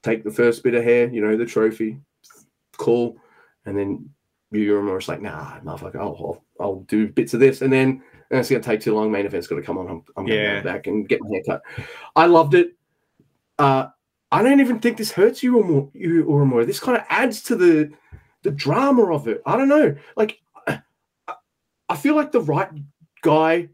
take 0.05 0.23
the 0.23 0.31
first 0.31 0.63
bit 0.63 0.75
of 0.75 0.85
hair, 0.85 1.09
you 1.09 1.21
know, 1.21 1.37
the 1.37 1.45
trophy. 1.45 1.99
Cool. 2.77 3.17
And 3.67 3.77
then 3.77 4.09
Yuya 4.55 4.81
Uemura's 4.81 5.09
like, 5.09 5.21
nah, 5.21 5.59
motherfucker, 5.61 5.97
I'll, 5.97 6.17
I'll, 6.21 6.45
I'll 6.61 6.81
do 6.83 7.09
bits 7.09 7.35
of 7.35 7.41
this. 7.41 7.61
And 7.61 7.73
then 7.73 8.05
and 8.31 8.41
it's 8.41 8.51
going 8.51 8.61
to 8.61 8.69
take 8.69 8.81
too 8.81 8.95
long. 8.95 9.11
Main 9.11 9.27
event's 9.27 9.47
got 9.47 9.57
to 9.57 9.63
come 9.63 9.79
on. 9.79 9.89
I'm, 9.89 10.05
I'm 10.17 10.27
going 10.27 10.57
to 10.57 10.61
go 10.61 10.63
back 10.63 10.87
and 10.87 11.09
get 11.09 11.21
my 11.23 11.31
hair 11.31 11.43
cut. 11.47 11.63
I 12.15 12.27
loved 12.27 12.55
it. 12.55 12.73
Uh, 13.59 13.87
I 14.31 14.43
don't 14.43 14.61
even 14.61 14.79
think 14.79 14.99
this 14.99 15.11
hurts 15.11 15.43
you 15.43 15.59
or 15.59 15.65
more. 15.65 15.91
Uemura. 15.97 16.67
This 16.67 16.81
kind 16.81 16.99
of 16.99 17.05
adds 17.09 17.43
to 17.45 17.57
the 17.57 17.91
the 18.43 18.51
drama 18.51 19.13
of 19.13 19.27
it. 19.27 19.43
I 19.47 19.57
don't 19.57 19.69
know. 19.69 19.97
Like, 20.17 20.39
I, 20.67 20.81
I 21.89 21.97
feel 21.97 22.15
like 22.15 22.31
the 22.31 22.43
right 22.43 22.69
guy 23.23 23.69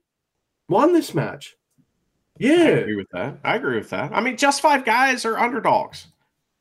won 0.69 0.93
this 0.93 1.15
match. 1.15 1.57
Yeah, 2.39 2.55
I 2.55 2.69
agree 2.69 2.97
with 2.97 3.11
that. 3.13 3.39
I 3.45 3.57
agree 3.57 3.77
with 3.77 3.91
that. 3.91 4.13
I 4.13 4.21
mean, 4.21 4.37
just 4.37 4.61
five 4.61 4.85
guys 4.85 5.25
are 5.25 5.39
underdogs. 5.39 6.07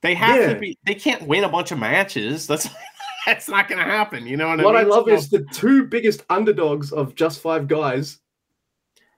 They 0.02 0.16
have 0.16 0.36
yeah. 0.36 0.54
to 0.54 0.60
be. 0.60 0.78
They 0.86 0.96
can't 0.96 1.28
win 1.28 1.44
a 1.44 1.50
bunch 1.50 1.72
of 1.72 1.80
matches. 1.80 2.46
That's 2.48 2.68
that's 3.26 3.48
not 3.48 3.68
going 3.68 3.80
to 3.80 3.90
happen. 3.90 4.26
You 4.28 4.38
know 4.38 4.48
what, 4.48 4.64
what 4.64 4.76
I 4.76 4.80
mean? 4.80 4.90
What 4.90 4.96
I 4.96 4.98
love 4.98 5.06
so, 5.08 5.14
is 5.14 5.30
the 5.30 5.46
two 5.54 5.86
biggest 5.86 6.24
underdogs 6.30 6.92
of 6.92 7.16
just 7.16 7.42
five 7.42 7.68
guys 7.68 8.20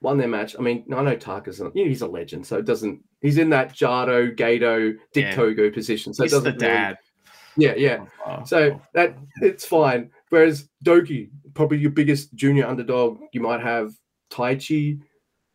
won 0.00 0.18
their 0.18 0.28
match. 0.28 0.56
I 0.58 0.62
mean, 0.62 0.84
I 0.94 1.02
know 1.02 1.16
Taka's 1.16 1.58
you 1.58 1.64
know, 1.64 1.72
he's 1.74 2.02
a 2.02 2.06
legend, 2.06 2.46
so 2.46 2.58
it 2.58 2.64
doesn't. 2.64 3.02
He's 3.20 3.38
in 3.38 3.50
that 3.50 3.74
Jado, 3.74 4.36
Gedo, 4.36 4.96
Dick 5.12 5.24
yeah. 5.24 5.34
Togo 5.34 5.70
position, 5.70 6.14
so 6.14 6.22
he's 6.22 6.32
it 6.32 6.36
doesn't. 6.36 6.58
the 6.58 6.58
dad. 6.58 6.98
Really, 7.56 7.80
yeah, 7.80 7.96
yeah. 7.98 8.04
Oh, 8.26 8.44
so 8.44 8.80
that 8.94 9.16
it's 9.42 9.64
fine. 9.64 10.10
Whereas 10.28 10.68
Douki, 10.84 11.30
probably 11.54 11.78
your 11.78 11.90
biggest 11.90 12.34
junior 12.34 12.66
underdog, 12.66 13.20
you 13.32 13.40
might 13.40 13.60
have 13.60 13.92
Taichi. 14.30 15.00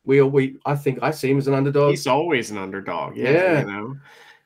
We, 0.03 0.19
we, 0.21 0.57
I 0.65 0.75
think 0.75 0.99
I 1.03 1.11
see 1.11 1.29
him 1.29 1.37
as 1.37 1.47
an 1.47 1.53
underdog. 1.53 1.91
He's 1.91 2.07
always 2.07 2.49
an 2.49 2.57
underdog. 2.57 3.15
Yeah, 3.15 3.31
yeah. 3.31 3.59
you 3.59 3.65
know. 3.67 3.95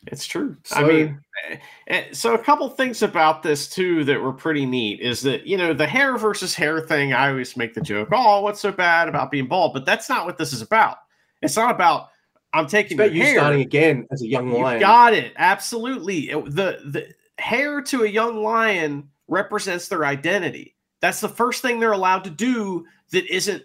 It's 0.07 0.25
true. 0.25 0.55
So, 0.63 0.75
I 0.75 0.83
mean, 0.83 1.19
eh, 1.49 1.57
eh, 1.87 2.03
so 2.11 2.33
a 2.33 2.37
couple 2.37 2.69
things 2.69 3.01
about 3.01 3.43
this 3.43 3.67
too 3.67 4.03
that 4.05 4.21
were 4.21 4.33
pretty 4.33 4.65
neat 4.65 4.99
is 4.99 5.21
that 5.21 5.47
you 5.47 5.57
know 5.57 5.73
the 5.73 5.87
hair 5.87 6.17
versus 6.17 6.53
hair 6.53 6.79
thing. 6.81 7.13
I 7.13 7.29
always 7.29 7.57
make 7.57 7.73
the 7.73 7.81
joke, 7.81 8.09
"Oh, 8.11 8.41
what's 8.41 8.59
so 8.59 8.71
bad 8.71 9.07
about 9.07 9.31
being 9.31 9.47
bald?" 9.47 9.73
But 9.73 9.85
that's 9.85 10.09
not 10.09 10.25
what 10.25 10.37
this 10.37 10.53
is 10.53 10.61
about. 10.61 10.97
It's 11.41 11.55
not 11.55 11.71
about 11.71 12.09
I'm 12.53 12.67
taking 12.67 12.97
about 12.97 13.13
you 13.13 13.21
hair. 13.21 13.35
starting 13.35 13.61
again 13.61 14.07
as 14.11 14.21
a 14.21 14.27
young 14.27 14.51
lion. 14.51 14.79
You 14.79 14.85
got 14.85 15.13
it. 15.13 15.33
Absolutely. 15.37 16.27
The 16.27 16.79
the 16.85 17.13
hair 17.37 17.81
to 17.81 18.03
a 18.03 18.07
young 18.07 18.43
lion 18.43 19.09
represents 19.27 19.87
their 19.87 20.05
identity. 20.05 20.75
That's 21.01 21.19
the 21.19 21.29
first 21.29 21.61
thing 21.61 21.79
they're 21.79 21.91
allowed 21.91 22.23
to 22.23 22.29
do 22.29 22.85
that 23.11 23.25
isn't 23.27 23.63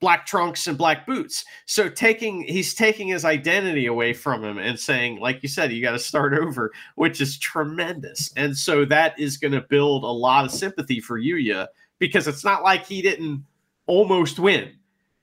black 0.00 0.26
trunks 0.26 0.66
and 0.66 0.76
black 0.78 1.06
boots. 1.06 1.44
So 1.66 1.88
taking 1.88 2.42
he's 2.42 2.74
taking 2.74 3.08
his 3.08 3.24
identity 3.24 3.86
away 3.86 4.14
from 4.14 4.42
him 4.42 4.58
and 4.58 4.80
saying, 4.80 5.20
like 5.20 5.42
you 5.42 5.48
said, 5.48 5.72
you 5.72 5.82
got 5.82 5.92
to 5.92 5.98
start 5.98 6.34
over, 6.34 6.72
which 6.96 7.20
is 7.20 7.38
tremendous. 7.38 8.32
And 8.36 8.56
so 8.56 8.84
that 8.86 9.18
is 9.18 9.36
going 9.36 9.52
to 9.52 9.60
build 9.60 10.02
a 10.02 10.08
lot 10.08 10.46
of 10.46 10.50
sympathy 10.50 11.00
for 11.00 11.20
Yuya 11.20 11.68
because 11.98 12.26
it's 12.26 12.44
not 12.44 12.62
like 12.62 12.86
he 12.86 13.02
didn't 13.02 13.44
almost 13.86 14.38
win. 14.38 14.72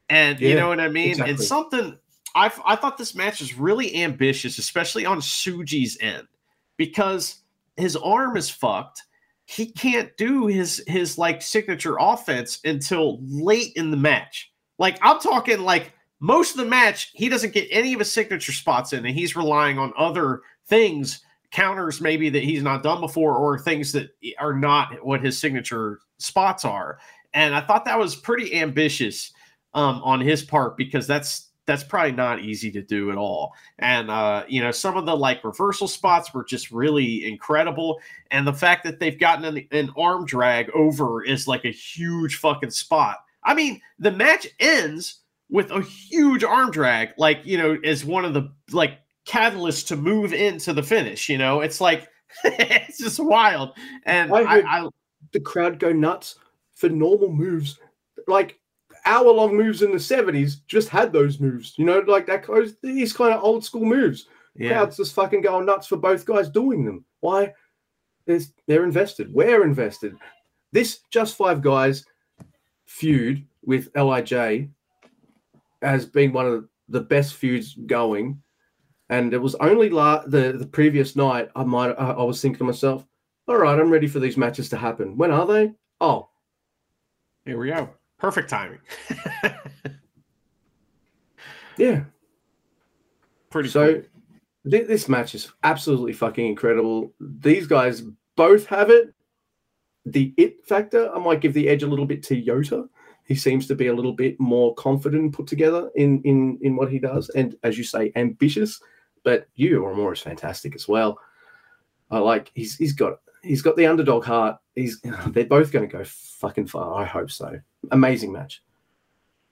And 0.09 0.39
yeah, 0.39 0.49
you 0.49 0.55
know 0.55 0.69
what 0.69 0.79
I 0.79 0.89
mean? 0.89 1.11
Exactly. 1.11 1.31
And 1.31 1.41
something 1.41 1.97
I 2.35 2.51
I 2.63 2.75
thought 2.75 2.97
this 2.97 3.15
match 3.15 3.41
was 3.41 3.55
really 3.55 4.03
ambitious, 4.03 4.59
especially 4.59 5.05
on 5.05 5.19
Tsuji's 5.19 5.97
end, 5.99 6.27
because 6.77 7.41
his 7.75 7.95
arm 7.95 8.37
is 8.37 8.49
fucked. 8.49 9.03
He 9.45 9.65
can't 9.65 10.15
do 10.17 10.45
his 10.45 10.83
his 10.87 11.17
like 11.17 11.41
signature 11.41 11.97
offense 11.99 12.59
until 12.63 13.19
late 13.21 13.73
in 13.75 13.91
the 13.91 13.97
match 13.97 14.51
like 14.77 14.97
I'm 15.01 15.19
talking 15.19 15.59
like 15.61 15.93
most 16.19 16.51
of 16.51 16.57
the 16.57 16.69
match, 16.69 17.11
he 17.13 17.29
doesn't 17.29 17.53
get 17.53 17.67
any 17.71 17.93
of 17.93 17.99
his 17.99 18.11
signature 18.11 18.51
spots 18.51 18.93
in, 18.93 19.05
and 19.05 19.15
he's 19.15 19.35
relying 19.35 19.77
on 19.77 19.93
other 19.97 20.41
things, 20.65 21.21
counters 21.51 22.01
maybe 22.01 22.29
that 22.29 22.43
he's 22.43 22.63
not 22.63 22.83
done 22.83 22.99
before, 22.99 23.35
or 23.35 23.57
things 23.59 23.91
that 23.91 24.09
are 24.39 24.53
not 24.53 25.05
what 25.05 25.23
his 25.23 25.37
signature 25.37 25.99
spots 26.17 26.65
are. 26.65 26.97
And 27.33 27.53
I 27.53 27.61
thought 27.61 27.85
that 27.85 27.99
was 27.99 28.15
pretty 28.15 28.55
ambitious 28.55 29.31
um, 29.73 30.01
on 30.03 30.19
his 30.19 30.43
part 30.43 30.77
because 30.77 31.05
that's 31.05 31.49
that's 31.67 31.83
probably 31.83 32.13
not 32.13 32.39
easy 32.39 32.71
to 32.71 32.81
do 32.81 33.11
at 33.11 33.17
all. 33.17 33.53
And 33.79 34.09
uh, 34.09 34.45
you 34.47 34.61
know, 34.61 34.71
some 34.71 34.97
of 34.97 35.05
the 35.05 35.15
like 35.15 35.43
reversal 35.43 35.87
spots 35.87 36.33
were 36.33 36.45
just 36.45 36.71
really 36.71 37.27
incredible. 37.27 37.99
And 38.31 38.47
the 38.47 38.53
fact 38.53 38.85
that 38.85 38.99
they've 38.99 39.19
gotten 39.19 39.45
an, 39.45 39.67
an 39.71 39.91
arm 39.97 40.25
drag 40.25 40.69
over 40.71 41.23
is 41.23 41.47
like 41.47 41.65
a 41.65 41.71
huge 41.71 42.37
fucking 42.37 42.71
spot 42.71 43.17
I 43.47 43.55
mean, 43.55 43.81
the 43.97 44.11
match 44.11 44.45
ends 44.59 45.21
with 45.49 45.71
a 45.71 45.81
huge 45.81 46.43
arm 46.43 46.69
drag, 46.69 47.11
like, 47.17 47.39
you 47.45 47.57
know, 47.57 47.77
as 47.83 48.03
one 48.03 48.25
of 48.25 48.33
the 48.33 48.51
like 48.71 48.99
catalysts 49.25 49.87
to 49.87 49.95
move 49.95 50.33
into 50.33 50.73
the 50.73 50.83
finish. 50.83 51.29
You 51.29 51.37
know, 51.37 51.61
it's 51.61 51.79
like 51.79 52.07
it's 52.43 52.99
just 52.99 53.19
wild. 53.19 53.71
And 54.05 54.31
I, 54.33 54.41
I, 54.41 54.85
I 54.85 54.89
the 55.31 55.39
crowd 55.39 55.79
go 55.79 55.93
nuts 55.93 56.35
for 56.75 56.89
normal 56.89 57.31
moves. 57.31 57.79
Like 58.27 58.59
hour 59.05 59.31
long 59.31 59.55
moves 59.55 59.81
in 59.81 59.91
the 59.91 59.97
70s 59.97 60.57
just 60.67 60.89
had 60.89 61.13
those 61.13 61.39
moves. 61.39 61.73
You 61.77 61.85
know, 61.85 61.99
like 61.99 62.27
that 62.27 62.45
goes 62.45 62.75
these 62.83 63.13
kind 63.13 63.33
of 63.33 63.41
old 63.41 63.63
school 63.63 63.85
moves. 63.85 64.27
Yeah. 64.55 64.73
Crowds 64.73 64.97
just 64.97 65.15
fucking 65.15 65.41
going 65.41 65.65
nuts 65.65 65.87
for 65.87 65.95
both 65.95 66.25
guys 66.25 66.49
doing 66.49 66.83
them. 66.83 67.05
Why? 67.21 67.53
It's, 68.25 68.51
they're 68.67 68.83
invested. 68.83 69.33
We're 69.33 69.63
invested. 69.63 70.15
This 70.73 70.99
just 71.11 71.37
five 71.37 71.61
guys 71.61 72.03
feud 72.87 73.45
with 73.63 73.89
Lij 73.95 74.67
has 75.81 76.05
been 76.05 76.33
one 76.33 76.47
of 76.47 76.67
the 76.89 77.01
best 77.01 77.35
feuds 77.35 77.75
going. 77.85 78.41
And 79.09 79.33
it 79.33 79.37
was 79.37 79.55
only 79.55 79.89
la- 79.89 80.25
the 80.25 80.53
the 80.53 80.67
previous 80.67 81.15
night 81.15 81.49
I 81.55 81.63
might 81.63 81.91
I, 81.91 82.11
I 82.11 82.23
was 82.23 82.41
thinking 82.41 82.57
to 82.59 82.63
myself, 82.65 83.05
all 83.47 83.57
right, 83.57 83.79
I'm 83.79 83.89
ready 83.89 84.07
for 84.07 84.19
these 84.19 84.35
matches 84.35 84.67
to 84.69 84.77
happen. 84.77 85.15
When 85.17 85.31
are 85.31 85.45
they? 85.45 85.73
Oh, 86.01 86.29
here 87.45 87.57
we 87.57 87.69
go. 87.69 87.89
Perfect 88.19 88.49
timing. 88.49 88.79
yeah. 91.77 92.03
Pretty 93.49 93.69
so 93.69 93.93
cool. 93.93 94.03
th- 94.69 94.87
this 94.87 95.07
match 95.07 95.35
is 95.35 95.51
absolutely 95.63 96.11
fucking 96.13 96.45
incredible. 96.45 97.13
These 97.21 97.67
guys 97.67 98.03
both 98.35 98.65
have 98.65 98.89
it. 98.89 99.13
The 100.11 100.33
it 100.37 100.65
factor, 100.65 101.13
I 101.13 101.19
might 101.19 101.41
give 101.41 101.53
the 101.53 101.67
edge 101.67 101.83
a 101.83 101.87
little 101.87 102.05
bit 102.05 102.23
to 102.23 102.41
Yota 102.41 102.87
He 103.25 103.35
seems 103.35 103.67
to 103.67 103.75
be 103.75 103.87
a 103.87 103.93
little 103.93 104.13
bit 104.13 104.39
more 104.39 104.73
confident 104.75 105.21
and 105.21 105.33
put 105.33 105.47
together 105.47 105.89
in 105.95 106.21
in 106.23 106.57
in 106.61 106.77
what 106.77 106.89
he 106.89 106.97
does, 106.97 107.29
and 107.29 107.55
as 107.63 107.77
you 107.77 107.83
say, 107.83 108.11
ambitious. 108.15 108.81
But 109.23 109.47
you 109.55 109.81
Uemura 109.81 110.13
is 110.13 110.21
fantastic 110.21 110.75
as 110.75 110.87
well. 110.87 111.19
I 112.09 112.19
like 112.19 112.51
he's 112.55 112.77
he's 112.77 112.93
got 112.93 113.19
he's 113.43 113.61
got 113.61 113.75
the 113.75 113.85
underdog 113.85 114.23
heart. 114.23 114.57
He's 114.75 115.01
they're 115.27 115.45
both 115.45 115.73
going 115.73 115.89
to 115.89 115.97
go 115.97 116.03
fucking 116.05 116.67
far. 116.67 117.01
I 117.01 117.05
hope 117.05 117.31
so. 117.31 117.59
Amazing 117.91 118.31
match. 118.31 118.63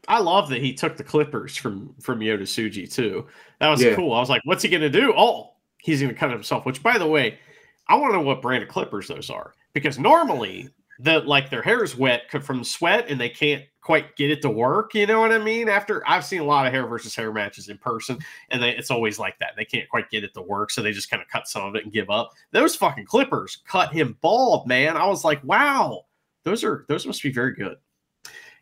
I 0.08 0.20
love 0.20 0.50
that 0.50 0.62
he 0.62 0.74
took 0.74 0.96
the 0.96 1.04
clippers 1.04 1.58
from 1.58 1.96
from 2.00 2.20
Yota 2.20 2.44
Tsuji 2.44 2.92
too. 2.92 3.28
That 3.60 3.70
was 3.70 3.84
yeah. 3.84 3.96
cool. 3.96 4.14
I 4.14 4.22
was 4.22 4.30
like, 4.30 4.42
what's 4.46 4.64
he 4.64 4.70
gonna 4.70 4.90
do? 4.90 5.14
Oh, 5.18 5.52
he's 5.80 6.02
gonna 6.02 6.14
cut 6.14 6.32
himself. 6.32 6.66
Which, 6.66 6.82
by 6.82 6.98
the 6.98 7.08
way, 7.08 7.40
I 7.90 7.96
want 7.96 8.14
to 8.14 8.20
know 8.20 8.24
what 8.24 8.42
brand 8.42 8.64
of 8.64 8.70
clippers 8.70 9.10
those 9.10 9.30
are 9.30 9.54
because 9.76 10.00
normally 10.00 10.70
the 11.00 11.20
like 11.20 11.52
their 11.52 11.62
hair 11.62 11.84
is 11.84 11.96
wet 11.96 12.32
from 12.42 12.64
sweat 12.64 13.08
and 13.10 13.20
they 13.20 13.30
can't 13.30 13.64
quite 13.82 14.16
get 14.16 14.32
it 14.32 14.42
to 14.42 14.50
work. 14.50 14.96
You 14.96 15.06
know 15.06 15.20
what 15.20 15.32
I 15.32 15.38
mean? 15.38 15.70
After 15.70 16.02
I've 16.08 16.26
seen 16.26 16.42
a 16.42 16.46
lot 16.46 16.66
of 16.66 16.74
hair 16.74 16.88
versus 16.88 17.14
hair 17.14 17.32
matches 17.32 17.70
in 17.70 17.78
person, 17.78 18.18
and 18.50 18.64
they, 18.64 18.72
it's 18.72 18.90
always 18.90 19.20
like 19.20 19.38
that. 19.40 19.52
They 19.56 19.66
can't 19.66 19.88
quite 19.90 20.10
get 20.10 20.24
it 20.24 20.34
to 20.34 20.42
work, 20.42 20.72
so 20.72 20.82
they 20.82 20.94
just 20.94 21.12
kind 21.12 21.22
of 21.22 21.28
cut 21.28 21.48
some 21.48 21.64
of 21.64 21.76
it 21.76 21.84
and 21.84 21.94
give 21.94 22.10
up. 22.10 22.32
Those 22.52 22.76
fucking 22.76 23.06
clippers 23.06 23.58
cut 23.68 23.92
him 23.94 24.18
bald, 24.22 24.66
man. 24.66 24.98
I 24.98 25.06
was 25.06 25.24
like, 25.24 25.44
wow, 25.44 26.06
those 26.44 26.64
are 26.64 26.86
those 26.88 27.06
must 27.06 27.22
be 27.22 27.32
very 27.32 27.54
good. 27.54 27.78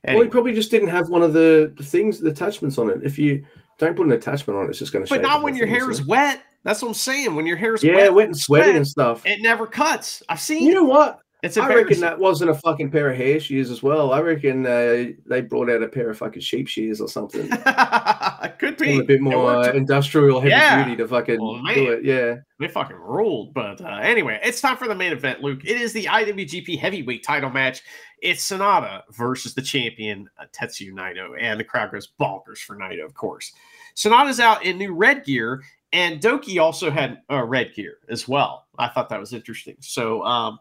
Anyway. 0.04 0.18
Well, 0.20 0.24
he 0.24 0.30
probably 0.30 0.54
just 0.54 0.72
didn't 0.72 0.90
have 0.90 1.10
one 1.10 1.22
of 1.22 1.32
the 1.32 1.74
things, 1.84 2.20
the 2.20 2.32
attachments 2.32 2.78
on 2.78 2.90
it. 2.90 3.02
If 3.04 3.18
you 3.18 3.46
don't 3.78 3.96
put 3.96 4.08
an 4.08 4.12
attachment 4.12 4.60
on 4.60 4.66
it, 4.66 4.70
it's 4.72 4.80
just 4.80 4.92
going 4.92 5.06
to. 5.06 5.10
But 5.10 5.22
not 5.22 5.44
when 5.44 5.56
your 5.56 5.68
hair 5.68 5.90
is 5.90 6.04
wet. 6.04 6.42
That's 6.64 6.82
what 6.82 6.90
I'm 6.90 6.94
saying. 6.94 7.36
When 7.36 7.46
your 7.46 7.58
hair's 7.58 7.84
yeah, 7.84 7.96
wet, 7.96 8.14
wet 8.14 8.26
and 8.28 8.38
sweaty 8.38 8.64
sweat, 8.66 8.76
and 8.76 8.88
stuff, 8.88 9.26
it 9.26 9.42
never 9.42 9.68
cuts. 9.68 10.24
I've 10.30 10.40
seen. 10.40 10.68
You 10.68 10.74
know 10.74 10.84
what? 10.84 11.20
It's 11.44 11.58
I 11.58 11.68
reckon 11.76 12.00
that 12.00 12.18
wasn't 12.18 12.52
a 12.52 12.54
fucking 12.54 12.90
pair 12.90 13.10
of 13.10 13.18
hair 13.18 13.38
shears 13.38 13.70
as 13.70 13.84
well. 13.84 14.14
I 14.14 14.22
reckon 14.22 14.66
uh, 14.66 15.08
they 15.26 15.42
brought 15.42 15.70
out 15.70 15.84
a 15.84 15.90
pair 15.90 16.10
of 16.10 16.18
fucking 16.18 16.42
sheep 16.42 16.70
shears 16.70 17.02
or 17.02 17.10
something. 17.10 17.50
Could 18.60 18.78
be 18.78 19.00
a 19.00 19.04
bit 19.04 19.20
more 19.20 19.54
uh, 19.54 19.74
industrial 19.74 20.40
heavy 20.40 20.52
yeah. 20.52 20.86
duty 20.86 20.96
to 20.96 21.06
fucking 21.06 21.42
well, 21.42 21.62
do 21.74 21.92
it. 21.92 22.06
Yeah, 22.06 22.38
they 22.62 22.70
fucking 22.70 22.96
ruled. 22.96 23.54
But 23.54 23.82
uh, 23.82 24.00
anyway, 24.02 24.40
it's 24.42 24.62
time 24.62 24.78
for 24.78 24.88
the 24.88 24.96
main 24.96 25.12
event, 25.12 25.42
Luke. 25.42 25.66
It 25.66 25.76
is 25.76 25.92
the 25.92 26.06
IWGP 26.06 26.80
Heavyweight 26.80 27.26
Title 27.26 27.50
match. 27.50 27.84
It's 28.22 28.50
SANADA 28.50 29.02
versus 29.12 29.54
the 29.54 29.62
champion 29.62 30.30
uh, 30.40 30.46
Tetsuya 30.54 30.94
Naito, 30.94 31.36
and 31.38 31.60
the 31.60 31.66
crowd 31.66 31.92
goes 31.92 32.08
bonkers 32.18 32.60
for 32.60 32.78
Naito, 32.78 33.04
of 33.04 33.16
course. 33.16 33.52
SANADA's 33.98 34.40
out 34.40 34.64
in 34.64 34.78
new 34.78 34.94
red 34.94 35.26
gear, 35.26 35.62
and 35.94 36.20
Douki 36.20 36.62
also 36.62 36.92
had 36.92 37.22
uh, 37.32 37.44
red 37.44 37.74
gear 37.74 38.00
as 38.10 38.28
well. 38.28 38.68
I 38.78 38.90
thought 38.90 39.08
that 39.10 39.20
was 39.20 39.32
interesting. 39.32 39.78
So. 39.80 40.24
Um, 40.24 40.60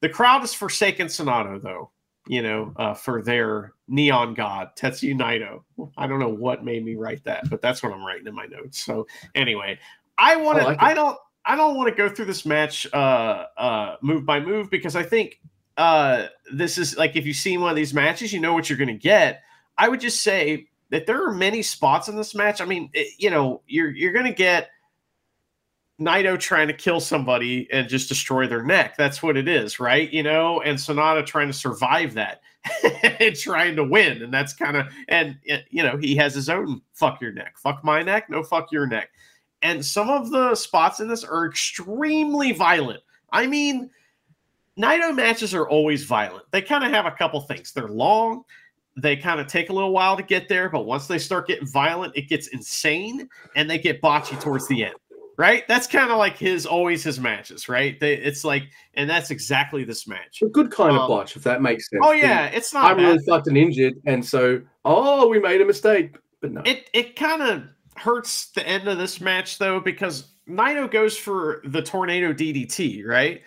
the 0.00 0.08
crowd 0.08 0.44
is 0.44 0.54
forsaken 0.54 1.06
Sanada, 1.06 1.60
though, 1.60 1.90
you 2.26 2.42
know, 2.42 2.72
uh, 2.76 2.94
for 2.94 3.22
their 3.22 3.72
neon 3.88 4.34
god, 4.34 4.70
Tetsu 4.76 5.14
Naito. 5.14 5.62
I 5.96 6.06
don't 6.06 6.20
know 6.20 6.28
what 6.28 6.64
made 6.64 6.84
me 6.84 6.96
write 6.96 7.24
that, 7.24 7.48
but 7.48 7.62
that's 7.62 7.82
what 7.82 7.92
I'm 7.92 8.04
writing 8.04 8.26
in 8.26 8.34
my 8.34 8.46
notes. 8.46 8.84
So 8.84 9.06
anyway, 9.34 9.78
I 10.18 10.36
want 10.36 10.58
to, 10.58 10.64
I, 10.64 10.66
like 10.66 10.82
I 10.82 10.94
don't, 10.94 11.18
I 11.44 11.56
don't 11.56 11.76
want 11.76 11.88
to 11.88 11.94
go 11.94 12.08
through 12.08 12.26
this 12.26 12.44
match 12.44 12.86
uh, 12.92 13.46
uh, 13.56 13.96
move 14.02 14.26
by 14.26 14.40
move 14.40 14.70
because 14.70 14.96
I 14.96 15.02
think 15.02 15.40
uh, 15.76 16.26
this 16.52 16.78
is 16.78 16.96
like 16.96 17.16
if 17.16 17.24
you've 17.24 17.36
seen 17.36 17.60
one 17.60 17.70
of 17.70 17.76
these 17.76 17.94
matches, 17.94 18.32
you 18.32 18.40
know 18.40 18.52
what 18.52 18.68
you're 18.68 18.78
going 18.78 18.88
to 18.88 18.94
get. 18.94 19.42
I 19.78 19.88
would 19.88 20.00
just 20.00 20.22
say 20.22 20.68
that 20.90 21.06
there 21.06 21.24
are 21.26 21.32
many 21.32 21.62
spots 21.62 22.08
in 22.08 22.16
this 22.16 22.34
match. 22.34 22.60
I 22.60 22.64
mean, 22.64 22.90
it, 22.92 23.14
you 23.18 23.30
know, 23.30 23.62
you're 23.66 23.90
you're 23.90 24.12
going 24.12 24.26
to 24.26 24.32
get 24.32 24.70
Naito 26.00 26.38
trying 26.38 26.68
to 26.68 26.74
kill 26.74 27.00
somebody 27.00 27.68
and 27.72 27.88
just 27.88 28.08
destroy 28.08 28.46
their 28.46 28.62
neck. 28.62 28.96
That's 28.96 29.22
what 29.22 29.36
it 29.36 29.48
is, 29.48 29.80
right? 29.80 30.10
You 30.10 30.22
know, 30.22 30.60
and 30.60 30.78
SANADA 30.78 31.24
trying 31.24 31.46
to 31.46 31.54
survive 31.54 32.14
that 32.14 32.42
and 33.20 33.34
trying 33.34 33.76
to 33.76 33.84
win. 33.84 34.22
And 34.22 34.32
that's 34.32 34.52
kind 34.52 34.76
of, 34.76 34.88
and, 35.08 35.38
eh, 35.48 35.60
you 35.70 35.82
know, 35.82 35.96
he 35.96 36.14
has 36.16 36.34
his 36.34 36.50
own 36.50 36.82
fuck 36.92 37.20
your 37.20 37.32
neck, 37.32 37.56
fuck 37.56 37.82
my 37.82 38.02
neck, 38.02 38.28
no 38.28 38.42
fuck 38.42 38.70
your 38.70 38.86
neck. 38.86 39.08
And 39.62 39.84
some 39.84 40.10
of 40.10 40.30
the 40.30 40.54
spots 40.54 41.00
in 41.00 41.08
this 41.08 41.24
are 41.24 41.46
extremely 41.46 42.52
violent. 42.52 43.00
I 43.32 43.46
mean, 43.46 43.90
Naito 44.78 45.14
matches 45.14 45.54
are 45.54 45.66
always 45.66 46.04
violent. 46.04 46.44
They 46.50 46.60
kind 46.60 46.84
of 46.84 46.90
have 46.90 47.06
a 47.06 47.10
couple 47.10 47.40
things. 47.40 47.72
They're 47.72 47.88
long, 47.88 48.44
they 48.96 49.16
kind 49.16 49.40
of 49.40 49.46
take 49.46 49.70
a 49.70 49.72
little 49.72 49.92
while 49.92 50.16
to 50.16 50.22
get 50.22 50.48
there, 50.48 50.68
but 50.68 50.86
once 50.86 51.06
they 51.06 51.18
start 51.18 51.46
getting 51.46 51.66
violent, 51.66 52.16
it 52.16 52.28
gets 52.28 52.48
insane 52.48 53.28
and 53.54 53.68
they 53.68 53.78
get 53.78 54.00
botchy 54.00 54.40
towards 54.40 54.66
the 54.68 54.84
end 54.84 54.94
right? 55.36 55.66
That's 55.68 55.86
kind 55.86 56.10
of 56.10 56.18
like 56.18 56.36
his 56.36 56.66
always 56.66 57.04
his 57.04 57.20
matches, 57.20 57.68
right? 57.68 57.98
They, 58.00 58.14
it's 58.14 58.44
like, 58.44 58.64
and 58.94 59.08
that's 59.08 59.30
exactly 59.30 59.84
this 59.84 60.06
match. 60.06 60.42
A 60.42 60.46
good 60.46 60.70
kind 60.70 60.92
um, 60.92 61.02
of 61.02 61.08
botch, 61.08 61.36
if 61.36 61.42
that 61.44 61.62
makes 61.62 61.88
sense. 61.90 62.02
Oh 62.04 62.12
yeah, 62.12 62.46
it's 62.46 62.72
not. 62.72 62.90
I'm 62.90 62.98
really 62.98 63.18
fucked 63.26 63.46
and 63.46 63.56
injured, 63.56 63.94
and 64.06 64.24
so 64.24 64.60
oh, 64.84 65.28
we 65.28 65.38
made 65.38 65.60
a 65.60 65.64
mistake, 65.64 66.16
but 66.40 66.52
no. 66.52 66.62
It 66.64 66.88
it 66.92 67.16
kind 67.16 67.42
of 67.42 67.64
hurts 67.96 68.50
the 68.50 68.66
end 68.66 68.88
of 68.88 68.98
this 68.98 69.20
match 69.20 69.58
though 69.58 69.80
because 69.80 70.32
Nino 70.46 70.86
goes 70.86 71.16
for 71.16 71.62
the 71.64 71.82
tornado 71.82 72.32
DDT, 72.32 73.04
right? 73.06 73.42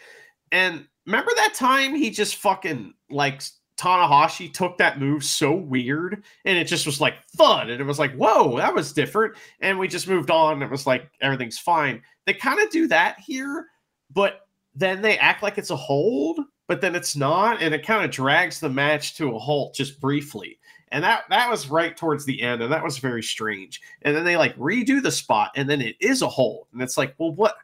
And 0.51 0.85
remember 1.05 1.31
that 1.35 1.53
time 1.53 1.93
he 1.95 2.09
just 2.09 2.37
fucking 2.37 2.93
like 3.09 3.43
Tanahashi 3.79 4.53
took 4.53 4.77
that 4.77 4.99
move 4.99 5.23
so 5.23 5.53
weird 5.53 6.23
and 6.43 6.57
it 6.57 6.65
just 6.65 6.85
was 6.85 6.99
like 6.99 7.15
fun. 7.37 7.69
And 7.69 7.79
it 7.79 7.85
was 7.85 7.97
like, 7.97 8.13
whoa, 8.15 8.57
that 8.57 8.75
was 8.75 8.91
different. 8.91 9.35
And 9.61 9.79
we 9.79 9.87
just 9.87 10.07
moved 10.07 10.29
on. 10.29 10.61
It 10.61 10.69
was 10.69 10.85
like 10.85 11.09
everything's 11.21 11.57
fine. 11.57 12.01
They 12.25 12.33
kind 12.33 12.61
of 12.61 12.69
do 12.71 12.87
that 12.89 13.19
here, 13.19 13.67
but 14.13 14.47
then 14.75 15.01
they 15.01 15.17
act 15.17 15.43
like 15.43 15.57
it's 15.57 15.69
a 15.69 15.75
hold, 15.75 16.41
but 16.67 16.81
then 16.81 16.93
it's 16.93 17.15
not. 17.15 17.61
And 17.61 17.73
it 17.73 17.85
kind 17.85 18.03
of 18.03 18.11
drags 18.11 18.59
the 18.59 18.69
match 18.69 19.15
to 19.15 19.35
a 19.35 19.39
halt 19.39 19.73
just 19.73 20.01
briefly. 20.01 20.59
And 20.91 21.03
that 21.03 21.23
that 21.29 21.49
was 21.49 21.69
right 21.69 21.95
towards 21.95 22.25
the 22.25 22.41
end, 22.41 22.63
and 22.63 22.73
that 22.73 22.83
was 22.83 22.97
very 22.97 23.21
strange. 23.21 23.79
And 24.01 24.15
then 24.15 24.25
they 24.25 24.35
like 24.37 24.57
redo 24.57 25.01
the 25.01 25.11
spot, 25.11 25.51
and 25.55 25.69
then 25.69 25.81
it 25.81 25.95
is 25.99 26.23
a 26.23 26.27
hold. 26.27 26.67
And 26.73 26.81
it's 26.81 26.97
like, 26.97 27.13
well, 27.19 27.31
what? 27.31 27.55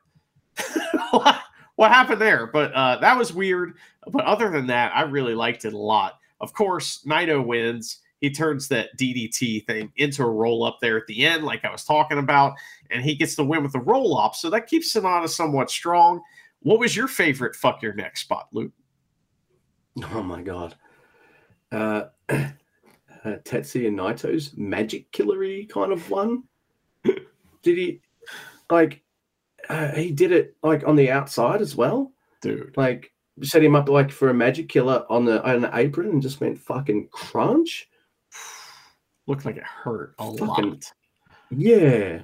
what? 1.76 1.92
happened 1.92 2.22
there? 2.22 2.48
But 2.48 2.74
uh, 2.74 2.98
that 3.00 3.18
was 3.18 3.34
weird. 3.34 3.74
But 4.08 4.26
other 4.26 4.50
than 4.50 4.68
that, 4.68 4.96
I 4.96 5.02
really 5.04 5.36
liked 5.36 5.66
it 5.66 5.74
a 5.74 5.78
lot. 5.78 6.20
Of 6.42 6.54
course, 6.54 7.04
Naito 7.06 7.46
wins. 7.46 8.00
He 8.22 8.30
turns 8.30 8.68
that 8.70 8.98
DDT 8.98 9.66
thing 9.66 9.92
into 9.98 10.24
a 10.24 10.30
roll 10.30 10.64
up 10.64 10.80
there 10.82 10.98
at 10.98 11.06
the 11.08 11.26
end, 11.26 11.44
like 11.44 11.66
I 11.66 11.72
was 11.72 11.84
talking 11.84 12.18
about, 12.18 12.54
and 12.90 13.04
he 13.04 13.14
gets 13.14 13.36
the 13.36 13.44
win 13.44 13.62
with 13.62 13.74
the 13.74 13.80
roll 13.80 14.18
up. 14.18 14.36
So 14.36 14.50
that 14.50 14.68
keeps 14.68 14.94
Sanada 14.94 15.30
somewhat 15.30 15.70
strong. 15.70 16.22
What 16.62 16.80
was 16.80 16.96
your 16.96 17.08
favorite 17.08 17.56
fuck 17.56 17.82
your 17.82 17.94
neck 17.94 18.18
spot, 18.18 18.48
Luke? 18.52 18.72
Oh 20.12 20.24
my 20.24 20.42
god. 20.42 20.76
Uh, 21.72 22.06
uh 22.30 22.46
Tetsuya 23.26 23.92
Naito's 23.92 24.56
magic 24.58 25.12
killery 25.12 25.70
kind 25.70 25.92
of 25.92 26.10
one. 26.10 26.44
Did 27.04 27.78
he 27.78 28.02
like 28.70 29.02
uh, 29.70 29.92
he 29.92 30.12
did 30.12 30.32
it 30.32 30.56
like 30.64 30.86
on 30.86 30.96
the 30.96 31.12
outside 31.12 31.62
as 31.62 31.76
well, 31.76 32.12
dude. 32.42 32.76
Like 32.78 33.12
set 33.44 33.64
him 33.64 33.76
up 33.76 33.90
like 33.90 34.12
for 34.12 34.30
a 34.30 34.34
magic 34.34 34.70
killer 34.70 35.06
on 35.10 35.26
the 35.26 35.44
on 35.44 35.62
the 35.62 35.78
apron 35.78 36.10
and 36.10 36.22
just 36.22 36.42
went 36.42 36.60
fucking 36.60 37.10
crunch. 37.12 37.90
Looked 39.28 39.46
like 39.46 39.58
it 39.58 39.64
hurt 39.64 40.16
a 40.20 40.38
fucking, 40.38 40.70
lot. 40.70 40.92
Yeah, 41.50 42.22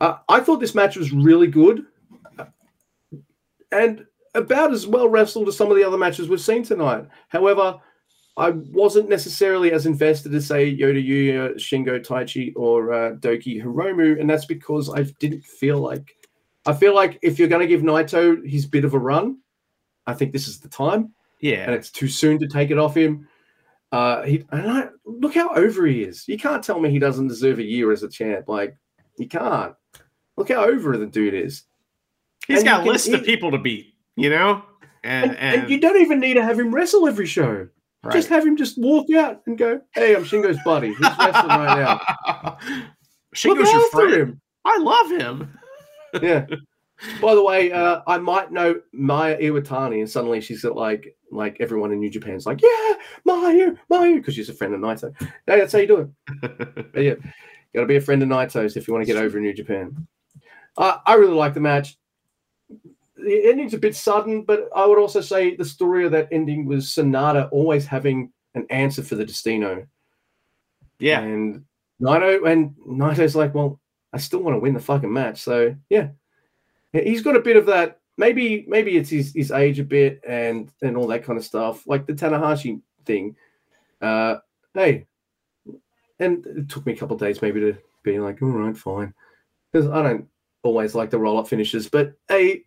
uh, 0.00 0.18
I 0.28 0.40
thought 0.40 0.60
this 0.60 0.74
match 0.74 0.96
was 0.96 1.12
really 1.12 1.48
good, 1.48 1.84
and 3.72 4.06
about 4.34 4.72
as 4.72 4.86
well 4.86 5.08
wrestled 5.08 5.48
as 5.48 5.56
some 5.56 5.70
of 5.70 5.76
the 5.76 5.84
other 5.84 5.98
matches 5.98 6.28
we've 6.28 6.40
seen 6.40 6.62
tonight. 6.62 7.06
However, 7.28 7.80
I 8.36 8.50
wasn't 8.50 9.08
necessarily 9.08 9.72
as 9.72 9.86
invested 9.86 10.32
as 10.34 10.46
say 10.46 10.74
Yota 10.74 11.04
Yuya, 11.04 11.54
Shingo 11.56 11.98
Taichi, 12.04 12.52
or 12.54 12.92
uh, 12.92 13.12
Douki 13.16 13.60
Hiromu, 13.62 14.20
and 14.20 14.30
that's 14.30 14.46
because 14.46 14.88
I 14.88 15.02
didn't 15.18 15.44
feel 15.44 15.80
like 15.80 16.14
I 16.68 16.74
feel 16.74 16.94
like 16.94 17.18
if 17.22 17.38
you're 17.38 17.48
going 17.48 17.66
to 17.66 17.66
give 17.66 17.80
Naito 17.80 18.46
his 18.46 18.66
bit 18.66 18.84
of 18.84 18.92
a 18.92 18.98
run, 18.98 19.38
I 20.06 20.12
think 20.12 20.34
this 20.34 20.46
is 20.46 20.60
the 20.60 20.68
time. 20.68 21.14
Yeah, 21.40 21.64
and 21.64 21.72
it's 21.72 21.90
too 21.90 22.08
soon 22.08 22.38
to 22.40 22.46
take 22.46 22.70
it 22.70 22.76
off 22.76 22.94
him. 22.94 23.26
Uh, 23.90 24.22
he 24.24 24.44
and 24.52 24.70
I, 24.70 24.88
look 25.06 25.34
how 25.34 25.48
over 25.54 25.86
he 25.86 26.02
is. 26.02 26.28
You 26.28 26.36
can't 26.36 26.62
tell 26.62 26.78
me 26.78 26.90
he 26.90 26.98
doesn't 26.98 27.28
deserve 27.28 27.58
a 27.58 27.64
year 27.64 27.90
as 27.90 28.02
a 28.02 28.08
champ. 28.08 28.48
Like 28.48 28.76
you 29.16 29.26
can't. 29.26 29.74
Look 30.36 30.50
how 30.50 30.66
over 30.66 30.98
the 30.98 31.06
dude 31.06 31.32
is. 31.32 31.62
He's 32.46 32.58
and 32.58 32.68
got 32.68 32.86
a 32.86 32.90
list 32.90 33.08
of 33.08 33.24
people 33.24 33.50
to 33.52 33.58
beat. 33.58 33.94
You 34.16 34.28
know, 34.28 34.62
and, 35.04 35.30
and, 35.30 35.38
and, 35.38 35.60
and, 35.62 35.70
you 35.70 35.80
don't 35.80 36.02
even 36.02 36.20
need 36.20 36.34
to 36.34 36.42
have 36.42 36.58
him 36.58 36.74
wrestle 36.74 37.08
every 37.08 37.26
show. 37.26 37.66
Right. 38.02 38.12
Just 38.12 38.28
have 38.28 38.46
him 38.46 38.58
just 38.58 38.76
walk 38.76 39.10
out 39.14 39.40
and 39.46 39.56
go, 39.56 39.80
"Hey, 39.94 40.14
I'm 40.14 40.24
Shingo's 40.24 40.58
buddy. 40.66 40.88
He's 40.88 41.00
wrestling 41.00 41.48
right 41.48 41.78
now." 41.78 42.58
Shingo's 43.34 43.72
your 43.72 43.90
friend. 43.90 44.14
Him. 44.14 44.40
I 44.66 44.76
love 44.78 45.10
him 45.12 45.57
yeah. 46.22 46.46
By 47.22 47.34
the 47.34 47.44
way, 47.44 47.70
uh, 47.70 48.00
I 48.06 48.18
might 48.18 48.50
know 48.50 48.80
Mayu 48.94 49.40
Iwatani, 49.40 50.00
and 50.00 50.10
suddenly 50.10 50.40
she's 50.40 50.64
like 50.64 51.16
like 51.30 51.56
everyone 51.60 51.92
in 51.92 52.00
New 52.00 52.10
Japan's 52.10 52.46
like, 52.46 52.60
yeah, 52.60 52.94
Mayu, 53.26 53.78
Mayu, 53.90 54.16
because 54.16 54.34
she's 54.34 54.48
a 54.48 54.54
friend 54.54 54.74
of 54.74 54.80
Naito. 54.80 55.14
Hey, 55.20 55.28
that's 55.46 55.72
how 55.72 55.78
you 55.78 55.86
do 55.86 56.12
it. 56.42 56.86
yeah, 56.96 57.14
got 57.74 57.82
to 57.82 57.86
be 57.86 57.96
a 57.96 58.00
friend 58.00 58.22
of 58.22 58.28
Naito's 58.28 58.76
if 58.76 58.88
you 58.88 58.94
want 58.94 59.06
to 59.06 59.12
get 59.12 59.22
over 59.22 59.38
in 59.38 59.44
New 59.44 59.54
Japan. 59.54 60.08
Uh, 60.76 60.98
I 61.06 61.14
really 61.14 61.34
like 61.34 61.54
the 61.54 61.60
match. 61.60 61.96
The 63.16 63.48
ending's 63.48 63.74
a 63.74 63.78
bit 63.78 63.96
sudden, 63.96 64.42
but 64.42 64.68
I 64.74 64.86
would 64.86 64.98
also 64.98 65.20
say 65.20 65.54
the 65.54 65.64
story 65.64 66.04
of 66.04 66.12
that 66.12 66.28
ending 66.32 66.66
was 66.66 66.86
Sanada 66.86 67.48
always 67.52 67.86
having 67.86 68.32
an 68.54 68.66
answer 68.70 69.02
for 69.02 69.16
the 69.16 69.24
Destino. 69.24 69.86
Yeah. 70.98 71.20
And 71.20 71.64
Naito 72.00 72.48
and 72.48 72.74
Naito's 72.86 73.36
like, 73.36 73.54
well, 73.54 73.80
I 74.12 74.18
still 74.18 74.40
want 74.40 74.54
to 74.54 74.60
win 74.60 74.74
the 74.74 74.80
fucking 74.80 75.12
match. 75.12 75.40
So 75.42 75.74
yeah, 75.90 76.08
he's 76.92 77.22
got 77.22 77.36
a 77.36 77.40
bit 77.40 77.56
of 77.56 77.66
that. 77.66 78.00
Maybe 78.16 78.64
maybe 78.66 78.96
it's 78.96 79.10
his, 79.10 79.32
his 79.34 79.50
age 79.50 79.78
a 79.78 79.84
bit 79.84 80.20
and 80.26 80.72
and 80.82 80.96
all 80.96 81.06
that 81.08 81.24
kind 81.24 81.38
of 81.38 81.44
stuff, 81.44 81.86
like 81.86 82.06
the 82.06 82.14
Tanahashi 82.14 82.80
thing. 83.04 83.36
Uh, 84.00 84.36
hey, 84.74 85.06
and 86.18 86.44
it 86.46 86.68
took 86.68 86.86
me 86.86 86.92
a 86.92 86.96
couple 86.96 87.16
days 87.16 87.42
maybe 87.42 87.60
to 87.60 87.76
be 88.02 88.18
like, 88.18 88.42
all 88.42 88.48
right, 88.48 88.76
fine, 88.76 89.14
because 89.70 89.88
I 89.88 90.02
don't 90.02 90.28
always 90.62 90.94
like 90.94 91.10
the 91.10 91.18
roll 91.18 91.38
up 91.38 91.48
finishes. 91.48 91.88
But 91.88 92.14
hey, 92.28 92.64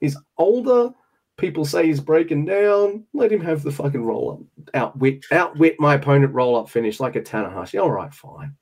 he's 0.00 0.16
older. 0.38 0.90
People 1.36 1.64
say 1.64 1.86
he's 1.86 2.00
breaking 2.00 2.44
down. 2.44 3.04
Let 3.14 3.32
him 3.32 3.40
have 3.40 3.62
the 3.62 3.72
fucking 3.72 4.04
roll 4.04 4.32
up. 4.32 4.74
Outwit 4.74 5.24
outwit 5.32 5.80
my 5.80 5.94
opponent 5.94 6.34
roll 6.34 6.56
up 6.56 6.68
finish 6.68 7.00
like 7.00 7.16
a 7.16 7.20
Tanahashi. 7.20 7.80
All 7.82 7.90
right, 7.90 8.12
fine. 8.12 8.54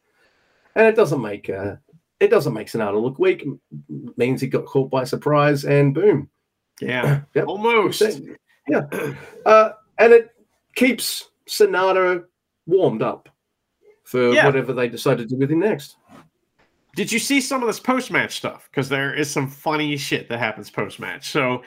And 0.75 0.87
it 0.87 0.95
doesn't 0.95 1.21
make 1.21 1.51
uh, 1.51 1.77
it 2.21 2.29
doesn't 2.29 2.53
make 2.55 2.69
Sanada 2.69 3.01
look 3.01 3.19
weak. 3.19 3.43
It 3.45 4.19
means 4.19 4.41
he 4.41 4.47
got 4.49 4.67
caught 4.67 4.91
by 4.91 5.05
surprise 5.05 5.65
and 5.65 5.95
boom. 5.95 6.29
Yeah. 6.81 7.21
Yep. 7.35 7.47
Almost. 7.47 8.03
Yeah. 8.69 8.83
Uh, 9.47 9.71
and 9.99 10.13
it 10.13 10.31
keeps 10.75 11.31
SANADA 11.47 12.25
warmed 12.67 13.03
up 13.03 13.29
for 14.05 14.33
Yeah. 14.33 14.47
whatever 14.47 14.73
they 14.73 14.89
decide 14.89 15.19
to 15.19 15.27
do 15.27 15.37
with 15.37 15.51
him 15.51 15.61
next. 15.61 15.97
Did 16.97 17.13
you 17.13 17.21
see 17.21 17.41
some 17.41 17.63
of 17.63 17.69
this 17.69 17.79
post 17.79 18.11
match 18.11 18.37
stuff? 18.37 18.69
Because 18.71 18.89
there 18.89 19.15
is 19.15 19.31
some 19.31 19.47
funny 19.49 19.97
shit 19.97 20.29
that 20.29 20.41
happens 20.41 20.69
post 20.69 20.99
match. 20.99 21.31
So 21.31 21.63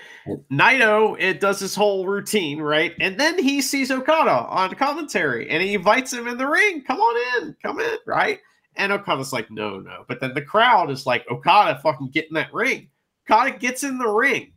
Naito 0.51 1.15
it 1.19 1.39
does 1.39 1.59
his 1.59 1.73
whole 1.73 2.05
routine, 2.05 2.59
right? 2.59 2.93
And 2.99 3.17
then 3.17 3.41
he 3.41 3.61
sees 3.61 3.91
Okada 3.91 4.47
on 4.49 4.75
commentary 4.75 5.49
and 5.49 5.63
he 5.63 5.75
invites 5.75 6.11
him 6.11 6.27
in 6.27 6.37
the 6.37 6.47
ring. 6.47 6.83
Come 6.83 6.99
on 6.99 7.43
in, 7.43 7.55
come 7.63 7.79
in, 7.79 7.97
right? 8.05 8.39
And 8.75 8.91
Okada's 8.91 9.33
like, 9.33 9.51
no, 9.51 9.79
no. 9.79 10.05
But 10.07 10.19
then 10.19 10.33
the 10.33 10.41
crowd 10.41 10.89
is 10.89 11.05
like, 11.05 11.25
Okada, 11.29 11.79
fucking 11.79 12.11
get 12.11 12.27
in 12.29 12.33
that 12.35 12.53
ring. 12.53 12.89
Okada 13.29 13.57
gets 13.57 13.83
in 13.83 13.97
the 13.97 14.07
ring. 14.07 14.53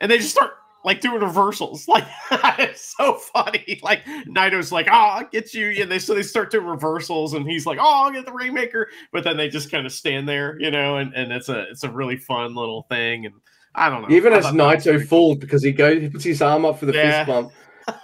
And 0.00 0.10
they 0.10 0.18
just 0.18 0.30
start 0.32 0.52
like 0.84 1.00
doing 1.00 1.20
reversals. 1.22 1.86
Like 1.88 2.04
it's 2.58 2.94
so 2.96 3.14
funny. 3.14 3.78
Like 3.82 4.04
Naito's 4.26 4.72
like, 4.72 4.86
oh, 4.88 4.92
I'll 4.92 5.28
get 5.28 5.54
you. 5.54 5.70
And 5.82 5.90
they 5.90 5.98
so 5.98 6.14
they 6.14 6.22
start 6.22 6.50
doing 6.50 6.66
reversals, 6.66 7.34
and 7.34 7.48
he's 7.48 7.64
like, 7.64 7.78
Oh, 7.80 8.04
I'll 8.04 8.10
get 8.12 8.26
the 8.26 8.32
Rainmaker. 8.32 8.88
But 9.12 9.24
then 9.24 9.36
they 9.36 9.48
just 9.48 9.70
kind 9.70 9.86
of 9.86 9.92
stand 9.92 10.28
there, 10.28 10.58
you 10.60 10.70
know, 10.70 10.98
and, 10.98 11.14
and 11.14 11.32
it's 11.32 11.48
a 11.48 11.62
it's 11.70 11.84
a 11.84 11.90
really 11.90 12.16
fun 12.16 12.54
little 12.54 12.82
thing. 12.90 13.26
And 13.26 13.34
I 13.74 13.88
don't 13.88 14.02
know. 14.02 14.14
Even 14.14 14.32
as 14.32 14.44
thought 14.44 14.56
that 14.56 14.74
was 14.76 14.84
Naito 14.84 15.06
fooled 15.08 15.40
because 15.40 15.62
he 15.62 15.72
goes, 15.72 16.00
he 16.02 16.08
puts 16.08 16.24
his 16.24 16.42
arm 16.42 16.64
up 16.64 16.78
for 16.78 16.86
the 16.86 16.92
Yeah. 16.92 17.24
fist 17.24 17.28
bump. 17.28 17.52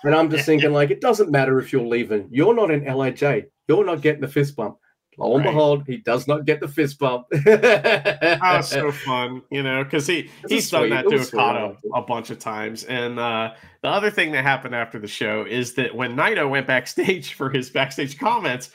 And 0.04 0.14
I'm 0.14 0.30
just 0.30 0.46
thinking, 0.46 0.72
like, 0.72 0.90
it 0.90 1.00
doesn't 1.00 1.30
matter 1.30 1.58
if 1.58 1.72
you're 1.72 1.86
leaving. 1.86 2.28
You're 2.30 2.54
not 2.54 2.70
in 2.70 2.84
LIJ. 2.84 3.46
You're 3.68 3.84
not 3.84 4.00
getting 4.00 4.20
the 4.20 4.28
fist 4.28 4.56
bump. 4.56 4.78
Lo 5.20 5.36
and 5.36 5.44
Right. 5.44 5.50
behold, 5.52 5.84
he 5.86 5.98
does 5.98 6.26
not 6.26 6.46
get 6.46 6.60
the 6.60 6.68
fist 6.68 6.98
bump. 6.98 7.26
that 7.30 8.38
was 8.42 8.68
so 8.68 8.90
fun, 8.90 9.42
you 9.50 9.62
know, 9.62 9.84
because 9.84 10.06
he 10.06 10.30
he's 10.48 10.70
done 10.70 10.82
sweet- 10.82 10.90
that 10.90 11.04
it 11.06 11.10
to 11.10 11.36
Okada 11.36 11.76
a 11.94 12.02
bunch 12.02 12.30
of 12.30 12.38
times. 12.38 12.84
And 12.84 13.18
uh, 13.18 13.52
the 13.82 13.88
other 13.88 14.10
thing 14.10 14.32
that 14.32 14.42
happened 14.44 14.74
after 14.74 14.98
the 14.98 15.06
show 15.06 15.44
is 15.48 15.74
that 15.74 15.94
when 15.94 16.16
Naito 16.16 16.48
went 16.48 16.66
backstage 16.66 17.32
for 17.34 17.50
his 17.50 17.68
backstage 17.70 18.18
comments, 18.18 18.70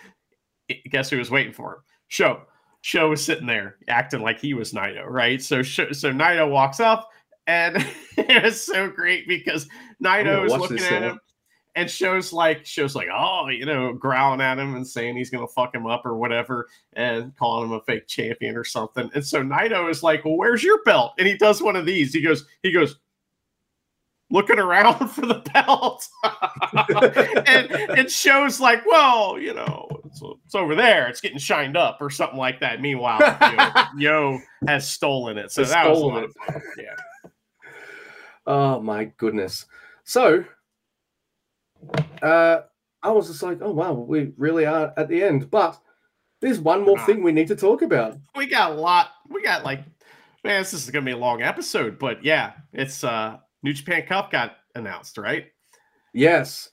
guess 0.91 1.09
who 1.09 1.17
was 1.17 1.31
waiting 1.31 1.53
for 1.53 1.73
him? 1.73 1.79
SHO. 2.09 2.41
SHO 2.81 3.09
was 3.09 3.25
sitting 3.25 3.47
there 3.47 3.77
acting 3.87 4.21
like 4.21 4.39
he 4.39 4.53
was 4.53 4.71
Naito, 4.71 5.05
right? 5.07 5.41
So 5.41 5.63
Sho- 5.63 5.91
so 5.91 6.11
Naito 6.11 6.47
walks 6.49 6.79
up, 6.79 7.09
and 7.47 7.77
it 8.17 8.43
was 8.43 8.61
so 8.61 8.87
great 8.89 9.27
because 9.27 9.67
Naito 10.03 10.45
is 10.45 10.51
looking 10.51 10.77
at 10.77 11.01
him. 11.01 11.19
And 11.75 11.89
SHO's 11.89 12.31
like 12.31 12.65
SHO's 12.65 12.95
like 12.95 13.09
oh 13.13 13.49
you 13.49 13.65
know 13.65 13.93
growling 13.93 14.41
at 14.41 14.57
him 14.57 14.75
and 14.75 14.87
saying 14.87 15.17
he's 15.17 15.29
gonna 15.29 15.47
fuck 15.47 15.75
him 15.75 15.85
up 15.85 16.05
or 16.05 16.15
whatever 16.15 16.67
and 16.93 17.35
calling 17.35 17.69
him 17.69 17.73
a 17.73 17.81
fake 17.81 18.07
champion 18.07 18.55
or 18.55 18.63
something. 18.63 19.09
And 19.13 19.25
so 19.25 19.43
Naito 19.43 19.89
is 19.89 20.03
like, 20.03 20.23
Well, 20.23 20.37
where's 20.37 20.63
your 20.63 20.81
belt? 20.83 21.13
And 21.19 21.27
he 21.27 21.37
does 21.37 21.61
one 21.61 21.75
of 21.75 21.85
these. 21.85 22.13
He 22.13 22.21
goes, 22.21 22.45
he 22.63 22.71
goes, 22.71 22.97
looking 24.29 24.59
around 24.59 25.07
for 25.11 25.25
the 25.25 25.41
belt. 25.53 26.07
and 26.23 27.97
it 27.97 28.11
shows 28.11 28.59
like, 28.59 28.85
well, 28.85 29.39
you 29.39 29.53
know, 29.53 29.87
it's, 30.05 30.21
it's 30.45 30.55
over 30.55 30.75
there. 30.75 31.07
It's 31.07 31.21
getting 31.21 31.37
shined 31.37 31.77
up 31.77 31.97
or 32.01 32.09
something 32.09 32.37
like 32.37 32.59
that. 32.59 32.81
Meanwhile, 32.81 33.19
Yo, 33.97 34.33
Yo 34.33 34.39
has 34.67 34.87
stolen 34.87 35.37
it. 35.37 35.51
So 35.51 35.61
Has 35.61 35.71
that 35.71 35.89
was 35.89 35.99
a 35.99 36.05
lot 36.05 36.23
of 36.23 36.35
fun. 36.35 36.61
Yeah. 36.77 37.29
Oh 38.47 38.79
my 38.79 39.05
goodness. 39.17 39.65
So 40.03 40.45
uh 42.21 42.61
I 43.03 43.11
was 43.11 43.27
just 43.27 43.43
like, 43.43 43.59
oh 43.61 43.71
wow, 43.71 43.93
we 43.93 44.33
really 44.37 44.65
are 44.65 44.93
at 44.97 45.07
the 45.09 45.23
end. 45.23 45.51
But 45.51 45.79
there's 46.41 46.59
one 46.59 46.83
more 46.83 46.99
thing 47.05 47.21
we 47.21 47.31
need 47.31 47.47
to 47.49 47.55
talk 47.55 47.81
about. 47.81 48.17
We 48.35 48.47
got 48.47 48.71
a 48.71 48.75
lot. 48.75 49.09
We 49.29 49.41
got 49.43 49.63
like, 49.63 49.83
man, 50.43 50.61
this 50.61 50.73
is 50.73 50.89
gonna 50.89 51.05
be 51.05 51.11
a 51.11 51.17
long 51.17 51.41
episode, 51.41 51.99
but 51.99 52.23
yeah, 52.23 52.53
it's 52.73 53.03
uh 53.03 53.37
New 53.63 53.73
Japan 53.73 54.05
Cup 54.07 54.31
got 54.31 54.57
announced, 54.75 55.17
right? 55.17 55.45
Yes. 56.13 56.69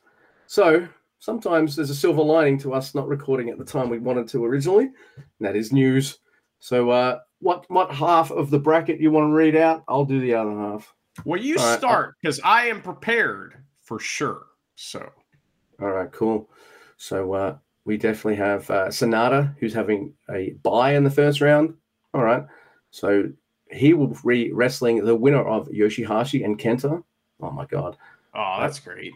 So 0.46 0.88
sometimes 1.18 1.76
there's 1.76 1.90
a 1.90 1.94
silver 1.94 2.22
lining 2.22 2.58
to 2.58 2.72
us 2.72 2.94
not 2.94 3.08
recording 3.08 3.50
at 3.50 3.58
the 3.58 3.64
time 3.64 3.88
we 3.88 3.98
wanted 3.98 4.28
to 4.28 4.44
originally, 4.44 4.84
and 4.84 5.40
that 5.40 5.56
is 5.56 5.72
news. 5.72 6.18
So 6.60 6.90
uh 6.90 7.18
what 7.40 7.64
what 7.68 7.92
half 7.92 8.30
of 8.30 8.50
the 8.50 8.58
bracket 8.58 9.00
you 9.00 9.10
want 9.10 9.28
to 9.30 9.34
read 9.34 9.56
out? 9.56 9.84
I'll 9.88 10.04
do 10.04 10.20
the 10.20 10.34
other 10.34 10.56
half. 10.56 10.94
Well, 11.24 11.40
you 11.40 11.56
All 11.58 11.66
right, 11.66 11.78
start 11.78 12.14
because 12.22 12.40
I 12.40 12.68
am 12.68 12.80
prepared 12.80 13.64
for 13.82 13.98
sure. 13.98 14.46
So 14.82 15.08
All 15.80 15.92
right, 15.92 16.10
cool. 16.10 16.50
So 16.96 17.32
uh, 17.32 17.56
we 17.84 17.96
definitely 17.96 18.36
have 18.36 18.68
uh, 18.68 18.88
SANADA, 18.88 19.54
who's 19.58 19.72
having 19.72 20.12
a 20.28 20.50
bye 20.62 20.94
in 20.94 21.04
the 21.04 21.10
first 21.10 21.40
round. 21.40 21.74
All 22.12 22.24
right, 22.24 22.44
so 22.90 23.30
he 23.70 23.94
will 23.94 24.14
be 24.26 24.52
wrestling 24.52 25.04
the 25.04 25.14
winner 25.14 25.42
of 25.42 25.72
Yoshi-Hashi 25.72 26.42
and 26.42 26.58
Kenta. 26.58 27.02
Oh 27.40 27.50
my 27.50 27.64
god, 27.66 27.96
oh, 28.34 28.56
that's 28.60 28.80
great. 28.80 29.14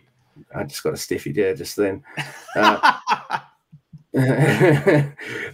I 0.54 0.62
just 0.64 0.82
got 0.82 0.94
a 0.94 0.96
stiffy 0.96 1.32
there 1.32 1.54
just 1.54 1.76
then. 1.76 2.02
Uh, 2.56 2.98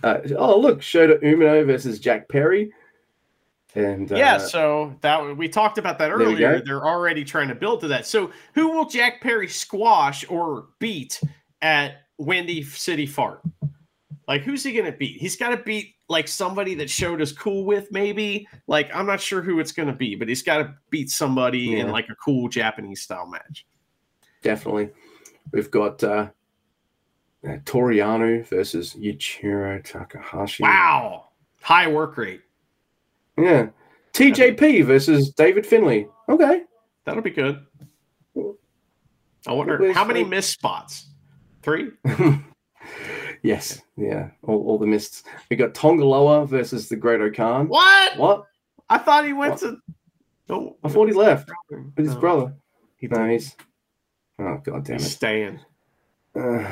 uh, 0.04 0.18
oh 0.38 0.56
look, 0.60 0.82
Shota 0.82 1.20
Umino 1.20 1.66
versus 1.66 1.98
Jack 1.98 2.28
Perry, 2.28 2.70
and 3.74 4.10
uh, 4.12 4.16
yeah, 4.16 4.38
so 4.38 4.94
that 5.00 5.36
we 5.36 5.48
talked 5.48 5.78
about 5.78 5.98
that 5.98 6.10
earlier. 6.10 6.62
They're 6.64 6.86
already 6.86 7.24
trying 7.24 7.48
to 7.48 7.54
build 7.54 7.80
to 7.80 7.88
that. 7.88 8.06
So 8.06 8.30
who 8.54 8.68
will 8.70 8.88
Jack 8.88 9.20
Perry 9.20 9.48
squash 9.48 10.24
or 10.28 10.66
beat 10.78 11.20
at 11.62 12.02
Windy 12.18 12.62
City 12.62 13.06
Fart? 13.06 13.40
Like 14.28 14.42
who's 14.42 14.62
he 14.62 14.72
gonna 14.72 14.92
beat? 14.92 15.20
He's 15.20 15.36
got 15.36 15.50
to 15.50 15.56
beat 15.56 15.94
like 16.08 16.28
somebody 16.28 16.74
that 16.76 16.90
showed 16.90 17.20
us 17.22 17.32
cool 17.32 17.64
with 17.64 17.90
maybe. 17.90 18.46
Like 18.66 18.94
I'm 18.94 19.06
not 19.06 19.20
sure 19.20 19.42
who 19.42 19.58
it's 19.58 19.72
gonna 19.72 19.92
be, 19.94 20.14
but 20.14 20.28
he's 20.28 20.42
got 20.42 20.58
to 20.58 20.74
beat 20.90 21.10
somebody 21.10 21.80
in 21.80 21.90
like 21.90 22.08
a 22.08 22.14
cool 22.14 22.48
Japanese 22.48 23.02
style 23.02 23.26
match. 23.26 23.66
definitely. 24.42 24.90
We've 25.50 25.70
got 25.70 26.02
uh, 26.04 26.28
uh, 27.46 27.56
Toru 27.64 27.96
Yano 27.96 28.46
versus 28.46 28.94
Yujiro 28.94 29.82
Takahashi. 29.84 30.62
Wow, 30.62 31.28
high 31.60 31.88
work 31.88 32.16
rate. 32.16 32.42
Yeah. 33.38 33.68
TJP 34.12 34.84
versus 34.84 35.30
David 35.30 35.66
Finlay. 35.66 36.06
Okay. 36.28 36.62
That'll 37.04 37.22
be 37.22 37.30
good. 37.30 37.64
I 39.46 39.52
wonder 39.52 39.92
how 39.92 40.04
many 40.04 40.22
missed 40.22 40.50
spots. 40.52 41.08
Three. 41.62 41.90
yes. 43.42 43.80
Yeah. 43.96 44.30
All, 44.42 44.66
all 44.68 44.78
the 44.78 44.86
mists. 44.86 45.24
We 45.50 45.56
got 45.56 45.74
Tanga 45.74 46.04
Loa 46.04 46.46
versus 46.46 46.88
the 46.88 46.96
Great-O-Khan. 46.96 47.68
What? 47.68 48.18
What? 48.18 48.44
I 48.88 48.98
thought 48.98 49.24
he 49.24 49.32
went 49.32 49.52
What? 49.52 49.60
to. 49.60 49.76
Oh, 50.50 50.76
I 50.84 50.88
thought 50.88 51.06
he 51.08 51.14
left 51.14 51.48
with 51.70 51.96
his 51.96 52.14
No, 52.14 52.20
brother. 52.20 52.54
He 52.96 53.06
No, 53.08 53.26
he's. 53.28 53.56
Oh, 54.38 54.58
god 54.62 54.84
damn 54.84 54.98
He's 54.98 55.06
it. 55.06 55.10
staying. 55.10 55.60
Uh, 56.38 56.68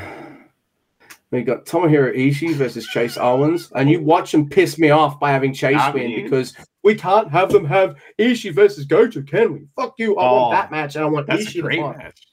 we 1.30 1.42
got 1.42 1.64
Tomohiro 1.64 2.14
Ishii 2.16 2.54
versus 2.54 2.86
Chase 2.88 3.16
Owens. 3.16 3.70
And 3.74 3.88
you 3.90 4.02
watch 4.02 4.32
them 4.32 4.48
piss 4.48 4.78
me 4.78 4.90
off 4.90 5.20
by 5.20 5.30
having 5.30 5.52
Chase 5.52 5.78
I 5.80 5.90
win 5.90 6.06
mean- 6.10 6.22
because 6.24 6.54
we 6.82 6.94
can't 6.94 7.30
have 7.30 7.50
them 7.50 7.64
have 7.66 7.96
Ishii 8.18 8.52
versus 8.54 8.84
Goto, 8.84 9.22
can 9.22 9.52
we? 9.52 9.60
Fuck 9.76 9.94
you. 9.98 10.16
I 10.18 10.28
Oh, 10.28 10.32
want 10.40 10.52
that 10.52 10.70
match 10.70 10.96
and 10.96 11.04
I 11.04 11.08
want 11.08 11.26
That's 11.26 11.44
Ishii 11.46 11.58
a 11.58 11.62
great 11.62 11.80
match. 11.80 12.26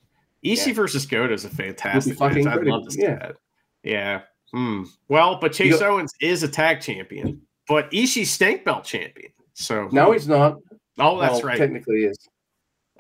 Ishii 0.44 0.68
Yeah. 0.68 0.74
versus 0.74 1.06
Goto 1.06 1.34
is 1.34 1.46
a 1.46 1.50
fantastic 1.50 2.18
fucking 2.18 2.46
match. 2.46 2.60
I'd 2.60 2.66
love 2.66 2.86
to 2.86 2.92
see 2.92 3.02
Yeah. 3.02 3.16
that. 3.20 3.36
Yeah. 3.84 4.22
Hmm. 4.54 4.84
Well, 5.10 5.38
but 5.42 5.54
Chase 5.54 5.80
got- 5.80 5.90
Owens 5.90 6.14
is 6.22 6.42
a 6.44 6.48
tag 6.48 6.80
champion, 6.82 7.42
but 7.68 7.92
Ishii's 7.92 8.32
stank 8.32 8.64
belt 8.64 8.86
champion. 8.86 9.32
So 9.54 9.90
No, 9.92 10.12
he's 10.14 10.28
not. 10.28 10.58
oh, 11.00 11.20
that's 11.20 11.34
Well, 11.34 11.42
right. 11.42 11.58
Technically, 11.58 12.06
is. 12.06 12.18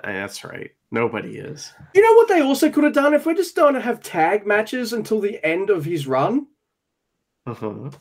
That's 0.04 0.44
right. 0.44 0.72
Nobody 0.92 1.38
is. 1.38 1.74
You 1.94 2.02
know 2.02 2.14
what 2.14 2.28
they 2.30 2.42
also 2.42 2.70
could 2.70 2.84
have 2.86 2.94
done 2.94 3.14
if 3.14 3.26
we're 3.26 3.34
just 3.36 3.56
going 3.56 3.74
to 3.74 3.82
have 3.82 4.02
tag 4.02 4.48
matches 4.48 4.94
until 4.94 5.20
the 5.20 5.46
end 5.46 5.70
of 5.70 5.84
his 5.84 6.08
run? 6.08 6.48
Uh-huh. 7.46 7.92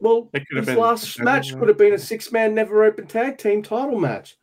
Well, 0.00 0.28
It 0.32 0.44
could 0.48 0.56
have 0.58 0.66
his 0.66 0.74
been- 0.74 0.82
last 0.82 1.20
match 1.20 1.56
could 1.56 1.68
have 1.68 1.78
been 1.78 1.94
a 1.94 1.98
six-man 1.98 2.54
never 2.54 2.84
open 2.84 3.06
tag 3.06 3.38
team 3.38 3.62
title 3.62 3.98
match. 4.00 4.36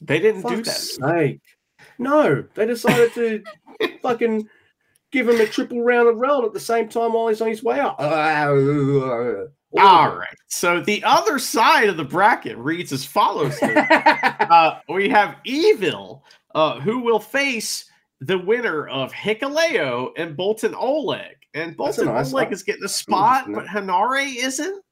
They 0.00 0.18
didn't 0.20 0.46
do 0.46 0.62
that. 0.62 0.70
sake. 0.70 1.40
No, 1.98 2.44
they 2.54 2.66
decided 2.66 3.12
to 3.14 3.42
fucking 4.02 4.48
give 5.10 5.28
him 5.28 5.40
a 5.40 5.46
triple 5.46 5.82
round 5.82 6.08
of 6.08 6.16
roll 6.18 6.44
at 6.44 6.52
the 6.52 6.60
same 6.60 6.88
time 6.88 7.14
while 7.14 7.28
he's 7.28 7.40
on 7.40 7.48
his 7.48 7.62
way 7.62 7.80
up. 7.80 7.96
All 9.78 10.16
right. 10.16 10.36
So 10.48 10.80
the 10.80 11.02
other 11.04 11.38
side 11.38 11.88
of 11.88 11.96
the 11.96 12.04
bracket 12.04 12.56
reads 12.56 12.92
as 12.92 13.04
follows. 13.04 13.58
uh, 13.62 14.80
we 14.88 15.08
have 15.08 15.36
Evil, 15.44 16.24
uh, 16.54 16.80
who 16.80 17.00
will 17.00 17.18
face 17.18 17.90
the 18.20 18.38
winner 18.38 18.86
of 18.88 19.12
Hikuleo 19.12 20.12
and 20.16 20.36
Boltin 20.36 20.74
Oleg. 20.76 21.36
And 21.54 21.76
Boltin 21.76 22.06
nice 22.06 22.32
Oleg 22.32 22.52
is 22.52 22.62
getting 22.62 22.84
a 22.84 22.88
spot, 22.88 23.46
but 23.52 23.66
Henare 23.66 24.36
isn't. 24.36 24.82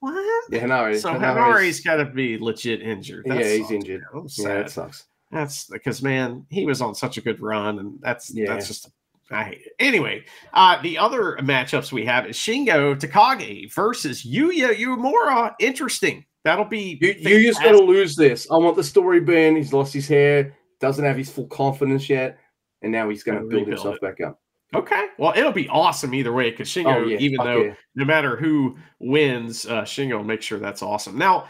What? 0.00 0.44
Yeah, 0.50 0.60
Henare. 0.60 1.00
So 1.00 1.12
Henare's 1.14 1.80
got 1.80 1.96
to 1.96 2.06
be 2.06 2.38
legit 2.38 2.80
injured. 2.82 3.26
That's 3.26 3.40
yeah, 3.40 3.54
he's 3.56 3.70
injured. 3.70 4.04
Yeah, 4.36 4.54
that 4.54 4.70
sucks. 4.70 5.06
That's 5.30 5.66
because 5.66 6.02
man, 6.02 6.46
he 6.48 6.64
was 6.64 6.80
on 6.80 6.94
such 6.94 7.18
a 7.18 7.20
good 7.20 7.40
run, 7.40 7.78
and 7.78 7.98
that's 8.00 8.34
yeah. 8.34 8.46
that's 8.46 8.66
just 8.66 8.90
I 9.30 9.44
hate 9.44 9.60
it. 9.64 9.72
Anyway, 9.78 10.24
uh, 10.52 10.80
the 10.82 10.98
other 10.98 11.36
matchups 11.40 11.92
we 11.92 12.04
have 12.06 12.26
is 12.26 12.36
Shingo 12.36 12.98
Takagi 12.98 13.72
versus 13.72 14.24
Yuya 14.24 14.74
Uemura. 14.74 15.54
Interesting. 15.60 16.24
That'll 16.44 16.64
be. 16.64 16.98
You, 17.00 17.42
just 17.42 17.62
got 17.62 17.72
to 17.72 17.78
lose 17.78 18.16
this. 18.16 18.50
I 18.50 18.56
want 18.56 18.76
the 18.76 18.84
story 18.84 19.20
being 19.20 19.56
he's 19.56 19.72
lost 19.72 19.92
his 19.92 20.08
hair, 20.08 20.56
doesn't 20.80 21.04
have 21.04 21.16
his 21.16 21.30
full 21.30 21.46
confidence 21.46 22.08
yet, 22.08 22.38
and 22.82 22.90
now 22.90 23.08
he's 23.08 23.22
going 23.22 23.38
to 23.38 23.44
build 23.46 23.68
himself 23.68 23.96
it. 23.96 24.02
back 24.02 24.20
up. 24.20 24.40
Okay. 24.74 25.06
Well, 25.18 25.32
it'll 25.36 25.52
be 25.52 25.68
awesome 25.68 26.14
either 26.14 26.32
way 26.32 26.50
because 26.50 26.68
Shingo, 26.68 26.96
oh, 26.96 27.04
yeah. 27.04 27.18
even 27.18 27.38
Fuck 27.38 27.46
though 27.46 27.62
yeah. 27.64 27.74
no 27.96 28.04
matter 28.04 28.36
who 28.36 28.76
wins, 29.00 29.66
uh, 29.66 29.82
Shingo 29.82 30.16
will 30.16 30.24
make 30.24 30.42
sure 30.42 30.58
that's 30.58 30.82
awesome. 30.82 31.18
Now, 31.18 31.48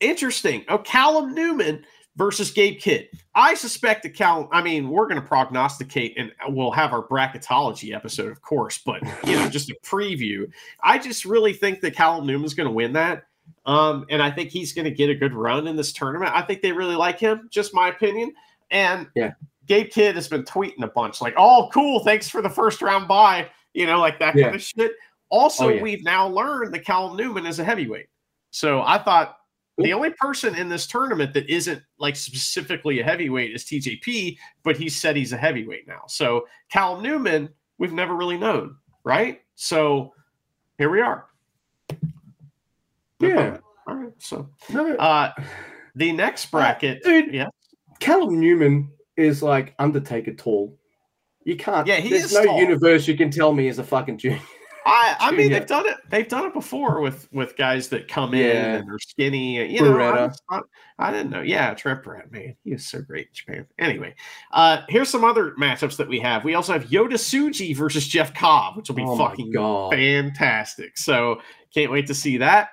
interesting. 0.00 0.64
Oh, 0.68 0.78
Callum 0.78 1.34
Newman 1.34 1.84
versus 2.16 2.50
Gabe 2.50 2.78
Kidd. 2.78 3.08
I 3.34 3.54
suspect 3.54 4.02
the 4.02 4.10
Cal, 4.10 4.48
I 4.52 4.62
mean, 4.62 4.90
we're 4.90 5.06
going 5.06 5.20
to 5.20 5.26
prognosticate 5.26 6.18
and 6.18 6.32
we'll 6.48 6.72
have 6.72 6.92
our 6.92 7.06
bracketology 7.06 7.94
episode, 7.94 8.30
of 8.30 8.42
course, 8.42 8.78
but, 8.84 9.02
you 9.26 9.36
know, 9.36 9.48
just 9.48 9.70
a 9.70 9.76
preview. 9.82 10.50
I 10.82 10.98
just 10.98 11.24
really 11.24 11.52
think 11.52 11.80
that 11.80 11.94
Callum 11.94 12.26
Newman's 12.26 12.54
going 12.54 12.68
to 12.68 12.72
win 12.72 12.92
that. 12.94 13.24
Um, 13.66 14.06
and 14.10 14.22
I 14.22 14.30
think 14.30 14.50
he's 14.50 14.72
going 14.72 14.86
to 14.86 14.90
get 14.90 15.10
a 15.10 15.14
good 15.14 15.34
run 15.34 15.66
in 15.66 15.76
this 15.76 15.92
tournament. 15.92 16.32
I 16.34 16.42
think 16.42 16.62
they 16.62 16.72
really 16.72 16.96
like 16.96 17.18
him, 17.18 17.48
just 17.50 17.74
my 17.74 17.88
opinion. 17.88 18.32
And 18.70 19.06
yeah, 19.14 19.32
Gabe 19.66 19.90
Kidd 19.90 20.14
has 20.16 20.28
been 20.28 20.42
tweeting 20.44 20.82
a 20.82 20.88
bunch 20.88 21.20
like, 21.20 21.34
oh, 21.36 21.68
cool, 21.72 22.00
thanks 22.00 22.28
for 22.28 22.42
the 22.42 22.48
first 22.48 22.82
round 22.82 23.08
buy, 23.08 23.48
you 23.74 23.86
know, 23.86 23.98
like 23.98 24.18
that 24.18 24.36
yeah. 24.36 24.44
kind 24.44 24.54
of 24.56 24.62
shit. 24.62 24.92
Also, 25.28 25.66
oh, 25.66 25.68
yeah. 25.68 25.82
we've 25.82 26.02
now 26.02 26.26
learned 26.26 26.74
that 26.74 26.84
Cal 26.84 27.14
Newman 27.14 27.46
is 27.46 27.58
a 27.58 27.64
heavyweight. 27.64 28.06
So 28.50 28.82
I 28.82 28.98
thought 28.98 29.36
the 29.78 29.92
only 29.92 30.10
person 30.10 30.54
in 30.54 30.68
this 30.68 30.86
tournament 30.86 31.32
that 31.34 31.48
isn't 31.48 31.82
like 31.98 32.16
specifically 32.16 33.00
a 33.00 33.04
heavyweight 33.04 33.54
is 33.54 33.64
TJP, 33.64 34.36
but 34.62 34.76
he 34.76 34.88
said 34.88 35.16
he's 35.16 35.32
a 35.32 35.36
heavyweight 35.36 35.88
now. 35.88 36.02
So 36.08 36.46
Callum 36.70 37.02
Newman, 37.02 37.48
we've 37.78 37.92
never 37.92 38.14
really 38.14 38.36
known, 38.36 38.76
right? 39.04 39.40
So 39.54 40.12
here 40.78 40.90
we 40.90 41.00
are. 41.00 41.26
No 43.20 43.28
yeah. 43.28 43.34
Problem. 43.34 43.62
All 43.86 43.94
right. 43.96 44.12
So 44.18 44.48
uh, 44.98 45.30
the 45.94 46.12
next 46.12 46.46
uh, 46.46 46.58
bracket, 46.58 47.02
dude. 47.02 47.34
Yeah. 47.34 47.48
Callum 48.00 48.40
Newman 48.40 48.90
is 49.16 49.42
like 49.42 49.74
Undertaker 49.78 50.32
tall. 50.32 50.76
You 51.44 51.56
can't. 51.56 51.86
Yeah, 51.86 52.00
there's 52.00 52.32
no 52.32 52.44
tall. 52.44 52.60
universe 52.60 53.08
you 53.08 53.16
can 53.16 53.30
tell 53.30 53.52
me 53.52 53.68
is 53.68 53.78
a 53.78 53.84
fucking 53.84 54.18
junior. 54.18 54.40
I, 54.86 55.16
I 55.18 55.30
mean, 55.32 55.52
they've 55.52 55.66
done 55.66 55.86
it. 55.86 55.96
They've 56.08 56.28
done 56.28 56.46
it 56.46 56.54
before 56.54 57.00
with 57.00 57.28
with 57.32 57.56
guys 57.56 57.88
that 57.88 58.08
come 58.08 58.34
yeah. 58.34 58.44
in 58.44 58.80
and 58.80 58.90
are 58.90 58.98
skinny. 58.98 59.72
You 59.72 59.82
know, 59.82 60.30
I, 60.48 60.60
I, 60.98 61.12
didn't 61.12 61.30
know. 61.30 61.42
Yeah, 61.42 61.74
Trent 61.74 62.02
Barretta, 62.02 62.30
man, 62.30 62.56
he 62.64 62.72
is 62.72 62.86
so 62.86 63.00
great 63.02 63.28
in 63.28 63.34
Japan. 63.34 63.66
Anyway, 63.78 64.14
uh, 64.52 64.82
here's 64.88 65.08
some 65.08 65.24
other 65.24 65.54
matchups 65.60 65.96
that 65.96 66.08
we 66.08 66.18
have. 66.20 66.44
We 66.44 66.54
also 66.54 66.72
have 66.72 66.84
Yota 66.86 67.14
Tsuji 67.14 67.76
versus 67.76 68.06
Jeff 68.06 68.34
Cobb, 68.34 68.76
which 68.76 68.88
will 68.88 68.96
be 68.96 69.04
oh 69.06 69.16
fucking 69.16 69.52
fantastic. 69.52 70.96
So 70.96 71.40
can't 71.74 71.92
wait 71.92 72.06
to 72.06 72.14
see 72.14 72.38
that. 72.38 72.70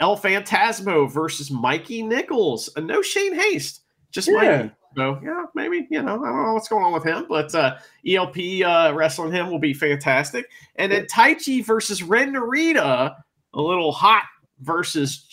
El 0.00 0.16
Phantasmo 0.16 1.10
versus 1.10 1.50
Mikey 1.50 2.02
Nichols. 2.02 2.70
Uh, 2.76 2.80
no 2.80 3.02
Shane 3.02 3.34
Haste, 3.34 3.82
just 4.12 4.28
yeah. 4.28 4.34
Mikey. 4.34 4.74
So 4.96 5.20
yeah, 5.22 5.44
maybe 5.54 5.86
you 5.90 6.02
know 6.02 6.22
I 6.22 6.28
don't 6.28 6.44
know 6.44 6.54
what's 6.54 6.68
going 6.68 6.84
on 6.84 6.92
with 6.92 7.04
him, 7.04 7.26
but 7.28 7.54
uh, 7.54 7.76
ELP 8.06 8.36
uh, 8.64 8.92
wrestling 8.94 9.32
him 9.32 9.50
will 9.50 9.58
be 9.58 9.74
fantastic. 9.74 10.46
And 10.76 10.90
then 10.90 11.06
Taichi 11.06 11.64
versus 11.64 12.02
Ren 12.02 12.32
Narita, 12.32 13.14
a 13.54 13.60
little 13.60 13.92
hot 13.92 14.24
versus, 14.60 15.26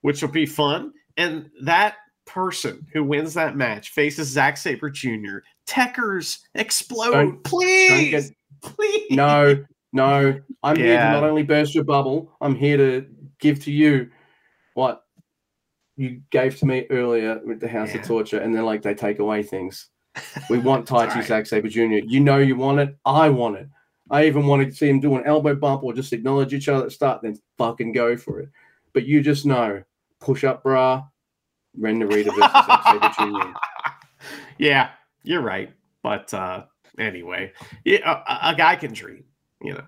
which 0.00 0.22
will 0.22 0.30
be 0.30 0.46
fun. 0.46 0.92
And 1.16 1.50
that 1.62 1.96
person 2.26 2.86
who 2.92 3.04
wins 3.04 3.34
that 3.34 3.56
match 3.56 3.90
faces 3.90 4.28
Zack 4.28 4.56
Sabre 4.56 4.90
Jr. 4.90 5.38
Tekkers 5.66 6.38
explode, 6.54 7.12
don't, 7.12 7.44
please, 7.44 7.90
don't 7.90 8.10
get, 8.10 8.76
please. 8.76 9.10
No, 9.10 9.64
no, 9.92 10.40
I'm 10.62 10.76
yeah. 10.76 10.84
here 10.84 10.98
to 10.98 11.10
not 11.12 11.24
only 11.24 11.42
burst 11.42 11.74
your 11.74 11.84
bubble, 11.84 12.32
I'm 12.40 12.54
here 12.54 12.76
to 12.76 13.06
give 13.38 13.62
to 13.64 13.72
you 13.72 14.10
what 14.74 15.03
you 15.96 16.22
gave 16.30 16.58
to 16.58 16.66
me 16.66 16.86
earlier 16.90 17.40
with 17.44 17.60
the 17.60 17.68
House 17.68 17.90
yeah. 17.90 18.00
of 18.00 18.06
Torture, 18.06 18.38
and 18.38 18.54
then 18.54 18.64
like 18.64 18.82
they 18.82 18.94
take 18.94 19.18
away 19.18 19.42
things. 19.42 19.88
We 20.48 20.58
want 20.58 20.86
Taichi 20.86 21.16
right. 21.16 21.26
Zack 21.26 21.46
Sabre 21.46 21.68
Jr. 21.68 22.04
You 22.06 22.20
know 22.20 22.38
you 22.38 22.54
want 22.54 22.78
it. 22.78 22.96
I 23.04 23.28
want 23.30 23.56
it. 23.56 23.68
I 24.10 24.26
even 24.26 24.46
want 24.46 24.64
to 24.64 24.72
see 24.72 24.88
him 24.88 25.00
do 25.00 25.16
an 25.16 25.26
elbow 25.26 25.54
bump 25.54 25.82
or 25.82 25.92
just 25.92 26.12
acknowledge 26.12 26.52
each 26.54 26.68
other 26.68 26.80
at 26.80 26.84
the 26.84 26.90
start, 26.90 27.22
then 27.22 27.38
fucking 27.58 27.92
go 27.92 28.16
for 28.16 28.40
it. 28.40 28.50
But 28.92 29.06
you 29.06 29.22
just 29.22 29.46
know, 29.46 29.82
push 30.20 30.44
up 30.44 30.62
bra, 30.62 31.04
Ren 31.76 32.00
Narita 32.00 32.26
versus 32.26 32.52
Zack 32.52 32.82
Sabre 32.86 33.30
Jr. 33.32 33.48
Yeah, 34.58 34.90
you're 35.22 35.42
right. 35.42 35.70
But 36.02 36.32
uh 36.32 36.64
anyway, 36.98 37.52
yeah, 37.84 38.22
a, 38.26 38.52
a 38.52 38.54
guy 38.54 38.76
can 38.76 38.92
dream, 38.92 39.24
you 39.60 39.74
know. 39.74 39.86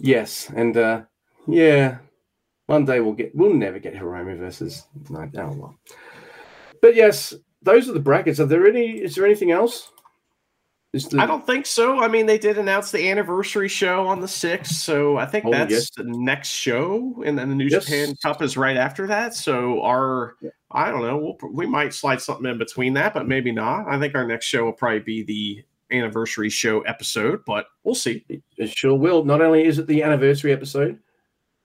Yes, 0.00 0.50
and 0.54 0.76
uh 0.76 1.02
yeah, 1.46 1.98
one 2.66 2.84
day 2.84 3.00
we'll 3.00 3.12
get 3.12 3.34
we'll 3.34 3.52
never 3.52 3.78
get 3.78 3.94
Hiromu 3.94 4.38
versus 4.38 4.86
no, 5.10 5.28
oh 5.38 5.52
well. 5.56 5.78
But 6.80 6.94
yes, 6.94 7.34
those 7.62 7.88
are 7.88 7.92
the 7.92 8.00
brackets. 8.00 8.40
Are 8.40 8.46
there 8.46 8.66
any 8.66 9.02
is 9.02 9.14
there 9.14 9.24
anything 9.24 9.50
else? 9.50 9.90
The... 10.92 11.18
I 11.18 11.26
don't 11.26 11.44
think 11.44 11.66
so. 11.66 11.98
I 11.98 12.06
mean, 12.06 12.26
they 12.26 12.38
did 12.38 12.56
announce 12.56 12.92
the 12.92 13.10
anniversary 13.10 13.68
show 13.68 14.06
on 14.06 14.20
the 14.20 14.28
6th, 14.28 14.66
so 14.66 15.16
I 15.16 15.26
think 15.26 15.44
oh, 15.44 15.50
that's 15.50 15.72
yes. 15.72 15.90
the 15.96 16.04
next 16.04 16.50
show, 16.50 17.20
and 17.26 17.36
then 17.36 17.48
the 17.48 17.54
New 17.56 17.66
yes. 17.66 17.84
Japan 17.84 18.14
Cup 18.22 18.40
is 18.42 18.56
right 18.56 18.76
after 18.76 19.08
that. 19.08 19.34
So 19.34 19.82
our, 19.82 20.36
yeah. 20.40 20.50
I 20.70 20.92
don't 20.92 21.02
know, 21.02 21.36
we'll, 21.42 21.52
we 21.52 21.66
might 21.66 21.92
slide 21.92 22.22
something 22.22 22.48
in 22.48 22.58
between 22.58 22.94
that, 22.94 23.12
but 23.12 23.26
maybe 23.26 23.50
not. 23.50 23.88
I 23.88 23.98
think 23.98 24.14
our 24.14 24.24
next 24.24 24.46
show 24.46 24.66
will 24.66 24.72
probably 24.72 25.00
be 25.00 25.24
the 25.24 25.64
anniversary 25.90 26.48
show 26.48 26.82
episode, 26.82 27.40
but 27.44 27.66
we'll 27.82 27.96
see. 27.96 28.24
It 28.56 28.70
sure 28.70 28.94
will. 28.94 29.24
Not 29.24 29.40
only 29.40 29.64
is 29.64 29.80
it 29.80 29.88
the 29.88 30.00
anniversary 30.00 30.52
episode, 30.52 31.00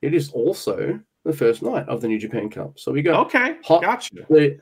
it 0.02 0.14
is 0.14 0.32
also 0.32 1.00
the 1.26 1.34
first 1.34 1.62
night 1.62 1.88
of 1.88 2.02
the 2.02 2.08
New 2.08 2.20
Japan 2.20 2.50
Cup. 2.50 2.80
So 2.80 2.92
we 2.92 3.02
got 3.02 3.26
okay, 3.28 3.58
hot, 3.64 3.82
gotcha. 3.82 4.16
The, 4.30 4.60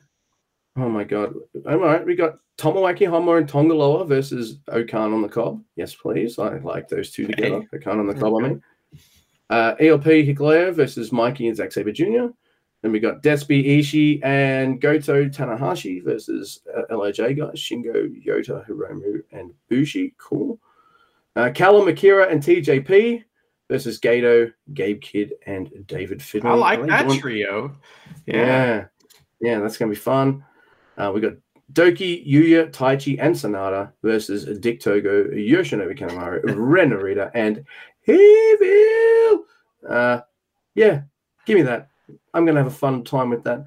oh 0.77 0.89
my 0.89 1.03
god! 1.03 1.33
All 1.67 1.77
right, 1.77 2.05
we 2.05 2.15
got 2.15 2.37
Tomoaki 2.57 3.07
Honma 3.07 3.37
and 3.37 3.47
Tanga 3.47 3.73
Loa 3.73 4.05
versus 4.05 4.59
O-Khan 4.69 5.13
on 5.13 5.21
the 5.21 5.29
Cob. 5.29 5.63
Yes, 5.75 5.93
please. 5.93 6.39
I 6.39 6.57
like 6.57 6.87
those 6.87 7.11
two 7.11 7.27
together. 7.27 7.57
Okay. 7.57 7.67
O-Khan 7.75 7.99
on 7.99 8.07
the 8.07 8.15
Cob. 8.15 8.33
I 8.35 8.47
mean, 8.47 8.63
uh, 9.49 9.75
ELP 9.79 10.03
Hikuleo 10.03 10.73
versus 10.73 11.11
Mikey 11.11 11.47
and 11.47 11.55
Zack 11.55 11.71
Sabre 11.71 11.91
Jr. 11.91 12.27
Then 12.81 12.91
we 12.91 12.99
got 12.99 13.23
Despy 13.23 13.79
Ishii 13.79 14.23
and 14.23 14.79
Goto 14.79 15.25
Tanahashi 15.25 16.03
versus 16.03 16.61
uh, 16.75 16.95
LIJ 16.95 17.37
guys 17.37 17.59
Shingo, 17.59 18.25
Yota, 18.25 18.67
Hiromu, 18.67 19.21
and 19.31 19.53
Bushi. 19.69 20.13
Cool. 20.17 20.59
Uh, 21.35 21.51
Callum 21.53 21.87
Akira 21.87 22.27
and 22.27 22.41
TJP 22.41 23.23
versus 23.69 23.99
Gedo, 23.99 24.51
Gabe 24.73 25.01
Kidd, 25.01 25.33
and 25.45 25.69
David 25.87 26.21
Finlay. 26.21 26.49
I 26.49 26.53
like 26.53 26.87
that 26.87 27.19
trio. 27.19 27.75
Yeah. 28.25 28.35
yeah. 28.35 28.85
yeah, 29.41 29.59
that's 29.59 29.77
gonna 29.77 29.89
be 29.89 29.95
fun. 29.95 30.43
Uh, 30.97 31.11
we 31.13 31.21
got 31.21 31.33
Douki, 31.73 32.25
Yuya, 32.27 32.71
Taichi, 32.71 33.17
and 33.19 33.35
Sanada 33.35 33.91
versus 34.01 34.45
Dick 34.59 34.79
Togo, 34.79 35.25
Yoshinobu 35.25 35.97
Kanemaru, 35.97 36.41
Ren 36.55 36.91
Narita, 36.91 37.29
and 37.33 37.63
Evil. 38.07 39.45
Uh, 39.87 40.21
yeah, 40.75 41.01
give 41.45 41.57
me 41.57 41.63
that. 41.63 41.89
I'm 42.33 42.45
gonna 42.45 42.59
have 42.59 42.71
a 42.71 42.75
fun 42.75 43.03
time 43.03 43.29
with 43.29 43.43
that. 43.43 43.65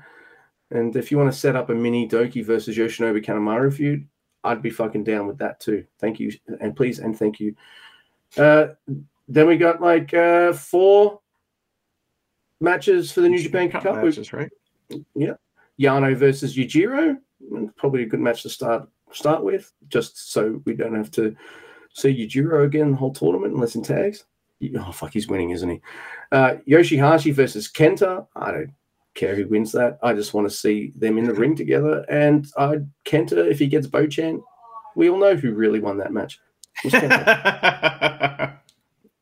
And 0.70 0.94
if 0.96 1.10
you 1.10 1.18
want 1.18 1.32
to 1.32 1.38
set 1.38 1.56
up 1.56 1.68
a 1.68 1.74
mini 1.74 2.08
Douki 2.08 2.44
versus 2.44 2.76
Yoshinobu 2.76 3.24
Kanemaru 3.24 3.72
feud, 3.72 4.06
I'd 4.44 4.62
be 4.62 4.70
fucking 4.70 5.04
down 5.04 5.26
with 5.26 5.38
that 5.38 5.60
too. 5.60 5.84
Thank 5.98 6.20
you, 6.20 6.32
and 6.60 6.74
please, 6.74 7.00
and 7.00 7.18
thank 7.18 7.38
you. 7.38 7.54
Uh, 8.38 8.68
then 9.30 9.46
we 9.46 9.56
got 9.56 9.80
like 9.80 10.12
uh, 10.12 10.52
four 10.52 11.20
matches 12.60 13.12
for 13.12 13.20
the 13.20 13.28
New 13.28 13.38
Japan 13.38 13.70
Cup. 13.70 13.84
Matches, 13.84 14.32
right? 14.32 14.50
Yeah. 15.14 15.34
Yano 15.80 16.14
versus 16.16 16.56
Yujiro. 16.56 17.16
Probably 17.76 18.02
a 18.02 18.06
good 18.06 18.20
match 18.20 18.42
to 18.42 18.50
start 18.50 18.88
start 19.12 19.44
with, 19.44 19.72
just 19.88 20.32
so 20.32 20.60
we 20.66 20.74
don't 20.74 20.94
have 20.94 21.10
to 21.12 21.34
see 21.94 22.26
Yujiro 22.26 22.64
again 22.64 22.90
the 22.90 22.96
whole 22.96 23.12
tournament 23.12 23.54
unless 23.54 23.76
in 23.76 23.82
tags. 23.82 24.24
Oh 24.76 24.92
fuck, 24.92 25.12
he's 25.12 25.28
winning, 25.28 25.50
isn't 25.50 25.70
he? 25.70 25.80
Uh, 26.32 26.56
Yoshi-Hashi 26.66 27.30
versus 27.30 27.70
Kenta. 27.70 28.26
I 28.36 28.50
don't 28.50 28.72
care 29.14 29.34
who 29.34 29.48
wins 29.48 29.72
that. 29.72 29.98
I 30.02 30.12
just 30.12 30.34
want 30.34 30.48
to 30.48 30.54
see 30.54 30.92
them 30.96 31.16
in 31.16 31.24
the 31.24 31.32
ring 31.32 31.56
together. 31.56 32.04
And 32.10 32.46
uh, 32.58 32.76
Kenta, 33.06 33.50
if 33.50 33.58
he 33.58 33.68
gets 33.68 33.86
Bochan, 33.86 34.42
We 34.96 35.08
all 35.08 35.18
know 35.18 35.34
who 35.36 35.54
really 35.54 35.80
won 35.80 35.96
that 35.98 36.12
match. 36.12 36.38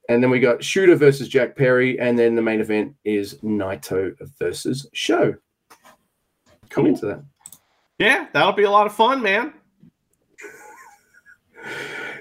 It 0.09 0.13
was 0.13 0.15
Kenta. 0.15 0.15
and 0.15 0.23
then 0.23 0.31
we 0.31 0.41
got 0.41 0.59
Shota 0.61 0.97
versus 0.97 1.29
Jack 1.29 1.57
Perry, 1.57 1.99
and 2.01 2.19
then 2.19 2.35
the 2.35 2.43
main 2.43 2.61
event 2.61 2.95
is 3.05 3.35
Naito 3.37 4.15
versus 4.39 4.89
SHO. 4.93 5.35
Come 6.71 6.85
Cool. 6.85 6.87
into 6.87 7.07
that. 7.07 7.23
yeah, 7.99 8.27
that'll 8.33 8.53
be 8.53 8.65
a 8.65 8.71
lot 8.71 8.87
of 8.87 8.95
fun, 8.95 9.23
man. 9.23 9.53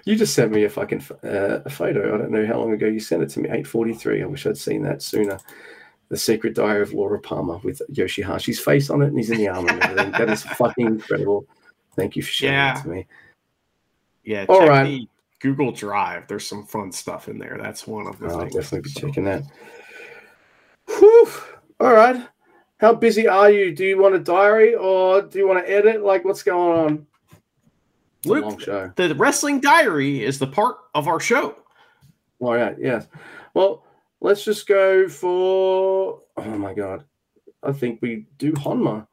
You 0.05 0.15
just 0.15 0.33
sent 0.33 0.51
me 0.53 0.63
a 0.63 0.69
fucking 0.69 1.03
uh, 1.23 1.59
a 1.65 1.69
photo. 1.69 2.15
I 2.15 2.17
don't 2.17 2.31
know 2.31 2.45
how 2.47 2.59
long 2.59 2.71
ago 2.71 2.87
you 2.87 2.99
sent 2.99 3.23
it 3.23 3.29
to 3.31 3.41
me. 3.41 3.49
Eight 3.49 3.67
forty 3.67 3.93
three. 3.93 4.23
I 4.23 4.25
wish 4.25 4.45
I'd 4.45 4.57
seen 4.57 4.81
that 4.83 5.01
sooner. 5.01 5.37
The 6.09 6.15
Secret 6.17 6.55
Diary 6.55 6.81
of 6.81 6.93
Laura 6.93 7.19
Palmer 7.19 7.57
with 7.57 7.81
Yoshi-Hashi's 7.89 8.61
face 8.61 8.89
on 8.89 9.01
it, 9.01 9.07
and 9.07 9.17
he's 9.17 9.29
in 9.29 9.37
the 9.39 9.49
armor. 9.49 9.69
and 9.69 9.83
everything. 9.83 10.11
that 10.13 10.29
is 10.29 10.43
fucking 10.43 10.87
incredible. 10.87 11.45
Thank 11.97 12.15
you 12.15 12.23
for 12.23 12.31
sharing 12.31 12.53
Yeah. 12.55 12.73
that 12.75 12.83
to 12.83 12.87
me. 12.89 13.07
Yeah, 14.23 14.45
All 14.47 14.59
check 14.61 14.69
right. 14.69 15.01
Google 15.39 15.71
Drive. 15.71 16.27
There's 16.27 16.47
some 16.47 16.65
fun 16.65 16.91
stuff 16.91 17.27
in 17.29 17.37
there. 17.37 17.57
That's 17.61 17.85
one 17.87 18.07
of 18.07 18.19
the 18.19 18.27
things 18.27 18.33
I'll 18.33 18.39
things. 18.41 18.53
definitely 18.55 18.81
be 18.81 18.89
So- 18.89 18.99
checking 19.01 19.23
that. 19.25 19.43
Whew. 20.87 21.27
All 21.79 21.93
right. 21.93 22.27
How 22.79 22.93
busy 22.93 23.27
are 23.27 23.49
you? 23.49 23.73
Do 23.75 23.85
you 23.85 23.99
want 23.99 24.15
a 24.15 24.19
diary 24.19 24.75
or 24.75 25.21
do 25.23 25.39
you 25.39 25.47
want 25.47 25.65
to 25.65 25.71
edit? 25.71 26.03
Like, 26.03 26.23
what's 26.25 26.43
going 26.43 26.79
on? 26.79 27.07
It's 28.19 28.27
Luke, 28.27 28.43
long 28.45 28.57
show. 28.59 28.91
the 28.95 29.13
Wrestling 29.15 29.59
Diary 29.59 30.23
is 30.23 30.39
the 30.39 30.47
part 30.47 30.77
of 30.95 31.07
our 31.07 31.19
show. 31.19 31.55
Oh, 32.41 32.47
All 32.47 32.55
right. 32.55 32.75
Yes. 32.79 33.07
Well, 33.53 33.83
let's 34.21 34.43
just 34.43 34.67
go 34.67 35.07
for. 35.07 36.21
Oh 36.37 36.43
my 36.57 36.73
god. 36.73 37.03
I 37.63 37.71
think 37.71 37.99
we 38.01 38.25
do 38.37 38.53
Honma. 38.53 39.07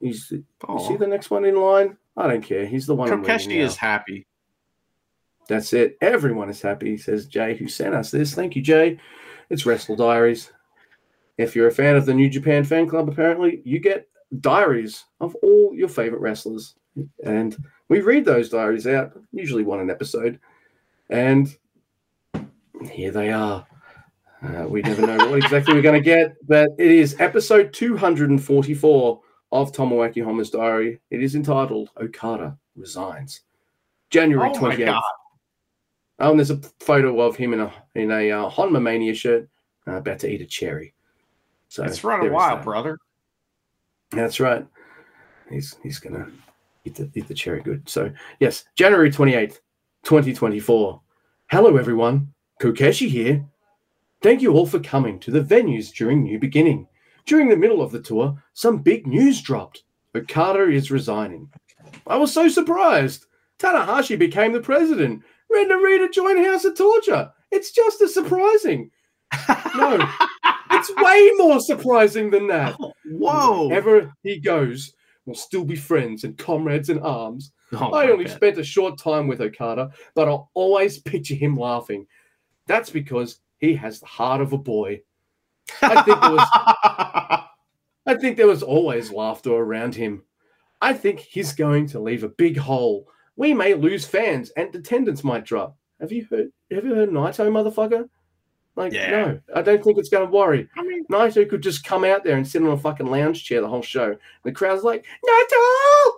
He's. 0.00 0.30
You 0.32 0.44
Oh, 0.68 0.88
see 0.88 0.96
the 0.96 1.06
next 1.06 1.30
one 1.30 1.44
in 1.44 1.56
line? 1.56 1.96
I 2.16 2.26
don't 2.28 2.42
care. 2.42 2.66
He's 2.66 2.86
the 2.86 2.94
one. 2.94 3.10
I'm 3.12 3.24
Kokeshi 3.24 3.56
is 3.60 3.76
happy. 3.76 4.26
That's 5.52 5.74
it. 5.74 5.98
Everyone 6.00 6.48
is 6.48 6.62
happy, 6.62 6.96
says 6.96 7.26
Jay, 7.26 7.54
who 7.54 7.68
sent 7.68 7.94
us 7.94 8.10
this. 8.10 8.32
Thank 8.32 8.56
you, 8.56 8.62
Jay. 8.62 8.98
It's 9.50 9.66
Wrestle 9.66 9.96
Diaries. 9.96 10.50
If 11.36 11.54
you're 11.54 11.66
a 11.66 11.70
fan 11.70 11.94
of 11.94 12.06
the 12.06 12.14
New 12.14 12.30
Japan 12.30 12.64
Fan 12.64 12.88
Club, 12.88 13.06
apparently, 13.06 13.60
you 13.66 13.78
get 13.78 14.08
diaries 14.40 15.04
of 15.20 15.34
all 15.42 15.74
your 15.74 15.90
favorite 15.90 16.22
wrestlers. 16.22 16.76
And 17.22 17.54
we 17.90 18.00
read 18.00 18.24
those 18.24 18.48
diaries 18.48 18.86
out, 18.86 19.12
usually 19.30 19.62
one 19.62 19.80
an 19.80 19.90
episode. 19.90 20.40
And 21.10 21.54
here 22.90 23.10
they 23.10 23.30
are. 23.30 23.66
Uh, 24.42 24.64
we 24.66 24.80
never 24.80 25.06
know 25.06 25.18
what 25.28 25.44
exactly 25.44 25.74
we're 25.74 25.82
going 25.82 26.02
to 26.02 26.04
get, 26.04 26.34
but 26.48 26.70
it 26.78 26.90
is 26.90 27.20
episode 27.20 27.74
244 27.74 29.20
of 29.52 29.70
Tomoaki 29.70 30.24
Honma's 30.24 30.48
diary. 30.48 30.98
It 31.10 31.22
is 31.22 31.34
entitled 31.34 31.90
Okada 32.00 32.56
Resigns. 32.74 33.42
January 34.08 34.50
Oh 34.54 34.58
my 34.58 34.74
28th. 34.76 35.02
Oh, 36.18 36.30
and 36.30 36.38
there's 36.38 36.50
a 36.50 36.60
photo 36.80 37.20
of 37.20 37.36
him 37.36 37.52
in 37.52 37.60
a 37.60 37.72
in 37.94 38.10
a 38.10 38.30
uh, 38.30 38.50
Honma 38.50 38.80
Mania 38.80 39.14
shirt, 39.14 39.48
uh, 39.88 39.92
about 39.96 40.18
to 40.20 40.30
eat 40.30 40.40
a 40.40 40.46
cherry. 40.46 40.94
So 41.68 41.82
It's 41.84 42.04
run 42.04 42.26
a 42.26 42.30
while, 42.30 42.56
that. 42.56 42.64
brother. 42.64 42.98
That's 44.10 44.38
right. 44.40 44.66
He's 45.50 45.76
he's 45.82 45.98
gonna 45.98 46.30
eat 46.84 46.94
the 46.96 47.10
eat 47.14 47.28
the 47.28 47.34
cherry 47.34 47.62
good. 47.62 47.88
So 47.88 48.12
yes, 48.40 48.64
January 48.76 49.10
twenty 49.10 49.34
eighth, 49.34 49.60
twenty 50.02 50.32
twenty 50.32 50.60
four. 50.60 51.00
Hello 51.50 51.76
everyone, 51.76 52.32
Kokeshi 52.60 53.08
here. 53.08 53.44
Thank 54.20 54.40
you 54.42 54.52
all 54.52 54.66
for 54.66 54.78
coming 54.78 55.18
to 55.20 55.30
the 55.30 55.40
venues 55.42 55.92
during 55.92 56.22
New 56.22 56.38
Beginning. 56.38 56.86
During 57.24 57.48
the 57.48 57.56
middle 57.56 57.82
of 57.82 57.90
the 57.92 58.00
tour, 58.00 58.40
some 58.52 58.78
big 58.78 59.06
news 59.06 59.40
dropped. 59.40 59.84
Okada 60.14 60.70
is 60.70 60.90
resigning. 60.90 61.50
I 62.06 62.16
was 62.16 62.32
so 62.32 62.48
surprised. 62.48 63.26
Tanahashi 63.58 64.18
became 64.18 64.52
the 64.52 64.60
president. 64.60 65.22
Ren 65.52 65.70
Narita 65.70 66.12
joined 66.12 66.44
House 66.44 66.64
of 66.64 66.76
Torture. 66.76 67.30
It's 67.50 67.72
just 67.72 68.00
as 68.00 68.14
surprising. 68.14 68.90
No, 69.76 69.98
it's 70.70 70.90
way 70.96 71.32
more 71.36 71.60
surprising 71.60 72.30
than 72.30 72.46
that. 72.48 72.76
Whoa. 73.06 73.68
Wherever 73.68 74.12
he 74.22 74.38
goes, 74.38 74.94
we'll 75.26 75.34
still 75.34 75.64
be 75.64 75.76
friends 75.76 76.24
and 76.24 76.36
comrades 76.36 76.88
in 76.88 76.98
arms. 77.00 77.52
Oh 77.72 77.92
I 77.92 78.10
only 78.10 78.24
God. 78.24 78.34
spent 78.34 78.58
a 78.58 78.64
short 78.64 78.98
time 78.98 79.26
with 79.28 79.40
Okada, 79.40 79.90
but 80.14 80.28
I'll 80.28 80.50
always 80.54 80.98
picture 80.98 81.34
him 81.34 81.56
laughing. 81.56 82.06
That's 82.66 82.90
because 82.90 83.40
he 83.58 83.74
has 83.74 84.00
the 84.00 84.06
heart 84.06 84.40
of 84.40 84.52
a 84.52 84.58
boy. 84.58 85.02
I 85.80 86.02
think 86.02 86.20
there 86.20 86.30
was 86.32 86.48
I 88.06 88.14
think 88.14 88.36
there 88.36 88.48
was 88.48 88.62
always 88.62 89.12
laughter 89.12 89.52
around 89.52 89.94
him. 89.94 90.22
I 90.80 90.92
think 90.92 91.20
he's 91.20 91.52
going 91.52 91.86
to 91.88 92.00
leave 92.00 92.24
a 92.24 92.28
big 92.28 92.56
hole. 92.56 93.06
We 93.36 93.54
may 93.54 93.74
lose 93.74 94.04
fans 94.06 94.50
and 94.56 94.74
attendance 94.74 95.24
might 95.24 95.44
drop. 95.44 95.76
Have 96.00 96.12
you 96.12 96.26
heard 96.30 96.50
have 96.70 96.84
you 96.84 96.94
heard 96.94 97.10
Naito, 97.10 97.48
motherfucker? 97.50 98.08
Like, 98.74 98.92
Yeah. 98.92 99.10
no, 99.10 99.40
I 99.54 99.62
don't 99.62 99.82
think 99.84 99.98
it's 99.98 100.08
gonna 100.08 100.30
worry. 100.30 100.68
I 100.76 100.82
mean, 100.82 101.04
Naito 101.10 101.48
could 101.48 101.62
just 101.62 101.84
come 101.84 102.04
out 102.04 102.24
there 102.24 102.36
and 102.36 102.46
sit 102.46 102.62
on 102.62 102.68
a 102.68 102.76
fucking 102.76 103.06
lounge 103.06 103.44
chair 103.44 103.60
the 103.60 103.68
whole 103.68 103.82
show. 103.82 104.16
The 104.44 104.52
crowd's 104.52 104.82
like, 104.84 105.04
Naito! 105.26 106.10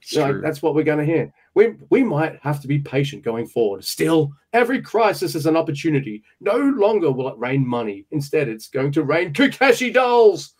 it's 0.00 0.16
Like, 0.16 0.32
true. 0.32 0.40
that's 0.40 0.62
what 0.62 0.74
we're 0.74 0.82
going 0.84 0.98
to 0.98 1.04
hear. 1.04 1.32
We, 1.54 1.74
we 1.90 2.02
might 2.02 2.38
have 2.42 2.60
to 2.62 2.68
be 2.68 2.78
patient 2.78 3.22
going 3.22 3.46
forward. 3.46 3.84
Still, 3.84 4.32
every 4.52 4.82
crisis 4.82 5.34
is 5.34 5.46
an 5.46 5.56
opportunity. 5.56 6.22
No 6.40 6.56
longer 6.58 7.10
will 7.12 7.28
it 7.28 7.38
rain 7.38 7.66
money. 7.66 8.04
Instead, 8.10 8.48
it's 8.48 8.68
going 8.68 8.90
to 8.92 9.02
rain 9.04 9.32
Kokeshi 9.32 9.92
dolls. 9.94 10.54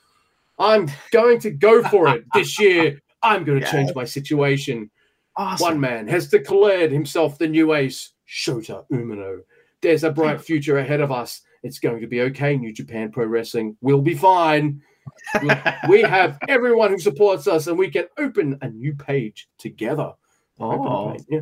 I'm 0.58 0.88
going 1.10 1.40
to 1.40 1.50
go 1.50 1.82
for 1.88 2.08
it 2.08 2.24
this 2.32 2.58
year. 2.60 3.00
I'm 3.22 3.44
going 3.44 3.58
to 3.60 3.64
Yeah. 3.66 3.72
change 3.72 3.94
my 3.94 4.04
situation. 4.04 4.90
Awesome. 5.36 5.64
One 5.64 5.80
man 5.80 6.08
has 6.08 6.28
declared 6.28 6.92
himself 6.92 7.38
the 7.38 7.48
new 7.48 7.74
ace, 7.74 8.12
Shota 8.28 8.84
Umino. 8.92 9.40
There's 9.80 10.04
a 10.04 10.10
bright 10.10 10.40
future 10.40 10.78
ahead 10.78 11.00
of 11.00 11.12
us. 11.12 11.42
It's 11.62 11.78
going 11.78 12.00
to 12.00 12.06
be 12.06 12.20
okay, 12.22 12.56
New 12.56 12.72
Japan 12.72 13.10
Pro 13.12 13.26
Wrestling. 13.26 13.76
We'll 13.80 14.02
be 14.02 14.14
fine. 14.14 14.82
We 15.88 16.00
have 16.00 16.38
everyone 16.48 16.90
who 16.90 16.98
supports 16.98 17.46
us, 17.46 17.66
and 17.66 17.78
we 17.78 17.90
can 17.90 18.06
open 18.18 18.58
a 18.62 18.68
new 18.70 18.94
page 18.94 19.48
together. 19.58 20.12
Oh, 20.58 21.12
page, 21.12 21.24
yeah. 21.28 21.40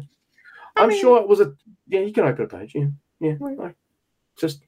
I 0.77 0.83
I'm 0.83 0.89
mean- 0.89 1.01
sure 1.01 1.21
it 1.21 1.29
was 1.29 1.41
a 1.41 1.53
yeah. 1.87 2.01
You 2.01 2.13
can 2.13 2.25
open 2.25 2.45
a 2.45 2.49
page, 2.49 2.73
yeah, 2.75 2.87
yeah. 3.21 3.35
like, 3.41 3.77
just 4.37 4.63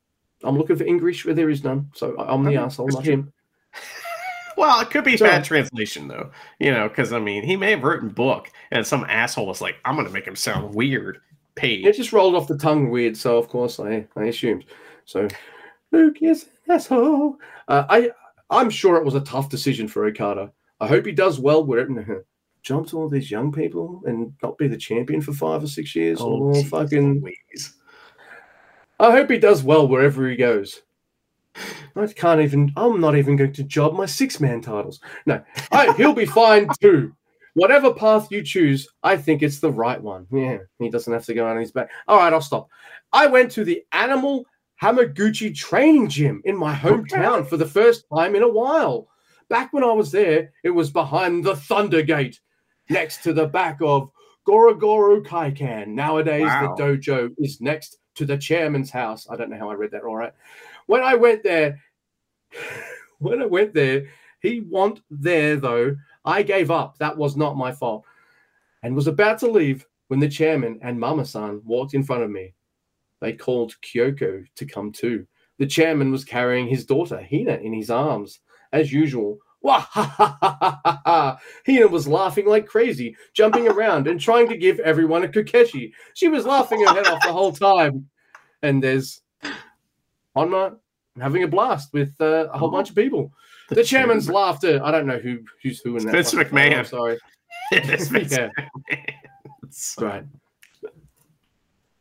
I'm 0.44 0.56
looking 0.56 0.76
for 0.76 0.84
English 0.84 1.24
where 1.24 1.34
there 1.34 1.50
is 1.50 1.64
none, 1.64 1.90
so 1.94 2.16
I- 2.16 2.32
I'm 2.32 2.44
the 2.44 2.50
Okay, 2.50 2.58
asshole, 2.58 2.88
not 2.88 3.04
him. 3.04 3.32
well, 4.56 4.80
it 4.80 4.90
could 4.90 5.04
be 5.04 5.16
So- 5.16 5.26
bad 5.26 5.44
translation 5.44 6.08
though. 6.08 6.30
You 6.58 6.72
know, 6.72 6.88
because 6.88 7.12
I 7.12 7.18
mean, 7.18 7.42
he 7.44 7.56
may 7.56 7.70
have 7.70 7.82
written 7.82 8.08
book, 8.08 8.50
and 8.70 8.86
some 8.86 9.04
asshole 9.08 9.46
was 9.46 9.60
like, 9.60 9.76
"I'm 9.84 9.94
going 9.94 10.06
to 10.06 10.12
make 10.12 10.26
him 10.26 10.36
sound 10.36 10.74
weird." 10.74 11.18
Page. 11.56 11.86
It 11.86 11.94
just 11.94 12.12
rolled 12.12 12.34
off 12.34 12.48
the 12.48 12.58
tongue 12.58 12.90
weird, 12.90 13.16
so 13.16 13.38
of 13.38 13.48
course 13.48 13.78
I 13.78 14.06
I 14.16 14.24
assumed. 14.24 14.64
So 15.04 15.28
Luke 15.92 16.20
is 16.20 16.46
an 16.66 16.74
asshole. 16.74 17.36
Uh, 17.68 17.84
I 17.88 18.10
I'm 18.50 18.70
sure 18.70 18.96
it 18.96 19.04
was 19.04 19.14
a 19.14 19.20
tough 19.20 19.50
decision 19.50 19.86
for 19.86 20.04
Okada. 20.04 20.50
I 20.80 20.88
hope 20.88 21.06
he 21.06 21.12
does 21.12 21.38
well 21.38 21.64
with 21.64 21.78
it. 21.78 22.26
Jump 22.62 22.88
to 22.88 22.98
all 22.98 23.08
these 23.08 23.30
young 23.30 23.52
people 23.52 24.02
and 24.06 24.32
not 24.42 24.58
be 24.58 24.66
the 24.66 24.76
champion 24.76 25.20
for 25.20 25.32
five 25.32 25.62
or 25.62 25.66
six 25.68 25.94
years. 25.94 26.18
Oh, 26.20 26.40
or 26.40 26.64
fucking 26.64 27.20
Louise. 27.20 27.74
I 28.98 29.10
hope 29.12 29.30
he 29.30 29.38
does 29.38 29.62
well 29.62 29.86
wherever 29.86 30.28
he 30.28 30.34
goes. 30.36 30.82
I 31.96 32.06
can't 32.08 32.40
even. 32.40 32.72
I'm 32.76 33.00
not 33.00 33.16
even 33.16 33.36
going 33.36 33.52
to 33.52 33.62
job 33.64 33.94
my 33.94 34.06
six 34.06 34.40
man 34.40 34.60
titles. 34.60 35.00
No, 35.26 35.42
I, 35.70 35.92
he'll 35.94 36.14
be 36.14 36.26
fine 36.26 36.68
too. 36.80 37.14
Whatever 37.54 37.94
path 37.94 38.32
you 38.32 38.42
choose, 38.42 38.88
I 39.04 39.16
think 39.16 39.42
it's 39.42 39.60
the 39.60 39.70
right 39.70 40.00
one. 40.02 40.26
Yeah, 40.32 40.58
he 40.80 40.90
doesn't 40.90 41.12
have 41.12 41.24
to 41.26 41.34
go 41.34 41.46
on 41.46 41.56
his 41.56 41.70
back. 41.70 41.90
All 42.08 42.18
right, 42.18 42.32
I'll 42.32 42.40
stop. 42.40 42.68
I 43.12 43.28
went 43.28 43.52
to 43.52 43.64
the 43.64 43.84
Animal 43.92 44.44
Hamaguchi 44.82 45.54
Training 45.54 46.08
Gym 46.08 46.42
in 46.44 46.56
my 46.56 46.74
hometown 46.74 47.46
for 47.46 47.56
the 47.56 47.66
first 47.66 48.04
time 48.14 48.34
in 48.34 48.42
a 48.42 48.48
while. 48.48 49.08
Back 49.48 49.72
when 49.72 49.84
I 49.84 49.92
was 49.92 50.10
there, 50.10 50.52
it 50.64 50.70
was 50.70 50.90
behind 50.90 51.44
the 51.44 51.54
Thunder 51.54 52.02
Gate, 52.02 52.40
next 52.90 53.22
to 53.22 53.32
the 53.32 53.46
back 53.46 53.78
of 53.82 54.10
Gorogoro 54.48 55.24
Kaikan. 55.24 55.88
Nowadays, 55.88 56.42
Wow. 56.46 56.74
the 56.76 56.82
dojo 56.82 57.30
is 57.38 57.60
next 57.60 57.98
to 58.16 58.24
the 58.26 58.36
chairman's 58.36 58.90
house. 58.90 59.26
I 59.30 59.36
don't 59.36 59.50
know 59.50 59.58
how 59.58 59.70
I 59.70 59.74
read 59.74 59.90
that 59.92 60.02
all 60.02 60.16
right. 60.16 60.32
When 60.86 61.02
I 61.02 61.14
went 61.14 61.42
there, 61.42 61.80
when 63.18 63.42
I 63.42 63.46
went 63.46 63.74
there, 63.74 64.06
he 64.40 64.60
want 64.60 65.00
there 65.10 65.56
though. 65.56 65.96
I 66.24 66.42
gave 66.42 66.70
up. 66.70 66.98
That 66.98 67.16
was 67.16 67.36
not 67.36 67.56
my 67.56 67.72
fault. 67.72 68.04
And 68.82 68.94
was 68.94 69.06
about 69.06 69.38
to 69.40 69.50
leave 69.50 69.86
when 70.08 70.20
the 70.20 70.28
chairman 70.28 70.78
and 70.82 71.00
Mama-san 71.00 71.62
walked 71.64 71.94
in 71.94 72.02
front 72.02 72.22
of 72.22 72.30
me. 72.30 72.54
They 73.20 73.32
called 73.32 73.74
Kyoko 73.82 74.44
to 74.54 74.66
come 74.66 74.92
too. 74.92 75.26
The 75.58 75.66
chairman 75.66 76.10
was 76.10 76.24
carrying 76.24 76.66
his 76.66 76.84
daughter, 76.84 77.22
Hina, 77.22 77.56
in 77.56 77.72
his 77.72 77.90
arms. 77.90 78.40
As 78.72 78.92
usual, 78.92 79.38
ha, 79.64 79.88
ha, 79.90 80.36
ha, 80.40 81.00
ha. 81.06 81.38
Hina 81.66 81.88
was 81.88 82.08
laughing 82.08 82.46
like 82.46 82.66
crazy, 82.66 83.16
jumping 83.32 83.68
around 83.68 84.08
and 84.08 84.20
trying 84.20 84.48
to 84.48 84.56
give 84.56 84.78
everyone 84.80 85.24
a 85.24 85.28
Kokeshi. 85.28 85.92
She 86.14 86.28
was 86.28 86.44
laughing 86.44 86.80
her 86.80 86.94
head 86.94 87.06
off 87.06 87.22
the 87.22 87.32
whole 87.32 87.52
time. 87.52 88.08
And 88.62 88.82
there's 88.82 89.22
Honma 90.36 90.76
having 91.20 91.42
a 91.44 91.48
blast 91.48 91.92
with 91.92 92.14
uh, 92.20 92.48
a 92.52 92.58
whole 92.58 92.70
bunch 92.70 92.90
of 92.90 92.96
people. 92.96 93.32
The, 93.70 93.82
chairman's 93.84 94.28
laughter. 94.28 94.80
I 94.84 94.90
don't 94.90 95.06
know 95.06 95.18
who 95.18 95.38
who's 95.62 95.80
who 95.80 95.96
in 95.96 96.04
that. 96.06 96.12
Vince 96.12 96.32
photo, 96.32 96.48
I'm 96.48 96.54
McMahon. 96.54 96.86
sorry. 96.86 97.18
Vince 97.72 98.10
Yeah. 98.32 98.50
McMahon. 98.90 100.00
right. 100.00 100.24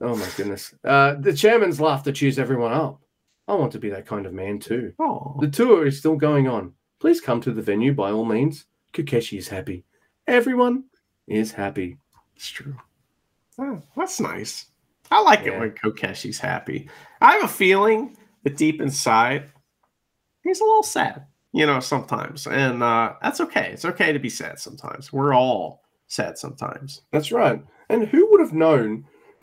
Oh 0.01 0.15
my 0.15 0.27
goodness. 0.35 0.73
Uh, 0.83 1.15
the 1.15 1.33
chairman's 1.33 1.79
laughter 1.79 2.11
cheers 2.11 2.37
everyone 2.37 2.73
up. 2.73 2.99
I 3.47 3.55
want 3.55 3.71
to 3.73 3.79
be 3.79 3.89
that 3.89 4.05
kind 4.05 4.25
of 4.25 4.33
man 4.33 4.59
too. 4.59 4.93
Oh, 4.99 5.37
The 5.39 5.49
tour 5.49 5.85
is 5.85 5.97
still 5.99 6.15
going 6.15 6.47
on. 6.47 6.73
Please 6.99 7.21
come 7.21 7.39
to 7.41 7.51
the 7.51 7.61
venue 7.61 7.93
by 7.93 8.11
all 8.11 8.25
means. 8.25 8.65
Kokeshi 8.93 9.37
is 9.37 9.47
happy. 9.47 9.83
Everyone 10.27 10.85
is 11.27 11.51
happy. 11.51 11.97
it's 12.35 12.49
true. 12.49 12.75
Oh, 13.59 13.81
that's 13.95 14.19
nice. 14.19 14.67
I 15.11 15.21
like 15.21 15.41
it 15.45 15.57
when 15.57 15.71
Kokeshi's 15.71 16.39
happy. 16.39 16.89
I 17.21 17.33
have 17.33 17.43
a 17.43 17.47
feeling 17.47 18.17
that 18.43 18.57
deep 18.57 18.81
inside, 18.81 19.49
he's 20.43 20.59
a 20.61 20.63
little 20.65 20.83
sad, 20.83 21.25
you 21.53 21.65
know, 21.65 21.79
sometimes. 21.79 22.47
And 22.47 22.83
uh, 22.83 23.13
that's 23.21 23.41
okay. 23.41 23.71
It's 23.71 23.85
okay 23.85 24.13
to 24.13 24.19
be 24.19 24.29
sad 24.29 24.59
sometimes. 24.59 25.11
We're 25.13 25.33
all 25.33 25.83
sad 26.07 26.37
sometimes. 26.37 27.01
That's 27.11 27.31
right. 27.31 27.63
And 27.89 28.07
who 28.07 28.29
would 28.31 28.41
have 28.41 28.53
known 28.53 29.05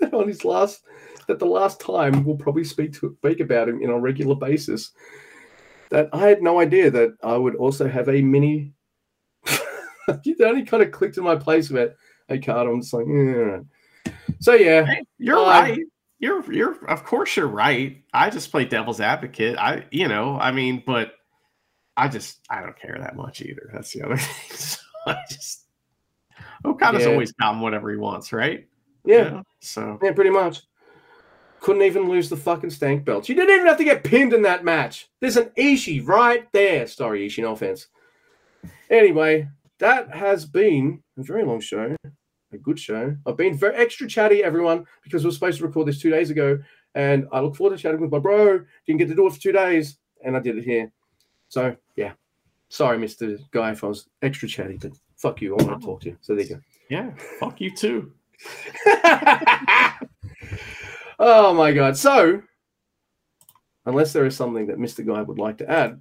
that 0.00 0.12
on 0.14 0.28
his 0.28 0.44
last 0.44 0.82
that 1.26 1.38
the 1.38 1.46
last 1.46 1.80
time 1.80 2.24
we'll 2.24 2.36
probably 2.36 2.64
speak 2.64 2.92
to 2.94 3.16
speak 3.18 3.40
about 3.40 3.68
him 3.68 3.82
in 3.82 3.90
a 3.90 3.98
regular 3.98 4.34
basis. 4.34 4.92
That 5.90 6.08
I 6.12 6.28
had 6.28 6.42
no 6.42 6.60
idea 6.60 6.90
that 6.90 7.16
I 7.22 7.36
would 7.36 7.56
also 7.56 7.88
have 7.88 8.08
a 8.08 8.22
mini 8.22 8.72
it 10.08 10.40
only 10.40 10.64
kind 10.64 10.82
of 10.82 10.90
clicked 10.92 11.18
in 11.18 11.24
my 11.24 11.36
place 11.36 11.70
about 11.70 11.90
hey 12.28 12.38
card. 12.38 12.68
I'm 12.68 12.80
just 12.80 12.92
like, 12.92 13.06
yeah. 13.08 13.58
So 14.40 14.54
yeah, 14.54 14.84
Hey, 14.84 15.02
you're 15.18 15.38
Uh, 15.38 15.48
right. 15.48 15.78
You're 16.20 16.52
you're 16.52 16.84
of 16.86 17.02
course 17.04 17.36
you're 17.36 17.46
right. 17.48 18.02
I 18.12 18.30
just 18.30 18.50
play 18.50 18.64
devil's 18.66 19.00
advocate. 19.00 19.56
I 19.58 19.86
you 19.90 20.06
know, 20.06 20.38
I 20.38 20.52
mean, 20.52 20.82
but 20.86 21.12
I 21.96 22.08
just 22.08 22.38
I 22.48 22.60
don't 22.60 22.78
care 22.78 22.96
that 23.00 23.16
much 23.16 23.40
either. 23.40 23.70
That's 23.72 23.92
the 23.92 24.02
other 24.02 24.16
thing. 24.18 24.56
So 24.56 24.78
I 25.06 25.16
just 25.28 25.66
Okada's 26.64 27.04
Yeah. 27.04 27.10
always 27.10 27.32
gotten 27.32 27.60
whatever 27.60 27.90
he 27.90 27.96
wants, 27.96 28.32
right? 28.32 28.68
yeah, 29.04 29.24
You 29.24 29.30
know? 29.30 29.42
So 29.60 29.98
yeah, 30.02 30.12
pretty 30.12 30.30
much. 30.30 30.62
Couldn't 31.60 31.82
even 31.82 32.08
lose 32.08 32.30
the 32.30 32.36
fucking 32.38 32.70
stank 32.70 33.04
belts. 33.04 33.28
You 33.28 33.34
didn't 33.34 33.54
even 33.54 33.66
have 33.66 33.76
to 33.78 33.84
get 33.84 34.02
pinned 34.04 34.32
in 34.32 34.42
that 34.42 34.64
match. 34.64 35.08
There's 35.20 35.36
an 35.36 35.50
Ishii 35.58 36.06
right 36.06 36.46
there. 36.52 36.86
Sorry, 36.86 37.26
Ishii, 37.28 37.42
no 37.42 37.52
offense. 37.52 37.88
Anyway, 38.88 39.46
that 39.78 40.14
has 40.14 40.46
been 40.46 41.02
a 41.18 41.22
very 41.22 41.44
long 41.44 41.60
show, 41.60 41.94
a 42.52 42.58
good 42.58 42.78
show. 42.78 43.16
I've 43.26 43.36
been 43.36 43.56
very 43.56 43.74
extra 43.76 44.06
chatty, 44.06 44.42
everyone, 44.42 44.84
because 45.02 45.22
we 45.22 45.28
were 45.28 45.34
supposed 45.34 45.58
to 45.58 45.66
record 45.66 45.88
this 45.88 46.00
two 46.00 46.10
days 46.10 46.30
ago, 46.30 46.58
and 46.94 47.26
I 47.32 47.40
look 47.40 47.56
forward 47.56 47.76
to 47.76 47.82
chatting 47.82 48.00
with 48.00 48.10
my 48.10 48.18
bro. 48.18 48.64
Didn't 48.86 48.98
get 48.98 49.08
to 49.08 49.14
do 49.14 49.26
it 49.26 49.32
for 49.32 49.40
two 49.40 49.52
days, 49.52 49.98
and 50.24 50.36
I 50.36 50.40
did 50.40 50.58
it 50.58 50.64
here. 50.64 50.90
So 51.48 51.76
yeah, 51.96 52.12
sorry, 52.68 52.98
Mister 52.98 53.38
Guy, 53.50 53.72
if 53.72 53.84
I 53.84 53.88
was 53.88 54.08
extra 54.22 54.48
chatty, 54.48 54.78
but 54.78 54.92
fuck 55.16 55.40
you. 55.40 55.56
I 55.56 55.62
want 55.62 55.80
to 55.80 55.86
talk 55.86 56.00
to 56.02 56.10
you. 56.10 56.16
So 56.20 56.34
there 56.34 56.44
you 56.44 56.54
go. 56.56 56.60
yeah, 56.88 57.10
fuck 57.38 57.60
you 57.60 57.74
too. 57.74 58.12
oh 61.18 61.54
my 61.54 61.72
god. 61.72 61.96
So, 61.96 62.42
unless 63.86 64.12
there 64.12 64.26
is 64.26 64.36
something 64.36 64.66
that 64.66 64.78
Mr. 64.78 65.06
Guy 65.06 65.22
would 65.22 65.38
like 65.38 65.58
to 65.58 65.70
add. 65.70 66.00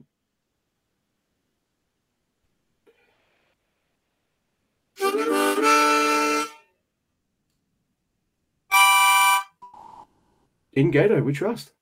In 10.79 10.91
Gedo, 10.91 11.21
we 11.21 11.33
trust. 11.33 11.73